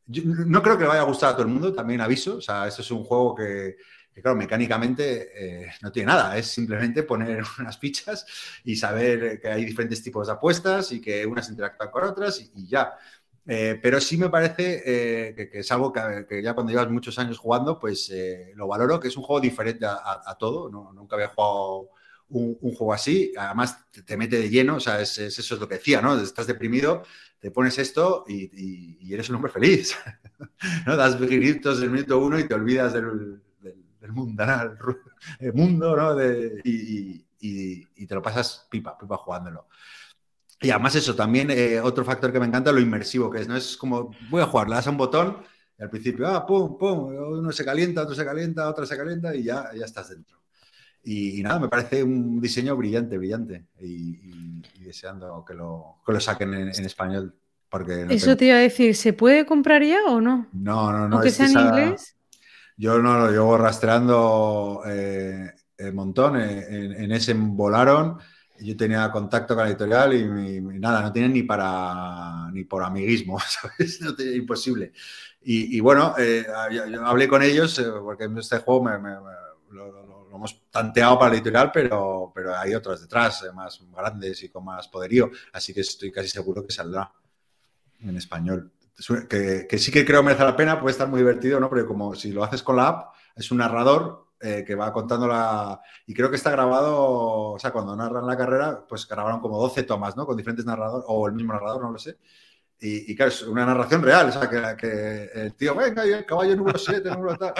no 0.07 0.63
creo 0.63 0.77
que 0.77 0.83
le 0.83 0.89
vaya 0.89 1.01
a 1.01 1.05
gustar 1.05 1.29
a 1.29 1.33
todo 1.33 1.43
el 1.43 1.53
mundo, 1.53 1.73
también 1.73 2.01
aviso. 2.01 2.37
O 2.37 2.41
sea, 2.41 2.67
esto 2.67 2.81
es 2.81 2.91
un 2.91 3.03
juego 3.03 3.35
que, 3.35 3.77
que, 4.13 4.21
claro, 4.21 4.37
mecánicamente 4.37 5.31
eh, 5.35 5.71
no 5.81 5.91
tiene 5.91 6.07
nada. 6.07 6.37
Es 6.37 6.47
simplemente 6.47 7.03
poner 7.03 7.43
unas 7.59 7.77
fichas 7.77 8.25
y 8.63 8.75
saber 8.75 9.39
que 9.39 9.47
hay 9.47 9.65
diferentes 9.65 10.01
tipos 10.03 10.27
de 10.27 10.33
apuestas 10.33 10.91
y 10.91 11.01
que 11.01 11.25
unas 11.25 11.49
interactúan 11.49 11.91
con 11.91 12.03
otras 12.03 12.39
y, 12.39 12.67
ya. 12.67 12.93
Eh, 13.45 13.79
pero 13.81 13.99
sí 13.99 14.17
me 14.17 14.29
parece 14.29 14.83
eh, 14.85 15.33
que, 15.35 15.49
que 15.49 15.59
es 15.59 15.71
algo 15.71 15.91
que, 15.91 16.43
ya 16.43 16.53
cuando 16.53 16.71
llevas 16.71 16.91
muchos 16.91 17.17
años 17.17 17.39
jugando, 17.39 17.79
pues 17.79 18.11
lo 18.55 18.67
valoro, 18.67 18.99
que 18.99 19.07
es 19.07 19.17
un 19.17 19.23
juego 19.23 19.41
diferente 19.41 19.85
a, 19.87 20.35
todo. 20.39 20.69
No, 20.69 20.93
nunca 20.93 21.15
había 21.15 21.29
jugado 21.29 21.89
un, 22.29 22.55
juego 22.61 22.93
así. 22.93 23.33
Además, 23.37 23.89
te, 23.91 24.03
te, 24.03 24.17
mete 24.17 24.37
de 24.37 24.49
lleno, 24.49 24.75
o 24.75 24.79
sea, 24.79 25.01
es, 25.01 25.17
es, 25.17 25.39
eso 25.39 25.55
es 25.55 25.61
lo 25.61 25.67
que 25.67 25.75
decía, 25.75 26.01
¿no? 26.01 26.19
Estás 26.21 26.45
deprimido, 26.45 27.03
te 27.39 27.49
pones 27.49 27.79
esto 27.79 28.23
y 28.27 29.11
eres 29.11 29.29
un 29.29 29.37
hombre 29.37 29.51
feliz. 29.51 29.95
¿no? 30.85 30.95
Das 30.95 31.19
gritos 31.19 31.79
del 31.79 31.89
minuto 31.89 32.19
uno 32.19 32.39
y 32.39 32.47
te 32.47 32.53
olvidas 32.53 32.93
del, 32.93 33.41
del, 33.99 34.11
mundanal 34.11 34.77
el 35.39 35.53
mundo, 35.53 35.95
¿no? 35.95 36.15
De, 36.15 36.61
y, 36.63 37.25
y, 37.39 38.05
te 38.05 38.15
lo 38.15 38.21
pasas 38.21 38.67
pipa, 38.69 38.97
pipa 38.97 39.17
jugándolo. 39.17 39.67
Y 40.61 40.71
además 40.71 40.95
eso, 40.95 41.15
también 41.15 41.49
eh, 41.51 41.79
otro 41.79 42.03
factor 42.03 42.33
que 42.33 42.39
me 42.39 42.45
encanta, 42.45 42.71
lo 42.71 42.81
inmersivo 42.81 43.29
que 43.29 43.41
es, 43.41 43.47
¿no? 43.47 43.55
Es 43.55 43.77
como, 43.77 44.11
voy 44.29 44.41
a 44.41 44.45
jugar, 44.45 44.67
le 44.67 44.75
das 44.75 44.87
a 44.87 44.89
un 44.89 44.97
botón 44.97 45.37
y 45.79 45.83
al 45.83 45.89
principio, 45.89 46.27
ah, 46.27 46.45
pum, 46.45 46.77
pum, 46.77 47.15
uno 47.15 47.51
se 47.53 47.63
calienta, 47.63 48.01
otro 48.01 48.13
se 48.13 48.25
calienta, 48.25 48.69
otro 48.69 48.85
se 48.85 48.97
calienta 48.97 49.33
y 49.33 49.43
ya, 49.43 49.69
ya 49.73 49.85
estás 49.85 50.09
dentro. 50.09 50.37
Y, 51.01 51.39
y, 51.39 51.43
nada, 51.43 51.59
me 51.59 51.69
parece 51.69 52.03
un 52.03 52.41
diseño 52.41 52.75
brillante, 52.75 53.17
brillante. 53.17 53.65
Y, 53.79 54.61
deseando 54.83 55.45
que 55.45 55.53
lo, 55.53 56.01
que 56.05 56.11
lo 56.11 56.19
saquen 56.19 56.53
en, 56.53 56.67
en, 56.67 56.85
español. 56.85 57.33
Porque 57.69 58.05
no 58.05 58.11
Eso 58.11 58.25
tengo... 58.25 58.37
te 58.37 58.45
iba 58.45 58.55
a 58.55 58.59
decir, 58.59 58.95
¿se 58.95 59.13
puede 59.13 59.45
comprar 59.45 59.83
ya 59.83 59.99
o 60.07 60.19
no? 60.19 60.47
No, 60.51 60.91
no, 60.91 61.07
no. 61.07 61.15
Aunque 61.15 61.29
sea 61.29 61.45
en 61.45 61.51
esa... 61.51 61.61
inglés. 61.61 62.17
Yo 62.79 62.97
no 62.99 63.19
lo 63.19 63.29
llevo 63.29 63.57
rastreando 63.57 64.83
eh, 64.85 65.53
un 65.79 65.95
montón. 65.95 66.39
En, 66.39 66.93
en, 66.93 67.11
ese 67.11 67.33
volaron. 67.33 68.17
Yo 68.57 68.77
tenía 68.77 69.11
contacto 69.11 69.53
con 69.53 69.65
la 69.65 69.69
editorial 69.69 70.13
y, 70.13 70.55
y, 70.55 70.61
nada, 70.79 71.01
no 71.01 71.11
tienen 71.11 71.33
ni 71.33 71.43
para 71.43 72.49
ni 72.53 72.63
por 72.63 72.81
amiguismo, 72.81 73.37
¿sabes? 73.47 73.99
No 73.99 74.15
tenía, 74.15 74.37
imposible. 74.37 74.93
Y, 75.41 75.77
bueno, 75.81 76.15
eh, 76.17 76.45
yo, 76.71 76.85
yo 76.85 77.05
hablé 77.05 77.27
con 77.27 77.43
ellos 77.43 77.77
eh, 77.79 77.85
porque 78.01 78.29
este 78.37 78.59
juego 78.59 78.83
me, 78.85 78.97
me, 78.97 79.09
me 79.09 79.31
lo, 79.71 79.91
lo, 79.91 80.05
lo, 80.29 80.35
hemos 80.35 80.69
tanteado 80.69 81.19
para 81.19 81.31
la 81.31 81.35
editorial, 81.35 81.71
pero, 81.73 82.31
pero 82.33 82.55
hay 82.55 82.75
otros 82.75 83.01
detrás, 83.01 83.43
eh, 83.43 83.51
más 83.51 83.81
grandes 83.93 84.41
y 84.43 84.47
con 84.47 84.63
más 84.63 84.87
poderío. 84.87 85.29
Así 85.51 85.73
que 85.73 85.81
estoy 85.81 86.13
casi 86.13 86.29
seguro 86.29 86.65
que 86.65 86.71
saldrá 86.71 87.11
en 87.99 88.15
español. 88.15 88.71
Que, 89.29 89.65
que, 89.67 89.77
sí 89.77 89.91
que 89.91 90.05
creo 90.05 90.23
merece 90.23 90.43
la 90.43 90.55
pena, 90.55 90.79
puede 90.79 90.91
estar 90.91 91.07
muy 91.07 91.19
divertido, 91.19 91.59
¿no? 91.59 91.69
Porque 91.69 91.85
como 91.85 92.15
si 92.15 92.31
lo 92.31 92.43
haces 92.43 92.61
con 92.61 92.75
la 92.75 92.87
app, 92.87 93.15
es 93.35 93.49
un 93.51 93.59
narrador 93.59 94.27
eh, 94.41 94.63
que 94.65 94.75
va 94.75 94.91
contando 94.91 95.27
la... 95.27 95.79
Y 96.05 96.13
creo 96.13 96.29
que 96.29 96.35
está 96.35 96.51
grabado, 96.51 97.51
o 97.51 97.59
sea, 97.59 97.71
cuando 97.71 97.95
narran 97.95 98.27
la 98.27 98.37
carrera, 98.37 98.85
pues 98.87 99.07
grabaron 99.07 99.39
como 99.39 99.57
12 99.57 99.83
tomas, 99.83 100.17
¿no? 100.17 100.25
Con 100.25 100.35
diferentes 100.35 100.65
narradores, 100.65 101.05
o 101.07 101.27
el 101.27 101.33
mismo 101.33 101.53
narrador, 101.53 101.81
no 101.81 101.91
lo 101.91 101.99
sé. 101.99 102.17
Y, 102.79 103.11
y 103.11 103.15
claro, 103.15 103.31
es 103.31 103.41
una 103.43 103.65
narración 103.65 104.01
real, 104.01 104.29
o 104.29 104.31
sea, 104.31 104.49
que, 104.49 104.77
que 104.77 105.29
el 105.33 105.53
tío, 105.55 105.75
venga, 105.75 106.05
y 106.05 106.11
el 106.11 106.25
caballo 106.25 106.55
número 106.55 106.77
7, 106.77 107.09
número 107.11 107.37
tal. 107.37 107.53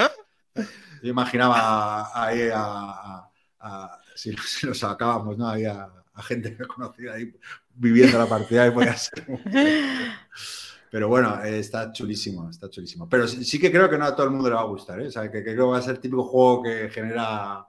Yo 1.02 1.10
imaginaba 1.10 2.12
ahí 2.14 2.50
a, 2.54 2.62
a, 2.62 3.32
a 3.60 4.00
si, 4.16 4.34
si, 4.46 4.68
lo 4.68 4.74
sacábamos, 4.74 5.38
¿no? 5.38 5.50
Ahí 5.50 5.66
a, 5.66 5.90
a 6.14 6.24
gente 6.24 6.58
conocida 6.68 7.14
ahí 7.14 7.34
viviendo 7.74 8.18
la 8.18 8.26
partida 8.26 8.68
y 8.68 8.72
podía 8.72 8.96
ser. 8.96 9.26
Pero 10.92 11.08
bueno, 11.08 11.44
eh, 11.44 11.60
está 11.60 11.92
chulísimo, 11.92 12.50
está 12.50 12.70
chulísimo. 12.70 13.08
Pero 13.08 13.28
sí, 13.28 13.60
que 13.60 13.72
creo 13.72 13.90
que 13.90 13.98
no 13.98 14.06
a 14.06 14.16
todo 14.16 14.26
el 14.26 14.32
mundo 14.32 14.50
le 14.50 14.56
va 14.56 14.62
a 14.62 14.66
gustar, 14.66 15.00
¿eh? 15.02 15.08
O 15.08 15.12
sea, 15.12 15.30
que, 15.30 15.44
creo 15.44 15.56
que 15.56 15.62
va 15.62 15.78
a 15.78 15.82
ser 15.82 15.96
el 15.96 16.00
típico 16.00 16.24
juego 16.24 16.64
que 16.64 16.90
genera 16.90 17.68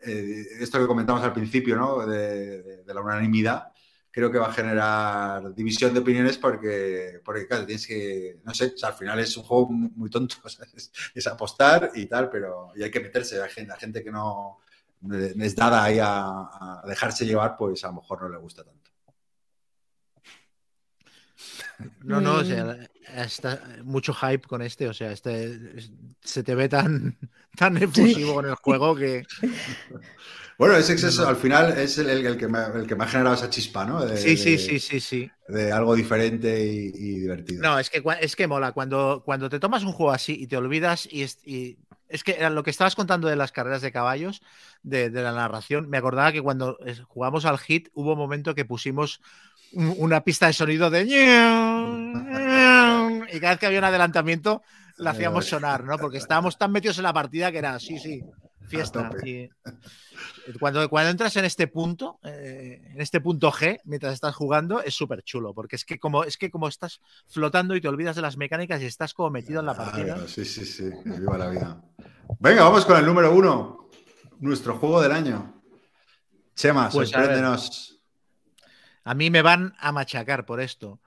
eh, 0.00 0.44
esto 0.60 0.78
que 0.78 0.86
comentamos 0.86 1.22
al 1.22 1.32
principio, 1.32 1.76
¿no? 1.76 2.06
De, 2.06 2.82
la 2.86 3.00
unanimidad. 3.00 3.72
Creo 4.10 4.30
que 4.32 4.38
va 4.38 4.48
a 4.48 4.52
generar 4.52 5.54
división 5.54 5.92
de 5.92 6.00
opiniones 6.00 6.38
porque, 6.38 7.20
porque 7.22 7.46
claro, 7.46 7.66
tienes 7.66 7.86
que, 7.86 8.40
no 8.44 8.54
sé, 8.54 8.72
o 8.74 8.78
sea, 8.78 8.88
al 8.90 8.94
final 8.94 9.18
es 9.20 9.36
un 9.36 9.42
juego 9.42 9.68
muy 9.70 10.08
tonto, 10.08 10.36
es, 11.14 11.26
apostar 11.26 11.90
y 11.94 12.06
tal, 12.06 12.30
pero 12.30 12.72
y 12.74 12.82
hay 12.82 12.90
que 12.90 13.00
meterse. 13.00 13.42
Hay 13.42 13.50
gente, 13.50 13.72
hay 13.74 13.80
gente 13.80 14.02
que 14.02 14.10
no 14.10 14.60
es 15.20 15.54
dada 15.54 15.84
ahí 15.84 15.98
a, 15.98 16.80
a 16.80 16.82
dejarse 16.86 17.26
llevar, 17.26 17.56
pues 17.56 17.84
a 17.84 17.88
lo 17.88 17.94
mejor 17.94 18.22
no 18.22 18.28
le 18.30 18.38
gusta 18.38 18.64
tanto. 18.64 18.85
No, 22.04 22.20
no, 22.20 22.36
o 22.36 22.44
sea, 22.44 22.78
está 23.14 23.60
mucho 23.84 24.14
hype 24.14 24.46
con 24.46 24.62
este, 24.62 24.88
o 24.88 24.94
sea, 24.94 25.12
este 25.12 25.58
se 26.22 26.42
te 26.42 26.54
ve 26.54 26.68
tan, 26.68 27.18
tan 27.56 27.76
efusivo 27.76 28.30
sí. 28.30 28.34
con 28.34 28.46
el 28.46 28.54
juego 28.54 28.96
que. 28.96 29.24
Bueno, 30.58 30.74
es 30.74 30.88
exceso, 30.88 31.28
al 31.28 31.36
final 31.36 31.76
es 31.76 31.98
el, 31.98 32.08
el, 32.08 32.38
que 32.38 32.48
me, 32.48 32.58
el, 32.74 32.86
que 32.86 32.96
me, 32.96 33.04
ha 33.04 33.06
generado 33.06 33.34
esa 33.34 33.50
chispa, 33.50 33.84
¿no? 33.84 34.02
De, 34.02 34.16
sí, 34.16 34.38
sí, 34.38 34.52
de, 34.52 34.58
sí, 34.58 34.80
sí, 34.80 35.00
sí. 35.00 35.30
De 35.48 35.70
algo 35.70 35.94
diferente 35.94 36.64
y, 36.64 36.92
y, 36.94 37.20
divertido. 37.20 37.60
No, 37.60 37.78
es 37.78 37.90
que, 37.90 38.02
es 38.22 38.34
que 38.34 38.46
mola. 38.46 38.72
Cuando, 38.72 39.22
cuando 39.22 39.50
te 39.50 39.60
tomas 39.60 39.84
un 39.84 39.92
juego 39.92 40.12
así 40.12 40.34
y 40.40 40.46
te 40.46 40.56
olvidas 40.56 41.06
y, 41.12 41.24
es, 41.24 41.40
y 41.44 41.76
es 42.08 42.24
que 42.24 42.48
lo 42.48 42.62
que 42.62 42.70
estabas 42.70 42.94
contando 42.94 43.28
de 43.28 43.36
las 43.36 43.52
carreras 43.52 43.82
de 43.82 43.92
caballos, 43.92 44.40
de, 44.82 45.10
de, 45.10 45.22
la 45.22 45.32
narración, 45.32 45.90
me 45.90 45.98
acordaba 45.98 46.32
que 46.32 46.40
cuando 46.40 46.78
jugamos 47.06 47.44
al 47.44 47.58
hit 47.58 47.90
hubo 47.92 48.12
un 48.12 48.18
momento 48.18 48.54
que 48.54 48.64
pusimos 48.64 49.20
una 49.72 50.22
pista 50.22 50.46
de 50.46 50.52
sonido 50.52 50.90
de 50.90 51.02
y 53.32 53.40
cada 53.40 53.52
vez 53.52 53.60
que 53.60 53.66
había 53.66 53.78
un 53.78 53.84
adelantamiento 53.84 54.62
la 54.98 55.10
hacíamos 55.10 55.46
sonar, 55.46 55.84
¿no? 55.84 55.98
Porque 55.98 56.18
estábamos 56.18 56.56
tan 56.56 56.72
metidos 56.72 56.98
en 56.98 57.04
la 57.04 57.12
partida 57.12 57.52
que 57.52 57.58
era, 57.58 57.78
sí, 57.78 57.98
sí, 57.98 58.22
fiesta. 58.66 59.10
Cuando, 60.60 60.88
cuando 60.88 61.10
entras 61.10 61.36
en 61.36 61.44
este 61.44 61.66
punto, 61.66 62.18
eh, 62.22 62.80
en 62.92 63.00
este 63.00 63.20
punto 63.20 63.50
G, 63.50 63.80
mientras 63.84 64.14
estás 64.14 64.34
jugando, 64.34 64.82
es 64.82 64.94
súper 64.94 65.22
chulo, 65.22 65.52
porque 65.52 65.76
es 65.76 65.84
que, 65.84 65.98
como, 65.98 66.24
es 66.24 66.36
que 66.36 66.50
como 66.50 66.68
estás 66.68 67.00
flotando 67.26 67.74
y 67.76 67.80
te 67.80 67.88
olvidas 67.88 68.16
de 68.16 68.22
las 68.22 68.36
mecánicas 68.36 68.80
y 68.80 68.86
estás 68.86 69.12
como 69.12 69.30
metido 69.30 69.60
en 69.60 69.66
la 69.66 69.74
partida. 69.74 70.04
Claro, 70.04 70.28
sí, 70.28 70.44
sí, 70.44 70.64
sí, 70.64 70.90
viva 71.04 71.36
la 71.36 71.48
vida. 71.48 71.82
Venga, 72.38 72.64
vamos 72.64 72.86
con 72.86 72.96
el 72.96 73.04
número 73.04 73.34
uno, 73.34 73.88
nuestro 74.38 74.76
juego 74.78 75.02
del 75.02 75.12
año. 75.12 75.62
Chema, 76.54 76.88
pues 76.88 77.10
sorpréndenos. 77.10 77.95
A, 79.06 79.14
mí 79.14 79.30
me 79.30 79.42
van 79.42 79.74
a 79.78 79.92
machacar 79.92 80.44
por 80.44 80.60
esto. 80.60 81.00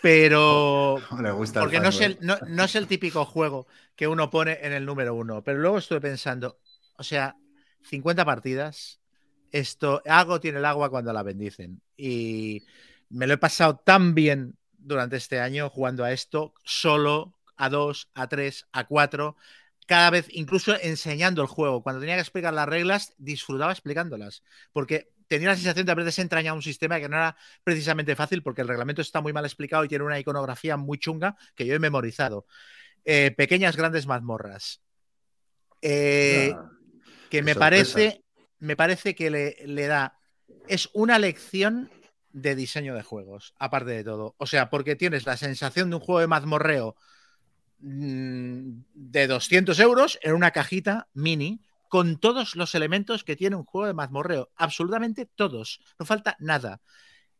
Pero. 0.00 0.98
Le 1.22 1.30
gusta 1.30 1.60
porque 1.60 1.80
no 1.80 1.90
es, 1.90 2.00
el, 2.00 2.18
no, 2.20 2.36
no 2.48 2.64
es, 2.64 2.74
el, 2.74 2.86
típico 2.86 3.24
juego 3.24 3.66
que 3.94 4.08
uno 4.08 4.30
pone 4.30 4.58
en 4.62 4.72
el 4.72 4.84
número 4.84 5.14
uno. 5.14 5.44
Pero 5.44 5.58
luego 5.58 5.78
estuve 5.78 6.00
pensando, 6.00 6.58
o 6.96 7.02
sea, 7.02 7.36
50 7.82 8.24
partidas. 8.24 9.00
Esto, 9.50 10.02
algo 10.06 10.40
tiene 10.40 10.58
el 10.58 10.64
agua 10.64 10.88
cuando 10.88 11.12
la 11.12 11.22
bendicen. 11.22 11.82
Y 11.96 12.64
me 13.10 13.26
lo 13.26 13.34
he 13.34 13.38
pasado 13.38 13.76
tan 13.76 14.14
bien 14.14 14.56
durante 14.78 15.16
este 15.16 15.40
año 15.40 15.68
jugando 15.68 16.04
a 16.04 16.12
esto, 16.12 16.54
solo, 16.64 17.34
a 17.56 17.68
dos, 17.68 18.08
a 18.14 18.28
tres, 18.28 18.66
a 18.72 18.84
cuatro. 18.84 19.36
Cada 19.86 20.10
vez, 20.10 20.26
incluso 20.30 20.74
enseñando 20.80 21.42
el 21.42 21.48
juego. 21.48 21.82
Cuando 21.82 22.00
tenía 22.00 22.14
que 22.16 22.22
explicar 22.22 22.54
las 22.54 22.68
reglas, 22.68 23.14
disfrutaba 23.18 23.72
explicándolas. 23.72 24.42
Porque 24.72 25.12
tenía 25.36 25.48
la 25.48 25.56
sensación 25.56 25.86
de 25.86 25.92
haber 25.92 26.04
desentrañado 26.04 26.56
un 26.56 26.62
sistema 26.62 27.00
que 27.00 27.08
no 27.08 27.16
era 27.16 27.36
precisamente 27.64 28.14
fácil 28.14 28.42
porque 28.42 28.60
el 28.60 28.68
reglamento 28.68 29.00
está 29.00 29.22
muy 29.22 29.32
mal 29.32 29.46
explicado 29.46 29.82
y 29.82 29.88
tiene 29.88 30.04
una 30.04 30.20
iconografía 30.20 30.76
muy 30.76 30.98
chunga 30.98 31.36
que 31.54 31.64
yo 31.64 31.74
he 31.74 31.78
memorizado. 31.78 32.46
Eh, 33.06 33.32
pequeñas, 33.34 33.74
grandes 33.74 34.06
mazmorras. 34.06 34.82
Eh, 35.80 36.54
que 37.30 37.42
me 37.42 37.54
parece, 37.54 38.22
me 38.58 38.76
parece 38.76 39.14
que 39.14 39.30
le, 39.30 39.56
le 39.64 39.86
da. 39.86 40.18
Es 40.68 40.90
una 40.92 41.18
lección 41.18 41.90
de 42.32 42.54
diseño 42.54 42.94
de 42.94 43.02
juegos, 43.02 43.54
aparte 43.58 43.92
de 43.92 44.04
todo. 44.04 44.34
O 44.36 44.46
sea, 44.46 44.68
porque 44.68 44.96
tienes 44.96 45.24
la 45.24 45.38
sensación 45.38 45.88
de 45.88 45.96
un 45.96 46.02
juego 46.02 46.20
de 46.20 46.26
mazmorreo 46.26 46.94
mm, 47.78 48.82
de 48.92 49.26
200 49.26 49.80
euros 49.80 50.18
en 50.20 50.34
una 50.34 50.50
cajita 50.50 51.08
mini 51.14 51.62
con 51.92 52.16
todos 52.16 52.56
los 52.56 52.74
elementos 52.74 53.22
que 53.22 53.36
tiene 53.36 53.54
un 53.54 53.66
juego 53.66 53.86
de 53.86 53.92
mazmorreo. 53.92 54.50
Absolutamente 54.56 55.26
todos. 55.26 55.78
No 55.98 56.06
falta 56.06 56.38
nada. 56.40 56.80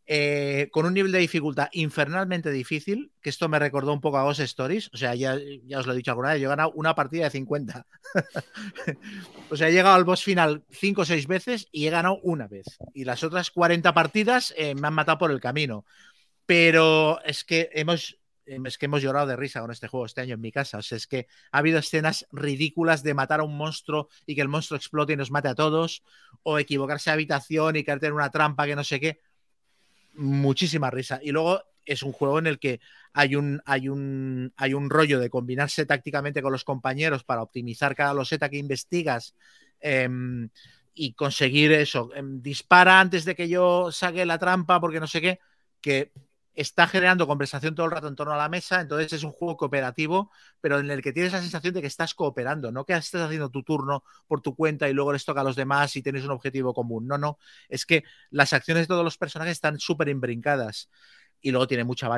Eh, 0.05 0.69
con 0.71 0.85
un 0.85 0.93
nivel 0.93 1.11
de 1.11 1.21
dificultad 1.21 1.71
infernalmente 1.73 2.51
difícil, 2.51 3.13
que 3.23 3.31
esto 3.31 3.49
me 3.49 3.59
recordó 3.59 3.95
un 3.95 4.03
poco 4.03 4.19
a 4.19 4.25
Ghost 4.25 4.41
Stories, 4.41 4.91
o 4.93 4.99
sea, 4.99 5.15
ya, 5.15 5.39
os 5.75 5.87
lo 5.87 5.95
he 5.95 5.97
dicho 5.97 6.11
alguna 6.11 6.35
vez, 6.35 6.43
yo 6.43 6.49
he 6.49 6.51
ganado 6.51 6.71
una 6.73 6.95
partida 6.95 7.25
de 7.25 7.31
50. 7.31 7.87
o 9.51 9.57
sea, 9.57 9.71
he 9.71 9.73
llegado 9.73 9.95
al 9.95 10.05
boss 10.05 10.23
final 10.23 10.65
5 10.69 11.01
o 11.01 11.05
6 11.07 11.27
veces 11.29 11.69
y 11.73 11.87
he 11.87 11.91
ganado 11.91 12.21
una 12.23 12.47
vez. 12.47 12.67
Y 12.93 13.07
las 13.07 13.25
otras 13.25 13.51
40 13.53 13.95
partidas 13.95 14.53
eh, 14.59 14.75
me 14.75 14.87
han 14.87 14.93
matado 14.93 15.17
por 15.17 15.31
el 15.31 15.41
camino. 15.41 15.87
Pero 16.45 17.25
es 17.25 17.43
que 17.43 17.71
hemos, 17.73 18.19
es 18.47 18.79
que 18.79 18.87
hemos 18.87 19.03
llorado 19.03 19.27
de 19.27 19.37
risa 19.37 19.61
con 19.61 19.71
este 19.71 19.89
juego 19.89 20.07
este 20.07 20.21
año 20.21 20.35
en 20.35 20.41
mi 20.41 20.53
casa. 20.53 20.79
O 20.79 20.83
sea, 20.83 20.97
es 20.97 21.07
que 21.07 21.27
ha 21.51 21.59
habido 21.59 21.79
escenas 21.79 22.27
ridículas 22.33 23.03
de 23.03 23.15
matar 23.15 23.41
a 23.41 23.45
un 23.45 23.57
monstruo 23.57 24.09
y 24.27 24.35
que 24.35 24.43
el 24.43 24.49
monstruo 24.49 24.77
explote 24.77 25.13
y 25.13 25.17
nos 25.17 25.31
mate 25.31 25.49
a 25.49 25.55
todos, 25.55 26.03
o 26.43 26.59
equivocarse 26.59 27.11
de 27.11 27.15
habitación 27.15 27.77
y 27.77 27.85
caerte 27.85 28.07
en 28.07 28.15
una 28.15 28.31
trampa 28.31 28.67
que 28.67 28.77
no 28.77 28.85
sé 28.85 29.01
qué 29.01 29.21
muchísima 30.15 30.91
risa. 30.91 31.21
Y 31.23 31.31
luego 31.31 31.63
es 31.85 32.03
un 32.03 32.13
juego 32.13 32.39
en 32.39 32.47
el 32.47 32.59
que 32.59 32.81
hay 33.13 33.37
un, 33.37 33.61
hay 33.65 33.89
un, 33.89 34.53
hay 34.57 34.75
un 34.75 34.91
rollo 34.91 35.19
de 35.19 35.31
combinarse 35.31 35.87
tácticamente 35.87 36.43
con 36.43 36.53
los 36.53 36.65
compañeros 36.65 37.25
para 37.25 37.43
optimizar 37.43 37.95
cada 37.95 38.15
loseta 38.15 38.49
que 38.49 38.59
investigas 38.59 39.35
em, 39.81 40.49
y 40.95 41.15
conseguir 41.15 41.73
eso. 41.73 42.11
Em, 42.15 42.41
dispara 42.41 43.01
antes 43.01 43.25
de 43.25 43.35
que 43.35 43.49
yo 43.49 43.91
saque 43.93 44.25
la 44.27 44.39
trampa 44.39 44.81
porque 44.81 45.01
no 45.01 45.07
sé 45.07 45.21
qué, 45.21 45.41
que 45.81 46.13
está 46.55 46.87
generando 46.87 47.27
conversación 47.27 47.75
todo 47.75 47.87
el 47.87 47.93
rato 47.93 48.09
en 48.09 48.15
torno 48.15 48.35
a 48.35 48.37
la 48.37 48.49
mesa, 48.49 48.81
entonces 48.81 49.13
es 49.13 49.25
un 49.25 49.33
juego 49.33 49.57
cooperativo, 49.57 50.31
pero 50.61 50.79
en 50.79 50.91
el 50.91 51.03
que 51.03 51.13
tienes 51.13 51.33
la 51.33 51.41
sensación 51.41 51.73
de 51.75 51.81
que 51.81 51.87
estás 51.87 52.15
cooperando, 52.15 52.71
no 52.73 52.85
que 52.85 52.93
estés 52.93 53.21
haciendo 53.23 53.51
tu 53.51 53.63
turno 53.63 54.05
por 54.27 54.41
tu 54.43 54.55
cuenta 54.55 54.89
y 54.89 54.93
luego 54.93 55.13
les 55.13 55.25
toca 55.25 55.41
a 55.41 55.45
los 55.45 55.57
demás 55.57 55.97
y 55.97 56.03
tienes 56.03 56.25
un 56.25 56.31
objetivo 56.31 56.75
común. 56.75 57.07
No, 57.07 57.19
no, 57.19 57.39
es 57.69 57.87
que 57.87 58.05
las 58.31 58.53
acciones 58.53 58.85
de 58.85 58.89
todos 58.89 59.05
los 59.05 59.17
personajes 59.17 59.53
están 59.53 59.79
súper 59.79 60.09
imbrincadas 60.09 60.91
y 61.41 61.51
luego 61.51 61.67
tiene 61.67 61.85
mucha 61.85 62.09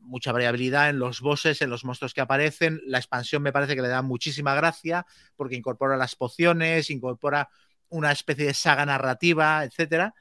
mucha 0.00 0.32
variabilidad 0.32 0.88
en 0.88 0.98
los 0.98 1.20
bosses, 1.20 1.60
en 1.60 1.68
los 1.68 1.84
monstruos 1.84 2.14
que 2.14 2.22
aparecen. 2.22 2.80
La 2.86 2.98
expansión 2.98 3.42
me 3.42 3.52
parece 3.52 3.76
que 3.76 3.82
le 3.82 3.88
da 3.88 4.00
muchísima 4.00 4.54
gracia 4.54 5.04
porque 5.36 5.56
incorpora 5.56 5.98
las 5.98 6.16
pociones, 6.16 6.90
incorpora 6.90 7.50
una 7.90 8.12
especie 8.12 8.46
de 8.46 8.54
saga 8.54 8.86
narrativa, 8.86 9.64
etcétera 9.64 10.14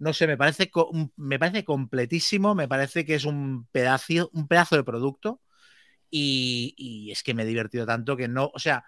no 0.00 0.14
sé, 0.14 0.26
me 0.26 0.38
parece, 0.38 0.70
me 1.16 1.38
parece 1.38 1.62
completísimo, 1.62 2.54
me 2.54 2.66
parece 2.66 3.04
que 3.04 3.14
es 3.14 3.26
un 3.26 3.66
pedazo, 3.70 4.30
un 4.32 4.48
pedazo 4.48 4.76
de 4.76 4.82
producto 4.82 5.42
y, 6.10 7.10
es 7.12 7.22
que 7.22 7.34
me 7.34 7.42
he 7.42 7.46
divertido 7.46 7.84
tanto 7.84 8.16
que 8.16 8.26
no, 8.26 8.50
o 8.52 8.58
sea, 8.58 8.84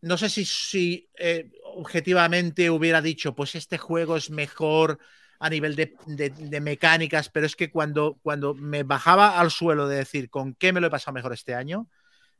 no 0.00 0.16
sé 0.16 0.30
si, 0.30 0.44
si 0.44 1.10
eh, 1.18 1.50
objetivamente 1.64 2.70
hubiera 2.70 3.02
dicho, 3.02 3.34
pues 3.34 3.56
este 3.56 3.76
juego 3.76 4.16
es 4.16 4.30
mejor 4.30 5.00
a 5.40 5.50
nivel 5.50 5.74
de, 5.74 6.60
mecánicas, 6.60 7.28
pero 7.28 7.46
es 7.46 7.56
que 7.56 7.72
cuando, 7.72 8.18
cuando 8.22 8.54
me 8.54 8.84
bajaba 8.84 9.40
al 9.40 9.50
suelo 9.50 9.88
de 9.88 9.96
decir 9.96 10.30
con 10.30 10.54
qué 10.54 10.72
me 10.72 10.80
lo 10.80 10.86
he 10.86 10.90
pasado 10.90 11.14
mejor 11.14 11.32
este 11.32 11.56
año, 11.56 11.88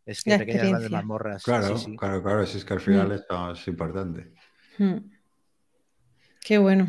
es 0.07 0.23
que 0.23 0.39
pequeñas 0.39 0.69
grandes 0.69 0.91
mazmorras. 0.93 1.43
Claro, 1.43 1.75
claro, 1.99 2.23
claro, 2.23 2.43
es 2.43 2.65
que 2.65 2.73
al 2.73 2.81
final 2.81 3.09
mm. 3.09 3.53
es 3.53 3.67
importante. 3.67 4.33
Mm. 4.79 4.99
Qué 6.41 6.59
bueno. 6.59 6.89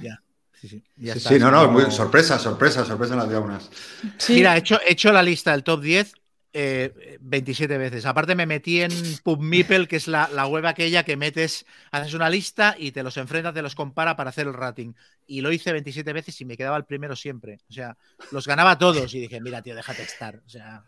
Sí, 0.59 0.67
sí. 0.67 1.39
no, 1.39 1.51
no, 1.51 1.69
muy, 1.69 1.91
sorpresa, 1.91 2.39
sorpresa, 2.39 2.85
sorpresa 2.85 3.13
en 3.13 3.19
las 3.19 3.29
diagonales. 3.29 3.69
Mira, 4.29 4.55
he 4.55 4.59
hecho, 4.59 4.79
he 4.81 4.93
hecho 4.93 5.11
la 5.11 5.21
lista 5.21 5.51
del 5.51 5.63
top 5.63 5.81
10 5.81 6.13
27 7.19 7.73
eh, 7.73 7.77
veces. 7.77 8.05
Aparte 8.05 8.33
me 8.33 8.45
metí 8.45 8.81
en 8.81 8.91
PubMeeple, 9.23 9.87
que 9.87 9.97
es 9.97 10.07
la, 10.07 10.47
web 10.47 10.65
aquella 10.65 11.03
que 11.03 11.17
metes, 11.17 11.65
haces 11.91 12.13
una 12.13 12.29
lista 12.29 12.75
y 12.77 12.91
te 12.91 13.03
los 13.03 13.17
enfrentas, 13.17 13.53
te 13.53 13.61
los 13.61 13.75
compara 13.75 14.15
para 14.15 14.29
hacer 14.29 14.47
el 14.47 14.53
rating. 14.53 14.93
Y 15.27 15.41
lo 15.41 15.51
hice 15.51 15.73
27 15.73 16.13
veces 16.13 16.39
y 16.39 16.45
me 16.45 16.55
quedaba 16.55 16.77
el 16.77 16.85
primero 16.85 17.15
siempre. 17.15 17.59
O 17.69 17.73
sea, 17.73 17.97
los 18.31 18.47
ganaba 18.47 18.77
todos 18.77 19.13
y 19.13 19.19
dije, 19.19 19.41
mira, 19.41 19.61
tío, 19.61 19.75
déjate 19.75 20.03
estar. 20.03 20.41
O 20.45 20.49
sea... 20.49 20.83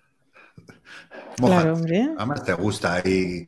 Claro, 1.36 1.78
Además 2.18 2.44
te 2.44 2.54
gusta 2.54 3.00
y 3.06 3.46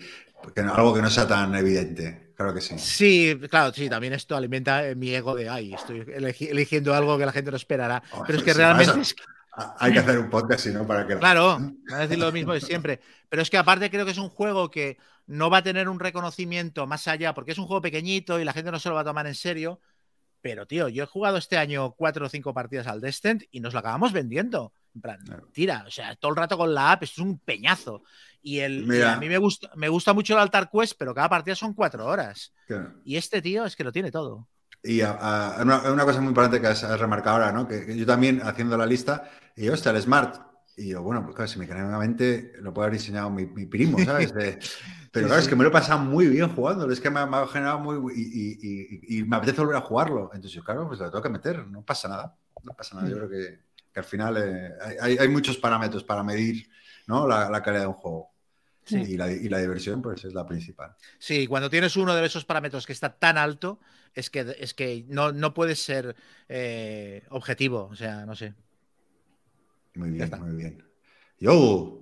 algo 0.58 0.94
que 0.94 1.02
no 1.02 1.10
sea 1.10 1.28
tan 1.28 1.56
evidente. 1.56 2.28
Claro 2.40 2.53
que 2.53 2.61
sí. 2.61 2.80
Sí, 2.80 3.38
claro, 3.49 3.74
sí, 3.74 3.90
también 3.90 4.14
esto 4.14 4.34
alimenta 4.34 4.88
eh, 4.88 4.95
mi 4.95 5.14
ego 5.14 5.36
de, 5.36 5.49
ay, 5.49 5.74
estoy 5.74 6.06
eligiendo 6.07 6.94
algo 6.94 7.18
que 7.18 7.26
la 7.26 7.34
gente 7.34 7.52
no 7.52 7.57
esperará. 7.57 8.02
Oh, 8.14 8.24
pero 8.26 8.38
es 8.38 8.45
que 8.45 8.53
realmente... 8.53 9.14
Hay 9.78 9.91
que 9.91 9.99
hacer 9.99 10.18
un 10.18 10.30
podcast, 10.30 10.64
si 10.64 10.70
no, 10.70 10.88
para 10.88 11.06
que... 11.06 11.18
Claro, 11.18 11.60
va 11.91 11.98
a 11.98 11.99
decir 12.07 12.18
lo 12.18 12.32
mismo 12.32 12.53
de 12.53 12.61
siempre. 12.61 13.02
Pero 13.28 13.41
es 13.41 13.49
que 13.49 13.57
aparte 13.57 13.90
creo 13.90 14.06
que 14.06 14.11
es 14.11 14.18
un 14.18 14.30
juego 14.30 14.72
que 14.72 14.98
no 15.28 15.49
va 15.49 15.57
a 15.57 15.64
tener 15.64 15.90
un 15.90 15.99
reconocimiento 15.99 16.88
más 16.88 17.10
allá, 17.10 17.34
porque 17.34 17.52
es 17.52 17.57
un 17.57 17.66
juego 17.66 17.82
pequeñito 17.82 18.40
y 18.40 18.45
la 18.45 18.53
gente 18.53 18.72
no 18.72 18.80
se 18.80 18.88
lo 18.88 18.95
va 18.95 19.02
a 19.02 19.03
tomar 19.03 19.28
en 19.28 19.36
serio. 19.36 19.82
Pero, 20.40 20.66
tío, 20.66 20.88
yo 20.88 21.03
he 21.03 21.07
jugado 21.07 21.36
este 21.36 21.57
año 21.57 21.91
cuatro 21.91 22.28
o 22.28 22.30
cinco 22.30 22.53
partidas 22.53 22.88
al 22.88 23.02
Descent 23.02 23.44
y 23.52 23.60
nos 23.60 23.74
lo 23.74 23.80
acabamos 23.80 24.14
vendiendo. 24.14 24.72
En 24.95 25.02
plan, 25.02 25.20
tira, 25.53 25.84
o 25.88 25.91
sea, 25.91 26.16
todo 26.16 26.32
el 26.32 26.38
rato 26.38 26.57
con 26.57 26.74
la 26.74 26.91
app, 26.91 27.03
esto 27.03 27.22
es 27.22 27.28
un 27.28 27.40
peñazo. 27.40 28.03
Y, 28.41 28.60
el, 28.60 29.03
a 29.03 29.18
mí 29.18 29.28
me 29.28 29.38
gusta, 29.38 29.70
me 29.76 29.90
gusta 29.90 30.14
mucho 30.14 30.34
el 30.34 30.40
Altar 30.40 30.70
Quest, 30.72 30.94
pero 30.98 31.14
cada 31.14 31.30
partida 31.30 31.56
son 31.56 31.74
cuatro 31.74 32.06
horas. 32.06 32.53
Y 33.03 33.18
este 33.18 33.41
tío 33.41 33.66
es 33.66 33.76
que 33.76 33.84
lo 33.84 33.91
tiene 33.91 34.11
todo. 34.11 34.48
Y 34.82 35.02
una, 35.02 36.06
cosa 36.06 36.22
muy 36.22 36.30
importante 36.30 36.61
que 36.61 36.68
has, 36.68 36.99
remarcado 36.99 37.38
ahora, 37.38 37.52
¿no? 37.52 37.68
Que, 37.68 37.98
yo 37.98 38.06
también 38.06 38.41
haciendo 38.44 38.78
la 38.78 38.86
lista, 38.86 39.30
y 39.56 39.66
yo, 39.66 39.74
hostia, 39.74 39.91
el 39.91 40.02
Smart. 40.02 40.41
Y 40.78 40.90
yo, 40.90 41.02
bueno, 41.02 41.24
pues 41.24 41.36
claro, 41.36 41.49
si 41.49 41.60
me 41.60 41.68
mente 41.68 42.53
lo 42.61 42.74
puede 42.74 42.88
haber 42.88 42.99
diseñado 42.99 43.30
mi, 43.30 43.45
primo, 43.45 43.99
¿sabes? 43.99 44.32
pero 45.11 45.28
claro, 45.28 45.41
es 45.41 45.48
que 45.49 45.56
me 45.57 45.64
lo 45.64 45.70
he 45.70 45.74
pasado 45.74 45.99
muy 45.99 46.28
bien 46.28 46.56
jugando, 46.56 46.90
es 46.90 47.02
que 47.02 47.10
me, 47.10 47.20
ha 47.20 47.48
generado 47.48 47.80
muy. 47.80 48.14
Y, 48.16 49.24
me 49.24 49.36
apetece 49.36 49.60
volver 49.60 49.76
a 49.76 49.82
jugarlo. 49.82 50.32
Entonces, 50.34 50.64
claro, 50.64 50.88
pues 50.88 51.02
lo 51.02 51.11
tengo 51.11 51.22
que 51.24 51.30
meter, 51.30 51.68
no 51.68 51.82
pasa 51.82 52.07
nada. 52.07 52.38
No 52.64 52.74
pasa 52.74 52.95
nada. 52.95 53.10
Yo 53.10 53.16
mm. 53.16 53.20
creo 53.20 53.30
que, 53.30 53.60
al 53.95 54.03
final 54.03 54.38
eh, 54.38 54.98
hay, 55.02 55.28
muchos 55.28 55.57
parámetros 55.57 56.03
para 56.03 56.24
medir 56.24 56.70
¿no? 57.07 57.28
la 57.28 57.61
calidad 57.64 57.84
de 57.84 57.88
un 57.88 57.94
juego. 57.94 58.32
Y, 58.91 59.18
la, 59.18 59.28
diversión, 59.28 60.02
pues 60.02 60.26
es 60.26 60.34
la 60.34 60.45
principal. 60.45 60.95
Sí, 61.18 61.48
cuando 61.48 61.70
tienes 61.70 61.95
uno 61.95 62.16
de 62.16 62.26
esos 62.26 62.45
parámetros 62.45 62.86
que 62.86 62.94
está 62.94 63.14
tan 63.18 63.38
alto, 63.38 63.80
es 64.14 64.30
que, 64.30 64.56
es 64.60 64.74
que 64.74 65.06
no, 65.07 65.32
no 65.32 65.53
puedes 65.53 65.80
ser 65.80 66.16
eh, 66.48 67.24
objetivo. 67.30 67.88
O 67.91 67.95
sea, 67.95 68.26
no 68.26 68.36
sé. 68.36 68.53
Muy 69.95 70.11
bien, 70.11 70.32
muy 70.40 70.56
bien. 70.56 70.84
Yo. 71.40 71.99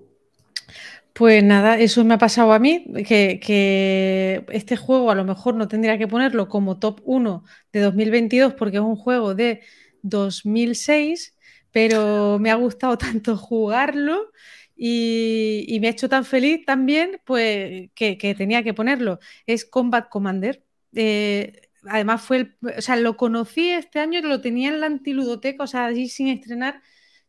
Pues 1.13 1.43
nada, 1.43 1.79
eso 1.79 2.05
me 2.05 2.13
ha 2.13 2.19
pasado 2.19 2.53
a 2.53 2.59
mí, 2.59 2.85
que, 3.07 3.39
que, 3.39 4.45
este 4.49 4.77
juego 4.77 5.09
a 5.09 5.15
lo 5.15 5.25
mejor 5.25 5.55
no 5.55 5.67
tendría 5.67 5.97
que 5.97 6.07
ponerlo 6.07 6.47
como 6.47 6.77
top 6.77 7.01
1 7.05 7.43
de 7.73 7.79
2022 7.79 8.53
porque 8.53 8.77
es 8.77 8.83
un 8.83 8.95
juego 8.95 9.33
de 9.33 9.61
2006, 10.03 11.35
pero 11.77 12.39
me 12.39 12.49
ha 12.49 12.55
gustado 12.55 12.97
tanto 12.97 13.37
jugarlo 13.37 14.31
y, 14.75 15.77
me 15.79 15.87
ha 15.87 15.91
hecho 15.91 16.09
tan 16.09 16.25
feliz 16.25 16.65
también, 16.65 17.21
pues 17.23 17.91
que, 17.93 18.35
tenía 18.35 18.63
que 18.63 18.73
ponerlo. 18.73 19.19
Es 19.45 19.63
Combat 19.63 20.09
Commander. 20.09 20.63
Eh, 20.95 21.69
además 21.87 22.23
fue 22.23 22.37
el, 22.37 22.57
o 22.77 22.81
sea, 22.81 22.95
lo 22.95 23.15
conocí 23.15 23.69
este 23.69 23.99
año, 23.99 24.21
lo 24.21 24.41
tenía 24.41 24.69
en 24.69 24.79
la 24.79 24.87
antiludoteca, 24.87 25.63
o 25.65 25.67
sea, 25.67 25.85
allí 25.85 26.09
sin 26.09 26.29
estrenar, 26.29 26.81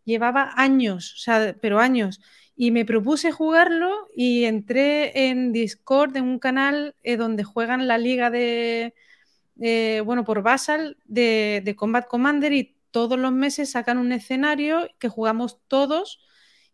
llevaba 0.04 0.52
años, 0.56 1.12
o 1.14 1.18
sea, 1.18 1.54
pero 1.60 1.78
años. 1.78 2.22
Y 2.56 2.70
me 2.70 2.86
propuse 2.86 3.32
jugarlo 3.32 4.08
y 4.16 4.44
entré 4.44 5.28
en 5.28 5.52
Discord, 5.52 6.16
en 6.16 6.24
un 6.24 6.38
canal 6.38 6.94
eh, 7.02 7.18
donde 7.18 7.44
juegan 7.44 7.86
la 7.86 7.98
liga 7.98 8.30
de, 8.30 8.94
bueno, 10.06 10.24
por 10.24 10.42
Basal 10.42 10.96
de, 11.04 11.60
de 11.64 11.76
Combat 11.76 12.06
Commander 12.08 12.52
y 12.54 12.77
todos 12.90 13.18
los 13.18 13.32
meses 13.32 13.70
sacan 13.70 13.98
un 13.98 14.12
escenario 14.12 14.88
que 14.98 15.08
jugamos 15.08 15.60
todos 15.68 16.20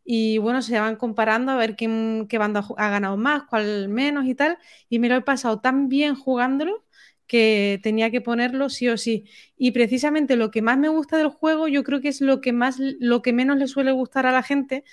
y 0.05 0.39
bueno, 0.39 0.62
se 0.62 0.78
van 0.78 0.97
comparando 0.97 1.53
a 1.53 1.57
ver 1.57 1.77
quién, 1.77 2.27
qué 2.28 2.39
banda 2.39 2.65
ha 2.77 2.91
ganado 2.91 3.16
más, 3.16 3.45
cuál 3.49 3.89
menos 3.89 4.27
y 4.27 4.35
tal. 4.35 4.59
Y 4.89 4.99
me 4.99 5.09
lo 5.09 5.16
he 5.16 5.23
pasado 5.23 5.61
tan 5.61 5.89
bien 5.89 6.15
jugándolo 6.15 6.85
que 7.27 7.81
tenía 7.82 8.11
que 8.11 8.20
ponerlo 8.20 8.69
sí 8.69 8.89
o 8.89 8.99
sí. 8.99 9.24
Y 9.57 9.70
precisamente 9.73 10.36
lo 10.36 10.51
que 10.51 10.62
más 10.62 10.78
me 10.78 10.89
gusta 10.89 11.16
del 11.16 11.28
juego, 11.28 11.69
yo 11.69 11.82
creo 11.85 12.01
que 12.01 12.09
es 12.09 12.20
lo 12.20 12.41
que 12.41 12.53
más, 12.53 12.77
lo 12.78 13.23
que 13.23 13.32
menos 13.32 13.57
le 13.57 13.66
suele 13.66 13.93
gustar 13.93 14.27
a 14.27 14.32
la 14.32 14.43
gente, 14.43 14.85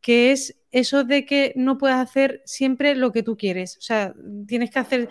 que 0.00 0.32
es 0.32 0.56
eso 0.72 1.04
de 1.04 1.26
que 1.26 1.52
no 1.56 1.76
puedes 1.78 1.96
hacer 1.96 2.42
siempre 2.44 2.94
lo 2.94 3.12
que 3.12 3.22
tú 3.24 3.36
quieres. 3.36 3.76
O 3.78 3.80
sea, 3.82 4.14
tienes 4.46 4.70
que 4.70 4.78
hacer, 4.78 5.08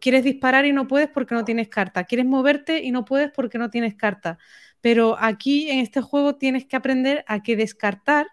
quieres 0.00 0.22
disparar 0.24 0.66
y 0.66 0.72
no 0.72 0.86
puedes 0.86 1.08
porque 1.08 1.34
no 1.34 1.44
tienes 1.44 1.68
carta. 1.68 2.04
Quieres 2.04 2.26
moverte 2.26 2.82
y 2.82 2.90
no 2.92 3.04
puedes 3.04 3.30
porque 3.32 3.58
no 3.58 3.70
tienes 3.70 3.94
carta. 3.94 4.38
Pero 4.80 5.16
aquí 5.18 5.70
en 5.70 5.80
este 5.80 6.00
juego 6.00 6.36
tienes 6.36 6.66
que 6.66 6.76
aprender 6.76 7.24
a 7.26 7.42
que 7.42 7.56
descartar 7.56 8.28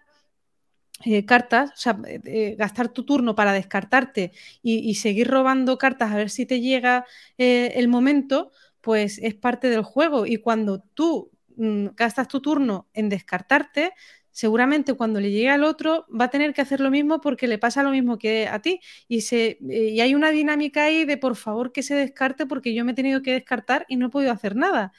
eh, 1.04 1.26
cartas, 1.26 1.70
o 1.72 1.76
sea, 1.76 1.98
eh, 2.06 2.20
eh, 2.24 2.56
gastar 2.58 2.88
tu 2.88 3.04
turno 3.04 3.34
para 3.34 3.52
descartarte 3.52 4.32
y, 4.62 4.94
seguir 4.94 5.28
robando 5.28 5.76
cartas 5.76 6.10
a 6.10 6.16
ver 6.16 6.30
si 6.30 6.46
te 6.46 6.60
llega 6.60 7.04
el 7.36 7.88
momento, 7.88 8.50
pues 8.80 9.18
es 9.18 9.34
parte 9.34 9.68
del 9.68 9.82
juego 9.82 10.24
y 10.24 10.38
cuando 10.38 10.80
tú 10.94 11.30
mm, 11.56 11.88
gastas 11.96 12.28
tu 12.28 12.40
turno 12.40 12.88
en 12.94 13.10
descartarte, 13.10 13.92
seguramente 14.30 14.94
cuando 14.94 15.20
le 15.20 15.30
llegue 15.30 15.50
al 15.50 15.64
otro 15.64 16.06
va 16.08 16.26
a 16.26 16.30
tener 16.30 16.54
que 16.54 16.62
hacer 16.62 16.80
lo 16.80 16.90
mismo 16.90 17.20
porque 17.20 17.46
le 17.46 17.58
pasa 17.58 17.82
lo 17.82 17.90
mismo 17.90 18.18
que 18.18 18.48
a 18.48 18.60
ti. 18.62 18.80
Y, 19.08 19.22
se, 19.22 19.58
y 19.60 20.00
hay 20.00 20.14
una 20.14 20.30
dinámica 20.30 20.84
ahí 20.84 21.04
de 21.04 21.18
por 21.18 21.36
favor 21.36 21.72
que 21.72 21.82
se 21.82 21.94
descarte 21.94 22.46
porque 22.46 22.74
yo 22.74 22.84
me 22.84 22.92
he 22.92 22.94
tenido 22.94 23.22
que 23.22 23.32
descartar 23.32 23.84
y 23.88 23.96
no 23.96 24.06
he 24.06 24.10
podido 24.10 24.32
hacer 24.32 24.56
nada. 24.56 24.92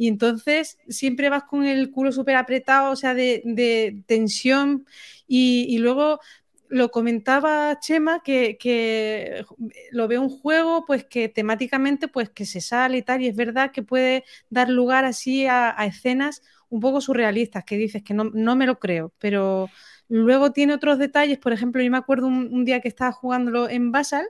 Y 0.00 0.08
entonces 0.08 0.78
siempre 0.88 1.28
vas 1.28 1.42
con 1.44 1.62
el 1.66 1.90
culo 1.90 2.10
súper 2.10 2.36
apretado, 2.36 2.90
o 2.90 2.96
sea, 2.96 3.12
de, 3.12 4.02
tensión. 4.06 4.86
Y, 5.28 5.76
luego 5.76 6.20
lo 6.70 6.90
comentaba 6.90 7.78
Chema 7.80 8.22
que, 8.22 9.44
lo 9.90 10.08
ve 10.08 10.18
un 10.18 10.30
juego 10.30 10.86
pues 10.86 11.04
que 11.04 11.28
temáticamente 11.28 12.08
pues 12.08 12.30
que 12.30 12.46
se 12.46 12.62
sale 12.62 12.96
y 12.96 13.02
tal 13.02 13.20
y 13.20 13.26
es 13.28 13.36
verdad 13.36 13.72
que 13.72 13.82
puede 13.82 14.24
dar 14.48 14.70
lugar 14.70 15.04
así 15.04 15.44
a, 15.46 15.76
escenas 15.84 16.42
un 16.70 16.80
poco 16.80 17.02
surrealistas 17.02 17.64
que 17.64 17.76
dices 17.76 18.02
que 18.02 18.14
no, 18.14 18.56
me 18.56 18.66
lo 18.66 18.78
creo 18.78 19.12
pero 19.18 19.68
luego 20.08 20.52
tiene 20.52 20.74
otros 20.74 20.98
detalles 20.98 21.38
por 21.38 21.52
ejemplo 21.52 21.82
yo 21.82 21.90
me 21.90 21.98
acuerdo 21.98 22.26
un, 22.28 22.48
un 22.52 22.64
día 22.64 22.80
que 22.80 22.88
estaba 22.88 23.12
jugándolo 23.12 23.68
en 23.68 23.92
Basal 23.92 24.26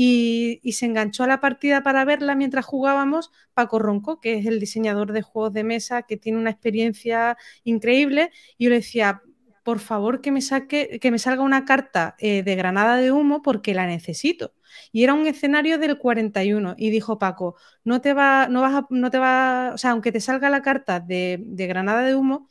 y, 0.00 0.72
se 0.72 0.86
enganchó 0.86 1.24
a 1.24 1.26
la 1.26 1.40
partida 1.40 1.82
para 1.82 2.04
verla 2.04 2.36
mientras 2.36 2.64
jugábamos 2.64 3.32
Paco 3.52 3.80
Ronco, 3.80 4.20
que 4.20 4.34
es 4.38 4.46
el 4.46 4.60
diseñador 4.60 5.10
de 5.12 5.22
juegos 5.22 5.52
de 5.52 5.64
mesa, 5.64 6.02
que 6.02 6.16
tiene 6.16 6.38
una 6.38 6.50
experiencia 6.50 7.36
increíble. 7.64 8.30
Y 8.58 8.64
yo 8.64 8.70
le 8.70 8.76
decía, 8.76 9.22
por 9.64 9.80
favor 9.80 10.20
que 10.20 10.30
me, 10.30 10.40
saque, 10.40 11.00
que 11.00 11.10
me 11.10 11.18
salga 11.18 11.42
una 11.42 11.64
carta 11.64 12.14
eh, 12.20 12.44
de 12.44 12.54
granada 12.54 12.96
de 12.96 13.10
humo 13.10 13.42
porque 13.42 13.74
la 13.74 13.88
necesito. 13.88 14.54
Y 14.92 15.02
era 15.02 15.14
un 15.14 15.26
escenario 15.26 15.78
del 15.78 15.98
41 15.98 16.76
y 16.78 16.90
dijo 16.90 17.18
Paco, 17.18 17.56
no 17.82 18.00
te 18.00 18.14
va, 18.14 18.46
no 18.48 18.60
vas 18.60 18.74
a, 18.74 18.86
no 18.90 19.10
te 19.10 19.18
va, 19.18 19.72
o 19.74 19.78
sea, 19.78 19.90
aunque 19.90 20.12
te 20.12 20.20
salga 20.20 20.48
la 20.48 20.62
carta 20.62 21.00
de, 21.00 21.40
de 21.44 21.66
granada 21.66 22.02
de 22.02 22.14
humo, 22.14 22.48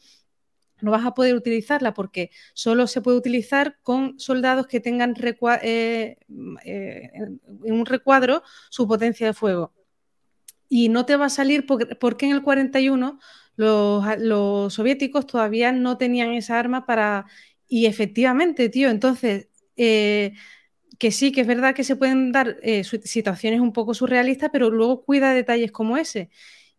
no 0.82 0.92
vas 0.92 1.06
a 1.06 1.14
poder 1.14 1.36
utilizarla 1.36 1.94
porque 1.94 2.32
solo 2.54 2.88
se 2.88 3.02
puede 3.02 3.18
utilizar 3.18 3.78
con 3.84 4.20
soldados 4.20 4.68
que 4.68 4.80
tengan 4.80 5.16
eh, 5.62 6.18
eh, 6.64 7.10
en 7.14 7.74
un 7.74 7.86
recuadro 7.86 8.44
su 8.70 8.88
potencia 8.88 9.28
de 9.28 9.34
fuego. 9.34 9.74
Y 10.70 10.90
no 10.90 11.06
te 11.06 11.16
va 11.16 11.26
a 11.26 11.30
salir 11.30 11.66
porque, 11.66 12.26
en 12.26 12.32
el 12.32 12.44
41 12.44 13.20
los, 13.56 14.74
soviéticos 14.74 15.26
todavía 15.26 15.72
no 15.72 15.98
tenían 15.98 16.34
esa 16.34 16.60
arma 16.60 16.86
para... 16.86 17.26
Y 17.68 17.86
efectivamente, 17.86 18.70
tío, 18.70 18.90
entonces... 18.90 19.50
Eh, 19.76 20.34
que 21.00 21.12
sí, 21.12 21.32
que 21.32 21.42
es 21.42 21.48
verdad 21.48 21.76
que 21.76 21.84
se 21.84 21.96
pueden 21.96 22.32
dar 22.32 22.58
situaciones 22.82 23.60
un 23.60 23.72
poco 23.72 23.94
surrealistas, 23.94 24.50
pero 24.52 24.72
luego 24.72 25.04
cuida 25.06 25.32
detalles 25.32 25.72
como 25.72 25.96
ese. 25.96 26.32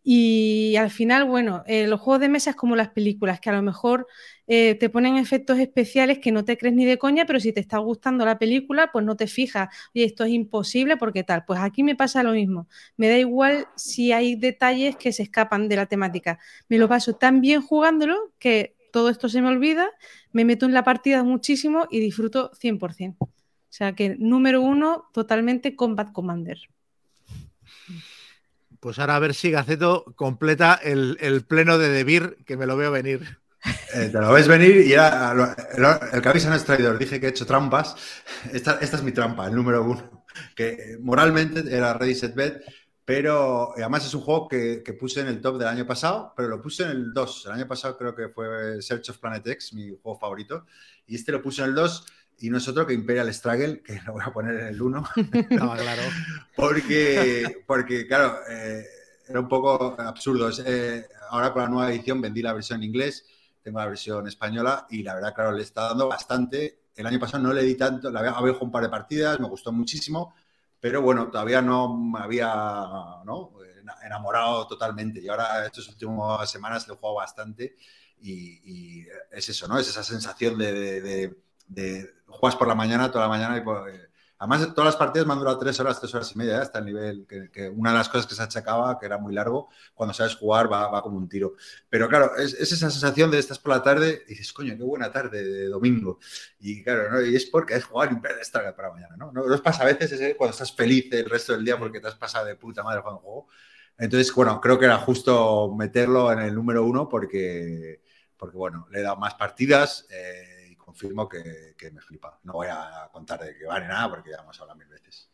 Y 0.03 0.75
al 0.77 0.89
final, 0.89 1.25
bueno, 1.25 1.63
eh, 1.67 1.87
los 1.87 1.99
juegos 1.99 2.21
de 2.21 2.29
mesa 2.29 2.51
es 2.51 2.55
como 2.55 2.75
las 2.75 2.89
películas, 2.89 3.39
que 3.39 3.49
a 3.49 3.53
lo 3.53 3.61
mejor 3.61 4.07
eh, 4.47 4.75
te 4.75 4.89
ponen 4.89 5.17
efectos 5.17 5.59
especiales 5.59 6.19
que 6.19 6.31
no 6.31 6.45
te 6.45 6.57
crees 6.57 6.73
ni 6.75 6.85
de 6.85 6.97
coña, 6.97 7.25
pero 7.25 7.39
si 7.39 7.53
te 7.53 7.59
está 7.59 7.77
gustando 7.79 8.25
la 8.25 8.39
película, 8.39 8.91
pues 8.91 9.05
no 9.05 9.15
te 9.15 9.27
fijas, 9.27 9.69
oye, 9.93 10.05
esto 10.05 10.23
es 10.23 10.31
imposible 10.31 10.97
porque 10.97 11.23
tal. 11.23 11.43
Pues 11.45 11.59
aquí 11.59 11.83
me 11.83 11.95
pasa 11.95 12.23
lo 12.23 12.31
mismo. 12.31 12.67
Me 12.97 13.09
da 13.09 13.17
igual 13.17 13.67
si 13.75 14.11
hay 14.11 14.35
detalles 14.35 14.95
que 14.95 15.11
se 15.11 15.23
escapan 15.23 15.67
de 15.69 15.75
la 15.75 15.85
temática. 15.85 16.39
Me 16.69 16.77
lo 16.77 16.87
paso 16.87 17.13
tan 17.15 17.41
bien 17.41 17.61
jugándolo 17.61 18.33
que 18.39 18.75
todo 18.91 19.09
esto 19.09 19.29
se 19.29 19.41
me 19.41 19.49
olvida, 19.49 19.89
me 20.31 20.45
meto 20.45 20.65
en 20.65 20.73
la 20.73 20.83
partida 20.83 21.23
muchísimo 21.23 21.87
y 21.91 21.99
disfruto 21.99 22.51
100%. 22.55 23.25
O 23.25 23.31
sea 23.71 23.93
que 23.93 24.15
número 24.17 24.61
uno, 24.61 25.09
totalmente 25.13 25.75
Combat 25.75 26.11
Commander. 26.11 26.57
Pues 28.79 28.97
ahora 28.99 29.17
a 29.17 29.19
ver 29.19 29.33
si 29.33 29.51
Gaceto 29.51 30.05
completa 30.15 30.79
el, 30.81 31.43
pleno 31.47 31.77
de 31.77 31.89
Debir, 31.89 32.37
que 32.45 32.55
me 32.55 32.65
lo 32.65 32.77
veo 32.77 32.91
venir. 32.91 33.39
Eh, 33.93 34.09
te 34.09 34.19
lo 34.19 34.31
ves 34.31 34.47
venir 34.47 34.77
y 34.77 34.89
ya 34.89 35.33
el, 35.33 36.21
que 36.21 36.47
no 36.47 36.55
es 36.55 36.63
traidor. 36.63 36.97
Dije 36.97 37.19
que 37.19 37.25
he 37.25 37.29
hecho 37.29 37.45
trampas. 37.45 37.95
Esta, 38.53 38.79
es 38.79 39.03
mi 39.03 39.11
trampa, 39.11 39.47
el 39.47 39.55
número 39.55 39.83
uno. 39.83 40.25
Que 40.55 40.97
moralmente 41.01 41.63
era 41.75 41.93
Ready 41.93 42.15
Set 42.15 42.35
Bet, 42.35 42.63
pero 43.03 43.73
además 43.75 44.05
es 44.05 44.13
un 44.13 44.21
juego 44.21 44.47
que, 44.47 44.81
puse 44.97 45.19
en 45.19 45.27
el 45.27 45.41
top 45.41 45.57
del 45.57 45.67
año 45.67 45.85
pasado, 45.85 46.33
pero 46.37 46.47
lo 46.47 46.61
puse 46.61 46.83
en 46.83 46.91
el 46.91 47.13
2. 47.13 47.47
El 47.47 47.51
año 47.51 47.67
pasado 47.67 47.97
creo 47.97 48.15
que 48.15 48.29
fue 48.29 48.81
Search 48.81 49.09
of 49.09 49.17
Planet 49.17 49.45
X, 49.47 49.73
mi 49.73 49.89
juego 49.89 50.17
favorito, 50.17 50.65
y 51.05 51.15
este 51.15 51.31
lo 51.33 51.41
puse 51.41 51.63
en 51.63 51.69
el 51.69 51.75
2 51.75 52.05
y 52.41 52.49
no 52.49 52.57
es 52.57 52.67
otro 52.67 52.85
que 52.85 52.93
Imperial 52.93 53.33
Struggle, 53.33 53.81
que 53.81 54.01
lo 54.05 54.13
voy 54.13 54.23
a 54.25 54.31
poner 54.31 54.55
en 54.59 54.67
el 54.67 54.81
1. 54.81 55.03
no, 55.51 55.73
claro. 55.75 56.01
porque, 56.55 57.63
porque, 57.67 58.07
claro, 58.07 58.39
eh, 58.49 58.85
era 59.27 59.39
un 59.39 59.47
poco 59.47 59.95
absurdo. 59.99 60.49
Eh, 60.65 61.07
ahora 61.29 61.51
con 61.51 61.63
la 61.63 61.69
nueva 61.69 61.91
edición 61.91 62.21
vendí 62.21 62.41
la 62.41 62.53
versión 62.53 62.79
en 62.79 62.89
inglés, 62.89 63.25
tengo 63.61 63.79
la 63.79 63.87
versión 63.87 64.27
española 64.27 64.87
y 64.89 65.03
la 65.03 65.15
verdad, 65.15 65.33
claro, 65.33 65.51
le 65.51 65.63
está 65.63 65.89
dando 65.89 66.07
bastante. 66.07 66.83
El 66.95 67.05
año 67.05 67.19
pasado 67.19 67.43
no 67.43 67.53
le 67.53 67.63
di 67.63 67.75
tanto, 67.75 68.09
la 68.09 68.19
había, 68.19 68.31
había 68.31 68.53
jugado 68.53 68.65
un 68.65 68.71
par 68.71 68.83
de 68.83 68.89
partidas, 68.89 69.39
me 69.39 69.47
gustó 69.47 69.71
muchísimo, 69.71 70.33
pero 70.79 71.01
bueno, 71.01 71.29
todavía 71.29 71.61
no 71.61 71.95
me 71.95 72.19
había 72.19 72.53
¿no? 73.25 73.53
enamorado 74.03 74.67
totalmente. 74.67 75.19
Y 75.21 75.27
ahora, 75.27 75.65
estas 75.65 75.87
últimas 75.89 76.49
semanas, 76.49 76.87
le 76.87 76.93
he 76.93 76.97
jugado 76.97 77.15
bastante 77.15 77.75
y, 78.21 79.05
es 79.31 79.49
eso, 79.49 79.67
¿no? 79.67 79.77
Es 79.77 79.89
esa 79.89 80.03
sensación 80.03 80.57
de 80.57 81.35
de 81.69 82.13
juegas 82.29 82.55
por 82.57 82.67
la 82.67 82.75
mañana, 82.75 83.11
toda 83.11 83.25
la 83.25 83.29
mañana 83.29 83.57
y 83.57 83.61
pues, 83.61 84.09
Además, 84.41 84.73
todas 84.73 84.85
las 84.85 84.95
partidas 84.95 85.27
me 85.27 85.33
han 85.33 85.39
durado 85.39 85.59
tres 85.59 85.77
horas, 85.81 85.99
tres 85.99 86.15
horas 86.15 86.31
y 86.33 86.37
media, 86.37 86.59
¿eh? 86.59 86.61
hasta 86.61 86.79
el 86.79 86.85
nivel 86.85 87.27
que, 87.27 87.67
una 87.67 87.91
de 87.91 87.97
las 87.97 88.07
cosas 88.07 88.25
que 88.25 88.35
se 88.35 88.41
achacaba, 88.41 88.97
que 88.97 89.05
era 89.05 89.17
muy 89.17 89.33
largo, 89.33 89.67
cuando 89.93 90.13
sabes 90.13 90.35
jugar 90.35 90.71
va, 90.71 90.87
va 90.87 91.01
como 91.01 91.17
un 91.17 91.27
tiro. 91.27 91.55
Pero 91.89 92.07
claro, 92.07 92.37
es, 92.37 92.53
esa 92.53 92.89
sensación 92.89 93.29
de 93.31 93.37
estás 93.37 93.59
por 93.59 93.73
la 93.73 93.83
tarde 93.83 94.23
y 94.27 94.29
dices, 94.29 94.53
coño, 94.53 94.77
qué 94.77 94.83
buena 94.83 95.11
tarde 95.11 95.43
de 95.43 95.67
domingo. 95.67 96.19
Y 96.61 96.81
claro, 96.83 97.11
¿no? 97.11 97.21
y 97.21 97.35
es 97.35 97.47
porque 97.47 97.73
es 97.75 97.83
jugar 97.83 98.13
Imperial 98.13 98.45
Struggle 98.45 98.71
para 98.71 98.91
mañana, 98.91 99.17
¿no? 99.17 99.29
¿no? 99.33 99.45
Nos 99.45 99.59
pasa 99.59 99.83
a 99.83 99.87
veces 99.87 100.13
ese, 100.13 100.37
cuando 100.37 100.53
estás 100.53 100.71
feliz 100.73 101.11
el 101.11 101.29
resto 101.29 101.51
del 101.51 101.65
día 101.65 101.77
porque 101.77 101.99
te 101.99 102.07
has 102.07 102.15
pasado 102.15 102.45
de 102.45 102.55
puta 102.55 102.81
madre 102.81 103.01
jugando 103.01 103.19
juego. 103.21 103.47
Entonces, 103.97 104.33
bueno, 104.33 104.61
creo 104.61 104.79
que 104.79 104.85
era 104.85 104.97
justo 104.99 105.75
meterlo 105.75 106.31
en 106.31 106.39
el 106.39 106.55
número 106.55 106.85
uno 106.85 107.09
porque, 107.09 108.01
porque 108.37 108.55
bueno, 108.55 108.87
le 108.89 108.99
he 108.99 109.03
dado 109.03 109.17
más 109.17 109.35
partidas. 109.35 110.07
Eh, 110.09 110.48
confirmo 110.89 111.29
que, 111.29 111.91
me 111.91 112.01
flipa. 112.01 112.39
No 112.43 112.53
voy 112.53 112.67
a 112.69 113.09
contar 113.11 113.39
de 113.39 113.55
que 113.55 113.65
vale 113.65 113.87
nada 113.87 114.09
porque 114.09 114.31
ya 114.31 114.37
hemos 114.41 114.59
hablado 114.59 114.79
mil 114.79 114.87
veces. 114.87 115.29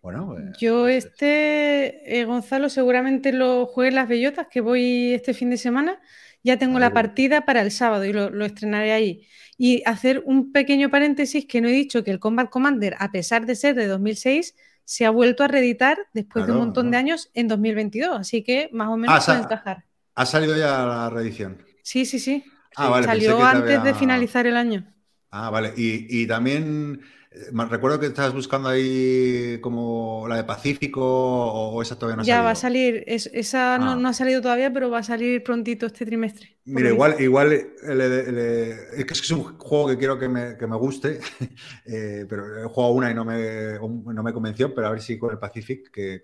Bueno, 0.00 0.28
pues, 0.28 0.56
yo 0.58 0.82
pues 0.82 1.06
este, 1.06 2.20
eh, 2.20 2.24
Gonzalo, 2.24 2.68
seguramente 2.68 3.32
lo 3.32 3.66
juegue 3.66 3.88
en 3.88 3.94
las 3.96 4.08
bellotas, 4.08 4.46
que 4.48 4.60
voy 4.60 5.12
este 5.14 5.34
fin 5.34 5.50
de 5.50 5.56
semana. 5.56 6.00
Ya 6.44 6.58
tengo 6.58 6.78
la 6.78 6.92
partida 6.92 7.46
para 7.46 7.62
el 7.62 7.70
sábado 7.70 8.04
y 8.04 8.12
lo, 8.12 8.44
estrenaré 8.44 8.92
ahí. 8.92 9.26
Y 9.56 9.82
hacer 9.86 10.22
un 10.26 10.52
pequeño 10.52 10.90
paréntesis 10.90 11.46
que 11.46 11.60
no 11.60 11.68
he 11.68 11.72
dicho 11.72 12.04
que 12.04 12.10
el 12.10 12.20
Combat 12.20 12.50
Commander, 12.50 12.94
a 12.98 13.10
pesar 13.10 13.46
de 13.46 13.56
ser 13.56 13.74
de 13.74 13.86
2006, 13.86 14.54
se 14.84 15.06
ha 15.06 15.10
vuelto 15.10 15.42
a 15.42 15.48
reeditar 15.48 15.98
después 16.12 16.46
de 16.46 16.52
un 16.52 16.58
montón 16.58 16.90
de 16.90 16.98
años 16.98 17.30
en 17.32 17.48
2022. 17.48 18.20
Así 18.20 18.44
que 18.44 18.68
más 18.72 18.88
o 18.88 18.96
menos 18.98 19.16
ah, 19.16 19.24
puede 19.24 19.38
encajar. 19.38 19.84
¿Ha 20.14 20.26
salido 20.26 20.54
ya 20.54 20.84
la 20.84 21.08
reedición? 21.08 21.64
Sí, 21.82 22.04
sí, 22.04 22.18
sí. 22.18 22.44
Ah, 22.76 23.00
Salió 23.04 23.42
antes 23.44 23.82
de 23.82 23.94
finalizar 23.94 24.46
el 24.46 24.56
año. 24.56 24.84
Ah, 25.30 25.50
vale. 25.50 25.72
Y, 25.76 26.26
también 26.26 27.00
eh, 27.32 27.66
recuerdo 27.68 27.98
que 27.98 28.06
estabas 28.06 28.32
buscando 28.32 28.68
ahí 28.68 29.58
como 29.60 30.26
la 30.28 30.36
de 30.36 30.44
Pacífico 30.44 31.02
o, 31.02 31.82
esa 31.82 31.98
todavía 31.98 32.16
no 32.16 32.22
ha 32.22 32.24
ya, 32.24 32.42
va 32.42 32.50
a 32.50 32.54
salir. 32.54 33.04
esa 33.06 33.74
ah. 33.74 33.96
no, 33.96 34.08
ha 34.08 34.12
salido 34.12 34.40
todavía, 34.40 34.72
pero 34.72 34.90
va 34.90 34.98
a 34.98 35.02
salir 35.02 35.42
prontito 35.42 35.86
este 35.86 36.06
trimestre. 36.06 36.53
Mira, 36.66 36.88
igual, 36.88 37.16
igual 37.20 37.52
es 37.52 39.04
que 39.04 39.12
es 39.12 39.30
un 39.30 39.58
juego 39.58 39.88
que 39.88 39.98
quiero 39.98 40.18
que 40.18 40.28
me, 40.28 40.76
guste, 40.76 41.20
eh, 41.84 42.24
pero 42.26 42.64
he 42.64 42.68
jugado 42.68 42.94
una 42.94 43.10
y 43.10 43.14
no 43.14 43.24
me, 43.24 43.78
no 43.78 44.22
me 44.22 44.32
convenció, 44.32 44.74
pero 44.74 44.86
a 44.86 44.90
ver 44.90 45.02
si 45.02 45.18
con 45.18 45.30
el 45.30 45.38
Pacific, 45.38 45.90
que, 45.90 46.22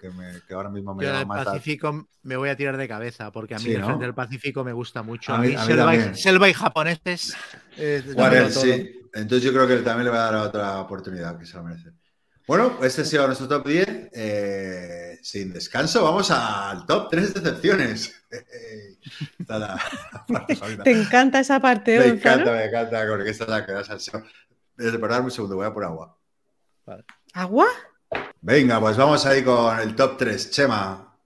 ahora 0.53 0.71
mismo 0.71 0.95
me 0.95 1.05
llama 1.05 1.25
más. 1.27 1.41
El 1.41 1.45
Pacífico 1.45 2.09
me 2.23 2.37
voy 2.37 2.49
a 2.49 2.57
tirar 2.57 2.79
de 2.79 2.89
cabeza, 2.89 3.31
porque 3.31 3.55
a 3.55 3.59
mí 3.59 3.71
el 3.71 3.85
frente 3.85 4.05
del 4.05 4.15
Pacífico 4.15 4.65
me 4.65 4.73
gusta 4.73 5.03
mucho. 5.03 5.35
A 5.35 5.39
mí, 5.39 5.55
selva, 6.15 6.49
y, 6.49 6.55
japoneses. 6.55 7.37
Eh, 7.77 8.03
sí. 8.51 8.97
Entonces 9.13 9.43
yo 9.43 9.53
creo 9.53 9.67
que 9.67 9.77
también 9.79 10.07
le 10.07 10.11
va 10.11 10.29
a 10.29 10.33
dar 10.33 10.47
otra 10.47 10.81
oportunidad 10.81 11.39
que 11.39 11.45
se 11.45 11.57
lo 11.57 11.65
merece. 11.65 11.91
Bueno, 12.51 12.79
este 12.83 13.03
ha 13.03 13.05
sido 13.05 13.29
nuestro 13.29 13.47
top 13.47 13.65
10. 13.65 14.11
Eh, 14.13 15.21
sin 15.23 15.53
descanso, 15.53 16.03
vamos 16.03 16.33
al 16.33 16.85
top 16.85 17.09
3 17.09 17.35
decepciones. 17.35 18.25
Te 20.83 20.91
encanta 20.91 21.39
esa 21.39 21.61
parte, 21.61 21.97
Me 21.97 22.07
encanta, 22.07 22.51
me 22.51 22.65
encanta, 22.65 23.07
porque 23.09 23.31
esta 23.31 23.45
es 23.45 23.51
la 23.51 23.65
que 23.65 23.71
da 23.71 23.85
salseo. 23.85 24.25
Perdonadme 24.77 25.27
un 25.27 25.31
segundo, 25.31 25.55
voy 25.55 25.67
a 25.67 25.73
por 25.73 25.85
agua. 25.85 26.19
¿Agua? 27.35 27.69
Venga, 28.41 28.81
pues 28.81 28.97
vamos 28.97 29.25
ahí 29.27 29.45
con 29.45 29.79
el 29.79 29.95
top 29.95 30.17
3. 30.19 30.51
Chema, 30.51 31.17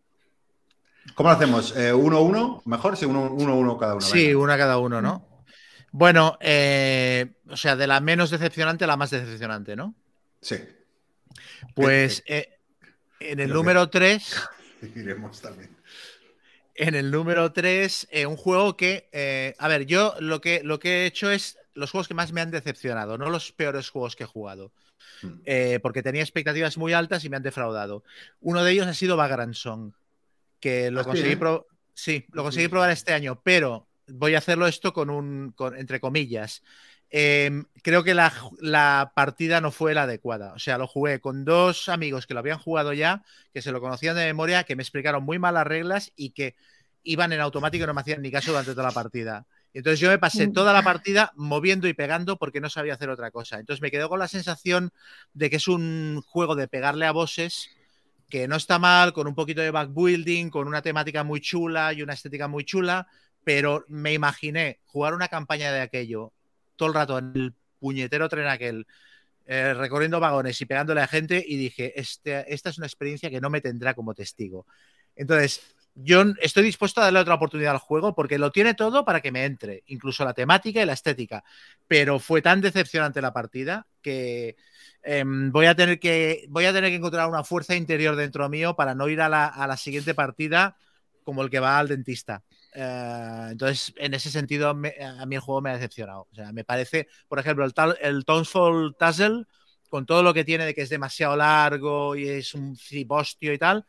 ¿cómo 1.14 1.30
lo 1.30 1.36
hacemos? 1.36 1.74
¿1-1? 1.74 2.58
Eh, 2.58 2.62
¿Mejor? 2.66 2.98
Sí, 2.98 3.06
1-1 3.06 3.80
cada 3.80 3.94
uno. 3.94 4.02
Sí, 4.02 4.34
una 4.34 4.58
cada 4.58 4.76
uno, 4.76 5.00
¿no? 5.00 5.42
Bueno, 5.90 6.36
eh, 6.40 7.32
o 7.48 7.56
sea, 7.56 7.76
de 7.76 7.86
la 7.86 8.00
menos 8.00 8.28
decepcionante 8.28 8.84
a 8.84 8.88
la 8.88 8.98
más 8.98 9.08
decepcionante, 9.08 9.74
¿no? 9.74 9.94
Sí. 10.42 10.58
Pues 11.74 12.22
eh, 12.26 12.58
en 13.20 13.40
el 13.40 13.50
número 13.50 13.88
3. 13.90 14.36
Iremos 14.94 15.40
también. 15.40 15.76
En 16.76 16.94
el 16.96 17.10
número 17.10 17.52
3, 17.52 18.08
un 18.26 18.36
juego 18.36 18.76
que, 18.76 19.08
eh, 19.12 19.54
a 19.58 19.68
ver, 19.68 19.86
yo 19.86 20.14
lo 20.18 20.40
que, 20.40 20.60
lo 20.64 20.80
que 20.80 21.02
he 21.02 21.06
hecho 21.06 21.30
es 21.30 21.56
los 21.74 21.90
juegos 21.92 22.08
que 22.08 22.14
más 22.14 22.32
me 22.32 22.40
han 22.40 22.50
decepcionado, 22.50 23.16
no 23.16 23.30
los 23.30 23.52
peores 23.52 23.90
juegos 23.90 24.16
que 24.16 24.24
he 24.24 24.26
jugado, 24.26 24.72
Hmm. 25.22 25.40
eh, 25.44 25.78
porque 25.82 26.02
tenía 26.02 26.22
expectativas 26.22 26.76
muy 26.78 26.92
altas 26.94 27.24
y 27.24 27.28
me 27.28 27.36
han 27.36 27.42
defraudado. 27.42 28.04
Uno 28.40 28.64
de 28.64 28.72
ellos 28.72 28.86
ha 28.86 28.94
sido 28.94 29.16
Vagrant 29.16 29.54
Song, 29.54 29.92
que 30.60 30.90
lo 30.90 31.00
Ah, 31.00 31.02
sí, 31.04 31.08
conseguí, 31.10 31.32
¿eh? 31.32 31.36
pro- 31.36 31.66
sí, 31.92 32.24
lo 32.32 32.42
conseguí 32.42 32.68
probar 32.68 32.90
este 32.90 33.12
año, 33.12 33.40
pero 33.44 33.86
voy 34.08 34.34
a 34.34 34.38
hacerlo 34.38 34.66
esto 34.66 34.92
con 34.92 35.10
un, 35.10 35.52
con- 35.52 35.76
entre 35.76 36.00
comillas. 36.00 36.62
Em, 37.16 37.66
creo 37.84 38.02
que 38.02 38.12
la, 38.12 39.12
partida 39.14 39.60
no 39.60 39.70
fue 39.70 39.94
la 39.94 40.02
adecuada. 40.02 40.52
O 40.54 40.58
sea, 40.58 40.78
lo 40.78 40.88
jugué 40.88 41.20
con 41.20 41.44
dos 41.44 41.88
amigos 41.88 42.26
que 42.26 42.34
lo 42.34 42.40
habían 42.40 42.58
jugado 42.58 42.92
ya, 42.92 43.22
que 43.52 43.62
se 43.62 43.70
lo 43.70 43.80
conocían 43.80 44.16
de 44.16 44.24
memoria, 44.24 44.64
que 44.64 44.74
me 44.74 44.82
explicaron 44.82 45.22
muy 45.22 45.38
mal 45.38 45.54
las 45.54 45.64
reglas 45.64 46.10
y 46.16 46.30
que 46.30 46.56
iban 47.04 47.32
en 47.32 47.38
automático 47.38 47.84
y 47.84 47.86
no 47.86 47.94
me 47.94 48.00
hacían 48.00 48.20
ni 48.20 48.32
caso 48.32 48.50
durante 48.50 48.72
toda 48.72 48.88
la 48.88 48.90
partida. 48.90 49.46
Entonces 49.72 50.00
yo 50.00 50.08
me 50.08 50.18
pasé 50.18 50.48
Mm. 50.48 50.54
toda 50.54 50.72
la 50.72 50.82
partida 50.82 51.30
moviendo 51.36 51.86
y 51.86 51.94
pegando 51.94 52.36
porque 52.36 52.60
no 52.60 52.68
sabía 52.68 52.94
hacer 52.94 53.10
otra 53.10 53.30
cosa. 53.30 53.60
Entonces 53.60 53.80
me 53.80 53.92
quedo 53.92 54.08
con 54.08 54.18
la 54.18 54.26
sensación 54.26 54.90
de 55.34 55.50
que 55.50 55.56
es 55.56 55.68
un 55.68 56.20
juego 56.26 56.56
de 56.56 56.66
pegarle 56.66 57.06
a 57.06 57.12
bosses 57.12 57.68
que 58.28 58.48
no 58.48 58.56
está 58.56 58.80
mal, 58.80 59.12
con 59.12 59.28
un 59.28 59.36
poquito 59.36 59.60
de 59.60 59.70
backbuilding, 59.70 60.50
con 60.50 60.66
una 60.66 60.82
temática 60.82 61.22
muy 61.22 61.40
chula 61.40 61.92
y 61.92 62.02
una 62.02 62.14
estética 62.14 62.48
muy 62.48 62.64
chula, 62.64 63.06
pero 63.44 63.84
me 63.86 64.12
imaginé 64.12 64.80
jugar 64.84 65.14
una 65.14 65.28
campaña 65.28 65.70
de 65.70 65.80
aquello 65.80 66.32
todo 66.76 66.88
el 66.88 66.94
rato 66.94 67.18
en 67.18 67.32
el 67.34 67.54
puñetero 67.78 68.28
tren 68.28 68.46
aquel, 68.46 68.86
eh, 69.46 69.74
recorriendo 69.74 70.20
vagones 70.20 70.60
y 70.60 70.66
pegándole 70.66 71.02
a 71.02 71.06
gente 71.06 71.44
y 71.46 71.56
dije, 71.56 71.98
este, 72.00 72.52
esta 72.52 72.70
es 72.70 72.78
una 72.78 72.86
experiencia 72.86 73.30
que 73.30 73.40
no 73.40 73.50
me 73.50 73.60
tendrá 73.60 73.94
como 73.94 74.14
testigo. 74.14 74.66
Entonces, 75.16 75.60
yo 75.94 76.24
estoy 76.40 76.64
dispuesto 76.64 77.00
a 77.00 77.04
darle 77.04 77.20
otra 77.20 77.34
oportunidad 77.34 77.72
al 77.72 77.78
juego 77.78 78.14
porque 78.14 78.38
lo 78.38 78.50
tiene 78.50 78.74
todo 78.74 79.04
para 79.04 79.20
que 79.20 79.30
me 79.30 79.44
entre, 79.44 79.84
incluso 79.86 80.24
la 80.24 80.34
temática 80.34 80.82
y 80.82 80.86
la 80.86 80.94
estética, 80.94 81.44
pero 81.86 82.18
fue 82.18 82.42
tan 82.42 82.60
decepcionante 82.60 83.20
la 83.22 83.32
partida 83.32 83.86
que 84.02 84.56
em, 85.02 85.52
voy, 85.52 85.66
a 85.66 85.76
tener 85.76 86.00
que 86.00 86.46
voy 86.48 86.64
a 86.64 86.72
tener 86.72 86.90
que 86.90 86.96
encontrar 86.96 87.28
una 87.28 87.44
fuerza 87.44 87.76
interior 87.76 88.16
dentro 88.16 88.48
mío 88.48 88.74
para 88.74 88.94
no 88.94 89.08
ir 89.08 89.20
a 89.20 89.28
la 89.28 89.76
siguiente 89.76 90.14
partida 90.14 90.76
como 91.22 91.42
el 91.42 91.50
que 91.50 91.60
va 91.60 91.78
al 91.78 91.88
dentista. 91.88 92.42
Eh, 92.74 93.48
entonces, 93.52 93.92
en 93.96 94.14
ese 94.14 94.30
sentido, 94.30 94.74
me- 94.74 94.94
a 95.00 95.24
mí 95.26 95.36
el 95.36 95.40
juego 95.40 95.60
me 95.62 95.70
ha 95.70 95.74
decepcionado. 95.74 96.28
O 96.30 96.34
sea, 96.34 96.52
me 96.52 96.64
parece, 96.64 97.08
por 97.28 97.38
ejemplo, 97.38 97.64
el, 97.64 97.72
tal- 97.74 97.96
el 98.00 98.24
Townsfall 98.24 98.96
Tussle, 98.98 99.44
con 99.88 100.06
todo 100.06 100.22
lo 100.22 100.34
que 100.34 100.44
tiene 100.44 100.64
de 100.66 100.74
que 100.74 100.82
es 100.82 100.88
demasiado 100.90 101.36
largo 101.36 102.16
y 102.16 102.28
es 102.28 102.54
un 102.54 102.76
cibostio 102.76 103.52
y 103.52 103.58
tal, 103.58 103.84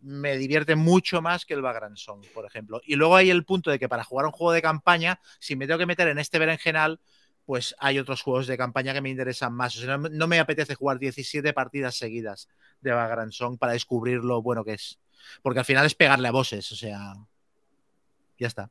me 0.00 0.36
divierte 0.38 0.76
mucho 0.76 1.22
más 1.22 1.44
que 1.46 1.54
el 1.54 1.62
Vagrant 1.62 1.96
Song, 1.96 2.24
por 2.34 2.46
ejemplo. 2.46 2.80
Y 2.86 2.96
luego 2.96 3.16
hay 3.16 3.30
el 3.30 3.44
punto 3.44 3.70
de 3.70 3.78
que 3.78 3.88
para 3.88 4.04
jugar 4.04 4.26
un 4.26 4.32
juego 4.32 4.52
de 4.52 4.62
campaña, 4.62 5.20
si 5.40 5.56
me 5.56 5.66
tengo 5.66 5.78
que 5.78 5.86
meter 5.86 6.08
en 6.08 6.18
este 6.18 6.38
berenjenal, 6.38 7.00
pues 7.46 7.74
hay 7.78 7.98
otros 7.98 8.22
juegos 8.22 8.46
de 8.46 8.56
campaña 8.58 8.92
que 8.94 9.00
me 9.02 9.10
interesan 9.10 9.54
más. 9.54 9.76
O 9.76 9.80
sea, 9.80 9.98
no, 9.98 10.08
no 10.10 10.26
me 10.28 10.40
apetece 10.40 10.74
jugar 10.74 10.98
17 10.98 11.52
partidas 11.52 11.96
seguidas 11.96 12.48
de 12.80 12.92
Vagrant 12.92 13.32
Song 13.32 13.58
para 13.58 13.72
descubrir 13.72 14.18
lo 14.24 14.42
bueno 14.42 14.64
que 14.64 14.74
es. 14.74 14.98
Porque 15.42 15.60
al 15.60 15.64
final 15.64 15.86
es 15.86 15.94
pegarle 15.94 16.28
a 16.28 16.32
bosses, 16.32 16.70
o 16.72 16.76
sea. 16.76 17.14
Ya 18.42 18.48
está. 18.48 18.68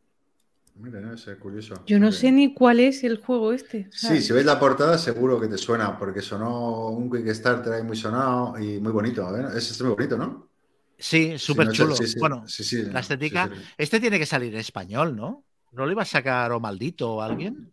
Mira, 0.76 1.00
no 1.00 1.18
sé, 1.18 1.38
curioso. 1.38 1.76
Yo 1.86 1.98
no 1.98 2.12
sé 2.12 2.30
ni 2.34 2.54
cuál 2.54 2.82
es 2.82 3.06
el 3.06 3.24
juego 3.24 3.54
este. 3.54 3.88
Sí, 3.90 4.22
si 4.22 4.34
ves 4.34 4.44
la 4.46 4.60
portada 4.60 4.98
seguro 4.98 5.40
que 5.40 5.48
te 5.48 5.58
suena, 5.58 5.98
porque 5.98 6.22
sonó 6.22 6.90
un 6.90 7.10
Kickstarter 7.10 7.72
ahí 7.72 7.84
muy 7.84 7.96
sonado 7.96 8.60
y 8.60 8.80
muy 8.82 8.92
bonito. 8.92 9.22
¿eh? 9.38 9.46
Es, 9.56 9.72
es 9.72 9.82
muy 9.82 9.92
bonito, 9.94 10.18
¿no? 10.18 10.50
Sí, 10.98 11.32
Sí, 11.32 11.38
súper 11.38 11.68
no 11.68 11.72
chulo. 11.72 11.96
sí, 11.96 12.06
sí, 12.06 12.20
bueno, 12.20 12.44
sí, 12.48 12.64
sí, 12.66 12.84
la 12.84 13.00
estética. 13.00 13.48
sí, 13.48 13.56
sí. 13.56 13.74
este 13.78 14.00
tiene 14.02 14.20
que 14.20 14.26
salir 14.26 14.54
en 14.54 14.60
español, 14.60 15.16
¿no? 15.16 15.46
¿No 15.72 15.86
lo 15.86 15.92
iba 15.94 16.02
a 16.02 16.06
sacar 16.06 16.52
o 16.52 16.60
maldito 16.60 17.14
o 17.16 17.22
alguien? 17.22 17.72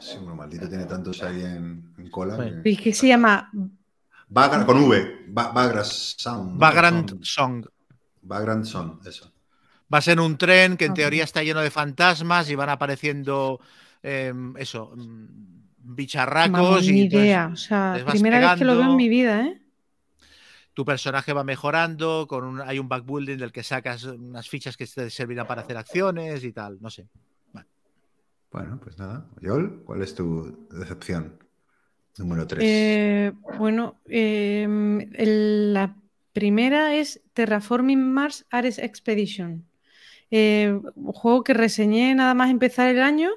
Sí, 0.00 0.16
bueno, 0.20 0.36
maldito 0.36 0.66
tiene 0.70 0.86
tantos 0.86 1.22
ahí 1.22 1.42
en, 1.42 1.94
en 1.98 2.10
cola. 2.10 2.36
Bueno. 2.36 2.62
que- 2.62 2.70
¿Y 2.70 2.76
qué 2.78 2.94
se 2.94 3.08
llama? 3.08 3.50
Vagra- 4.30 4.64
con 4.64 4.78
V, 4.78 5.26
Vagrant 5.28 5.84
Sound. 5.84 6.58
Vagrant 6.58 7.08
Sound. 7.10 7.24
Song. 7.24 7.66
Vagrant 8.22 8.64
Sound, 8.64 9.06
eso. 9.06 9.30
Va 9.94 9.98
a 9.98 10.02
ser 10.02 10.18
un 10.18 10.36
tren 10.36 10.76
que 10.76 10.86
en 10.86 10.94
teoría 10.94 11.22
está 11.24 11.42
lleno 11.44 11.60
de 11.60 11.70
fantasmas 11.70 12.50
y 12.50 12.56
van 12.56 12.68
apareciendo 12.68 13.60
em, 14.02 14.54
eso, 14.56 14.92
mm, 14.96 15.94
bicharracos 15.94 16.88
y 16.88 16.92
ni 16.92 17.00
entonces 17.02 17.26
idea. 17.28 17.50
O 17.52 17.56
sea, 17.56 17.92
vas 18.04 18.12
primera 18.12 18.40
vez 18.40 18.58
que 18.58 18.64
lo 18.64 18.76
veo 18.76 18.90
en 18.90 18.96
mi 18.96 19.08
vida, 19.08 19.46
¿eh? 19.46 19.60
tu 20.74 20.84
personaje 20.84 21.32
va 21.32 21.44
mejorando, 21.44 22.26
con 22.28 22.44
un- 22.44 22.60
hay 22.60 22.80
un 22.80 22.88
backbuilding 22.88 23.38
del 23.38 23.52
que 23.52 23.62
sacas 23.62 24.02
unas 24.04 24.48
fichas 24.48 24.76
que 24.76 24.86
te 24.86 25.08
servirán 25.08 25.46
para 25.46 25.62
hacer 25.62 25.76
acciones 25.76 26.42
y 26.42 26.52
tal, 26.52 26.78
no 26.80 26.90
sé. 26.90 27.06
Bueno, 28.50 28.78
pues 28.82 28.98
nada. 28.98 29.26
Yol, 29.40 29.82
¿cuál 29.84 30.02
es 30.02 30.14
tu 30.14 30.66
decepción? 30.70 31.38
Número 32.18 32.46
3. 32.46 32.62
Eh, 32.64 33.32
bueno, 33.58 34.00
eh, 34.08 34.62
el- 35.14 35.72
la 35.74 35.96
primera 36.32 36.94
es 36.94 37.20
Terraforming 37.32 38.12
Mars 38.12 38.46
Ares 38.50 38.78
Expedition. 38.78 39.64
Eh, 40.36 40.80
un 40.96 41.12
juego 41.12 41.44
que 41.44 41.54
reseñé 41.54 42.12
nada 42.12 42.34
más 42.34 42.50
empezar 42.50 42.88
el 42.88 43.00
año 43.00 43.30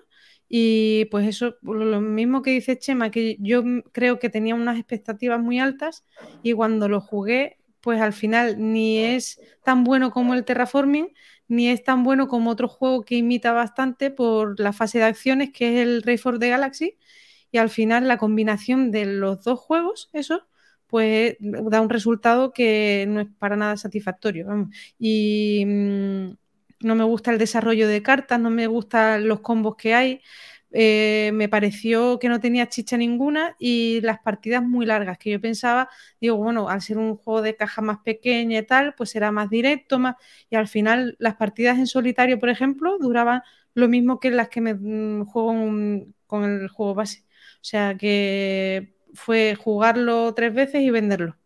y 0.50 1.06
pues 1.12 1.28
eso, 1.28 1.58
lo 1.62 2.02
mismo 2.02 2.42
que 2.42 2.50
dice 2.50 2.80
Chema, 2.80 3.12
que 3.12 3.38
yo 3.40 3.64
creo 3.92 4.18
que 4.18 4.32
tenía 4.32 4.56
unas 4.56 4.80
expectativas 4.80 5.40
muy 5.40 5.60
altas 5.60 6.06
y 6.42 6.54
cuando 6.54 6.90
lo 6.90 7.00
jugué, 7.00 7.60
pues 7.82 8.02
al 8.02 8.14
final 8.14 8.56
ni 8.58 8.98
es 8.98 9.40
tan 9.64 9.84
bueno 9.84 10.10
como 10.10 10.34
el 10.34 10.44
Terraforming, 10.44 11.14
ni 11.48 11.70
es 11.70 11.84
tan 11.84 12.04
bueno 12.04 12.28
como 12.28 12.50
otro 12.50 12.68
juego 12.68 13.04
que 13.04 13.14
imita 13.16 13.52
bastante 13.52 14.10
por 14.10 14.60
la 14.60 14.74
fase 14.74 14.98
de 14.98 15.04
acciones, 15.06 15.52
que 15.54 15.76
es 15.76 15.88
el 15.88 16.02
Ray 16.02 16.18
for 16.18 16.40
the 16.40 16.50
Galaxy 16.50 16.98
y 17.52 17.60
al 17.60 17.70
final 17.70 18.08
la 18.08 18.18
combinación 18.18 18.90
de 18.90 19.06
los 19.06 19.44
dos 19.44 19.60
juegos, 19.60 20.10
eso, 20.14 20.48
pues 20.88 21.38
da 21.40 21.80
un 21.82 21.90
resultado 21.92 22.54
que 22.54 23.06
no 23.08 23.20
es 23.22 23.28
para 23.38 23.56
nada 23.56 23.78
satisfactorio. 23.78 24.48
vamos. 24.48 24.70
Y 24.98 25.64
mm, 25.68 26.32
no 26.82 26.96
me 26.96 27.04
gusta 27.04 27.32
el 27.32 27.38
desarrollo 27.38 27.88
de 27.88 28.02
cartas, 28.04 28.40
no 28.40 28.50
me 28.50 28.68
gustan 28.68 29.28
los 29.28 29.42
combos 29.42 29.76
que 29.78 29.94
hay. 29.94 30.22
eh, 30.72 31.32
me 31.34 31.48
pareció 31.50 32.20
que 32.20 32.30
no 32.30 32.40
tenía 32.40 32.68
chicha 32.70 32.98
ninguna 32.98 33.56
y 33.58 34.02
las 34.02 34.20
partidas 34.20 34.64
muy 34.64 34.86
largas, 34.86 35.18
que 35.18 35.32
yo 35.32 35.42
pensaba, 35.42 35.90
digo, 36.20 36.36
bueno, 36.38 36.68
al 36.70 36.82
ser 36.82 36.98
un 36.98 37.16
juego 37.16 37.42
de 37.42 37.56
caja 37.56 37.82
más 37.82 38.00
pequeña 38.00 38.60
y 38.60 38.64
tal, 38.66 38.94
pues 38.96 39.12
será 39.12 39.32
más 39.32 39.50
directo, 39.50 39.98
más... 40.00 40.16
y 40.50 40.56
al 40.56 40.68
final 40.68 41.16
las 41.20 41.36
partidas 41.36 41.78
en 41.78 41.88
solitario, 41.88 42.38
por 42.40 42.50
ejemplo, 42.50 42.98
duraban 43.00 43.42
lo 43.74 43.88
mismo 43.88 44.20
que 44.20 44.32
las 44.32 44.50
que 44.50 44.62
me 44.62 44.74
mm, 44.74 45.26
juego 45.26 45.54
con 46.28 46.44
el 46.44 46.68
juego 46.70 46.96
base. 46.96 47.24
O 47.62 47.64
sea 47.70 47.96
que 47.98 48.96
fue 49.14 49.56
jugarlo 49.56 50.34
tres 50.34 50.54
veces 50.54 50.82
y 50.82 50.90
venderlo 50.90 51.38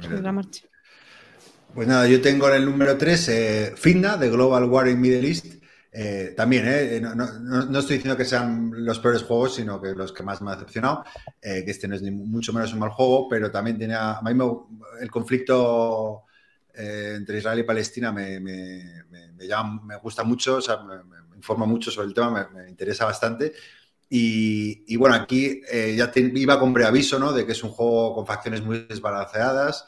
sobre 0.00 0.22
la 0.22 0.32
marcha. 0.32 0.66
Pues 1.76 1.88
nada, 1.88 2.08
yo 2.08 2.22
tengo 2.22 2.48
en 2.48 2.54
el 2.56 2.64
número 2.64 2.96
3 2.96 3.28
eh, 3.28 3.74
Fitna, 3.76 4.16
de 4.16 4.30
Global 4.30 4.64
War 4.64 4.88
in 4.88 5.00
Middle 5.00 5.28
East. 5.28 5.46
Eh, 5.92 6.32
también, 6.36 6.64
eh, 6.66 7.00
no, 7.02 7.14
no- 7.14 7.38
no- 7.40 7.66
no 7.66 7.78
estoy 7.78 7.96
diciendo 7.96 8.16
que 8.16 8.24
sean 8.24 8.70
los 8.84 8.98
peores 8.98 9.22
juegos, 9.22 9.54
sino 9.56 9.80
que 9.80 9.94
los 9.94 10.12
que 10.12 10.22
más 10.22 10.40
me 10.42 10.50
han 10.52 10.58
decepcionado. 10.58 11.04
eh, 11.42 11.64
que 11.64 11.70
este 11.70 11.86
no 11.88 11.94
es 11.94 12.02
ni 12.02 12.10
mucho 12.10 12.52
menos 12.54 12.72
un 12.72 12.78
mal 12.80 12.90
juego, 12.90 13.28
pero 13.28 13.50
también 13.50 13.78
tenía. 13.78 14.12
A 14.18 14.22
mí 14.22 14.34
me- 14.34 14.44
el 15.02 15.10
conflicto 15.10 16.24
eh, 16.74 17.14
entre 17.16 17.38
Israel 17.38 17.60
y 17.60 17.62
Palestina 17.64 18.10
me, 18.12 18.40
me- 18.40 19.04
me- 19.36 19.46
llama- 19.46 19.80
me 19.84 19.96
gusta 19.98 20.24
mucho, 20.24 20.56
o 20.56 20.60
sea, 20.62 20.78
me, 20.82 20.96
informa 21.36 21.66
mucho 21.66 21.90
sobre 21.90 22.08
el 22.08 22.14
tema, 22.14 22.50
me, 22.54 22.68
interesa 22.70 23.04
bastante. 23.06 23.52
Y, 24.10 24.84
y 24.92 24.96
bueno, 24.96 25.16
aquí 25.16 25.60
eh, 25.70 25.94
ya 25.96 26.10
te- 26.10 26.20
iba 26.34 26.58
con 26.60 26.72
preaviso, 26.74 27.18
¿no? 27.18 27.32
De 27.32 27.44
que 27.46 27.52
es 27.52 27.62
un 27.64 27.70
juego 27.70 28.14
con 28.14 28.26
facciones 28.26 28.62
muy 28.62 28.80
desbalanceadas. 28.88 29.86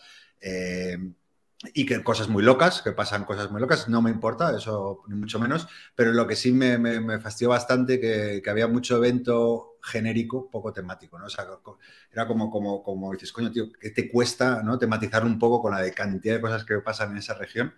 Y 1.75 1.87
que 1.87 2.03
cosas 2.05 2.28
muy 2.28 2.43
locas, 2.43 2.83
que 2.83 2.93
pasan 2.93 3.25
cosas 3.25 3.51
muy 3.51 3.61
locas, 3.61 3.89
no 3.89 4.01
me 4.01 4.11
importa, 4.11 4.57
eso 4.57 5.03
ni 5.09 5.17
mucho 5.17 5.41
menos, 5.41 5.67
pero 5.95 6.12
lo 6.12 6.27
que 6.27 6.37
sí 6.37 6.53
me, 6.53 7.19
fastidió 7.20 7.51
bastante 7.51 7.99
que, 7.99 8.41
que 8.43 8.51
había 8.51 8.69
mucho 8.69 8.97
evento 8.97 9.78
genérico, 9.83 10.51
poco 10.51 10.73
temático, 10.73 11.19
¿no? 11.19 11.27
O 11.27 11.31
sea, 11.31 11.47
era 12.12 12.27
como, 12.27 12.51
como, 12.51 12.83
como 12.83 13.12
dices, 13.12 13.33
coño, 13.33 13.51
tío, 13.51 13.73
¿qué 13.81 13.91
te 13.91 14.09
cuesta, 14.09 14.62
¿no? 14.62 14.78
Tematizar 14.78 15.25
un 15.25 15.39
poco 15.39 15.62
con 15.62 15.73
la 15.73 15.81
de 15.83 15.93
cantidad 15.93 16.35
de 16.37 16.41
cosas 16.41 16.65
que 16.65 16.78
pasan 16.78 17.12
en 17.12 17.19
esa 17.19 17.35
región? 17.35 17.75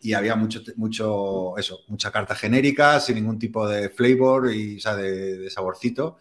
Y 0.00 0.12
había 0.12 0.36
mucho, 0.36 0.60
mucho, 0.76 1.56
eso, 1.56 1.80
mucha 1.88 2.10
carta 2.10 2.34
genérica, 2.34 3.00
sin 3.00 3.16
ningún 3.16 3.38
tipo 3.38 3.66
de 3.68 3.88
flavor 3.88 4.52
y, 4.52 4.76
o 4.76 4.80
sea, 4.80 4.96
de, 4.96 5.50
saborcito. 5.50 6.18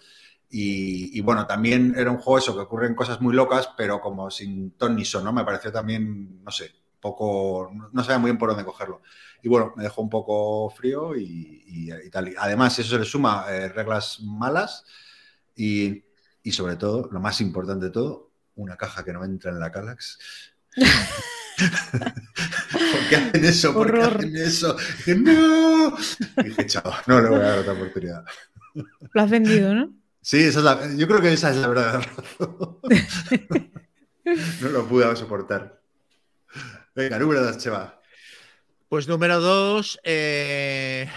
Y, 0.49 1.19
bueno, 1.21 1.47
también 1.47 1.95
era 1.97 2.11
un 2.11 2.17
juego 2.17 2.37
eso, 2.37 2.53
que 2.53 2.61
ocurren 2.61 2.93
cosas 2.93 3.19
muy 3.21 3.33
locas, 3.33 3.69
pero 3.75 3.99
como 3.99 4.29
sin 4.29 4.71
ton 4.71 4.95
ni 4.95 5.03
son, 5.03 5.23
¿no? 5.23 5.33
Me 5.33 5.43
pareció 5.43 5.71
también, 5.71 6.43
no 6.43 6.51
sé, 6.51 6.71
poco, 7.03 7.71
no 7.91 8.03
sabía 8.03 8.17
muy 8.17 8.31
bien 8.31 8.39
por 8.39 8.49
dónde 8.49 8.65
cogerlo. 8.65 9.01
Y 9.43 9.49
bueno, 9.49 9.73
me 9.75 9.83
dejó 9.83 10.01
un 10.01 10.09
poco 10.09 10.69
frío 10.71 11.15
y, 11.15 11.63
y- 11.67 11.91
y 11.93 12.09
tal. 12.09 12.29
Y 12.29 12.35
además, 12.37 12.79
eso 12.79 12.89
se 12.91 12.99
le 12.99 13.05
suma 13.05 13.45
eh, 13.49 13.67
reglas 13.69 14.21
malas 14.21 14.85
y, 15.55 16.03
y 16.41 16.51
sobre 16.53 16.77
todo, 16.77 17.09
lo 17.11 17.19
más 17.19 17.41
importante 17.41 17.85
de 17.85 17.91
todo, 17.91 18.31
una 18.55 18.77
caja 18.77 19.03
que 19.03 19.13
no 19.13 19.23
entra 19.25 19.51
en 19.51 19.59
la 19.59 19.71
Calax. 19.71 20.17
¿Por 22.71 23.09
qué 23.09 23.15
hacen 23.15 23.45
eso? 23.45 23.73
¿Por 23.73 23.91
qué 23.91 23.99
Horror. 23.99 24.17
hacen 24.17 24.35
eso? 24.37 24.75
Dije, 24.97 25.15
no. 25.15 25.95
Dije, 26.43 26.65
chao, 26.67 26.91
no 27.07 27.21
le 27.21 27.29
voy 27.29 27.39
a 27.39 27.43
dar 27.43 27.59
otra 27.59 27.73
oportunidad. 27.73 28.25
Lo 29.13 29.21
has 29.21 29.29
vendido, 29.29 29.73
¿no? 29.75 29.93
Sí, 30.21 30.41
esa 30.41 30.59
es 30.59 30.65
la- 30.65 30.95
yo 30.95 31.07
creo 31.07 31.21
que 31.21 31.33
esa 31.33 31.49
es 31.51 31.57
la 31.57 31.67
verdadera 31.67 31.99
razón. 31.99 32.79
No 34.61 34.69
lo 34.69 34.87
pude 34.87 35.13
soportar. 35.17 35.82
Venga, 36.95 37.17
número 37.17 37.43
dos. 37.43 37.57
Pues 38.87 39.07
número 39.07 39.39
dos, 39.39 39.99
eh, 40.03 41.09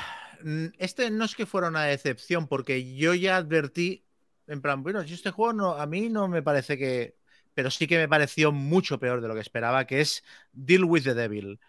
este 0.79 1.11
no 1.11 1.25
es 1.27 1.35
que 1.35 1.45
fuera 1.45 1.69
una 1.69 1.85
decepción, 1.85 2.47
porque 2.49 2.95
yo 2.97 3.13
ya 3.15 3.37
advertí, 3.37 4.05
en 4.47 4.63
plan, 4.63 4.83
bueno, 4.83 5.07
si 5.07 5.13
este 5.13 5.31
juego 5.31 5.53
no, 5.53 5.75
a 5.75 5.87
mí 5.87 6.09
no 6.09 6.29
me 6.29 6.43
parece 6.43 6.79
que, 6.79 7.17
pero 7.53 7.71
sí 7.71 7.87
que 7.87 7.99
me 7.99 8.09
pareció 8.09 8.53
mucho 8.53 8.99
peor 8.99 9.21
de 9.21 9.29
lo 9.29 9.35
que 9.35 9.41
esperaba, 9.41 9.87
que 9.87 10.01
es 10.01 10.25
Deal 10.53 10.85
with 10.85 11.03
the 11.03 11.15
Devil. 11.15 11.61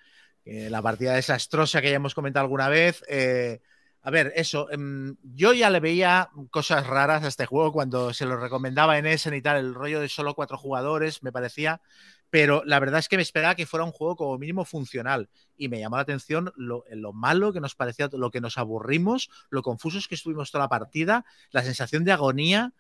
La 0.46 0.82
partida 0.82 1.14
desastrosa 1.14 1.82
que 1.82 1.90
ya 1.90 1.98
hemos 1.98 2.16
comentado 2.16 2.46
alguna 2.46 2.70
vez. 2.70 3.04
eh, 3.10 3.60
a 4.02 4.10
ver, 4.10 4.32
eso, 4.38 4.72
em, 4.72 5.18
yo 5.22 5.52
ya 5.52 5.70
le 5.70 5.82
veía 5.82 6.30
cosas 6.50 6.88
raras 6.88 7.26
a 7.26 7.28
este 7.28 7.46
juego 7.46 7.74
cuando 7.74 8.14
se 8.14 8.26
lo 8.26 8.38
recomendaba 8.38 8.98
en 8.98 9.06
Essen 9.06 9.34
y 9.34 9.42
tal, 9.42 9.58
el 9.58 9.74
rollo 9.74 10.00
de 10.00 10.08
solo 10.08 10.34
cuatro 10.34 10.58
jugadores, 10.58 11.24
me 11.24 11.34
parecía, 11.34 11.82
pero 12.30 12.62
la 12.66 12.80
verdad 12.80 13.00
es 13.00 13.08
que 13.08 13.16
me 13.18 13.22
esperaba 13.24 13.56
que 13.56 13.66
fuera 13.66 13.84
un 13.86 13.92
juego 13.92 14.16
como 14.16 14.38
mínimo 14.38 14.66
funcional 14.66 15.30
y 15.56 15.70
me 15.70 15.80
llamó 15.80 15.96
la 15.96 16.02
atención 16.02 16.52
lo, 16.58 16.84
lo 16.92 17.14
malo 17.14 17.54
que 17.54 17.62
nos 17.62 17.76
parecía, 17.76 18.10
lo 18.12 18.32
que 18.32 18.42
nos 18.42 18.58
aburrimos, 18.58 19.30
lo 19.50 19.62
confusos 19.62 20.08
que 20.08 20.16
estuvimos 20.16 20.52
toda 20.52 20.66
la 20.66 20.70
partida, 20.70 21.26
la 21.52 21.64
sensación 21.64 22.04
de 22.04 22.12
agonía 22.12 22.74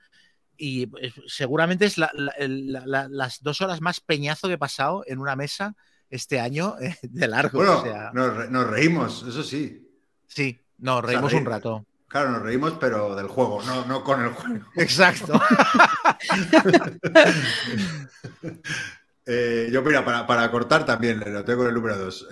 y 0.57 0.83
eh, 1.01 1.13
seguramente 1.27 1.85
es 1.85 1.97
la- 1.97 2.11
la- 2.13 2.33
la- 2.39 2.85
la- 2.85 3.07
las 3.09 3.41
dos 3.43 3.61
horas 3.61 3.79
más 3.79 3.99
peñazo 4.01 4.47
que 4.47 4.55
he 4.55 4.57
pasado 4.57 5.03
en 5.07 5.19
una 5.19 5.35
mesa 5.35 5.75
este 6.09 6.39
año 6.39 6.75
eh, 6.81 6.95
de 7.03 7.27
largo. 7.27 7.57
Bueno, 7.59 7.79
o 7.79 7.83
sea, 7.83 8.11
nos, 8.13 8.49
nos 8.49 8.67
reímos, 8.67 9.23
eso 9.27 9.43
sí. 9.43 9.87
sí, 10.27 10.59
no, 10.79 11.01
reímos 11.01 11.31
reí- 11.31 11.37
un 11.39 11.45
rato. 11.45 11.85
Claro, 12.09 12.31
nos 12.31 12.41
reímos, 12.41 12.73
pero 12.79 13.15
del 13.17 13.27
juego, 13.27 13.61
no, 13.63 13.85
no 13.85 14.01
con 14.03 14.23
el 14.23 14.29
juego. 14.31 14.65
Exacto. 14.77 15.39
Eh, 19.27 19.69
yo, 19.71 19.81
mira, 19.83 20.05
para, 20.05 20.25
para 20.25 20.49
cortar 20.51 20.85
también, 20.85 21.19
lo 21.19 21.43
tengo 21.43 21.63
en 21.63 21.69
el 21.69 21.73
número 21.75 21.97
dos. 21.97 22.27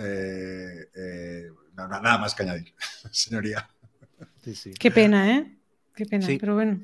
no, 1.76 1.88
no, 1.88 2.02
nada 2.02 2.18
más 2.18 2.34
que 2.36 2.44
añadir, 2.44 2.74
señoría. 3.12 3.70
Sí, 4.44 4.56
sí. 4.56 4.74
Qué 4.80 4.92
pena, 4.92 5.36
¿eh? 5.38 5.58
Qué 5.96 6.06
pena, 6.06 6.28
Sí. 6.28 6.40
pero 6.40 6.54
bueno. 6.56 6.80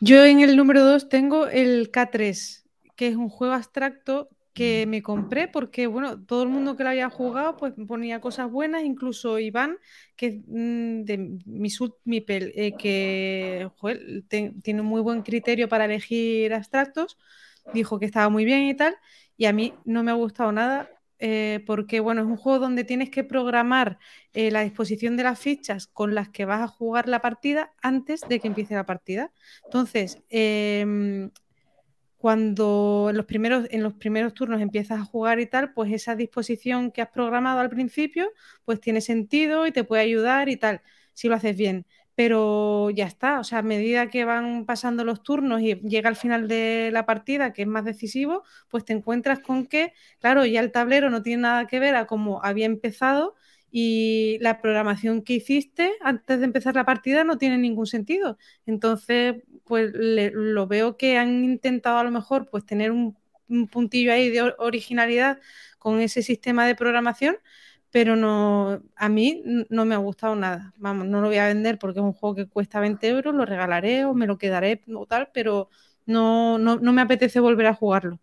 Yo 0.00 0.24
en 0.24 0.40
el 0.40 0.56
número 0.56 0.84
2 0.84 1.08
tengo 1.08 1.46
el 1.46 1.90
K3, 1.90 2.66
que 2.96 3.08
es 3.08 3.16
un 3.16 3.28
juego 3.28 3.54
abstracto 3.54 4.28
que 4.52 4.86
me 4.86 5.02
compré 5.02 5.48
porque, 5.48 5.86
bueno, 5.88 6.24
todo 6.24 6.44
el 6.44 6.48
mundo 6.48 6.76
que 6.76 6.84
lo 6.84 6.90
había 6.90 7.10
jugado 7.10 7.56
pues 7.56 7.74
ponía 7.88 8.20
cosas 8.20 8.50
buenas, 8.50 8.84
incluso 8.84 9.38
Iván, 9.40 9.78
que 10.16 10.42
mm, 10.46 11.04
de 11.04 11.38
Misut 11.46 11.96
Mipel, 12.04 12.52
eh, 12.54 12.76
que 12.76 13.68
joder, 13.76 14.00
te- 14.28 14.54
tiene 14.62 14.80
un 14.82 14.86
muy 14.86 15.00
buen 15.00 15.22
criterio 15.22 15.68
para 15.68 15.86
elegir 15.86 16.52
abstractos, 16.54 17.18
dijo 17.72 17.98
que 17.98 18.06
estaba 18.06 18.28
muy 18.28 18.44
bien 18.44 18.62
y 18.64 18.74
tal, 18.74 18.96
y 19.36 19.46
a 19.46 19.52
mí 19.52 19.80
no 19.84 20.02
me 20.02 20.10
ha 20.10 20.14
gustado 20.14 20.52
nada. 20.52 20.90
eh, 21.20 21.62
porque 21.66 22.00
bueno, 22.00 22.20
es 22.22 22.26
un 22.26 22.36
juego 22.36 22.58
donde 22.58 22.84
tienes 22.84 23.08
que 23.08 23.24
programar 23.24 23.98
eh, 24.32 24.50
la 24.50 24.62
disposición 24.62 25.16
de 25.16 25.22
las 25.22 25.38
fichas 25.38 25.86
con 25.86 26.14
las 26.14 26.28
que 26.28 26.44
vas 26.44 26.60
a 26.60 26.68
jugar 26.68 27.08
la 27.08 27.20
partida 27.22 27.72
antes 27.82 28.26
de 28.26 28.40
que 28.40 28.48
empiece 28.48 28.74
la 28.74 28.84
partida. 28.84 29.32
Entonces, 29.64 30.18
em, 30.28 31.30
cuando 32.16 33.08
en 33.10 33.16
los, 33.16 33.26
primeros, 33.26 33.66
en 33.70 33.82
los 33.82 33.94
primeros 33.94 34.34
turnos 34.34 34.60
empiezas 34.62 35.00
a 35.00 35.04
jugar 35.04 35.40
y 35.40 35.46
tal, 35.46 35.72
pues 35.74 35.92
esa 35.92 36.16
disposición 36.16 36.90
que 36.90 37.02
has 37.02 37.10
programado 37.10 37.60
al 37.60 37.68
principio, 37.70 38.30
pues 38.64 38.80
tiene 38.80 39.00
sentido 39.02 39.66
y 39.66 39.72
te 39.72 39.84
puede 39.84 40.02
ayudar 40.02 40.48
y 40.48 40.56
tal, 40.56 40.82
si 41.12 41.28
lo 41.28 41.34
haces 41.36 41.56
bien. 41.56 41.86
Pero 42.14 42.90
ya 42.90 43.06
está, 43.06 43.40
o 43.40 43.44
sea, 43.44 43.58
a 43.58 43.62
medida 43.62 44.08
que 44.08 44.24
van 44.24 44.66
pasando 44.66 45.04
los 45.04 45.22
turnos 45.24 45.60
y 45.62 45.74
llega 45.80 46.08
al 46.08 46.16
final 46.16 46.46
de 46.48 46.90
la 46.92 47.06
partida, 47.06 47.52
que 47.52 47.62
es 47.62 47.68
más 47.68 47.84
decisivo, 47.84 48.44
pues 48.70 48.84
te 48.84 48.92
encuentras 48.92 49.40
con 49.40 49.66
que, 49.66 49.92
claro, 50.20 50.44
ya 50.46 50.60
el 50.60 50.70
tablero 50.72 51.10
no 51.10 51.22
tiene 51.22 51.42
nada 51.42 51.66
que 51.66 51.80
ver 51.80 51.96
a 51.96 52.06
cómo 52.06 52.42
había 52.44 52.66
empezado 52.66 53.34
y 53.70 54.38
la 54.40 54.60
programación 54.60 55.22
que 55.22 55.34
hiciste 55.34 55.92
antes 56.00 56.38
de 56.38 56.44
empezar 56.44 56.74
la 56.76 56.84
partida 56.84 57.24
no 57.24 57.38
tiene 57.38 57.58
ningún 57.58 57.86
sentido. 57.86 58.38
Entonces, 58.66 59.42
pues 59.64 59.92
le- 59.94 60.30
lo 60.32 60.66
veo 60.68 60.96
que 60.96 61.18
han 61.18 61.42
intentado 61.44 61.98
a 61.98 62.04
lo 62.04 62.10
mejor 62.12 62.48
pues 62.50 62.64
tener 62.64 62.92
un, 62.92 63.16
un 63.48 63.66
puntillo 63.68 64.12
ahí 64.12 64.30
de 64.30 64.42
or- 64.42 64.56
originalidad 64.58 65.40
con 65.78 66.00
ese 66.00 66.22
sistema 66.22 66.66
de 66.66 66.74
programación, 66.76 67.36
pero 67.94 68.16
no, 68.16 68.82
a 68.96 69.08
mí 69.08 69.42
no 69.70 69.86
me 69.86 69.94
ha 69.94 69.98
gustado 69.98 70.36
nada. 70.36 70.74
Vamos, 70.78 71.06
no 71.06 71.22
lo 71.22 71.28
voy 71.28 71.38
a 71.38 71.46
vender 71.48 71.78
porque 71.78 72.00
es 72.00 72.04
un 72.04 72.12
juego 72.14 72.34
que 72.36 72.48
cuesta 72.48 72.80
20 72.80 73.08
euros, 73.08 73.34
lo 73.34 73.46
regalaré 73.46 74.04
o 74.04 74.14
me 74.14 74.26
lo 74.26 74.38
quedaré 74.38 74.82
o 74.94 75.06
tal, 75.06 75.30
pero 75.32 75.70
no, 76.06 76.58
no, 76.58 76.76
no 76.78 76.92
me 76.92 77.02
apetece 77.02 77.40
volver 77.40 77.66
a 77.68 77.74
jugarlo. 77.74 78.20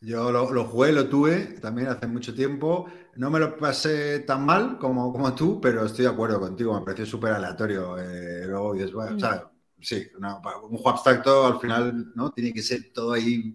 Yo 0.00 0.30
lo, 0.30 0.52
lo 0.52 0.64
jugué, 0.64 0.92
lo 0.92 1.08
tuve 1.08 1.58
también 1.60 1.88
hace 1.88 2.06
mucho 2.06 2.32
tiempo. 2.34 2.86
No 3.16 3.30
me 3.30 3.40
lo 3.40 3.56
pasé 3.58 4.20
tan 4.20 4.44
mal 4.46 4.78
como, 4.78 5.12
como 5.12 5.34
tú, 5.34 5.60
pero 5.60 5.84
estoy 5.84 6.04
de 6.04 6.10
acuerdo 6.12 6.38
contigo. 6.40 6.74
Me 6.78 6.84
pareció 6.84 7.04
súper 7.06 7.32
aleatorio. 7.32 7.98
Eh, 7.98 8.46
luego 8.46 8.74
dices, 8.74 8.92
bueno, 8.92 9.16
o 9.16 9.18
sea, 9.18 9.50
sí, 9.80 10.06
una- 10.16 10.36
un 10.38 10.76
juego 10.76 10.90
abstracto 10.90 11.46
al 11.46 11.58
final 11.60 12.12
no 12.14 12.30
tiene 12.32 12.52
que 12.52 12.62
ser 12.62 12.92
todo 12.92 13.12
ahí 13.12 13.54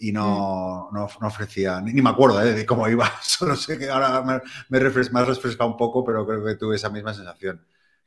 y 0.00 0.12
no, 0.12 0.88
no, 0.92 1.08
no 1.20 1.26
ofrecía, 1.26 1.80
ni, 1.80 1.92
ni 1.92 2.02
me 2.02 2.10
acuerdo 2.10 2.42
eh, 2.42 2.52
de 2.54 2.66
cómo 2.66 2.88
iba. 2.88 3.10
Solo 3.22 3.56
sé 3.56 3.78
que 3.78 3.90
ahora 3.90 4.22
me, 4.22 4.40
me, 4.68 4.78
refres- 4.84 5.10
me 5.12 5.20
has 5.20 5.28
refrescado 5.28 5.70
un 5.70 5.76
poco, 5.76 6.04
pero 6.04 6.26
creo 6.26 6.44
que 6.44 6.56
tuve 6.56 6.76
esa 6.76 6.90
misma 6.90 7.14
sensación. 7.14 7.64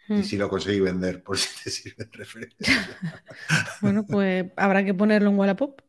Mm. 0.08 0.20
Y 0.20 0.24
sí 0.24 0.38
lo 0.38 0.50
conseguí 0.50 0.80
vender, 0.80 1.24
por 1.24 1.38
si 1.38 1.50
te 1.64 1.70
sirve 1.72 2.06
de 2.06 2.11
referencia. 2.18 2.76
Bueno, 3.80 4.06
pues 4.08 4.45
habrá 4.58 4.86
que 4.86 4.94
ponerlo 4.94 5.30
en 5.30 5.38
Wallapop. 5.38 5.82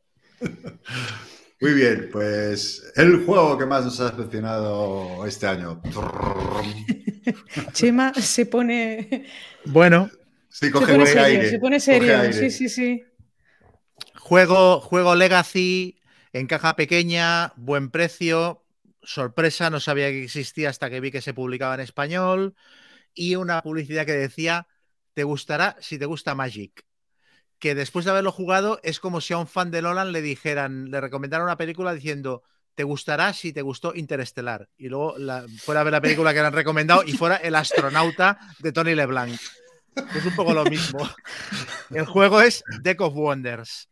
Muy 1.61 1.75
bien, 1.75 2.09
pues 2.11 2.93
el 2.97 3.25
juego 3.25 3.57
que 3.57 3.67
más 3.67 3.85
nos 3.85 4.01
ha 4.01 4.11
decepcionado 4.11 5.25
este 5.27 5.47
año. 5.47 5.81
Chema 7.73 8.13
se 8.15 8.47
pone, 8.47 9.27
Bueno, 9.65 10.11
Sí, 10.49 10.71
se 10.73 10.87
pone 10.87 10.93
buen 10.97 11.07
serio, 11.07 11.25
aire. 11.25 11.51
se 11.51 11.59
pone 11.59 11.81
serio. 11.81 12.19
aire. 12.21 12.33
Sí, 12.33 12.51
sí, 12.51 12.69
sí. 12.69 13.12
Juego, 14.33 14.81
juego 14.81 15.15
Legacy 15.15 16.01
en 16.33 16.47
caja 16.47 16.75
pequeña, 16.75 17.53
buen 17.57 17.91
precio, 17.91 18.65
sorpresa, 19.03 19.69
no 19.69 19.79
sabía 19.79 20.09
que 20.09 20.25
existía 20.25 20.71
hasta 20.71 20.89
que 20.89 21.01
vi 21.01 21.11
que 21.11 21.21
se 21.21 21.35
publicaba 21.35 21.75
en 21.75 21.81
español 21.81 22.55
y 23.13 23.35
una 23.35 23.61
publicidad 23.61 24.07
que 24.07 24.15
decía, 24.15 24.69
te 25.13 25.25
gustará 25.25 25.77
si 25.81 25.99
te 25.99 26.07
gusta 26.07 26.35
Magic. 26.35 26.87
Que 27.59 27.75
después 27.75 28.07
de 28.07 28.13
haberlo 28.13 28.33
jugado 28.33 28.81
es 28.83 29.01
como 29.01 29.21
si 29.21 29.35
a 29.35 29.37
un 29.37 29.47
fan 29.47 29.71
de 29.71 29.83
Nolan 29.83 30.13
le 30.13 30.23
dijeran, 30.23 30.91
le 30.91 31.03
recomendaran 31.03 31.45
una 31.45 31.59
película 31.59 31.93
diciendo, 31.93 32.43
te 32.75 32.85
gustará 32.85 33.35
si 33.35 33.53
te 33.53 33.61
gustó 33.61 33.95
Interestelar. 33.95 34.71
Y 34.79 34.89
luego 34.89 35.15
fuera 35.59 35.83
a 35.83 35.85
ver 35.85 35.93
la 35.93 36.01
película 36.01 36.33
que 36.33 36.41
le 36.41 36.47
han 36.47 36.55
recomendado 36.55 37.03
y 37.05 37.13
fuera 37.13 37.37
El 37.37 37.55
astronauta 37.55 38.39
de 38.61 38.73
Tony 38.73 38.95
LeBlanc. 38.95 39.39
Es 39.95 40.25
un 40.25 40.35
poco 40.35 40.55
lo 40.55 40.65
mismo. 40.65 41.07
El 41.91 42.07
juego 42.07 42.41
es 42.41 42.65
Deck 42.81 43.03
of 43.03 43.13
Wonders. 43.15 43.91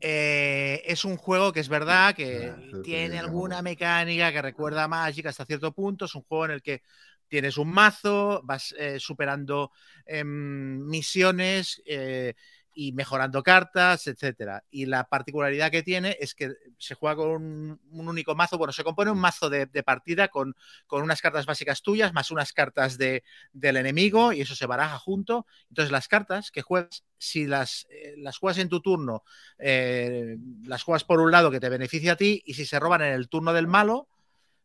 Eh, 0.00 0.82
es 0.86 1.04
un 1.04 1.16
juego 1.16 1.52
que 1.52 1.60
es 1.60 1.68
verdad 1.68 2.14
que 2.14 2.54
Ah, 2.56 2.82
tiene 2.82 3.18
alguna 3.18 3.62
mecánica 3.62 4.32
que 4.32 4.42
recuerda 4.42 4.84
a 4.84 4.88
Magic 4.88 5.26
hasta 5.26 5.44
cierto 5.44 5.72
punto. 5.72 6.04
Es 6.04 6.14
un 6.14 6.22
juego 6.22 6.44
en 6.46 6.50
el 6.52 6.62
que 6.62 6.82
tienes 7.28 7.58
un 7.58 7.70
mazo, 7.70 8.40
vas 8.44 8.74
eh, 8.78 8.98
superando 9.00 9.72
em, 10.06 10.86
misiones 10.86 11.82
eh, 11.84 12.34
y 12.80 12.92
mejorando 12.92 13.42
cartas, 13.42 14.06
etcétera. 14.06 14.62
Y 14.70 14.86
la 14.86 15.02
particularidad 15.02 15.72
que 15.72 15.82
tiene 15.82 16.16
es 16.20 16.32
que 16.32 16.52
se 16.78 16.94
juega 16.94 17.16
con 17.16 17.28
un, 17.28 17.80
único 17.90 18.36
mazo. 18.36 18.56
Bueno, 18.56 18.72
se 18.72 18.84
compone 18.84 19.10
un 19.10 19.18
mazo 19.18 19.50
de, 19.50 19.66
de 19.66 19.82
partida 19.82 20.28
con, 20.28 20.54
con 20.86 21.02
unas 21.02 21.20
cartas 21.20 21.44
básicas 21.44 21.82
tuyas, 21.82 22.12
más 22.12 22.30
unas 22.30 22.52
cartas 22.52 22.96
de, 22.96 23.24
del 23.52 23.78
enemigo, 23.78 24.32
y 24.32 24.42
eso 24.42 24.54
se 24.54 24.66
baraja 24.66 24.96
junto. 24.96 25.44
Entonces, 25.70 25.90
las 25.90 26.06
cartas 26.06 26.52
que 26.52 26.62
juegas, 26.62 27.02
si 27.18 27.48
las, 27.48 27.88
eh, 27.90 28.14
las 28.16 28.38
juegas 28.38 28.58
en 28.58 28.68
tu 28.68 28.80
turno, 28.80 29.24
eh, 29.58 30.36
las 30.62 30.84
juegas 30.84 31.02
por 31.02 31.18
un 31.18 31.32
lado 31.32 31.50
que 31.50 31.58
te 31.58 31.68
beneficia 31.70 32.12
a 32.12 32.16
ti, 32.16 32.44
y 32.46 32.54
si 32.54 32.64
se 32.64 32.78
roban 32.78 33.02
en 33.02 33.12
el 33.12 33.28
turno 33.28 33.52
del 33.52 33.66
malo, 33.66 34.06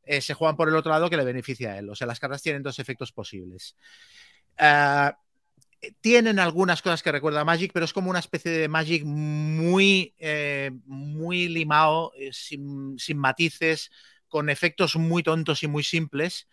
eh, 0.03 0.21
se 0.21 0.35
juegan 0.35 0.55
por 0.55 0.69
el 0.69 0.75
otro 0.75 0.91
lado 0.91 1.09
que 1.09 1.17
le 1.17 1.25
beneficia 1.25 1.71
a 1.71 1.79
él. 1.79 1.89
O 1.89 1.95
sea, 1.95 2.05
las 2.05 2.19
cartas 2.19 2.43
tienen 2.43 2.61
dos 2.61 2.77
efectos 2.77 3.11
posibles. 3.11 3.75
Ah, 4.59 5.17
tienen 6.01 6.39
algunas 6.39 6.81
cosas 6.81 7.03
que 7.03 7.11
recuerda 7.11 7.41
a 7.41 7.45
Magic, 7.45 7.71
pero 7.73 7.85
es 7.85 7.93
como 7.93 8.09
una 8.09 8.19
especie 8.19 8.51
de 8.51 8.67
Magic 8.67 9.03
muy, 9.05 10.13
eh, 10.19 10.71
muy 10.85 11.47
limado, 11.47 12.11
eh, 12.17 12.31
sin, 12.33 12.97
sin 12.99 13.17
matices, 13.17 13.91
con 14.27 14.49
efectos 14.49 14.95
muy 14.95 15.23
tontos 15.23 15.63
y 15.63 15.67
muy 15.67 15.83
simples. 15.83 16.47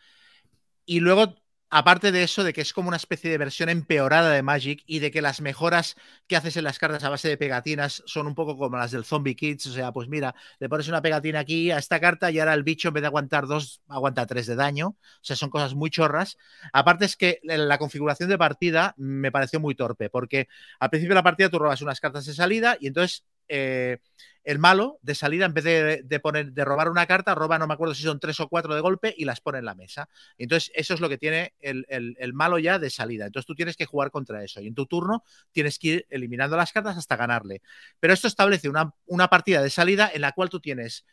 Y 0.84 1.00
luego 1.00 1.36
aparte 1.70 2.12
de 2.12 2.23
eso, 2.23 2.44
de 2.44 2.52
que 2.52 2.60
es 2.60 2.73
como 2.73 2.89
una 2.89 2.97
especie 2.97 3.31
de 3.31 3.39
versión 3.39 3.68
empeorada 3.68 4.31
de 4.31 4.42
Magic 4.42 4.82
y 4.86 4.99
de 4.99 5.10
que 5.10 5.23
las 5.23 5.40
mejoras 5.40 5.97
que 6.26 6.36
haces 6.36 6.57
en 6.57 6.65
las 6.65 6.78
cartas 6.78 7.05
a 7.05 7.08
base 7.08 7.28
de 7.28 7.36
pegatinas 7.36 8.02
son 8.07 8.26
un 8.26 8.34
poco 8.34 8.58
como 8.58 8.76
las 8.76 8.90
del 8.90 9.05
Zombie 9.05 9.36
Kids. 9.36 9.66
O 9.66 9.73
sea, 9.73 9.92
pues 9.92 10.08
mira, 10.08 10.34
le 10.58 10.68
pones 10.68 10.89
una 10.89 11.00
pegatina 11.00 11.40
aquí 11.40 11.70
a 11.70 11.78
esta 11.78 12.00
carta 12.00 12.31
y 12.31 12.39
ahora 12.40 12.55
el 12.55 12.65
bicho 12.65 12.89
en 12.89 12.94
vez 12.94 13.02
de 13.02 13.07
aguantar 13.07 13.47
dos, 13.47 13.81
aguanta 13.89 14.26
tres 14.26 14.47
de 14.47 14.57
daño. 14.57 14.89
O 14.89 15.23
sea, 15.23 15.36
son 15.36 15.50
cosas 15.50 15.74
muy 15.74 15.90
chorras. 15.90 16.36
Aparte 16.73 17.05
es 17.05 17.16
que 17.16 17.40
la 17.42 17.78
configuración 17.78 18.28
de 18.28 18.39
partida 18.39 18.94
me 18.97 19.31
pareció 19.31 19.60
muy 19.60 19.74
torpe, 19.74 20.10
porque 20.10 20.49
al 20.81 20.90
principio 20.90 21.12
de 21.12 21.20
la 21.20 21.23
partida 21.23 21.49
tú 21.49 21.58
robas 21.58 21.82
unas 21.82 22.00
cartas 22.00 22.26
de 22.26 22.34
salida 22.34 22.76
y 22.81 22.89
entonces 22.89 23.24
eh, 23.50 23.98
el 24.44 24.58
malo 24.58 24.98
de 25.02 25.14
salida, 25.14 25.44
en 25.44 25.52
vez 25.52 25.64
de, 25.64 26.20
poner, 26.20 26.52
de 26.52 26.64
robar 26.64 26.88
una 26.88 27.06
carta, 27.06 27.34
roba, 27.34 27.58
no 27.58 27.66
me 27.66 27.74
acuerdo 27.74 27.94
si 27.94 28.02
son 28.02 28.18
tres 28.18 28.40
o 28.40 28.48
cuatro 28.48 28.74
de 28.74 28.80
golpe 28.80 29.14
y 29.16 29.24
las 29.24 29.40
pone 29.40 29.58
en 29.58 29.66
la 29.66 29.74
mesa. 29.74 30.08
Entonces, 30.38 30.72
eso 30.74 30.94
es 30.94 31.00
lo 31.00 31.08
que 31.08 31.18
tiene 31.18 31.54
el, 31.60 32.32
malo 32.32 32.58
ya 32.58 32.78
de 32.78 32.88
salida. 32.88 33.26
Entonces, 33.26 33.46
tú 33.46 33.54
tienes 33.54 33.76
que 33.76 33.84
jugar 33.84 34.10
contra 34.10 34.42
eso 34.42 34.60
y 34.60 34.68
en 34.68 34.74
tu 34.74 34.86
turno 34.86 35.24
tienes 35.52 35.78
que 35.78 35.88
ir 35.88 36.06
eliminando 36.08 36.56
las 36.56 36.72
cartas 36.72 36.96
hasta 36.96 37.16
ganarle. 37.16 37.60
Pero 37.98 38.14
esto 38.14 38.28
establece 38.28 38.68
una, 38.68 38.94
una 39.06 39.28
partida 39.28 39.62
de 39.62 39.70
salida 39.70 40.10
en 40.12 40.22
la 40.22 40.32
cual 40.32 40.48
tú 40.48 40.60
tienes 40.60 41.04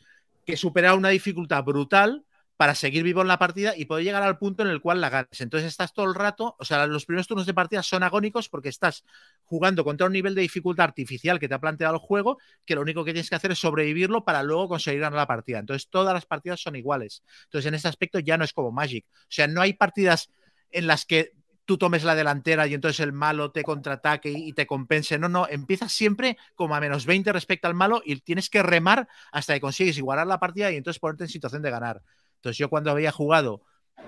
que 0.46 0.56
superar 0.56 0.96
una 0.96 1.10
dificultad 1.10 1.64
brutal 1.64 2.24
para 2.58 2.74
seguir 2.74 3.04
vivo 3.04 3.22
en 3.22 3.28
la 3.28 3.38
partida 3.38 3.74
y 3.78 3.86
poder 3.86 4.04
llegar 4.04 4.24
al 4.24 4.40
punto 4.40 4.64
en 4.64 4.70
el 4.70 4.82
cual 4.82 5.00
la 5.00 5.10
ganes. 5.10 5.42
Entonces 5.42 5.68
estás 5.68 5.94
todo 5.94 6.08
el 6.08 6.16
rato, 6.16 6.56
o 6.60 6.66
sea, 6.66 6.88
los 6.88 7.06
primeros 7.06 7.28
turnos 7.28 7.46
de 7.46 7.54
partida 7.54 7.84
son 7.84 8.02
agónicos 8.04 8.50
porque 8.50 8.70
estás 8.70 9.06
jugando 9.46 9.84
contra 9.84 10.08
un 10.08 10.14
nivel 10.14 10.34
de 10.34 10.42
dificultad 10.42 10.86
artificial 10.86 11.40
que 11.40 11.48
te 11.48 11.54
ha 11.54 11.60
planteado 11.60 11.94
el 11.94 12.00
juego, 12.00 12.40
que 12.66 12.76
lo 12.76 12.82
único 12.82 13.06
que 13.06 13.14
tienes 13.14 13.30
que 13.30 13.36
hacer 13.36 13.52
es 13.52 13.60
sobrevivirlo 13.60 14.26
para 14.26 14.42
luego 14.42 14.68
conseguir 14.70 15.02
ganar 15.02 15.18
la 15.18 15.28
partida. 15.28 15.60
Entonces 15.60 15.88
todas 15.90 16.14
las 16.14 16.26
partidas 16.26 16.60
son 16.60 16.76
iguales. 16.76 17.24
Entonces 17.46 17.68
en 17.68 17.76
ese 17.76 17.88
aspecto 17.88 18.20
ya 18.20 18.38
no 18.38 18.44
es 18.44 18.54
como 18.54 18.72
Magic. 18.72 19.06
O 19.08 19.26
sea, 19.30 19.48
no 19.48 19.62
hay 19.62 19.74
partidas 19.74 20.32
en 20.72 20.88
las 20.88 21.06
que 21.06 21.34
tú 21.66 21.78
tomes 21.78 22.04
la 22.06 22.16
delantera 22.16 22.66
y 22.66 22.74
entonces 22.74 23.02
el 23.02 23.12
malo 23.12 23.52
te 23.52 23.62
contraataque 23.62 24.32
y 24.32 24.54
te 24.54 24.66
compense. 24.66 25.20
No, 25.20 25.30
no, 25.30 25.48
empiezas 25.50 25.92
siempre 25.92 26.38
como 26.56 26.76
a 26.76 26.80
menos 26.80 27.06
20 27.06 27.32
respecto 27.34 27.68
al 27.68 27.76
malo 27.76 28.02
y 28.04 28.16
tienes 28.22 28.50
que 28.50 28.64
remar 28.64 29.08
hasta 29.32 29.54
que 29.54 29.62
consigues 29.62 29.98
igualar 29.98 30.26
la 30.26 30.40
partida 30.40 30.72
y 30.72 30.78
entonces 30.78 31.00
ponerte 31.00 31.26
en 31.26 31.30
situación 31.30 31.62
de 31.62 31.70
ganar. 31.70 32.02
Entonces 32.38 32.58
yo 32.58 32.70
cuando 32.70 32.92
había 32.92 33.12
jugado 33.12 33.64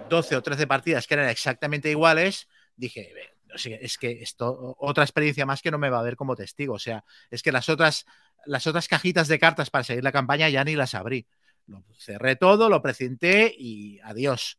12 0.09 0.35
o 0.35 0.41
13 0.41 0.67
partidas 0.67 1.07
que 1.07 1.13
eran 1.15 1.29
exactamente 1.29 1.89
iguales, 1.89 2.47
dije, 2.75 3.13
es 3.53 3.97
que 3.97 4.21
esto, 4.21 4.75
otra 4.79 5.03
experiencia 5.03 5.45
más 5.45 5.61
que 5.61 5.71
no 5.71 5.77
me 5.77 5.89
va 5.89 5.99
a 5.99 6.03
ver 6.03 6.15
como 6.15 6.35
testigo. 6.35 6.75
O 6.75 6.79
sea, 6.79 7.03
es 7.31 7.41
que 7.41 7.51
las 7.51 7.69
otras, 7.69 8.05
las 8.45 8.67
otras 8.67 8.87
cajitas 8.87 9.27
de 9.27 9.39
cartas 9.39 9.69
para 9.69 9.83
seguir 9.83 10.03
la 10.03 10.11
campaña 10.11 10.49
ya 10.49 10.63
ni 10.63 10.75
las 10.75 10.93
abrí. 10.93 11.27
Lo 11.67 11.83
cerré 11.97 12.35
todo, 12.35 12.69
lo 12.69 12.81
presenté 12.81 13.53
y 13.57 13.99
adiós. 13.99 14.57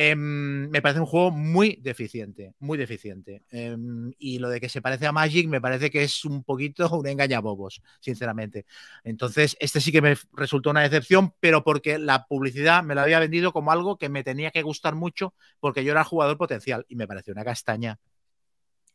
Em, 0.00 0.70
me 0.70 0.80
parece 0.80 1.00
un 1.00 1.06
juego 1.06 1.32
muy 1.32 1.80
deficiente, 1.82 2.54
muy 2.60 2.78
deficiente. 2.78 3.42
Em, 3.50 4.12
y 4.16 4.38
lo 4.38 4.48
de 4.48 4.60
que 4.60 4.68
se 4.68 4.80
parece 4.80 5.08
a 5.08 5.12
Magic 5.12 5.48
me 5.48 5.60
parece 5.60 5.90
que 5.90 6.04
es 6.04 6.24
un 6.24 6.44
poquito 6.44 6.88
un 6.96 7.08
engañabobos, 7.08 7.82
sinceramente. 7.98 8.64
Entonces, 9.02 9.56
este 9.58 9.80
sí 9.80 9.90
que 9.90 10.00
me 10.00 10.16
resultó 10.34 10.70
una 10.70 10.82
decepción, 10.82 11.34
pero 11.40 11.64
porque 11.64 11.98
la 11.98 12.26
publicidad 12.26 12.84
me 12.84 12.94
la 12.94 13.02
había 13.02 13.18
vendido 13.18 13.52
como 13.52 13.72
algo 13.72 13.98
que 13.98 14.08
me 14.08 14.22
tenía 14.22 14.52
que 14.52 14.62
gustar 14.62 14.94
mucho 14.94 15.34
porque 15.58 15.82
yo 15.82 15.90
era 15.90 16.04
jugador 16.04 16.38
potencial 16.38 16.86
y 16.88 16.94
me 16.94 17.08
pareció 17.08 17.32
una 17.32 17.44
castaña. 17.44 17.98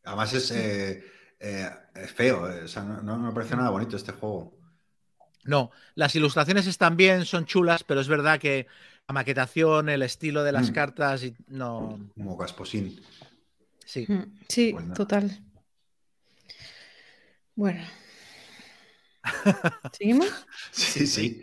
Además 0.06 0.34
es, 0.34 0.52
eh, 0.52 1.04
eh, 1.38 1.70
feo, 2.16 2.50
eh, 2.50 2.64
no 3.04 3.18
me 3.18 3.34
parece 3.34 3.58
nada 3.58 3.72
bonito 3.72 3.98
este 3.98 4.14
juego. 4.14 4.58
No, 5.46 5.72
las 5.96 6.16
ilustraciones 6.16 6.68
están 6.68 6.96
bien, 6.96 7.26
son 7.26 7.46
chulas, 7.46 7.84
pero 7.84 8.00
es 8.00 8.08
verdad 8.08 8.40
que 8.40 8.68
la 9.08 9.14
maquetación, 9.14 9.90
el 9.90 10.02
estilo 10.02 10.44
de 10.44 10.52
las 10.52 10.72
mm. 10.72 10.74
cartas, 10.74 11.24
y 11.24 11.36
no. 11.48 12.00
Como 12.16 12.38
Gasposín. 12.38 13.00
Sí. 13.86 14.06
Mm, 14.08 14.38
sí, 14.48 14.72
pues 14.74 14.94
total. 14.94 15.40
Bueno. 17.56 17.84
¿Seguimos? 19.98 20.28
Sí, 20.72 21.08
sí. 21.08 21.42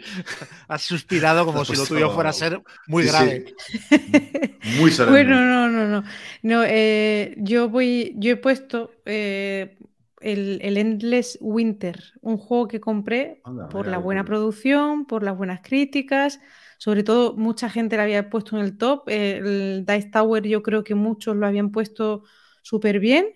Has 0.69 0.83
suspirado 0.83 1.47
como 1.47 1.65
si 1.65 1.77
lo 1.77 1.87
tuyo 1.87 2.11
fuera 2.11 2.31
a 2.31 2.35
ser 2.35 2.63
muy 2.87 3.05
grave. 3.05 3.55
Muy 4.79 4.91
solemne. 4.91 5.25
Bueno, 5.25 5.41
no, 5.43 5.69
no, 5.71 5.89
no. 5.89 6.05
no 6.43 6.65
eh, 6.67 7.35
yo 7.39 7.71
voy, 7.71 8.15
yo 8.19 8.33
he 8.33 8.37
puesto 8.37 8.93
eh, 9.07 9.79
el, 10.21 10.77
Endless 10.77 11.39
Winter, 11.41 12.13
un 12.21 12.37
juego 12.37 12.69
que 12.69 12.81
compré 12.81 13.41
por 13.71 13.87
la 13.87 13.99
buena 13.99 14.25
producción, 14.25 15.07
por 15.07 15.23
las 15.23 15.37
buenas 15.37 15.61
críticas, 15.63 16.41
sobre 16.81 17.05
todo 17.05 17.37
mucha 17.37 17.69
gente 17.69 17.97
lo 17.97 18.03
había 18.03 18.31
puesto 18.31 18.57
en 18.57 18.65
el 18.65 18.79
top, 18.79 19.09
el 19.09 19.85
Dice 19.87 20.09
Tower 20.11 20.49
yo 20.49 20.63
creo 20.63 20.83
que 20.83 20.95
muchos 20.95 21.37
lo 21.37 21.47
habían 21.47 21.71
puesto 21.71 22.25
súper 22.63 23.01
bien 23.01 23.27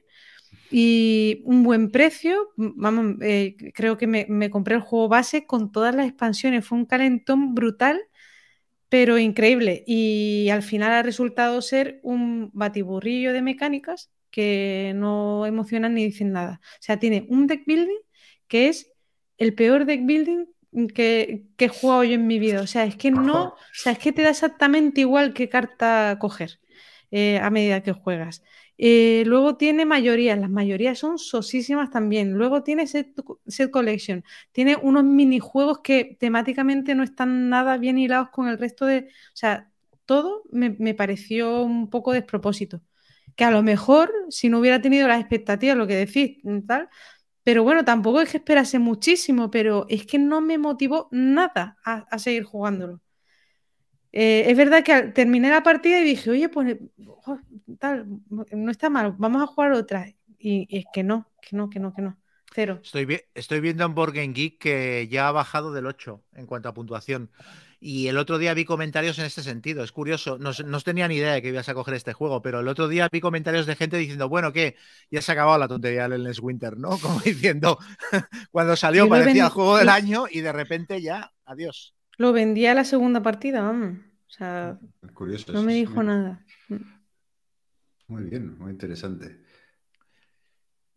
y 0.70 1.42
un 1.44 1.62
buen 1.62 1.90
precio, 1.90 2.52
vamos, 2.56 3.16
eh, 3.20 3.56
creo 3.74 3.98
que 3.98 4.06
me, 4.06 4.26
me 4.31 4.48
compré 4.50 4.76
el 4.76 4.81
juego 4.81 5.08
base 5.08 5.47
con 5.47 5.73
todas 5.73 5.94
las 5.94 6.08
expansiones, 6.08 6.66
fue 6.66 6.78
un 6.78 6.86
calentón 6.86 7.55
brutal 7.55 8.00
pero 8.89 9.18
increíble. 9.18 9.82
Y 9.89 10.48
al 10.50 10.62
final 10.62 10.92
ha 10.92 11.02
resultado 11.02 11.60
ser 11.62 11.98
un 12.05 12.50
batiburrillo 12.52 13.32
de 13.32 13.42
mecánicas 13.42 14.12
que 14.31 14.92
no 14.94 15.47
emocionan 15.47 15.94
ni 15.94 16.05
dicen 16.05 16.32
nada. 16.32 16.60
O 16.62 16.82
sea, 16.82 16.98
tiene 17.00 17.26
un 17.28 17.48
deck 17.48 17.64
building 17.66 17.98
que 18.47 18.68
es 18.68 18.92
el 19.39 19.55
peor 19.55 19.84
deck 19.84 20.06
building 20.06 20.47
que, 20.94 21.44
he 21.59 21.69
jugado 21.69 22.05
yo 22.05 22.15
en 22.15 22.27
mi 22.27 22.39
vida. 22.39 22.61
O 22.62 22.67
sea, 22.67 22.85
es 22.85 22.97
que 22.97 23.11
no, 23.11 23.49
o 23.49 23.57
sea, 23.73 23.93
es 23.93 23.99
que 23.99 24.12
te 24.12 24.23
da 24.23 24.31
exactamente 24.31 25.01
igual 25.01 25.35
qué 25.35 25.49
carta 25.49 26.17
coger 26.20 26.61
eh, 27.11 27.39
a 27.39 27.51
medida 27.51 27.83
que 27.83 27.93
juegas. 27.93 28.43
Eh, 28.77 29.23
luego 29.27 29.57
tiene 29.57 29.86
mayorías, 29.86 30.39
las 30.39 30.51
mayorías 30.51 30.99
son 30.99 31.19
sosísimas 31.19 31.91
también. 31.91 32.33
Luego 32.33 32.62
tiene 32.62 32.86
set, 32.86 33.15
collection, 33.70 34.25
tiene 34.53 34.77
unos 34.77 35.05
minijuegos 35.05 35.81
que 35.81 36.17
temáticamente 36.19 36.94
no 36.94 37.05
están 37.05 37.49
nada 37.49 37.77
bien 37.78 37.99
hilados 37.99 38.31
con 38.31 38.49
el 38.49 38.59
resto 38.59 38.86
de. 38.86 39.09
O 39.09 39.36
sea, 39.36 39.70
todo 40.07 40.43
me, 40.51 40.70
me 40.78 40.94
pareció 40.94 41.62
un 41.62 41.89
poco 41.91 42.12
despropósito 42.12 42.83
que 43.36 43.44
a 43.44 43.51
lo 43.51 43.62
mejor 43.62 44.12
si 44.31 44.49
no 44.49 44.61
hubiera 44.61 44.81
tenido 44.81 45.09
las 45.09 45.20
expectativas, 45.20 45.77
lo 45.77 45.86
que 45.86 45.97
decís, 45.97 46.39
tal, 46.67 46.89
pero 47.44 47.62
bueno, 47.62 47.84
tampoco 47.84 48.23
es 48.23 48.31
que 48.31 48.39
esperase 48.39 48.78
muchísimo, 48.78 49.50
pero 49.50 49.84
es 49.90 50.06
que 50.06 50.18
no 50.18 50.40
me 50.40 50.56
motivó 50.56 51.08
nada 51.12 51.76
a, 51.84 52.18
seguir 52.18 52.44
jugándolo. 52.44 53.02
Eh, 54.12 54.44
es 54.47 54.56
verdad 54.56 54.82
que 54.82 55.08
terminé 55.08 55.50
la 55.50 55.62
partida 55.62 56.00
y 56.00 56.05
dije, 56.05 56.31
oye, 56.31 56.48
pues 56.48 56.78
tal, 57.78 58.06
no 58.28 58.70
está 58.70 58.89
mal, 58.89 59.14
vamos 59.18 59.42
a 59.42 59.47
jugar 59.47 59.73
otra. 59.73 60.06
Y, 60.39 60.66
es 60.74 60.86
que 60.92 61.02
no, 61.02 61.31
que 61.42 61.55
no, 61.55 61.68
que 61.68 61.81
no, 61.81 61.92
que 61.92 62.02
no. 62.02 62.18
Cero. 62.55 62.81
Estoy, 62.82 63.60
viendo 63.60 63.84
en 63.84 63.94
Board 63.94 64.12
Geek 64.12 64.58
que 64.58 65.08
ya 65.10 65.28
ha 65.28 65.32
bajado 65.32 65.73
del 65.73 65.86
8 65.86 66.23
en 66.34 66.47
cuanto 66.47 66.68
a 66.68 66.74
puntuación. 66.74 67.31
Y 67.86 68.08
el 68.08 68.16
otro 68.16 68.38
día 68.38 68.54
vi 68.54 68.64
comentarios 68.64 69.18
en 69.18 69.26
este 69.26 69.42
sentido. 69.42 69.84
Es 69.84 69.92
curioso, 69.92 70.38
no, 70.38 70.52
no, 70.64 70.80
tenía 70.80 71.06
ni 71.06 71.16
idea 71.16 71.34
de 71.34 71.42
que 71.42 71.50
ibas 71.50 71.68
a 71.68 71.74
coger 71.74 71.92
este 71.92 72.14
juego, 72.14 72.40
pero 72.40 72.60
el 72.60 72.68
otro 72.68 72.88
día 72.88 73.10
vi 73.12 73.20
comentarios 73.20 73.66
de 73.66 73.76
gente 73.76 73.98
diciendo, 73.98 74.26
bueno, 74.26 74.54
¿qué? 74.54 74.76
Ya 75.10 75.20
se 75.20 75.30
ha 75.30 75.34
acabado 75.34 75.58
la 75.58 75.68
tontería 75.68 76.04
del 76.04 76.14
Endless 76.14 76.40
Winter, 76.40 76.78
¿no? 76.78 76.96
Como 77.02 77.20
diciendo, 77.20 77.78
cuando 78.50 78.74
salió 78.74 79.06
parecía 79.06 79.44
el 79.44 79.50
juego 79.50 79.76
del 79.76 79.90
año 79.90 80.24
y 80.30 80.40
de 80.40 80.50
repente 80.50 81.02
ya, 81.02 81.30
adiós. 81.44 81.94
Lo 82.16 82.32
vendía 82.32 82.72
a 82.72 82.74
la 82.74 82.84
segunda 82.84 83.22
partida, 83.22 83.60
vamos. 83.60 83.98
O 83.98 84.30
sea, 84.30 84.78
curioso, 85.12 85.52
no 85.52 85.62
me 85.62 85.74
dijo 85.74 86.02
nada. 86.02 86.42
Muy 88.08 88.22
bien, 88.22 88.56
muy 88.56 88.70
interesante. 88.70 89.42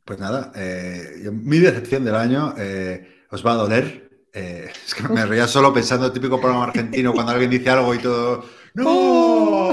Pues 0.06 0.20
nada, 0.20 0.54
eh, 0.56 1.30
mi 1.34 1.60
decepción 1.60 2.06
del 2.06 2.16
año 2.16 2.54
eh, 2.58 3.26
os 3.30 3.46
va 3.46 3.52
a 3.52 3.56
doler, 3.56 4.07
eh, 4.38 4.72
es 4.86 4.94
que 4.94 5.04
me 5.08 5.26
reía 5.26 5.48
solo 5.48 5.74
pensando, 5.74 6.12
típico 6.12 6.40
programa 6.40 6.66
argentino, 6.66 7.12
cuando 7.12 7.32
alguien 7.32 7.50
dice 7.50 7.70
algo 7.70 7.96
y 7.96 7.98
todo, 7.98 8.46
¡No! 8.78 9.72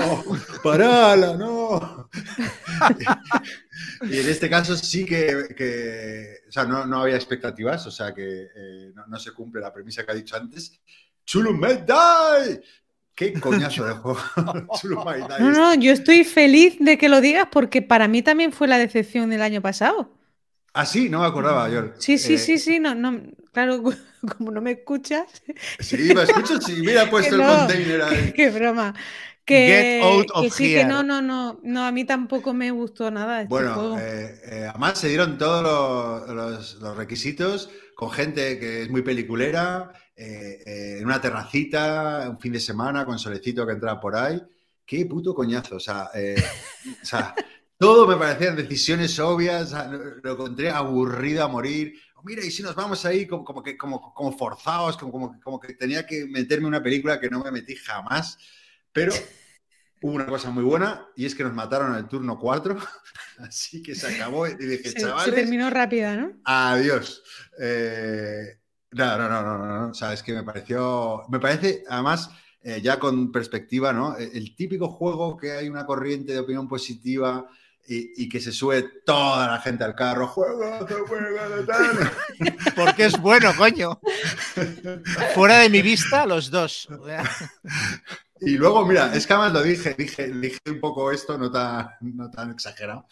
¡Parala! 0.63 1.37
¡No! 1.37 2.09
y 4.11 4.19
en 4.19 4.29
este 4.31 4.49
caso 4.49 4.75
sí 4.77 5.05
que, 5.05 6.39
o 6.49 6.51
sea, 6.51 6.65
no, 6.65 7.03
había 7.03 7.17
expectativas, 7.17 7.87
o 7.87 7.91
sea 7.91 8.15
que 8.15 8.49
eh, 8.57 8.93
no, 9.07 9.19
se 9.19 9.33
cumple 9.33 9.61
la 9.61 9.75
premisa 9.75 10.07
que 10.07 10.13
ha 10.13 10.15
dicho 10.15 10.37
antes. 10.37 10.81
¡Chulumedai! 11.27 12.63
¡Qué 13.15 13.35
coñazo 13.35 13.85
de 13.85 13.93
juego! 13.93 14.19
no, 15.39 15.51
no, 15.51 15.75
yo 15.75 15.93
estoy 15.93 16.25
feliz 16.25 16.77
de 16.81 16.97
que 16.97 17.11
lo 17.11 17.21
digas 17.21 17.49
porque 17.53 17.83
para 17.83 18.09
mí 18.09 18.23
también 18.23 18.53
fue 18.53 18.69
la 18.69 18.79
decepción 18.79 19.29
del 19.29 19.43
año 19.43 19.61
pasado. 19.61 20.15
Ah, 20.73 20.87
sí, 20.87 21.11
no 21.11 21.21
me 21.21 21.27
acordaba, 21.27 21.69
yo. 21.69 21.93
Sí, 21.99 22.17
sí, 22.17 22.39
sí, 22.39 22.55
eh, 22.55 22.59
sí, 22.59 22.81
no, 22.81 22.95
no, 22.95 23.21
claro, 23.55 23.83
como 24.37 24.51
no 24.51 24.61
me 24.61 24.73
escuchas. 24.73 25.27
Sí, 25.79 26.13
me 26.15 26.25
escucho, 26.25 26.61
sí, 26.61 26.75
mira, 26.81 27.09
puesto 27.11 27.37
el 27.37 27.43
container 27.43 28.03
ahí. 28.03 28.33
Qué 28.37 28.51
broma. 28.51 28.95
Que, 29.47 30.25
que 30.41 30.51
sí, 30.51 30.73
que 30.73 30.87
no, 30.87 31.03
no, 31.03 31.21
no, 31.21 31.61
no, 31.63 31.85
a 31.85 31.93
mí 31.93 32.05
tampoco 32.05 32.55
me 32.55 32.71
gustó 32.71 33.11
nada. 33.11 33.43
Este 33.43 33.51
bueno, 33.51 33.99
eh, 33.99 34.41
eh, 34.47 34.67
además 34.71 34.99
se 34.99 35.09
dieron 35.09 35.37
todos 35.37 35.63
los, 36.81 36.97
requisitos 36.97 37.69
con 37.95 38.11
gente 38.11 38.59
que 38.59 38.83
es 38.83 38.91
muy 38.91 39.03
peliculera, 39.03 39.93
en 40.17 41.05
una 41.05 41.21
terracita, 41.21 42.27
un 42.31 42.41
fin 42.41 42.55
de 42.55 42.61
semana 42.61 43.05
con 43.05 43.19
solecito 43.19 43.67
que 43.67 43.73
entra 43.73 44.01
por 44.01 44.17
ahí. 44.17 44.41
qué 44.87 45.05
puto 45.05 45.35
coñazo. 45.35 45.77
O 45.77 45.81
sea, 45.81 46.09
eh, 46.15 46.43
o 47.03 47.05
sea 47.05 47.35
todo 47.79 48.07
me 48.07 48.17
parecían 48.17 48.57
decisiones 48.57 49.19
obvias, 49.19 49.75
lo 50.23 50.33
encontré 50.33 50.71
aburrido 50.71 51.45
a 51.45 51.49
morir. 51.49 51.95
Mira, 52.25 52.45
y 52.45 52.51
si 52.51 52.63
nos 52.63 52.75
vamos 52.75 53.05
ahí 53.05 53.27
como, 53.27 53.45
como 53.45 53.63
que, 53.63 53.77
como, 53.77 54.13
como 54.15 54.37
forzados, 54.37 54.97
como, 54.97 55.13
como, 55.13 55.41
como 55.41 55.61
que 55.61 55.75
tenía 55.75 56.07
que 56.07 56.27
meterme 56.27 56.67
una 56.67 56.83
película 56.83 57.21
que 57.21 57.29
no 57.29 57.43
me 57.45 57.51
metí 57.51 57.77
jamás. 57.77 58.39
Pero 58.93 59.13
hubo 60.01 60.13
una 60.13 60.27
cosa 60.27 60.51
muy 60.51 60.65
buena 60.65 61.07
y 61.17 61.25
es 61.27 61.35
que 61.35 61.45
nos 61.45 61.55
mataron 61.55 61.93
en 61.93 61.99
el 61.99 62.09
turno 62.09 62.39
4, 62.39 62.77
así 63.39 63.83
que 63.83 63.95
se 63.95 64.15
acabó 64.15 64.47
y 64.47 64.55
dije, 64.55 64.85
Se, 64.85 64.91
se 64.91 65.01
chavales, 65.01 65.35
terminó 65.35 65.71
rápida, 65.71 66.17
¿no? 66.17 66.33
adiós. 66.45 67.23
Eh, 67.59 68.59
no, 68.93 69.19
no, 69.19 69.29
no, 69.29 69.43
no, 69.43 69.59
no, 69.59 69.81
no, 69.81 69.89
o 69.91 69.95
sea, 69.95 70.13
es 70.13 70.23
que 70.23 70.33
me 70.33 70.45
pareció, 70.45 71.25
me 71.29 71.41
parece, 71.41 71.85
además, 71.89 72.31
eh, 72.63 72.81
ya 72.83 72.99
con 72.99 73.33
perspectiva, 73.33 73.93
¿no? 73.93 74.17
El, 74.17 74.31
el 74.37 74.55
típico 74.55 74.89
juego 74.89 75.37
que 75.37 75.53
hay 75.53 75.69
una 75.69 75.85
corriente 75.85 76.33
de 76.33 76.39
opinión 76.39 76.69
positiva 76.69 77.49
y, 77.87 78.25
y 78.25 78.29
que 78.29 78.41
se 78.41 78.53
sube 78.53 78.83
toda 79.05 79.47
la 79.49 79.61
gente 79.61 79.85
al 79.85 79.95
carro, 79.95 80.27
juega, 80.29 80.87
juega, 81.07 81.67
tal. 81.67 82.11
Porque 82.77 83.07
es 83.07 83.19
bueno, 83.21 83.53
coño. 83.57 84.01
Fuera 85.35 85.59
de 85.59 85.69
mi 85.71 85.83
vista, 85.83 86.27
los 86.27 86.51
dos. 86.51 86.89
Y 88.41 88.59
luego, 88.59 88.85
mira, 88.85 89.15
es 89.15 89.27
que 89.27 89.33
además 89.33 89.53
lo 89.55 89.63
dije, 89.63 89.95
dije, 89.97 90.29
dije 90.29 90.59
un 90.67 90.81
poco 90.81 91.11
esto, 91.13 91.39
no 91.39 91.51
tan, 91.51 91.89
no 92.01 92.31
tan 92.31 92.51
exagerado. 92.51 93.07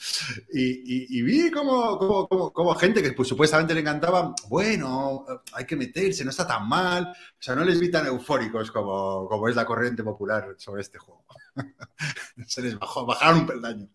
Y, 0.52 0.62
y- 0.64 1.06
y 1.18 1.22
vi 1.22 1.50
como, 1.50 1.96
como, 1.98 2.28
como- 2.28 2.52
como 2.52 2.74
gente 2.74 3.02
que 3.02 3.12
pues, 3.12 3.28
supuestamente 3.28 3.72
le 3.72 3.80
encantaba, 3.80 4.34
bueno, 4.48 5.24
hay 5.54 5.64
que 5.64 5.76
meterse, 5.76 6.24
no 6.24 6.30
está 6.30 6.46
tan 6.46 6.68
mal. 6.68 7.06
O 7.06 7.42
sea, 7.42 7.54
no 7.54 7.64
les 7.64 7.78
vi 7.80 7.90
tan 7.90 8.06
eufóricos 8.06 8.70
como, 8.70 9.26
como 9.28 9.48
es 9.48 9.56
la 9.56 9.64
corriente 9.64 10.02
popular 10.02 10.54
sobre 10.58 10.82
este 10.82 10.98
juego. 10.98 11.24
Se 12.46 12.60
les 12.60 12.78
bajó, 12.78 13.06
bajaron 13.06 13.40
un 13.40 13.46
peldaño. 13.46 13.88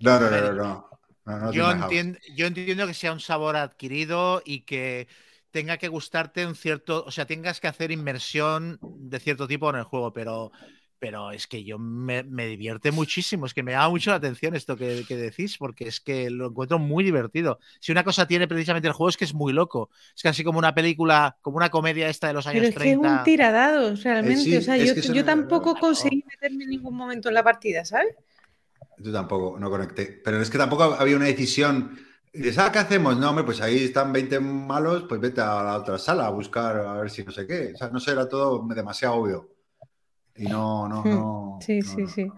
No, 0.00 0.20
no, 0.20 0.30
no, 0.30 0.52
no. 0.52 0.88
no. 1.26 1.52
Yo 1.52 1.70
entiendo, 1.70 2.18
yo 2.34 2.46
entiendo 2.46 2.86
que 2.86 2.94
sea 2.94 3.12
un 3.12 3.20
sabor 3.20 3.56
adquirido 3.56 4.42
y 4.44 4.60
que 4.62 5.08
tenga 5.50 5.76
que 5.76 5.88
gustarte 5.88 6.46
un 6.46 6.54
cierto, 6.54 7.04
o 7.06 7.10
sea, 7.10 7.26
tengas 7.26 7.60
que 7.60 7.68
hacer 7.68 7.90
inmersión 7.90 8.78
de 8.80 9.20
cierto 9.20 9.46
tipo 9.46 9.68
en 9.70 9.76
el 9.76 9.84
juego, 9.84 10.12
pero, 10.12 10.52
pero 10.98 11.30
es 11.32 11.46
que 11.46 11.64
yo 11.64 11.78
me, 11.78 12.22
me 12.22 12.46
divierte 12.46 12.92
muchísimo, 12.92 13.46
es 13.46 13.54
que 13.54 13.62
me 13.62 13.72
llama 13.72 13.90
mucho 13.90 14.10
la 14.10 14.16
atención 14.16 14.54
esto 14.54 14.76
que, 14.76 15.04
que 15.06 15.16
decís, 15.16 15.56
porque 15.58 15.88
es 15.88 16.00
que 16.00 16.30
lo 16.30 16.48
encuentro 16.48 16.78
muy 16.78 17.04
divertido. 17.04 17.58
Si 17.80 17.92
una 17.92 18.04
cosa 18.04 18.26
tiene 18.26 18.48
precisamente 18.48 18.88
el 18.88 18.94
juego 18.94 19.10
es 19.10 19.16
que 19.16 19.24
es 19.24 19.34
muy 19.34 19.52
loco, 19.52 19.90
es 20.16 20.22
casi 20.22 20.44
como 20.44 20.58
una 20.58 20.74
película, 20.74 21.36
como 21.42 21.56
una 21.56 21.70
comedia 21.70 22.08
esta 22.08 22.28
de 22.28 22.34
los 22.34 22.46
años 22.46 22.60
Pero 22.60 22.68
es 22.68 22.74
que 22.76 22.90
es 22.92 23.00
30. 23.00 23.08
un 23.18 23.22
tiradados, 23.22 24.02
realmente. 24.02 24.42
sí, 24.44 24.56
o 24.56 24.62
sea, 24.62 24.76
yo, 24.76 25.24
tampoco 25.24 25.74
no. 25.74 25.80
conseguí 25.80 26.24
meterme 26.26 26.64
en 26.64 26.70
ningún 26.70 26.96
momento 26.96 27.28
en 27.28 27.34
la 27.34 27.44
partida, 27.44 27.84
¿sabes? 27.84 28.14
Yo 29.00 29.12
tampoco, 29.12 29.58
no 29.58 29.70
conecté. 29.70 30.20
Pero 30.24 30.40
es 30.40 30.50
que 30.50 30.58
tampoco 30.58 30.84
había 30.84 31.16
una 31.16 31.26
decisión. 31.26 31.98
Y 32.32 32.38
dices, 32.40 32.58
ah, 32.58 32.70
¿qué 32.72 32.78
hacemos? 32.80 33.16
No, 33.16 33.30
hombre, 33.30 33.44
pues 33.44 33.60
ahí 33.60 33.84
están 33.84 34.12
20 34.12 34.38
malos, 34.40 35.04
pues 35.08 35.20
vete 35.20 35.40
a 35.40 35.62
la 35.62 35.76
otra 35.76 35.98
sala 35.98 36.26
a 36.26 36.30
buscar 36.30 36.76
a 36.76 36.94
ver 37.00 37.10
si 37.10 37.24
no 37.24 37.32
sé 37.32 37.46
qué. 37.46 37.72
O 37.74 37.78
sea, 37.78 37.88
no 37.90 38.00
sé, 38.00 38.12
era 38.12 38.28
todo 38.28 38.66
demasiado 38.74 39.14
obvio. 39.16 39.48
Y 40.36 40.44
no, 40.46 40.88
no, 40.88 41.04
Hmm. 41.04 41.10
no. 41.10 41.58
Sí, 41.60 41.80
no, 41.80 41.84
sí, 41.94 42.02
no. 42.02 42.08
sí. 42.08 42.32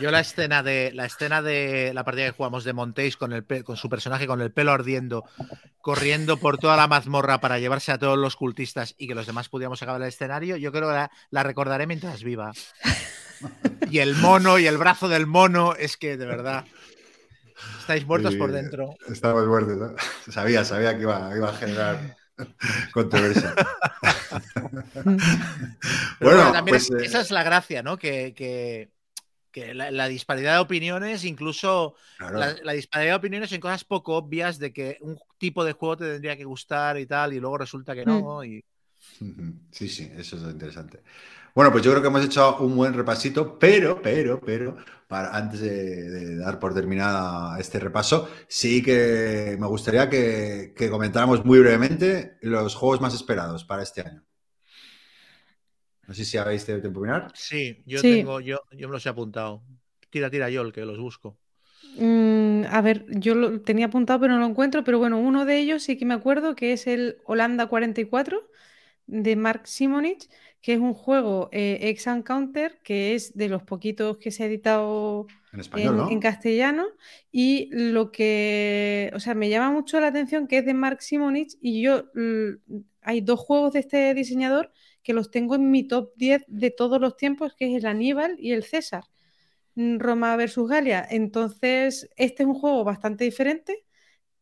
Yo 0.00 0.10
la 0.10 0.20
escena 0.20 0.62
de 0.62 0.90
la 0.92 1.06
escena 1.06 1.42
de 1.42 1.92
la 1.94 2.04
partida 2.04 2.26
que 2.26 2.32
jugamos 2.36 2.64
de 2.64 2.72
Montéis 2.72 3.16
con 3.16 3.32
el 3.32 3.44
pe- 3.44 3.62
con 3.62 3.76
su 3.76 3.88
personaje 3.88 4.26
con 4.26 4.40
el 4.40 4.52
pelo 4.52 4.72
ardiendo, 4.72 5.24
corriendo 5.80 6.36
por 6.38 6.58
toda 6.58 6.76
la 6.76 6.88
mazmorra 6.88 7.40
para 7.40 7.58
llevarse 7.58 7.92
a 7.92 7.98
todos 7.98 8.18
los 8.18 8.36
cultistas 8.36 8.94
y 8.98 9.06
que 9.06 9.14
los 9.14 9.26
demás 9.26 9.48
pudiéramos 9.48 9.82
acabar 9.82 10.00
el 10.02 10.08
escenario, 10.08 10.56
yo 10.56 10.72
creo 10.72 10.88
que 10.88 10.94
la, 10.94 11.10
la 11.30 11.42
recordaré 11.42 11.86
mientras 11.86 12.22
viva. 12.24 12.52
Y 13.90 13.98
el 13.98 14.14
mono 14.16 14.58
y 14.58 14.66
el 14.66 14.78
brazo 14.78 15.08
del 15.08 15.26
mono, 15.26 15.74
es 15.74 15.96
que 15.96 16.16
de 16.16 16.26
verdad 16.26 16.64
estáis 17.80 18.06
muertos 18.06 18.32
Sí, 18.32 18.38
por 18.38 18.50
dentro. 18.52 18.94
Estábamos 19.08 19.46
muertos, 19.46 19.76
¿no? 19.76 20.32
Sabía, 20.32 20.64
sabía 20.64 20.96
que 20.96 21.02
iba, 21.02 21.30
iba 21.36 21.50
a 21.50 21.54
generar 21.54 22.16
controversia. 22.92 23.52
Pero 26.18 26.36
bueno, 26.36 26.52
también 26.52 26.76
pues. 26.76 26.90
es- 26.90 26.90
eh, 26.90 27.04
esa 27.04 27.20
es 27.20 27.30
la 27.30 27.42
gracia, 27.42 27.82
¿no? 27.82 27.98
Que, 27.98 28.34
que- 28.34 28.90
que 29.52 29.72
la, 29.74 29.90
la 29.90 30.08
disparidad 30.08 30.54
de 30.54 30.58
opiniones, 30.60 31.24
incluso 31.24 31.94
claro. 32.18 32.38
la, 32.40 32.56
la 32.62 32.72
disparidad 32.72 33.12
de 33.12 33.16
opiniones 33.16 33.52
en 33.52 33.60
cosas 33.60 33.84
poco 33.84 34.16
obvias 34.16 34.58
de 34.58 34.72
que 34.72 34.98
un 35.00 35.18
tipo 35.38 35.64
de 35.64 35.72
juego 35.72 35.96
te 35.96 36.10
tendría 36.12 36.36
que 36.36 36.44
gustar 36.44 36.98
y 36.98 37.06
tal, 37.06 37.32
y 37.34 37.40
luego 37.40 37.58
resulta 37.58 37.94
que 37.94 38.04
no. 38.04 38.42
Y... 38.44 38.64
Ujú. 39.20 39.54
Sí, 39.70 39.88
sí, 39.88 40.10
eso 40.16 40.36
es 40.36 40.42
lo 40.42 40.50
interesante. 40.50 41.02
Bueno, 41.54 41.70
pues 41.70 41.84
yo 41.84 41.92
creo 41.92 42.02
que 42.02 42.08
hemos 42.08 42.24
hecho 42.24 42.56
un 42.58 42.74
buen 42.76 42.94
repasito, 42.94 43.58
pero, 43.58 44.02
pero, 44.02 44.40
pero, 44.40 44.76
para, 45.06 45.36
antes 45.36 45.60
de, 45.60 45.70
de 46.10 46.36
dar 46.36 46.58
por 46.58 46.74
terminada 46.74 47.58
este 47.60 47.78
repaso, 47.78 48.28
sí 48.48 48.82
que 48.82 49.56
me 49.60 49.66
gustaría 49.68 50.10
que, 50.10 50.74
que 50.76 50.90
comentáramos 50.90 51.44
muy 51.44 51.60
brevemente 51.60 52.38
los 52.42 52.74
juegos 52.74 53.00
más 53.00 53.14
esperados 53.14 53.64
para 53.64 53.82
este 53.84 54.00
año. 54.00 54.24
No 56.06 56.14
sé 56.14 56.24
si 56.24 56.38
habéis 56.38 56.64
tenido 56.64 56.82
tiempo 56.82 57.00
de 57.00 57.06
mirar. 57.06 57.34
Sí, 57.34 57.82
yo 57.86 58.00
Sí. 58.00 58.06
tengo, 58.06 58.40
yo, 58.40 58.60
yo 58.72 58.88
me 58.88 58.92
los 58.94 59.04
he 59.06 59.08
apuntado. 59.10 59.62
Tira, 60.10 60.30
tira 60.30 60.48
yo 60.50 60.62
el 60.62 60.72
que 60.72 60.84
los 60.84 60.98
busco. 60.98 61.38
Mm, 61.96 62.64
a 62.70 62.80
ver, 62.82 63.04
yo 63.08 63.34
lo 63.34 63.60
tenía 63.62 63.86
apuntado 63.86 64.20
pero 64.20 64.32
no 64.34 64.40
lo 64.40 64.46
encuentro, 64.46 64.82
pero 64.84 64.98
bueno, 64.98 65.18
uno 65.18 65.44
de 65.44 65.58
ellos 65.58 65.82
sí 65.82 65.96
que 65.96 66.04
me 66.04 66.14
acuerdo 66.14 66.54
que 66.56 66.72
es 66.72 66.86
el 66.86 67.18
Holanda 67.24 67.66
44 67.68 68.48
de 69.06 69.36
Mark 69.36 69.66
Simonich, 69.68 70.28
que 70.64 70.72
es 70.72 70.80
un 70.80 70.94
juego 70.94 71.50
eh, 71.52 71.76
ex 71.82 72.06
and 72.06 72.24
counter, 72.24 72.80
que 72.82 73.14
es 73.14 73.36
de 73.36 73.50
los 73.50 73.62
poquitos 73.64 74.16
que 74.16 74.30
se 74.30 74.44
ha 74.44 74.46
editado 74.46 75.26
En 75.52 75.60
español, 75.60 75.92
en, 75.92 75.96
¿no? 75.98 76.10
en 76.10 76.20
castellano 76.20 76.86
y 77.30 77.68
lo 77.70 78.10
que, 78.10 79.10
o 79.12 79.20
sea, 79.20 79.34
me 79.34 79.50
llama 79.50 79.70
mucho 79.70 80.00
la 80.00 80.06
atención 80.06 80.46
que 80.46 80.56
es 80.56 80.64
de 80.64 80.72
Mark 80.72 81.02
Simonich 81.02 81.58
y 81.60 81.82
yo, 81.82 82.04
hay 83.02 83.20
dos 83.20 83.40
juegos 83.40 83.74
de 83.74 83.80
este 83.80 84.14
diseñador 84.14 84.72
que 85.02 85.12
los 85.12 85.30
tengo 85.30 85.54
en 85.54 85.70
mi 85.70 85.86
top 85.86 86.12
10 86.16 86.44
de 86.46 86.70
todos 86.70 86.98
los 86.98 87.18
tiempos, 87.18 87.54
que 87.54 87.70
es 87.70 87.82
el 87.82 87.86
Aníbal 87.86 88.36
y 88.38 88.52
el 88.52 88.64
César, 88.64 89.04
mm, 89.74 89.98
Roma 89.98 90.34
versus 90.36 90.66
Galia. 90.66 91.06
Entonces, 91.10 92.08
este 92.16 92.42
es 92.42 92.48
un 92.48 92.54
juego 92.54 92.84
bastante 92.84 93.24
diferente, 93.24 93.84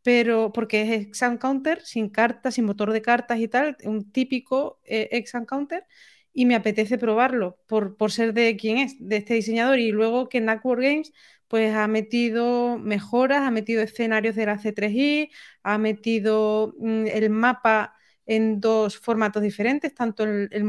pero 0.02 0.52
porque 0.52 0.82
es 0.82 0.90
ex 1.06 1.20
counter, 1.40 1.80
sin 1.82 2.08
cartas, 2.08 2.54
sin 2.54 2.64
motor 2.64 2.92
de 2.92 3.02
cartas 3.02 3.38
y 3.38 3.48
tal, 3.48 3.76
un 3.84 4.10
típico 4.10 4.80
eh, 4.84 5.24
counter 5.46 5.84
y 6.32 6.46
me 6.46 6.54
apetece 6.54 6.98
probarlo 6.98 7.58
por, 7.66 7.96
por 7.96 8.10
ser 8.10 8.32
de 8.34 8.56
quién 8.56 8.78
es, 8.78 8.96
de 8.98 9.16
este 9.18 9.34
diseñador. 9.34 9.78
Y 9.78 9.92
luego 9.92 10.28
que 10.28 10.40
Knackward 10.40 10.80
Games 10.82 11.12
pues 11.48 11.74
ha 11.74 11.86
metido 11.86 12.78
mejoras, 12.78 13.42
ha 13.42 13.50
metido 13.50 13.82
escenarios 13.82 14.34
de 14.36 14.46
la 14.46 14.58
C3I, 14.58 15.30
ha 15.62 15.78
metido 15.78 16.74
mm, 16.78 17.06
el 17.08 17.30
mapa 17.30 17.94
en 18.24 18.60
dos 18.60 18.98
formatos 18.98 19.42
diferentes, 19.42 19.94
tanto 19.94 20.24
el 20.24 20.64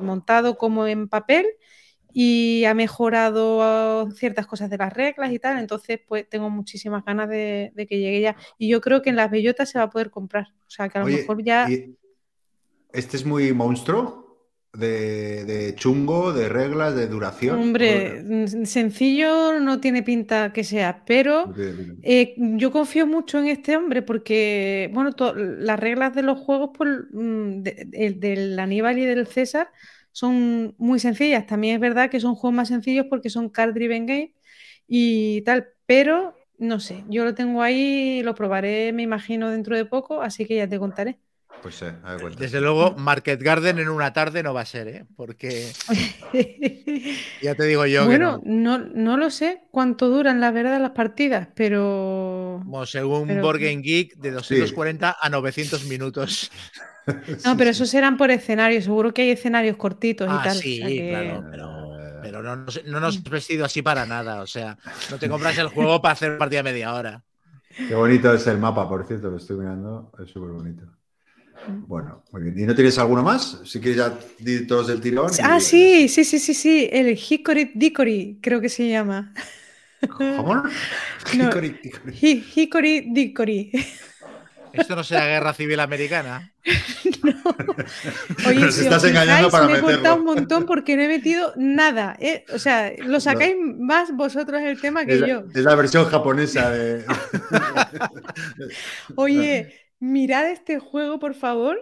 montado 0.00 0.58
como 0.58 0.86
en 0.86 1.08
papel, 1.08 1.46
y 2.12 2.64
ha 2.64 2.74
mejorado 2.74 4.10
ciertas 4.12 4.46
cosas 4.46 4.70
de 4.70 4.78
las 4.78 4.92
reglas 4.92 5.32
y 5.32 5.38
tal. 5.38 5.58
Entonces, 5.58 6.00
pues 6.06 6.28
tengo 6.28 6.50
muchísimas 6.50 7.04
ganas 7.04 7.28
de, 7.28 7.72
de 7.74 7.86
que 7.86 7.98
llegue 7.98 8.20
ya. 8.20 8.36
Y 8.58 8.68
yo 8.68 8.80
creo 8.80 9.02
que 9.02 9.10
en 9.10 9.16
las 9.16 9.30
bellotas 9.30 9.70
se 9.70 9.78
va 9.78 9.84
a 9.84 9.90
poder 9.90 10.10
comprar. 10.10 10.46
O 10.66 10.70
sea, 10.70 10.88
que 10.88 10.98
a 10.98 11.00
lo 11.02 11.06
Oye, 11.06 11.18
mejor 11.18 11.42
ya. 11.44 11.68
¿este 12.92 13.16
es 13.16 13.24
muy 13.24 13.52
monstruo? 13.52 14.24
De, 14.72 15.46
de 15.46 15.74
chungo, 15.74 16.34
de 16.34 16.50
reglas, 16.50 16.94
de 16.94 17.06
duración. 17.06 17.58
Hombre, 17.58 18.46
sencillo 18.66 19.58
no 19.58 19.80
tiene 19.80 20.02
pinta 20.02 20.52
que 20.52 20.64
sea, 20.64 21.02
pero 21.06 21.50
eh, 22.02 22.34
yo 22.36 22.70
confío 22.70 23.06
mucho 23.06 23.38
en 23.38 23.46
este 23.46 23.74
hombre 23.74 24.02
porque, 24.02 24.90
bueno, 24.92 25.12
las 25.34 25.80
reglas 25.80 26.14
de 26.14 26.22
los 26.24 26.38
juegos 26.40 26.72
pues, 26.76 26.90
mm, 27.10 27.62
de- 27.62 27.88
el 27.92 28.20
del 28.20 28.58
Aníbal 28.58 28.98
y 28.98 29.06
del 29.06 29.26
César 29.26 29.70
son 30.16 30.74
muy 30.78 30.98
sencillas. 30.98 31.46
También 31.46 31.74
es 31.74 31.80
verdad 31.82 32.08
que 32.08 32.20
son 32.20 32.34
juegos 32.36 32.56
más 32.56 32.68
sencillos 32.68 33.04
porque 33.10 33.28
son 33.28 33.50
card 33.50 33.74
driven 33.74 34.06
game 34.06 34.32
y 34.88 35.42
tal, 35.42 35.68
pero 35.84 36.34
no 36.58 36.80
sé, 36.80 37.04
yo 37.10 37.22
lo 37.24 37.34
tengo 37.34 37.60
ahí, 37.62 38.22
lo 38.22 38.34
probaré, 38.34 38.94
me 38.94 39.02
imagino, 39.02 39.50
dentro 39.50 39.76
de 39.76 39.84
poco, 39.84 40.22
así 40.22 40.46
que 40.46 40.56
ya 40.56 40.66
te 40.66 40.78
contaré. 40.78 41.18
Pues 41.60 41.74
sí, 41.74 41.84
a 42.02 42.14
ver. 42.16 42.34
Desde 42.36 42.62
luego, 42.62 42.92
Market 42.96 43.42
Garden 43.42 43.78
en 43.78 43.88
una 43.90 44.14
tarde 44.14 44.42
no 44.42 44.54
va 44.54 44.62
a 44.62 44.64
ser, 44.66 44.88
¿eh? 44.88 45.04
Porque 45.16 45.66
ya 47.42 47.54
te 47.54 47.64
digo 47.64 47.84
yo 47.84 48.00
que 48.02 48.06
Bueno, 48.06 48.40
no. 48.44 48.78
no, 48.78 48.90
no 48.94 49.16
lo 49.18 49.28
sé 49.30 49.64
cuánto 49.70 50.08
duran, 50.08 50.40
la 50.40 50.50
verdad, 50.50 50.80
las 50.80 50.92
partidas, 50.92 51.48
pero... 51.54 52.60
Como 52.64 52.86
según 52.86 53.28
pero- 53.28 53.42
Board 53.42 53.58
Game 53.60 53.82
Geek, 53.82 54.16
de 54.16 54.30
240 54.30 55.14
a 55.20 55.28
900 55.28 55.84
minutos. 55.84 56.50
No, 57.44 57.56
pero 57.56 57.70
esos 57.70 57.92
eran 57.94 58.16
por 58.16 58.30
escenarios, 58.30 58.84
seguro 58.84 59.14
que 59.14 59.22
hay 59.22 59.30
escenarios 59.30 59.76
cortitos 59.76 60.28
y 60.28 60.32
Ah, 60.32 60.40
tal. 60.42 60.56
o 60.56 60.60
sí, 60.60 60.76
sea 60.78 60.88
que- 60.88 61.08
claro, 61.10 61.44
pero, 61.50 61.96
pero 62.22 62.42
no, 62.42 62.56
nos- 62.56 62.84
no 62.84 63.00
nos 63.00 63.16
has 63.16 63.22
vestido 63.24 63.64
así 63.64 63.82
para 63.82 64.06
nada. 64.06 64.42
O 64.42 64.46
sea, 64.46 64.76
no 65.10 65.18
te 65.18 65.28
compras 65.30 65.56
el 65.58 65.68
juego 65.68 66.02
para 66.02 66.12
hacer 66.12 66.36
partida 66.38 66.62
media 66.62 66.94
hora. 66.94 67.22
Qué 67.76 67.94
bonito 67.94 68.32
es 68.32 68.46
el 68.46 68.58
mapa, 68.58 68.88
por 68.88 69.06
cierto, 69.06 69.30
lo 69.30 69.36
estoy 69.36 69.58
mirando, 69.58 70.10
es 70.22 70.30
súper 70.30 70.50
bonito. 70.50 70.82
Bueno, 71.86 72.24
muy 72.32 72.42
bien. 72.42 72.58
¿Y 72.60 72.62
no 72.64 72.74
tienes 72.74 72.98
alguno 72.98 73.22
más? 73.22 73.60
Si 73.64 73.80
quieres 73.80 73.96
ya 73.98 74.18
di 74.38 74.66
todos 74.66 74.86
del 74.88 75.00
tirón. 75.00 75.30
y- 75.32 75.40
Ah, 75.42 75.58
sí, 75.60 76.08
sí, 76.08 76.24
sí, 76.24 76.38
sí, 76.38 76.54
sí. 76.54 76.88
El 76.92 77.18
Hickory 77.18 77.72
Dickory, 77.74 78.38
creo 78.42 78.60
que 78.60 78.68
se 78.68 78.88
llama. 78.88 79.32
¿Cómo? 80.08 80.62
No. 81.36 81.44
Hickory. 81.48 81.80
Hi- 82.22 82.44
Hickory 82.54 83.10
Dickory. 83.12 83.72
Esto 84.76 84.96
no 84.96 85.04
será 85.04 85.26
guerra 85.26 85.54
civil 85.54 85.80
americana. 85.80 86.52
Oye, 88.46 88.60
Nos 88.60 88.74
si 88.74 88.82
estás 88.82 89.04
os 89.04 89.04
engañando 89.04 89.50
fijáis, 89.50 89.50
para 89.50 89.66
me 89.68 89.78
he 89.78 89.80
cortado 89.80 90.16
meterlo. 90.16 90.18
un 90.18 90.24
montón 90.24 90.66
porque 90.66 90.96
no 90.96 91.02
he 91.02 91.08
metido 91.08 91.52
nada. 91.56 92.16
¿eh? 92.20 92.44
O 92.52 92.58
sea, 92.58 92.92
lo 92.98 93.20
sacáis 93.20 93.56
más 93.78 94.12
vosotros 94.14 94.60
el 94.62 94.80
tema 94.80 95.04
que 95.06 95.14
Es 95.14 95.20
la, 95.20 95.26
yo. 95.26 95.44
es 95.54 95.62
la 95.62 95.74
versión 95.74 96.04
japonesa 96.06 96.70
de. 96.70 97.04
Oye, 99.16 99.72
mirad 100.00 100.50
este 100.50 100.78
juego, 100.78 101.18
por 101.18 101.34
favor. 101.34 101.78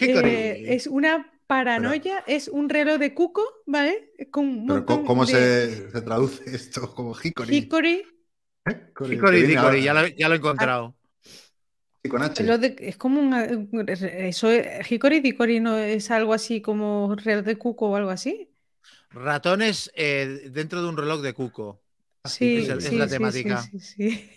Hickory. 0.00 0.28
Eh, 0.30 0.74
es 0.74 0.86
una 0.86 1.30
paranoia, 1.46 2.24
es 2.26 2.48
un 2.48 2.68
reloj 2.68 2.98
de 2.98 3.14
cuco, 3.14 3.44
¿vale? 3.66 4.12
Con 4.30 4.46
un 4.46 4.66
Pero 4.66 4.86
¿cómo, 4.86 4.98
montón 5.02 5.06
cómo 5.06 5.26
de 5.26 5.32
se, 5.32 5.90
se 5.90 6.00
traduce 6.02 6.42
esto? 6.54 6.92
Como 6.94 7.14
Hickory. 7.14 7.56
Hickory. 7.56 8.02
Hickory, 8.66 9.14
Hickory 9.14 9.46
lo, 9.82 10.06
ya 10.08 10.28
lo 10.28 10.34
he 10.34 10.38
encontrado. 10.38 10.96
Sí, 12.04 12.08
con 12.10 12.22
H. 12.22 12.38
reloj 12.38 12.60
de- 12.60 12.76
es 12.80 12.96
como 12.96 13.20
un. 13.20 13.34
Eso, 13.88 14.50
es- 14.50 14.90
Hickory 14.90 15.20
Dickory 15.20 15.60
no 15.60 15.76
es 15.78 16.10
algo 16.10 16.34
así 16.34 16.60
como 16.62 17.14
reloj 17.16 17.44
de 17.44 17.56
cuco 17.58 17.88
o 17.90 17.96
algo 17.96 18.10
así. 18.10 18.50
Ratones 19.10 19.90
eh, 19.94 20.50
dentro 20.50 20.82
de 20.82 20.88
un 20.88 20.96
reloj 20.96 21.20
de 21.22 21.32
cuco. 21.34 21.82
Sí, 22.24 22.56
es 22.58 22.68
el- 22.68 22.78
es 22.78 22.84
sí, 22.90 22.96
la 22.96 23.08
sí, 23.08 23.08
temática. 23.08 23.56
sí, 23.56 23.80
sí, 23.80 23.80
sí. 23.80 24.30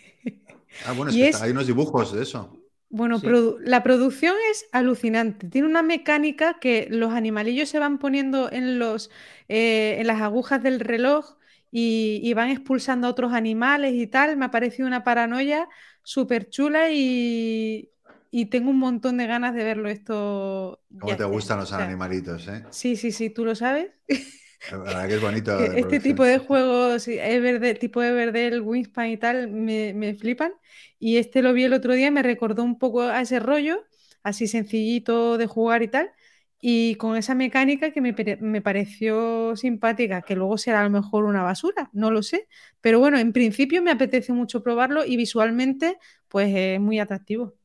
Ah, 0.84 0.94
bueno, 0.94 1.12
es 1.12 1.18
que 1.18 1.30
es- 1.30 1.42
hay 1.42 1.52
unos 1.52 1.68
dibujos 1.68 2.14
de 2.14 2.24
eso. 2.24 2.64
Bueno, 2.90 3.22
Sí. 3.22 3.28
produ- 3.28 3.58
la 3.60 3.84
producción 3.84 4.36
es 4.52 4.66
alucinante. 4.72 5.50
Tiene 5.50 5.68
una 5.68 5.82
mecánica 5.84 6.58
que 6.60 6.88
los 6.90 7.14
animalillos 7.14 7.68
se 7.70 7.80
van 7.80 8.00
poniendo 8.00 8.50
en 8.52 8.80
los, 8.80 9.12
eh, 9.50 9.98
en 10.00 10.08
las 10.08 10.22
agujas 10.22 10.64
del 10.64 10.80
reloj 10.80 11.36
y, 11.70 12.22
y 12.24 12.34
van 12.34 12.50
expulsando 12.50 13.08
a 13.08 13.10
otros 13.10 13.34
animales 13.34 13.94
y 13.94 14.08
tal. 14.08 14.38
Me 14.38 14.46
ha 14.46 14.52
parecido 14.52 14.88
una 14.88 15.04
paranoia 15.04 15.68
súper 16.08 16.50
chula 16.50 16.92
y, 16.92 17.92
y 18.32 18.46
tengo 18.48 18.70
un 18.72 18.80
montón 18.80 19.18
de 19.18 19.28
ganas 19.28 19.54
de 19.56 19.64
verlo 19.64 19.90
esto. 19.90 20.82
¿Cómo 21.00 21.16
te 21.18 21.24
gustan 21.26 21.60
los 21.60 21.72
O 21.72 21.76
sea, 21.76 21.86
animalitos, 21.86 22.48
eh? 22.48 22.64
Sí, 22.70 22.96
sí, 22.98 23.12
sí, 23.12 23.30
tú 23.30 23.46
lo 23.46 23.56
sabes. 23.56 23.92
La 24.72 24.78
verdad 24.78 25.08
que 25.08 25.16
es 25.16 25.22
bonito. 25.22 25.52
Este 25.74 26.00
tipo 26.00 26.24
de 26.24 26.38
juegos, 26.40 27.04
sí, 27.04 27.18
Everde, 27.20 27.74
tipo 27.76 28.04
Everdell, 28.04 28.62
Wingspan 28.62 29.08
y 29.10 29.18
tal, 29.18 29.50
me, 29.50 29.94
me 29.94 30.14
flipan. 30.16 30.54
Y 31.00 31.18
este 31.18 31.42
lo 31.42 31.54
vi 31.54 31.64
el 31.64 31.74
otro 31.74 31.94
día 31.94 32.08
y 32.08 32.12
me 32.12 32.22
recordó 32.24 32.64
un 32.64 32.78
poco 32.78 33.02
a 33.02 33.22
ese 33.22 33.40
rollo, 33.40 33.84
así 34.24 34.48
sencillito 34.48 35.38
de 35.38 35.48
jugar 35.48 35.82
y 35.84 35.88
tal. 35.88 36.12
Y 36.60 36.96
con 36.96 37.16
esa 37.16 37.36
mecánica 37.36 37.92
que 37.92 38.02
me, 38.02 38.16
me 38.42 38.62
pareció 38.62 39.56
simpática, 39.56 40.24
que 40.24 40.36
luego 40.36 40.58
será 40.58 40.82
a 40.82 40.84
lo 40.84 40.90
mejor 40.90 41.26
una 41.26 41.44
basura, 41.44 41.90
no 41.94 42.10
lo 42.10 42.24
sé. 42.24 42.48
Pero 42.82 43.00
bueno, 43.00 43.20
en 43.20 43.32
principio 43.32 43.84
me 43.84 43.92
apetece 43.92 44.34
mucho 44.34 44.64
probarlo 44.64 45.06
y 45.06 45.18
visualmente, 45.18 45.98
pues 46.28 46.50
es 46.56 46.80
muy 46.80 47.00
atractivo. 47.00 47.56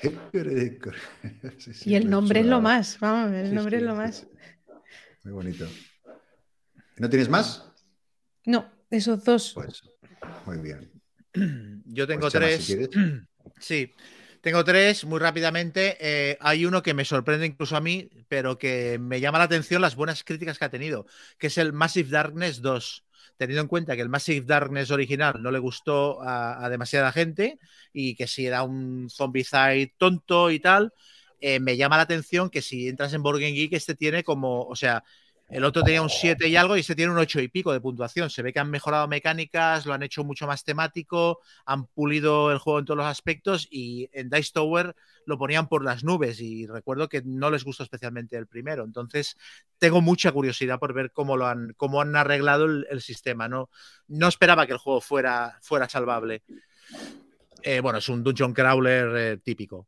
Sí, 1.58 1.74
sí, 1.74 1.90
Y 1.90 1.94
el 1.96 2.08
nombre 2.08 2.40
es 2.40 2.46
lo 2.46 2.60
más, 2.60 3.00
vamos, 3.00 3.32
el 3.32 3.48
Sí, 3.48 3.54
nombre 3.54 3.76
es 3.78 3.82
lo 3.82 3.94
más. 3.96 4.26
Muy 5.24 5.32
bonito. 5.32 5.66
¿Y 6.96 7.00
¿No 7.00 7.08
tienes 7.10 7.28
más? 7.28 7.64
No, 8.46 8.70
esos 8.90 9.24
dos. 9.24 9.52
Pues 9.54 9.82
muy 10.46 10.58
bien. 10.58 10.90
Yo 11.86 12.06
tengo 12.06 12.20
Pues, 12.22 12.32
Chema, 12.32 12.46
tres. 12.46 12.64
si 12.64 12.76
quieres. 12.76 12.90
Sí, 13.60 13.92
tengo 14.40 14.64
tres 14.64 15.04
muy 15.04 15.18
rápidamente. 15.18 15.96
Eh, 16.00 16.38
hay 16.40 16.64
uno 16.64 16.82
que 16.82 16.94
me 16.94 17.04
sorprende 17.04 17.46
incluso 17.46 17.76
a 17.76 17.80
mí, 17.80 18.08
pero 18.28 18.58
que 18.58 18.98
me 19.00 19.20
llama 19.20 19.38
la 19.38 19.44
atención 19.44 19.82
las 19.82 19.96
buenas 19.96 20.24
críticas 20.24 20.58
que 20.58 20.64
ha 20.64 20.70
tenido, 20.70 21.06
que 21.38 21.48
es 21.48 21.58
el 21.58 21.72
Massive 21.72 22.10
Darkness 22.10 22.62
2. 22.62 23.04
Teniendo 23.36 23.62
en 23.62 23.68
cuenta 23.68 23.94
que 23.94 24.02
el 24.02 24.08
Massive 24.08 24.46
Darkness 24.46 24.90
original 24.90 25.42
no 25.42 25.50
le 25.50 25.58
gustó 25.58 26.20
a, 26.22 26.68
demasiada 26.68 27.12
gente 27.12 27.58
y 27.92 28.16
que 28.16 28.26
si 28.26 28.46
era 28.46 28.62
un 28.62 29.08
zombicide 29.10 29.94
tonto 29.96 30.50
y 30.50 30.60
tal, 30.60 30.92
eh, 31.40 31.60
me 31.60 31.76
llama 31.76 31.96
la 31.96 32.02
atención 32.02 32.50
que 32.50 32.62
si 32.62 32.88
entras 32.88 33.14
en 33.14 33.22
Game 33.22 33.52
Geek, 33.52 33.72
este 33.74 33.94
tiene 33.94 34.24
como, 34.24 34.62
o 34.62 34.74
sea, 34.74 35.04
el 35.48 35.64
otro 35.64 35.82
tenía 35.82 36.02
un 36.02 36.10
7 36.10 36.46
y 36.46 36.56
algo 36.56 36.76
y 36.76 36.80
este 36.80 36.94
tiene 36.94 37.10
un 37.10 37.18
8 37.18 37.40
y 37.40 37.48
pico 37.48 37.72
de 37.72 37.80
puntuación. 37.80 38.28
Se 38.28 38.42
ve 38.42 38.52
que 38.52 38.58
han 38.58 38.70
mejorado 38.70 39.08
mecánicas, 39.08 39.86
lo 39.86 39.94
han 39.94 40.02
hecho 40.02 40.22
mucho 40.22 40.46
más 40.46 40.62
temático, 40.62 41.40
han 41.64 41.86
pulido 41.86 42.52
el 42.52 42.58
juego 42.58 42.80
en 42.80 42.84
todos 42.84 42.98
los 42.98 43.06
aspectos 43.06 43.66
y 43.70 44.10
en 44.12 44.28
Dice 44.28 44.52
Tower 44.52 44.94
lo 45.24 45.38
ponían 45.38 45.66
por 45.66 45.84
las 45.84 46.04
nubes 46.04 46.40
y 46.40 46.66
recuerdo 46.66 47.08
que 47.08 47.22
no 47.24 47.50
les 47.50 47.64
gustó 47.64 47.82
especialmente 47.82 48.36
el 48.36 48.46
primero. 48.46 48.84
Entonces 48.84 49.38
tengo 49.78 50.02
mucha 50.02 50.32
curiosidad 50.32 50.78
por 50.78 50.92
ver 50.92 51.12
cómo 51.12 51.38
lo 51.38 51.46
han, 51.46 51.72
cómo 51.78 52.02
han 52.02 52.14
arreglado 52.14 52.66
el, 52.66 53.00
sistema. 53.00 53.48
No, 53.48 53.70
no 54.06 54.28
esperaba 54.28 54.66
que 54.66 54.72
el 54.72 54.78
juego 54.78 55.00
fuera, 55.00 55.58
fuera 55.62 55.88
salvable. 55.88 56.42
Eh, 57.62 57.80
bueno, 57.80 58.00
es 58.00 58.08
un 58.10 58.22
dungeon 58.22 58.52
crawler 58.52 59.16
eh, 59.16 59.38
típico. 59.38 59.86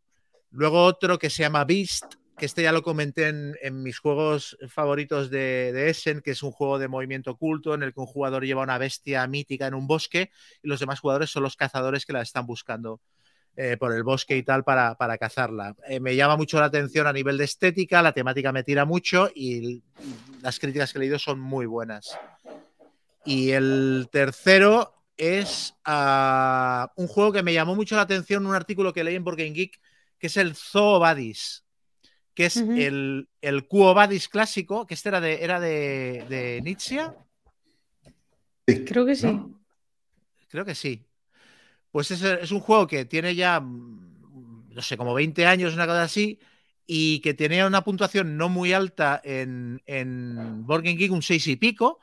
Luego 0.53 0.85
otro 0.85 1.19
que 1.19 1.31
se 1.31 1.43
llama 1.43 1.65
Beast, 1.65 2.15
que 2.41 2.47
este 2.47 2.63
ya 2.63 2.73
lo 2.73 2.83
comenté 2.83 3.29
en, 3.29 3.55
en 3.61 3.83
mis 3.83 3.99
juegos 3.99 4.57
favoritos 4.67 5.29
de, 5.29 5.91
Essen, 5.91 6.23
que 6.23 6.31
es 6.31 6.43
un 6.43 6.53
juego 6.53 6.79
de 6.79 6.89
movimiento 6.89 7.33
oculto 7.33 7.75
en 7.75 7.83
el 7.83 7.93
que 7.93 8.01
un 8.01 8.07
jugador 8.07 8.47
lleva 8.47 8.63
una 8.63 8.79
bestia 8.79 9.27
mítica 9.27 9.67
en 9.67 9.75
un 9.75 9.87
bosque 9.87 10.31
y 10.63 10.69
los 10.69 10.81
demás 10.81 11.01
jugadores 11.01 11.29
son 11.29 11.43
los 11.43 11.55
cazadores 11.55 12.07
que 12.07 12.15
la 12.15 12.23
están 12.23 12.47
buscando 12.47 13.03
eh, 13.57 13.77
por 13.79 13.93
el 13.93 14.05
bosque 14.05 14.39
y 14.39 14.43
tal 14.43 14.65
para, 14.65 14.95
para 14.95 15.19
cazarla. 15.19 15.77
Eh, 15.87 16.01
me 16.01 16.17
llama 16.17 16.39
mucho 16.39 16.59
la 16.59 16.65
atención 16.65 17.07
a 17.07 17.13
nivel 17.13 17.37
de 17.37 17.45
estética, 17.45 18.01
la 18.01 18.15
temática 18.15 18.53
me 18.53 18.65
tira 18.65 18.87
mucho 18.87 19.29
y 19.35 19.83
las 20.41 20.59
críticas 20.59 20.93
que 20.93 20.99
he 20.99 21.01
leído 21.01 21.19
son 21.19 21.39
muy 21.39 21.67
buenas. 21.67 22.19
Y 23.27 23.51
el 23.51 24.09
tercero 24.11 24.95
es 25.19 25.75
uh, 25.87 26.87
un 26.97 27.07
juego 27.07 27.33
que 27.33 27.43
me 27.43 27.53
llamó 27.53 27.75
mucho 27.75 27.97
la 27.97 28.03
atención, 28.03 28.47
un 28.47 28.55
artículo 28.55 28.95
que 28.95 29.05
leí 29.05 29.17
en 29.17 29.25
Game 29.25 29.51
Geek, 29.51 29.79
que 30.19 30.29
es 30.29 30.39
el 30.39 30.55
Zoo 30.55 31.01
Badis 31.01 31.65
que 32.41 32.47
es 32.47 32.57
uh 32.57 32.65
-huh. 32.65 32.81
el, 32.81 33.29
el 33.43 33.67
Quo 33.67 33.93
Vadis 33.93 34.27
clásico, 34.27 34.87
que 34.87 34.95
este 34.95 35.11
era 35.11 35.21
de, 35.21 35.45
era 35.45 35.61
de, 35.61 36.25
de 36.27 36.63
Nietzsche. 36.63 36.99
Sí, 38.67 38.85
Creo 38.87 39.05
que 39.05 39.15
sí. 39.15 39.27
¿no? 39.27 39.61
Creo 40.49 40.65
que 40.65 40.75
sí. 40.75 41.05
Pues 41.91 42.11
es, 42.11 42.23
es, 42.23 42.51
un 42.51 42.61
juego 42.61 42.87
que 42.87 43.05
tiene 43.05 43.35
ya, 43.35 43.61
no 43.61 44.81
sé, 44.81 44.97
como 44.97 45.13
20 45.13 45.45
años, 45.45 45.75
una 45.75 45.85
cosa 45.87 46.05
así, 46.05 46.39
y 46.87 47.21
que 47.21 47.35
tenía 47.35 47.67
una 47.67 47.85
puntuación 47.85 48.39
no 48.39 48.49
muy 48.49 48.73
alta 48.73 49.21
en, 49.23 49.83
en 49.85 50.65
Board 50.65 50.85
Game 50.85 50.97
Geek, 50.97 51.13
un 51.13 51.21
6 51.21 51.47
y 51.47 51.57
pico, 51.57 51.99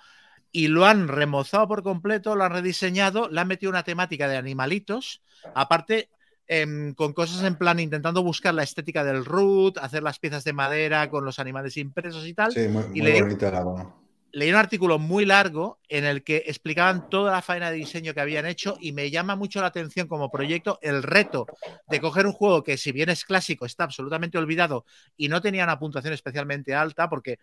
y 0.51 0.67
lo 0.67 0.85
han 0.85 1.07
remozado 1.07 1.67
por 1.67 1.82
completo, 1.82 2.35
lo 2.35 2.43
han 2.43 2.51
rediseñado, 2.51 3.27
le 3.27 3.41
han 3.41 3.48
metido 3.48 3.72
una 3.72 3.82
temática 3.82 4.27
de 4.27 4.38
animalitos, 4.38 5.24
aparte 5.56 6.11
eh, 6.48 6.93
con 6.95 7.14
cosas 7.14 7.43
en 7.43 7.56
plan 7.56 7.80
intentando 7.80 8.24
buscar 8.24 8.53
la 8.53 8.64
estética 8.64 9.03
del 9.03 9.26
root, 9.26 9.77
hacer 9.77 10.03
las 10.03 10.19
piezas 10.19 10.43
de 10.43 10.53
madera 10.53 11.09
con 11.09 11.26
los 11.26 11.40
animales 11.40 11.77
impresos 11.77 12.26
y 12.27 12.34
tal. 12.34 12.51
Sí, 12.51 12.67
muy, 12.67 12.84
y 12.93 13.01
muy 13.01 13.11
leí, 13.11 13.22
bonita 13.22 13.51
la 13.51 13.64
leí 14.38 14.50
un 14.50 14.56
artículo 14.56 15.00
muy 15.00 15.26
largo 15.26 15.80
en 15.88 16.06
el 16.06 16.24
que 16.24 16.43
explicaban 16.45 17.09
toda 17.09 17.32
la 17.32 17.42
faena 17.42 17.72
de 17.72 17.77
diseño 17.77 18.14
que 18.14 18.19
habían 18.19 18.45
hecho 18.45 18.77
y 18.80 18.92
me 18.92 19.09
llama 19.09 19.35
mucho 19.35 19.61
la 19.61 19.67
atención 19.67 20.08
como 20.08 20.30
proyecto 20.30 20.80
el 20.82 21.01
reto 21.01 21.48
de 21.88 22.01
coger 22.01 22.27
un 22.27 22.34
juego 22.34 22.64
que 22.64 22.77
si 22.77 22.92
bien 22.92 23.09
es 23.09 23.26
clásico 23.26 23.66
está 23.66 23.85
absolutamente 23.85 24.38
olvidado 24.38 24.85
y 25.16 25.30
no 25.30 25.42
tenía 25.42 25.64
una 25.64 25.80
puntuación 25.80 26.14
especialmente 26.14 26.76
alta 26.76 27.09
porque 27.09 27.40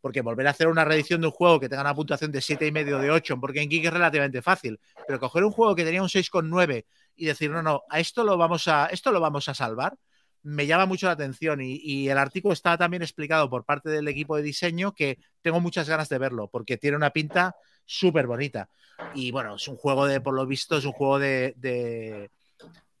porque 0.00 0.22
volver 0.22 0.46
a 0.46 0.50
hacer 0.50 0.68
una 0.68 0.84
reedición 0.84 1.20
de 1.20 1.28
un 1.28 1.32
juego 1.32 1.60
que 1.60 1.68
tenga 1.68 1.82
una 1.82 1.94
puntuación 1.94 2.32
de 2.32 2.40
7,5 2.40 3.00
de 3.00 3.10
8 3.10 3.40
porque 3.40 3.62
en 3.62 3.70
Geek 3.70 3.86
es 3.86 3.92
relativamente 3.92 4.42
fácil, 4.42 4.78
pero 5.06 5.20
coger 5.20 5.44
un 5.44 5.50
juego 5.50 5.74
que 5.74 5.84
tenía 5.84 6.02
un 6.02 6.08
6,9 6.08 6.84
y 7.16 7.26
decir, 7.26 7.50
no, 7.50 7.62
no, 7.62 7.82
a 7.88 8.00
esto 8.00 8.24
lo 8.24 8.36
vamos 8.36 8.68
a, 8.68 8.86
esto 8.86 9.12
lo 9.12 9.20
vamos 9.20 9.48
a 9.48 9.54
salvar, 9.54 9.96
me 10.44 10.66
llama 10.66 10.86
mucho 10.86 11.06
la 11.06 11.12
atención 11.12 11.60
y, 11.62 12.08
el 12.08 12.18
artículo 12.18 12.52
está 12.52 12.76
también 12.76 13.02
explicado 13.02 13.48
por 13.48 13.64
parte 13.64 13.88
del 13.88 14.06
equipo 14.08 14.36
de 14.36 14.42
diseño 14.42 14.92
que 14.92 15.18
tengo 15.40 15.58
muchas 15.58 15.88
ganas 15.88 16.08
de 16.10 16.18
verlo 16.18 16.48
porque 16.48 16.76
tiene 16.76 16.96
una 16.96 17.10
pinta 17.10 17.56
súper 17.86 18.26
bonita. 18.26 18.68
Y 19.14 19.30
bueno, 19.32 19.56
es 19.56 19.66
un 19.66 19.76
juego 19.76 20.06
de, 20.06 20.20
por 20.20 20.34
lo 20.34 20.46
visto, 20.46 20.76
es 20.76 20.84
un 20.84 20.92
juego 20.92 21.18
de, 21.18 21.54
de, 21.56 22.30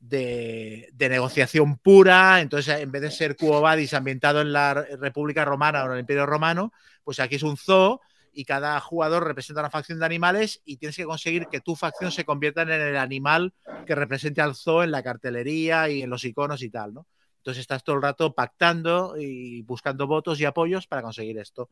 de, 0.00 1.08
negociación 1.08 1.76
pura. 1.76 2.40
Entonces, 2.40 2.80
en 2.80 2.90
vez 2.90 3.02
de 3.02 3.10
ser 3.10 3.36
Quo 3.36 3.60
Vadis 3.60 3.92
ambientado 3.92 4.40
en 4.40 4.52
la 4.52 4.74
República 4.74 5.44
Romana 5.44 5.82
o 5.82 5.86
en 5.86 5.92
el 5.92 6.00
Imperio 6.00 6.26
Romano, 6.26 6.72
pues 7.04 7.20
aquí 7.20 7.36
es 7.36 7.42
un 7.42 7.58
zoo 7.58 8.00
y 8.34 8.44
cada 8.44 8.78
jugador 8.80 9.24
representa 9.24 9.60
una 9.60 9.70
facción 9.70 9.98
de 9.98 10.06
animales 10.06 10.60
y 10.64 10.76
tienes 10.76 10.96
que 10.96 11.04
conseguir 11.04 11.48
que 11.48 11.60
tu 11.60 11.76
facción 11.76 12.10
se 12.10 12.24
convierta 12.24 12.62
en 12.62 12.70
el 12.70 12.96
animal 12.96 13.52
que 13.86 13.94
represente 13.94 14.40
al 14.40 14.54
zoo 14.54 14.82
en 14.82 14.90
la 14.90 15.02
cartelería 15.02 15.88
y 15.88 16.02
en 16.02 16.10
los 16.10 16.24
iconos 16.24 16.62
y 16.62 16.70
tal, 16.70 16.94
¿no? 16.94 17.06
Entonces 17.38 17.60
estás 17.60 17.84
todo 17.84 17.96
el 17.96 18.02
rato 18.02 18.34
pactando 18.34 19.16
y 19.18 19.62
buscando 19.62 20.06
votos 20.06 20.40
y 20.40 20.46
apoyos 20.46 20.86
para 20.86 21.02
conseguir 21.02 21.38
esto. 21.38 21.68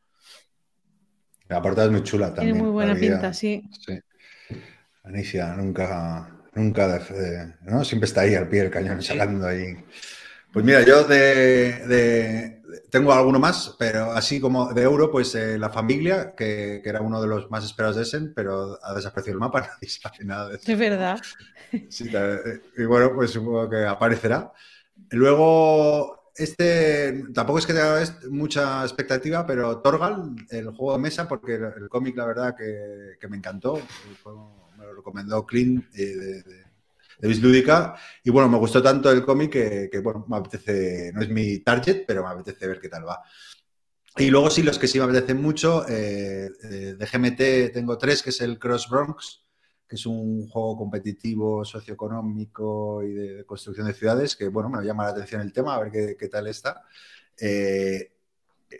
La 1.48 1.62
portada 1.62 1.86
es 1.86 1.92
muy 1.92 2.02
chula 2.02 2.26
también. 2.34 2.56
Tiene 2.56 2.62
muy 2.62 2.70
buena 2.70 2.94
pinta, 2.94 3.32
sí. 3.32 3.62
sí. 3.80 3.98
Anicia 5.04 5.54
nunca, 5.56 6.30
nunca, 6.54 6.88
de, 6.88 7.14
de, 7.20 7.54
¿no? 7.62 7.84
Siempre 7.84 8.06
está 8.06 8.20
ahí 8.22 8.34
al 8.34 8.48
pie 8.48 8.62
del 8.62 8.70
cañón, 8.70 9.02
sacando 9.02 9.46
ahí 9.46 9.76
Pues 10.52 10.64
mira, 10.64 10.82
yo 10.82 11.04
de, 11.04 11.86
de- 11.86 12.61
tengo 12.90 13.12
alguno 13.12 13.38
más, 13.38 13.74
pero 13.78 14.12
así 14.12 14.40
como 14.40 14.72
de 14.72 14.82
euro, 14.82 15.10
pues 15.10 15.34
eh, 15.34 15.58
La 15.58 15.70
Familia, 15.70 16.34
que, 16.34 16.80
que 16.82 16.88
era 16.88 17.00
uno 17.00 17.20
de 17.20 17.28
los 17.28 17.50
más 17.50 17.64
esperados 17.64 17.96
de 17.96 18.02
Essen, 18.02 18.32
pero 18.34 18.78
ha 18.82 18.94
desaparecido 18.94 19.34
el 19.34 19.40
mapa, 19.40 19.60
nadie 19.80 19.88
sabe 19.88 20.24
nada 20.24 20.48
de 20.50 20.56
eso. 20.56 20.72
Es 20.72 20.78
verdad. 20.78 21.20
Sí, 21.88 22.10
ta- 22.10 22.40
y 22.76 22.84
bueno, 22.84 23.12
pues 23.14 23.30
supongo 23.32 23.68
que 23.68 23.84
aparecerá. 23.84 24.52
Luego, 25.10 26.32
este 26.36 27.24
tampoco 27.34 27.58
es 27.58 27.66
que 27.66 27.74
tenga 27.74 28.02
mucha 28.30 28.82
expectativa, 28.84 29.46
pero 29.46 29.80
Torgal, 29.82 30.34
el 30.50 30.66
juego 30.70 30.94
de 30.94 30.98
mesa, 31.00 31.28
porque 31.28 31.56
el, 31.56 31.64
el 31.84 31.88
cómic, 31.88 32.16
la 32.16 32.26
verdad, 32.26 32.56
que, 32.56 33.16
que 33.20 33.28
me 33.28 33.36
encantó. 33.38 33.78
Juego 34.22 34.70
Me 34.78 34.84
lo 34.86 34.94
recomendó 34.96 35.46
Clint 35.46 35.84
eh, 35.94 36.06
de, 36.16 36.42
de, 36.44 36.61
de 37.22 37.28
Vis 37.28 37.40
Lúdica. 37.40 37.94
Y 38.24 38.30
bueno, 38.30 38.48
me 38.48 38.58
gustó 38.58 38.82
tanto 38.82 39.10
el 39.10 39.24
cómic 39.24 39.52
que, 39.52 40.00
bueno, 40.02 40.26
me 40.28 40.36
apetece, 40.36 41.12
no 41.14 41.22
es 41.22 41.30
mi 41.30 41.60
target, 41.60 42.04
pero 42.06 42.22
me 42.24 42.30
apetece 42.30 42.66
ver 42.66 42.80
qué 42.80 42.88
tal 42.88 43.06
va. 43.06 43.22
Y 44.16 44.28
luego 44.28 44.50
sí, 44.50 44.62
los 44.62 44.78
que 44.78 44.88
sí 44.88 44.98
me 44.98 45.04
apetecen 45.04 45.40
mucho, 45.40 45.88
eh, 45.88 46.50
eh, 46.64 46.96
de 46.98 47.06
GMT 47.06 47.72
tengo 47.72 47.96
tres, 47.96 48.22
que 48.22 48.30
es 48.30 48.40
el 48.42 48.58
Cross 48.58 48.88
Bronx, 48.90 49.46
que 49.88 49.96
es 49.96 50.04
un 50.04 50.48
juego 50.48 50.76
competitivo, 50.76 51.64
socioeconómico 51.64 53.02
y 53.04 53.12
de, 53.12 53.34
de 53.36 53.44
construcción 53.46 53.86
de 53.86 53.94
ciudades, 53.94 54.36
que 54.36 54.48
bueno, 54.48 54.68
me 54.68 54.84
llama 54.84 55.04
la 55.04 55.10
atención 55.10 55.40
el 55.40 55.52
tema, 55.52 55.76
a 55.76 55.80
ver 55.80 55.92
qué, 55.92 56.16
qué 56.18 56.28
tal 56.28 56.48
está. 56.48 56.82
Eh, 57.38 58.12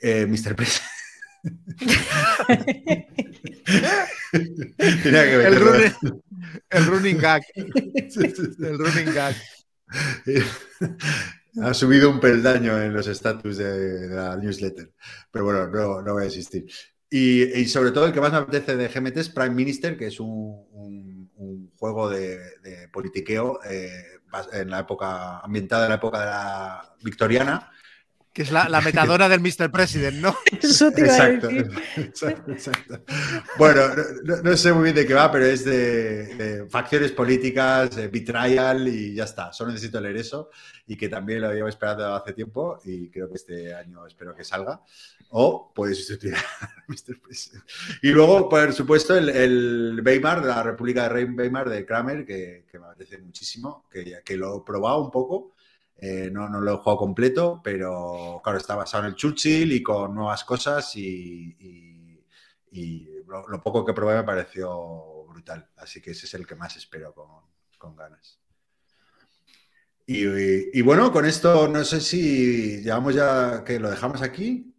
eh, 0.02 0.26
Mr. 0.26 0.56
President. 0.56 0.90
Tenía 4.32 5.24
que 5.24 5.34
El 5.46 5.56
running, 5.56 5.92
el 6.70 6.86
running 6.86 7.18
gag. 7.18 7.42
El 7.56 8.78
running 8.78 9.14
gag. 9.14 9.34
Ha 11.62 11.74
subido 11.74 12.08
un 12.10 12.18
peldaño 12.20 12.80
en 12.82 12.94
los 12.94 13.06
estatus 13.06 13.58
de, 13.58 14.08
la 14.08 14.36
newsletter. 14.36 14.90
Pero 15.30 15.44
bueno, 15.44 15.68
no, 15.68 16.00
no 16.02 16.12
voy 16.14 16.22
a 16.22 16.26
insistir. 16.26 16.64
Y, 17.10 17.42
y 17.60 17.66
sobre 17.68 17.90
todo 17.90 18.06
el 18.06 18.12
que 18.12 18.20
más 18.22 18.32
me 18.32 18.38
apetece 18.38 18.74
de 18.76 18.88
GMT 18.88 19.16
es 19.18 19.28
Prime 19.28 19.50
Minister, 19.50 19.98
que 19.98 20.06
es 20.06 20.18
un, 20.18 20.66
un- 20.70 21.30
un 21.36 21.70
juego 21.76 22.08
de, 22.08 22.38
de 22.62 22.88
politiqueo 22.92 23.58
eh, 23.68 23.90
en 24.52 24.70
la 24.70 24.80
época, 24.80 25.40
ambientada 25.40 25.84
en 25.84 25.88
la 25.90 25.96
época 25.96 26.20
de 26.20 26.26
la 26.26 26.94
victoriana. 27.02 27.70
Que 28.32 28.42
es 28.42 28.50
la, 28.50 28.68
la 28.68 28.80
metadona 28.82 29.28
del 29.28 29.40
Mr. 29.40 29.70
President, 29.70 30.16
¿no? 30.16 30.34
Eso 30.60 30.90
te 30.90 31.02
iba 31.02 31.12
a 31.12 31.28
Exacto, 31.28 31.48
decir. 31.48 31.70
exacto, 31.98 32.52
exacto. 32.52 33.04
Bueno, 33.58 33.82
no, 34.24 34.36
no- 34.36 34.42
no 34.42 34.56
sé 34.56 34.72
muy 34.72 34.84
bien 34.84 34.96
de 34.96 35.06
qué 35.06 35.12
va, 35.14 35.30
pero 35.30 35.44
es 35.44 35.64
de, 35.64 36.34
de 36.36 36.66
facciones 36.70 37.12
políticas, 37.12 37.94
de 37.94 38.08
betrayal 38.08 38.88
y 38.88 39.14
ya 39.14 39.24
está. 39.24 39.52
Solo 39.52 39.70
necesito 39.72 40.00
leer 40.00 40.16
eso 40.16 40.50
y 40.86 40.96
que 40.96 41.08
también 41.10 41.42
lo 41.42 41.48
habíamos 41.48 41.70
esperado 41.74 42.14
hace 42.14 42.32
tiempo 42.32 42.80
y 42.84 43.10
creo 43.10 43.28
que 43.28 43.34
este 43.36 43.74
año 43.74 44.06
espero 44.06 44.34
que 44.34 44.44
salga. 44.44 44.80
O 45.34 45.72
puede 45.74 45.94
sustituir 45.94 46.34
a 46.36 46.68
Mr. 46.88 47.20
President. 47.20 47.64
Y 48.02 48.10
luego, 48.10 48.48
por 48.48 48.72
supuesto, 48.72 49.16
el, 49.16 49.28
el 49.30 50.02
Weimar, 50.04 50.40
de 50.42 50.48
la 50.48 50.62
República 50.62 51.04
de 51.04 51.08
Rein 51.10 51.38
Weimar 51.38 51.68
de 51.70 51.84
Kramer, 51.86 52.24
que, 52.26 52.64
que 52.70 52.78
me 52.78 52.86
apetece 52.86 53.18
muchísimo, 53.18 53.86
que, 53.90 54.20
que 54.24 54.36
lo 54.36 54.58
he 54.58 54.64
probado 54.64 55.02
un 55.04 55.10
poco. 55.10 55.52
Eh, 56.05 56.31
no, 56.32 56.48
no 56.48 56.60
lo 56.60 56.74
he 56.74 56.76
jugado 56.78 56.98
completo, 56.98 57.60
pero 57.62 58.40
claro, 58.42 58.58
está 58.58 58.74
basado 58.76 59.05
en 59.05 59.10
el 59.10 59.16
Churchill 59.16 59.72
y 59.72 59.82
con 59.82 60.14
nuevas 60.14 60.44
cosas 60.44 60.97
y, 60.97 61.56
y- 61.60 62.26
y 62.72 63.08
lo, 63.26 63.47
lo 63.48 63.60
poco 63.62 63.84
que 63.84 63.94
probé 63.94 64.16
me 64.16 64.24
pareció 64.24 65.24
brutal. 65.28 65.68
Así 65.76 66.00
que 66.02 66.10
ese 66.12 66.26
es 66.26 66.34
el 66.34 66.47
que 66.47 66.56
más 66.56 66.76
espero 66.76 67.14
con, 67.14 67.28
con 67.78 67.94
ganas. 67.97 68.40
Y, 70.06 70.82
bueno, 70.82 71.10
con 71.12 71.24
esto 71.24 71.68
no 71.68 71.84
sé 71.84 72.00
si 72.00 72.82
llevamos 72.82 73.14
ya 73.14 73.64
que 73.64 73.78
lo 73.81 73.90
dejamos 73.90 74.20
aquí. 74.22 74.74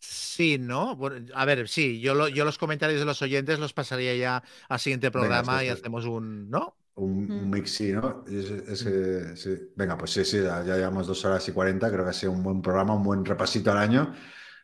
Sí, 0.00 0.58
¿no? 0.58 0.96
Bueno, 0.96 1.26
a 1.34 1.44
ver, 1.44 1.68
sí, 1.68 2.00
yo, 2.00 2.14
lo- 2.14 2.28
yo 2.28 2.44
los 2.44 2.58
comentarios 2.58 3.00
de 3.00 3.06
los 3.06 3.22
oyentes 3.22 3.58
los 3.58 3.72
pasaría 3.72 4.14
ya 4.16 4.42
al 4.68 4.80
siguiente 4.80 5.10
programa 5.10 5.64
y 5.64 5.68
hacemos 5.68 6.04
un. 6.06 6.50
¿No? 6.50 6.76
Un, 6.96 7.26
Mm. 7.26 7.50
mix, 7.50 7.72
sí, 7.74 7.92
¿no? 7.92 8.24
Es- 8.28 8.50
es 8.68 8.84
que- 8.84 9.36
sí. 9.36 9.72
Venga, 9.74 9.98
pues 9.98 10.12
sí, 10.12 10.24
sí, 10.24 10.40
ya 10.42 10.62
ya 10.62 10.76
llevamos 10.76 11.06
dos 11.06 11.24
horas 11.24 11.46
y 11.48 11.52
cuarenta. 11.52 11.90
Creo 11.90 12.04
que 12.04 12.10
ha 12.10 12.14
sido 12.14 12.32
un 12.32 12.42
buen 12.42 12.62
programa, 12.62 12.94
un 12.94 13.02
buen 13.02 13.24
repasito 13.24 13.72
al 13.72 13.78
año. 13.78 14.14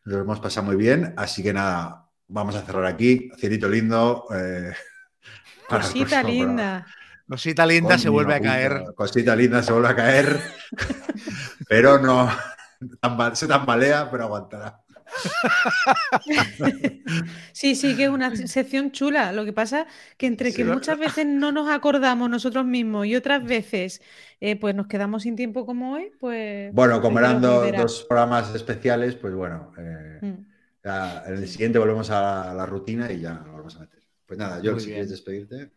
Lo 0.05 0.19
hemos 0.19 0.39
pasado 0.41 0.67
muy 0.67 0.77
bien. 0.77 1.13
Así 1.17 1.43
que 1.43 1.53
nada, 1.53 2.07
vamos 2.29 2.55
a 2.55 2.63
cerrar 2.63 2.87
aquí. 2.87 3.31
Cielito 3.39 3.69
lindo. 3.69 4.27
eh, 4.33 4.73
Cosita 5.69 6.23
linda. 6.23 6.87
Cosita 7.29 7.65
linda 7.67 7.99
se 7.99 8.09
vuelve 8.09 8.35
a 8.35 8.41
caer. 8.41 8.85
Cosita 8.97 9.35
linda 9.37 9.63
se 9.63 9.73
vuelve 9.73 9.89
a 9.89 9.97
caer. 9.97 10.41
pero 11.69 11.99
no. 11.99 12.29
Se 13.35 13.47
tambalea, 13.47 14.11
pero 14.11 14.25
aguantará. 14.25 14.81
Sí, 17.53 17.75
sí, 17.75 17.97
que 17.97 18.05
es 18.05 18.11
una 18.11 18.35
sección 18.47 18.93
chula. 18.93 19.33
Lo 19.33 19.45
que 19.45 19.53
pasa 19.53 19.87
que 20.17 20.27
entre 20.27 20.55
que 20.55 20.65
muchas 20.65 20.99
veces 20.99 21.27
no 21.27 21.53
nos 21.53 21.69
acordamos 21.71 22.31
nosotros 22.31 22.65
mismos 22.65 23.07
y 23.07 23.17
otras 23.17 23.45
veces 23.45 24.01
eh, 24.41 24.57
pues 24.57 24.75
nos 24.75 24.87
quedamos 24.87 25.23
sin 25.25 25.37
tiempo 25.37 25.67
como 25.67 25.93
hoy, 25.95 26.11
pues 26.19 26.73
Bueno, 26.75 27.01
como 27.01 27.19
eran 27.19 27.41
do- 27.41 27.71
dos 27.73 28.05
programas 28.09 28.55
especiales, 28.55 29.15
pues 29.17 29.35
bueno. 29.35 29.73
eh, 29.79 30.19
Mm. 30.23 30.45
ya 30.85 31.25
en 31.27 31.35
el 31.35 31.49
siguiente 31.49 31.79
volvemos 31.79 32.11
a 32.11 32.55
la 32.55 32.67
rutina 32.67 33.11
y 33.13 33.21
ya 33.21 33.35
lo 33.35 33.53
volvemos 33.53 33.77
a 33.77 33.81
meter. 33.81 34.01
Pues 34.27 34.39
nada, 34.39 34.61
yo 34.63 34.79
si 34.79 34.87
bien. 34.87 34.95
quieres 34.95 35.11
despedirte. 35.11 35.71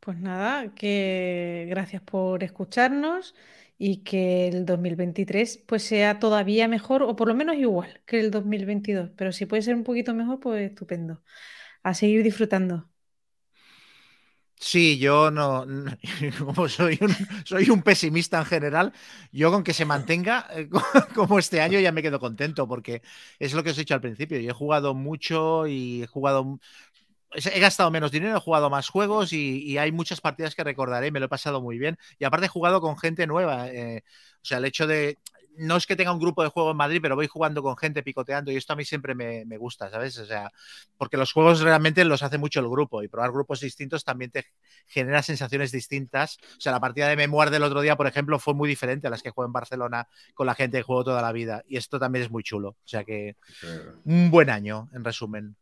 Pues 0.00 0.18
nada, 0.18 0.72
que 0.74 1.66
gracias 1.68 2.00
por 2.02 2.44
escucharnos 2.44 3.34
y 3.78 4.02
que 4.04 4.48
el 4.48 4.66
2023 4.66 5.58
pues 5.66 5.82
sea 5.84 6.18
todavía 6.18 6.68
mejor 6.68 7.02
o 7.02 7.16
por 7.16 7.28
lo 7.28 7.34
menos 7.34 7.56
igual 7.56 8.02
que 8.06 8.20
el 8.20 8.30
2022, 8.30 9.10
pero 9.16 9.32
si 9.32 9.46
puede 9.46 9.62
ser 9.62 9.74
un 9.76 9.84
poquito 9.84 10.14
mejor, 10.14 10.40
pues 10.40 10.70
estupendo. 10.70 11.22
A 11.82 11.94
seguir 11.94 12.22
disfrutando. 12.24 12.90
Sí, 14.58 14.98
yo 14.98 15.30
no, 15.30 15.66
no- 15.66 15.92
como 16.38 16.68
soy 16.68 16.98
un, 17.02 17.10
soy 17.44 17.68
un 17.70 17.82
pesimista 17.82 18.38
en 18.38 18.46
general, 18.46 18.92
yo 19.30 19.50
con 19.52 19.62
que 19.62 19.74
se 19.74 19.84
mantenga 19.84 20.46
eh, 20.54 20.68
co- 20.68 20.82
como 21.14 21.38
este 21.38 21.60
año 21.60 21.78
ya 21.78 21.92
me 21.92 22.02
quedo 22.02 22.18
contento, 22.18 22.66
porque 22.66 23.02
es 23.38 23.52
lo 23.52 23.62
que 23.62 23.70
os 23.70 23.76
he 23.78 23.82
dicho 23.82 23.94
al 23.94 24.00
principio, 24.00 24.38
yo 24.40 24.50
he 24.50 24.54
jugado 24.54 24.94
mucho 24.94 25.66
y 25.66 26.02
he 26.04 26.06
jugado, 26.06 26.58
he 27.44 27.60
gastado 27.60 27.90
menos 27.90 28.10
dinero, 28.10 28.36
he 28.36 28.40
jugado 28.40 28.70
más 28.70 28.88
juegos 28.88 29.32
y, 29.32 29.62
y 29.62 29.78
hay 29.78 29.92
muchas 29.92 30.20
partidas 30.20 30.54
que 30.54 30.64
recordaré, 30.64 31.10
me 31.10 31.20
lo 31.20 31.26
he 31.26 31.28
pasado 31.28 31.60
muy 31.60 31.78
bien, 31.78 31.98
y 32.18 32.24
aparte 32.24 32.46
he 32.46 32.48
jugado 32.48 32.80
con 32.80 32.98
gente 32.98 33.26
nueva, 33.26 33.68
eh, 33.68 34.02
o 34.42 34.44
sea, 34.44 34.58
el 34.58 34.64
hecho 34.64 34.86
de, 34.86 35.18
no 35.56 35.76
es 35.76 35.86
que 35.86 35.96
tenga 35.96 36.12
un 36.12 36.20
grupo 36.20 36.42
de 36.42 36.48
juego 36.48 36.70
en 36.70 36.76
Madrid, 36.76 37.00
pero 37.02 37.16
voy 37.16 37.26
jugando 37.26 37.62
con 37.62 37.76
gente, 37.76 38.02
picoteando, 38.02 38.52
y 38.52 38.56
esto 38.56 38.72
a 38.72 38.76
mí 38.76 38.84
siempre 38.84 39.14
me, 39.14 39.44
me 39.44 39.56
gusta, 39.56 39.90
¿sabes? 39.90 40.18
O 40.18 40.26
sea, 40.26 40.52
porque 40.96 41.16
los 41.16 41.32
juegos 41.32 41.60
realmente 41.60 42.04
los 42.04 42.22
hace 42.22 42.38
mucho 42.38 42.60
el 42.60 42.68
grupo 42.68 43.02
y 43.02 43.08
probar 43.08 43.32
grupos 43.32 43.60
distintos 43.60 44.04
también 44.04 44.30
te 44.30 44.46
genera 44.86 45.22
sensaciones 45.22 45.72
distintas. 45.72 46.38
O 46.56 46.60
sea, 46.60 46.72
la 46.72 46.80
partida 46.80 47.08
de 47.08 47.16
Memoir 47.16 47.50
del 47.50 47.62
otro 47.62 47.80
día, 47.80 47.96
por 47.96 48.06
ejemplo, 48.06 48.38
fue 48.38 48.54
muy 48.54 48.68
diferente 48.68 49.06
a 49.06 49.10
las 49.10 49.22
que 49.22 49.30
juego 49.30 49.46
en 49.46 49.52
Barcelona 49.52 50.08
con 50.34 50.46
la 50.46 50.54
gente 50.54 50.78
que 50.78 50.82
juego 50.82 51.04
toda 51.04 51.22
la 51.22 51.32
vida. 51.32 51.64
Y 51.68 51.76
esto 51.76 51.98
también 51.98 52.24
es 52.24 52.30
muy 52.30 52.42
chulo. 52.42 52.70
O 52.70 52.88
sea 52.88 53.04
que 53.04 53.36
un 54.04 54.30
buen 54.30 54.50
año, 54.50 54.88
en 54.92 55.04
resumen. 55.04 55.56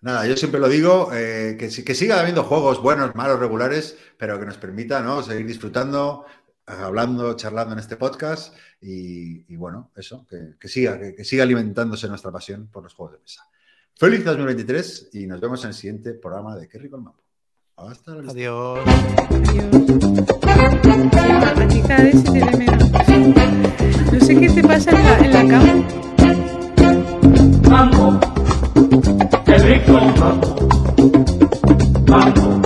Nada, 0.00 0.26
yo 0.26 0.36
siempre 0.36 0.60
lo 0.60 0.68
digo, 0.68 1.10
eh, 1.14 1.56
que, 1.58 1.70
sí- 1.70 1.82
que 1.84 1.94
siga 1.94 2.20
habiendo 2.20 2.44
juegos 2.44 2.82
buenos, 2.82 3.14
malos, 3.14 3.38
regulares, 3.40 3.96
pero 4.18 4.38
que 4.38 4.44
nos 4.46 4.58
permita 4.58 5.00
¿no? 5.00 5.22
seguir 5.22 5.46
disfrutando, 5.46 6.26
hablando, 6.66 7.34
charlando 7.36 7.72
en 7.72 7.78
este 7.78 7.96
podcast 7.96 8.54
y, 8.82 9.50
y 9.52 9.56
bueno, 9.56 9.90
eso, 9.96 10.26
que, 10.28 10.56
que 10.60 10.68
siga, 10.68 10.98
que, 10.98 11.14
que 11.14 11.24
siga 11.24 11.42
alimentándose 11.44 12.06
nuestra 12.08 12.30
pasión 12.30 12.66
por 12.70 12.82
los 12.82 12.92
juegos 12.94 13.14
de 13.14 13.20
mesa. 13.20 13.44
Feliz 13.96 14.24
2023 14.24 15.10
y 15.14 15.26
nos 15.26 15.40
vemos 15.40 15.62
en 15.64 15.68
el 15.68 15.74
siguiente 15.74 16.12
programa 16.14 16.54
de 16.56 16.68
Qué 16.68 16.78
rico 16.78 16.96
el 16.96 17.02
mambo. 17.02 17.22
Hasta 17.76 18.14
vista. 18.16 18.32
Adiós. 18.32 18.78
Adiós. 19.30 20.74
No 24.12 24.20
sé 24.20 24.36
qué 24.40 24.50
te 24.50 24.62
pasa 24.62 24.90
en 24.90 25.04
la, 25.04 25.18
en 25.18 25.32
la 25.32 25.48
cama. 25.48 25.88
Mambo, 27.68 28.20
qué 29.84 29.92
rico 29.92 30.20
mambo. 30.20 30.54
Mambo, 32.06 32.63